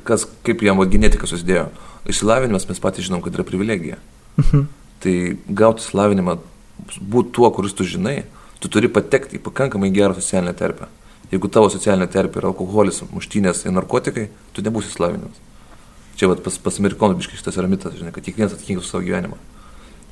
Kas, 0.08 0.26
kaip 0.46 0.64
jam 0.66 0.80
genetika 0.90 1.28
susidėjo. 1.30 1.68
Išsilavinimas 2.08 2.66
mes 2.66 2.82
patys 2.82 3.06
žinom, 3.06 3.22
kad 3.22 3.36
yra 3.36 3.46
privilegija. 3.46 4.00
Mhm. 4.40 4.66
Tai 4.98 5.14
gauti 5.54 5.84
išsilavinimą 5.84 6.40
būti 6.98 7.34
tuo, 7.36 7.50
kuris 7.54 7.76
tu 7.76 7.86
žinai, 7.86 8.22
tu 8.62 8.70
turi 8.72 8.88
patekti 8.92 9.38
į 9.38 9.42
pakankamai 9.44 9.90
gerą 9.94 10.16
socialinę 10.18 10.54
terpę. 10.58 10.88
Jeigu 11.32 11.50
tavo 11.52 11.68
socialinė 11.70 12.08
terpė 12.10 12.40
yra 12.40 12.48
alkoholis, 12.52 13.02
muštynės 13.12 13.66
ir 13.66 13.74
narkotikai, 13.76 14.28
tu 14.56 14.64
nebūsi 14.64 14.90
slavinimas. 14.94 15.36
Čia 16.18 16.30
vat, 16.32 16.40
pas, 16.42 16.56
pas 16.58 16.78
amerikonų 16.80 17.18
biškai 17.20 17.38
šitas 17.38 17.58
yra 17.60 17.68
mitas, 17.70 17.94
žinai, 17.98 18.10
kad 18.14 18.24
kiekvienas 18.26 18.56
atsakingas 18.56 18.86
už 18.86 18.90
savo 18.90 19.04
gyvenimą. 19.04 19.36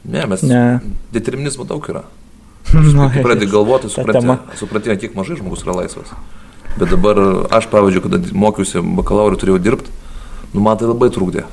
Ne, 0.06 0.26
mes 0.30 0.42
Ne. 0.46 0.80
determinizmo 1.12 1.64
daug 1.66 1.88
yra. 1.90 2.04
Nu, 2.76 3.08
Kai 3.10 3.22
pradedi 3.22 3.48
galvoti, 3.50 3.88
supranti, 3.90 4.96
kiek 5.00 5.14
mažai 5.16 5.38
žmogus 5.40 5.64
yra 5.64 5.80
laisvas. 5.80 6.12
Bet 6.76 6.90
dabar 6.92 7.16
aš, 7.56 7.66
pavyzdžiui, 7.72 8.02
kada 8.04 8.20
mokiausi 8.36 8.82
bakalauro 8.98 9.38
turėjau 9.40 9.58
dirbti, 9.62 9.90
nu, 10.52 10.60
man 10.60 10.76
tai 10.76 10.90
labai 10.90 11.08
trukdė. 11.14 11.46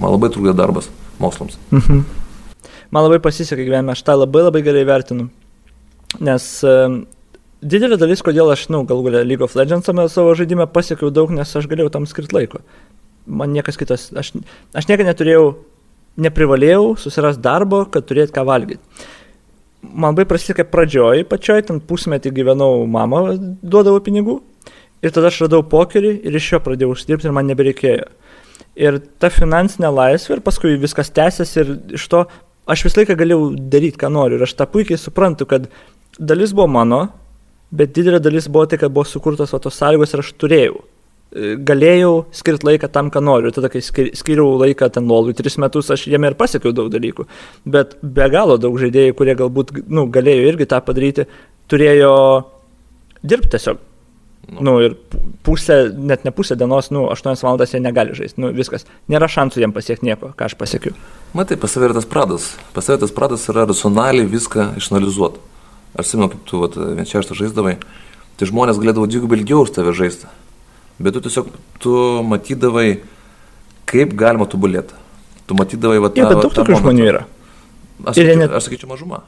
Man 0.00 0.16
labai 0.16 0.30
trukdė 0.34 0.56
darbas 0.56 0.88
mokslams. 1.20 1.58
Mhm. 1.70 2.02
Man 2.90 3.06
labai 3.06 3.20
pasisekė 3.22 3.68
gyvenime, 3.68 3.94
aš 3.94 4.02
tą 4.02 4.16
labai 4.18 4.42
labai 4.48 4.64
gerai 4.66 4.82
vertinu. 4.88 5.28
Nes 6.18 6.46
didelė 7.60 7.98
dalis, 8.00 8.22
kodėl 8.24 8.50
aš, 8.50 8.66
na, 8.70 8.80
nu, 8.80 8.88
galų 8.88 9.06
galę 9.06 9.24
League 9.28 9.44
of 9.44 9.54
Legends 9.58 9.86
savo 9.86 10.34
žaidime 10.34 10.66
pasiekiau 10.66 11.12
daug, 11.14 11.30
nes 11.30 11.56
aš 11.56 11.68
galėjau 11.70 11.92
tam 11.94 12.08
skirti 12.10 12.34
laiko. 12.34 12.64
Man 13.30 13.52
niekas 13.54 13.78
kitas, 13.78 14.08
aš, 14.16 14.32
aš 14.74 14.88
niekada 14.88 15.12
neturėjau, 15.12 15.54
neprivalėjau 16.20 16.96
susirasti 16.98 17.44
darbo, 17.44 17.84
kad 17.86 18.08
turėt 18.08 18.34
ką 18.34 18.44
valgyti. 18.48 18.80
Man 19.80 20.12
labai 20.12 20.26
prasisekė 20.28 20.66
pradžioj, 20.68 21.24
pačioj, 21.28 21.62
ten 21.68 21.78
pusmetį 21.80 22.32
gyvenau, 22.36 22.84
mama 22.90 23.36
duodavo 23.62 24.00
pinigų. 24.04 24.40
Ir 25.00 25.14
tada 25.16 25.30
aš 25.30 25.46
radau 25.46 25.62
pokerį 25.64 26.18
ir 26.28 26.34
iš 26.36 26.50
jo 26.52 26.60
pradėjau 26.60 26.92
uždirbti 26.92 27.28
ir 27.28 27.32
man 27.32 27.48
nebereikėjo. 27.48 28.10
Ir 28.80 28.98
ta 29.20 29.30
finansinė 29.32 29.88
laisvė 29.92 30.36
ir 30.36 30.42
paskui 30.44 30.74
viskas 30.80 31.08
tęsiasi 31.16 31.62
ir 31.62 31.72
iš 31.96 32.04
to 32.12 32.26
aš 32.70 32.84
visą 32.86 33.00
laiką 33.00 33.16
galėjau 33.18 33.46
daryti, 33.72 33.98
ką 34.00 34.10
noriu. 34.12 34.36
Ir 34.36 34.44
aš 34.44 34.54
tą 34.58 34.68
puikiai 34.68 35.00
suprantu, 35.00 35.48
kad 35.48 35.70
dalis 36.20 36.52
buvo 36.56 36.68
mano, 36.68 37.00
bet 37.72 37.92
didelė 37.96 38.20
dalis 38.22 38.48
buvo 38.52 38.66
tai, 38.70 38.78
kad 38.82 38.92
buvo 38.92 39.06
sukurtos 39.08 39.52
va, 39.54 39.60
tos 39.64 39.78
sąlygos 39.80 40.14
ir 40.16 40.22
aš 40.24 40.32
turėjau. 40.42 40.80
E, 41.30 41.52
Galėjau 41.62 42.12
skirti 42.34 42.66
laiką 42.66 42.88
tam, 42.92 43.10
ką 43.14 43.22
noriu. 43.22 43.50
Ir 43.50 43.56
tada, 43.56 43.70
kai 43.72 43.82
skir- 43.86 44.10
skiriau 44.18 44.56
laiką 44.60 44.88
ten 44.92 45.06
lolui, 45.08 45.34
tris 45.38 45.56
metus, 45.62 45.90
aš 45.94 46.08
jame 46.10 46.26
ir 46.32 46.34
pasiekiau 46.38 46.72
daug 46.74 46.88
dalykų. 46.92 47.26
Bet 47.70 47.96
be 48.02 48.26
galo 48.32 48.56
daug 48.58 48.74
žaidėjų, 48.82 49.14
kurie 49.18 49.36
galbūt 49.38 49.70
nu, 49.88 50.08
galėjo 50.10 50.48
irgi 50.52 50.66
tą 50.72 50.80
padaryti, 50.84 51.28
turėjo 51.70 52.14
dirbti 53.22 53.54
tiesiog. 53.56 53.86
Nu, 54.50 54.80
ir 54.82 54.96
pu- 55.12 55.20
pusę, 55.46 55.92
net 55.94 56.24
ne 56.26 56.32
pusę 56.34 56.56
dienos, 56.58 56.88
nu, 56.90 57.04
8 57.12 57.36
valandas 57.44 57.70
jie 57.70 57.78
negali 57.78 58.16
žaisti. 58.18 58.40
Nu, 58.42 58.48
viskas. 58.56 58.82
Nėra 59.12 59.28
šansų 59.30 59.60
jiem 59.62 59.70
pasiekti 59.76 60.08
nieko, 60.08 60.32
ką 60.34 60.48
aš 60.48 60.56
pasiekiu. 60.58 60.90
Matai, 61.38 61.54
pas 61.60 61.70
save 61.70 61.86
yra 61.86 61.94
tas 61.94 62.08
pradas. 62.08 62.56
Pas 62.74 62.82
save 62.88 62.98
tas 63.04 63.12
pradas 63.14 63.44
yra 63.52 63.68
racionaliai 63.70 64.26
viską 64.26 64.72
išanalizuoti. 64.80 65.38
Aš 65.98 66.12
simenu, 66.12 66.28
kaip 66.30 66.44
tu 66.46 66.60
vat, 66.62 66.76
vien 66.76 67.06
šeštą 67.08 67.34
žaisdavai, 67.38 67.76
tai 68.38 68.46
žmonės 68.48 68.78
galėdavo 68.78 69.08
dvigubai 69.10 69.40
ilgiau 69.40 69.64
už 69.64 69.72
tave 69.74 69.94
žaisti. 69.96 70.28
Bet 71.00 71.16
tu 71.16 71.22
tiesiog, 71.24 71.48
tu 71.82 71.94
matydavai, 72.28 73.00
kaip 73.90 74.14
galima 74.14 74.46
tobulėti. 74.46 74.94
Tu 75.48 75.56
matydavai, 75.58 75.98
va, 75.98 76.12
Jo, 76.14 76.28
bet 76.30 76.44
daug 76.44 76.54
tokių 76.54 76.78
žmonių 76.78 77.06
yra. 77.08 77.24
Aš 78.04 78.16
sakyčiau, 78.20 78.38
net- 78.38 78.54
aš 78.54 78.68
sakyčiau 78.68 78.88
mažuma. 78.92 79.22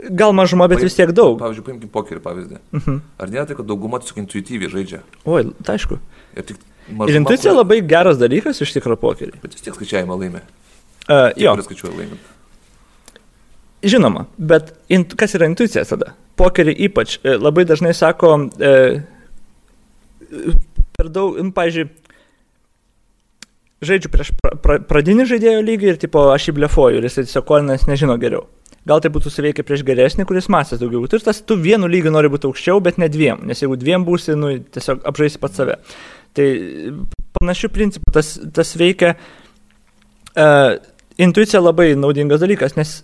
Gal 0.00 0.32
mažuma, 0.32 0.66
bet 0.70 0.80
vis 0.80 0.94
tiek 0.96 1.12
daug. 1.12 1.36
Pavyzdžiui, 1.38 1.64
paimkim 1.66 1.90
pokerį 1.92 2.22
pavyzdį. 2.24 2.58
Mhm. 2.72 3.00
Ar 3.20 3.28
nėra 3.28 3.46
tai, 3.50 3.54
kad 3.58 3.66
dauguma 3.68 4.00
tiesiog 4.00 4.22
intuityviai 4.24 4.70
žaidžia? 4.72 5.02
Oi, 5.28 5.52
tai 5.62 5.76
aišku. 5.76 5.98
Ir, 6.36 6.42
tik 6.48 6.56
Ir 6.90 7.20
intuicija 7.20 7.52
labai 7.54 7.82
geras 7.86 8.16
dalykas 8.18 8.58
iš 8.64 8.72
tikrųjų 8.74 8.98
pokerį. 8.98 9.36
Bet 9.42 9.52
vis 9.54 9.62
tiek 9.62 9.76
skaičiavimą 9.76 10.16
laimė. 10.18 10.40
Uh, 11.06 11.30
jo, 11.38 11.52
Kuris 11.54 11.68
skaičiuoja 11.68 11.92
laimint. 11.98 12.24
Žinoma, 13.86 14.26
bet 14.36 14.74
int, 14.92 15.14
kas 15.18 15.34
yra 15.38 15.48
intuicija 15.50 15.86
tada? 15.88 16.14
Pokerį 16.40 16.74
ypač 16.88 17.18
e, 17.20 17.36
labai 17.36 17.66
dažnai 17.68 17.92
sako, 17.96 18.36
e, 18.60 18.74
per 20.96 21.10
daug, 21.12 21.38
nu, 21.40 21.52
pažiūrėjau, 21.56 21.96
žaidžiu 23.80 24.12
prieš 24.12 24.32
pra, 24.36 24.54
pra, 24.60 24.78
pradinį 24.84 25.26
žaidėjo 25.30 25.60
lygį 25.64 25.92
ir 25.94 26.00
tipo 26.00 26.26
aš 26.32 26.50
jį 26.50 26.56
blefuoju 26.58 27.00
ir 27.00 27.06
jis 27.08 27.22
tiesiog 27.22 27.46
kolinas 27.48 27.86
nežino 27.88 28.16
geriau. 28.20 28.44
Gal 28.88 29.02
tai 29.04 29.10
būtų 29.12 29.32
suveikę 29.32 29.64
prieš 29.66 29.82
geresnį, 29.84 30.24
kuris 30.28 30.48
masės 30.52 30.80
daugiau. 30.80 31.04
Tu 31.08 31.18
ir 31.18 31.24
tas, 31.24 31.42
tu 31.44 31.56
vienu 31.60 31.88
lygiu 31.90 32.12
nori 32.12 32.30
būti 32.32 32.48
aukščiau, 32.48 32.80
bet 32.84 32.96
ne 33.00 33.10
dviem, 33.12 33.42
nes 33.48 33.60
jeigu 33.60 33.76
dviem 33.80 34.06
būsi, 34.06 34.36
nu, 34.40 34.54
tiesiog 34.72 35.04
apžaisi 35.08 35.40
pat 35.40 35.56
save. 35.56 35.76
Tai 36.36 36.46
panašių 37.36 37.70
principų 37.74 38.14
tas, 38.16 38.32
tas 38.56 38.72
veikia. 38.80 39.14
Uh, 40.30 40.78
intuicija 41.20 41.60
labai 41.60 41.92
naudingas 41.98 42.40
dalykas, 42.40 42.76
nes 42.78 43.00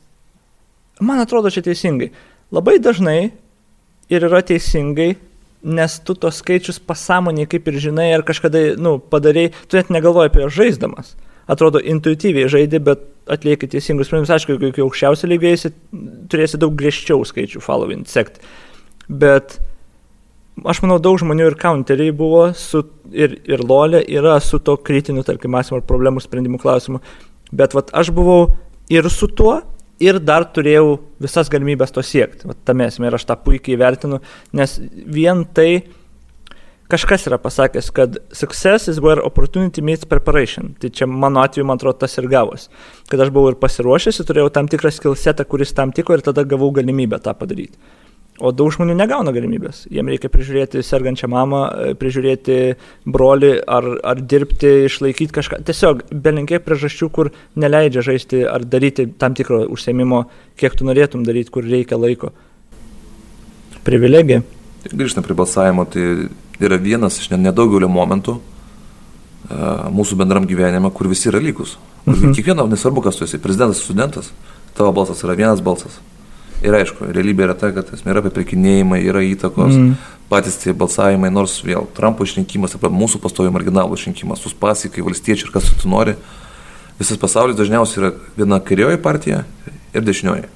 man 1.00 1.20
atrodo 1.22 1.50
čia 1.52 1.64
teisingai. 1.66 2.10
Labai 2.54 2.78
dažnai 2.82 3.20
ir 4.12 4.26
yra 4.28 4.42
teisingai, 4.46 5.16
nes 5.66 5.98
tu 6.06 6.14
tos 6.14 6.40
skaičius 6.42 6.78
pasąmoniai 6.78 7.48
kaip 7.50 7.68
ir 7.68 7.78
žinai, 7.82 8.10
ar 8.14 8.22
kažkada, 8.26 8.76
nu, 8.78 8.96
padarai, 8.98 9.48
tu 9.66 9.78
net 9.78 9.90
negalvoji 9.90 10.30
apie 10.30 10.44
juos 10.44 10.54
žaisdamas. 10.54 11.14
Atrodo, 11.50 11.78
intuityviai 11.82 12.50
žaidži, 12.50 12.82
bet 12.82 13.02
atlieki 13.30 13.68
teisingus 13.70 14.08
sprendimus. 14.08 14.32
Aišku, 14.34 14.54
jeigu 14.54 14.70
iki 14.72 14.82
aukščiausio 14.82 15.30
lygio 15.30 15.52
eisi, 15.52 15.70
turėsi 16.30 16.58
daug 16.62 16.74
griežčiau 16.78 17.22
skaičių 17.26 17.62
following, 17.62 18.06
sekti. 18.10 18.42
Bet 19.06 19.58
aš 20.66 20.82
manau, 20.82 20.98
daug 21.02 21.18
žmonių 21.22 21.50
ir 21.50 21.58
counteriai 21.60 22.14
buvo 22.14 22.48
su, 22.58 22.82
ir, 23.14 23.38
ir 23.46 23.62
lolė 23.62 24.02
yra 24.10 24.38
su 24.42 24.58
to 24.62 24.74
kritiniu, 24.86 25.22
tarkim, 25.26 25.54
mąstymo 25.54 25.80
ar 25.80 25.86
problemų 25.86 26.22
sprendimų 26.24 26.62
klausimu. 26.62 27.02
Bet 27.54 27.74
vat, 27.78 27.92
aš 27.94 28.10
buvau 28.14 28.48
ir 28.90 29.06
su 29.12 29.30
tuo, 29.30 29.60
ir 30.02 30.18
dar 30.20 30.46
turėjau 30.52 30.98
visas 31.22 31.50
galimybės 31.52 31.94
to 31.94 32.04
siekti. 32.04 32.48
Vat, 32.50 32.58
tame 32.68 32.88
esmė 32.90 33.10
ir 33.10 33.18
aš 33.18 33.26
tą 33.28 33.36
puikiai 33.40 33.78
vertinu, 33.80 34.20
nes 34.56 34.78
vien 34.92 35.44
tai 35.56 35.70
kažkas 36.92 37.26
yra 37.26 37.38
pasakęs, 37.42 37.90
kad 37.94 38.18
success 38.36 38.88
is 38.88 39.00
where 39.02 39.22
opportunity 39.24 39.82
meets 39.82 40.06
preparation. 40.06 40.74
Tai 40.80 40.90
čia 40.94 41.08
mano 41.10 41.42
atveju, 41.42 41.66
man 41.66 41.80
atrodo, 41.80 41.98
tas 42.04 42.16
ir 42.20 42.28
gavos. 42.30 42.68
Kad 43.10 43.24
aš 43.24 43.32
buvau 43.34 43.54
ir 43.54 43.60
pasiruošęs, 43.62 44.20
ir 44.20 44.28
turėjau 44.28 44.52
tam 44.54 44.70
tikrą 44.70 44.92
skillsetą, 44.94 45.48
kuris 45.48 45.74
tam 45.76 45.94
tiko 45.96 46.14
ir 46.14 46.24
tada 46.26 46.46
gavau 46.46 46.70
galimybę 46.76 47.18
tą 47.24 47.34
padaryti. 47.38 47.78
O 48.36 48.50
daug 48.52 48.68
žmonių 48.74 48.92
negauna 48.98 49.32
galimybės. 49.32 49.86
Jiem 49.88 50.10
reikia 50.12 50.28
prižiūrėti 50.28 50.82
sergančią 50.84 51.28
mamą, 51.32 51.60
e, 51.72 51.94
prižiūrėti 51.96 52.56
brolį 53.08 53.52
ar, 53.64 53.86
ar 54.04 54.20
dirbti, 54.20 54.72
išlaikyti 54.90 55.32
kažką. 55.32 55.62
Tiesiog 55.64 56.02
belinkiai 56.12 56.60
priežasčių, 56.60 57.08
kur 57.10 57.30
neleidžia 57.56 58.04
žaisti 58.04 58.42
ar 58.44 58.66
daryti 58.68 59.06
tam 59.18 59.32
tikro 59.34 59.62
užsiemimo, 59.72 60.26
kiek 60.60 60.76
tu 60.76 60.84
norėtum 60.84 61.24
daryti, 61.24 61.50
kur 61.54 61.64
reikia 61.64 61.96
laiko. 61.96 62.34
Privilegija. 63.86 64.42
Grįžtant 64.92 65.24
prie 65.24 65.36
balsavimo, 65.38 65.86
tai 65.88 66.28
yra 66.60 66.76
vienas 66.76 67.16
iš 67.22 67.30
ne- 67.32 67.40
nedaugelio 67.48 67.88
momentų 67.88 68.36
a, 68.36 69.88
mūsų 69.94 70.18
bendram 70.18 70.44
gyvenime, 70.46 70.90
kur 70.92 71.08
visi 71.08 71.30
yra 71.30 71.40
lygus. 71.40 71.78
Mhm. 72.04 72.34
Kiekvieno, 72.36 72.68
nesvarbu, 72.68 73.00
kas 73.02 73.16
tu 73.16 73.24
esi, 73.24 73.38
prezidentas, 73.38 73.80
studentas, 73.82 74.30
tavo 74.76 74.92
balsas 74.92 75.24
yra 75.24 75.34
vienas 75.38 75.62
balsas. 75.64 75.96
Ir 76.64 76.76
aišku, 76.78 77.10
realybė 77.12 77.44
yra 77.48 77.56
ta, 77.58 77.68
kad 77.74 77.90
esmė 77.92 78.14
yra 78.14 78.22
papirkinėjimai, 78.24 79.02
yra 79.04 79.20
įtakos, 79.26 79.74
mm. 79.76 79.90
patys 80.30 80.56
tie 80.62 80.72
balsavimai, 80.76 81.28
nors 81.34 81.58
vėl 81.66 81.84
Trumpo 81.96 82.24
išrinkimas, 82.24 82.76
arba 82.78 82.88
mūsų 82.94 83.20
pastojo 83.22 83.52
marginalų 83.54 83.98
išrinkimas, 83.98 84.40
suspasikai, 84.44 85.04
valstiečiai 85.04 85.50
ir 85.50 85.52
kas 85.54 85.68
tu 85.82 85.90
nori, 85.92 86.16
visas 87.00 87.20
pasaulis 87.20 87.58
dažniausiai 87.58 88.02
yra 88.02 88.12
viena 88.38 88.60
kairioji 88.64 89.02
partija 89.04 89.44
ir 89.92 90.06
dešinioji. 90.06 90.48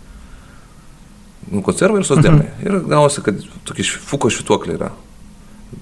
Nu, 1.50 1.62
konservai 1.66 2.00
ir 2.00 2.08
sosdemai. 2.08 2.48
Mhm. 2.48 2.66
Ir 2.66 2.80
gausi, 2.88 3.22
kad 3.26 3.44
tokie 3.68 3.84
fuko 3.84 4.30
šituokliai 4.32 4.78
yra. 4.78 4.90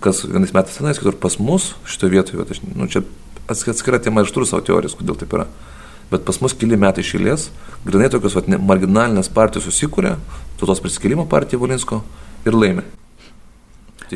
Kas 0.04 0.22
vienais 0.26 0.52
metais 0.52 0.76
tenais, 0.76 0.98
kitur 1.00 1.16
pas 1.16 1.38
mus 1.40 1.72
šitoje 1.88 2.12
vietoje, 2.12 2.38
vat 2.40 2.50
aš, 2.52 2.60
nu, 2.74 2.88
čia 2.90 3.02
atsk- 3.48 3.72
atskira 3.72 4.00
tema 4.02 4.20
ir 4.22 4.28
aš 4.28 4.34
turiu 4.36 4.48
savo 4.48 4.64
teorijas, 4.64 4.96
kodėl 4.98 5.16
taip 5.20 5.32
yra. 5.36 5.46
Bet 6.08 6.24
pas 6.24 6.38
mus 6.40 6.54
keli 6.56 6.78
metai 6.80 7.04
išėlės, 7.04 7.50
grinai 7.84 8.08
tokios 8.12 8.36
vat, 8.38 8.48
marginalinės 8.48 9.28
partijos 9.32 9.68
susikūrė, 9.68 10.14
tautos 10.60 10.80
prisikėlimo 10.84 11.26
partija 11.28 11.60
Valinsko 11.60 12.00
ir 12.48 12.56
laimė. 12.56 12.86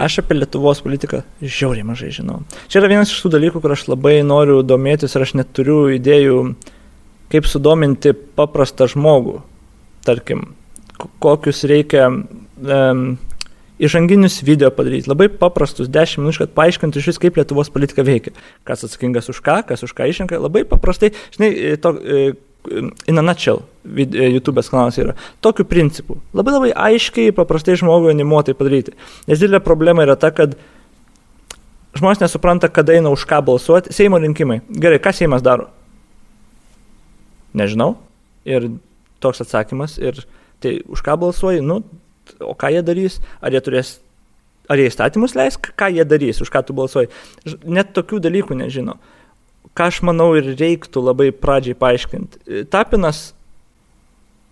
Aš 0.00 0.22
apie 0.22 0.38
Lietuvos 0.38 0.80
politiką 0.80 1.20
žiauriai 1.42 1.84
mažai 1.84 2.08
žinau. 2.16 2.40
Čia 2.72 2.80
yra 2.80 2.88
vienas 2.94 3.12
iš 3.12 3.18
tų 3.20 3.34
dalykų, 3.34 3.60
kur 3.60 3.74
aš 3.74 3.84
labai 3.90 4.22
noriu 4.24 4.62
domėtis 4.64 5.12
ir 5.12 5.26
aš 5.26 5.34
neturiu 5.36 5.82
idėjų, 5.98 6.38
kaip 7.32 7.48
sudominti 7.48 8.14
paprastą 8.16 8.88
žmogų. 8.88 9.42
Tarkim, 10.08 10.46
kokius 11.22 11.60
reikia 11.68 12.08
um, 12.08 13.04
įžanginius 13.82 14.40
video 14.46 14.70
padaryti. 14.74 15.10
Labai 15.10 15.28
paprastus 15.28 15.90
10 15.92 16.22
minučių, 16.22 16.44
kad 16.44 16.54
paaiškintų 16.56 17.00
iš 17.00 17.10
vis, 17.10 17.20
kaip 17.22 17.38
Lietuvos 17.38 17.70
politika 17.72 18.04
veikia. 18.06 18.34
Kas 18.68 18.84
atsakingas 18.86 19.30
už 19.32 19.42
ką, 19.44 19.60
kas 19.68 19.84
už 19.86 19.94
ką 19.98 20.08
išrenka. 20.10 20.40
Labai 20.42 20.64
paprastai, 20.68 21.12
žinai, 21.34 21.50
to, 21.82 21.94
e, 21.98 22.34
in 23.10 23.18
a 23.18 23.24
nutshell, 23.24 23.64
e, 23.86 24.06
YouTube'as 24.36 24.70
kanalas 24.72 24.98
yra. 25.02 25.16
Tokiu 25.44 25.66
principu. 25.68 26.20
Labai 26.34 26.54
labai 26.54 26.74
aiškiai, 26.74 27.34
paprastai 27.36 27.78
žmogui 27.80 28.12
animuotai 28.14 28.54
padaryti. 28.58 28.94
Nes 29.26 29.42
didelė 29.42 29.62
problema 29.64 30.06
yra 30.06 30.16
ta, 30.16 30.30
kad 30.30 30.54
žmonės 31.98 32.22
nesupranta, 32.22 32.70
kada 32.70 32.94
eina 32.94 33.10
už 33.10 33.26
ką 33.26 33.42
balsuoti. 33.44 33.92
Seimo 33.92 34.22
rinkimai. 34.22 34.62
Gerai, 34.70 35.02
ką 35.02 35.12
Seimas 35.16 35.42
daro? 35.42 35.68
Nežinau. 37.52 37.96
Ir 38.48 38.70
toks 39.22 39.42
atsakymas. 39.44 39.98
Ir 40.00 40.24
Tai 40.62 40.78
už 40.86 41.02
ką 41.02 41.18
balsuoji, 41.18 41.58
nu, 41.60 41.82
o 42.40 42.54
ką 42.58 42.70
jie 42.74 42.82
darys, 42.86 43.18
ar 43.40 43.54
jie 43.54 43.62
turės, 43.64 43.96
ar 44.70 44.80
jie 44.80 44.88
įstatymus 44.90 45.36
leis, 45.38 45.58
ką 45.58 45.90
jie 45.94 46.06
darys, 46.08 46.40
už 46.44 46.52
ką 46.52 46.64
tu 46.66 46.76
balsuoji. 46.76 47.10
Net 47.64 47.92
tokių 47.96 48.22
dalykų 48.22 48.58
nežino. 48.62 48.98
Ką 49.78 49.88
aš 49.88 50.02
manau 50.06 50.32
ir 50.36 50.52
reiktų 50.58 51.04
labai 51.04 51.30
pradžiai 51.32 51.78
paaiškinti. 51.78 52.66
Tapinas 52.72 53.30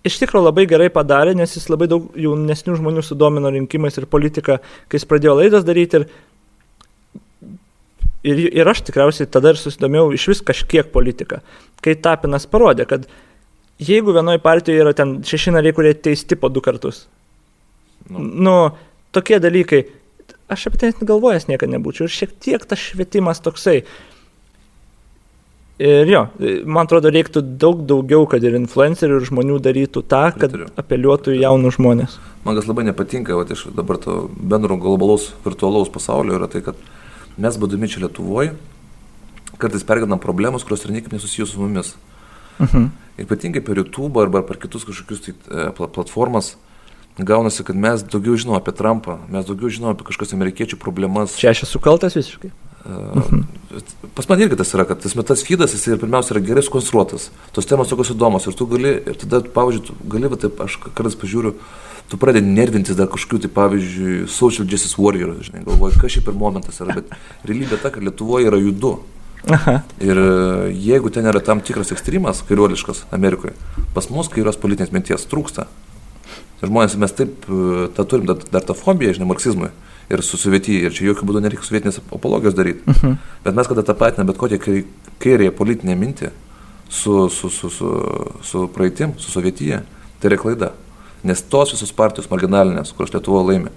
iš 0.07 0.17
tikrųjų 0.23 0.47
labai 0.47 0.67
gerai 0.71 0.89
padarė, 0.93 1.35
nes 1.37 1.55
jis 1.57 1.69
labai 1.73 1.89
daug 1.91 2.09
jaunesnių 2.19 2.79
žmonių 2.79 3.05
sudomino 3.05 3.53
rinkimais 3.53 3.99
ir 4.01 4.09
politika, 4.11 4.61
kai 4.89 5.01
jis 5.01 5.09
pradėjo 5.09 5.37
laidas 5.41 5.67
daryti. 5.67 6.05
Ir, 8.21 8.37
ir, 8.37 8.47
ir 8.63 8.69
aš 8.69 8.85
tikriausiai 8.89 9.29
tada 9.33 9.53
ir 9.53 9.61
susidomėjau 9.61 10.11
iš 10.17 10.29
vis 10.33 10.45
kažkiek 10.45 10.91
politiką. 10.93 11.41
Kai 11.85 11.97
Tapinas 12.01 12.49
parodė, 12.49 12.87
kad 12.89 13.07
jeigu 13.81 14.13
vienoje 14.17 14.43
partijoje 14.45 14.85
yra 14.85 14.93
ten 14.97 15.19
šeši 15.25 15.57
nariai, 15.57 15.77
kurie 15.77 15.95
teisti 15.97 16.37
po 16.37 16.53
du 16.53 16.65
kartus. 16.65 17.07
Nu, 18.11 18.27
nu 18.47 18.55
tokie 19.15 19.41
dalykai. 19.43 19.85
Aš 20.51 20.67
apie 20.67 20.81
tai 20.83 20.91
net 20.91 21.03
galvojęs 21.07 21.47
niekada 21.51 21.77
nebūčiau. 21.77 22.09
Ir 22.09 22.15
šiek 22.15 22.33
tiek 22.43 22.65
tas 22.67 22.83
švietimas 22.83 23.43
toksai. 23.43 23.85
Ir 25.81 26.11
jo, 26.13 26.27
man 26.69 26.85
atrodo, 26.85 27.09
reiktų 27.09 27.41
daug 27.57 27.87
daugiau, 27.89 28.27
kad 28.29 28.43
ir 28.45 28.53
influencerių 28.59 29.17
ir 29.17 29.29
žmonių 29.31 29.55
darytų 29.65 30.03
tą, 30.05 30.27
kad 30.35 30.51
Pritariu. 30.53 30.67
apeliuotų 30.77 31.33
į 31.33 31.39
jaunus 31.41 31.79
žmonės. 31.79 32.19
Man 32.45 32.59
kas 32.59 32.69
labai 32.69 32.85
nepatinka, 32.85 33.33
va, 33.39 33.47
iš 33.49 33.63
dabar 33.73 33.97
to 34.03 34.27
bendro 34.37 34.77
globalaus 34.77 35.31
virtualaus 35.47 35.89
pasaulio 35.89 36.37
yra 36.37 36.51
tai, 36.53 36.61
kad 36.67 36.77
mes 37.41 37.57
būdami 37.57 37.89
čia 37.89 38.03
Lietuvoje, 38.05 38.53
kartais 39.57 39.87
pergadam 39.89 40.21
problemus, 40.21 40.67
kurios 40.69 40.85
yra 40.85 40.99
niekaip 40.99 41.17
nesusijusios 41.17 41.57
su 41.57 41.63
mumis. 41.65 41.95
Uh. 42.59 42.67
-huh. 42.69 42.91
Ypatingai 43.25 43.65
per 43.65 43.81
YouTube 43.81 44.21
arba 44.21 44.43
per 44.43 44.61
kitus 44.61 44.85
kažkokius 44.85 45.21
tai, 45.25 45.35
e, 45.49 45.71
platformas 45.73 46.57
gaunasi, 47.19 47.65
kad 47.67 47.77
mes 47.77 48.03
daugiau 48.07 48.37
žinom 48.39 48.57
apie 48.59 48.75
Trumpą, 48.77 49.19
mes 49.33 49.47
daugiau 49.49 49.71
žinom 49.73 49.95
apie 49.95 50.07
kažkokias 50.09 50.37
amerikiečių 50.37 50.79
problemas. 50.81 51.37
Čia 51.41 51.53
aš 51.55 51.65
esu 51.69 51.83
kaltas 51.83 52.17
visiškai. 52.19 52.53
Mhm. 52.87 53.43
Pas 54.15 54.29
man 54.29 54.41
irgi 54.41 54.57
tas 54.57 54.73
yra, 54.75 54.87
kad 54.89 55.03
tas 55.03 55.15
metas 55.15 55.45
feedas, 55.47 55.75
jis 55.77 55.85
ir 55.87 56.01
pirmiausia 56.01 56.35
yra 56.35 56.43
gerai 56.43 56.65
sukonstruotas, 56.65 57.29
tos 57.55 57.69
temos 57.69 57.91
tokios 57.93 58.11
įdomios 58.15 58.49
ir 58.49 58.57
tu 58.57 58.67
gali, 58.71 58.97
ir 59.13 59.19
tada, 59.21 59.43
pavyzdžiui, 59.55 60.01
gali, 60.11 60.31
va, 60.33 60.39
taip, 60.41 60.59
aš 60.65 60.79
kartais 60.89 61.15
pažiūriu, 61.21 61.53
tu 62.11 62.19
pradedi 62.19 62.51
nervintis 62.51 62.99
dar 62.99 63.07
kažkokiu, 63.13 63.45
tai 63.45 63.53
pavyzdžiui, 63.55 64.17
social 64.33 64.67
justice 64.67 64.99
warrior, 64.99 65.37
žinai, 65.45 65.63
galvoji, 65.69 66.01
kas 66.03 66.17
šiaip 66.17 66.27
per 66.27 66.37
momentas 66.41 66.81
yra, 66.83 66.99
bet 66.99 67.15
realybė 67.47 67.79
ta, 67.79 67.93
kad 67.95 68.03
Lietuvoje 68.03 68.51
yra 68.51 68.59
judu. 68.59 68.97
Aha. 69.49 69.79
Ir 70.05 70.19
e, 70.21 70.73
jeigu 70.75 71.13
ten 71.15 71.29
yra 71.31 71.41
tam 71.45 71.63
tikras 71.65 71.95
ekstremas, 71.95 72.43
kairiuoliškas 72.49 73.07
Amerikoje, 73.15 73.55
pas 73.95 74.11
mus 74.13 74.29
kairios 74.33 74.59
politinės 74.61 74.93
minties 74.93 75.29
trūksta. 75.31 75.69
Žmonės, 76.61 76.97
mes 77.01 77.15
taip, 77.17 77.47
e, 77.49 77.89
tą 77.97 78.05
turim 78.05 78.27
dar, 78.29 78.43
dar 78.53 78.65
tą 78.67 78.77
fobiją, 78.77 79.15
žinai, 79.17 79.29
marksizmui 79.31 79.71
ir 80.11 80.23
su 80.27 80.39
sovietija. 80.41 80.89
Ir 80.89 80.95
čia 80.97 81.07
jokių 81.09 81.27
būdų 81.29 81.43
nereikia 81.45 81.65
sovietinės 81.65 82.01
apologijos 82.03 82.57
daryti. 82.59 82.83
Uh 82.85 82.93
mhm. 82.93 83.13
-huh. 83.13 83.17
Bet 83.45 83.55
mes 83.57 83.67
kada 83.67 83.83
tą 83.83 83.95
patinę 83.95 84.27
bet 84.27 84.37
kokią 84.37 84.85
kairėje 85.21 85.51
politinę 85.51 85.97
mintį 85.97 86.31
su, 86.91 87.29
su, 87.29 87.51
su, 87.51 87.71
su, 87.71 87.91
su 88.43 88.69
praeitim, 88.75 89.13
su 89.17 89.31
sovietija, 89.31 89.83
tai 90.19 90.31
yra 90.31 90.37
klaida. 90.37 90.73
Nes 91.23 91.43
tos 91.43 91.73
visos 91.73 91.93
partijos 91.93 92.31
marginalinės, 92.31 92.93
kurios 92.93 93.13
Lietuvo 93.15 93.43
laimi, 93.47 93.71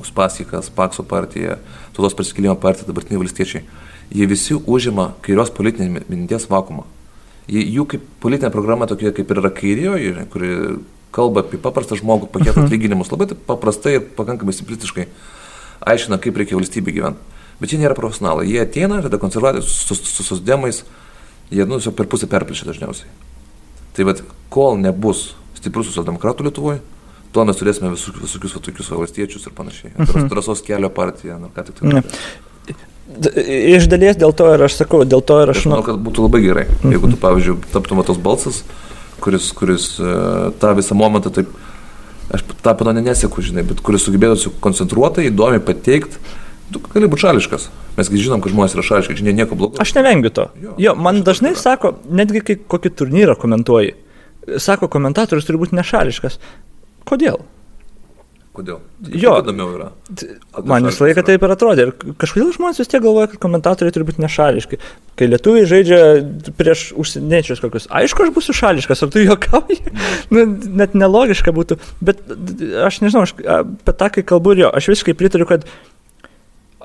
Uspasikas, 0.00 0.70
Pakso 0.70 1.02
partija, 1.02 1.58
Tautos 1.92 2.14
prisikėlimo 2.14 2.56
partija, 2.56 2.86
dabartiniai 2.86 3.20
valstiečiai, 3.22 3.62
jie 4.10 4.26
visi 4.26 4.54
užima 4.54 5.12
kairios 5.22 5.50
politinės 5.50 6.08
minties 6.08 6.48
vakumą. 6.50 6.84
Jie, 7.48 7.62
jų 7.76 7.84
kaip 7.86 8.02
politinė 8.20 8.50
programa 8.50 8.86
tokia 8.86 9.12
kaip 9.12 9.30
ir 9.30 9.40
yra 9.42 9.50
kairioji, 9.50 10.14
kuri 10.32 10.50
kalba 11.14 11.42
apie 11.44 11.60
paprastą 11.62 11.98
žmogų, 11.98 12.28
paketų 12.34 12.56
mhm. 12.58 12.68
atlyginimus, 12.68 13.10
labai 13.12 13.30
paprastai 13.48 13.98
ir 13.98 14.06
pakankamai 14.18 14.54
simplistiškai 14.56 15.08
aiškina, 15.88 16.18
kaip 16.22 16.38
reikia 16.40 16.58
valstybė 16.58 16.94
gyventi. 16.94 17.36
Bet 17.58 17.72
jie 17.72 17.80
nėra 17.80 17.96
profesionalai. 17.98 18.46
Jie 18.46 18.60
ateina, 18.62 19.00
tada 19.02 19.18
konservatoriai 19.18 19.66
su, 19.66 19.96
su, 19.96 20.06
su 20.06 20.26
sosdemais, 20.26 20.84
jie 21.50 21.66
nu, 21.66 21.80
per 21.96 22.06
pusę 22.10 22.28
perplėšia 22.30 22.68
dažniausiai. 22.68 23.10
Tai 23.96 24.06
vad, 24.06 24.22
kol 24.54 24.78
nebus 24.78 25.32
stiprus 25.58 25.88
socialdemokratų 25.90 26.46
Lietuvoje, 26.46 26.82
tuo 27.34 27.44
mes 27.48 27.58
turėsime 27.58 27.90
visokius, 27.92 28.28
visokius 28.28 28.54
va, 28.54 28.62
tokius 28.68 28.92
valstiečius 28.94 29.48
ir 29.48 29.56
panašiai. 29.56 29.94
Mhm. 29.96 30.28
Drąsos 30.30 30.62
kelio 30.66 30.90
partija, 30.94 31.40
na 31.42 31.50
ką 31.54 31.66
tik 31.66 31.82
tai. 31.82 32.04
Iš 33.08 33.88
dalies 33.88 34.18
dėl 34.20 34.34
to 34.36 34.50
ir 34.52 34.62
aš 34.66 34.82
sakau, 34.82 35.00
dėl 35.08 35.24
to 35.24 35.40
ir 35.42 35.50
aš... 35.50 35.62
Aš 35.64 35.70
manau, 35.72 35.84
kad 35.86 36.00
būtų 36.04 36.26
labai 36.28 36.42
gerai, 36.44 36.66
jeigu 36.84 37.08
tu, 37.08 37.18
pavyzdžiui, 37.20 37.56
taptum 37.72 38.02
tos 38.04 38.20
balsas, 38.20 38.62
kuris, 39.22 39.50
kuris 39.56 39.90
uh, 40.00 40.50
tą 40.60 40.74
visą 40.78 40.96
momentą 40.98 41.32
taip, 41.34 41.50
aš 42.34 42.44
tą 42.62 42.74
pano 42.78 42.94
neseku, 42.96 43.44
žinai, 43.44 43.64
bet 43.68 43.82
kuris 43.84 44.06
sugebėtų 44.06 44.54
koncentruotai, 44.64 45.28
įdomiai 45.30 45.62
pateikti, 45.64 46.20
tu 46.72 46.82
gali 46.92 47.10
būti 47.10 47.26
šališkas. 47.26 47.68
Mes 47.98 48.10
žinom, 48.14 48.42
kad 48.44 48.52
žmonės 48.54 48.76
yra 48.76 48.84
šališki, 48.86 49.18
žinai, 49.18 49.34
nieko 49.40 49.58
blogo. 49.58 49.80
Aš 49.82 49.96
nevengiu 49.96 50.30
to. 50.34 50.48
Jo, 50.62 50.76
jo 50.78 50.94
man 50.94 51.22
dažnai 51.26 51.54
yra. 51.54 51.62
sako, 51.62 51.96
netgi 52.14 52.44
kai 52.46 52.58
kokį 52.60 52.94
turnyrą 53.00 53.34
komentuoji, 53.40 53.94
sako, 54.62 54.90
komentatorius 54.92 55.48
turi 55.48 55.60
būti 55.60 55.78
nešališkas. 55.78 56.38
Kodėl? 57.08 57.40
Kodėl? 58.58 58.78
Jo, 59.14 59.36
įdomiau 59.38 59.68
yra. 59.76 59.86
Man 60.66 60.88
visą 60.88 61.04
laiką 61.04 61.22
taip 61.26 61.44
ir 61.46 61.52
atrodė. 61.54 61.84
Ir 61.86 62.14
kažkodėl 62.18 62.48
žmonės 62.56 62.80
vis 62.82 62.90
tiek 62.90 63.02
galvoja, 63.04 63.28
kad 63.30 63.38
komentatoriai 63.44 63.94
turi 63.94 64.06
būti 64.08 64.22
nešališki. 64.24 64.78
Kai 65.18 65.28
lietuviai 65.28 65.68
žaidžia 65.70 66.00
prieš 66.58 66.88
užsieniečius 66.98 67.62
kokius, 67.62 67.86
aišku, 68.00 68.24
aš 68.26 68.32
būsiu 68.34 68.56
šališkas, 68.58 69.04
ar 69.06 69.12
tu 69.14 69.22
juokauji? 69.22 69.78
nu, 70.34 70.42
net 70.80 70.96
nelogiška 70.98 71.54
būtų. 71.54 71.78
Bet 72.02 72.24
aš 72.88 72.98
nežinau, 73.04 73.22
aš 73.28 73.36
apie 73.38 73.94
tą, 73.94 74.10
kai 74.16 74.26
kalbu 74.26 74.56
ir 74.56 74.64
jo, 74.64 74.72
aš 74.74 74.90
visiškai 74.90 75.14
pritariu, 75.20 75.46
kad 75.46 75.68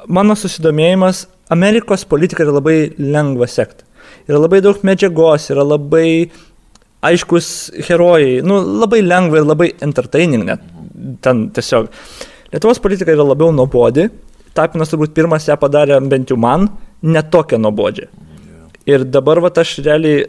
mano 0.05 0.37
susidomėjimas 0.37 1.25
Amerikos 1.53 2.05
politika 2.05 2.45
yra 2.45 2.59
labai 2.59 2.77
lengva 3.01 3.49
sekti. 3.49 3.87
Yra 4.29 4.45
labai 4.45 4.61
daug 4.61 4.77
medžiagos, 4.85 5.49
yra 5.49 5.65
labai 5.65 6.29
aiškus 7.03 7.49
herojai, 7.89 8.43
nu, 8.45 8.61
labai 8.85 9.01
lengva 9.01 9.41
ir 9.41 9.49
labai 9.49 9.73
entertaining 9.83 10.45
net 10.47 10.61
ten 11.21 11.47
tiesiog. 11.55 11.89
Lietuvos 12.53 12.81
politika 12.83 13.13
yra 13.13 13.25
labiau 13.25 13.53
nuobodi. 13.55 14.09
Tapinas 14.53 14.91
turbūt 14.91 15.15
pirmas 15.17 15.47
ją 15.49 15.57
padarė, 15.57 15.97
bent 16.09 16.29
jau 16.29 16.37
man, 16.37 16.67
netokia 17.01 17.57
nuobodžia. 17.57 18.09
Ir 18.85 19.05
dabar 19.07 19.41
va 19.41 19.49
aš 19.49 19.79
realiai 19.81 20.27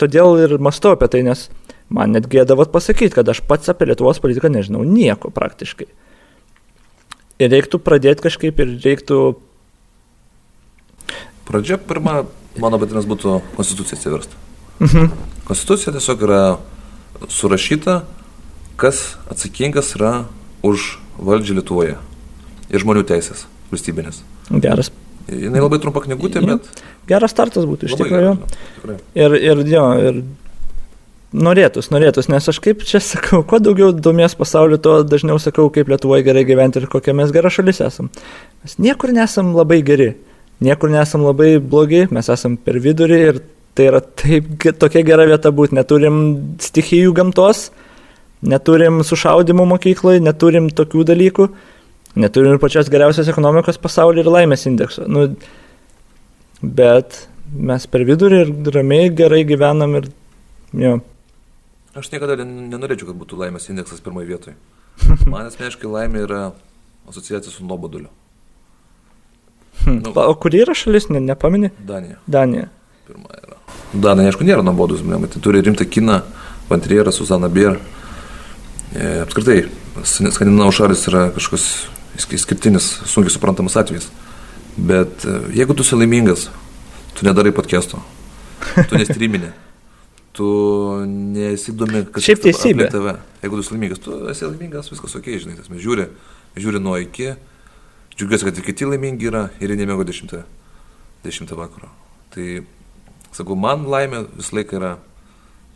todėl 0.00 0.40
ir 0.42 0.56
mastau 0.60 0.96
apie 0.96 1.08
tai, 1.08 1.22
nes 1.24 1.46
man 1.92 2.12
net 2.12 2.26
gėda 2.30 2.56
vat 2.58 2.72
pasakyti, 2.74 3.14
kad 3.16 3.28
aš 3.28 3.42
pats 3.48 3.70
apie 3.72 3.88
Lietuvos 3.88 4.20
politiką 4.22 4.50
nežinau 4.52 4.84
nieko 4.84 5.30
praktiškai. 5.34 5.88
Ir 7.42 7.50
reiktų 7.52 7.80
pradėti 7.82 8.26
kažkaip 8.28 8.60
ir 8.62 8.76
reiktų... 8.82 9.18
Pradžia 11.48 11.78
pirma, 11.80 12.22
mano 12.60 12.78
vadinasi, 12.78 13.08
būtų 13.10 13.38
konstitucija 13.56 13.98
atsiversta. 13.98 14.38
Mhm. 14.82 15.08
Konstitucija 15.48 15.94
tiesiog 15.96 16.26
yra 16.28 16.42
surašyta 17.30 18.02
kas 18.80 19.16
atsakingas 19.32 19.94
yra 19.98 20.12
už 20.66 20.96
valdžią 21.18 21.58
Lietuvoje 21.60 21.96
ir 22.72 22.82
žmonių 22.82 23.04
teisės 23.08 23.46
valstybinės. 23.72 24.22
Geras. 24.62 24.92
Jis 25.30 25.54
labai 25.54 25.78
trumpa 25.80 26.02
knygutė, 26.04 26.42
bet. 26.44 26.66
Geras 27.08 27.32
startas 27.34 27.66
būtų 27.68 27.88
iš 27.88 27.98
tikrųjų. 28.00 28.32
Ir, 29.14 29.36
ir, 29.38 29.62
jo, 29.70 29.84
ir 30.02 30.22
norėtus, 31.32 31.88
norėtus, 31.92 32.28
nes 32.32 32.48
aš 32.48 32.58
kaip 32.62 32.82
čia 32.86 33.00
sakau, 33.02 33.42
kuo 33.46 33.60
daugiau 33.62 33.92
domies 33.94 34.34
pasaulio, 34.38 34.78
tuo 34.82 35.00
dažniau 35.06 35.38
sakau, 35.42 35.68
kaip 35.72 35.90
Lietuvoje 35.92 36.26
gerai 36.26 36.44
gyventi 36.48 36.82
ir 36.82 36.88
kokia 36.92 37.14
mes 37.16 37.32
gera 37.34 37.52
šalis 37.52 37.80
esam. 37.84 38.10
Mes 38.64 38.76
niekur 38.82 39.14
nesam 39.16 39.54
labai 39.56 39.80
geri, 39.86 40.12
niekur 40.64 40.92
nesam 40.92 41.24
labai 41.26 41.56
blogi, 41.58 42.04
mes 42.12 42.28
esam 42.32 42.58
per 42.60 42.80
vidurį 42.82 43.20
ir 43.30 43.40
tai 43.78 43.88
yra 43.88 44.02
taip, 44.02 44.50
tokia 44.80 45.04
gera 45.06 45.26
vieta 45.28 45.52
būti, 45.54 45.78
neturim 45.78 46.18
stichijų 46.60 47.14
gamtos, 47.16 47.70
Neturim 48.42 49.02
sušaudimų 49.06 49.66
mokykloje, 49.70 50.22
neturim 50.22 50.66
tokių 50.74 51.04
dalykų, 51.12 51.46
neturim 52.18 52.56
ir 52.56 52.62
pačios 52.62 52.90
geriausios 52.90 53.30
ekonomikos 53.30 53.78
pasaulyje 53.78 54.24
ir 54.24 54.32
laimės 54.34 54.66
indekso. 54.66 55.06
Nu, 55.06 55.28
bet 56.62 57.26
mes 57.52 57.86
per 57.86 58.06
vidurį 58.08 58.42
ir 58.42 58.74
ramiai 58.74 59.12
gerai 59.14 59.44
gyvenam 59.46 59.94
ir 60.00 60.10
jo. 60.74 60.98
Aš 61.94 62.08
niekada 62.14 62.38
nenorėčiau, 62.40 63.12
kad 63.12 63.20
būtų 63.20 63.38
laimės 63.44 63.68
indeksas 63.70 64.02
pirmoje 64.02 64.30
vietoje. 64.32 64.56
Man 65.30 65.46
asmeniškai 65.46 65.90
laimė 65.92 66.26
yra 66.26 66.42
asociacija 67.08 67.52
su 67.52 67.66
nuoboduliu. 67.66 68.10
Hmm. 69.84 69.98
Nu, 70.04 70.12
o 70.14 70.34
kur 70.38 70.54
yra 70.54 70.74
šalis, 70.76 71.08
ne, 71.10 71.20
nepamini? 71.20 71.72
Danija. 71.86 72.18
Danija. 72.26 72.68
Pirma 73.06 73.34
yra. 73.38 73.58
Danija, 73.92 74.30
aišku, 74.30 74.46
nėra 74.46 74.64
nuobodus, 74.64 75.02
tai 75.02 75.42
turi 75.42 75.62
rimtą 75.64 75.86
kiną, 75.88 76.22
Vantrierą, 76.70 77.12
Susana 77.12 77.48
Bier. 77.52 77.80
E, 78.92 79.08
apskritai, 79.24 79.62
skandinavų 80.04 80.72
šalis 80.76 81.06
yra 81.08 81.26
kažkoks 81.32 81.66
išskirtinis, 82.36 82.88
sunkiai 83.08 83.32
suprantamas 83.32 83.76
atvejis. 83.80 84.10
Bet 84.76 85.24
e, 85.24 85.38
jeigu 85.56 85.76
tu 85.76 85.84
esi 85.86 85.96
laimingas, 85.96 86.48
tu 87.16 87.24
nedarai 87.24 87.54
podcast'o, 87.56 88.02
tu 88.76 88.98
nestreaminė, 88.98 89.52
tu 90.36 90.48
nesidomi, 91.08 92.04
kas 92.12 92.26
Šiaip 92.28 92.44
teisybė. 92.44 92.90
tave. 92.92 93.16
Jeigu 93.44 93.56
tu 93.56 93.64
esi 93.64 93.74
laimingas, 93.76 94.02
tu 94.04 94.18
esi 94.32 94.44
laimingas, 94.48 94.92
viskas 94.92 95.16
ok, 95.20 95.30
žinai, 95.40 95.56
tas 95.60 95.72
mes 95.72 95.80
žiūri, 95.84 96.10
žiūri 96.60 96.82
nuo 96.84 96.98
iki, 97.00 97.30
džiugiuosi, 98.12 98.48
kad 98.48 98.60
ir 98.60 98.66
kiti 98.66 98.88
laimingi 98.88 99.30
yra 99.32 99.46
ir 99.60 99.72
jie 99.72 99.80
nemiego 99.80 100.04
10, 100.04 100.36
10 101.24 101.56
vakaro. 101.56 101.88
Tai, 102.32 102.50
sakau, 103.32 103.56
man 103.56 103.88
laimė 103.88 104.26
visą 104.36 104.60
laiką 104.60 104.76
yra 104.80 104.92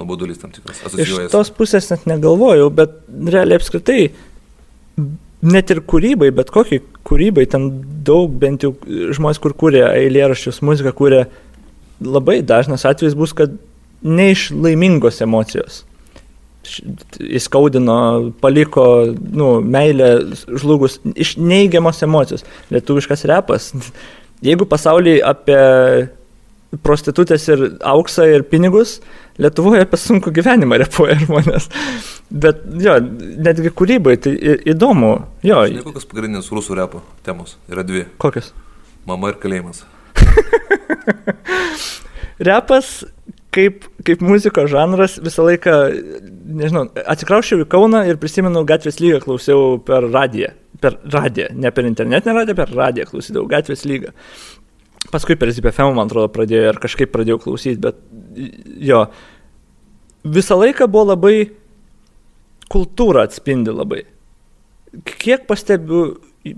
nuobodulys 0.00 0.40
tam 0.40 0.52
tikras. 0.54 0.82
Iš 1.00 1.14
tos 1.32 1.52
pusės 1.54 1.88
net 1.92 2.06
negalvojau, 2.08 2.68
bet 2.74 2.98
realiai 3.32 3.60
apskritai, 3.60 4.00
net 5.46 5.72
ir 5.72 5.82
kūrybai, 5.88 6.30
bet 6.36 6.52
kokiai 6.52 6.82
kūrybai, 7.06 7.46
ten 7.50 7.68
daug 8.06 8.32
bent 8.40 8.66
jau 8.66 8.74
žmonės, 8.86 9.40
kur 9.42 9.56
kūrė 9.58 9.84
eilėraščius, 9.88 10.62
muziką 10.66 10.92
kūrė, 10.96 11.24
labai 12.04 12.40
dažnas 12.46 12.86
atvejis 12.88 13.16
bus, 13.18 13.34
kad 13.36 13.54
ne 14.06 14.30
iš 14.34 14.50
laimingos 14.54 15.22
emocijos. 15.24 15.84
Įskaudino, 17.22 17.96
paliko, 18.42 18.84
nu, 19.14 19.52
meilę 19.62 20.10
žlugus 20.48 20.98
iš 21.14 21.36
neigiamos 21.38 22.02
emocijos. 22.02 22.42
Lietuviškas 22.74 23.22
repas. 23.30 23.70
Jeigu 24.46 24.66
pasaulyje 24.68 25.22
apie 25.24 25.60
prostitutės 26.82 27.46
ir 27.52 27.62
auksą 27.86 28.26
ir 28.32 28.46
pinigus, 28.50 28.98
Lietuvoje 29.36 29.82
apie 29.84 29.98
sunku 30.00 30.30
gyvenimą 30.32 30.78
repuoja 30.80 31.18
žmonės. 31.20 31.66
Bet 32.32 32.62
jo, 32.80 32.94
netgi 33.44 33.68
kūrybai, 33.68 34.14
tai 34.24 34.32
įdomu. 34.72 35.10
Jo. 35.44 35.58
Žinai, 35.68 35.82
kokios 35.84 36.08
pagrindinės 36.08 36.48
rusų 36.56 36.78
repo 36.78 37.02
temos? 37.26 37.58
Yra 37.68 37.84
dvi. 37.84 38.06
Kokios? 38.22 38.54
Mama 39.06 39.34
ir 39.34 39.36
kalėjimas. 39.42 39.84
Repas 42.48 43.04
kaip, 43.56 43.86
kaip 44.06 44.22
muzikos 44.24 44.70
žanras 44.72 45.16
visą 45.22 45.46
laiką, 45.46 45.74
nežinau, 46.60 46.86
atsikraušiau 47.08 47.64
į 47.64 47.70
Kauną 47.72 48.04
ir 48.10 48.20
prisimenu 48.20 48.64
gatvės 48.68 49.00
lygą, 49.02 49.22
klausiau 49.24 49.76
per 49.84 50.08
radiją. 50.12 50.52
Per 50.82 50.98
radiją, 51.08 51.48
ne 51.56 51.70
per 51.72 51.86
internetinę 51.88 52.34
radiją, 52.36 52.56
per 52.58 52.72
radiją 52.76 53.06
klausydavau 53.08 53.48
gatvės 53.48 53.86
lygą. 53.88 54.10
Paskui 55.16 55.38
per 55.40 55.48
ZPFM, 55.48 55.94
man 55.96 56.10
atrodo, 56.10 56.28
pradėjo 56.28 56.74
ir 56.74 56.78
kažkaip 56.82 57.08
pradėjau 57.08 57.38
klausyti, 57.40 57.78
bet 57.80 57.96
jo, 58.84 59.06
visą 60.28 60.58
laiką 60.60 60.84
buvo 60.92 61.06
labai, 61.14 61.36
kultūra 62.68 63.22
atspindi 63.24 63.72
labai. 63.72 64.02
Kiek 65.08 65.46
pastebiu, 65.48 66.02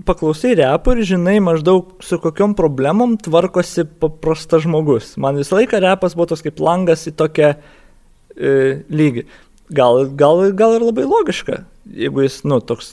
paklausai 0.03 0.57
repų 0.59 0.97
ir 0.97 1.07
žinai 1.13 1.37
maždaug 1.45 2.03
su 2.03 2.19
kokiom 2.19 2.57
problemom 2.59 3.15
tvarkosi 3.23 3.87
paprastas 4.03 4.65
žmogus. 4.67 5.13
Man 5.15 5.39
visą 5.39 5.61
laiką 5.61 5.79
repas 5.85 6.19
buvo 6.19 6.27
toks 6.33 6.43
kaip 6.43 6.59
langas 6.59 7.07
į 7.07 7.15
tokią 7.15 7.53
e, 7.55 8.53
lygį. 8.91 9.27
Gal, 9.71 10.03
gal, 10.19 10.49
gal 10.51 10.75
ir 10.75 10.89
labai 10.89 11.07
logiška, 11.07 11.63
jeigu 11.95 12.27
jis, 12.27 12.41
nu, 12.43 12.59
toks... 12.59 12.91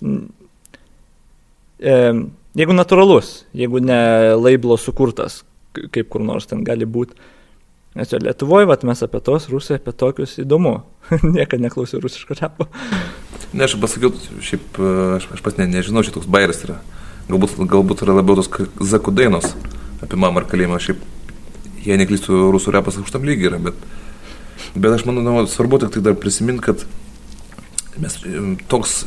E, 1.82 2.00
Jeigu 2.56 2.72
natūralus, 2.72 3.42
jeigu 3.52 3.82
ne 3.84 3.98
laiblo 4.40 4.78
sukurtas, 4.80 5.42
kaip 5.94 6.10
kur 6.12 6.24
nors 6.24 6.48
ten 6.50 6.64
gali 6.66 6.88
būti. 6.88 7.16
Nes 7.96 8.10
jau 8.12 8.20
Lietuvoje, 8.20 8.68
vat, 8.68 8.82
mes 8.84 9.00
apie 9.02 9.20
tos, 9.24 9.46
Rusai 9.48 9.78
apie 9.78 9.94
tokius 9.96 10.36
įdomu. 10.42 10.74
Niekada 11.36 11.62
neklausiau 11.64 12.02
rusiško 12.04 12.36
repo. 12.36 12.66
Ne, 13.56 13.64
aš 13.64 13.78
pasakiau, 13.80 14.12
šiaip 14.44 14.80
aš, 15.16 15.28
aš 15.38 15.44
pas 15.44 15.56
ne, 15.56 15.68
nežinau, 15.78 16.04
šitoks 16.04 16.28
bairis 16.28 16.60
yra. 16.66 16.76
Galbūt, 17.30 17.56
galbūt 17.72 18.04
yra 18.04 18.18
labiau 18.18 18.36
tos 18.38 18.50
zakudainos 18.92 19.54
apie 20.04 20.18
mamą 20.20 20.42
ar 20.42 20.48
kalėjimą. 20.50 20.80
Šiaip, 20.82 21.00
jei 21.86 21.96
neklystų, 22.02 22.50
rusų 22.52 22.74
repas 22.76 23.00
aukštam 23.00 23.24
lygiai 23.24 23.48
yra, 23.48 23.62
bet, 23.70 23.80
bet 24.76 24.92
aš 24.92 25.06
manau, 25.08 25.24
nu, 25.24 25.46
svarbu 25.48 25.80
tik 25.82 25.96
tai 25.96 26.04
dar 26.04 26.18
prisiminti, 26.20 26.66
kad 26.68 26.84
mes 28.02 28.18
toks 28.68 29.06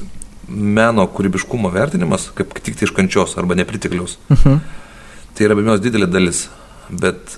meno 0.50 1.06
kūrybiškumo 1.14 1.70
vertinimas, 1.74 2.32
kaip 2.34 2.58
tik 2.58 2.80
tai 2.80 2.88
iš 2.88 2.96
kančios 2.98 3.38
arba 3.38 3.58
nepritikliaus. 3.60 4.18
Uh 4.30 4.38
mhm. 4.38 4.56
-huh. 4.56 4.88
Tai 5.36 5.46
yra 5.46 5.56
be 5.56 5.62
abejo 5.62 5.78
didelė 5.78 6.08
dalis, 6.10 6.50
bet 6.90 7.38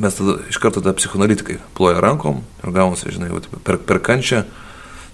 mes 0.00 0.16
tada 0.16 0.38
iš 0.48 0.58
karto 0.60 0.80
tą 0.80 0.94
psichoanalitikai 0.96 1.58
ploja 1.76 2.00
rankom 2.00 2.40
ir 2.62 2.72
gaunasi, 2.74 3.12
žinai, 3.12 3.30
per, 3.64 3.78
per 3.84 4.00
kančią, 4.04 4.44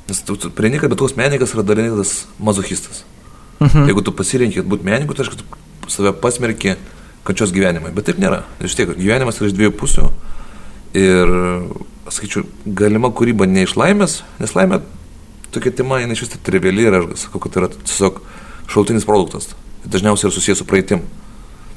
nes 0.07 0.23
tu, 0.23 0.37
tu 0.39 0.51
prieini, 0.55 0.79
kad 0.83 0.93
bet 0.93 1.03
koks 1.03 1.17
menininkas 1.19 1.57
yra 1.57 1.65
dalinėtas 1.67 2.27
mazochistas. 2.39 3.03
Mhm. 3.61 3.89
Jeigu 3.91 4.05
tu 4.05 4.15
pasirinkit 4.15 4.69
būti 4.69 4.87
menininku, 4.87 5.17
tai 5.17 5.27
reiškia, 5.27 5.43
tu 5.43 5.91
save 5.91 6.13
pasmerki 6.23 6.77
kančios 7.27 7.55
gyvenimai, 7.55 7.91
bet 7.95 8.07
taip 8.07 8.21
nėra. 8.23 8.45
Iš 8.63 8.77
tiek, 8.79 8.93
gyvenimas 8.95 9.41
yra 9.41 9.51
iš 9.51 9.57
dviejų 9.57 9.75
pusių 9.81 10.07
ir, 10.97 11.33
sakyčiau, 12.13 12.45
galima 12.79 13.11
kūryba 13.11 13.49
ne 13.51 13.67
iš 13.67 13.75
laimės, 13.79 14.21
nes 14.39 14.55
laimė 14.55 14.83
tokia 15.55 15.73
tema, 15.75 15.99
jinai 16.03 16.15
iš 16.17 16.27
vis 16.27 16.35
tai 16.35 16.43
triviali 16.47 16.87
ir 16.87 16.99
aš 17.01 17.27
sakau, 17.27 17.41
kad 17.43 17.55
tai 17.55 17.65
yra 17.65 17.71
tiesiog 17.75 18.21
šaltinis 18.71 19.07
produktas. 19.09 19.55
Dažniausiai 19.87 20.29
yra 20.29 20.37
susijęs 20.37 20.63
su 20.63 20.69
praeitim. 20.69 21.03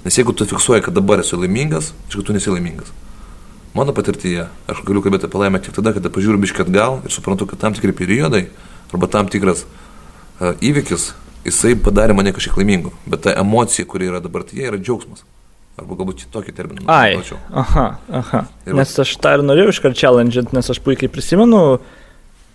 Nes 0.06 0.16
jeigu 0.16 0.34
tu 0.34 0.48
fiksuoji, 0.48 0.84
kad 0.86 0.96
dabar 0.96 1.24
esi 1.24 1.38
laimingas, 1.40 1.92
aišku, 2.08 2.24
tu 2.28 2.36
nesi 2.36 2.52
laimingas. 2.52 2.92
Mano 3.76 3.94
patirtyje, 3.94 4.48
aš 4.72 4.82
galiu 4.88 5.04
kalbėti 5.06 5.28
apie 5.28 5.42
laimę 5.42 5.60
tik 5.62 5.76
tada, 5.76 5.94
kada 5.94 6.10
pažiūriu 6.14 6.40
biškai 6.42 6.64
atgal 6.66 7.02
ir 7.06 7.14
suprantu, 7.14 7.46
kad 7.50 7.62
tam 7.62 7.76
tikri 7.78 7.94
periodai 7.94 8.48
arba 8.90 9.10
tam 9.12 9.30
tikras 9.30 9.66
uh, 9.66 10.56
įvykis, 10.66 11.12
jisai 11.46 11.76
padarė 11.78 12.16
mane 12.18 12.34
kažkiek 12.34 12.58
laimingu. 12.58 12.94
Bet 13.06 13.28
ta 13.28 13.36
emocija, 13.38 13.86
kuri 13.90 14.10
yra 14.10 14.24
dabartyje, 14.24 14.72
yra 14.72 14.80
džiaugsmas. 14.82 15.22
Arba 15.80 15.96
galbūt 16.00 16.26
tokį 16.34 16.56
terminą. 16.56 16.88
Ai. 16.92 17.14
Plačiau. 17.20 17.38
Aha, 17.62 17.86
aha. 18.22 18.44
Ir 18.68 18.76
nes 18.80 18.96
aš 19.04 19.14
tą 19.22 19.38
ir 19.38 19.46
norėjau 19.46 19.76
iškart 19.76 20.00
challenge, 20.00 20.44
nes 20.56 20.74
aš 20.74 20.82
puikiai 20.84 21.12
prisimenu, 21.12 21.62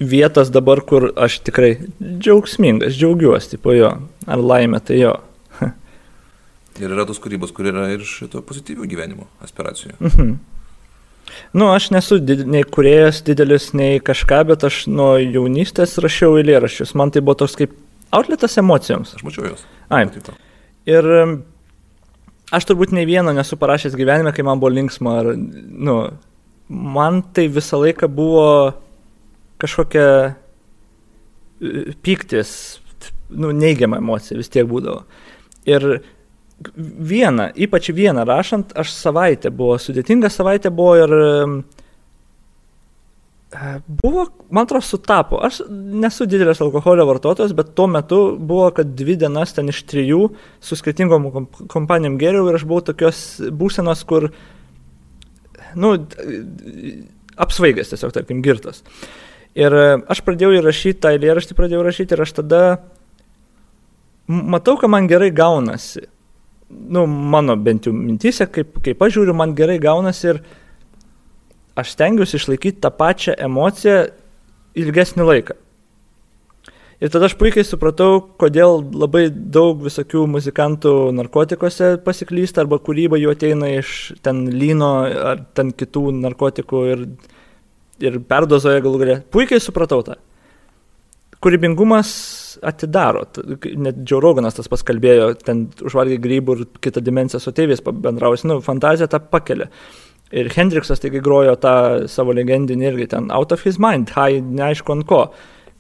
vietas 0.03 0.51
dabar, 0.53 0.83
kur 0.85 1.13
aš 1.17 1.39
tikrai 1.47 1.77
džiaugsmingas, 2.03 2.99
džiaugiuosi, 2.99 3.55
tipo 3.55 3.73
jo, 3.77 3.95
ar 4.27 4.45
laimė, 4.45 4.83
tai 4.85 5.01
jo. 5.01 5.15
Ir 6.81 6.91
yra 6.91 7.07
tos 7.09 7.21
kūrybos, 7.23 7.53
kur 7.55 7.69
yra 7.71 7.87
ir 7.95 8.05
šito 8.09 8.43
pozityvių 8.47 8.89
gyvenimo 8.91 9.29
aspiracijų. 9.45 9.97
Mhm. 10.01 10.35
Nu, 11.57 11.71
aš 11.73 11.89
nesu 11.95 12.19
did, 12.21 12.45
nei 12.51 12.65
kuriejas 12.69 13.23
didelis, 13.27 13.71
nei 13.77 14.01
kažką, 14.03 14.43
bet 14.51 14.67
aš 14.67 14.85
nuo 14.91 15.15
jaunystės 15.19 15.97
rašiau 16.03 16.37
eilėraščius. 16.41 16.95
Man 16.99 17.15
tai 17.15 17.23
buvo 17.25 17.39
toks 17.43 17.57
kaip 17.59 17.75
outletas 18.15 18.59
emocijoms. 18.61 19.15
Aš 19.17 19.25
mačiau 19.27 19.49
juos. 19.49 19.65
Ai. 19.95 20.05
Ir 20.91 21.09
aš 22.55 22.69
turbūt 22.69 22.95
nei 22.95 23.07
vieno 23.09 23.33
nesu 23.37 23.59
parašęs 23.61 23.97
gyvenime, 23.99 24.35
kai 24.37 24.45
man 24.47 24.61
buvo 24.63 24.75
linksma. 24.75 25.19
Ar, 25.23 25.33
nu, 25.35 25.99
man 26.69 27.23
tai 27.35 27.49
visą 27.53 27.81
laiką 27.83 28.11
buvo 28.13 28.49
kažkokia 29.63 30.09
e, 30.29 31.95
pyktis, 32.05 32.51
nu, 33.31 33.55
neigiama 33.57 34.03
emocija 34.03 34.39
vis 34.39 34.53
tiek 34.53 34.69
būdavo. 34.69 35.05
Ir 35.71 36.03
vieną, 37.11 37.49
ypač 37.57 37.91
vieną 37.91 38.25
rašant, 38.25 38.73
aš 38.79 38.93
savaitę 38.95 39.51
buvo, 39.51 39.79
sudėtinga 39.81 40.31
savaitė 40.31 40.71
buvo 40.75 40.95
ir 41.01 41.15
e, 41.19 41.33
buvo, 43.87 44.27
man 44.51 44.69
atrodo, 44.69 44.87
sutapo. 44.87 45.41
Aš 45.45 45.63
nesu 45.69 46.27
didelis 46.31 46.63
alkoholio 46.65 47.07
vartotojas, 47.11 47.55
bet 47.57 47.75
tuo 47.77 47.89
metu 47.91 48.21
buvo, 48.39 48.71
kad 48.77 48.95
dvi 48.97 49.19
dienas 49.21 49.55
ten 49.57 49.71
iš 49.73 49.83
trijų 49.91 50.29
su 50.63 50.79
skirtingom 50.79 51.49
kompanijom 51.73 52.19
geriau 52.23 52.49
ir 52.49 52.59
aš 52.59 52.67
buvau 52.71 52.87
tokios 52.87 53.21
būsenos, 53.51 54.07
kur, 54.09 54.31
nu, 55.75 55.95
apsvaigęs 57.35 57.93
tiesiog, 57.93 58.15
tarkim, 58.15 58.43
girtas. 58.47 58.83
Ir 59.59 59.75
e, 59.75 59.87
aš 60.11 60.23
pradėjau 60.27 60.55
įrašyti 60.61 61.03
tą 61.03 61.15
eilėraštį, 61.15 61.59
pradėjau 61.59 61.85
rašyti 61.87 62.17
ir 62.17 62.25
aš 62.25 62.39
tada 62.41 62.65
matau, 64.27 64.79
kad 64.81 64.91
man 64.91 65.11
gerai 65.11 65.31
gaunasi. 65.35 66.09
Nu, 66.69 67.05
mano 67.07 67.57
bent 67.61 67.87
jau 67.87 67.93
mintise, 67.95 68.47
kaip, 68.51 68.79
kaip 68.85 69.03
aš 69.05 69.19
žiūriu, 69.19 69.35
man 69.37 69.53
gerai 69.57 69.77
gaunasi 69.83 70.31
ir 70.33 70.41
aš 71.79 71.93
stengiuosi 71.95 72.39
išlaikyti 72.39 72.81
tą 72.83 72.91
pačią 72.95 73.35
emociją 73.47 73.99
ilgesnį 74.79 75.29
laiką. 75.29 75.59
Ir 77.03 77.11
tada 77.13 77.27
aš 77.29 77.35
puikiai 77.37 77.67
supratau, 77.67 78.21
kodėl 78.41 78.79
labai 78.95 79.27
daug 79.29 79.83
visokių 79.85 80.25
muzikantų 80.31 80.93
narkotikose 81.19 81.97
pasiklysta 82.05 82.63
arba 82.63 82.79
kūryba 82.81 83.19
jų 83.21 83.35
ateina 83.35 83.69
iš 83.75 84.15
ten 84.25 84.47
lyno 84.55 84.93
ar 85.33 85.43
ten 85.59 85.75
kitų 85.75 86.07
narkotikų 86.23 86.85
ir 86.95 87.03
ir 88.03 88.21
perdozoja 88.29 88.83
galų 88.85 89.01
galę. 89.03 89.17
Puikiai 89.35 89.63
supratau 89.63 90.03
tą. 90.07 90.17
Kūrybingumas 91.45 92.11
atidaro. 92.65 93.27
Net 93.85 94.01
Džiauroganas 94.01 94.57
tas 94.57 94.71
paskalbėjo, 94.73 95.29
ten 95.45 95.67
užvalgė 95.85 96.17
grybų 96.25 96.57
ir 96.57 96.65
kitą 96.85 97.03
dimenciją 97.05 97.43
su 97.43 97.53
tėvės 97.57 97.85
bendrausi. 97.85 98.49
Nu, 98.49 98.61
fantazija 98.65 99.11
tą 99.13 99.21
pakelia. 99.29 99.69
Ir 100.35 100.49
Hendriksas 100.55 101.03
taigi 101.03 101.21
grojo 101.23 101.53
tą 101.61 101.75
savo 102.11 102.33
legendinį 102.35 102.89
irgi 102.91 103.11
ten 103.13 103.29
out 103.35 103.53
of 103.53 103.63
his 103.67 103.77
mind, 103.79 104.15
high, 104.17 104.41
neaišku 104.41 104.97
ant 104.97 105.07
ko. 105.11 105.21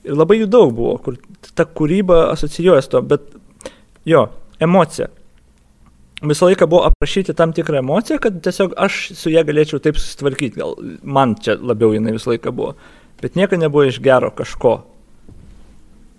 Ir 0.04 0.20
labai 0.20 0.42
jų 0.42 0.50
daug 0.52 0.74
buvo, 0.76 0.98
kur 1.02 1.16
ta 1.56 1.64
kūryba 1.64 2.26
asocijuojas 2.34 2.90
to, 2.92 3.00
bet 3.08 3.24
jo, 4.04 4.26
emocija 4.62 5.08
visą 6.28 6.46
laiką 6.48 6.66
buvo 6.70 6.84
aprašyti 6.88 7.34
tam 7.36 7.52
tikrą 7.52 7.80
emociją, 7.82 8.18
kad 8.22 8.36
tiesiog 8.44 8.76
aš 8.80 9.00
su 9.18 9.32
ją 9.32 9.42
galėčiau 9.46 9.80
taip 9.82 9.98
susitvarkyti. 10.00 10.60
Gal 10.60 10.76
man 11.02 11.34
čia 11.40 11.56
labiau 11.60 11.92
jinai 11.94 12.14
visą 12.16 12.32
laiką 12.32 12.52
buvo. 12.54 12.74
Bet 13.20 13.36
nieko 13.38 13.58
nebuvo 13.60 13.86
iš 13.88 14.00
gero 14.04 14.30
kažko. 14.34 14.76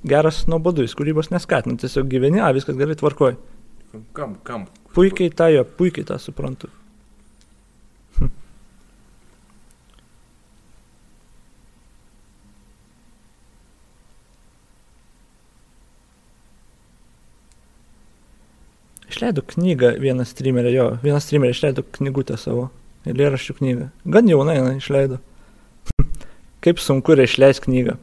Geras 0.05 0.45
nuobodu, 0.51 0.85
jis 0.85 0.95
kūrybos 0.97 1.31
neskatina, 1.33 1.77
tiesiog 1.81 2.09
gyveni, 2.11 2.41
a, 2.43 2.53
viskas 2.55 2.77
gerai 2.79 2.97
tvarkoj. 2.99 3.37
Kam, 4.15 4.35
kam? 4.45 4.65
Puikiai 4.95 5.31
tą 5.33 5.49
jo, 5.53 5.63
puikiai 5.77 6.07
tą 6.07 6.19
suprantu. 6.21 6.71
Hm. 8.19 8.31
Išleido 19.11 19.43
knygą 19.47 19.93
vienas 20.01 20.31
streamerė, 20.33 20.71
jo, 20.75 20.87
vienas 21.03 21.27
streamerė 21.27 21.55
išleido 21.55 21.83
knygutę 21.97 22.35
savo, 22.39 22.69
eilėraščių 23.07 23.57
knygą. 23.59 23.91
Gan 24.11 24.31
jaunai 24.31 24.57
jinai 24.57 24.75
išleido. 24.79 25.21
Kaip 26.65 26.81
sunku 26.83 27.15
yra 27.15 27.27
išleisti 27.27 27.69
knygą. 27.69 27.95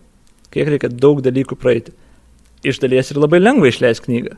Kiek 0.53 0.69
reikia 0.75 0.91
daug 0.93 1.23
dalykų 1.25 1.59
praeiti. 1.59 1.95
Iš 2.63 2.79
dalies 2.83 3.11
ir 3.11 3.21
labai 3.23 3.41
lengva 3.43 3.71
išleisti 3.73 4.09
knygą. 4.09 4.37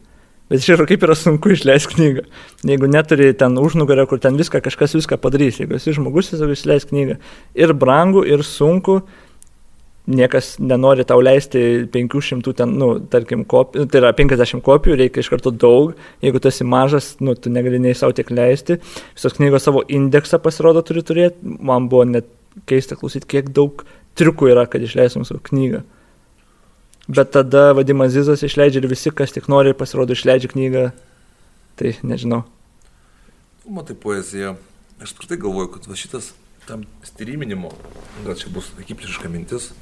Bet 0.52 0.60
tikrųjų 0.60 0.86
kaip 0.90 1.04
yra 1.06 1.14
sunku 1.16 1.54
išleisti 1.54 1.96
knygą. 1.96 2.22
Jeigu 2.68 2.88
neturi 2.92 3.30
ten 3.40 3.56
užnugario, 3.56 4.04
kur 4.08 4.20
ten 4.20 4.36
viską 4.36 4.60
kažkas 4.64 4.92
viską 4.98 5.16
padarys. 5.22 5.60
Jeigu 5.62 5.78
esi 5.78 5.94
žmogus, 5.96 6.28
tiesiog 6.32 6.52
išleis 6.52 6.84
knygą. 6.90 7.16
Ir 7.56 7.72
brangu, 7.80 8.26
ir 8.28 8.44
sunku. 8.44 9.00
Niekas 10.04 10.58
nenori 10.60 11.06
tau 11.08 11.22
leisti 11.24 11.86
500, 11.88 12.52
ten, 12.58 12.74
nu, 12.76 12.90
tarkim, 13.08 13.46
kopijų, 13.48 13.86
tai 13.88 14.02
yra 14.02 14.10
50 14.12 14.60
kopijų, 14.66 14.98
reikia 15.00 15.24
iš 15.24 15.30
karto 15.32 15.48
daug. 15.48 15.94
Jeigu 16.20 16.42
tu 16.44 16.50
esi 16.52 16.66
mažas, 16.68 17.14
nu, 17.24 17.32
tu 17.32 17.48
negali 17.48 17.80
nei 17.80 17.96
savo 17.96 18.12
tiek 18.12 18.28
leisti. 18.28 18.76
Visos 19.16 19.38
knygos 19.38 19.64
savo 19.64 19.80
indeksą 19.88 20.42
pasirodo 20.44 20.84
turi 20.84 21.00
turėti. 21.08 21.56
Man 21.64 21.88
buvo 21.88 22.04
net 22.10 22.28
keista 22.68 23.00
klausyti, 23.00 23.30
kiek 23.32 23.48
daug 23.56 23.86
triukų 24.20 24.52
yra, 24.52 24.68
kad 24.68 24.84
išleistum 24.84 25.24
savo 25.24 25.40
knygą. 25.48 25.80
Bet 27.08 27.34
tada 27.36 27.72
Vadimas 27.76 28.14
Zizas 28.14 28.42
išleidžia 28.42 28.80
ir 28.80 28.88
visi, 28.88 29.12
kas 29.12 29.34
tik 29.34 29.48
nori, 29.52 29.74
pasirodo, 29.76 30.16
išleidžia 30.16 30.48
knygą. 30.48 30.84
Tai 31.76 31.90
nežinau. 32.06 32.44
Matai 33.68 33.96
poeziją. 33.98 34.54
Aš 35.02 35.12
apskritai 35.12 35.36
galvoju, 35.42 35.68
kad 35.74 35.88
va 35.90 35.98
šitas 35.98 36.30
tam 36.64 36.86
styriminimo, 37.04 37.74
gal 38.24 38.38
čia 38.40 38.48
bus 38.52 38.70
akiplėšiška 38.80 39.28
mintis, 39.28 39.72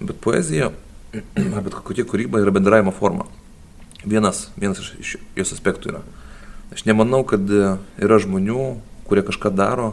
bet 0.00 0.16
poezija, 0.24 0.70
bet 1.66 1.74
kokia 1.84 2.06
kūryba 2.08 2.40
yra 2.40 2.54
bendravimo 2.54 2.94
forma. 2.96 3.26
Vienas, 4.04 4.46
vienas 4.56 4.80
iš, 4.80 4.92
iš 5.02 5.10
jos 5.36 5.52
aspektų 5.52 5.92
yra. 5.92 6.00
Aš 6.72 6.86
nemanau, 6.88 7.20
kad 7.28 7.44
yra 7.44 8.20
žmonių, 8.22 8.70
kurie 9.04 9.24
kažką 9.26 9.52
daro, 9.52 9.92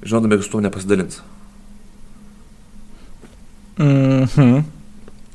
žinodami, 0.00 0.38
kad 0.38 0.46
su 0.46 0.54
tuo 0.54 0.62
nepasidalins. 0.64 1.20
Mhm. 3.76 4.24
Mm 4.40 4.75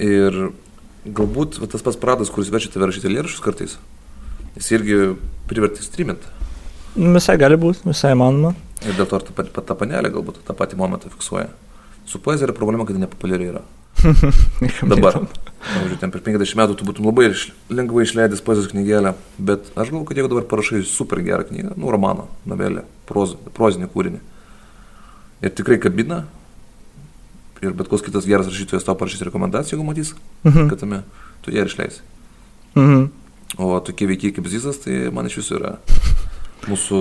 Ir 0.01 0.37
galbūt 1.05 1.59
va, 1.61 1.69
tas 1.69 1.83
pats 1.85 1.99
pradas, 1.99 2.31
kuris 2.33 2.51
verčia 2.53 2.71
tave 2.73 2.89
rašyti 2.89 3.11
lėrašus 3.11 3.43
kartais, 3.43 3.77
jis 4.57 4.71
irgi 4.77 4.99
privertė 5.49 5.85
streamint. 5.85 6.25
Visai 6.95 7.37
gali 7.39 7.57
būti, 7.59 7.85
visai 7.87 8.13
manoma. 8.19 8.55
Ir 8.81 8.97
dėl 8.97 9.07
to 9.07 9.19
ir 9.21 9.51
ta, 9.53 9.61
ta, 9.61 9.77
panelė 9.77 10.11
galbūt 10.13 10.41
tą 10.47 10.55
patį 10.57 10.79
momentą 10.79 11.11
fiksuoja. 11.13 11.51
Su 12.09 12.19
poezija 12.19 12.49
yra 12.49 12.57
problema, 12.57 12.87
kad 12.87 12.97
nepopuliari 12.97 13.51
yra. 13.53 13.61
Dabar. 14.91 15.21
Pavyzdžiui, 15.61 15.99
ten 16.01 16.11
per 16.13 16.23
50 16.25 16.57
metų 16.57 16.75
tu 16.79 16.87
būtum 16.87 17.05
labai 17.05 17.27
iš, 17.29 17.51
lengvai 17.69 18.07
išleidęs 18.07 18.41
poezijos 18.41 18.71
knygelę, 18.71 19.13
bet 19.37 19.69
aš 19.75 19.91
galvoju, 19.91 20.07
kad 20.09 20.17
jeigu 20.17 20.31
dabar 20.31 20.47
parašai 20.49 20.81
super 20.89 21.21
gerą 21.21 21.45
knygą, 21.45 21.75
nu, 21.77 21.91
romaną, 21.93 22.25
novelę, 22.49 22.81
proz, 23.05 23.35
prozinį 23.53 23.91
kūrinį, 23.93 24.21
ir 25.45 25.53
tikrai 25.59 25.77
kabina, 25.83 26.23
ir 27.61 27.75
bet 27.77 27.89
koks 27.91 28.03
kitas 28.05 28.27
geras 28.29 28.49
rašytojas 28.49 28.85
tau 28.87 28.97
parašys 28.97 29.23
rekomendacijų, 29.27 29.77
jeigu 29.77 29.87
matys, 29.87 30.13
mhm. 30.45 30.69
kad 30.71 30.81
tame 30.81 31.01
tu 31.45 31.53
ją 31.53 31.65
išleisi. 31.69 32.03
Mhm. 32.75 33.07
O 33.59 33.73
tokie 33.83 34.07
veikiai 34.07 34.33
kaip 34.35 34.47
Zizas, 34.47 34.79
tai 34.83 35.09
man 35.13 35.27
iš 35.27 35.41
viso 35.41 35.57
yra 35.57 35.75
mūsų... 36.69 36.99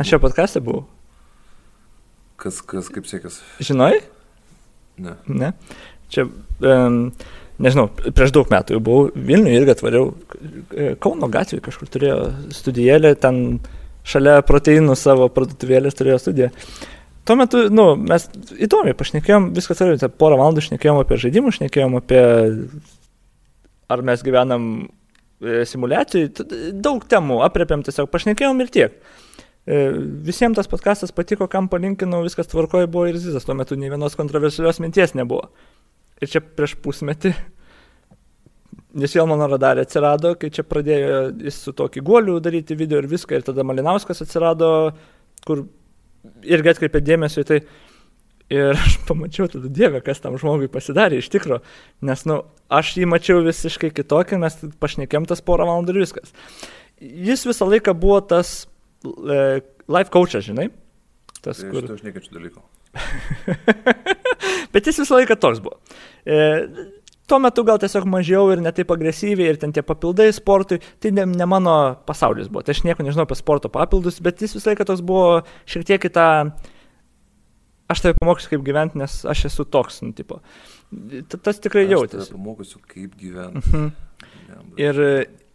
Aš 0.00 0.12
čia 0.12 0.20
podcast'e 0.20 0.60
buvau. 0.64 0.84
Kas, 2.40 2.58
kas, 2.66 2.90
kaip 2.92 3.06
sėkės? 3.08 3.38
Žinai? 3.62 3.94
Ne. 5.00 5.14
Ne. 5.30 5.52
Čia, 6.12 6.26
um, 6.60 6.98
nežinau, 7.62 7.86
prieš 8.12 8.34
daug 8.34 8.50
metų 8.52 8.76
jau 8.76 8.82
buvau 8.84 9.04
Vilniuje 9.14 9.60
irgi 9.62 9.72
atvariau, 9.76 10.10
e, 10.74 10.92
Kauno 11.00 11.30
gatvėje 11.32 11.64
kažkur 11.64 11.88
turėjo 11.92 12.18
studijėlę, 12.52 13.14
ten 13.22 13.62
šalia 14.04 14.40
proteinų 14.44 14.96
savo 14.98 15.30
parduotuvėlės 15.32 15.96
turėjo 15.96 16.18
studiją. 16.20 16.50
Tuo 17.22 17.36
metu, 17.38 17.68
nu, 17.70 17.92
mes 18.02 18.24
įdomiai 18.66 18.96
pašnekėjom, 18.98 19.52
viskas 19.54 19.82
yra, 19.84 19.94
tai 20.00 20.08
porą 20.10 20.40
valandų 20.40 20.64
šnekėjom 20.66 20.98
apie 21.04 21.20
žaidimus, 21.22 21.60
šnekėjom 21.60 21.94
apie 22.00 22.22
ar 23.92 24.02
mes 24.06 24.24
gyvenam 24.26 24.64
e, 24.82 25.62
simulacijai, 25.68 26.30
daug 26.82 27.04
temų 27.08 27.40
apriepėm 27.46 27.84
tiesiog, 27.86 28.10
pašnekėjom 28.12 28.62
ir 28.64 28.72
tiek. 28.74 28.96
E, 29.62 29.82
visiems 30.26 30.58
tas 30.58 30.70
podcastas 30.70 31.14
patiko, 31.14 31.46
kam 31.50 31.68
palinkinau, 31.70 32.24
viskas 32.26 32.50
tvarkoje 32.50 32.90
buvo 32.90 33.06
ir 33.10 33.20
Zizas, 33.22 33.46
tuo 33.46 33.54
metu 33.58 33.78
nei 33.78 33.92
vienos 33.92 34.18
kontroversialios 34.18 34.80
minties 34.82 35.14
nebuvo. 35.18 35.50
Ir 36.22 36.30
čia 36.32 36.42
prieš 36.42 36.74
pusmetį, 36.82 37.34
nes 38.98 39.14
vėl 39.14 39.28
mano 39.30 39.46
radarė 39.50 39.86
atsirado, 39.86 40.34
kai 40.38 40.50
čia 40.54 40.66
pradėjo 40.66 41.22
jis 41.46 41.62
su 41.68 41.74
tokį 41.78 42.02
guoliu 42.06 42.40
daryti 42.42 42.78
video 42.78 43.02
ir 43.02 43.10
viską, 43.10 43.38
ir 43.38 43.46
tada 43.46 43.66
Malinauskas 43.66 44.22
atsirado, 44.24 44.72
kur 45.46 45.66
irgi 46.42 46.72
atkreipė 46.74 47.02
dėmesį 47.04 47.44
į 47.44 47.48
tai. 47.48 47.62
Ir 48.52 48.76
aš 48.76 48.98
pamačiau 49.08 49.46
tada 49.48 49.70
Dievę, 49.72 50.02
kas 50.04 50.20
tam 50.20 50.34
žmogui 50.40 50.68
pasidarė 50.68 51.22
iš 51.22 51.30
tikro, 51.32 51.62
nes, 52.04 52.24
nu, 52.28 52.42
aš 52.68 52.90
jį 52.98 53.06
mačiau 53.08 53.40
visiškai 53.46 53.88
kitokį, 53.96 54.40
mes 54.42 54.58
pašnekėm 54.82 55.24
tas 55.30 55.40
porą 55.46 55.64
valandų 55.70 55.94
ir 55.94 56.00
viskas. 56.02 56.34
Jis 57.00 57.46
visą 57.48 57.70
laiką 57.70 57.94
buvo 57.96 58.18
tas 58.34 58.66
e, 59.06 59.62
life 59.88 60.12
coachas, 60.12 60.44
žinai? 60.50 60.68
Tas, 61.40 61.62
tai 61.62 61.70
kur... 61.70 61.88
Aš 61.94 62.04
nekečiu 62.04 62.36
dalyko. 62.36 62.60
Bet 64.74 64.90
jis 64.90 65.00
visą 65.00 65.16
laiką 65.16 65.38
toks 65.40 65.62
buvo. 65.64 65.80
E, 66.28 66.42
tuo 67.32 67.40
metu 67.40 67.64
gal 67.64 67.80
tiesiog 67.80 68.04
mažiau 68.12 68.50
ir 68.52 68.60
netaip 68.60 68.90
agresyviai 68.92 69.54
ir 69.54 69.58
ten 69.60 69.72
tie 69.72 69.84
papildai 69.86 70.28
sportui, 70.36 70.82
tai 71.00 71.14
ne, 71.16 71.24
ne 71.30 71.48
mano 71.48 71.76
pasaulis 72.08 72.50
buvo. 72.52 72.64
Tai 72.66 72.74
aš 72.76 72.82
nieko 72.84 73.06
nežinau 73.06 73.24
apie 73.24 73.38
sporto 73.38 73.70
papildus, 73.72 74.20
bet 74.24 74.42
jis 74.44 74.58
visą 74.58 74.72
laiką 74.72 74.86
toks 74.88 75.04
buvo 75.08 75.40
šiek 75.64 75.88
tiek 75.88 76.08
į 76.10 76.12
tą... 76.12 76.28
Aš 77.92 78.00
tave 78.00 78.16
pamokysiu, 78.16 78.54
kaip 78.54 78.64
gyventi, 78.64 78.96
nes 79.00 79.18
aš 79.28 79.46
esu 79.50 79.66
toks, 79.68 79.98
nu, 80.04 80.14
tipo. 80.16 80.38
Tas 81.44 81.58
tikrai 81.60 81.82
jautėsi. 81.90 82.30
Aš 82.30 82.36
pamokysiu, 82.36 82.80
kaip 82.88 83.16
gyventi. 83.20 83.60
Mhm. 83.60 83.88
Ir, 84.80 85.00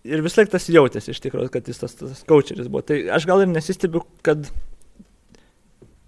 ir 0.06 0.23
vis 0.25 0.38
laik 0.38 0.51
tas 0.53 0.67
jautėsi 0.69 1.14
iš 1.14 1.22
tikrųjų, 1.23 1.49
kad 1.53 1.69
jis 1.69 1.81
tas, 1.81 1.95
tas 1.97 2.22
coacheris 2.30 2.69
buvo. 2.69 2.83
Tai 2.85 2.99
aš 3.17 3.25
gal 3.30 3.41
ir 3.41 3.49
nesistebiu, 3.49 4.03
kad 4.25 4.49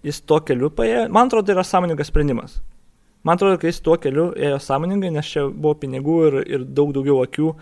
jis 0.06 0.22
to 0.22 0.38
keliu 0.46 0.70
paėjo. 0.74 1.06
Man 1.14 1.30
atrodo, 1.30 1.48
tai 1.48 1.58
yra 1.58 1.66
sąmoningas 1.66 2.10
sprendimas. 2.12 2.60
Man 3.22 3.36
atrodo, 3.36 3.58
kad 3.60 3.68
jis 3.68 3.82
tuo 3.84 3.98
keliu 4.00 4.30
ėjo 4.32 4.60
sąmoningai, 4.64 5.10
nes 5.12 5.28
čia 5.28 5.44
buvo 5.50 5.74
pinigų 5.82 6.16
ir, 6.28 6.38
ir 6.56 6.64
daug 6.64 6.94
daugiau 6.96 7.20
akių. 7.26 7.52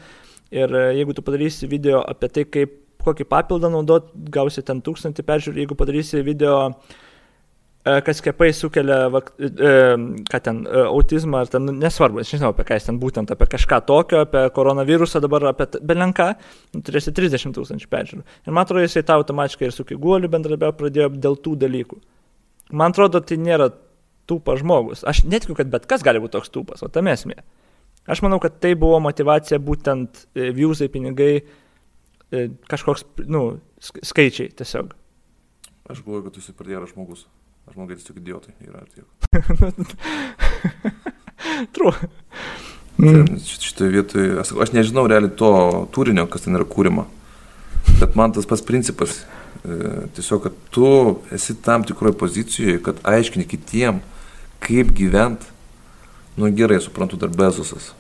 Ir 0.55 0.71
e, 0.71 0.85
jeigu 1.01 1.17
tu 1.17 1.25
padarysi 1.27 1.69
video 1.69 2.05
apie 2.07 2.31
tai, 2.31 2.45
kaip 2.47 2.77
kokį 3.03 3.27
papildą 3.29 3.71
naudot, 3.73 4.13
gausi 4.33 4.63
ten 4.63 4.81
tūkstantį 4.85 5.25
peržiūrų. 5.27 5.63
Jeigu 5.65 5.77
padarysi 5.79 6.23
video, 6.23 6.61
e, 7.83 7.97
kas 8.07 8.23
kepai 8.23 8.53
sukelia, 8.55 9.01
e, 9.11 9.73
ką 10.31 10.41
ten, 10.47 10.63
autizmą 10.85 11.43
ar 11.43 11.51
ten, 11.51 11.67
nu, 11.67 11.75
nesvarbu, 11.83 12.23
aš 12.23 12.37
nežinau 12.37 12.53
apie 12.55 12.69
ką 12.71 12.79
jis 12.79 12.89
ten 12.93 13.03
būtent, 13.03 13.35
apie 13.35 13.51
kažką 13.57 13.81
tokio, 13.91 14.23
apie 14.29 14.45
koronavirusą 14.55 15.25
dabar, 15.25 15.51
apie 15.51 15.67
belenką, 15.91 16.29
nu, 16.77 16.85
turėsi 16.87 17.17
30 17.19 17.59
tūkstančių 17.59 17.91
peržiūrų. 17.97 18.23
Ir 18.47 18.55
man 18.55 18.63
atrodo, 18.63 18.87
jisai 18.87 19.03
tą 19.11 19.19
automatiškai 19.25 19.73
ir 19.73 19.75
su 19.75 19.89
kiguoliu 19.91 20.31
bendradarbiavo 20.31 20.79
pradėjo 20.85 21.11
dėl 21.19 21.39
tų 21.43 21.59
dalykų. 21.67 22.01
Man 22.79 22.95
atrodo, 22.95 23.25
tai 23.25 23.41
nėra 23.43 23.73
tūpas 24.29 24.61
žmogus. 24.63 25.05
Aš 25.09 25.25
netikiu, 25.25 25.57
kad 25.59 25.71
bet 25.73 25.89
kas 25.91 26.05
gali 26.07 26.21
būti 26.23 26.37
toks 26.37 26.53
tūpas, 26.55 26.85
o 26.85 26.91
tam 26.93 27.11
esmė. 27.11 27.41
Aš 28.09 28.23
manau, 28.25 28.39
kad 28.41 28.57
tai 28.63 28.73
buvo 28.79 29.01
motivacija 29.05 29.59
būtent 29.61 30.23
e, 30.33 30.49
viewsai, 30.57 30.89
pinigai, 30.93 31.33
e, 32.33 32.47
kažkoks, 32.71 33.05
nu, 33.29 33.59
skaičiai 33.81 34.55
tiesiog. 34.57 34.95
Aš 35.89 36.01
galvoju, 36.05 36.25
kad 36.29 36.37
tu 36.37 36.45
esi 36.45 36.55
geras 36.65 36.95
žmogus. 36.95 37.27
Aš 37.69 37.77
manau, 37.77 37.91
kad 37.91 38.01
tiesiog 38.01 38.21
idiotai 38.23 38.55
yra 38.65 38.81
ar 38.81 38.89
tiek. 38.93 39.07
True. 41.77 41.93
Mm. 42.99 43.39
Šitoje 43.45 43.93
vietoje, 43.93 44.31
aš, 44.41 44.53
aš 44.65 44.73
nežinau 44.75 45.07
realiai 45.07 45.35
to 45.37 45.51
turinio, 45.95 46.27
kas 46.33 46.47
ten 46.47 46.57
yra 46.59 46.67
kūrima. 46.67 47.05
Bet 48.01 48.17
man 48.19 48.33
tas 48.35 48.49
pats 48.49 48.65
principas. 48.65 49.21
E, 49.65 50.07
tiesiog, 50.17 50.49
kad 50.49 50.57
tu 50.75 50.89
esi 51.35 51.57
tam 51.63 51.85
tikroje 51.87 52.17
pozicijoje, 52.19 52.81
kad 52.89 53.05
aiškini 53.07 53.47
kitiem, 53.49 54.01
kaip 54.65 54.93
gyventi, 54.97 55.47
nu 56.39 56.51
gerai, 56.55 56.81
suprantu, 56.83 57.19
dar 57.21 57.33
Bezosas, 57.35 57.93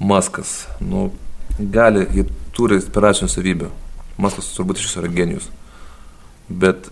Maskas, 0.00 0.64
nu 0.80 1.10
gali, 1.58 2.06
jie 2.14 2.24
turi 2.56 2.78
inspiracinių 2.80 3.28
savybių. 3.28 3.68
Maskas 4.20 4.48
turbūt 4.56 4.80
iš 4.80 4.88
viso 4.88 5.02
yra 5.02 5.10
genijus. 5.12 5.50
Bet 6.48 6.88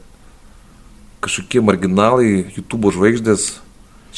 kažkokie 1.25 1.62
marginalai, 1.65 2.44
YouTube 2.57 2.92
žvaigždės, 2.94 3.57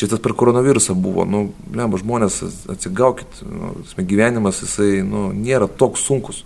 Čia 0.01 0.07
tas 0.09 0.21
per 0.23 0.33
koronavirusą 0.39 0.95
buvo, 0.95 1.27
nu, 1.27 1.51
lemba, 1.75 1.99
žmonės 2.01 2.39
atsigaukit, 2.71 3.41
nu, 3.45 3.73
gyvenimas 3.99 4.63
jisai, 4.63 5.03
nu, 5.05 5.27
nėra 5.35 5.67
toks 5.67 6.05
sunkus. 6.07 6.45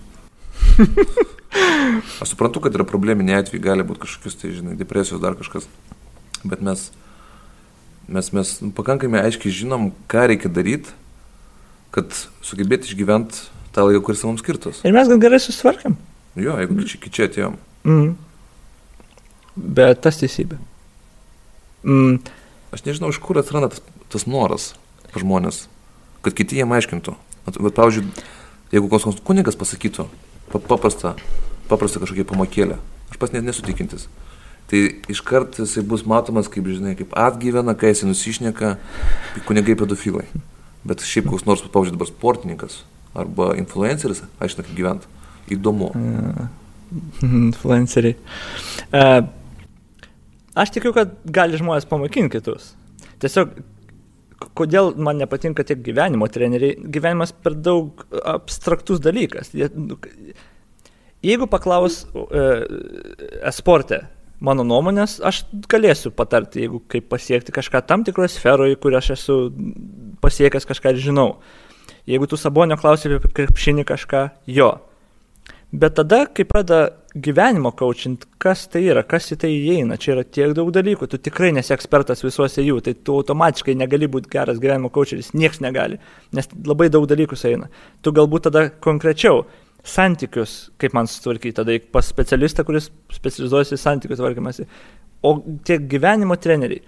Aš 2.24 2.32
suprantu, 2.32 2.64
kad 2.64 2.74
yra 2.74 2.86
probleminiai 2.88 3.42
atvejai, 3.42 3.62
gali 3.62 3.86
būti 3.86 4.06
kažkokius, 4.06 4.38
tai, 4.40 4.54
žinai, 4.56 4.78
depresijos, 4.80 5.20
dar 5.22 5.36
kažkas. 5.38 5.68
Bet 6.42 6.64
mes, 6.64 6.88
mes, 8.08 8.30
mes 8.36 8.52
pakankamai 8.76 9.22
aiškiai 9.24 9.54
žinom, 9.62 9.90
ką 10.10 10.26
reikia 10.30 10.50
daryti, 10.52 10.92
kad 11.94 12.10
sugebėti 12.44 12.90
išgyventi 12.90 13.46
tą 13.74 13.86
laiką, 13.86 14.02
kuris 14.06 14.24
mums 14.26 14.42
skirtas. 14.42 14.82
Ir 14.86 14.94
mes 14.94 15.10
gal 15.10 15.20
gerai 15.22 15.40
susitvarkėm. 15.42 15.96
Jo, 16.34 16.56
jeigu 16.58 16.74
mm. 16.74 16.86
iki 16.98 17.12
čia 17.14 17.28
atėjom. 17.28 17.58
Mm. 17.86 18.14
Bet 19.54 20.02
tas 20.02 20.18
teisybė. 20.18 20.58
Mm. 21.86 22.18
Aš 22.74 22.82
nežinau, 22.88 23.12
iš 23.14 23.20
kur 23.22 23.38
atsiranda 23.38 23.70
tas, 23.70 23.84
tas 24.10 24.26
noras 24.26 24.72
žmonės, 25.14 25.66
kad 26.26 26.34
kiti 26.34 26.58
jiem 26.58 26.72
aiškintų. 26.74 27.14
Bet, 27.46 27.58
pavyzdžiui, 27.76 28.08
jeigu 28.74 28.90
koks 28.90 29.06
nors 29.06 29.22
kunigas 29.26 29.58
pasakytų 29.60 30.08
paprastą, 30.54 31.14
paprastą 31.70 32.02
kažkokią 32.02 32.26
pamokėlę, 32.32 32.80
aš 33.12 33.20
pas 33.20 33.34
net 33.34 33.46
nesutikintis. 33.46 34.08
Tai 34.70 34.80
iškart 35.12 35.58
jisai 35.60 35.84
bus 35.86 36.06
matomas, 36.08 36.48
kaip, 36.50 36.66
žinai, 36.72 36.94
kaip 36.98 37.12
atgyvena, 37.20 37.76
kai 37.78 37.92
jisai 37.92 38.08
nusišneka, 38.10 38.74
kaip 39.34 39.46
kunigai 39.48 39.76
pedofilai. 39.80 40.26
Bet 40.88 41.04
šiaip 41.04 41.28
koks 41.30 41.46
nors, 41.48 41.64
pavyzdžiui, 41.68 41.98
dabar 41.98 42.10
sportininkas 42.10 42.82
arba 43.14 43.52
influenceris, 43.60 44.24
aiškina, 44.42 44.66
kaip 44.66 44.76
gyventi. 44.78 45.12
Įdomu. 45.54 45.92
Influenceriai. 47.44 48.16
Uh, 48.88 49.26
Aš 50.54 50.70
tikiu, 50.70 50.92
kad 50.94 51.16
gali 51.26 51.58
žmonės 51.58 51.86
pamokinti 51.90 52.36
kitus. 52.36 52.70
Tiesiog, 53.22 53.56
kodėl 54.54 54.92
man 55.02 55.18
nepatinka 55.18 55.64
tiek 55.66 55.80
gyvenimo 55.82 56.28
treneriai, 56.30 56.76
gyvenimas 56.94 57.32
per 57.34 57.56
daug 57.58 58.04
abstraktus 58.22 59.02
dalykas. 59.02 59.50
Nu, 59.74 59.98
jeigu 61.26 61.48
paklaus 61.50 62.04
e, 62.06 62.44
esporte 63.50 64.04
mano 64.40 64.64
nuomonės, 64.66 65.18
aš 65.24 65.44
galėsiu 65.70 66.12
patarti, 66.14 66.64
jeigu 66.64 66.80
kaip 66.90 67.06
pasiekti 67.12 67.54
kažką 67.54 67.84
tam 67.86 68.04
tikroje 68.06 68.32
sferoje, 68.34 68.78
kur 68.80 68.96
aš 68.98 69.14
esu 69.16 69.38
pasiekęs 70.24 70.66
kažką 70.70 70.94
ir 70.94 71.04
žinau. 71.10 71.28
Jeigu 72.08 72.28
tu 72.28 72.36
sabonio 72.40 72.76
klausi 72.80 73.12
apie 73.12 73.32
krepšinį 73.32 73.86
kažką, 73.88 74.26
jo. 74.52 74.74
Bet 75.74 75.96
tada, 75.98 76.20
kai 76.30 76.44
pradeda 76.46 76.92
gyvenimo 77.14 77.72
coachint, 77.74 78.26
kas 78.42 78.66
tai 78.70 78.84
yra, 78.90 79.02
kas 79.06 79.32
į 79.34 79.38
tai 79.42 79.50
įeina, 79.54 79.96
čia 79.98 80.12
yra 80.14 80.24
tiek 80.26 80.52
daug 80.54 80.70
dalykų, 80.74 81.08
tu 81.10 81.18
tikrai 81.18 81.50
nesi 81.54 81.72
ekspertas 81.74 82.22
visuose 82.22 82.62
jų, 82.62 82.80
tai 82.84 82.94
tu 82.94 83.16
automatiškai 83.18 83.74
negali 83.78 84.06
būti 84.10 84.30
geras 84.30 84.60
gyvenimo 84.62 84.90
coacheris, 84.94 85.32
niekas 85.34 85.62
negali, 85.64 85.98
nes 86.34 86.50
labai 86.66 86.90
daug 86.94 87.08
dalykų 87.10 87.38
eina. 87.50 87.70
Tu 88.02 88.14
galbūt 88.14 88.48
tada 88.50 88.68
konkrečiau 88.70 89.44
santykius, 89.84 90.56
kaip 90.80 90.96
man 90.96 91.08
sutvarkyti, 91.10 91.54
tada 91.60 91.76
pas 91.92 92.06
specialistą, 92.08 92.64
kuris 92.66 92.90
specializuojasi 93.12 93.78
santykių 93.80 94.18
tvarkymasi, 94.20 94.68
o 95.24 95.36
tiek 95.68 95.84
gyvenimo 95.90 96.36
treneriai. 96.40 96.84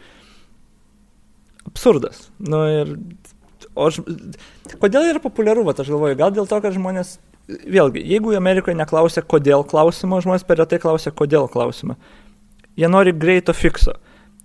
Absurdas. 1.66 2.28
Nu 2.40 2.62
ir 2.70 2.94
O 3.76 3.90
aš, 3.90 4.00
kodėl 4.80 5.10
yra 5.10 5.20
populiaru, 5.20 5.64
va, 5.66 5.74
aš 5.76 5.90
galvoju, 5.92 6.16
gal 6.16 6.32
dėl 6.32 6.48
to, 6.48 6.58
kad 6.64 6.72
žmonės 6.72 7.16
vėlgi, 7.46 8.00
jeigu 8.08 8.32
Amerikoje 8.38 8.76
neklausia 8.78 9.22
kodėl 9.22 9.64
klausimo, 9.68 10.20
žmonės 10.24 10.46
per 10.48 10.60
retai 10.62 10.80
klausia 10.82 11.12
kodėl 11.12 11.48
klausimą. 11.52 11.98
Jie 12.76 12.88
nori 12.92 13.12
greito 13.16 13.54
fikso. 13.56 13.96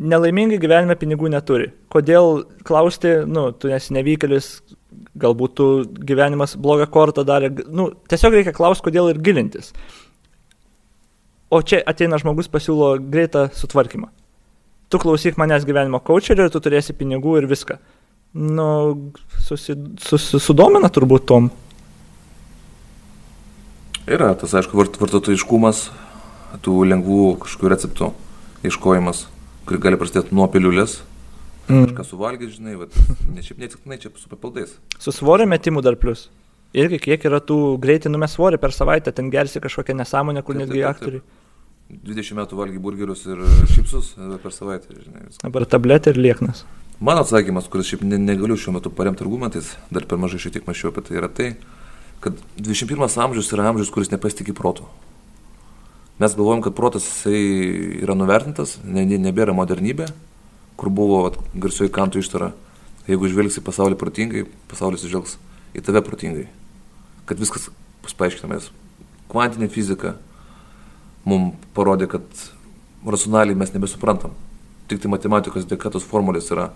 Nelaimingai 0.01 0.59
gyvenime 0.61 0.95
pinigų 0.97 1.29
neturi. 1.31 1.69
Kodėl 1.93 2.43
klausti, 2.67 3.21
nu, 3.29 3.49
tu 3.53 3.71
esi 3.71 3.93
nevykėlis, 3.95 4.49
galbūt 5.19 5.55
tu 5.59 5.67
gyvenimas 6.07 6.55
blogą 6.55 6.87
kortą 6.91 7.25
darė, 7.27 7.51
nu, 7.67 7.89
tiesiog 8.11 8.37
reikia 8.37 8.53
klausti, 8.55 8.85
kodėl 8.87 9.11
ir 9.11 9.19
gilintis. 9.23 9.73
O 11.51 11.59
čia 11.67 11.81
ateina 11.83 12.19
žmogus 12.21 12.47
pasiūlo 12.51 12.93
greitą 13.11 13.49
sutvarkymą. 13.55 14.07
Tu 14.91 14.99
klausyk 14.99 15.39
manęs 15.39 15.65
gyvenimo 15.67 15.99
kočerio 16.03 16.47
ir 16.47 16.53
tu 16.53 16.61
turėsi 16.63 16.95
pinigų 16.95 17.41
ir 17.41 17.47
viską. 17.51 17.75
Nu, 18.39 19.11
susi, 19.43 19.75
susi, 19.99 20.39
sudomina 20.39 20.87
turbūt 20.87 21.27
tom. 21.27 21.49
Yra 24.07 24.31
tas, 24.39 24.55
aišku, 24.55 24.79
vartotojiškumas, 24.99 25.85
tų 26.63 26.81
lengvų 26.87 27.25
kažkokių 27.43 27.71
receptų 27.71 28.11
ieškojimas, 28.67 29.25
kurį 29.67 29.83
gali 29.83 29.99
prasidėti 29.99 30.35
nuo 30.35 30.47
piliulės. 30.51 31.01
Mm. 31.71 31.89
Kažką 31.89 32.05
suvalgyti, 32.09 32.53
žinai, 32.59 32.77
bet 32.81 32.95
ne 33.35 33.43
šiaip 33.45 33.61
neatsitiktinai 33.63 33.99
čia 34.01 34.11
su 34.15 34.31
papildais. 34.31 34.77
Su 34.99 35.13
svorio 35.15 35.47
metimu 35.49 35.83
dar 35.85 35.97
plus. 35.99 36.27
Irgi 36.77 37.01
kiek 37.03 37.25
yra 37.27 37.41
tų 37.43 37.77
greitai 37.83 38.11
numes 38.11 38.37
svorį 38.37 38.59
per 38.61 38.71
savaitę, 38.75 39.11
ten 39.15 39.31
gersi 39.31 39.59
kažkokią 39.63 39.97
nesąmonę, 39.99 40.43
kur 40.47 40.55
taip, 40.55 40.63
netgi 40.63 40.79
taip, 40.79 40.85
taip, 40.85 40.95
aktoriai. 40.95 41.23
20 41.91 42.37
metų 42.37 42.59
valgy 42.59 42.79
burgerius 42.79 43.25
ir 43.27 43.41
šipsus 43.73 44.13
per 44.43 44.55
savaitę, 44.55 44.95
žinai. 44.95 45.25
Viską. 45.27 45.43
Dabar 45.43 45.67
tabletė 45.67 46.13
ir 46.13 46.21
lieknas. 46.23 46.63
Mano 47.03 47.25
atsakymas, 47.25 47.67
kuris 47.71 47.89
šiaip 47.89 48.05
ne, 48.07 48.19
negaliu 48.21 48.55
šiuo 48.59 48.75
metu 48.77 48.91
paremti 48.93 49.25
argumentais, 49.25 49.73
dar 49.91 50.05
per 50.07 50.21
mažai 50.21 50.39
šiek 50.43 50.55
tiek 50.55 50.67
mačiau 50.69 50.93
apie 50.93 51.03
tai, 51.07 51.17
yra 51.19 51.27
tai, 51.27 51.47
kad 52.23 52.37
21 52.61 53.17
amžius 53.25 53.49
yra 53.55 53.65
amžius, 53.71 53.89
kuris 53.91 54.13
nepasitikė 54.13 54.53
protu. 54.55 54.85
Mes 56.21 56.35
galvojam, 56.37 56.61
kad 56.61 56.75
protas 56.77 57.07
jisai 57.07 57.39
yra 58.05 58.13
nuvertintas, 58.13 58.77
ne, 58.85 59.03
ne, 59.09 59.17
nebėra 59.17 59.55
modernybė, 59.57 60.11
kur 60.77 60.89
buvo 60.89 61.25
at, 61.29 61.37
garsioji 61.53 61.91
kantų 61.93 62.23
ištara. 62.23 62.51
Jeigu 63.07 63.29
žvelgsi 63.29 63.63
pasaulį 63.65 63.97
protingai, 63.99 64.45
pasaulis 64.69 65.03
žvelgs 65.05 65.37
į 65.75 65.83
tave 65.85 66.03
protingai. 66.05 66.47
Kad 67.25 67.41
viskas 67.41 67.69
bus 68.03 68.15
paaiškinamės. 68.17 68.69
Kvantinė 69.31 69.69
fizika 69.71 70.15
mums 71.25 71.57
parodė, 71.75 72.07
kad 72.11 72.25
racionaliai 73.05 73.57
mes 73.57 73.73
nebesuprantam. 73.73 74.33
Tik 74.89 75.01
tai 75.01 75.11
matematikos 75.11 75.67
dėka 75.69 75.91
tos 75.93 76.05
formulės 76.07 76.51
yra 76.51 76.71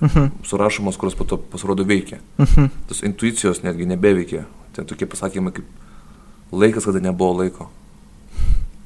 mhm. 0.00 0.18
-huh. 0.18 0.30
surašomos, 0.42 0.96
kurios 0.96 1.14
po 1.14 1.24
to 1.24 1.36
pasirodo 1.36 1.84
veikia. 1.84 2.18
Uh 2.38 2.44
mhm. 2.44 2.64
-huh. 2.64 2.70
Tas 2.88 3.02
intuicijos 3.02 3.62
netgi 3.62 3.86
nebeveikia. 3.86 4.44
Ten 4.72 4.86
tokie 4.86 5.06
pasakymai 5.06 5.52
kaip 5.52 5.66
laikas, 6.52 6.84
kada 6.84 7.00
nebuvo 7.00 7.42
laiko. 7.42 7.70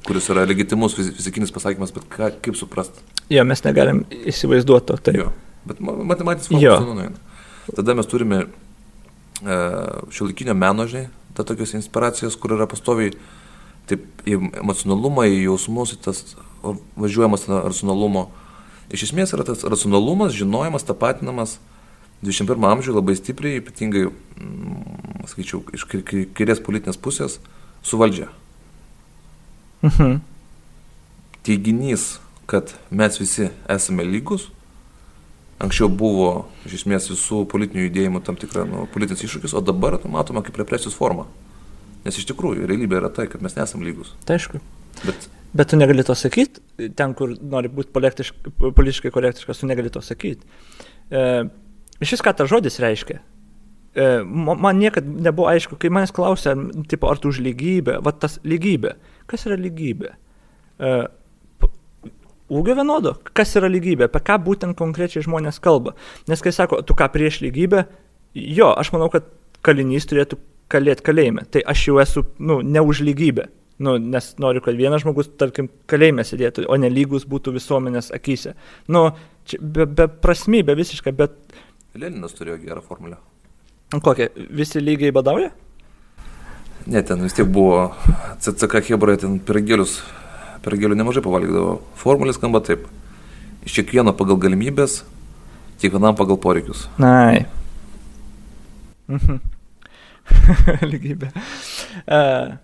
Kuris 0.07 0.29
yra 0.29 0.45
legitimus 0.45 0.95
fizikinis 0.95 1.51
pasakymas, 1.51 1.93
bet 1.93 2.03
ką, 2.09 2.31
kaip 2.41 2.55
suprasti. 2.55 2.99
Jo, 3.29 3.45
mes 3.47 3.63
negalim 3.65 4.03
įsivaizduoti 4.29 4.91
to. 4.91 4.97
Tai. 5.07 5.15
Jo, 5.17 5.31
bet 5.65 5.81
matematinis 5.81 6.49
fokusas 6.51 6.85
nueina. 6.85 7.17
Tada 7.75 7.95
mes 7.97 8.09
turime 8.09 8.43
uh, 8.45 10.03
šiuolaikinio 10.13 10.53
meno, 10.57 10.85
žinai, 10.89 11.07
ta 11.37 11.45
tokios 11.47 11.73
inspiracijos, 11.77 12.37
kur 12.37 12.53
yra 12.55 12.67
pastoviai 12.69 13.15
taip 13.89 14.25
į 14.25 14.37
emocionalumą, 14.61 15.27
į 15.29 15.45
jausmus, 15.47 15.95
į 15.95 16.01
tas 16.05 16.23
važiuojamas 16.97 17.47
racionalumo. 17.49 18.27
Iš 18.93 19.09
esmės 19.09 19.33
yra 19.33 19.45
tas 19.45 19.65
racionalumas, 19.65 20.33
žinojimas, 20.37 20.85
tapatinamas 20.85 21.57
21 22.25 22.69
amžiuje 22.69 22.95
labai 22.95 23.17
stipriai, 23.17 23.59
ypatingai 23.61 24.07
sakyčiau, 25.29 25.63
iš 25.75 25.85
kairės 26.37 26.61
politinės 26.63 26.99
pusės 27.01 27.39
su 27.85 27.99
valdžia. 28.01 28.29
Mhm. 29.85 30.19
Teiginys, 31.45 32.15
kad 32.49 32.73
mes 32.91 33.19
visi 33.19 33.49
esame 33.71 34.05
lygus, 34.07 34.49
anksčiau 35.63 35.89
buvo 35.89 36.45
iš 36.67 36.81
esmės 36.81 37.09
visų 37.11 37.45
politinių 37.51 37.87
judėjimų 37.87 38.21
tam 38.25 38.37
tikra 38.39 38.65
nu, 38.69 38.85
politinis 38.93 39.23
iššūkis, 39.27 39.55
o 39.55 39.63
dabar 39.63 39.97
tai 40.01 40.11
matoma 40.11 40.43
kaip 40.45 40.59
represijos 40.61 40.97
forma. 40.97 41.27
Nes 42.05 42.19
iš 42.19 42.27
tikrųjų 42.29 42.67
realybė 42.69 42.99
yra 42.99 43.09
tai, 43.13 43.25
kad 43.31 43.41
mes 43.41 43.55
nesame 43.57 43.87
lygus. 43.87 44.13
Tai 44.27 44.37
aišku. 44.37 44.61
Bet, 45.05 45.29
Bet 45.55 45.69
tu 45.71 45.77
negali 45.79 46.03
to 46.03 46.11
sakyti, 46.19 46.59
ten, 46.99 47.13
kur 47.15 47.31
nori 47.39 47.69
būti 47.71 47.93
politiškai 47.95 49.11
korektiškas, 49.15 49.61
tu 49.61 49.69
negali 49.69 49.91
to 49.93 50.01
sakyti. 50.03 50.43
E, 51.07 51.21
iš 52.03 52.11
vis 52.11 52.23
ką 52.25 52.33
tas 52.35 52.49
žodis 52.51 52.75
reiškia? 52.83 53.21
E, 53.95 54.07
man 54.27 54.81
niekada 54.81 55.07
nebuvo 55.07 55.47
aišku, 55.53 55.77
kai 55.79 55.93
manęs 55.95 56.11
klausė, 56.15 56.57
tipo, 56.91 57.07
ar 57.07 57.21
tu 57.23 57.31
už 57.31 57.39
lygybę, 57.45 58.01
va 58.03 58.11
tas 58.11 58.35
lygybė. 58.43 58.97
Kas 59.31 59.47
yra 59.47 59.55
lygybė? 59.55 60.11
E, 60.11 60.91
ūgio 62.51 62.75
vienodo, 62.77 63.15
kas 63.37 63.55
yra 63.59 63.69
lygybė, 63.71 64.09
apie 64.09 64.21
ką 64.25 64.37
būtent 64.45 64.77
konkrečiai 64.77 65.25
žmonės 65.25 65.61
kalba. 65.63 65.95
Nes 66.29 66.43
kai 66.43 66.53
sako, 66.55 66.81
tu 66.85 66.97
ką 66.97 67.07
prieš 67.13 67.41
lygybę, 67.45 67.85
jo, 68.35 68.71
aš 68.71 68.91
manau, 68.93 69.09
kad 69.13 69.27
kalinys 69.65 70.07
turėtų 70.09 70.39
kalėti 70.71 71.05
kalėjime. 71.05 71.45
Tai 71.51 71.63
aš 71.73 71.87
jau 71.89 71.99
esu, 72.01 72.25
nu, 72.39 72.61
ne 72.61 72.81
už 72.81 73.03
lygybę. 73.05 73.49
Nu, 73.83 73.97
nes 73.99 74.29
noriu, 74.39 74.61
kad 74.63 74.77
vienas 74.79 75.03
žmogus, 75.03 75.27
tarkim, 75.39 75.67
kalėjime 75.91 76.23
sėdėtų, 76.23 76.63
o 76.71 76.77
nelygus 76.79 77.25
būtų 77.27 77.57
visuomenės 77.57 78.07
akise. 78.15 78.53
Nu, 78.87 79.09
čia 79.49 79.59
be, 79.59 79.87
be 79.89 80.07
prasmybė 80.07 80.77
visiškai, 80.79 81.11
bet... 81.17 81.35
Leninas 81.95 82.37
turėjo 82.37 82.61
gerą 82.63 82.83
formulę. 82.85 83.19
Kokie? 84.03 84.29
Visi 84.55 84.79
lygiai 84.79 85.11
badauja? 85.15 85.51
Ne, 86.85 87.01
ten 87.03 87.21
vis 87.25 87.35
tiek 87.35 87.47
buvo 87.49 87.89
CCK 88.39 88.83
Hebroje, 88.91 89.23
ten 89.25 89.39
pergelius, 90.55 90.63
pergelių 90.65 90.99
nemažai 90.99 91.23
pavalgydavo. 91.25 91.75
Formulė 91.99 92.33
skamba 92.35 92.61
taip. 92.65 92.87
Iš 93.65 93.79
kiekvieno 93.79 94.13
pagal 94.15 94.37
galimybės 94.41 95.03
Kiekvienam 95.79 96.15
pagal 96.15 96.37
poreikius. 96.39 96.87
Nai. 97.01 97.45
Mhm. 99.11 99.41
Lygybė. 100.91 101.31
Uh, 102.07 102.55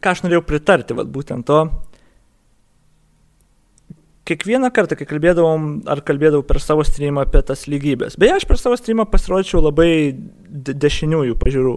ką 0.00 0.12
aš 0.14 0.22
norėjau 0.24 0.44
pritarti, 0.46 0.96
vat, 0.96 1.10
būtent 1.12 1.46
to. 1.48 1.64
Kiekvieną 4.30 4.70
kartą, 4.70 4.94
kai 4.96 5.08
kalbėdavom, 5.10 5.82
ar 5.90 6.00
kalbėdavau 6.06 6.46
per 6.46 6.62
savo 6.62 6.86
streamą 6.86 7.26
apie 7.26 7.42
tas 7.44 7.66
lygybės. 7.66 8.14
Beje, 8.22 8.38
aš 8.38 8.46
per 8.46 8.60
savo 8.60 8.78
streamą 8.78 9.08
pasirodyčiau 9.10 9.64
labai 9.64 10.14
dešiniųjų 10.70 11.34
pažiūrų. 11.42 11.74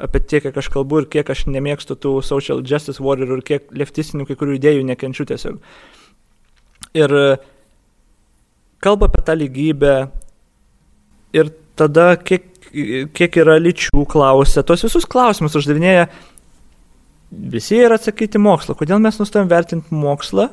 Apie 0.00 0.22
tiek, 0.24 0.42
kiek 0.46 0.56
aš 0.56 0.70
kalbu 0.72 1.02
ir 1.02 1.08
kiek 1.12 1.28
aš 1.30 1.44
nemėgstu 1.52 1.96
tų 2.00 2.14
social 2.24 2.62
justice 2.64 3.02
warrior 3.02 3.36
ir 3.36 3.42
kiek 3.46 3.68
leftistinių 3.76 4.26
kai 4.28 4.36
kurių 4.40 4.56
idėjų 4.56 4.86
nekenčiu 4.88 5.26
tiesiog. 5.28 5.60
Ir 6.96 7.14
kalba 8.82 9.08
apie 9.08 9.22
tą 9.26 9.36
lygybę 9.38 9.94
ir 11.36 11.52
tada 11.78 12.16
kiek, 12.16 12.48
kiek 13.14 13.38
yra 13.44 13.58
lyčių 13.60 14.04
klausia, 14.10 14.64
tos 14.66 14.84
visus 14.86 15.06
klausimus 15.08 15.56
uždavinėja 15.60 16.08
visi 17.32 17.78
yra 17.80 17.96
atsakyti 18.00 18.40
mokslo. 18.42 18.76
Kodėl 18.78 19.00
mes 19.02 19.20
nustojom 19.20 19.48
vertinti 19.50 19.94
mokslą? 19.96 20.50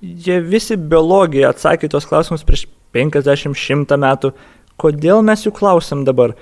Jie 0.00 0.40
visi 0.44 0.76
biologija 0.76 1.54
atsakė 1.54 1.88
tos 1.92 2.08
klausimus 2.08 2.44
prieš 2.46 2.66
50-100 2.96 3.96
metų. 4.00 4.32
Kodėl 4.80 5.22
mes 5.24 5.46
jų 5.46 5.54
klausim 5.56 6.04
dabar? 6.08 6.34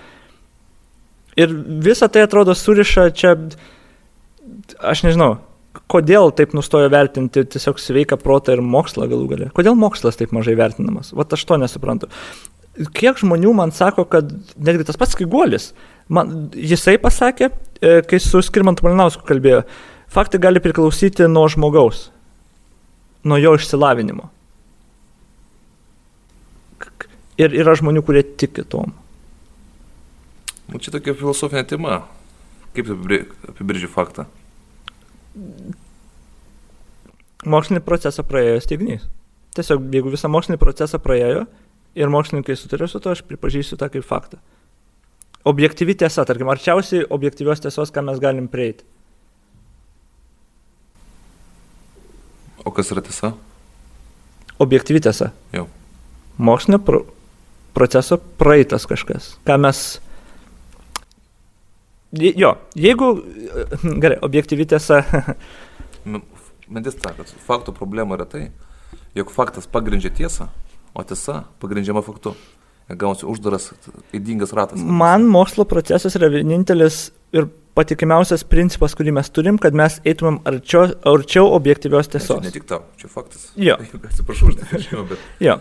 Ir 1.41 1.51
visa 1.85 2.09
tai 2.09 2.25
atrodo 2.27 2.55
suriša 2.55 3.09
čia, 3.17 3.35
aš 4.79 5.05
nežinau, 5.07 5.37
kodėl 5.91 6.31
taip 6.37 6.55
nustojo 6.55 6.89
vertinti 6.93 7.43
tiesiog 7.55 7.81
sveiką 7.83 8.19
protą 8.23 8.55
ir 8.55 8.63
mokslą 8.63 9.09
galų 9.11 9.29
galę. 9.33 9.51
Kodėl 9.57 9.79
mokslas 9.79 10.21
taip 10.21 10.35
mažai 10.37 10.55
vertinamas? 10.59 11.13
Vat 11.17 11.35
aš 11.35 11.43
to 11.49 11.59
nesuprantu. 11.59 12.11
Kiek 12.95 13.19
žmonių 13.21 13.53
man 13.55 13.75
sako, 13.75 14.07
kad 14.11 14.31
netgi 14.59 14.87
tas 14.87 14.99
pats 14.99 15.15
Kiguolis, 15.19 15.73
man, 16.11 16.49
jisai 16.59 16.97
pasakė, 17.03 17.53
E, 17.85 18.03
kai 18.09 18.21
su 18.23 18.41
Skirmantu 18.41 18.87
Malinausku 18.87 19.27
kalbėjo, 19.29 19.65
faktai 20.13 20.41
gali 20.41 20.63
priklausyti 20.65 21.27
nuo 21.29 21.45
žmogaus, 21.53 22.07
nuo 23.29 23.37
jo 23.41 23.53
išsilavinimo. 23.59 24.31
Ir 27.43 27.57
yra 27.59 27.75
žmonių, 27.75 28.05
kurie 28.07 28.23
tiki 28.23 28.63
tom. 28.71 28.95
Nu, 30.71 30.81
čia 30.81 30.95
tokia 30.95 31.17
filosofinė 31.19 31.65
tema. 31.69 32.01
Kaip 32.75 32.91
apibrėži 33.51 33.91
faktą? 33.91 34.27
Mokslinį 37.45 37.85
procesą 37.85 38.25
praėjo 38.27 38.63
steignys. 38.65 39.05
Tiesiog, 39.55 39.85
jeigu 39.95 40.11
visą 40.15 40.31
mokslinį 40.33 40.59
procesą 40.59 40.99
praėjo 41.03 41.45
ir 41.95 42.11
mokslininkai 42.11 42.57
sutarė 42.59 42.89
su 42.91 42.99
to, 43.03 43.13
aš 43.15 43.23
pripažįsiu 43.29 43.79
tą 43.79 43.91
kaip 43.93 44.07
faktą 44.07 44.41
objektyvi 45.45 45.95
tiesa, 45.95 46.25
tarkim, 46.25 46.49
arčiausiai 46.49 47.05
objektyvios 47.13 47.63
tiesos, 47.63 47.93
ką 47.93 48.05
mes 48.09 48.21
galim 48.21 48.49
prieiti. 48.49 48.85
O 52.65 52.73
kas 52.73 52.91
yra 52.95 53.05
tiesa? 53.05 53.35
Objektyvi 54.63 55.03
tiesa. 55.05 55.33
Jau. 55.53 55.67
Mokslinio 56.41 56.81
pro 56.81 57.03
proceso 57.77 58.17
praeitas 58.41 58.89
kažkas. 58.89 59.35
Ką 59.45 59.59
mes. 59.61 59.85
Jo, 62.15 62.55
jeigu. 62.79 63.11
Gerai, 64.03 64.19
objektyvi 64.23 64.67
tiesa. 64.71 65.03
Mintis 66.05 66.97
ta, 67.01 67.13
kad 67.17 67.31
fakto 67.47 67.75
problema 67.77 68.17
yra 68.19 68.27
tai, 68.29 68.49
jog 69.17 69.33
faktas 69.35 69.67
pagrindžia 69.71 70.13
tiesą, 70.15 70.49
o 70.95 71.05
tiesa 71.05 71.45
pagrindžiama 71.63 72.05
faktu 72.05 72.35
gausi 72.93 73.25
uždaras, 73.29 73.71
įdingas 74.17 74.53
ratas. 74.57 74.81
Man 74.81 75.25
mokslo 75.33 75.65
procesas 75.69 76.17
yra 76.19 76.29
vienintelis 76.33 77.07
ir 77.35 77.49
patikimiausias 77.75 78.45
principas, 78.47 78.95
kurį 78.95 79.17
mes 79.17 79.31
turim, 79.35 79.59
kad 79.61 79.77
mes 79.77 79.99
eitumėm 80.07 80.43
arčiau, 80.49 80.93
arčiau 81.09 81.49
objektyvios 81.57 82.13
tiesos. 82.13 82.43
Ne 82.45 82.53
tik 82.55 82.69
tau, 82.69 82.85
čia 83.01 83.11
faktas. 83.11 83.49
Jo. 83.59 83.79
Atsiprašau 84.11 84.53
už 84.53 84.61
tai, 84.61 84.83
žinau, 84.85 85.07
bet. 85.11 85.25
jo. 85.43 85.59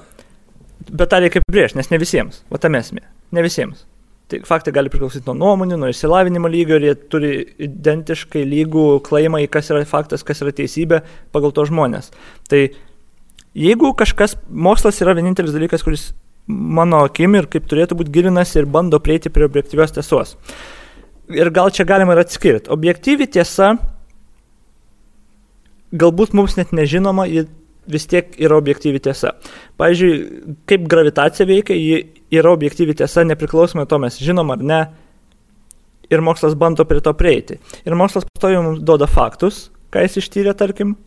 Bet 0.91 1.09
tą 1.09 1.21
reikia 1.23 1.41
apibrėžti, 1.41 1.79
nes 1.79 1.89
ne 1.93 1.99
visiems. 2.01 2.43
O 2.51 2.59
tam 2.59 2.75
esmė. 2.75 3.05
Ne 3.33 3.43
visiems. 3.45 3.85
Tai 4.31 4.39
faktai 4.47 4.71
gali 4.73 4.89
priklausyti 4.89 5.27
nuo 5.27 5.35
nuomonių, 5.35 5.77
nuo 5.81 5.89
išsilavinimo 5.91 6.49
lygio 6.49 6.79
ir 6.79 6.87
jie 6.87 6.93
turi 7.11 7.31
identiškai 7.67 8.45
lygų 8.47 8.85
klaimą 9.05 9.43
į 9.43 9.49
kas 9.51 9.69
yra 9.73 9.83
faktas, 9.87 10.23
kas 10.25 10.41
yra 10.45 10.53
teisybė 10.55 11.01
pagal 11.35 11.51
to 11.55 11.65
žmonės. 11.69 12.09
Tai 12.49 12.61
jeigu 13.53 13.91
kažkas, 13.99 14.37
mokslas 14.47 15.01
yra 15.03 15.15
vienintelis 15.17 15.53
dalykas, 15.55 15.83
kuris 15.85 16.11
mano 16.47 17.03
akim 17.07 17.35
ir 17.37 17.49
kaip 17.51 17.67
turėtų 17.71 17.97
būti 17.99 18.15
gilinasi 18.15 18.61
ir 18.61 18.69
bando 18.69 18.99
prieiti 19.03 19.31
prie 19.33 19.47
objektyvios 19.47 19.95
tiesos. 19.95 20.37
Ir 21.31 21.51
gal 21.55 21.71
čia 21.71 21.85
galima 21.87 22.15
ir 22.15 22.23
atskirti. 22.23 22.71
Objektyvi 22.73 23.29
tiesa, 23.31 23.73
galbūt 25.93 26.33
mums 26.35 26.57
net 26.59 26.73
nežinoma, 26.75 27.27
ji 27.29 27.45
vis 27.87 28.07
tiek 28.07 28.33
yra 28.39 28.57
objektyvi 28.59 28.99
tiesa. 29.03 29.33
Pavyzdžiui, 29.79 30.17
kaip 30.69 30.87
gravitacija 30.91 31.47
veikia, 31.47 31.75
ji 31.75 32.22
yra 32.39 32.53
objektyvi 32.53 32.95
tiesa, 32.99 33.25
nepriklausomai 33.27 33.87
to 33.89 33.99
mes 34.01 34.19
žinom 34.21 34.53
ar 34.55 34.63
ne. 34.63 34.81
Ir 36.13 36.21
mokslas 36.21 36.57
bando 36.59 36.85
prie 36.85 37.01
to 37.01 37.13
prieiti. 37.17 37.59
Ir 37.87 37.95
mokslas 37.97 38.27
pastoju 38.27 38.61
mums 38.65 38.83
duoda 38.85 39.07
faktus, 39.09 39.69
ką 39.93 40.03
jis 40.05 40.19
ištyrė, 40.21 40.53
tarkim. 40.57 40.97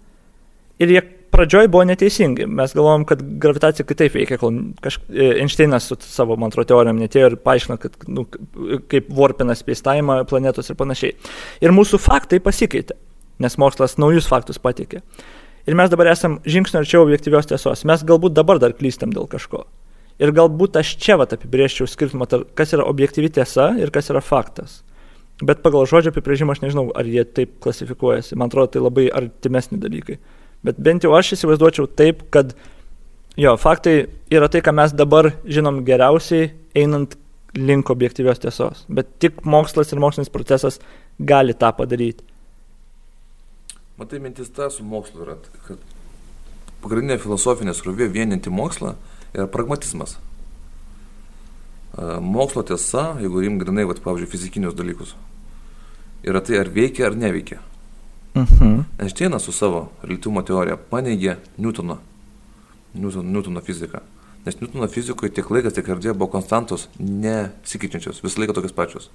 Ir 0.82 0.92
jie 0.92 1.02
pradžioj 1.36 1.68
buvo 1.72 1.84
neteisingi. 1.84 2.46
Mes 2.48 2.74
galvojom, 2.76 3.04
kad 3.08 3.22
gravitacija 3.42 3.86
kitaip 3.86 4.14
veikia, 4.16 4.38
kol 4.40 4.56
kaž... 4.84 4.98
E, 5.12 5.30
Einšteinas 5.42 5.88
su 5.90 5.98
savo, 6.00 6.36
man 6.40 6.52
atrodo, 6.52 6.70
teorijom 6.72 7.00
netėjo 7.02 7.32
ir 7.32 7.38
paaiškino, 7.44 7.78
kad 7.82 8.06
nu, 8.08 8.26
kaip 8.90 9.10
warpina 9.20 9.56
spėstaimą 9.58 10.22
planetos 10.30 10.72
ir 10.72 10.78
panašiai. 10.80 11.16
Ir 11.64 11.74
mūsų 11.76 12.00
faktai 12.02 12.40
pasikeitė, 12.44 12.96
nes 13.44 13.58
mokslas 13.60 13.98
naujus 14.00 14.28
faktus 14.30 14.62
patikė. 14.62 15.02
Ir 15.66 15.76
mes 15.78 15.90
dabar 15.90 16.12
esam 16.12 16.38
žingsnio 16.46 16.80
arčiau 16.82 17.02
objektyvios 17.04 17.48
tiesos. 17.50 17.82
Mes 17.88 18.04
galbūt 18.06 18.36
dabar 18.36 18.62
dar 18.62 18.76
klystam 18.78 19.12
dėl 19.14 19.26
kažko. 19.30 19.64
Ir 20.22 20.32
galbūt 20.32 20.78
aš 20.80 20.94
čia 21.02 21.18
vat 21.20 21.34
apibrėžčiau 21.36 21.88
skirtumą, 21.90 22.28
kas 22.56 22.72
yra 22.72 22.86
objektyvi 22.88 23.28
tiesa 23.36 23.74
ir 23.80 23.92
kas 23.92 24.08
yra 24.12 24.22
faktas. 24.24 24.80
Bet 25.44 25.60
pagal 25.60 25.84
žodžio 25.84 26.14
apibrėžimą 26.14 26.54
aš 26.54 26.62
nežinau, 26.62 26.86
ar 26.96 27.04
jie 27.04 27.26
taip 27.28 27.58
klasifikuojasi. 27.60 28.38
Man 28.40 28.48
atrodo, 28.48 28.70
tai 28.72 28.80
labai 28.80 29.10
artimesni 29.12 29.76
dalykai. 29.82 30.16
Bet 30.64 30.80
bent 30.80 31.04
jau 31.04 31.12
aš 31.18 31.34
įsivaizduočiau 31.36 31.90
taip, 31.92 32.22
kad 32.32 32.54
jo, 33.36 33.52
faktai 33.60 34.06
yra 34.32 34.48
tai, 34.48 34.62
ką 34.64 34.72
mes 34.78 34.94
dabar 34.96 35.34
žinom 35.44 35.82
geriausiai, 35.84 36.54
einant 36.76 37.18
link 37.56 37.92
objektyvios 37.92 38.40
tiesos. 38.40 38.86
Bet 38.88 39.12
tik 39.20 39.44
mokslas 39.44 39.92
ir 39.92 40.00
mokslinis 40.00 40.32
procesas 40.32 40.80
gali 41.20 41.52
tą 41.52 41.74
padaryti. 41.76 42.24
Matai, 44.00 44.22
mintis 44.24 44.48
ta 44.52 44.70
su 44.72 44.84
mokslu 44.84 45.24
yra, 45.24 45.36
kad 45.68 45.84
pagrindinė 46.84 47.20
filosofinė 47.20 47.76
srovė 47.76 48.08
vieninti 48.12 48.52
mokslą 48.52 48.94
yra 49.36 49.46
pragmatizmas. 49.52 50.16
Mokslo 52.20 52.62
tiesa, 52.66 53.14
jeigu 53.20 53.40
rim 53.40 53.60
grinai, 53.60 53.86
pavyzdžiui, 53.88 54.28
fizikinius 54.28 54.76
dalykus, 54.76 55.14
yra 56.26 56.42
tai, 56.44 56.58
ar 56.60 56.68
veikia 56.72 57.06
ar 57.08 57.16
neveikia. 57.16 57.62
Mhm. 58.36 58.82
Einšteinas 59.00 59.46
su 59.48 59.52
savo 59.52 59.86
relativumo 60.02 60.42
teorija 60.44 60.76
paneigė 60.90 61.38
Newtono, 61.56 61.96
Newtono, 62.94 63.30
Newtono 63.32 63.62
fiziką. 63.64 64.02
Nes 64.44 64.60
Newtono 64.60 64.88
fizikoje 64.92 65.32
tiek 65.32 65.48
laikas, 65.50 65.72
tiek 65.72 65.88
erdvė 65.88 66.12
buvo 66.12 66.28
konstantos 66.34 66.90
nesikeičiančios, 67.00 68.20
visą 68.24 68.42
laiką 68.42 68.58
tokios 68.58 68.76
pačios. 68.76 69.08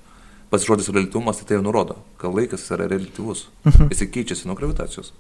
Pats 0.50 0.66
žodis 0.66 0.90
relativumas 0.90 1.38
tai 1.38 1.46
tai 1.48 1.60
jau 1.60 1.64
nurodo, 1.64 2.00
kad 2.18 2.34
laikas 2.34 2.66
yra 2.74 2.90
relativus. 2.90 3.46
Mhm. 3.64 3.94
Jis 3.94 4.10
keičiasi 4.10 4.50
nuo 4.50 4.58
gravitacijos. 4.58 5.14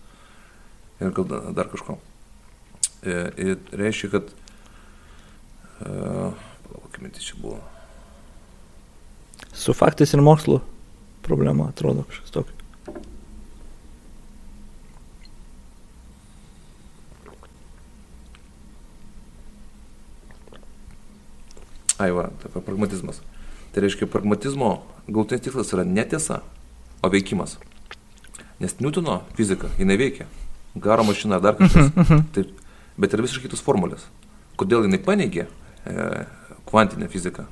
Ir 0.99 1.13
gal 1.13 1.53
dar 1.53 1.69
kažko. 1.69 1.99
Ir, 3.05 3.13
e, 3.37 3.51
ir 3.51 3.57
reiškia, 3.71 4.09
kad... 4.17 4.33
Kokia 5.81 7.03
mintis 7.03 7.25
čia 7.25 7.37
buvo? 7.41 7.59
Su 9.53 9.73
faktais 9.73 10.13
ir 10.13 10.21
mokslu 10.21 10.61
problema 11.21 11.69
atrodo 11.69 12.03
kažkas 12.09 12.31
tokio. 12.31 12.55
Ai, 22.01 22.09
va, 22.11 22.31
tai 22.41 22.61
pragmatizmas. 22.65 23.21
Tai 23.71 23.83
reiškia, 23.83 24.07
pragmatizmo 24.09 24.71
galutinis 25.07 25.43
tikslas 25.45 25.69
yra 25.75 25.83
netiesa, 25.85 26.39
o 27.01 27.09
veikimas. 27.13 27.59
Nes 28.59 28.73
Newtono 28.79 29.21
fizika, 29.37 29.69
jinai 29.77 29.99
veikia. 30.01 30.25
Garo 30.75 31.05
mašina 31.05 31.37
ar 31.37 31.45
dar 31.45 31.57
kažkas. 31.59 31.91
Mhm, 31.93 32.01
mhm. 32.01 32.23
tai, 32.33 32.45
bet 32.97 33.13
yra 33.13 33.25
visiškai 33.25 33.45
kitos 33.45 33.61
formulės. 33.61 34.07
Kodėl 34.57 34.87
jinai 34.87 35.01
paneigė 35.05 35.45
kvantinę 36.69 37.09
fiziką? 37.11 37.45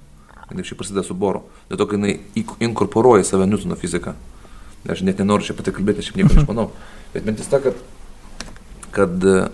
Jinai 0.49 0.65
šiaip 0.65 0.79
prasideda 0.81 1.05
su 1.05 1.13
boru. 1.13 1.43
Dėl 1.69 1.77
to, 1.77 1.85
kad 1.85 1.99
jinai 1.99 2.15
inkorporuoja 2.65 3.25
save 3.27 3.45
Newtono 3.49 3.77
fiziką. 3.77 4.15
Aš 4.89 5.03
net 5.05 5.19
nenoriu 5.19 5.45
čia 5.45 5.55
pati 5.57 5.73
kalbėti, 5.75 6.01
aš 6.01 6.15
nieko 6.15 6.33
neišmanau. 6.33 6.69
Bet 7.13 7.25
mintis 7.27 7.49
ta, 7.51 7.59
kad, 7.61 7.77
kad 8.95 9.25
e, 9.27 9.49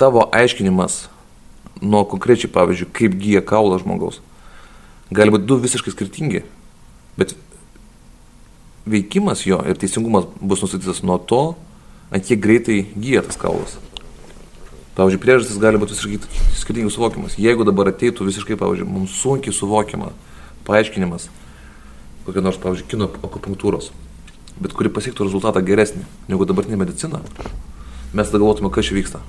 tavo 0.00 0.24
aiškinimas 0.34 1.04
nuo 1.84 2.02
konkrečiai, 2.08 2.50
pavyzdžiui, 2.54 2.90
kaip 2.96 3.14
gyja 3.20 3.44
kaulas 3.46 3.84
žmogaus. 3.84 4.20
Gali 5.14 5.34
būti 5.34 5.46
du 5.46 5.58
visiškai 5.62 5.92
skirtingi, 5.94 6.42
bet 7.20 7.36
veikimas 8.88 9.44
jo 9.46 9.60
ir 9.68 9.78
teisingumas 9.78 10.26
bus 10.40 10.64
nustatytas 10.64 11.04
nuo 11.06 11.18
to, 11.20 11.42
ant 12.10 12.26
kiek 12.26 12.40
greitai 12.42 12.80
gyja 12.96 13.22
tas 13.26 13.38
kaulas. 13.40 13.76
Pavyzdžiui, 14.94 15.20
priežastis 15.22 15.58
gali 15.58 15.80
būti 15.82 15.96
visiškai 15.96 16.44
skirtingai 16.60 16.92
suvokiamas. 16.94 17.34
Jeigu 17.40 17.66
dabar 17.66 17.90
ateitų 17.90 18.28
visiškai, 18.28 18.58
pavyzdžiui, 18.60 18.86
mums 18.86 19.16
sunkiai 19.18 19.54
suvokiama 19.54 20.12
paaiškinimas, 20.68 21.26
kokia 22.28 22.44
nors, 22.44 22.60
pavyzdžiui, 22.62 22.88
kino 22.92 23.10
akupunktūros, 23.26 23.90
bet 24.62 24.76
kuri 24.78 24.92
pasiektų 24.94 25.26
rezultatą 25.26 25.64
geresnį 25.66 26.04
negu 26.30 26.46
dabartinė 26.46 26.78
medicina, 26.84 27.24
mes 28.14 28.30
tada 28.30 28.38
galvotume, 28.38 28.70
kas 28.74 28.86
čia 28.86 29.00
vyksta. 29.00 29.22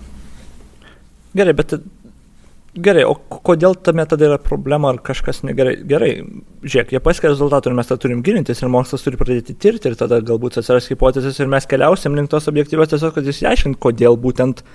Gerai, 1.36 1.58
bet 1.58 1.80
Gerai, 2.76 3.06
o 3.08 3.14
kodėl 3.16 3.78
tame 3.80 4.04
tada 4.04 4.26
yra 4.28 4.38
problema 4.42 4.90
ar 4.92 4.98
kažkas 5.00 5.46
negerai? 5.48 5.78
Gerai, 5.88 6.10
žiūrėk, 6.66 6.90
jie 6.92 7.00
pasiekia 7.00 7.30
rezultatų 7.32 7.72
ir 7.72 7.78
mes 7.78 7.88
tą 7.88 7.96
turim 8.04 8.24
gilintis 8.24 8.60
ir 8.60 8.72
mokslas 8.74 9.06
turi 9.06 9.16
pradėti 9.16 9.56
tirti 9.56 9.88
ir 9.88 9.96
tada 9.96 10.20
galbūt 10.20 10.58
atsiras 10.60 10.90
hipotezės 10.92 11.40
ir 11.40 11.48
mes 11.48 11.70
keliausim 11.72 12.18
link 12.20 12.34
tos 12.34 12.50
objektyvios 12.52 12.92
tiesiog, 12.92 13.14
kad 13.16 13.30
išsiaiškint, 13.32 13.80
kodėl 13.80 14.20
būtent 14.20 14.66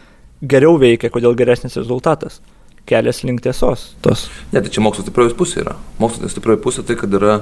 geriau 0.42 0.78
veikia, 0.80 1.10
kodėl 1.12 1.36
geresnis 1.38 1.78
rezultatas. 1.80 2.40
Kelias 2.88 3.22
link 3.22 3.42
tiesos. 3.44 3.90
Tos. 4.02 4.28
Ne, 4.54 4.62
tai 4.62 4.70
čia 4.72 4.82
mokslo 4.82 5.04
stiprioji 5.04 5.36
pusė 5.38 5.64
yra. 5.64 5.76
Mokslo 6.00 6.30
stiprioji 6.32 6.62
pusė 6.64 6.84
tai, 6.86 6.96
kad 6.98 7.12
yra, 7.14 7.40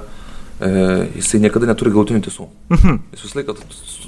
e, 0.61 0.71
jisai 1.21 1.41
niekada 1.45 1.71
neturi 1.71 1.95
galutinių 1.95 2.25
tiesų. 2.27 2.49
Mhm. 2.75 2.99
Jis 3.15 3.27
visą 3.27 3.41
laiką 3.41 3.55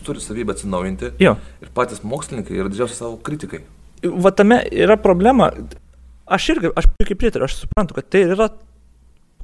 turi 0.04 0.24
savybę 0.24 0.56
atsinaujinti. 0.56 1.14
Jo. 1.22 1.36
Ir 1.62 1.70
patys 1.76 2.02
mokslininkai 2.02 2.58
yra 2.58 2.72
didžiausi 2.72 2.98
savo 2.98 3.16
kritikai. 3.24 3.62
Va 4.02 4.32
tame 4.32 4.62
yra 4.72 4.96
problema 4.96 5.50
Aš 6.30 6.52
irgi, 6.52 6.70
aš 6.78 6.86
puikiai 6.94 7.18
pritariu, 7.18 7.48
aš 7.48 7.56
suprantu, 7.64 7.96
kad 7.96 8.06
tai 8.06 8.20
yra, 8.30 8.46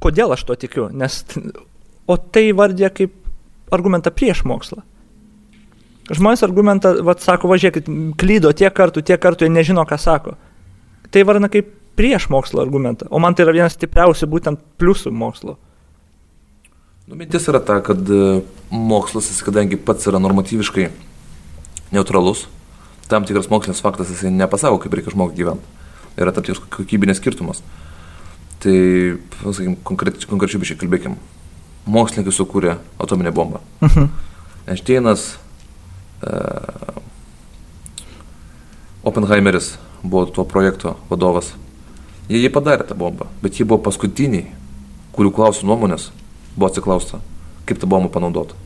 kodėl 0.03 0.31
aš 0.37 0.45
tuo 0.47 0.55
tikiu, 0.55 0.85
nes, 0.95 1.19
o 2.13 2.15
tai 2.17 2.45
vardė 2.55 2.93
kaip 2.95 3.17
argumentą 3.75 4.13
prieš 4.15 4.45
mokslą. 4.47 4.85
Žmonės 6.07 6.45
argumentą, 6.47 6.93
vad 7.03 7.23
sako, 7.25 7.51
važiuokit, 7.51 7.89
klydo 8.21 8.53
tiek 8.55 8.75
kartų, 8.75 9.03
tiek 9.03 9.21
kartų, 9.23 9.49
jie 9.49 9.55
nežino, 9.55 9.83
ką 9.89 9.99
sako. 9.99 10.37
Tai 11.11 11.25
varna 11.27 11.51
kaip 11.51 11.73
prieš 11.99 12.29
mokslo 12.31 12.63
argumentą, 12.63 13.09
o 13.11 13.19
man 13.23 13.35
tai 13.35 13.47
yra 13.47 13.57
vienas 13.57 13.75
stipriausių 13.75 14.29
būtent 14.31 14.63
pliusų 14.79 15.11
mokslo. 15.11 15.57
Nu, 17.07 17.17
mintis 17.19 17.49
yra 17.51 17.59
ta, 17.63 17.81
kad 17.87 17.99
e, 18.11 18.43
mokslas, 18.71 19.31
kadangi 19.47 19.79
pats 19.79 20.07
yra 20.11 20.21
normatyviškai 20.23 20.91
neutralus, 21.95 22.45
tam 23.11 23.27
tikras 23.27 23.51
mokslinis 23.51 23.83
faktas 23.83 24.11
jisai 24.11 24.35
nepasako, 24.35 24.83
kaip 24.83 24.95
reikia 24.99 25.15
žmogui 25.15 25.39
gyventi 25.39 25.77
yra 26.17 26.33
tam 26.33 26.45
tikras 26.45 26.63
kokybinės 26.73 27.21
skirtumas. 27.21 27.63
Tai, 28.63 28.77
sakykime, 29.43 29.77
konkrečiai 29.87 30.31
konkreči 30.31 30.61
bišiai 30.61 30.81
kalbėkim. 30.81 31.17
Mokslininkai 31.93 32.35
sukūrė 32.35 32.79
atominę 33.03 33.33
bombą. 33.33 33.61
Uh 33.81 33.89
mhm. 33.89 34.05
-huh. 34.05 34.09
Einšteinas, 34.67 35.39
Oppenheimeris 39.07 39.77
buvo 40.03 40.27
tuo 40.27 40.45
projekto 40.45 40.97
vadovas. 41.11 41.53
Jie 42.27 42.41
jį 42.43 42.51
padarė 42.51 42.87
tą 42.89 42.97
bombą, 42.99 43.29
bet 43.43 43.59
jie 43.59 43.67
buvo 43.69 43.79
paskutiniai, 43.87 44.49
kurių 45.15 45.31
klausų 45.37 45.69
nuomonės 45.69 46.09
buvo 46.57 46.71
atsiklausta, 46.71 47.21
kaip 47.69 47.79
tą 47.79 47.87
bombą 47.91 48.11
panaudoti. 48.13 48.57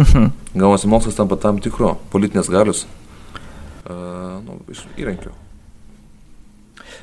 Uh 0.00 0.06
mhm. 0.06 0.30
Gavosi 0.54 0.88
mokslas 0.88 1.14
tampa 1.18 1.36
tam 1.36 1.58
tikro 1.60 1.98
politinės 2.10 2.48
galius 2.48 2.86
uh, 2.86 4.40
nu, 4.40 4.56
įrankiu. 4.96 5.34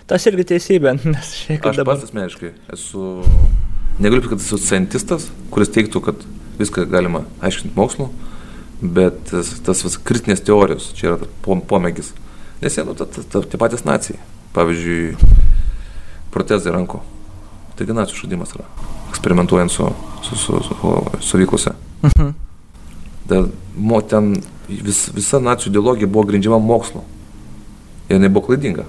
Tas 0.07 0.25
irgi 0.25 0.47
teisybė, 0.53 0.95
nes 1.03 1.33
šiek 1.35 1.59
tiek. 1.59 1.69
Aš 1.69 1.81
dabar... 1.81 1.97
pats 1.97 2.09
asmeniškai 2.09 2.53
esu, 2.73 3.03
negaliu 3.99 4.23
pasakyti, 4.23 4.33
kad 4.33 4.45
esu 4.45 4.57
cientistas, 4.63 5.29
kuris 5.53 5.69
teiktų, 5.75 6.01
kad 6.09 6.25
viską 6.57 6.87
galima 6.89 7.25
aiškinti 7.43 7.75
mokslu, 7.77 8.09
bet 8.81 9.19
tas, 9.31 9.51
tas 9.65 9.83
vis, 9.85 9.97
kritinės 9.97 10.43
teorijos 10.45 10.91
čia 10.97 11.13
yra 11.13 11.29
pomėgis. 11.45 12.13
Nes 12.61 12.77
jie, 12.77 12.85
nu, 12.85 12.95
tie 12.97 13.59
patys 13.59 13.85
nacijai, 13.85 14.19
pavyzdžiui, 14.55 15.17
protezai 16.33 16.73
rankų, 16.73 17.01
taigi 17.77 17.95
nacijų 17.97 18.23
žudimas 18.23 18.53
yra, 18.57 18.65
eksperimentuojant 19.11 19.73
su, 19.73 19.89
su, 20.25 20.37
su, 20.41 20.61
su, 20.65 20.93
su 21.21 21.41
vyklose. 21.41 21.73
Mhm. 22.05 22.31
Da, 23.27 23.43
mo, 23.75 23.99
ten 24.01 24.37
vis, 24.69 25.07
visa 25.13 25.41
nacijų 25.43 25.73
ideologija 25.73 26.09
buvo 26.09 26.25
grindžiama 26.29 26.59
mokslu. 26.63 27.03
Ir 28.07 28.17
jinai 28.17 28.31
buvo 28.31 28.47
klaidinga. 28.47 28.85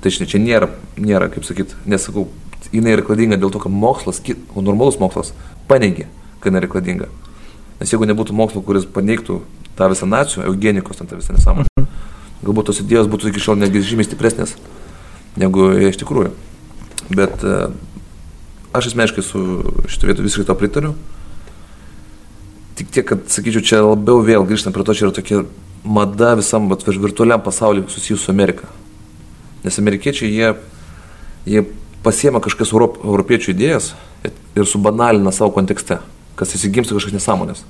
Tai 0.00 0.12
štai 0.12 0.28
čia 0.30 0.40
nėra, 0.40 0.70
nėra 0.96 1.28
kaip 1.32 1.44
sakyt, 1.44 1.74
nesakau, 1.88 2.28
jinai 2.72 2.94
yra 2.96 3.04
klaidinga 3.04 3.38
dėl 3.40 3.52
to, 3.52 3.60
kad 3.62 3.72
mokslas, 3.72 4.22
o 4.54 4.64
normalus 4.64 4.98
mokslas, 5.02 5.34
paneigė, 5.68 6.06
kad 6.40 6.50
jinai 6.50 6.62
yra 6.62 6.72
klaidinga. 6.72 7.10
Nes 7.80 7.92
jeigu 7.92 8.08
nebūtų 8.08 8.36
mokslo, 8.36 8.62
kuris 8.64 8.86
paneigtų 8.88 9.42
tą 9.76 9.90
visą 9.92 10.08
nacijų, 10.08 10.46
eugenikos, 10.48 10.98
tą 11.02 11.18
visą 11.18 11.36
nesąmonę, 11.36 11.68
mhm. 11.76 11.90
galbūt 12.46 12.70
tos 12.70 12.80
idėjos 12.80 13.10
būtų 13.12 13.32
iki 13.32 13.42
šiol 13.42 13.60
netgi 13.60 13.84
žymiai 13.84 14.08
stipresnės 14.08 14.56
negu 15.36 15.68
iš 15.90 15.98
tikrųjų. 16.00 16.32
Bet 17.12 17.44
e, 17.44 17.68
aš 18.76 18.90
asmeniškai 18.92 19.24
su 19.24 19.42
šitą 19.90 20.10
vietą 20.10 20.24
visiškai 20.24 20.48
to 20.48 20.56
pritariu. 20.58 20.94
Tik 22.76 22.90
tiek, 22.92 23.06
kad, 23.08 23.28
sakyčiau, 23.32 23.64
čia 23.64 23.82
labiau 23.84 24.24
vėl 24.24 24.44
grįžtant 24.48 24.74
prie 24.76 24.84
to, 24.84 24.96
čia 24.96 25.06
yra 25.06 25.16
tokia 25.16 25.44
mada 25.86 26.34
visam 26.36 26.68
virtualiam 26.72 27.42
pasauliu 27.44 27.86
susijus 27.92 28.24
su 28.24 28.32
Amerika. 28.32 28.68
Nes 29.64 29.78
amerikiečiai 29.80 30.32
jie, 30.32 30.50
jie 31.46 31.64
pasiema 32.04 32.42
kažkas 32.42 32.72
Europ, 32.74 32.98
europiečių 33.04 33.54
idėjas 33.54 33.94
ir 34.26 34.68
subanalina 34.68 35.32
savo 35.34 35.52
kontekste, 35.54 36.00
kas 36.36 36.54
įsigimsta 36.56 36.96
kažkokias 36.96 37.20
nesąmonės. 37.20 37.64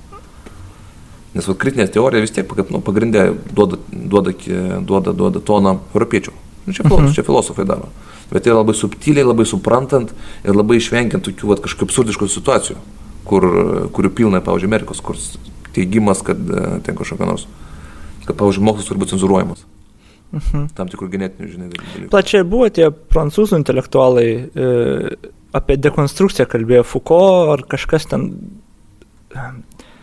Nes 1.35 1.47
va, 1.47 1.55
kritinė 1.59 1.87
teorija 1.91 2.23
vis 2.23 2.33
tiek 2.33 2.51
nu, 2.73 2.81
pagrindė 2.81 3.29
duoda, 3.53 3.79
duoda, 3.91 4.33
duoda, 4.81 5.13
duoda 5.13 5.41
toną 5.43 5.77
europiečių. 5.93 6.33
Nu, 6.67 6.75
čia, 6.75 6.83
mhm. 6.87 7.13
čia 7.15 7.23
filosofai 7.23 7.67
daro. 7.67 7.91
Bet 8.31 8.43
tai 8.43 8.55
labai 8.55 8.75
subtiliai, 8.75 9.23
labai 9.27 9.45
suprantant 9.47 10.11
ir 10.43 10.57
labai 10.57 10.81
išvengiant 10.81 11.23
tokių 11.23 11.53
va, 11.53 11.59
kažkokių 11.63 11.87
absurdiškų 11.87 12.27
situacijų, 12.31 12.79
kur, 13.27 13.47
kurių 13.95 14.11
pilna, 14.17 14.43
pavyzdžiui, 14.43 14.71
Amerikos, 14.71 14.99
kur 15.03 15.19
teigimas, 15.75 16.23
kad 16.27 16.41
e, 16.41 16.67
ten 16.83 16.97
kažkokia 16.97 17.29
nors, 17.29 17.47
kad, 18.25 18.35
pavyzdžiui, 18.35 18.65
mokslas 18.67 18.89
turi 18.89 18.99
būti 18.99 19.15
cenzuruojamas. 19.15 19.63
Mhm. 20.35 20.67
Tam 20.75 20.89
tikrų 20.91 21.07
genetinių, 21.13 21.49
žinai, 21.53 21.69
dalykų. 21.71 22.09
Plačiai 22.11 22.43
buvo 22.47 22.67
tie 22.73 22.89
prancūzų 22.91 23.61
intelektualai 23.61 24.27
e, 24.27 24.71
apie 25.55 25.77
dekonstrukciją 25.79 26.47
kalbėjo 26.51 26.83
Foucault 26.87 27.53
ar 27.55 27.63
kažkas 27.71 28.09
ten. 28.11 28.27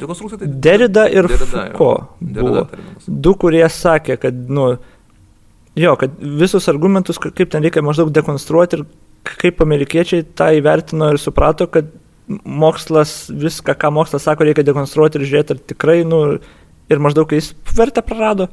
Dekonstrukcija 0.00 0.40
tai. 0.40 0.48
Derida 0.64 1.04
ir 1.12 1.28
Derida, 1.28 1.48
Foucault. 1.52 2.16
Derida, 2.24 2.64
du, 3.06 3.34
kurie 3.40 3.64
sakė, 3.68 4.16
kad, 4.22 4.40
nu, 4.48 4.70
jo, 5.76 5.94
kad 6.00 6.16
visus 6.40 6.70
argumentus, 6.72 7.20
kaip 7.20 7.52
ten 7.52 7.66
reikia 7.66 7.84
maždaug 7.84 8.14
dekonstruoti 8.14 8.80
ir 8.80 8.86
kaip 9.28 9.60
amerikiečiai 9.64 10.24
tą 10.36 10.50
įvertino 10.56 11.12
ir 11.12 11.20
suprato, 11.20 11.68
kad 11.68 11.92
mokslas, 12.48 13.26
viską, 13.28 13.76
ką 13.76 13.92
mokslas 13.92 14.24
sako, 14.24 14.48
reikia 14.48 14.64
dekonstruoti 14.64 15.20
ir 15.20 15.28
žiūrėti, 15.28 15.56
ar 15.56 15.64
tikrai, 15.72 15.98
nu, 16.08 16.20
ir 16.88 17.02
maždaug 17.02 17.32
jis 17.36 17.52
vertę 17.76 18.04
prarado. 18.04 18.48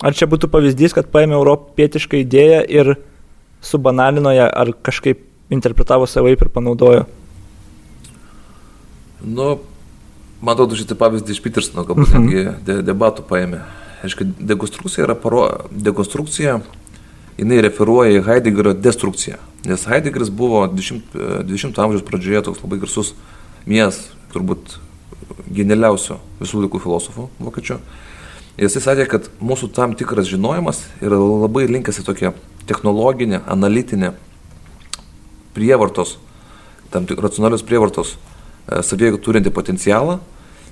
Ar 0.00 0.16
čia 0.16 0.28
būtų 0.30 0.48
pavyzdys, 0.48 0.94
kad 0.96 1.10
paėmė 1.12 1.36
europietišką 1.36 2.22
idėją 2.22 2.60
ir 2.72 2.94
subanalino 3.60 4.32
ją, 4.32 4.46
ar 4.48 4.72
kažkaip 4.72 5.26
interpretavo 5.52 6.06
savaip 6.08 6.40
ir 6.40 6.52
panaudojo? 6.52 7.04
Nu, 9.20 9.58
man 10.40 10.54
atrodo, 10.54 10.78
šitą 10.78 10.96
pavyzdį 11.00 11.36
iš 11.36 11.42
Petersono 11.44 11.84
galbūt 11.84 12.14
mhm. 12.14 12.24
netgi 12.24 12.64
de, 12.64 12.78
debatų 12.88 13.26
paėmė. 13.28 13.60
Aišku, 14.00 14.24
dekonstrukcija 14.40 15.04
yra 15.04 15.16
paro, 15.20 15.44
dekonstrukcija, 15.70 16.56
jinai 17.36 17.60
referuoja 17.66 18.16
į 18.16 18.24
Heideggerio 18.24 18.72
destrukciją. 18.72 19.36
Nes 19.68 19.84
Heideggeris 19.88 20.32
buvo 20.32 20.62
20, 20.72 21.12
20 21.44 21.82
amžiaus 21.84 22.06
pradžioje 22.08 22.46
toks 22.46 22.62
labai 22.64 22.80
garsus 22.80 23.12
mies, 23.68 24.06
turbūt 24.32 24.78
genialiausių 25.52 26.16
visų 26.40 26.64
laikų 26.64 26.80
filosofų 26.80 27.28
vokiečių. 27.44 27.76
Jisai 28.60 28.82
sakė, 28.84 29.06
kad 29.08 29.28
mūsų 29.40 29.70
tam 29.72 29.94
tikras 29.96 30.26
žinojimas 30.28 30.82
yra 31.00 31.16
labai 31.16 31.62
linkęs 31.70 32.02
į 32.02 32.04
tokią 32.04 32.34
technologinę, 32.68 33.40
analitinę 33.48 34.10
prievartos, 35.56 36.18
tam 36.92 37.06
tik 37.08 37.22
racionalios 37.24 37.64
prievartos 37.64 38.12
e, 38.16 38.82
savyje 38.84 39.16
turinti 39.24 39.52
potencialą 39.54 40.18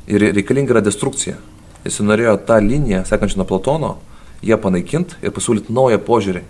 ir 0.05 0.27
reikalinga 0.37 0.77
yra 0.77 0.85
destrukcija. 0.85 1.39
Jis 1.87 1.99
norėjo 2.05 2.37
tą 2.45 2.61
liniją, 2.61 3.07
sekančią 3.09 3.41
nuo 3.41 3.49
Platono, 3.49 3.95
ją 4.45 4.61
panaikinti 4.61 5.23
ir 5.25 5.33
pasiūlyti 5.33 5.73
naują 5.73 6.05
požiūrį 6.05 6.45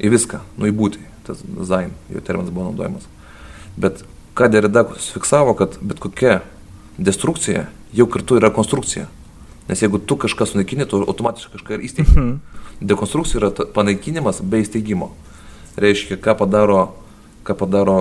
į 0.00 0.16
viską, 0.16 0.40
nu 0.56 0.72
į 0.72 0.76
būtį. 0.78 1.04
Tas 1.28 1.44
zain, 1.68 1.92
jo 2.08 2.24
terminas 2.24 2.48
buvo 2.48 2.70
naudojamas. 2.70 3.04
Bet 3.76 4.06
ką 4.32 4.48
Derida 4.48 4.88
fiksavo, 4.88 5.52
kad 5.58 5.76
bet 5.84 6.00
kokia 6.00 6.40
destrukcija 6.96 7.68
jau 7.92 8.08
kartu 8.08 8.40
yra 8.40 8.48
konstrukcija. 8.54 9.10
Nes 9.68 9.82
jeigu 9.82 9.98
tu 9.98 10.16
kažką 10.18 10.46
sunaikini, 10.48 10.86
tu 10.90 11.02
automatiškai 11.04 11.58
kažką 11.58 11.76
ir 11.76 11.84
įsteigi. 11.86 12.16
Mhm. 12.16 12.32
Dekonstrukcija 12.92 13.40
yra 13.40 13.50
panaikinimas 13.74 14.42
be 14.42 14.62
įsteigimo. 14.62 15.12
Reiškia, 15.80 16.18
ką 16.20 16.34
padaro, 16.40 16.80
ką 17.46 17.56
padaro, 17.56 17.98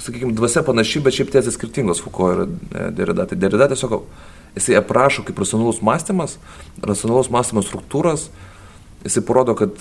sakykime, 0.00 0.32
dvasia 0.36 0.62
panaši, 0.64 1.02
bet 1.04 1.16
šiaip 1.16 1.32
tiesiai 1.34 1.54
skirtingos 1.54 2.02
Fuko 2.04 2.30
ir 2.32 2.42
e, 2.46 2.84
Derida. 2.96 3.26
Tai 3.28 3.38
Derida 3.38 3.68
tiesiog, 3.70 3.98
jisai 4.56 4.78
aprašo 4.80 5.24
kaip 5.26 5.38
racionalus 5.42 5.82
mąstymas, 5.84 6.38
racionalus 6.82 7.30
mąstymas 7.34 7.68
struktūras, 7.68 8.28
jisai 9.04 9.24
parodo, 9.26 9.56
kad 9.58 9.74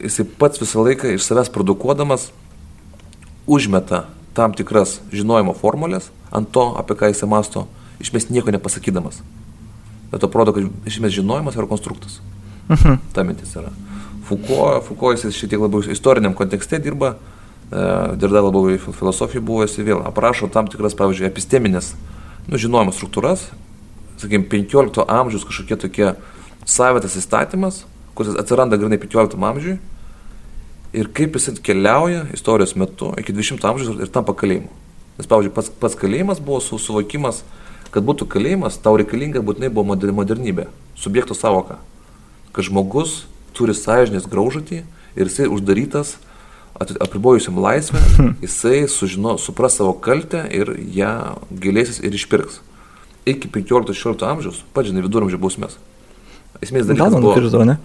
jisai 0.00 0.26
pats 0.40 0.60
visą 0.62 0.84
laiką 0.86 1.14
iš 1.14 1.26
savęs 1.28 1.52
produkuodamas 1.52 2.30
užmeta 3.50 4.06
tam 4.36 4.54
tikras 4.56 4.98
žinojimo 5.12 5.54
formulės 5.58 6.10
ant 6.30 6.50
to, 6.54 6.70
apie 6.78 6.96
ką 6.98 7.10
jisai 7.12 7.28
masto 7.30 7.66
iš 8.00 8.12
mes 8.12 8.28
nieko 8.30 8.50
nepasakydamas. 8.50 9.20
Bet 10.10 10.20
to 10.20 10.30
parodo, 10.30 10.52
kad 10.56 10.64
iš 10.86 10.98
mes 11.00 11.14
žinojimas 11.14 11.56
yra 11.56 11.68
konstruktas. 11.68 12.20
Uh 12.68 12.76
mhm. 12.76 12.88
-huh. 12.88 12.98
Ta 13.12 13.22
mintis 13.22 13.56
yra. 13.56 13.70
Foucault, 14.24 14.84
Foucault 14.86 15.24
jis 15.24 15.34
šiek 15.34 15.50
tiek 15.50 15.60
labiau 15.60 15.82
istoriniam 15.90 16.34
kontekste 16.34 16.78
dirba, 16.78 17.16
e, 17.72 18.16
dirba 18.16 18.40
labiau 18.40 18.70
į 18.70 18.78
filosofiją 18.78 19.42
buvo, 19.42 19.62
jis 19.62 19.78
vėl 19.78 20.04
aprašo 20.06 20.48
tam 20.48 20.68
tikras, 20.70 20.94
pavyzdžiui, 20.94 21.26
episteminės, 21.26 21.94
nu, 22.46 22.58
žinojimo 22.58 22.92
struktūras, 22.92 23.48
sakykime, 24.16 24.46
15 24.48 25.04
amžiaus 25.08 25.44
kažkokie 25.48 25.76
tokie 25.76 26.12
savitas 26.64 27.16
įstatymas, 27.16 27.84
kuris 28.14 28.36
atsiranda 28.38 28.76
grinai 28.76 28.98
15 29.02 29.34
amžiui 29.50 29.78
ir 30.92 31.10
kaip 31.14 31.34
jis 31.38 31.58
keliauja 31.62 32.26
istorijos 32.34 32.76
metu 32.76 33.12
iki 33.18 33.32
20 33.32 33.66
amžiaus 33.66 33.98
ir 33.98 34.10
tampa 34.14 34.34
kalėjimu. 34.34 34.70
Nes, 35.18 35.26
pavyzdžiui, 35.26 35.54
pats, 35.54 35.70
pats 35.80 35.98
kalėjimas 35.98 36.40
buvo 36.42 36.60
su 36.64 36.78
suvokimas, 36.78 37.42
kad 37.94 38.06
būtų 38.06 38.28
kalėjimas, 38.30 38.78
tau 38.82 38.96
reikalinga 38.98 39.42
būtinai 39.44 39.70
buvo 39.74 39.96
modernybė, 40.14 40.68
subjekto 40.98 41.34
savoka. 41.34 41.78
Kad 42.54 42.66
žmogus 42.66 43.24
turi 43.56 43.74
sąžinės 43.76 44.28
graužatį 44.30 44.82
ir 44.82 45.30
jisai 45.30 45.48
uždarytas, 45.50 46.16
apribojusiam 46.80 47.58
laisvę, 47.60 48.00
jisai 48.44 48.88
sužino, 48.88 49.36
supras 49.38 49.76
savo 49.78 49.92
kaltę 49.92 50.46
ir 50.54 50.74
ją 50.94 51.36
gilėsis 51.50 52.00
ir 52.02 52.14
išpirks. 52.16 52.60
Iki 53.28 53.50
15-16 53.52 54.24
amžiaus, 54.26 54.62
pats 54.74 54.88
žinai, 54.88 55.04
viduramžių 55.04 55.40
bausmės. 55.40 55.76
Esmės 56.60 56.86
dalykas 56.88 57.14
buvo 57.14 57.34
nukirto, 57.34 57.62
ne? 57.64 57.76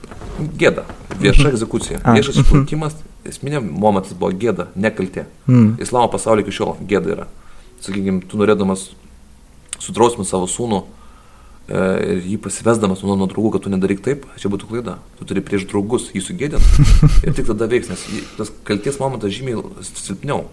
gėda, 0.60 0.84
vieša 1.22 1.52
egzekucija, 1.52 2.00
viešas 2.18 2.42
išplaukimas, 2.42 2.98
esminė 3.28 3.62
momentas 3.64 4.16
buvo 4.18 4.34
gėda, 4.36 4.68
nekaltė. 4.76 5.26
Mm. 5.48 5.76
Islamo 5.84 6.10
pasaulyje 6.12 6.48
iki 6.48 6.56
šiol 6.58 6.74
gėda 6.90 7.14
yra. 7.14 7.28
Sakykime, 7.84 8.24
tu 8.28 8.40
norėdamas 8.42 8.90
sudrausminti 9.84 10.30
savo 10.30 10.50
sūnų 10.50 10.82
e, 10.82 11.80
ir 12.16 12.22
jį 12.34 12.38
pasivesdamas 12.46 13.04
nuo, 13.06 13.18
nuo 13.20 13.30
draugų, 13.32 13.56
kad 13.56 13.66
tu 13.66 13.74
nedaryk 13.74 14.04
taip, 14.06 14.28
čia 14.42 14.52
būtų 14.52 14.70
klaida. 14.70 14.98
Tu 15.20 15.28
turi 15.30 15.44
prieš 15.46 15.68
draugus 15.72 16.12
jį 16.16 16.24
sugėdinti 16.26 16.86
ir 17.28 17.36
tik 17.38 17.50
tada 17.50 17.70
veiks, 17.72 17.92
nes 17.92 18.06
tas 18.38 18.54
kalties 18.68 19.02
momentas 19.02 19.34
žymiai 19.36 19.62
silpniau 19.92 20.46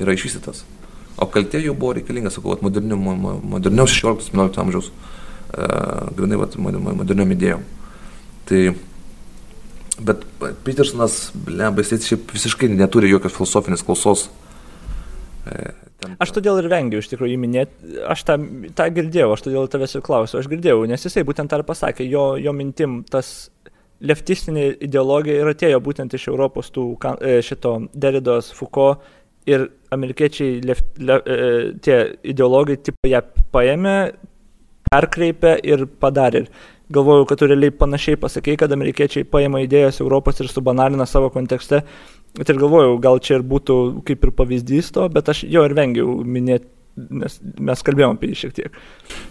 yra 0.00 0.16
išvystytas. 0.16 0.64
O 1.20 1.26
kaltė 1.28 1.60
jau 1.60 1.74
buvo 1.76 1.94
reikalinga, 1.98 2.32
sakau, 2.32 2.54
moderniau, 2.64 2.96
moderniau 2.96 3.88
16-17 3.90 4.60
amžiaus, 4.62 4.88
uh, 4.88 6.06
grinai, 6.16 6.38
vat, 6.40 6.56
moderniom 6.56 7.34
idėjom. 7.34 7.66
Tai, 8.48 8.60
bet 10.08 10.24
Petersonas, 10.64 11.18
lemba, 11.44 11.84
jis 11.84 12.08
šiaip 12.08 12.32
visiškai 12.32 12.70
neturi 12.72 13.12
jokios 13.12 13.36
filosofinės 13.36 13.84
klausos. 13.84 14.30
Uh, 15.44 15.89
Ten... 16.00 16.16
Aš 16.22 16.32
todėl 16.36 16.62
ir 16.62 16.68
vengiu 16.72 17.02
iš 17.02 17.10
tikrųjų 17.12 17.36
įminėti, 17.36 17.94
aš 18.08 18.24
tą, 18.28 18.36
tą 18.76 18.88
girdėjau, 18.96 19.34
aš 19.34 19.44
todėl 19.46 19.68
tavęs 19.72 19.96
ir 19.98 20.04
klausiu, 20.06 20.38
aš 20.40 20.48
girdėjau, 20.48 20.86
nes 20.88 21.04
jisai 21.04 21.26
būtent 21.28 21.52
tą 21.52 21.60
ir 21.60 21.66
pasakė, 21.68 22.06
jo, 22.08 22.24
jo 22.40 22.54
mintim 22.56 23.02
tas 23.10 23.50
leftistinė 24.00 24.66
ideologija 24.86 25.42
ir 25.42 25.52
atėjo 25.52 25.80
būtent 25.84 26.16
iš 26.16 26.30
Europos 26.32 26.72
tų 26.72 26.86
e, 27.20 27.38
šito 27.44 27.76
Deridos, 27.92 28.48
Foucault 28.56 29.04
ir 29.50 29.66
amerikiečiai, 29.92 30.60
lef, 30.64 30.82
le, 31.00 31.20
e, 31.20 31.38
tie 31.84 32.00
ideologai, 32.32 32.78
tipo 32.80 33.10
ją 33.10 33.22
paėmė, 33.52 33.96
perkreipė 34.90 35.56
ir 35.68 35.84
padarė. 36.00 36.44
Ir 36.46 36.94
galvoju, 36.94 37.26
kad 37.28 37.40
tu 37.40 37.48
realiai 37.50 37.74
panašiai 37.74 38.18
pasakė, 38.20 38.56
kad 38.60 38.72
amerikiečiai 38.74 39.26
paėmė 39.28 39.64
idėjas 39.66 40.00
Europos 40.02 40.40
ir 40.42 40.50
subanalina 40.50 41.06
savo 41.06 41.30
kontekste 41.34 41.84
Bet 42.38 42.50
ir 42.52 42.60
galvojau, 42.60 42.98
gal 43.02 43.18
čia 43.22 43.40
ir 43.40 43.46
būtų 43.46 43.76
kaip 44.06 44.26
ir 44.26 44.34
pavyzdys 44.38 44.92
to, 44.94 45.06
bet 45.12 45.32
aš 45.32 45.42
jo 45.50 45.64
ir 45.66 45.74
vengiau 45.74 46.20
minėti, 46.22 46.68
nes 47.10 47.38
mes 47.58 47.82
kalbėjom 47.86 48.16
apie 48.16 48.30
jį 48.30 48.38
šiek 48.42 48.56
tiek. 48.56 48.76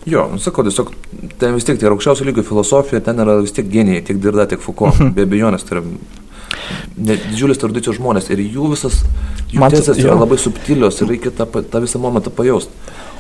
Jo, 0.09 0.25
nu, 0.31 0.39
sakau, 0.41 0.65
tiesiog 0.67 0.91
ten 1.39 1.55
vis 1.55 1.67
tiek 1.67 1.79
tai 1.79 1.87
yra 1.87 1.95
aukščiausio 1.95 2.27
lygio 2.27 2.43
filosofija, 2.47 3.03
ten 3.05 3.21
yra 3.23 3.37
vis 3.43 3.55
tiek 3.55 3.69
genijai, 3.71 4.03
tiek 4.07 4.19
Dirda, 4.21 4.47
tiek 4.49 4.63
Foucault, 4.63 4.99
be 5.15 5.27
abejonės, 5.27 5.67
tai 5.67 5.79
yra 5.79 5.85
didžiulis 6.99 7.61
tradicijos 7.61 7.99
žmonės 7.99 8.29
ir 8.33 8.41
jų 8.43 8.73
visas, 8.73 9.03
jų 9.53 9.69
tiesas 9.71 10.01
yra 10.01 10.17
labai 10.17 10.39
subtilios 10.41 10.99
ir 10.99 11.11
reikia 11.13 11.31
tą, 11.35 11.47
tą 11.47 11.83
visą 11.83 12.01
momentą 12.03 12.33
pajausti. 12.35 12.73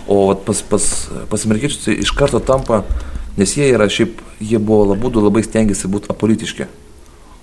O 0.09 0.33
pas, 0.33 0.61
pas, 0.65 0.85
pas 1.29 1.45
amerikiečius 1.45 1.85
tai 1.85 1.95
iš 2.01 2.11
karto 2.17 2.41
tampa, 2.41 2.81
nes 3.37 3.53
jie 3.55 3.69
yra 3.69 3.85
šiaip, 3.91 4.23
jie 4.41 4.57
buvo 4.57 4.95
labai, 4.95 5.11
labai 5.21 5.43
stengiasi 5.45 5.91
būti 5.91 6.09
apolitiški. 6.11 6.67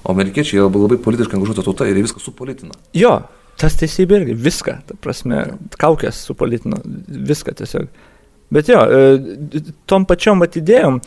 O 0.07 0.15
amerikiečiai 0.15 0.61
yra 0.63 0.71
labai 0.71 1.01
politiškai 1.03 1.39
angažuota 1.39 1.65
tauta 1.67 1.89
ir 1.89 1.99
jie 1.99 2.05
viską 2.07 2.23
supolitina. 2.23 2.77
Jo, 2.95 3.17
tas 3.59 3.75
teisybė 3.81 4.21
irgi, 4.21 4.37
viską, 4.47 4.77
ta 4.87 4.99
prasme, 5.03 5.43
kaukės 5.81 6.21
supolitino, 6.29 6.79
viską 7.31 7.57
tiesiog. 7.59 7.89
Bet 8.55 8.71
jo, 8.71 8.83
e, 8.87 9.63
tom 9.91 10.07
pačiom 10.07 10.45
atidėjom, 10.47 11.01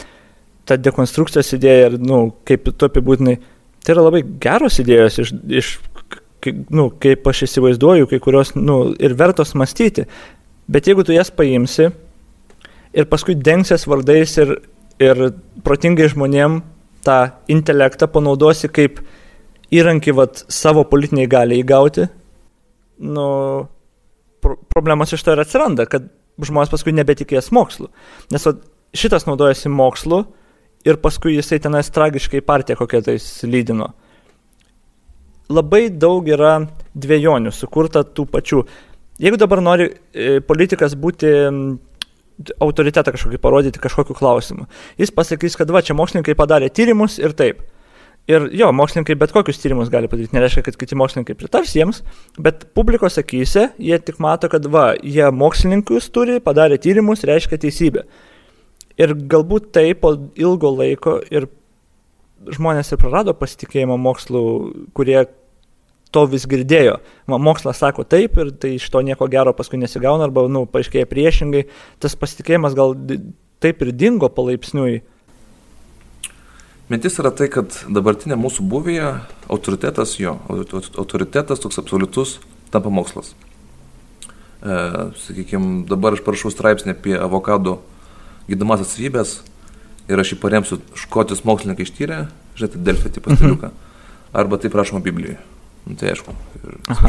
ta 0.67 0.75
dekonstrukcijos 0.75 1.53
idėja 1.55 1.93
ir, 1.93 1.95
na, 2.01 2.09
nu, 2.11 2.19
kaip 2.47 2.67
tu 2.75 2.89
apibūtinai, 2.89 3.37
tai 3.85 3.95
yra 3.95 4.03
labai 4.09 4.25
geros 4.43 4.81
idėjos 4.83 5.21
iš, 5.23 5.31
iš 5.61 5.71
nu, 6.75 6.89
kaip 7.01 7.27
aš 7.31 7.45
įsivaizduoju, 7.47 8.09
kai 8.11 8.19
kurios, 8.23 8.53
nu, 8.57 8.81
ir 8.99 9.15
vertos 9.19 9.55
mąstyti. 9.55 10.05
Bet 10.69 10.87
jeigu 10.87 11.05
tu 11.07 11.15
jas 11.15 11.31
paimsi 11.33 11.89
ir 12.93 13.07
paskui 13.09 13.37
dengsies 13.37 13.87
vardais 13.89 14.35
ir, 14.41 14.57
ir 15.01 15.23
protingai 15.65 16.09
žmonėm 16.11 16.59
tą 17.05 17.19
intelektą 17.51 18.09
panaudosi 18.11 18.69
kaip 18.71 19.01
įrankį 19.75 20.15
vat, 20.17 20.43
savo 20.51 20.83
politiniai 20.89 21.29
gali 21.29 21.59
įgauti, 21.61 22.07
nu, 23.05 23.27
pro 24.41 24.57
problemas 24.73 25.13
iš 25.13 25.23
to 25.23 25.35
ir 25.35 25.43
atsiranda, 25.43 25.85
kad 25.89 26.09
žmonės 26.39 26.71
paskui 26.71 26.95
nebetikės 26.95 27.51
mokslu. 27.55 27.89
Nes 28.33 28.45
vat, 28.47 28.61
šitas 28.95 29.27
naudojasi 29.27 29.71
mokslu 29.71 30.23
ir 30.87 30.99
paskui 31.03 31.35
jisai 31.35 31.59
tenais 31.61 31.91
tragiškai 31.93 32.41
partiją 32.45 32.79
kokią 32.79 33.03
tai 33.05 33.17
lydino. 33.49 33.91
Labai 35.49 35.87
daug 35.89 36.27
yra 36.29 36.59
dviejonių 36.93 37.51
sukurta 37.53 38.03
tų 38.05 38.27
pačių. 38.29 38.63
Jeigu 39.19 39.39
dabar 39.41 39.61
nori 39.65 39.89
e, 39.89 40.39
politikas 40.45 40.93
būti 40.95 41.31
autoritetą 42.63 43.13
kažkokį 43.15 43.39
parodyti 43.41 43.81
kažkokiu 43.81 44.15
klausimu. 44.17 44.67
Jis 44.99 45.11
pasakys, 45.15 45.57
kad 45.59 45.71
va, 45.73 45.83
čia 45.85 45.95
mokslininkai 45.97 46.37
padarė 46.39 46.71
tyrimus 46.71 47.19
ir 47.19 47.35
taip. 47.37 47.61
Ir 48.29 48.45
jo, 48.53 48.67
mokslininkai 48.75 49.15
bet 49.17 49.31
kokius 49.33 49.57
tyrimus 49.61 49.89
gali 49.89 50.09
padaryti, 50.09 50.35
nereiškia, 50.37 50.61
kad 50.67 50.75
kiti 50.77 50.97
mokslininkai 50.99 51.33
pritars 51.39 51.71
jiems, 51.73 52.03
bet 52.37 52.67
publikos 52.77 53.17
akyse 53.17 53.71
jie 53.81 53.97
tik 54.05 54.19
mato, 54.21 54.51
kad 54.51 54.67
va, 54.69 54.91
jie 55.01 55.25
mokslininkus 55.33 56.11
turi, 56.13 56.37
padarė 56.43 56.77
tyrimus, 56.81 57.25
reiškia 57.25 57.57
teisybę. 57.63 58.05
Ir 58.99 59.15
galbūt 59.31 59.71
tai 59.73 59.87
po 59.97 60.13
ilgo 60.37 60.69
laiko 60.75 61.17
ir 61.33 61.47
žmonės 62.53 62.93
ir 62.93 63.01
prarado 63.01 63.33
pasitikėjimą 63.35 63.97
mokslu, 63.99 64.43
kurie 64.95 65.23
to 66.15 66.25
vis 66.29 66.47
girdėjo. 66.49 66.97
Mokslas 67.29 67.81
sako 67.81 68.05
taip 68.07 68.37
ir 68.41 68.51
tai 68.57 68.75
iš 68.77 68.87
to 68.93 69.01
nieko 69.05 69.27
gero 69.31 69.53
paskui 69.53 69.79
nesigauna 69.81 70.25
arba, 70.27 70.47
na, 70.47 70.61
nu, 70.61 70.65
paaiškėja 70.69 71.09
priešingai. 71.09 71.65
Tas 72.01 72.17
pasitikėjimas 72.19 72.77
gal 72.77 72.95
taip 73.63 73.83
ir 73.85 73.93
dingo 73.93 74.29
palaipsniui. 74.33 75.01
Mintis 76.89 77.19
yra 77.21 77.29
tai, 77.29 77.45
kad 77.53 77.75
dabartinė 77.85 78.33
mūsų 78.39 78.65
buvėje 78.65 79.11
autoritetas 79.51 80.15
jo, 80.17 80.39
autoritetas 80.49 81.61
toks 81.61 81.77
absoliutus 81.77 82.39
tampa 82.73 82.89
mokslas. 82.89 83.35
E, 84.59 84.79
sakykime, 85.21 85.83
dabar 85.89 86.17
aš 86.17 86.23
parašau 86.25 86.49
straipsnį 86.53 86.95
apie 86.95 87.13
avokado 87.13 87.77
gydomasias 88.49 88.95
savybės 88.95 89.35
ir 90.09 90.17
aš 90.17 90.33
jį 90.33 90.39
paremsiu 90.41 90.79
škotijos 90.97 91.45
mokslininkai 91.45 91.85
ištyrę, 91.85 92.19
žiūrėti, 92.57 92.81
Delfį 92.89 93.13
tipo 93.19 93.31
stiliuką, 93.37 93.69
mhm. 93.69 94.35
arba 94.41 94.57
taip 94.61 94.73
rašoma 94.81 95.05
Biblijoje. 95.05 95.37
Nu, 95.85 95.95
tai 95.99 96.11
aišku, 96.13 96.33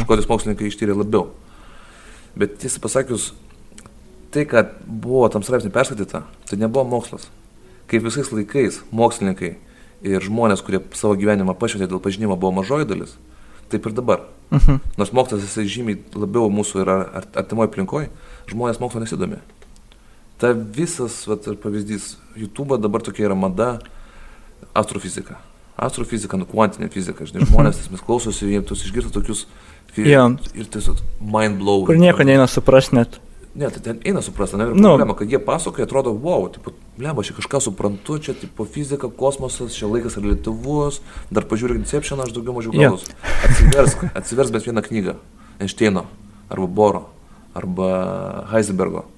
škotis 0.04 0.28
mokslininkai 0.30 0.70
ištyrė 0.70 0.94
labiau. 0.96 1.30
Bet 2.38 2.58
tiesą 2.62 2.80
pasakius, 2.82 3.32
tai, 4.30 4.46
kad 4.48 4.76
buvo 4.86 5.26
tam 5.32 5.44
straipsnį 5.44 5.72
perskaityta, 5.74 6.22
tai 6.48 6.58
nebuvo 6.60 6.86
mokslas. 6.88 7.26
Kaip 7.90 8.06
visais 8.06 8.30
laikais 8.30 8.80
mokslininkai 8.94 9.56
ir 10.06 10.24
žmonės, 10.24 10.62
kurie 10.64 10.80
savo 10.96 11.16
gyvenimą 11.18 11.56
pašvietė 11.58 11.90
dėl 11.90 12.02
pažinimo, 12.02 12.38
buvo 12.38 12.54
mažoji 12.60 12.88
dalis, 12.88 13.16
taip 13.72 13.86
ir 13.86 13.96
dabar. 13.96 14.28
Uh 14.50 14.58
mhm. 14.58 14.70
-huh. 14.70 14.78
Nors 14.98 15.12
mokslas 15.12 15.42
jisai 15.42 15.66
žymiai 15.66 15.98
labiau 16.14 16.50
mūsų 16.50 16.82
yra 16.82 17.24
artimoje 17.34 17.68
aplinkoje, 17.68 18.10
žmonės 18.46 18.80
mokslo 18.80 19.00
nesidomi. 19.00 19.36
ta 20.40 20.52
visas, 20.52 21.26
vat, 21.26 21.44
pavyzdys, 21.62 22.16
YouTube 22.36 22.78
dabar 22.80 23.02
tokia 23.02 23.26
yra 23.28 23.34
mada 23.34 23.78
astrofizika. 24.74 25.36
Astrofizika, 25.80 26.36
nu, 26.36 26.44
kvantinė 26.48 26.90
fizika, 26.92 27.24
žinai, 27.28 27.46
žmonės, 27.48 27.80
mes 27.94 28.02
klausosi, 28.04 28.50
jie 28.52 28.60
tos 28.68 28.84
išgirsta 28.84 29.12
tokius 29.14 29.46
Jo. 29.96 30.28
ir 30.54 30.68
tiesiog 30.70 31.00
mind 31.18 31.58
blowing. 31.58 31.88
Kur 31.88 31.98
nieko 31.98 32.22
neina 32.28 32.44
supras 32.50 32.92
net. 32.94 33.16
Ne, 33.58 33.66
tai 33.74 33.80
ten 33.82 33.96
eina 34.06 34.20
suprasti, 34.22 34.54
ne, 34.60 34.68
ir 34.70 34.76
Nu. 34.78 34.92
problema, 34.92 35.16
kad 35.18 35.26
jie 35.32 35.40
pasakoja, 35.42 35.82
atrodo, 35.88 36.12
wow, 36.14 36.44
tipo, 36.54 36.70
lemba, 37.02 37.24
aš 37.24 37.32
kažką 37.34 37.58
suprantu, 37.64 38.20
čia 38.22 38.36
tipo 38.38 38.62
fizika, 38.64 39.08
kosmosas, 39.10 39.74
čia 39.74 39.88
laikas 39.90 40.14
relativus, 40.22 41.00
dar 41.34 41.42
pažiūrėk 41.50 41.80
Inception, 41.82 42.22
aš 42.22 42.30
daugiau 42.36 42.54
mažiau 42.54 42.70
galus. 42.76 43.08
Atsiversk, 43.48 44.04
atsiversk 44.20 44.54
bet 44.54 44.68
vieną 44.70 44.84
knygą, 44.86 45.16
Einšteino, 45.58 46.04
arba 46.46 46.66
Boro, 46.70 47.02
arba 47.58 47.90
Heisenbergo. 48.52 49.08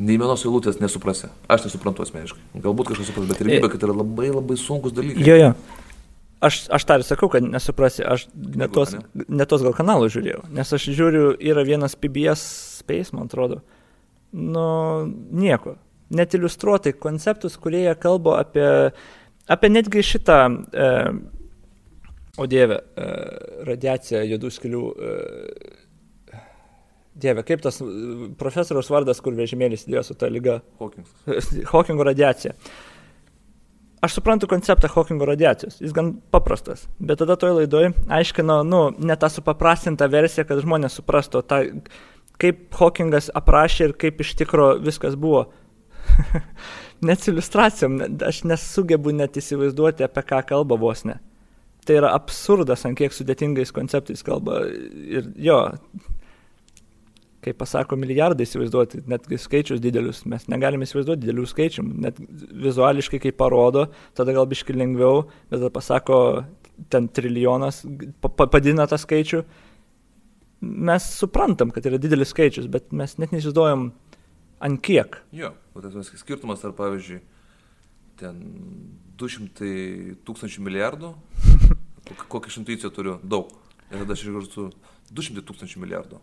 Nei 0.00 0.16
vienos 0.18 0.42
eilutės 0.48 0.80
nesuprasi. 0.80 1.28
Aš 1.50 1.68
nesuprantu 1.68 2.02
asmeniškai. 2.02 2.40
Galbūt 2.64 2.90
kažkas 2.90 3.10
supras, 3.12 3.26
bet 3.30 3.40
realybė, 3.44 3.68
kad 3.70 3.82
yra 3.86 3.94
labai 4.00 4.30
labai 4.32 4.56
sunkus 4.58 4.94
dalykai. 4.96 5.22
Jo, 5.26 5.36
jo. 5.36 5.50
Aš, 6.40 6.62
aš 6.72 6.86
tą 6.88 6.96
ir 6.96 7.04
sakau, 7.04 7.28
kad 7.28 7.44
nesuprasi, 7.44 8.00
aš 8.00 8.24
ne 8.32 8.64
Knygų, 8.64 8.72
tos, 8.72 8.94
ane? 8.96 9.26
ne 9.28 9.46
tos 9.48 9.64
gal 9.66 9.74
kanalų 9.76 10.08
žiūrėjau, 10.14 10.40
nes 10.56 10.72
aš 10.72 10.86
žiūriu, 10.96 11.34
yra 11.36 11.64
vienas 11.68 11.98
PBS 12.00 12.44
Space, 12.80 13.12
man 13.12 13.28
atrodo. 13.28 13.60
Nu, 14.32 14.64
nieko. 15.36 15.76
Net 16.16 16.32
iliustruotai 16.34 16.94
konceptus, 16.96 17.58
kurie 17.60 17.84
jie 17.84 17.92
kalba 18.00 18.38
apie, 18.40 18.66
apie 19.52 19.70
netgi 19.70 20.02
šitą, 20.06 20.38
e, 20.72 20.88
o 22.40 22.48
dieve, 22.48 22.80
e, 22.80 23.10
radiaciją 23.68 24.24
juodų 24.32 24.50
skilių. 24.56 24.82
E, 24.96 26.40
dieve, 27.20 27.44
kaip 27.46 27.62
tas 27.64 27.82
e, 27.84 28.30
profesoriaus 28.40 28.90
vardas, 28.92 29.20
kur 29.22 29.36
vežimėlis 29.36 29.86
dėjo 29.88 30.06
su 30.08 30.16
ta 30.18 30.30
lyga? 30.32 30.60
Hawkins. 30.80 31.12
Hawkingo 31.72 32.06
radiacija. 32.06 32.56
Aš 34.00 34.16
suprantu 34.16 34.48
konceptą 34.48 34.88
Hawkingo 34.88 35.26
radiacijos, 35.28 35.80
jis 35.82 35.92
gan 35.92 36.14
paprastas, 36.32 36.86
bet 36.98 37.20
tada 37.20 37.36
toj 37.36 37.58
laidoj 37.58 37.90
aiškino, 38.08 38.62
nu, 38.64 38.86
ne 38.96 39.16
tą 39.20 39.28
supaprastintą 39.28 40.08
versiją, 40.08 40.46
kad 40.48 40.62
žmonės 40.64 40.96
suprastų, 40.96 41.42
tą, 41.44 41.58
kaip 42.40 42.62
Hawkingas 42.80 43.28
aprašė 43.36 43.90
ir 43.90 43.96
kaip 44.00 44.22
iš 44.24 44.32
tikro 44.40 44.70
viskas 44.80 45.18
buvo. 45.20 45.50
net 47.00 47.20
su 47.20 47.30
iliustracijom, 47.30 47.98
aš 48.26 48.42
nesugebu 48.48 49.12
net 49.16 49.36
įsivaizduoti, 49.40 50.04
apie 50.04 50.24
ką 50.32 50.40
kalba 50.48 50.78
vos 50.80 51.04
ne. 51.08 51.18
Tai 51.88 51.96
yra 51.96 52.12
absurdas, 52.16 52.84
ant 52.84 52.98
kiek 52.98 53.14
sudėtingais 53.14 53.72
konceptais 53.72 54.24
kalba. 54.24 54.62
Ir 54.68 55.30
jo, 55.40 55.60
kai 57.40 57.54
pasako 57.56 57.96
milijardai 57.96 58.44
įsivaizduoti, 58.44 59.00
netgi 59.08 59.38
skaičius 59.40 59.80
didelius, 59.80 60.24
mes 60.28 60.44
negalime 60.52 60.84
įsivaizduoti 60.84 61.22
didelių 61.24 61.46
skaičių, 61.48 61.84
net 62.04 62.18
vizuališkai 62.66 63.20
kai 63.22 63.32
parodo, 63.32 63.86
tada 64.18 64.34
gal 64.36 64.44
biški 64.50 64.76
lengviau, 64.76 65.22
bet 65.48 65.58
tada 65.62 65.70
pasako 65.72 66.18
ten 66.92 67.08
trilijonas, 67.08 67.82
pa- 68.20 68.28
pa- 68.28 68.46
padina 68.52 68.84
tą 68.90 68.98
skaičių. 69.00 69.42
Mes 70.60 71.06
suprantam, 71.16 71.70
kad 71.72 71.86
yra 71.88 71.96
didelis 72.00 72.34
skaičius, 72.34 72.66
bet 72.68 72.92
mes 72.92 73.16
net 73.16 73.32
neįsivaizduojam 73.32 73.86
ant 74.60 74.82
kiek. 74.84 75.16
Jo, 75.32 75.54
o 75.72 75.80
tas 75.80 76.10
skirtumas 76.20 76.60
tarp, 76.60 76.76
pavyzdžiui, 76.76 77.22
ten 78.20 78.42
200 79.16 80.18
tūkstančių 80.28 80.66
milijardų, 80.66 81.14
kok- 82.10 82.26
kokią 82.36 82.60
intuiciją 82.60 82.92
turiu, 82.92 83.16
daug. 83.24 83.48
Ir 83.90 84.04
tada 84.04 84.12
aš 84.14 84.26
išgirstu 84.28 84.68
200 85.16 85.42
tūkstančių 85.48 85.80
milijardų. 85.82 86.20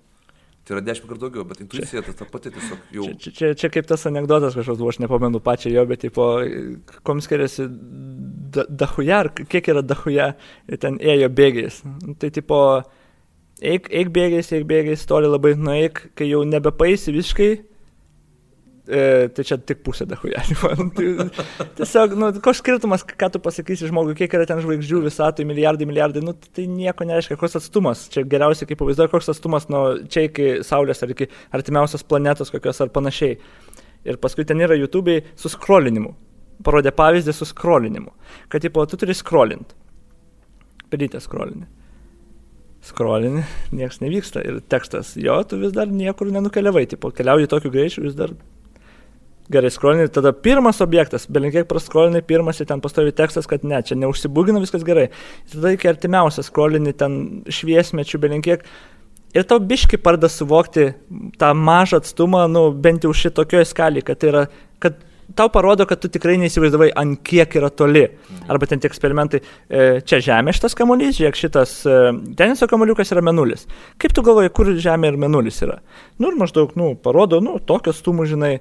Tai 0.68 0.76
yra 0.76 0.84
10 0.84 1.08
kartų 1.08 1.22
daugiau, 1.22 1.46
bet 1.48 1.62
intuicija 1.64 2.02
tas 2.04 2.18
ta 2.20 2.26
pati 2.28 2.52
tiesiog 2.52 2.90
jau. 2.92 3.06
Čia, 3.08 3.16
čia, 3.24 3.32
čia, 3.38 3.52
čia 3.62 3.70
kaip 3.72 3.88
tas 3.88 4.02
anegdotas 4.10 4.58
kažkoks, 4.58 4.82
buvo, 4.82 4.92
aš 4.92 5.00
nepamenu 5.00 5.40
pačią 5.44 5.72
jo, 5.72 5.86
bet 5.88 6.02
tipo, 6.04 6.26
kom 7.08 7.22
skiriasi 7.24 7.70
da, 8.52 8.66
dahuja, 8.68 9.22
ar 9.24 9.30
kiek 9.38 9.72
yra 9.72 9.84
dahuja, 9.86 10.34
ten 10.84 11.00
ėjo 11.00 11.32
bėgiais. 11.38 11.80
Nu, 11.88 12.18
Tai 12.20 12.32
tipo, 12.36 12.60
eik, 13.64 13.88
eik 13.96 14.12
bėgiais, 14.18 14.52
eik 14.58 14.68
bėgiais, 14.68 15.08
toli 15.08 15.32
labai 15.32 15.54
nueik, 15.56 16.04
kai 16.20 16.28
jau 16.34 16.44
nebepaisi 16.48 17.16
visiškai, 17.16 17.52
e, 18.88 19.28
tai 19.36 19.46
čia 19.48 19.58
tik 19.60 19.84
pusė 19.86 20.08
dahuja. 20.10 20.42
Tai, 20.98 21.08
tiesiog, 21.78 22.16
nu, 22.20 22.30
koks 22.44 22.62
skirtumas, 22.64 23.04
ką 23.08 23.30
tu 23.34 23.42
pasakysi 23.44 23.90
žmogui, 23.92 24.16
kiek 24.18 24.34
yra 24.38 24.48
ten 24.50 24.62
žvaigždžių 24.64 25.02
visatui, 25.06 25.46
milijardai, 25.48 25.88
milijardai, 25.90 26.24
nu, 26.26 26.34
tai 26.56 26.66
nieko 26.72 27.08
nereiškia, 27.08 27.38
koks 27.40 27.60
atstumas. 27.60 28.06
Čia 28.14 28.24
geriausiai, 28.30 28.70
kaip 28.70 28.80
pavaizduoju, 28.82 29.12
koks 29.14 29.32
atstumas 29.34 29.68
nuo 29.72 29.84
čia 30.12 30.28
iki 30.28 30.50
Saulės 30.68 31.04
ar 31.04 31.14
iki 31.14 31.30
artimiausios 31.56 32.06
planetos 32.08 32.54
kokios 32.54 32.82
ar 32.84 32.94
panašiai. 32.96 33.38
Ir 34.08 34.20
paskui 34.24 34.46
ten 34.48 34.62
yra 34.64 34.78
YouTube'ai 34.80 35.24
su 35.40 35.52
skrolinimu. 35.52 36.14
Parodė 36.66 36.94
pavyzdį 36.96 37.36
su 37.36 37.48
skrolinimu. 37.50 38.14
Kad, 38.50 38.64
tipo, 38.66 38.86
tu 38.90 38.98
turi 39.00 39.16
skrolint. 39.18 39.76
Pelytę 40.92 41.20
skrolini. 41.22 41.68
Skrolini, 42.88 43.44
niekas 43.76 44.00
nevyksta. 44.02 44.44
Ir 44.48 44.62
tekstas, 44.72 45.16
jo, 45.20 45.36
tu 45.50 45.60
vis 45.62 45.74
dar 45.76 45.92
niekur 45.92 46.32
nenukeliavai. 46.32 46.86
Tipo, 46.94 47.12
keliauji 47.14 47.50
tokiu 47.52 47.74
greičiu, 47.74 48.06
vis 48.08 48.16
dar 48.18 48.34
Gerai, 49.48 49.70
skrolinai, 49.72 50.10
tada 50.12 50.34
pirmas 50.36 50.82
objektas, 50.84 51.24
belinkiek 51.32 51.70
praskrolinai, 51.70 52.20
pirmas 52.28 52.60
ir 52.60 52.68
ten 52.68 52.82
pastovi 52.84 53.14
tekstas, 53.16 53.48
kad 53.48 53.64
ne, 53.64 53.80
čia 53.80 53.96
neužsibūgina, 53.96 54.60
viskas 54.60 54.84
gerai. 54.88 55.08
Tada 55.54 55.72
iki 55.72 55.88
artimiausias 55.88 56.50
skrolinai 56.52 56.92
ten 57.00 57.18
šviesmečių, 57.48 58.20
belinkiek. 58.26 58.66
Ir 59.38 59.46
tau 59.48 59.62
biški 59.64 60.00
parda 60.04 60.28
suvokti 60.32 60.90
tą 61.40 61.54
mažą 61.56 62.02
atstumą, 62.02 62.46
nu, 62.52 62.70
bent 62.76 63.08
jau 63.08 63.14
šitokioje 63.16 63.70
skalėje, 63.72 64.08
kad 64.10 64.20
tai 64.20 64.34
yra, 64.34 64.44
kad 64.84 65.00
tau 65.36 65.50
parodo, 65.54 65.86
kad 65.88 66.00
tu 66.02 66.10
tikrai 66.12 66.38
neįsivaizdavai, 66.42 66.90
ant 67.00 67.20
kiek 67.28 67.56
yra 67.60 67.70
toli. 67.74 68.06
Arba 68.52 68.68
ten 68.70 68.82
tie 68.84 68.90
eksperimentai, 68.92 69.42
e, 69.68 69.86
čia 70.08 70.20
Žemė 70.24 70.56
šitas 70.56 70.76
kamuolys, 70.78 71.18
žiūrėk, 71.20 71.40
šitas 71.40 71.78
e, 71.88 71.98
teniso 72.40 72.68
kamuoliukas 72.72 73.12
yra 73.16 73.24
menulis. 73.26 73.68
Kaip 74.02 74.16
tu 74.16 74.24
galvoji, 74.28 74.54
kur 74.56 74.72
Žemė 74.76 75.14
ir 75.14 75.22
menulis 75.22 75.60
yra? 75.66 75.80
Nu 76.20 76.32
ir 76.32 76.40
maždaug, 76.40 76.76
nu, 76.80 76.94
parodo, 77.00 77.42
nu, 77.44 77.58
tokios 77.60 78.00
stumų, 78.04 78.28
žinai. 78.34 78.54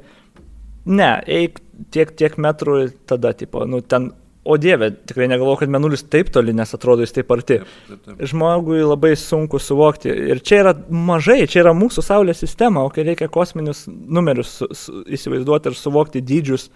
Ne, 0.86 1.10
eik 1.26 1.58
tiek, 1.94 2.12
tiek 2.18 2.36
metrų 2.38 2.78
ir 2.84 2.94
tada, 3.10 3.32
tipo, 3.36 3.64
nu, 3.66 3.80
ten, 3.82 4.12
o 4.46 4.56
dieve, 4.60 4.92
tikrai 5.08 5.26
negalvoju, 5.30 5.58
kad 5.64 5.72
menulis 5.74 6.04
taip 6.06 6.30
toli, 6.34 6.54
nes 6.54 6.74
atrodo 6.76 7.02
jis 7.02 7.14
taip 7.16 7.32
arti. 7.34 7.58
Taip, 7.62 7.88
taip, 7.88 8.02
taip. 8.06 8.20
Žmogui 8.30 8.78
labai 8.84 9.14
sunku 9.18 9.58
suvokti. 9.62 10.12
Ir 10.30 10.42
čia 10.46 10.60
yra 10.62 10.74
mažai, 10.86 11.40
čia 11.50 11.64
yra 11.64 11.74
mūsų 11.76 12.04
Saulės 12.06 12.42
sistema, 12.44 12.84
o 12.86 12.92
kai 12.94 13.06
reikia 13.08 13.28
kosminius 13.32 13.84
numerius 13.90 14.54
su, 14.60 14.70
su, 14.78 15.02
įsivaizduoti 15.18 15.72
ir 15.72 15.78
suvokti 15.78 16.22
dydžius, 16.22 16.68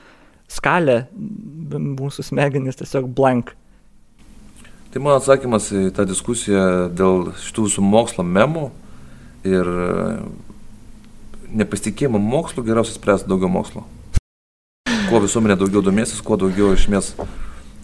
skalę, 0.50 1.04
mūsų 1.70 2.26
smegenys 2.26 2.80
tiesiog 2.80 3.06
blank. 3.14 3.54
Tai 4.90 5.02
mano 5.04 5.20
atsakymas 5.20 5.68
į 5.70 5.84
tą 5.94 6.02
diskusiją 6.10 6.64
dėl 6.90 7.28
šitų 7.38 7.68
visų 7.68 7.84
mokslo 7.86 8.24
memų 8.26 8.66
ir 9.46 9.70
e, 9.70 10.16
nepasitikėjimo 11.62 12.18
mokslu 12.18 12.64
geriausiai 12.66 12.98
spręsti 12.98 13.30
daugiau 13.30 13.52
mokslo. 13.54 13.84
Kuo 15.10 15.18
visuomenė 15.18 15.56
daugiau 15.58 15.80
domėsis, 15.82 16.20
kuo 16.22 16.36
daugiau 16.38 16.68
išmės 16.70 17.08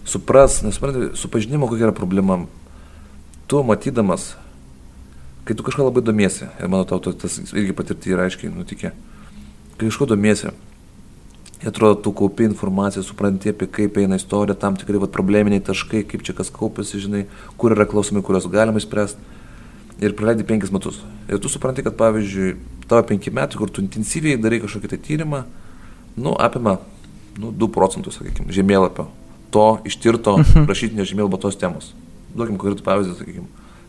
supras, 0.07 0.61
nes 0.63 0.77
suprantate, 0.77 1.09
supažinimo 1.19 1.67
kokia 1.67 1.89
yra 1.89 1.95
problema. 1.95 2.37
Tu 3.51 3.59
matydamas, 3.67 4.29
kai 5.43 5.57
tu 5.59 5.65
kažką 5.67 5.89
labai 5.89 6.05
domiesi, 6.07 6.47
ir 6.47 6.71
manau, 6.71 6.87
tau 6.87 7.03
tas 7.03 7.35
irgi 7.51 7.75
patirti 7.75 8.15
yra 8.15 8.29
aiškiai 8.29 8.53
nutikę, 8.53 8.93
kai 9.75 9.89
kažko 9.89 10.07
domiesi, 10.13 10.53
ir 11.59 11.67
atrodo, 11.73 11.99
tu 12.07 12.15
kaupi 12.15 12.47
informaciją, 12.47 13.03
supranti 13.03 13.51
apie 13.51 13.67
kaip 13.75 13.99
eina 13.99 14.15
istorija, 14.23 14.55
tam 14.55 14.79
tikrai 14.79 15.03
vat, 15.03 15.11
probleminiai 15.11 15.67
taškai, 15.67 16.05
kaip 16.07 16.23
čia 16.23 16.35
kas 16.37 16.53
kaupėsi, 16.55 17.03
žinai, 17.09 17.25
kur 17.59 17.75
yra 17.75 17.91
klausimai, 17.91 18.23
kuriuos 18.23 18.47
galima 18.55 18.79
išspręsti. 18.79 19.35
Ir 19.99 20.15
praleidi 20.15 20.47
penkis 20.47 20.71
metus. 20.71 21.03
Ir 21.27 21.43
tu 21.43 21.51
supranti, 21.51 21.83
kad 21.83 21.99
pavyzdžiui, 21.99 22.55
tavo 22.87 23.03
penki 23.09 23.35
metai, 23.35 23.59
kur 23.59 23.71
tu 23.73 23.83
intensyviai 23.83 24.39
darai 24.39 24.61
kažkokį 24.63 24.91
tai 24.93 24.99
tyrimą, 25.01 25.47
nu, 26.21 26.35
apima, 26.37 26.77
nu, 27.37 27.51
2 27.51 27.69
procentus, 27.73 28.17
sakykime, 28.19 28.51
žemėlapio. 28.55 29.07
To 29.53 29.79
ištirto 29.87 30.37
rašytinio 30.67 31.05
žemėlapio 31.07 31.39
tos 31.45 31.55
temos. 31.59 31.93
Duokim 32.35 32.57
konkretų 32.59 32.83
pavyzdį, 32.85 33.15
sakykime, 33.21 33.47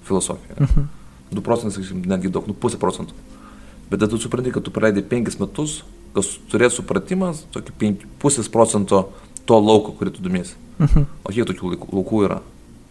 filosofija. 0.08 0.68
2 1.32 1.42
procentai, 1.44 1.74
sakykime, 1.78 2.06
netgi 2.08 2.30
daug, 2.32 2.46
nu, 2.48 2.54
pusė 2.54 2.78
procentų. 2.80 3.16
Bet 3.90 4.04
tu 4.10 4.18
supranti, 4.20 4.52
kad 4.52 4.62
tu 4.64 4.70
praleidai 4.70 5.02
penkis 5.02 5.38
metus, 5.40 5.82
kas 6.14 6.34
turės 6.52 6.76
supratimas, 6.76 7.42
tokį 7.54 7.74
penki, 7.80 8.06
pusės 8.20 8.48
procento 8.52 9.06
to 9.48 9.56
lauko, 9.60 9.94
kurį 9.96 10.12
tu 10.16 10.24
domiesi. 10.24 10.54
O 11.24 11.32
kiek 11.32 11.48
tokių 11.48 11.72
laukų- 11.92 12.24
yra? 12.28 12.40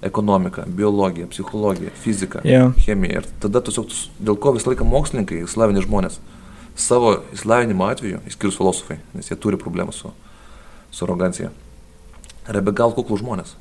Ekonomika, 0.02 0.66
biologija, 0.68 1.26
psichologija, 1.28 1.90
fizika, 2.04 2.42
Jo. 2.46 2.72
chemija. 2.86 3.22
Ir 3.22 3.26
tada 3.42 3.62
tiesiog, 3.62 3.88
dėl 4.22 4.38
ko 4.38 4.54
visą 4.54 4.70
laiką 4.70 4.86
mokslininkai, 4.86 5.40
įslavinę 5.46 5.82
žmonės, 5.82 6.20
savo 6.76 7.24
įslavinimo 7.34 7.88
atveju, 7.90 8.20
išskyrus 8.30 8.58
filosofai, 8.60 9.00
nes 9.16 9.30
jie 9.30 9.36
turi 9.36 9.58
problemą 9.58 9.92
su, 9.94 10.12
su 10.92 11.06
arogancija, 11.06 11.52
yra 12.50 12.62
be 12.64 12.74
gal 12.76 12.94
kuklų 12.96 13.22
žmonės. 13.24 13.56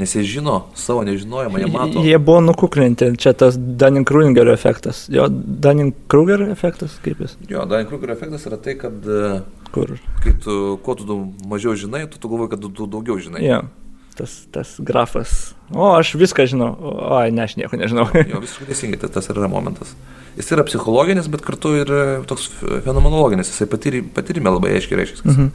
Nes 0.00 0.14
jie 0.16 0.22
žino 0.26 0.54
savo 0.74 1.02
nežinojimą, 1.04 1.58
jie 1.60 1.68
mato. 1.70 2.02
Jie 2.02 2.18
buvo 2.18 2.40
nukuklinti, 2.40 3.10
čia 3.20 3.34
tas 3.38 3.58
Dunning-Krugerio 3.58 4.54
efektas. 4.54 5.04
Jo, 5.12 5.28
Dunning-Krugerio 5.28 6.48
efektas, 6.50 6.96
kaip 7.04 7.20
jis? 7.22 7.36
Jo, 7.50 7.66
Dunning-Krugerio 7.68 8.16
efektas 8.16 8.46
yra 8.48 8.56
tai, 8.62 8.74
kad 8.80 9.04
e, 9.04 9.42
Kur? 9.74 9.92
kai 10.24 10.32
tu, 10.42 10.56
kuo 10.82 10.96
tu 10.98 11.18
mažiau 11.48 11.76
žinai, 11.78 12.06
tu, 12.10 12.18
tu 12.18 12.32
galvoji, 12.32 12.54
kad 12.54 12.64
tu, 12.64 12.72
tu 12.72 12.88
daugiau 12.90 13.20
žinai. 13.20 13.44
Jo, 13.44 13.60
tas, 14.16 14.38
tas 14.54 14.72
grafas. 14.80 15.52
O, 15.70 15.92
aš 15.92 16.14
viską 16.18 16.48
žinau. 16.50 16.72
O, 16.80 17.20
ne, 17.28 17.44
aš 17.44 17.58
nieko 17.60 17.78
nežinau. 17.78 18.08
Jo, 18.32 18.40
visiškai 18.42 18.70
teisingai, 18.72 19.02
tas, 19.04 19.12
tas 19.20 19.28
yra 19.30 19.50
momentas. 19.52 19.92
Jis 20.40 20.48
yra 20.56 20.64
psichologinis, 20.64 21.28
bet 21.28 21.44
kartu 21.44 21.76
ir 21.82 21.92
e, 21.92 22.02
toks 22.28 22.48
fenomenologinis, 22.88 23.52
jisai 23.52 23.68
patyri, 23.68 24.00
patyrime 24.16 24.56
labai 24.56 24.72
aiškiai 24.80 25.02
reiškia. 25.02 25.28
Mhm. 25.28 25.52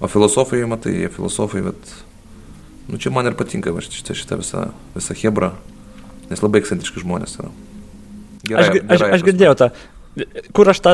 O 0.00 0.06
filosofai, 0.10 0.62
matai, 0.70 1.08
filosofai, 1.10 1.64
bet, 1.66 1.92
nu 2.88 3.00
čia 3.02 3.10
man 3.14 3.26
ir 3.26 3.34
patinka 3.38 3.72
va, 3.74 3.82
šitą, 3.82 4.14
šitą 4.14 4.38
visą, 4.40 4.68
visą 4.94 5.16
hebrą, 5.18 5.52
nes 6.30 6.42
labai 6.44 6.60
ekscentriški 6.62 7.02
žmonės 7.02 7.38
yra. 7.40 7.50
Aš, 8.58 8.68
gi- 8.76 8.84
aš, 8.94 9.06
aš 9.18 9.24
girdėjau 9.26 9.56
tą. 9.58 9.72
Kur 10.56 10.66
aš 10.70 10.80
tą 10.82 10.92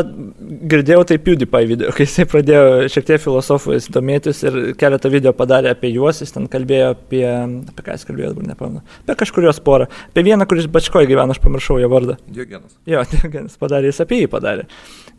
girdėjau, 0.69 1.05
tai 1.09 1.17
PewDiePie 1.23 1.61
video, 1.71 1.93
kai 1.97 2.05
jisai 2.05 2.27
pradėjo 2.29 2.89
šiek 2.93 3.07
tiek 3.09 3.23
filosofais 3.23 3.87
domėtis 3.93 4.43
ir 4.45 4.57
keletą 4.81 5.09
video 5.13 5.33
padarė 5.37 5.71
apie 5.73 5.93
juos, 5.95 6.19
jis 6.25 6.35
ten 6.35 6.49
kalbėjo 6.53 6.91
apie, 6.97 7.23
apie 7.71 7.85
ką 7.87 7.95
jis 7.97 8.05
kalbėjo, 8.09 8.33
dabar 8.35 8.49
nepamenu, 8.51 8.83
apie 9.05 9.17
kažkurios 9.23 9.61
porą, 9.65 9.87
apie 10.11 10.27
vieną, 10.27 10.45
kuris 10.51 10.67
bačkoje 10.73 11.09
gyvena, 11.09 11.33
aš 11.37 11.41
pamiršau 11.45 11.79
jo 11.81 11.89
vardą. 11.93 12.19
Diogenas. 12.29 12.75
Jo, 12.91 13.05
jis 13.39 13.57
padarė, 13.61 13.93
jis 13.95 14.03
apie 14.05 14.21
jį 14.25 14.29
padarė. 14.35 14.67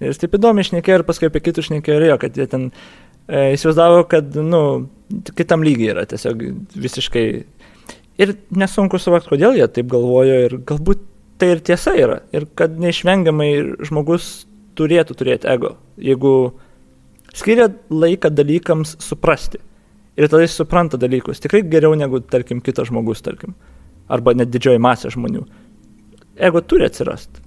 Ir 0.02 0.12
jis 0.12 0.22
taip 0.22 0.38
įdomiai 0.38 0.68
išnekėjo 0.68 1.00
ir 1.02 1.08
paskui 1.08 1.32
apie 1.32 1.42
kitus 1.48 1.66
išnekėjo 1.70 1.98
ir 2.02 2.10
jo, 2.12 2.20
kad 2.26 2.38
jie 2.38 2.46
ten 2.52 2.70
e, 3.28 3.54
įsivaizdavo, 3.56 4.06
kad, 4.12 4.36
nu, 4.42 4.62
kitam 5.38 5.64
lygiai 5.66 5.94
yra 5.94 6.06
tiesiog 6.10 6.42
visiškai. 6.76 7.26
Ir 8.22 8.32
nesunku 8.56 9.00
suvokti, 9.02 9.34
kodėl 9.34 9.58
jie 9.60 9.68
taip 9.76 9.90
galvojo 9.92 10.38
ir 10.46 10.58
galbūt 10.68 11.04
tai 11.42 11.52
ir 11.56 11.64
tiesa 11.68 11.96
yra. 12.00 12.22
Ir 12.36 12.48
kad 12.58 12.78
neišvengiamai 12.80 13.50
žmogus 13.88 14.46
turėtų 14.80 15.18
turėti 15.20 15.50
ego, 15.52 15.76
jeigu 16.00 16.34
skiria 17.36 17.70
laiką 17.92 18.32
dalykams 18.32 18.96
suprasti. 19.04 19.60
Ir 20.16 20.30
tada 20.32 20.46
jis 20.46 20.56
supranta 20.56 21.00
dalykus. 21.00 21.42
Tikrai 21.44 21.66
geriau 21.68 21.96
negu, 22.00 22.22
tarkim, 22.24 22.62
kitas 22.64 22.88
žmogus, 22.88 23.20
tarkim. 23.24 23.56
Arba 24.08 24.32
net 24.38 24.48
didžioji 24.54 24.80
masė 24.80 25.12
žmonių. 25.12 25.44
Ego 26.40 26.62
turi 26.64 26.88
atsirasti. 26.88 27.44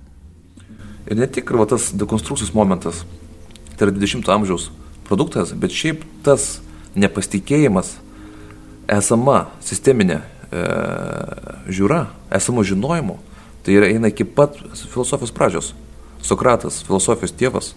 Ir 1.09 1.17
ne 1.17 1.29
tik 1.33 1.49
ir 1.49 1.57
va, 1.57 1.65
tas 1.71 1.89
dekonstrukcijos 1.97 2.53
momentas, 2.53 3.07
tai 3.79 3.89
yra 3.89 3.95
20-ojo 3.97 4.35
amžiaus 4.35 4.69
produktas, 5.09 5.53
bet 5.57 5.75
šiaip 5.75 6.05
tas 6.27 6.59
nepasitikėjimas 6.99 7.97
esama 8.89 9.47
sisteminė 9.65 10.21
e, 10.21 10.63
žiūra, 11.73 12.07
esamo 12.35 12.65
žinojimu, 12.65 13.19
tai 13.65 13.77
yra 13.77 13.91
eina 13.93 14.11
iki 14.13 14.25
pat 14.25 14.57
filosofijos 14.93 15.35
pradžios. 15.37 15.73
Sokratas, 16.25 16.81
filosofijos 16.87 17.35
tėvas, 17.39 17.73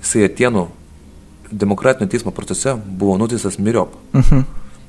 jisai 0.00 0.24
Atenų 0.28 0.68
demokratinio 1.50 2.08
teismo 2.10 2.32
procese 2.34 2.74
buvo 2.86 3.18
nuteistas 3.20 3.58
miriop. 3.58 3.94
Mhm. 4.14 4.44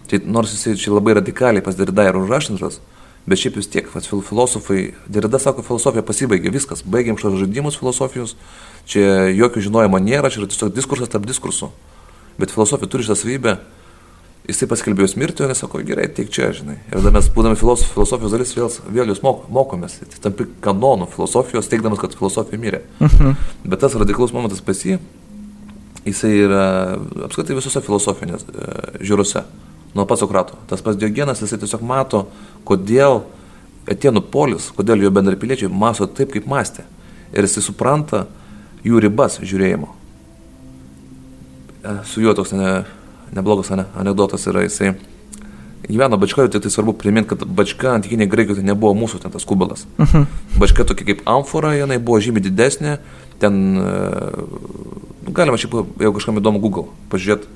Tai 0.05 0.19
nors 0.29 0.53
jisai 0.53 0.75
čia 0.77 0.93
labai 0.93 1.15
radikaliai 1.17 1.63
pas 1.65 1.75
Derida 1.75 2.05
ir 2.05 2.17
užrašintas, 2.19 2.77
bet 3.25 3.41
šiaip 3.41 3.55
vis 3.57 3.67
tiek, 3.73 3.87
fil- 3.89 4.21
filosofai, 4.21 4.93
Derida 5.09 5.39
sako, 5.41 5.65
filosofija 5.65 6.05
pasibaigė, 6.05 6.53
viskas, 6.53 6.83
baigiam 6.85 7.17
šios 7.17 7.39
žaidimus 7.41 7.79
filosofijos, 7.81 8.35
čia 8.89 9.29
jokio 9.33 9.63
žinojimo 9.65 9.99
nėra, 10.01 10.31
čia 10.31 10.43
yra 10.43 10.51
tiesiog 10.51 10.73
diskursas 10.75 11.11
tarp 11.11 11.25
diskursų. 11.29 11.71
Bet 12.39 12.51
filosofija 12.53 12.89
turi 12.91 13.05
šitą 13.05 13.17
savybę, 13.19 13.57
jisai 14.49 14.67
paskelbėjo 14.69 15.15
mirtį, 15.19 15.45
o 15.45 15.49
jis 15.49 15.61
sako, 15.63 15.81
gerai, 15.87 16.07
tik 16.13 16.29
čia, 16.33 16.51
žinai. 16.55 16.77
Ir 16.89 16.99
tada 16.99 17.13
mes, 17.15 17.29
būdami 17.33 17.57
filosof, 17.59 17.91
filosofijos 17.95 18.33
dalis, 18.35 18.53
vėl, 18.57 18.69
vėl 18.97 19.13
jūs 19.13 19.21
mok, 19.25 19.45
mokomės, 19.53 19.97
tampi 20.23 20.47
kanonų 20.63 21.09
filosofijos, 21.15 21.69
teikdamas, 21.71 22.01
kad 22.01 22.17
filosofija 22.17 22.61
mirė. 22.61 22.81
Mhm. 22.99 23.37
Bet 23.65 23.81
tas 23.81 23.95
radikalus 23.97 24.35
momentas 24.35 24.61
pas 24.65 24.83
jį, 24.85 24.99
jisai 26.05 26.33
yra 26.43 26.65
apskritai 27.25 27.57
visose 27.57 27.81
filosofinės 27.81 28.45
e, 28.45 28.67
žiūrose, 29.01 29.45
nuo 29.95 30.05
pats 30.05 30.21
Sokrato. 30.21 30.59
Tas 30.69 30.83
pats 30.85 30.99
Diogenas, 31.01 31.41
jisai 31.41 31.59
tiesiog 31.63 31.85
mato, 31.85 32.27
kodėl 32.67 33.23
Etienų 33.89 34.23
polis, 34.33 34.71
kodėl 34.73 35.03
jo 35.03 35.11
bendrapiliečiai 35.13 35.69
masto 35.69 36.07
taip, 36.09 36.31
kaip 36.33 36.47
mąstė. 36.49 36.87
Ir 37.35 37.45
jisai 37.45 37.61
supranta 37.61 38.23
jų 38.85 39.01
ribas 39.03 39.39
žiūrėjimo. 39.41 39.89
E, 41.85 41.97
Su 42.09 42.23
juo 42.23 42.35
toks 42.37 42.53
ne, 42.55 42.77
neblogas 43.35 43.71
ane, 43.73 43.87
anegdotas 43.97 44.45
yra, 44.49 44.65
jisai 44.65 44.93
gyveno 45.89 46.17
Bačkoje, 46.17 46.49
tai, 46.49 46.61
tai 46.61 46.71
svarbu 46.71 46.93
priminti, 46.97 47.29
kad 47.29 47.45
Bačka 47.45 47.93
antikiniai 47.93 48.29
graikai 48.29 48.57
tai 48.57 48.65
nebuvo 48.65 48.95
mūsų 48.97 49.21
ten 49.23 49.33
tas 49.33 49.45
kubelas. 49.47 49.85
Mhm. 50.01 50.25
Bačka 50.61 50.85
tokia 50.87 51.11
kaip 51.11 51.25
amfora, 51.29 51.75
jinai 51.77 51.99
buvo 52.01 52.21
žymiai 52.23 52.45
didesnė, 52.47 52.97
ten 53.41 53.59
e, 53.81 53.91
nu, 55.25 55.35
galima 55.35 55.59
šiaip, 55.61 55.77
jeigu 56.01 56.15
kažkam 56.17 56.41
įdomu 56.41 56.61
Google, 56.63 56.87
pažiūrėti, 57.13 57.51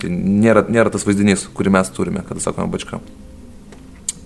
tai 0.00 0.12
nėra, 0.12 0.64
nėra 0.68 0.92
tas 0.94 1.04
vaizdinys, 1.06 1.46
kurį 1.56 1.74
mes 1.76 1.92
turime, 1.94 2.24
kada 2.28 2.42
sakome 2.44 2.70
Bačka. 2.72 3.00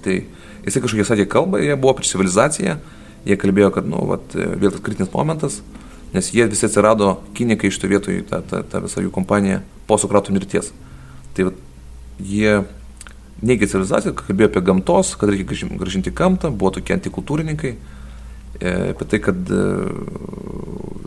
Tai 0.04 0.20
jisai 0.66 0.84
kažkokie 0.84 1.08
sakė 1.08 1.26
kalbą, 1.30 1.62
jie 1.62 1.74
buvo 1.80 1.96
prieš 1.98 2.14
civilizaciją, 2.14 2.78
jie 3.26 3.40
kalbėjo, 3.40 3.72
kad, 3.74 3.88
nu, 3.90 4.04
vat, 4.12 4.34
vėl 4.34 4.72
tas 4.74 4.84
kritinis 4.84 5.12
momentas, 5.12 5.60
nes 6.14 6.32
jie 6.32 6.46
visi 6.48 6.66
atsirado 6.66 7.18
kinikai 7.36 7.68
iš 7.68 7.78
to 7.80 7.90
vietoj, 7.90 8.22
ta, 8.30 8.40
ta, 8.40 8.62
ta 8.62 8.80
visa 8.84 9.02
jų 9.04 9.12
kompanija 9.14 9.60
po 9.88 9.98
Sokrato 10.00 10.32
mirties. 10.32 10.72
Tai 11.36 11.50
vat, 11.50 11.60
jie 12.18 12.62
neigė 13.44 13.68
civilizaciją, 13.70 14.14
kalbėjo 14.18 14.50
apie 14.50 14.64
gamtos, 14.66 15.14
kad 15.18 15.30
reikia 15.30 15.68
gražinti 15.78 16.12
gamtą, 16.14 16.50
buvo 16.50 16.72
tokie 16.74 16.96
antikultūrininkai, 16.96 17.74
e, 18.58 18.72
apie 18.94 19.06
tai, 19.12 19.20
kad 19.22 19.52
e, 19.54 19.62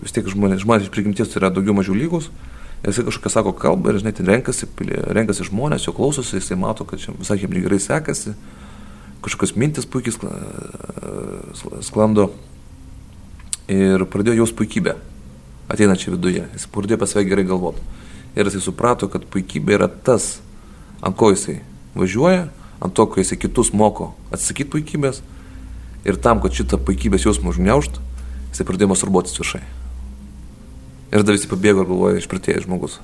vis 0.05 0.15
tiek 0.15 0.29
žmonės, 0.31 0.63
žmonės 0.63 0.87
iš 0.87 0.93
prigimties 0.93 1.35
yra 1.39 1.51
daugiau 1.53 1.75
mažiau 1.77 1.97
lygus. 1.97 2.29
Jisai 2.81 3.03
kažkokią 3.05 3.29
sako 3.29 3.51
kalbą 3.53 3.91
ir, 3.91 3.99
žinai, 4.01 4.13
ten 4.17 4.25
renkasi, 4.25 4.65
renkasi 5.13 5.45
žmonės, 5.45 5.83
jo 5.85 5.93
klausosi, 5.93 6.39
jisai 6.39 6.57
mato, 6.57 6.87
kad 6.87 7.01
čia 7.03 7.13
visai 7.13 7.37
jiems 7.37 7.59
gerai 7.61 7.77
sekasi, 7.83 8.33
kažkokios 9.21 9.53
mintis 9.53 9.85
puikiai 9.85 10.15
skla- 10.15 10.31
skla- 11.59 11.83
sklando 11.85 12.31
ir 13.71 14.05
pradėjo 14.11 14.41
jaus 14.41 14.53
puikybę, 14.55 14.95
ateinančią 15.71 16.15
viduje. 16.15 16.45
Jis 16.55 16.67
pradėjo 16.71 17.01
pas 17.01 17.13
save 17.13 17.27
gerai 17.29 17.45
galvoti. 17.47 17.83
Ir 18.35 18.47
jisai 18.47 18.63
suprato, 18.63 19.09
kad 19.11 19.27
puikybė 19.31 19.77
yra 19.79 19.89
tas, 19.91 20.39
ant 21.03 21.17
ko 21.19 21.31
jisai 21.33 21.59
važiuoja, 21.97 22.47
ant 22.81 22.95
to, 22.95 23.05
ko 23.07 23.21
jisai 23.21 23.39
kitus 23.39 23.73
moko 23.75 24.13
atsakyti 24.31 24.71
puikybės. 24.75 25.21
Ir 26.07 26.17
tam, 26.17 26.41
kad 26.41 26.55
šitą 26.55 26.79
puikybės 26.81 27.27
jausmą 27.27 27.51
užgniaužt, 27.53 27.99
jisai 28.51 28.67
pradėjo 28.67 28.91
masturbuotis 28.93 29.37
viršai. 29.37 29.61
Ir 31.11 31.21
tada 31.21 31.35
visi 31.35 31.49
pabėgo 31.51 31.83
ir 31.83 31.91
galvoja, 31.91 32.21
išpratėjęs 32.21 32.65
žmogus. 32.65 32.99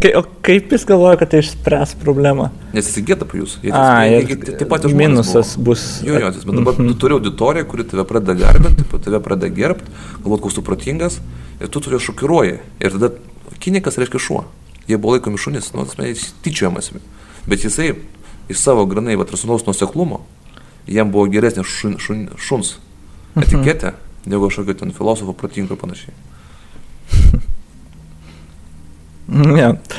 Kai, 0.00 0.14
o 0.16 0.22
kaip 0.46 0.70
jis 0.72 0.86
galvoja, 0.88 1.18
kad 1.20 1.28
tai 1.32 1.42
išspręs 1.42 1.90
problemą? 2.00 2.48
Nes 2.72 2.86
jis 2.88 3.02
įgėda 3.02 3.26
po 3.28 3.36
jūs. 3.36 3.58
Jie, 3.60 3.72
A, 3.76 4.06
jie, 4.08 4.22
jie, 4.30 4.36
taip 4.56 4.70
pat 4.70 4.86
minusas 4.96 5.52
buvo. 5.58 5.74
bus. 5.74 5.82
Jo, 6.06 6.16
jo, 6.22 6.30
bet 6.32 6.56
dabar 6.56 6.78
tu 6.78 6.94
turi 7.02 7.16
auditoriją, 7.18 7.66
kuri 7.68 7.84
tave 7.90 8.06
pradeda 8.08 8.38
garbinti, 8.38 8.86
tave 9.04 9.20
pradeda 9.20 9.52
gerbti, 9.52 9.92
galvot, 10.22 10.40
koks 10.46 10.56
tu 10.56 10.64
protingas, 10.64 11.18
ir 11.60 11.68
tu 11.68 11.82
turi 11.84 12.00
šokiruoji. 12.00 12.56
Ir 12.80 12.96
tada 12.96 13.12
kinikas 13.60 14.00
reiškia 14.00 14.22
šuo. 14.24 14.46
Jie 14.88 14.96
buvo 14.96 15.18
laikomi 15.18 15.38
šunis, 15.38 15.68
nu, 15.76 15.84
tas 15.84 16.00
mes 16.00 16.30
tyčiojamas. 16.46 16.92
Bet 17.46 17.68
jisai 17.68 17.92
iš 18.48 18.58
savo 18.64 18.86
granai, 18.88 19.18
va, 19.20 19.28
racionalaus 19.28 19.68
nuseklumo, 19.68 20.24
jam 20.88 21.12
buvo 21.12 21.28
geresnė 21.30 21.66
šun, 21.68 22.00
šun, 22.00 22.24
šuns 22.40 22.78
etiketė, 23.38 23.94
negu 24.24 24.48
kažkokio 24.48 24.80
ten 24.80 24.96
filosofo 24.96 25.36
protingo 25.36 25.76
ir 25.76 25.84
panašiai. 25.84 26.16
Ne. 29.30 29.38
Racionaliai. 29.54 29.89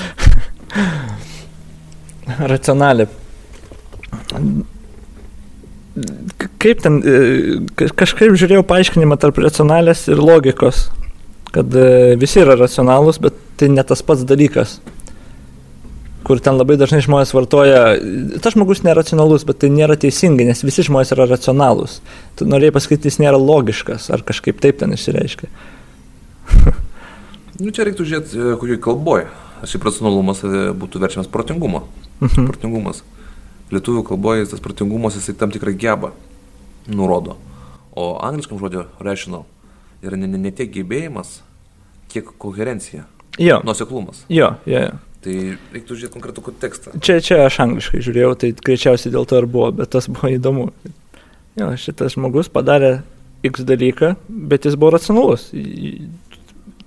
K- 6.38 6.50
Kaip 6.62 6.82
ten, 6.82 7.02
e, 7.04 7.16
ka- 7.76 7.92
kažkaip 8.04 8.36
žiūrėjau 8.40 8.64
paaiškinimą 8.68 9.18
tarp 9.20 9.40
racionalės 9.44 10.06
ir 10.12 10.22
logikos, 10.24 10.86
kad 11.52 11.74
e, 11.76 12.16
visi 12.22 12.40
yra 12.44 12.56
racionalūs, 12.60 13.20
bet 13.22 13.36
tai 13.60 13.68
ne 13.74 13.84
tas 13.84 14.02
pats 14.06 14.24
dalykas. 14.24 14.78
Kur 16.24 16.40
ten 16.40 16.56
labai 16.56 16.78
dažnai 16.78 17.02
žmonės 17.04 17.34
vartoja, 17.34 17.82
tas 18.46 18.54
žmogus 18.54 18.84
neracionalus, 18.86 19.44
bet 19.44 19.58
tai 19.64 19.72
nėra 19.74 19.98
teisingai, 20.00 20.46
nes 20.48 20.62
visi 20.64 20.86
žmonės 20.86 21.12
yra 21.16 21.26
racionalūs. 21.28 21.98
Tu 22.38 22.46
norėjai 22.48 22.76
pasakyti, 22.78 23.10
jis 23.10 23.18
nėra 23.24 23.42
logiškas, 23.42 24.08
ar 24.14 24.22
kažkaip 24.24 24.62
taip 24.64 24.80
ten 24.80 24.94
išsireiškia. 24.96 25.50
Nu, 27.62 27.70
čia 27.74 27.84
reiktų 27.90 28.06
žiūrėti, 28.08 28.38
e, 28.38 28.54
kokioj 28.62 28.80
kalboje. 28.86 29.28
Aš 29.62 29.76
šiaip 29.76 29.86
racionalumas 29.90 30.42
e, 30.44 30.52
būtų 30.78 31.02
verčiamas 31.04 31.30
protingumo. 31.32 31.84
Mhm. 32.22 32.48
Protingumas. 32.50 33.04
Lietuvių 33.72 34.04
kalboje 34.10 34.50
tas 34.52 34.60
protingumas 34.64 35.16
jisai 35.20 35.36
tam 35.38 35.52
tikrą 35.54 35.74
gebą 35.80 36.12
nurodo. 36.92 37.38
O 37.96 38.18
angliškam 38.24 38.60
žodžio 38.60 38.88
rational 39.04 39.46
yra 40.04 40.18
ne, 40.18 40.28
ne, 40.28 40.40
ne 40.42 40.52
tiek 40.56 40.72
gebėjimas, 40.74 41.40
kiek 42.12 42.32
koherencija, 42.42 43.06
Jo, 43.40 43.62
nuoseklumas. 43.64 44.26
jo, 44.28 44.50
jo. 44.68 44.80
jo. 44.88 44.98
Tai 45.22 45.34
reiktų 45.76 45.96
žiūrėti 46.00 46.16
konkretų 46.16 46.42
kontekstą. 46.48 46.92
Čia, 46.98 47.20
čia 47.22 47.36
aš 47.46 47.60
angliškai 47.62 48.00
žiūrėjau, 48.02 48.32
tai 48.42 48.50
greičiausiai 48.58 49.12
dėl 49.14 49.28
to 49.30 49.38
ir 49.38 49.46
buvo, 49.46 49.68
bet 49.78 49.92
tas 49.94 50.08
buvo 50.10 50.32
įdomu. 50.34 50.72
Jo, 51.62 51.68
šitas 51.78 52.16
žmogus 52.16 52.50
padarė 52.50 53.04
X 53.46 53.62
dalyką, 53.70 54.16
bet 54.50 54.66
jis 54.66 54.74
buvo 54.82 54.96
racionalus. 54.98 55.52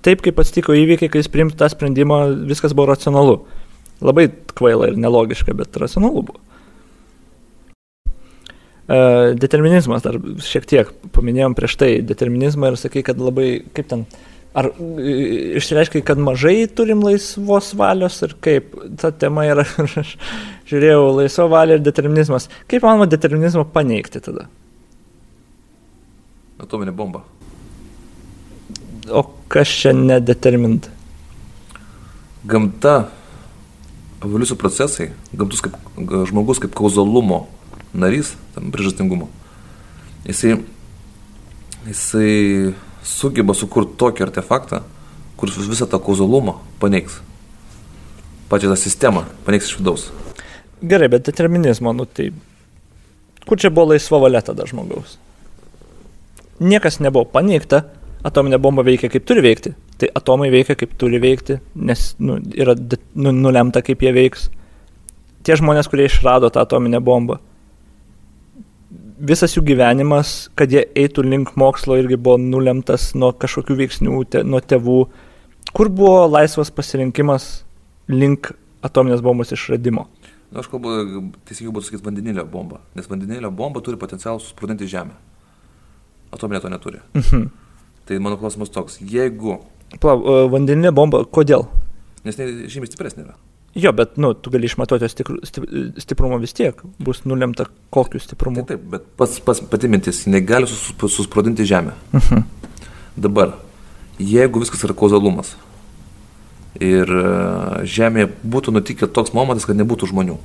Taip 0.05 0.25
kaip 0.25 0.41
atsitiko 0.41 0.77
įvykiai, 0.77 1.11
kai 1.13 1.23
jis 1.23 1.31
priimtų 1.33 1.57
tą 1.61 1.71
sprendimą, 1.73 2.19
viskas 2.51 2.75
buvo 2.77 2.91
racionalu. 2.93 3.39
Labai 4.05 4.29
kvaila 4.53 4.91
ir 4.91 4.99
nelogiška, 5.01 5.55
bet 5.57 5.79
racionalu 5.81 6.27
buvo. 6.29 6.43
Uh, 8.85 9.33
determinizmas, 9.41 10.03
dar 10.05 10.19
šiek 10.45 10.67
tiek 10.69 10.91
paminėjom 11.17 11.55
prieš 11.57 11.79
tai 11.81 11.91
determinizmą 12.05 12.75
ir 12.75 12.77
sakai, 12.77 13.01
kad 13.07 13.17
labai, 13.17 13.63
kaip 13.73 13.89
ten, 13.89 14.03
Ar 14.55 14.69
išreiškia, 15.59 16.05
kad 16.07 16.21
mažai 16.23 16.69
turim 16.71 17.01
laisvos 17.03 17.73
valios 17.75 18.21
ir 18.23 18.37
kaip 18.43 18.77
ta 19.03 19.11
tema 19.11 19.49
yra, 19.49 19.65
aš 19.83 20.13
žiūrėjau, 20.71 21.09
laisvo 21.17 21.49
valia 21.51 21.75
ir 21.75 21.83
determinizmas. 21.83 22.47
Kaip 22.71 22.87
manoma 22.87 23.09
determinizmą 23.11 23.65
paneigti 23.75 24.23
tada? 24.23 24.47
Atominė 26.63 26.95
bomba. 26.95 27.25
O 29.11 29.25
kas 29.49 29.69
čia 29.69 29.93
nedeterminta? 29.97 30.93
Gamta, 32.45 33.09
evoliucijų 34.25 34.57
procesai, 34.61 35.11
gamtus 35.33 35.63
kaip 35.65 35.77
žmogus 36.29 36.61
kaip 36.63 36.75
kauzalumo 36.77 37.45
narys, 37.97 38.35
tam 38.55 38.73
priežastingumo, 38.75 39.29
jisai, 40.27 40.59
jisai 41.89 42.75
sugeba 43.05 43.55
sukurti 43.57 43.97
tokį 44.01 44.27
artefaktą, 44.27 44.83
kuris 45.41 45.59
visą 45.69 45.89
tą 45.91 46.01
kauzalumą 46.03 46.59
paneigs. 46.83 47.21
Pačią 48.49 48.73
tą 48.73 48.79
sistemą 48.81 49.25
paneigs 49.47 49.71
iš 49.71 49.79
vidaus. 49.81 50.09
Gerai, 50.85 51.09
bet 51.09 51.25
determinizmo, 51.29 51.93
nu 51.97 52.05
tai 52.05 52.31
kur 53.49 53.61
čia 53.61 53.71
buvo 53.73 53.93
laisva 53.93 54.21
valia 54.21 54.43
tada 54.45 54.67
žmogaus? 54.69 55.19
Niekas 56.61 57.01
nebuvo 57.01 57.25
paneigta, 57.29 57.85
atominė 58.25 58.59
bomba 58.63 58.85
veikia 58.87 59.11
kaip 59.13 59.27
turi 59.29 59.45
veikti. 59.45 59.75
Tai 60.01 60.11
atomai 60.19 60.51
veikia 60.53 60.77
kaip 60.79 60.95
turi 60.99 61.21
veikti, 61.23 61.61
nes 61.75 62.13
nu, 62.19 62.41
yra 62.59 62.75
nu, 62.75 63.33
nulemta 63.33 63.83
kaip 63.85 64.03
jie 64.03 64.13
veiks. 64.17 64.49
Tie 65.45 65.57
žmonės, 65.61 65.91
kurie 65.93 66.09
išrado 66.09 66.49
tą 66.51 66.65
atominę 66.65 67.03
bombą, 67.05 67.37
visas 69.25 69.55
jų 69.55 69.65
gyvenimas, 69.69 70.35
kad 70.59 70.73
jie 70.73 70.85
eitų 70.99 71.25
link 71.27 71.55
mokslo, 71.61 71.99
irgi 72.01 72.19
buvo 72.19 72.39
nulemtas 72.41 73.13
nuo 73.19 73.33
kažkokių 73.37 73.79
veiksnių, 73.83 74.19
te, 74.31 74.43
nuo 74.47 74.61
tėvų. 74.61 74.99
Kur 75.75 75.91
buvo 75.91 76.25
laisvas 76.31 76.73
pasirinkimas 76.75 77.65
link 78.11 78.53
atominės 78.85 79.23
bombos 79.25 79.53
išradimo? 79.55 80.09
Na, 80.51 80.63
aš 80.63 80.71
kalbu, 80.71 80.97
teisingiau 81.49 81.75
būtų 81.75 81.89
sakyti 81.89 82.07
vandenilio 82.07 82.45
bomba, 82.47 82.81
nes 82.95 83.09
vandenilio 83.11 83.51
bomba 83.55 83.83
turi 83.85 83.99
potencialą 84.01 84.43
susprūdinti 84.43 84.89
žemę. 84.91 85.17
Atominė 86.35 86.63
to 86.63 86.73
neturi. 86.73 87.03
Mhm. 87.15 87.51
Tai 88.05 88.19
mano 88.21 88.37
klausimas 88.41 88.73
toks, 88.73 88.99
jeigu... 89.01 89.59
Plau, 90.01 90.21
vandeninė 90.53 90.91
bomba, 90.93 91.23
kodėl? 91.25 91.69
Nes 92.25 92.37
tai 92.37 92.49
žymiai 92.69 92.91
stipresnė 92.91 93.25
yra. 93.25 93.37
Jo, 93.75 93.91
bet, 93.97 94.17
nu, 94.23 94.31
tu 94.39 94.53
gali 94.55 94.69
išmatuoti 94.69 95.09
stipru, 95.11 95.41
stiprumo 95.99 96.39
vis 96.39 96.55
tiek, 96.55 96.79
bus 97.03 97.25
nulemta 97.27 97.67
kokiu 97.95 98.21
stiprumu. 98.23 98.63
Taip, 98.63 98.69
taip 98.71 98.91
bet 98.93 99.09
pats, 99.19 99.41
pats 99.43 99.63
pati 99.71 99.91
mintis, 99.91 100.23
negali 100.31 100.69
sus, 100.71 100.93
susprodinti 101.17 101.67
žemę. 101.67 101.97
Uh 102.13 102.21
mhm. 102.21 102.35
-huh. 102.35 102.43
Dabar, 103.17 103.53
jeigu 104.19 104.61
viskas 104.61 104.85
yra 104.85 104.95
kauzalumas 104.95 105.57
ir 106.81 107.11
e, 107.11 107.87
žemėje 107.87 108.31
būtų 108.43 108.73
nutikę 108.75 109.07
toks 109.07 109.33
momentas, 109.33 109.67
kad 109.67 109.77
nebūtų 109.77 110.11
žmonių, 110.11 110.39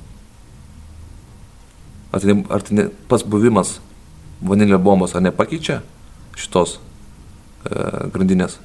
ar 2.12 2.20
tai, 2.20 2.44
ar 2.50 2.62
tai 2.62 2.74
ne, 2.74 2.88
pats 3.08 3.22
buvimas 3.22 3.80
vanilio 4.40 4.78
bombos 4.78 5.14
ar 5.14 5.22
nepakeičia 5.22 5.82
šitos 6.36 6.78
e, 6.78 6.89
grandinės? 7.64 8.58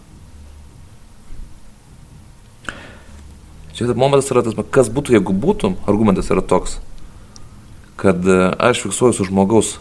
Čia 3.75 3.91
momentas 3.91 4.29
yra 4.31 4.39
tas, 4.39 4.55
kas 4.71 4.87
būtų, 4.87 5.17
jeigu 5.17 5.33
būtum, 5.35 5.73
argumentas 5.83 6.29
yra 6.31 6.39
toks, 6.39 6.77
kad 7.99 8.23
e, 8.23 8.37
aš 8.55 8.85
fiksuoju 8.85 9.17
su 9.17 9.25
žmogaus, 9.27 9.73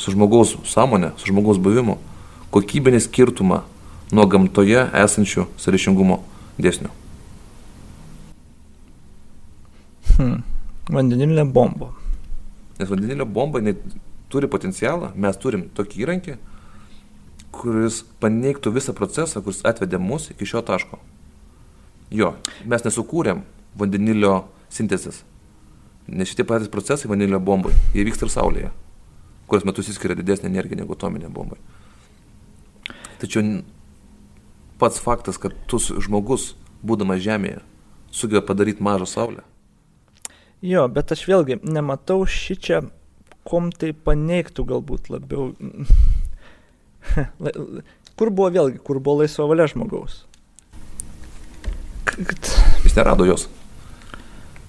su 0.00 0.14
žmogaus 0.14 0.54
sąmonė, 0.64 1.10
su 1.20 1.28
žmogaus 1.28 1.60
buvimu, 1.60 1.98
kokybinį 2.54 3.02
skirtumą 3.04 3.60
nuo 4.08 4.24
gamtoje 4.24 4.86
esančių 5.02 5.44
sąryšingumo 5.60 6.22
dėsnių. 6.56 6.88
Hmm. 10.14 10.40
Vandenilinė 10.88 11.44
bomba. 11.44 11.90
Nes 12.80 12.88
vandenilio 12.88 13.28
bomba 13.28 13.60
turi 14.32 14.48
potencialą, 14.48 15.12
mes 15.12 15.36
turim 15.44 15.68
tokį 15.76 16.06
įrankį, 16.06 16.40
kuris 17.54 18.02
paneigtų 18.22 18.72
visą 18.74 18.94
procesą, 18.96 19.42
kuris 19.44 19.62
atvedė 19.66 20.00
mus 20.02 20.30
iki 20.32 20.48
šio 20.48 20.62
taško. 20.66 20.98
Jo, 22.14 22.34
mes 22.68 22.84
nesukūrėm 22.84 23.42
vandenilio 23.78 24.44
sintezės. 24.72 25.22
Nes 26.06 26.28
šitie 26.28 26.44
patys 26.46 26.70
procesai 26.72 27.08
vandenilio 27.10 27.40
bombai, 27.40 27.72
jie 27.94 28.04
vyksta 28.04 28.26
ir 28.26 28.34
Saulėje, 28.34 28.72
kurios 29.48 29.64
metu 29.64 29.84
įsiskiria 29.84 30.18
didesnė 30.18 30.50
energija 30.50 30.82
negu 30.82 30.96
atominė 30.96 31.30
bomba. 31.32 31.56
Tačiau 33.22 33.62
pats 34.78 35.00
faktas, 35.00 35.38
kad 35.40 35.54
tu 35.70 35.80
žmogus, 35.80 36.52
būdamas 36.84 37.22
Žemėje, 37.24 37.62
sugeba 38.12 38.44
padaryti 38.44 38.84
mažą 38.84 39.08
Saulę. 39.08 39.46
Jo, 40.64 40.86
bet 40.88 41.12
aš 41.12 41.24
vėlgi 41.28 41.58
nematau 41.64 42.22
šį 42.28 42.54
čia, 42.60 42.82
kom 43.44 43.70
tai 43.72 43.92
paneigtų 43.92 44.64
galbūt 44.70 45.10
labiau. 45.12 45.52
Kur 48.18 48.30
buvo 48.30 48.50
vėlgi, 48.54 48.80
kur 48.84 49.00
buvo 49.00 49.22
laisva 49.22 49.48
valia 49.50 49.68
žmogaus? 49.70 50.22
Jis 52.84 52.96
nerado 52.96 53.26
jos. 53.26 53.48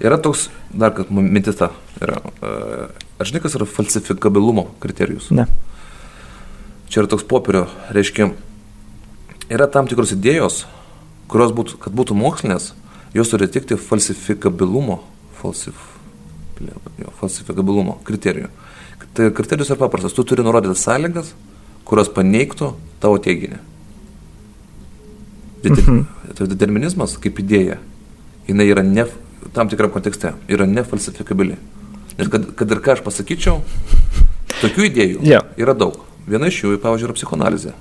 Yra 0.02 0.18
toks, 0.20 0.50
dar 0.76 0.92
kad 0.96 1.12
mintis 1.14 1.56
ta 1.56 1.70
yra. 2.04 2.18
Uh, 2.44 2.90
ar 3.20 3.28
žinai, 3.28 3.42
kas 3.44 3.56
yra 3.56 3.68
falsifikabilumo 3.70 4.68
kriterijus? 4.84 5.30
Ne. 5.32 5.46
Čia 6.92 7.04
yra 7.04 7.12
toks 7.14 7.24
popierio, 7.28 7.66
reiškia, 7.96 8.28
yra 9.50 9.70
tam 9.72 9.88
tikros 9.88 10.12
idėjos, 10.16 10.66
kurios 11.32 11.54
būtų, 11.56 11.80
kad 11.82 11.96
būtų 11.96 12.18
mokslinės, 12.20 12.74
jos 13.16 13.32
turi 13.32 13.48
tikti 13.52 13.78
falsifikabilumo, 13.80 15.00
falsif, 15.40 15.80
jo, 16.60 17.16
falsifikabilumo 17.22 17.98
kriterijų. 18.06 18.52
Tai 19.16 19.32
kriterijus 19.36 19.72
yra 19.72 19.80
paprastas, 19.80 20.16
tu 20.16 20.28
turi 20.28 20.44
nurodyti 20.44 20.76
sąlygas, 20.80 21.32
kurios 21.86 22.10
paneigtų 22.12 22.74
tavo 23.04 23.20
teiginį. 23.22 23.62
Mhm. 25.66 26.04
Tai 26.36 26.48
determinizmas 26.50 27.16
kaip 27.22 27.40
idėja, 27.42 27.80
jinai 28.50 28.68
yra 28.70 28.84
ne, 28.86 29.06
tam 29.56 29.70
tikram 29.72 29.94
kontekste, 29.94 30.34
yra 30.52 30.68
nefalsifikabili. 30.70 31.58
Nes 32.20 32.30
kad, 32.32 32.48
kad 32.58 32.72
ir 32.72 32.82
ką 32.84 32.96
aš 32.96 33.02
pasakyčiau, 33.06 33.62
tokių 34.62 34.88
idėjų 34.90 35.24
yeah. 35.26 35.48
yra 35.60 35.76
daug. 35.78 36.04
Viena 36.30 36.50
iš 36.50 36.62
jų, 36.64 36.78
pavyzdžiui, 36.82 37.10
yra 37.10 37.18
psichoanalizė. 37.18 37.74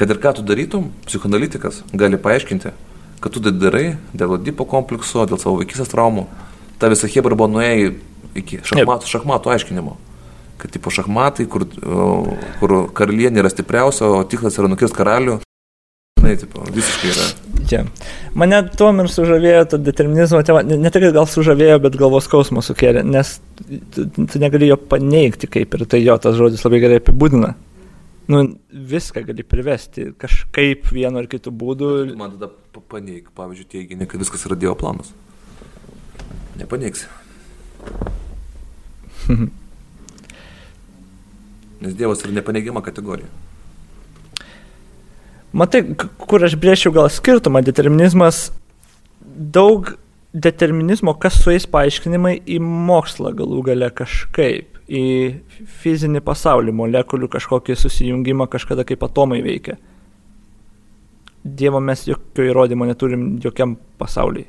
Kad 0.00 0.12
ir 0.12 0.20
ką 0.22 0.34
tu 0.38 0.44
darytum, 0.46 0.90
psichoanalitikas 1.08 1.82
gali 1.92 2.20
paaiškinti, 2.20 2.72
kad 3.20 3.34
tu 3.34 3.42
tai 3.44 3.52
darai 3.52 3.86
dėl 4.16 4.36
Odipo 4.38 4.64
komplekso, 4.68 5.26
dėl 5.28 5.40
savo 5.40 5.58
vaikysės 5.60 5.92
traumų. 5.92 6.24
Ta 6.80 6.88
visa 6.88 7.10
hebra 7.12 7.36
buvo 7.36 7.50
nuėję 7.52 7.90
iki 8.40 8.62
šachmatų, 8.64 9.10
šachmatų 9.10 9.52
aiškinimo. 9.52 9.98
Kad 10.60 10.74
tipo 10.74 10.92
šachmatai, 10.92 11.46
kur, 11.48 11.64
kur 12.60 12.74
karalienė 12.96 13.40
yra 13.40 13.50
stipriausia, 13.52 14.10
o 14.12 14.24
tikslas 14.28 14.58
yra 14.60 14.68
nukirsti 14.68 14.98
karalių, 14.98 15.38
žinai, 16.20 16.34
tipo, 16.40 16.64
visiškai 16.74 17.12
yra. 17.14 17.28
Čia. 17.70 17.80
Mane 18.38 18.60
tuom 18.76 19.02
ir 19.02 19.08
sužavėjo 19.12 19.64
ta 19.72 19.78
determinizmo 19.80 20.42
tema, 20.46 20.62
ne, 20.66 20.90
tik 20.92 21.08
gal 21.14 21.28
sužavėjo, 21.30 21.78
bet 21.84 21.96
galvos 22.00 22.26
skausmo 22.28 22.62
sukėlė, 22.64 23.04
nes 23.06 23.38
tu, 23.94 24.06
tu 24.10 24.42
negali 24.42 24.70
jo 24.70 24.76
paneigti 24.90 25.48
kaip 25.50 25.76
ir 25.76 25.86
tai 25.90 26.02
jo 26.02 26.16
tas 26.22 26.36
žodis 26.38 26.64
labai 26.66 26.82
gerai 26.82 27.00
apibūdina. 27.00 27.54
Nu, 28.30 28.44
viską 28.70 29.24
gali 29.26 29.42
privesti 29.42 30.12
kažkaip 30.18 30.92
vienu 30.94 31.18
ar 31.18 31.26
kitu 31.30 31.50
būdu. 31.50 32.14
Man 32.18 32.36
tada 32.36 32.50
paneig, 32.90 33.32
pavyzdžiui, 33.34 33.70
teiginį, 33.72 34.06
kad 34.10 34.22
viskas 34.22 34.44
yra 34.46 34.58
Dievo 34.58 34.76
planas. 34.78 35.10
Nepaneigsi. 36.60 37.08
Nes 41.80 41.96
Dievas 41.96 42.24
yra 42.24 42.34
nepaneigiama 42.36 42.82
kategorija. 42.84 43.28
Matai, 45.56 45.82
kur 45.98 46.44
aš 46.46 46.54
brėšiu 46.60 46.92
gal 46.94 47.08
skirtumą, 47.10 47.62
determinizmas, 47.66 48.50
daug 49.20 49.96
determinizmo, 50.32 51.16
kas 51.18 51.40
su 51.42 51.50
jais 51.50 51.66
paaiškinimai 51.66 52.36
į 52.46 52.60
mokslą 52.62 53.32
galų 53.34 53.64
gale 53.66 53.88
kažkaip, 53.90 54.78
į 54.86 55.04
fizinį 55.82 56.22
pasaulį, 56.26 56.74
molekulių 56.82 57.30
kažkokį 57.32 57.76
susijungimą 57.78 58.46
kažkada 58.50 58.86
kaip 58.86 59.02
atomai 59.06 59.40
veikia. 59.42 59.78
Dievo 61.42 61.80
mes 61.82 62.04
jokio 62.06 62.46
įrodymo 62.46 62.86
neturim 62.86 63.38
jokiam 63.42 63.74
pasauliui. 63.98 64.46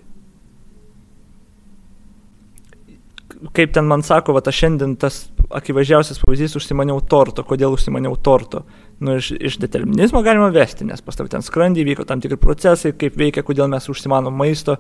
Kaip 3.58 3.72
ten 3.74 3.88
man 3.90 4.03
sako, 4.06 4.36
va, 4.38 4.42
šiandien 4.53 4.94
tas 5.02 5.24
akivaizdžiausias 5.58 6.20
pavyzdys 6.22 6.53
užsimaniau 6.60 7.00
torto. 7.10 7.44
Kodėl 7.48 7.74
užsimaniau 7.74 8.14
torto? 8.22 8.61
Nu, 9.02 9.16
iš, 9.18 9.32
iš 9.34 9.58
determinizmo 9.58 10.22
galima 10.22 10.52
vesti, 10.53 10.86
nes 10.86 11.02
pas 11.02 11.18
tavai 11.18 11.32
ten 11.34 11.42
skrandį 11.42 11.88
vyko 11.88 12.06
tam 12.06 12.22
tikri 12.22 12.38
procesai, 12.38 12.92
kaip 12.94 13.18
veikia, 13.18 13.42
kodėl 13.45 13.66
mes 13.72 13.90
užsimanom 13.90 14.36
maisto. 14.38 14.76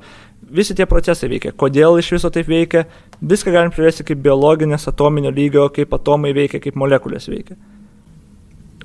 Visi 0.45 0.75
tie 0.77 0.85
procesai 0.89 1.31
veikia. 1.31 1.55
Kodėl 1.57 1.97
iš 1.97 2.11
viso 2.19 2.29
taip 2.33 2.51
veikia? 2.51 2.85
Viską 3.33 3.55
galim 3.55 3.73
privesti 3.73 4.05
kaip 4.05 4.21
biologinės, 4.21 4.85
atominio 4.91 5.33
lygio, 5.33 5.65
kaip 5.73 5.97
atomai 5.97 6.35
veikia, 6.37 6.61
kaip 6.61 6.77
molekulės 6.77 7.25
veikia. 7.31 7.57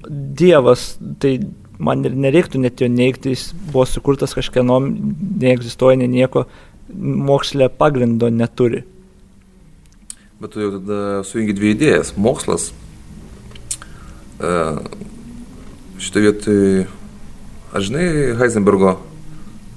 Dievas, 0.09 0.95
tai 1.21 1.37
man 1.77 2.05
ir 2.09 2.17
nereiktų 2.17 2.65
net 2.65 2.81
jo 2.81 2.89
neigti, 2.89 3.37
jis 3.37 3.51
buvo 3.69 3.85
sukurtas 3.85 4.33
kažkieno, 4.39 4.81
neegzistuoja, 5.45 6.01
ne 6.01 6.09
nieko, 6.17 6.47
mokslė 6.97 7.69
pagrindo 7.77 8.33
neturi. 8.33 8.87
Bet 10.41 10.53
tu 10.53 10.61
jau 10.61 10.71
tada 10.79 11.23
sujungi 11.25 11.55
dvi 11.57 11.71
idėjas. 11.75 12.11
Mokslas. 12.21 12.69
E, 14.41 14.51
šitą 16.03 16.21
vietą, 16.27 16.57
aš 17.77 17.89
žinai, 17.89 18.07
Heisenbergo 18.41 18.97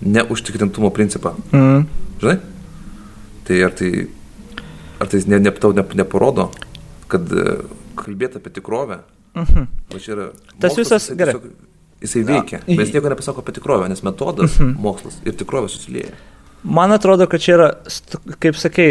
neužtikrintumo 0.04 0.92
principą. 0.96 1.32
Mm. 1.56 1.86
Žinai? 2.22 2.38
Tai 3.48 3.62
ar 3.66 3.72
tai, 3.80 3.92
ar 5.00 5.08
tai 5.12 5.22
ne, 5.32 5.40
ne, 5.40 5.52
tau 5.56 5.72
ne, 5.76 5.86
neparodo, 6.04 6.50
kad 7.12 7.32
e, 7.32 7.56
kalbėti 8.00 8.40
apie 8.42 8.52
tikrovę. 8.60 9.00
Va 9.40 10.00
čia 10.02 10.12
yra. 10.18 10.28
Tas 10.60 10.76
visas- 10.76 11.08
jisai 11.08 11.18
gerai. 11.20 11.34
tiesiog- 11.40 11.66
Jisai 12.00 12.22
veikia, 12.24 12.62
bet 12.64 12.80
jis 12.86 12.94
nieko 12.96 13.10
nepasako 13.12 13.42
apie 13.44 13.52
tikrovę, 13.58 13.90
nes 13.92 14.00
metodas, 14.08 14.54
Mhm. 14.60 14.76
mokslas 14.80 15.18
ir 15.28 15.34
tikrovė 15.36 15.68
susilieja. 15.68 16.14
Man 16.64 16.92
atrodo, 16.92 17.24
kad 17.32 17.40
čia 17.40 17.54
yra, 17.56 17.68
kaip 18.44 18.58
sakai, 18.60 18.90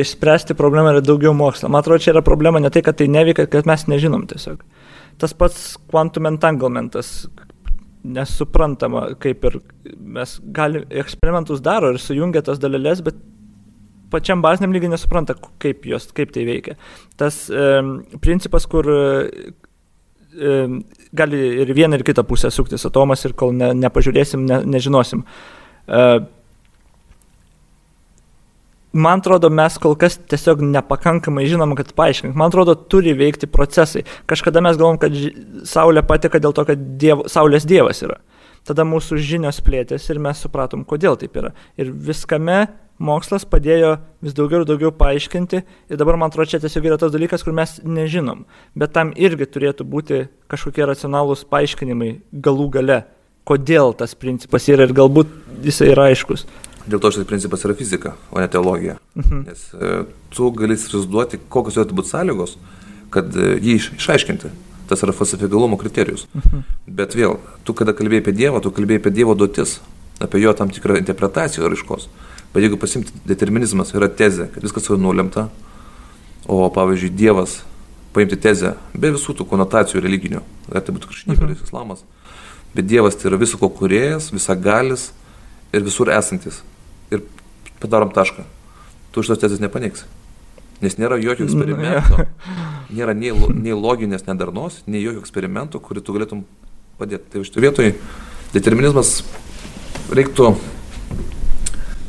išspręsti 0.00 0.56
problemą 0.56 0.94
yra 0.94 1.02
daugiau 1.04 1.34
mokslo. 1.36 1.68
Man 1.68 1.82
atrodo, 1.84 2.00
čia 2.00 2.14
yra 2.14 2.22
problema 2.24 2.60
ne 2.62 2.70
tai, 2.72 2.80
kad 2.86 2.96
tai 2.96 3.08
neveikia, 3.12 3.44
kad 3.52 3.68
mes 3.68 3.84
nežinom 3.90 4.24
tiesiog. 4.30 4.62
Tas 5.20 5.34
pats 5.36 5.74
quantum 5.92 6.28
entanglementas, 6.30 7.26
nesuprantama, 8.06 9.10
kaip 9.20 9.44
ir 9.48 9.58
mes 9.98 10.38
galime, 10.56 10.86
eksperimentus 11.02 11.60
daro 11.64 11.90
ir 11.92 12.00
sujungia 12.00 12.44
tas 12.46 12.60
dalelės, 12.62 13.02
bet 13.04 13.18
pačiam 14.12 14.40
baziniam 14.44 14.72
lygiai 14.72 14.94
nesupranta, 14.94 15.36
kaip, 15.60 15.84
jos, 15.90 16.08
kaip 16.16 16.32
tai 16.32 16.46
veikia. 16.48 16.78
Tas 17.20 17.42
um, 17.50 17.98
principas, 18.24 18.64
kur 18.70 18.88
um, 18.88 20.80
gali 21.16 21.42
ir 21.64 21.74
vieną 21.76 21.98
ir 21.98 22.06
kitą 22.06 22.24
pusę 22.28 22.52
suktis 22.54 22.88
atomas 22.88 23.24
ir 23.26 23.36
kol 23.36 23.52
ne, 23.56 23.72
nepažiūrėsim, 23.84 24.46
ne, 24.48 24.62
nežinosim. 24.76 25.26
Uh, 25.86 26.24
man 28.96 29.20
atrodo, 29.20 29.50
mes 29.52 29.76
kol 29.82 29.96
kas 29.98 30.16
tiesiog 30.30 30.62
nepakankamai 30.64 31.46
žinom, 31.50 31.74
kad 31.78 31.92
paaiškink. 31.96 32.36
Man 32.38 32.50
atrodo, 32.50 32.74
turi 32.74 33.14
veikti 33.16 33.48
procesai. 33.50 34.04
Kažkada 34.30 34.62
mes 34.64 34.78
galvom, 34.80 34.98
kad 35.02 35.14
Saulė 35.68 36.04
patika 36.06 36.40
dėl 36.42 36.56
to, 36.56 36.64
kad 36.68 36.82
diev, 37.00 37.26
Saulės 37.30 37.68
dievas 37.68 38.02
yra. 38.06 38.18
Tada 38.66 38.82
mūsų 38.88 39.20
žinios 39.22 39.60
plėtėsi 39.62 40.10
ir 40.14 40.20
mes 40.22 40.40
supratom, 40.42 40.82
kodėl 40.88 41.18
taip 41.20 41.36
yra. 41.38 41.52
Ir 41.78 41.92
viskame 41.92 42.64
mokslas 42.98 43.44
padėjo 43.46 43.96
vis 44.24 44.34
daugiau 44.34 44.62
ir 44.62 44.68
daugiau 44.68 44.92
paaiškinti. 44.96 45.62
Ir 45.90 46.00
dabar, 46.00 46.18
man 46.18 46.32
atrodo, 46.32 46.50
čia 46.50 46.60
tiesiog 46.62 46.88
yra 46.90 46.98
tas 47.00 47.12
dalykas, 47.14 47.44
kur 47.46 47.54
mes 47.56 47.78
nežinom. 47.84 48.44
Bet 48.74 48.94
tam 48.96 49.12
irgi 49.14 49.46
turėtų 49.46 49.86
būti 49.86 50.24
kažkokie 50.50 50.88
racionalūs 50.88 51.46
paaiškinimai 51.52 52.16
galų 52.32 52.70
gale, 52.78 53.02
kodėl 53.46 53.94
tas 53.94 54.16
principas 54.18 54.66
yra 54.72 54.88
ir 54.88 54.96
galbūt 54.96 55.30
jisai 55.66 55.92
yra 55.92 56.10
aiškus. 56.10 56.46
Dėl 56.86 57.00
to 57.02 57.10
šis 57.10 57.26
principas 57.26 57.64
yra 57.66 57.74
fizika, 57.74 58.14
o 58.30 58.40
ne 58.40 58.46
teologija. 58.48 58.98
Mhm. 59.18 59.42
Nes 59.48 59.66
e, 59.74 60.04
tu 60.30 60.50
gali 60.54 60.76
įsivaizduoti, 60.78 61.40
kokios 61.50 61.74
turėtų 61.74 61.96
būti 61.98 62.12
sąlygos, 62.12 62.56
kad 63.10 63.34
e, 63.34 63.56
jį 63.58 63.74
iš, 63.80 63.90
išaiškinti. 63.98 64.52
Tas 64.86 65.02
yra 65.02 65.10
falsifikalumo 65.16 65.78
kriterijus. 65.80 66.28
Mhm. 66.34 66.62
Bet 66.86 67.16
vėl, 67.18 67.40
tu 67.66 67.74
kada 67.74 67.94
kalbėjai 67.96 68.22
apie 68.22 68.36
Dievą, 68.38 68.62
tu 68.62 68.70
kalbėjai 68.70 69.02
apie 69.02 69.10
Dievo 69.16 69.34
duotis, 69.34 69.80
apie 70.22 70.40
jo 70.44 70.52
tam 70.54 70.70
tikrą 70.70 70.98
interpretaciją 71.00 71.66
raiškos. 71.72 72.06
Bet 72.54 72.62
jeigu 72.62 72.78
pasimti 72.80 73.12
determinizmas, 73.26 73.90
yra 73.98 74.06
tezė, 74.08 74.46
kad 74.54 74.62
viskas 74.62 74.86
yra 74.86 75.00
nulemta, 75.02 75.48
o 76.46 76.70
pavyzdžiui 76.70 77.10
Dievas 77.18 77.58
paimti 78.14 78.38
tezę 78.40 78.76
be 78.94 79.10
visų 79.12 79.34
tų 79.36 79.44
konotacijų 79.50 80.00
religinių, 80.06 80.40
gali 80.70 80.84
tai 80.86 80.94
būti 80.94 81.10
krikščionybė, 81.10 81.50
Mhm. 81.50 81.66
islamas, 81.66 82.04
bet 82.74 82.86
Dievas 82.86 83.16
tai 83.18 83.28
yra 83.30 83.36
viso 83.42 83.58
ko 83.58 83.68
kuriejas, 83.68 84.30
visagalis 84.32 85.10
ir 85.72 85.82
visur 85.82 86.06
esantis. 86.08 86.62
Padarom 87.82 88.12
tašką. 88.14 88.44
Tu 89.12 89.24
šitos 89.24 89.40
tezės 89.42 89.62
nepaneigs. 89.62 90.04
Nes 90.84 90.98
nėra 91.00 91.16
jokio 91.20 91.46
Nu, 91.46 91.48
eksperimento, 91.52 92.26
nėra 92.92 93.14
nei, 93.16 93.32
lo- 93.32 93.52
nei 93.52 93.72
loginės 93.76 94.26
nedarnos, 94.28 94.82
nei 94.86 95.00
jokio 95.04 95.22
eksperimento, 95.24 95.80
kurį 95.80 96.02
tu 96.04 96.16
galėtum 96.16 96.42
padėti. 97.00 97.30
Tai 97.32 97.44
šitoje 97.48 97.64
vietoje 97.64 97.94
determinizmas 98.52 99.22
reiktų, 100.12 100.50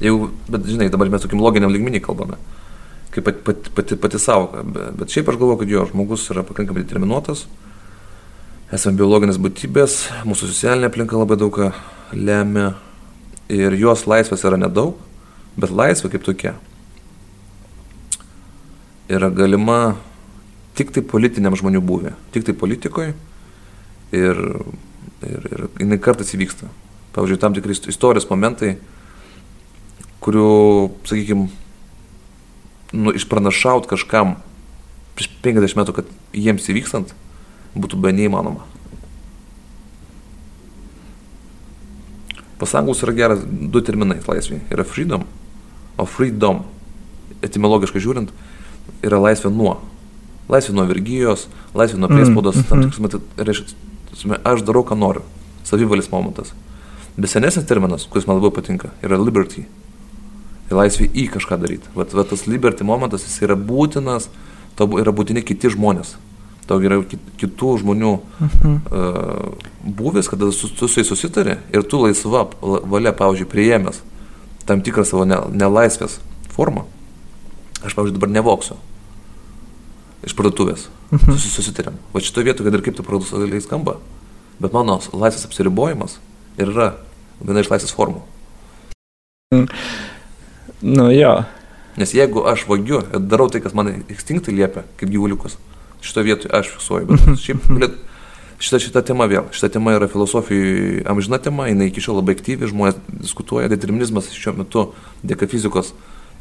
jeigu, 0.03 0.29
bet 0.51 0.67
žinai, 0.67 0.89
dabar 0.93 1.09
mes 1.11 1.23
tokiam 1.23 1.41
loginiam 1.43 1.71
lygmenį 1.73 2.01
kalbame, 2.05 2.37
kaip 3.15 3.25
pati, 3.25 3.41
pati, 3.47 3.71
pati, 3.79 3.97
pati 4.03 4.19
savoka, 4.21 4.61
bet, 4.67 5.07
šiaip 5.15 5.31
aš 5.31 5.39
galvoju, 5.39 5.61
kad 5.63 5.71
jo 5.73 5.85
žmogus 5.93 6.27
yra 6.33 6.43
pakankamai 6.45 6.83
determinuotas, 6.83 7.45
esame 8.75 8.99
biologinės 8.99 9.39
būtybės, 9.41 9.97
mūsų 10.27 10.51
socialinė 10.51 10.91
aplinka 10.91 11.17
labai 11.17 11.39
daug 11.39 11.57
lemia 12.13 12.73
ir 13.49 13.75
jos 13.79 14.05
laisvės 14.11 14.43
yra 14.47 14.59
nedaug, 14.59 14.99
bet 15.57 15.73
laisvė 15.73 16.13
kaip 16.13 16.25
tokia 16.25 16.55
yra 19.07 19.29
galima 19.31 19.95
tik 20.77 20.91
tai 20.93 21.01
politiniam 21.01 21.55
žmonių 21.57 21.81
būvė, 21.81 22.13
tik 22.35 22.45
tai 22.47 22.53
politikoje 22.57 23.13
ir, 24.13 24.41
ir, 25.25 25.47
ir 25.51 25.63
jinai 25.79 25.97
kartais 26.01 26.35
įvyksta. 26.35 26.69
Pavyzdžiui, 27.15 27.39
tam 27.41 27.55
tikrai 27.55 27.73
istorijos 27.89 28.27
momentai, 28.29 28.75
kurių, 30.21 30.49
sakykime, 31.07 31.47
nu, 32.93 33.13
išpranašaut 33.17 33.87
kažkam 33.89 34.35
prieš 35.17 35.31
50 35.41 35.79
metų, 35.79 35.95
kad 35.97 36.11
jiems 36.35 36.67
įvykstant, 36.69 37.15
būtų 37.73 37.97
be 38.03 38.13
neįmanoma. 38.13 38.67
Pasangus 42.61 43.01
yra 43.05 43.13
geras 43.17 43.41
du 43.45 43.81
terminai 43.85 44.19
laisvė. 44.25 44.59
Yra 44.73 44.85
freedom, 44.85 45.25
o 45.97 46.05
freedom, 46.05 46.63
etimologiškai 47.45 48.01
žiūrint, 48.03 48.29
yra 49.05 49.19
laisvė 49.21 49.51
nuo. 49.53 49.77
Laisvė 50.49 50.73
nuo 50.77 50.85
vergyjos, 50.87 51.47
laisvė 51.75 51.99
nuo 51.99 52.07
priespaudos, 52.11 52.55
mm, 52.55 52.67
tam 52.69 52.83
tikras, 52.85 52.99
matyt, 53.03 53.21
reiškia, 53.37 54.39
aš 54.47 54.63
darau, 54.67 54.83
ką 54.87 54.95
noriu. 54.97 55.23
Savivalis 55.67 56.07
momentas. 56.11 56.53
Bet 57.17 57.29
senesnis 57.33 57.65
terminas, 57.67 58.05
kuris 58.07 58.27
man 58.29 58.37
labai 58.39 58.53
patinka, 58.55 58.91
yra 59.03 59.17
liberty. 59.19 59.65
Ir 60.69 60.75
laisvė 60.77 61.09
į 61.11 61.27
kažką 61.33 61.57
daryti. 61.59 61.87
Vat, 61.95 62.13
vat 62.13 62.29
tas 62.29 62.45
liberty 62.47 62.83
momentas, 62.87 63.23
jis 63.27 63.41
yra 63.47 63.55
būtinas, 63.55 64.29
tau 64.77 64.87
yra 64.99 65.11
būtini 65.15 65.43
kiti 65.43 65.69
žmonės. 65.73 66.15
Tau 66.67 66.79
yra 66.83 66.97
kit- 67.07 67.29
kitų 67.39 67.77
žmonių 67.81 68.19
Mhm. 68.39 68.73
uh, 68.91 69.53
būvis, 69.87 70.27
kada 70.29 70.51
su, 70.51 70.67
tu 70.69 70.87
su 70.87 70.99
jais 71.01 71.07
susitari 71.07 71.57
ir 71.73 71.83
tu 71.83 71.97
laisva 72.03 72.47
la- 72.61 72.81
valia, 72.83 73.13
pavyzdžiui, 73.15 73.47
priėmęs 73.47 74.01
tam 74.67 74.81
tikrą 74.85 75.05
savo 75.07 75.25
ne, 75.27 75.39
nelaisvės 75.55 76.19
formą. 76.53 76.85
Aš, 77.85 77.93
pavyzdžiui, 77.95 78.17
dabar 78.17 78.31
nevoksiu 78.33 78.77
iš 80.27 80.33
parduotuvės. 80.35 80.87
Mhm. 81.13 81.35
Susi- 81.37 81.53
Susitarėm. 81.55 81.95
Va 82.13 82.19
šitoje 82.19 82.49
vietoje, 82.49 82.65
kad 82.67 82.75
ir 82.75 82.83
kaip 82.83 82.97
tai 82.97 83.05
paradoksaliai 83.07 83.61
skamba, 83.63 83.97
bet 84.59 84.73
mano 84.75 84.97
laisvės 85.13 85.45
apsiribojimas 85.47 86.17
ir 86.57 86.71
yra 86.73 86.89
viena 87.39 87.61
iš 87.63 87.69
laisvės 87.71 87.93
formų. 87.95 88.23
Nu 90.81 91.07
jo. 91.13 91.33
Nes 91.97 92.11
jeigu 92.13 92.43
aš 92.49 92.65
vagiu 92.69 92.99
ir 93.01 93.23
darau 93.25 93.47
tai, 93.49 93.61
kas 93.63 93.73
man 93.73 93.89
instinktai 94.09 94.53
liepia, 94.53 94.83
kaip 94.99 95.09
gyvuliukas, 95.09 95.55
šitoje 96.05 96.27
vietoje 96.27 96.51
aš 96.53 96.69
fiksuoju. 96.75 97.07
Bet 97.09 97.39
šiaip 97.41 97.63
galėt, 97.71 97.95
šita, 98.59 98.79
šita 98.79 99.01
tema 99.05 99.27
vėl, 99.29 99.45
šita 99.53 99.69
tema 99.77 99.93
yra 99.97 100.07
filosofijai 100.11 101.03
amžina 101.09 101.37
tema, 101.41 101.67
jinai 101.69 101.89
iki 101.91 102.01
šiol 102.03 102.19
labai 102.21 102.35
aktyvi, 102.37 102.69
žmonės 102.71 102.97
diskutuoja, 103.21 103.69
determinizmas 103.71 104.29
šiuo 104.33 104.55
metu 104.57 104.87
dėka 105.23 105.47
fizikos 105.51 105.93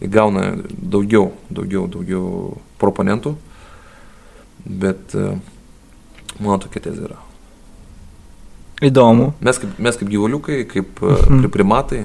įgauna 0.05 0.57
daugiau, 0.77 1.31
daugiau, 1.51 1.87
daugiau 1.89 2.57
proponentų, 2.81 3.35
bet 4.67 5.15
e, 5.17 5.37
mano 6.41 6.59
tokia 6.61 6.83
tezė 6.89 7.07
yra. 7.09 7.21
Įdomu. 8.85 9.31
Mes 9.41 9.57
kaip, 9.63 9.79
mes 9.81 9.97
kaip 9.97 10.09
gyvuliukai, 10.13 10.65
kaip 10.69 11.01
Mhm. 11.01 11.39
mhm. 11.41 11.51
primatai, 11.53 12.03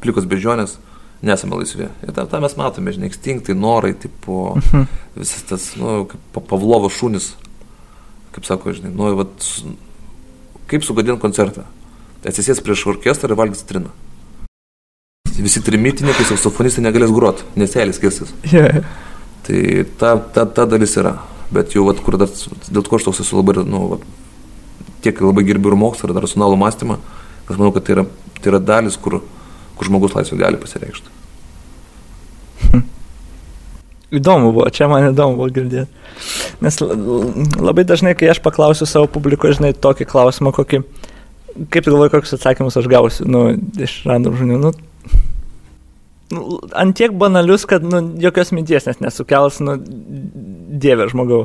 plikos 0.00 0.24
bežionės, 0.24 0.78
nesame 1.22 1.58
laisvi. 1.58 1.88
Ir 2.06 2.12
tą, 2.16 2.24
tą 2.30 2.40
mes 2.40 2.54
matome, 2.56 2.92
žinai, 2.94 3.10
instinktai, 3.10 3.54
norai, 3.58 3.92
tipo, 3.98 4.54
Mhm. 4.56 4.86
visas 5.16 5.42
tas, 5.42 5.76
nu, 5.76 6.06
kaip 6.06 6.20
pa- 6.32 6.40
Pavlovo 6.40 6.88
šunis, 6.88 7.34
kaip 8.38 8.46
sako, 8.46 8.72
žinai, 8.76 8.92
nu, 8.94 9.10
vat, 9.18 9.46
kaip 10.70 10.86
sugadinti 10.86 11.20
koncertą. 11.22 11.66
atsisės 12.26 12.60
prieš 12.62 12.84
orkestrą 12.90 13.30
ir 13.30 13.38
valgys 13.38 13.64
citriną. 13.64 13.90
Visi 15.38 15.62
trimitininkai, 15.62 16.26
saksofonistai 16.26 16.82
negalės 16.82 17.12
grot, 17.14 17.44
nes 17.58 17.74
elis 17.78 17.98
skirsis. 17.98 18.32
Yeah. 18.50 18.82
Tai 19.46 19.60
ta, 19.98 20.16
ta, 20.34 20.44
ta 20.46 20.66
dalis 20.66 20.96
yra. 20.98 21.16
Bet 21.54 21.74
jau, 21.74 21.86
vat, 21.86 22.00
kur 22.04 22.18
dar, 22.20 22.30
dėl 22.68 22.86
ko 22.86 22.98
aš 22.98 23.06
toks 23.06 23.22
esu 23.22 23.38
labai, 23.38 23.62
nu, 23.66 23.84
vat, 23.94 24.02
tiek 25.02 25.22
labai 25.22 25.46
gerbiu 25.46 25.72
ir 25.72 25.78
mokslą, 25.78 26.10
ir 26.10 26.20
racionalų 26.26 26.58
mąstymą, 26.60 26.98
aš 27.46 27.54
manau, 27.54 27.70
kad 27.74 27.86
tai 27.86 27.96
yra, 27.96 28.04
tai 28.42 28.52
yra 28.52 28.60
dalis, 28.60 28.98
kur, 29.00 29.20
kur 29.78 29.88
žmogus 29.88 30.18
laisvė 30.18 30.42
gali 30.42 30.60
pasireikšti. 30.60 31.17
Įdomu 34.08 34.54
buvo, 34.56 34.68
čia 34.72 34.88
man 34.88 35.10
įdomu 35.10 35.36
buvo 35.36 35.50
girdėti. 35.52 35.88
Nes 36.64 36.78
labai 36.80 37.84
dažnai, 37.84 38.14
kai 38.16 38.30
aš 38.32 38.40
paklausiu 38.44 38.88
savo 38.88 39.08
publiko, 39.12 39.50
žinai, 39.52 39.74
tokį 39.76 40.06
klausimą, 40.08 40.52
kokį, 40.56 40.80
kaip 41.68 41.84
tu 41.84 41.92
galvoji, 41.92 42.14
kokius 42.14 42.38
atsakymus 42.38 42.78
aš 42.80 42.88
gausiu, 42.88 43.26
nu, 43.28 43.42
iš 43.84 44.00
random 44.08 44.38
žmonių, 44.38 44.60
nu, 44.62 44.72
nu, 46.32 46.44
ant 46.72 46.96
tiek 46.96 47.12
banalius, 47.20 47.66
kad, 47.68 47.84
nu, 47.84 48.00
jokios 48.22 48.54
minties 48.56 48.88
nes 48.88 49.02
nesukels, 49.04 49.60
nu, 49.64 49.76
dievė 50.84 51.10
žmogau. 51.12 51.44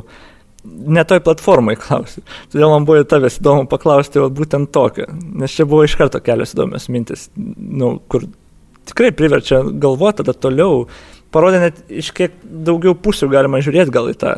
Ne 0.64 1.02
toj 1.04 1.20
platformai 1.20 1.74
klausiu. 1.76 2.22
Todėl 2.48 2.70
man 2.72 2.86
buvo 2.88 3.04
tavęs 3.04 3.36
įdomu 3.42 3.66
paklausti, 3.68 4.22
o 4.24 4.30
būtent 4.32 4.72
tokio. 4.72 5.10
Nes 5.12 5.52
čia 5.52 5.68
buvo 5.68 5.84
iš 5.84 5.98
karto 6.00 6.22
kelios 6.24 6.56
įdomios 6.56 6.88
mintis, 6.88 7.26
nu, 7.36 7.98
kur 8.08 8.24
tikrai 8.88 9.12
priverčia 9.16 9.60
galvoti 9.80 10.22
tada 10.22 10.32
toliau, 10.36 10.86
parodė 11.34 11.60
net 11.64 11.80
iš 11.90 12.12
kiek 12.14 12.36
daugiau 12.42 12.94
pusių 12.94 13.28
galima 13.32 13.60
žiūrėti 13.64 13.94
gal 13.94 14.10
į 14.12 14.16
tą, 14.20 14.34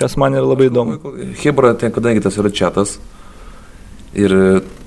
kas 0.00 0.16
man 0.20 0.36
yra 0.36 0.46
labai 0.46 0.68
įdomu. 0.70 0.98
Hebra, 1.42 1.72
ten 1.80 1.94
kadangi 1.94 2.24
tas 2.24 2.36
yra 2.40 2.52
čatas 2.52 2.98
ir 4.16 4.32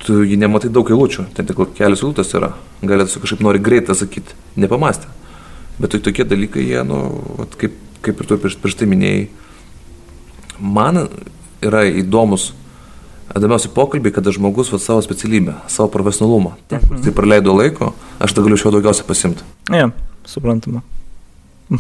tu 0.02 0.22
jį 0.26 0.38
nematai 0.42 0.72
daug 0.74 0.90
eilučių, 0.90 1.28
ten 1.38 1.50
tik 1.50 1.62
kelios 1.78 2.04
eilutės 2.04 2.34
yra, 2.38 2.54
gali 2.82 3.08
tu 3.10 3.22
kažkaip 3.22 3.44
nori 3.46 3.62
greitai 3.62 3.98
sakyti, 3.98 4.38
nepamastę. 4.58 5.10
Bet 5.80 5.94
tai 5.94 6.02
tokie 6.04 6.26
dalykai, 6.28 6.64
jie, 6.66 6.80
nu, 6.84 6.98
vat, 7.40 7.54
kaip, 7.60 7.76
kaip 8.04 8.20
ir 8.20 8.28
tu 8.28 8.38
prieš, 8.42 8.58
prieš 8.60 8.80
tai 8.82 8.88
minėjai, 8.92 9.28
man 10.60 11.06
yra 11.64 11.86
įdomus 11.88 12.50
įdomiausi 13.38 13.72
pokalbiai, 13.76 14.14
kada 14.14 14.34
žmogus 14.34 14.72
va, 14.74 14.80
savo 14.82 15.04
specialybę, 15.06 15.54
savo 15.72 15.88
profesionalumą. 15.94 16.56
Kur 16.72 17.02
tai 17.06 17.14
praleido 17.16 17.54
laiko, 17.56 17.94
aš 18.20 18.34
tą 18.36 18.44
galiu 18.46 18.58
iš 18.58 18.66
jo 18.66 18.74
daugiausiai 18.74 19.08
pasimti. 19.08 19.46
Ja, 19.72 19.92
suprantama. 20.30 20.82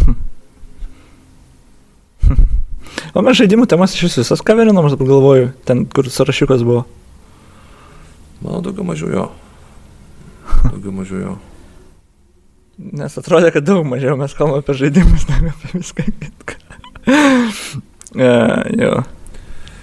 o 3.15 3.21
mes 3.25 3.37
žaidimų 3.39 3.65
temas 3.69 3.95
iš 3.95 4.01
vis 4.07 4.17
visas 4.21 4.41
kaverinom, 4.45 4.85
aš 4.85 4.93
dabar 4.97 5.07
galvoju, 5.13 5.51
ten, 5.65 5.77
kur 5.89 6.05
sąrašiukas 6.11 6.61
buvo. 6.67 6.83
Manau, 8.39 8.61
daugiau 8.63 8.85
mažiau 8.87 9.09
jo. 9.13 9.25
Daugiau 10.71 10.93
mažiau 10.95 11.19
jo. 11.23 11.33
Nes 12.79 13.17
atrodė, 13.19 13.51
kad 13.51 13.65
daug 13.67 13.83
mažiau 13.87 14.15
mes 14.19 14.33
kalbame 14.37 14.63
apie 14.63 14.77
žaidimus, 14.79 15.27
negu 15.27 15.51
apie 15.51 15.69
viską 15.73 16.03
kitką. 16.21 16.55
ja, 18.23 18.63
jo. 18.71 18.93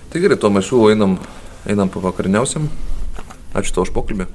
Tai 0.09 0.23
gerai, 0.23 0.39
tuo 0.41 0.49
mes 0.55 0.65
siūlau 0.65 0.95
einam, 0.95 1.19
einam 1.69 1.93
pavakariniausiam. 1.93 2.71
Ačiū 3.57 3.77
tau 3.77 3.85
už 3.85 3.93
pokalbį. 3.93 4.31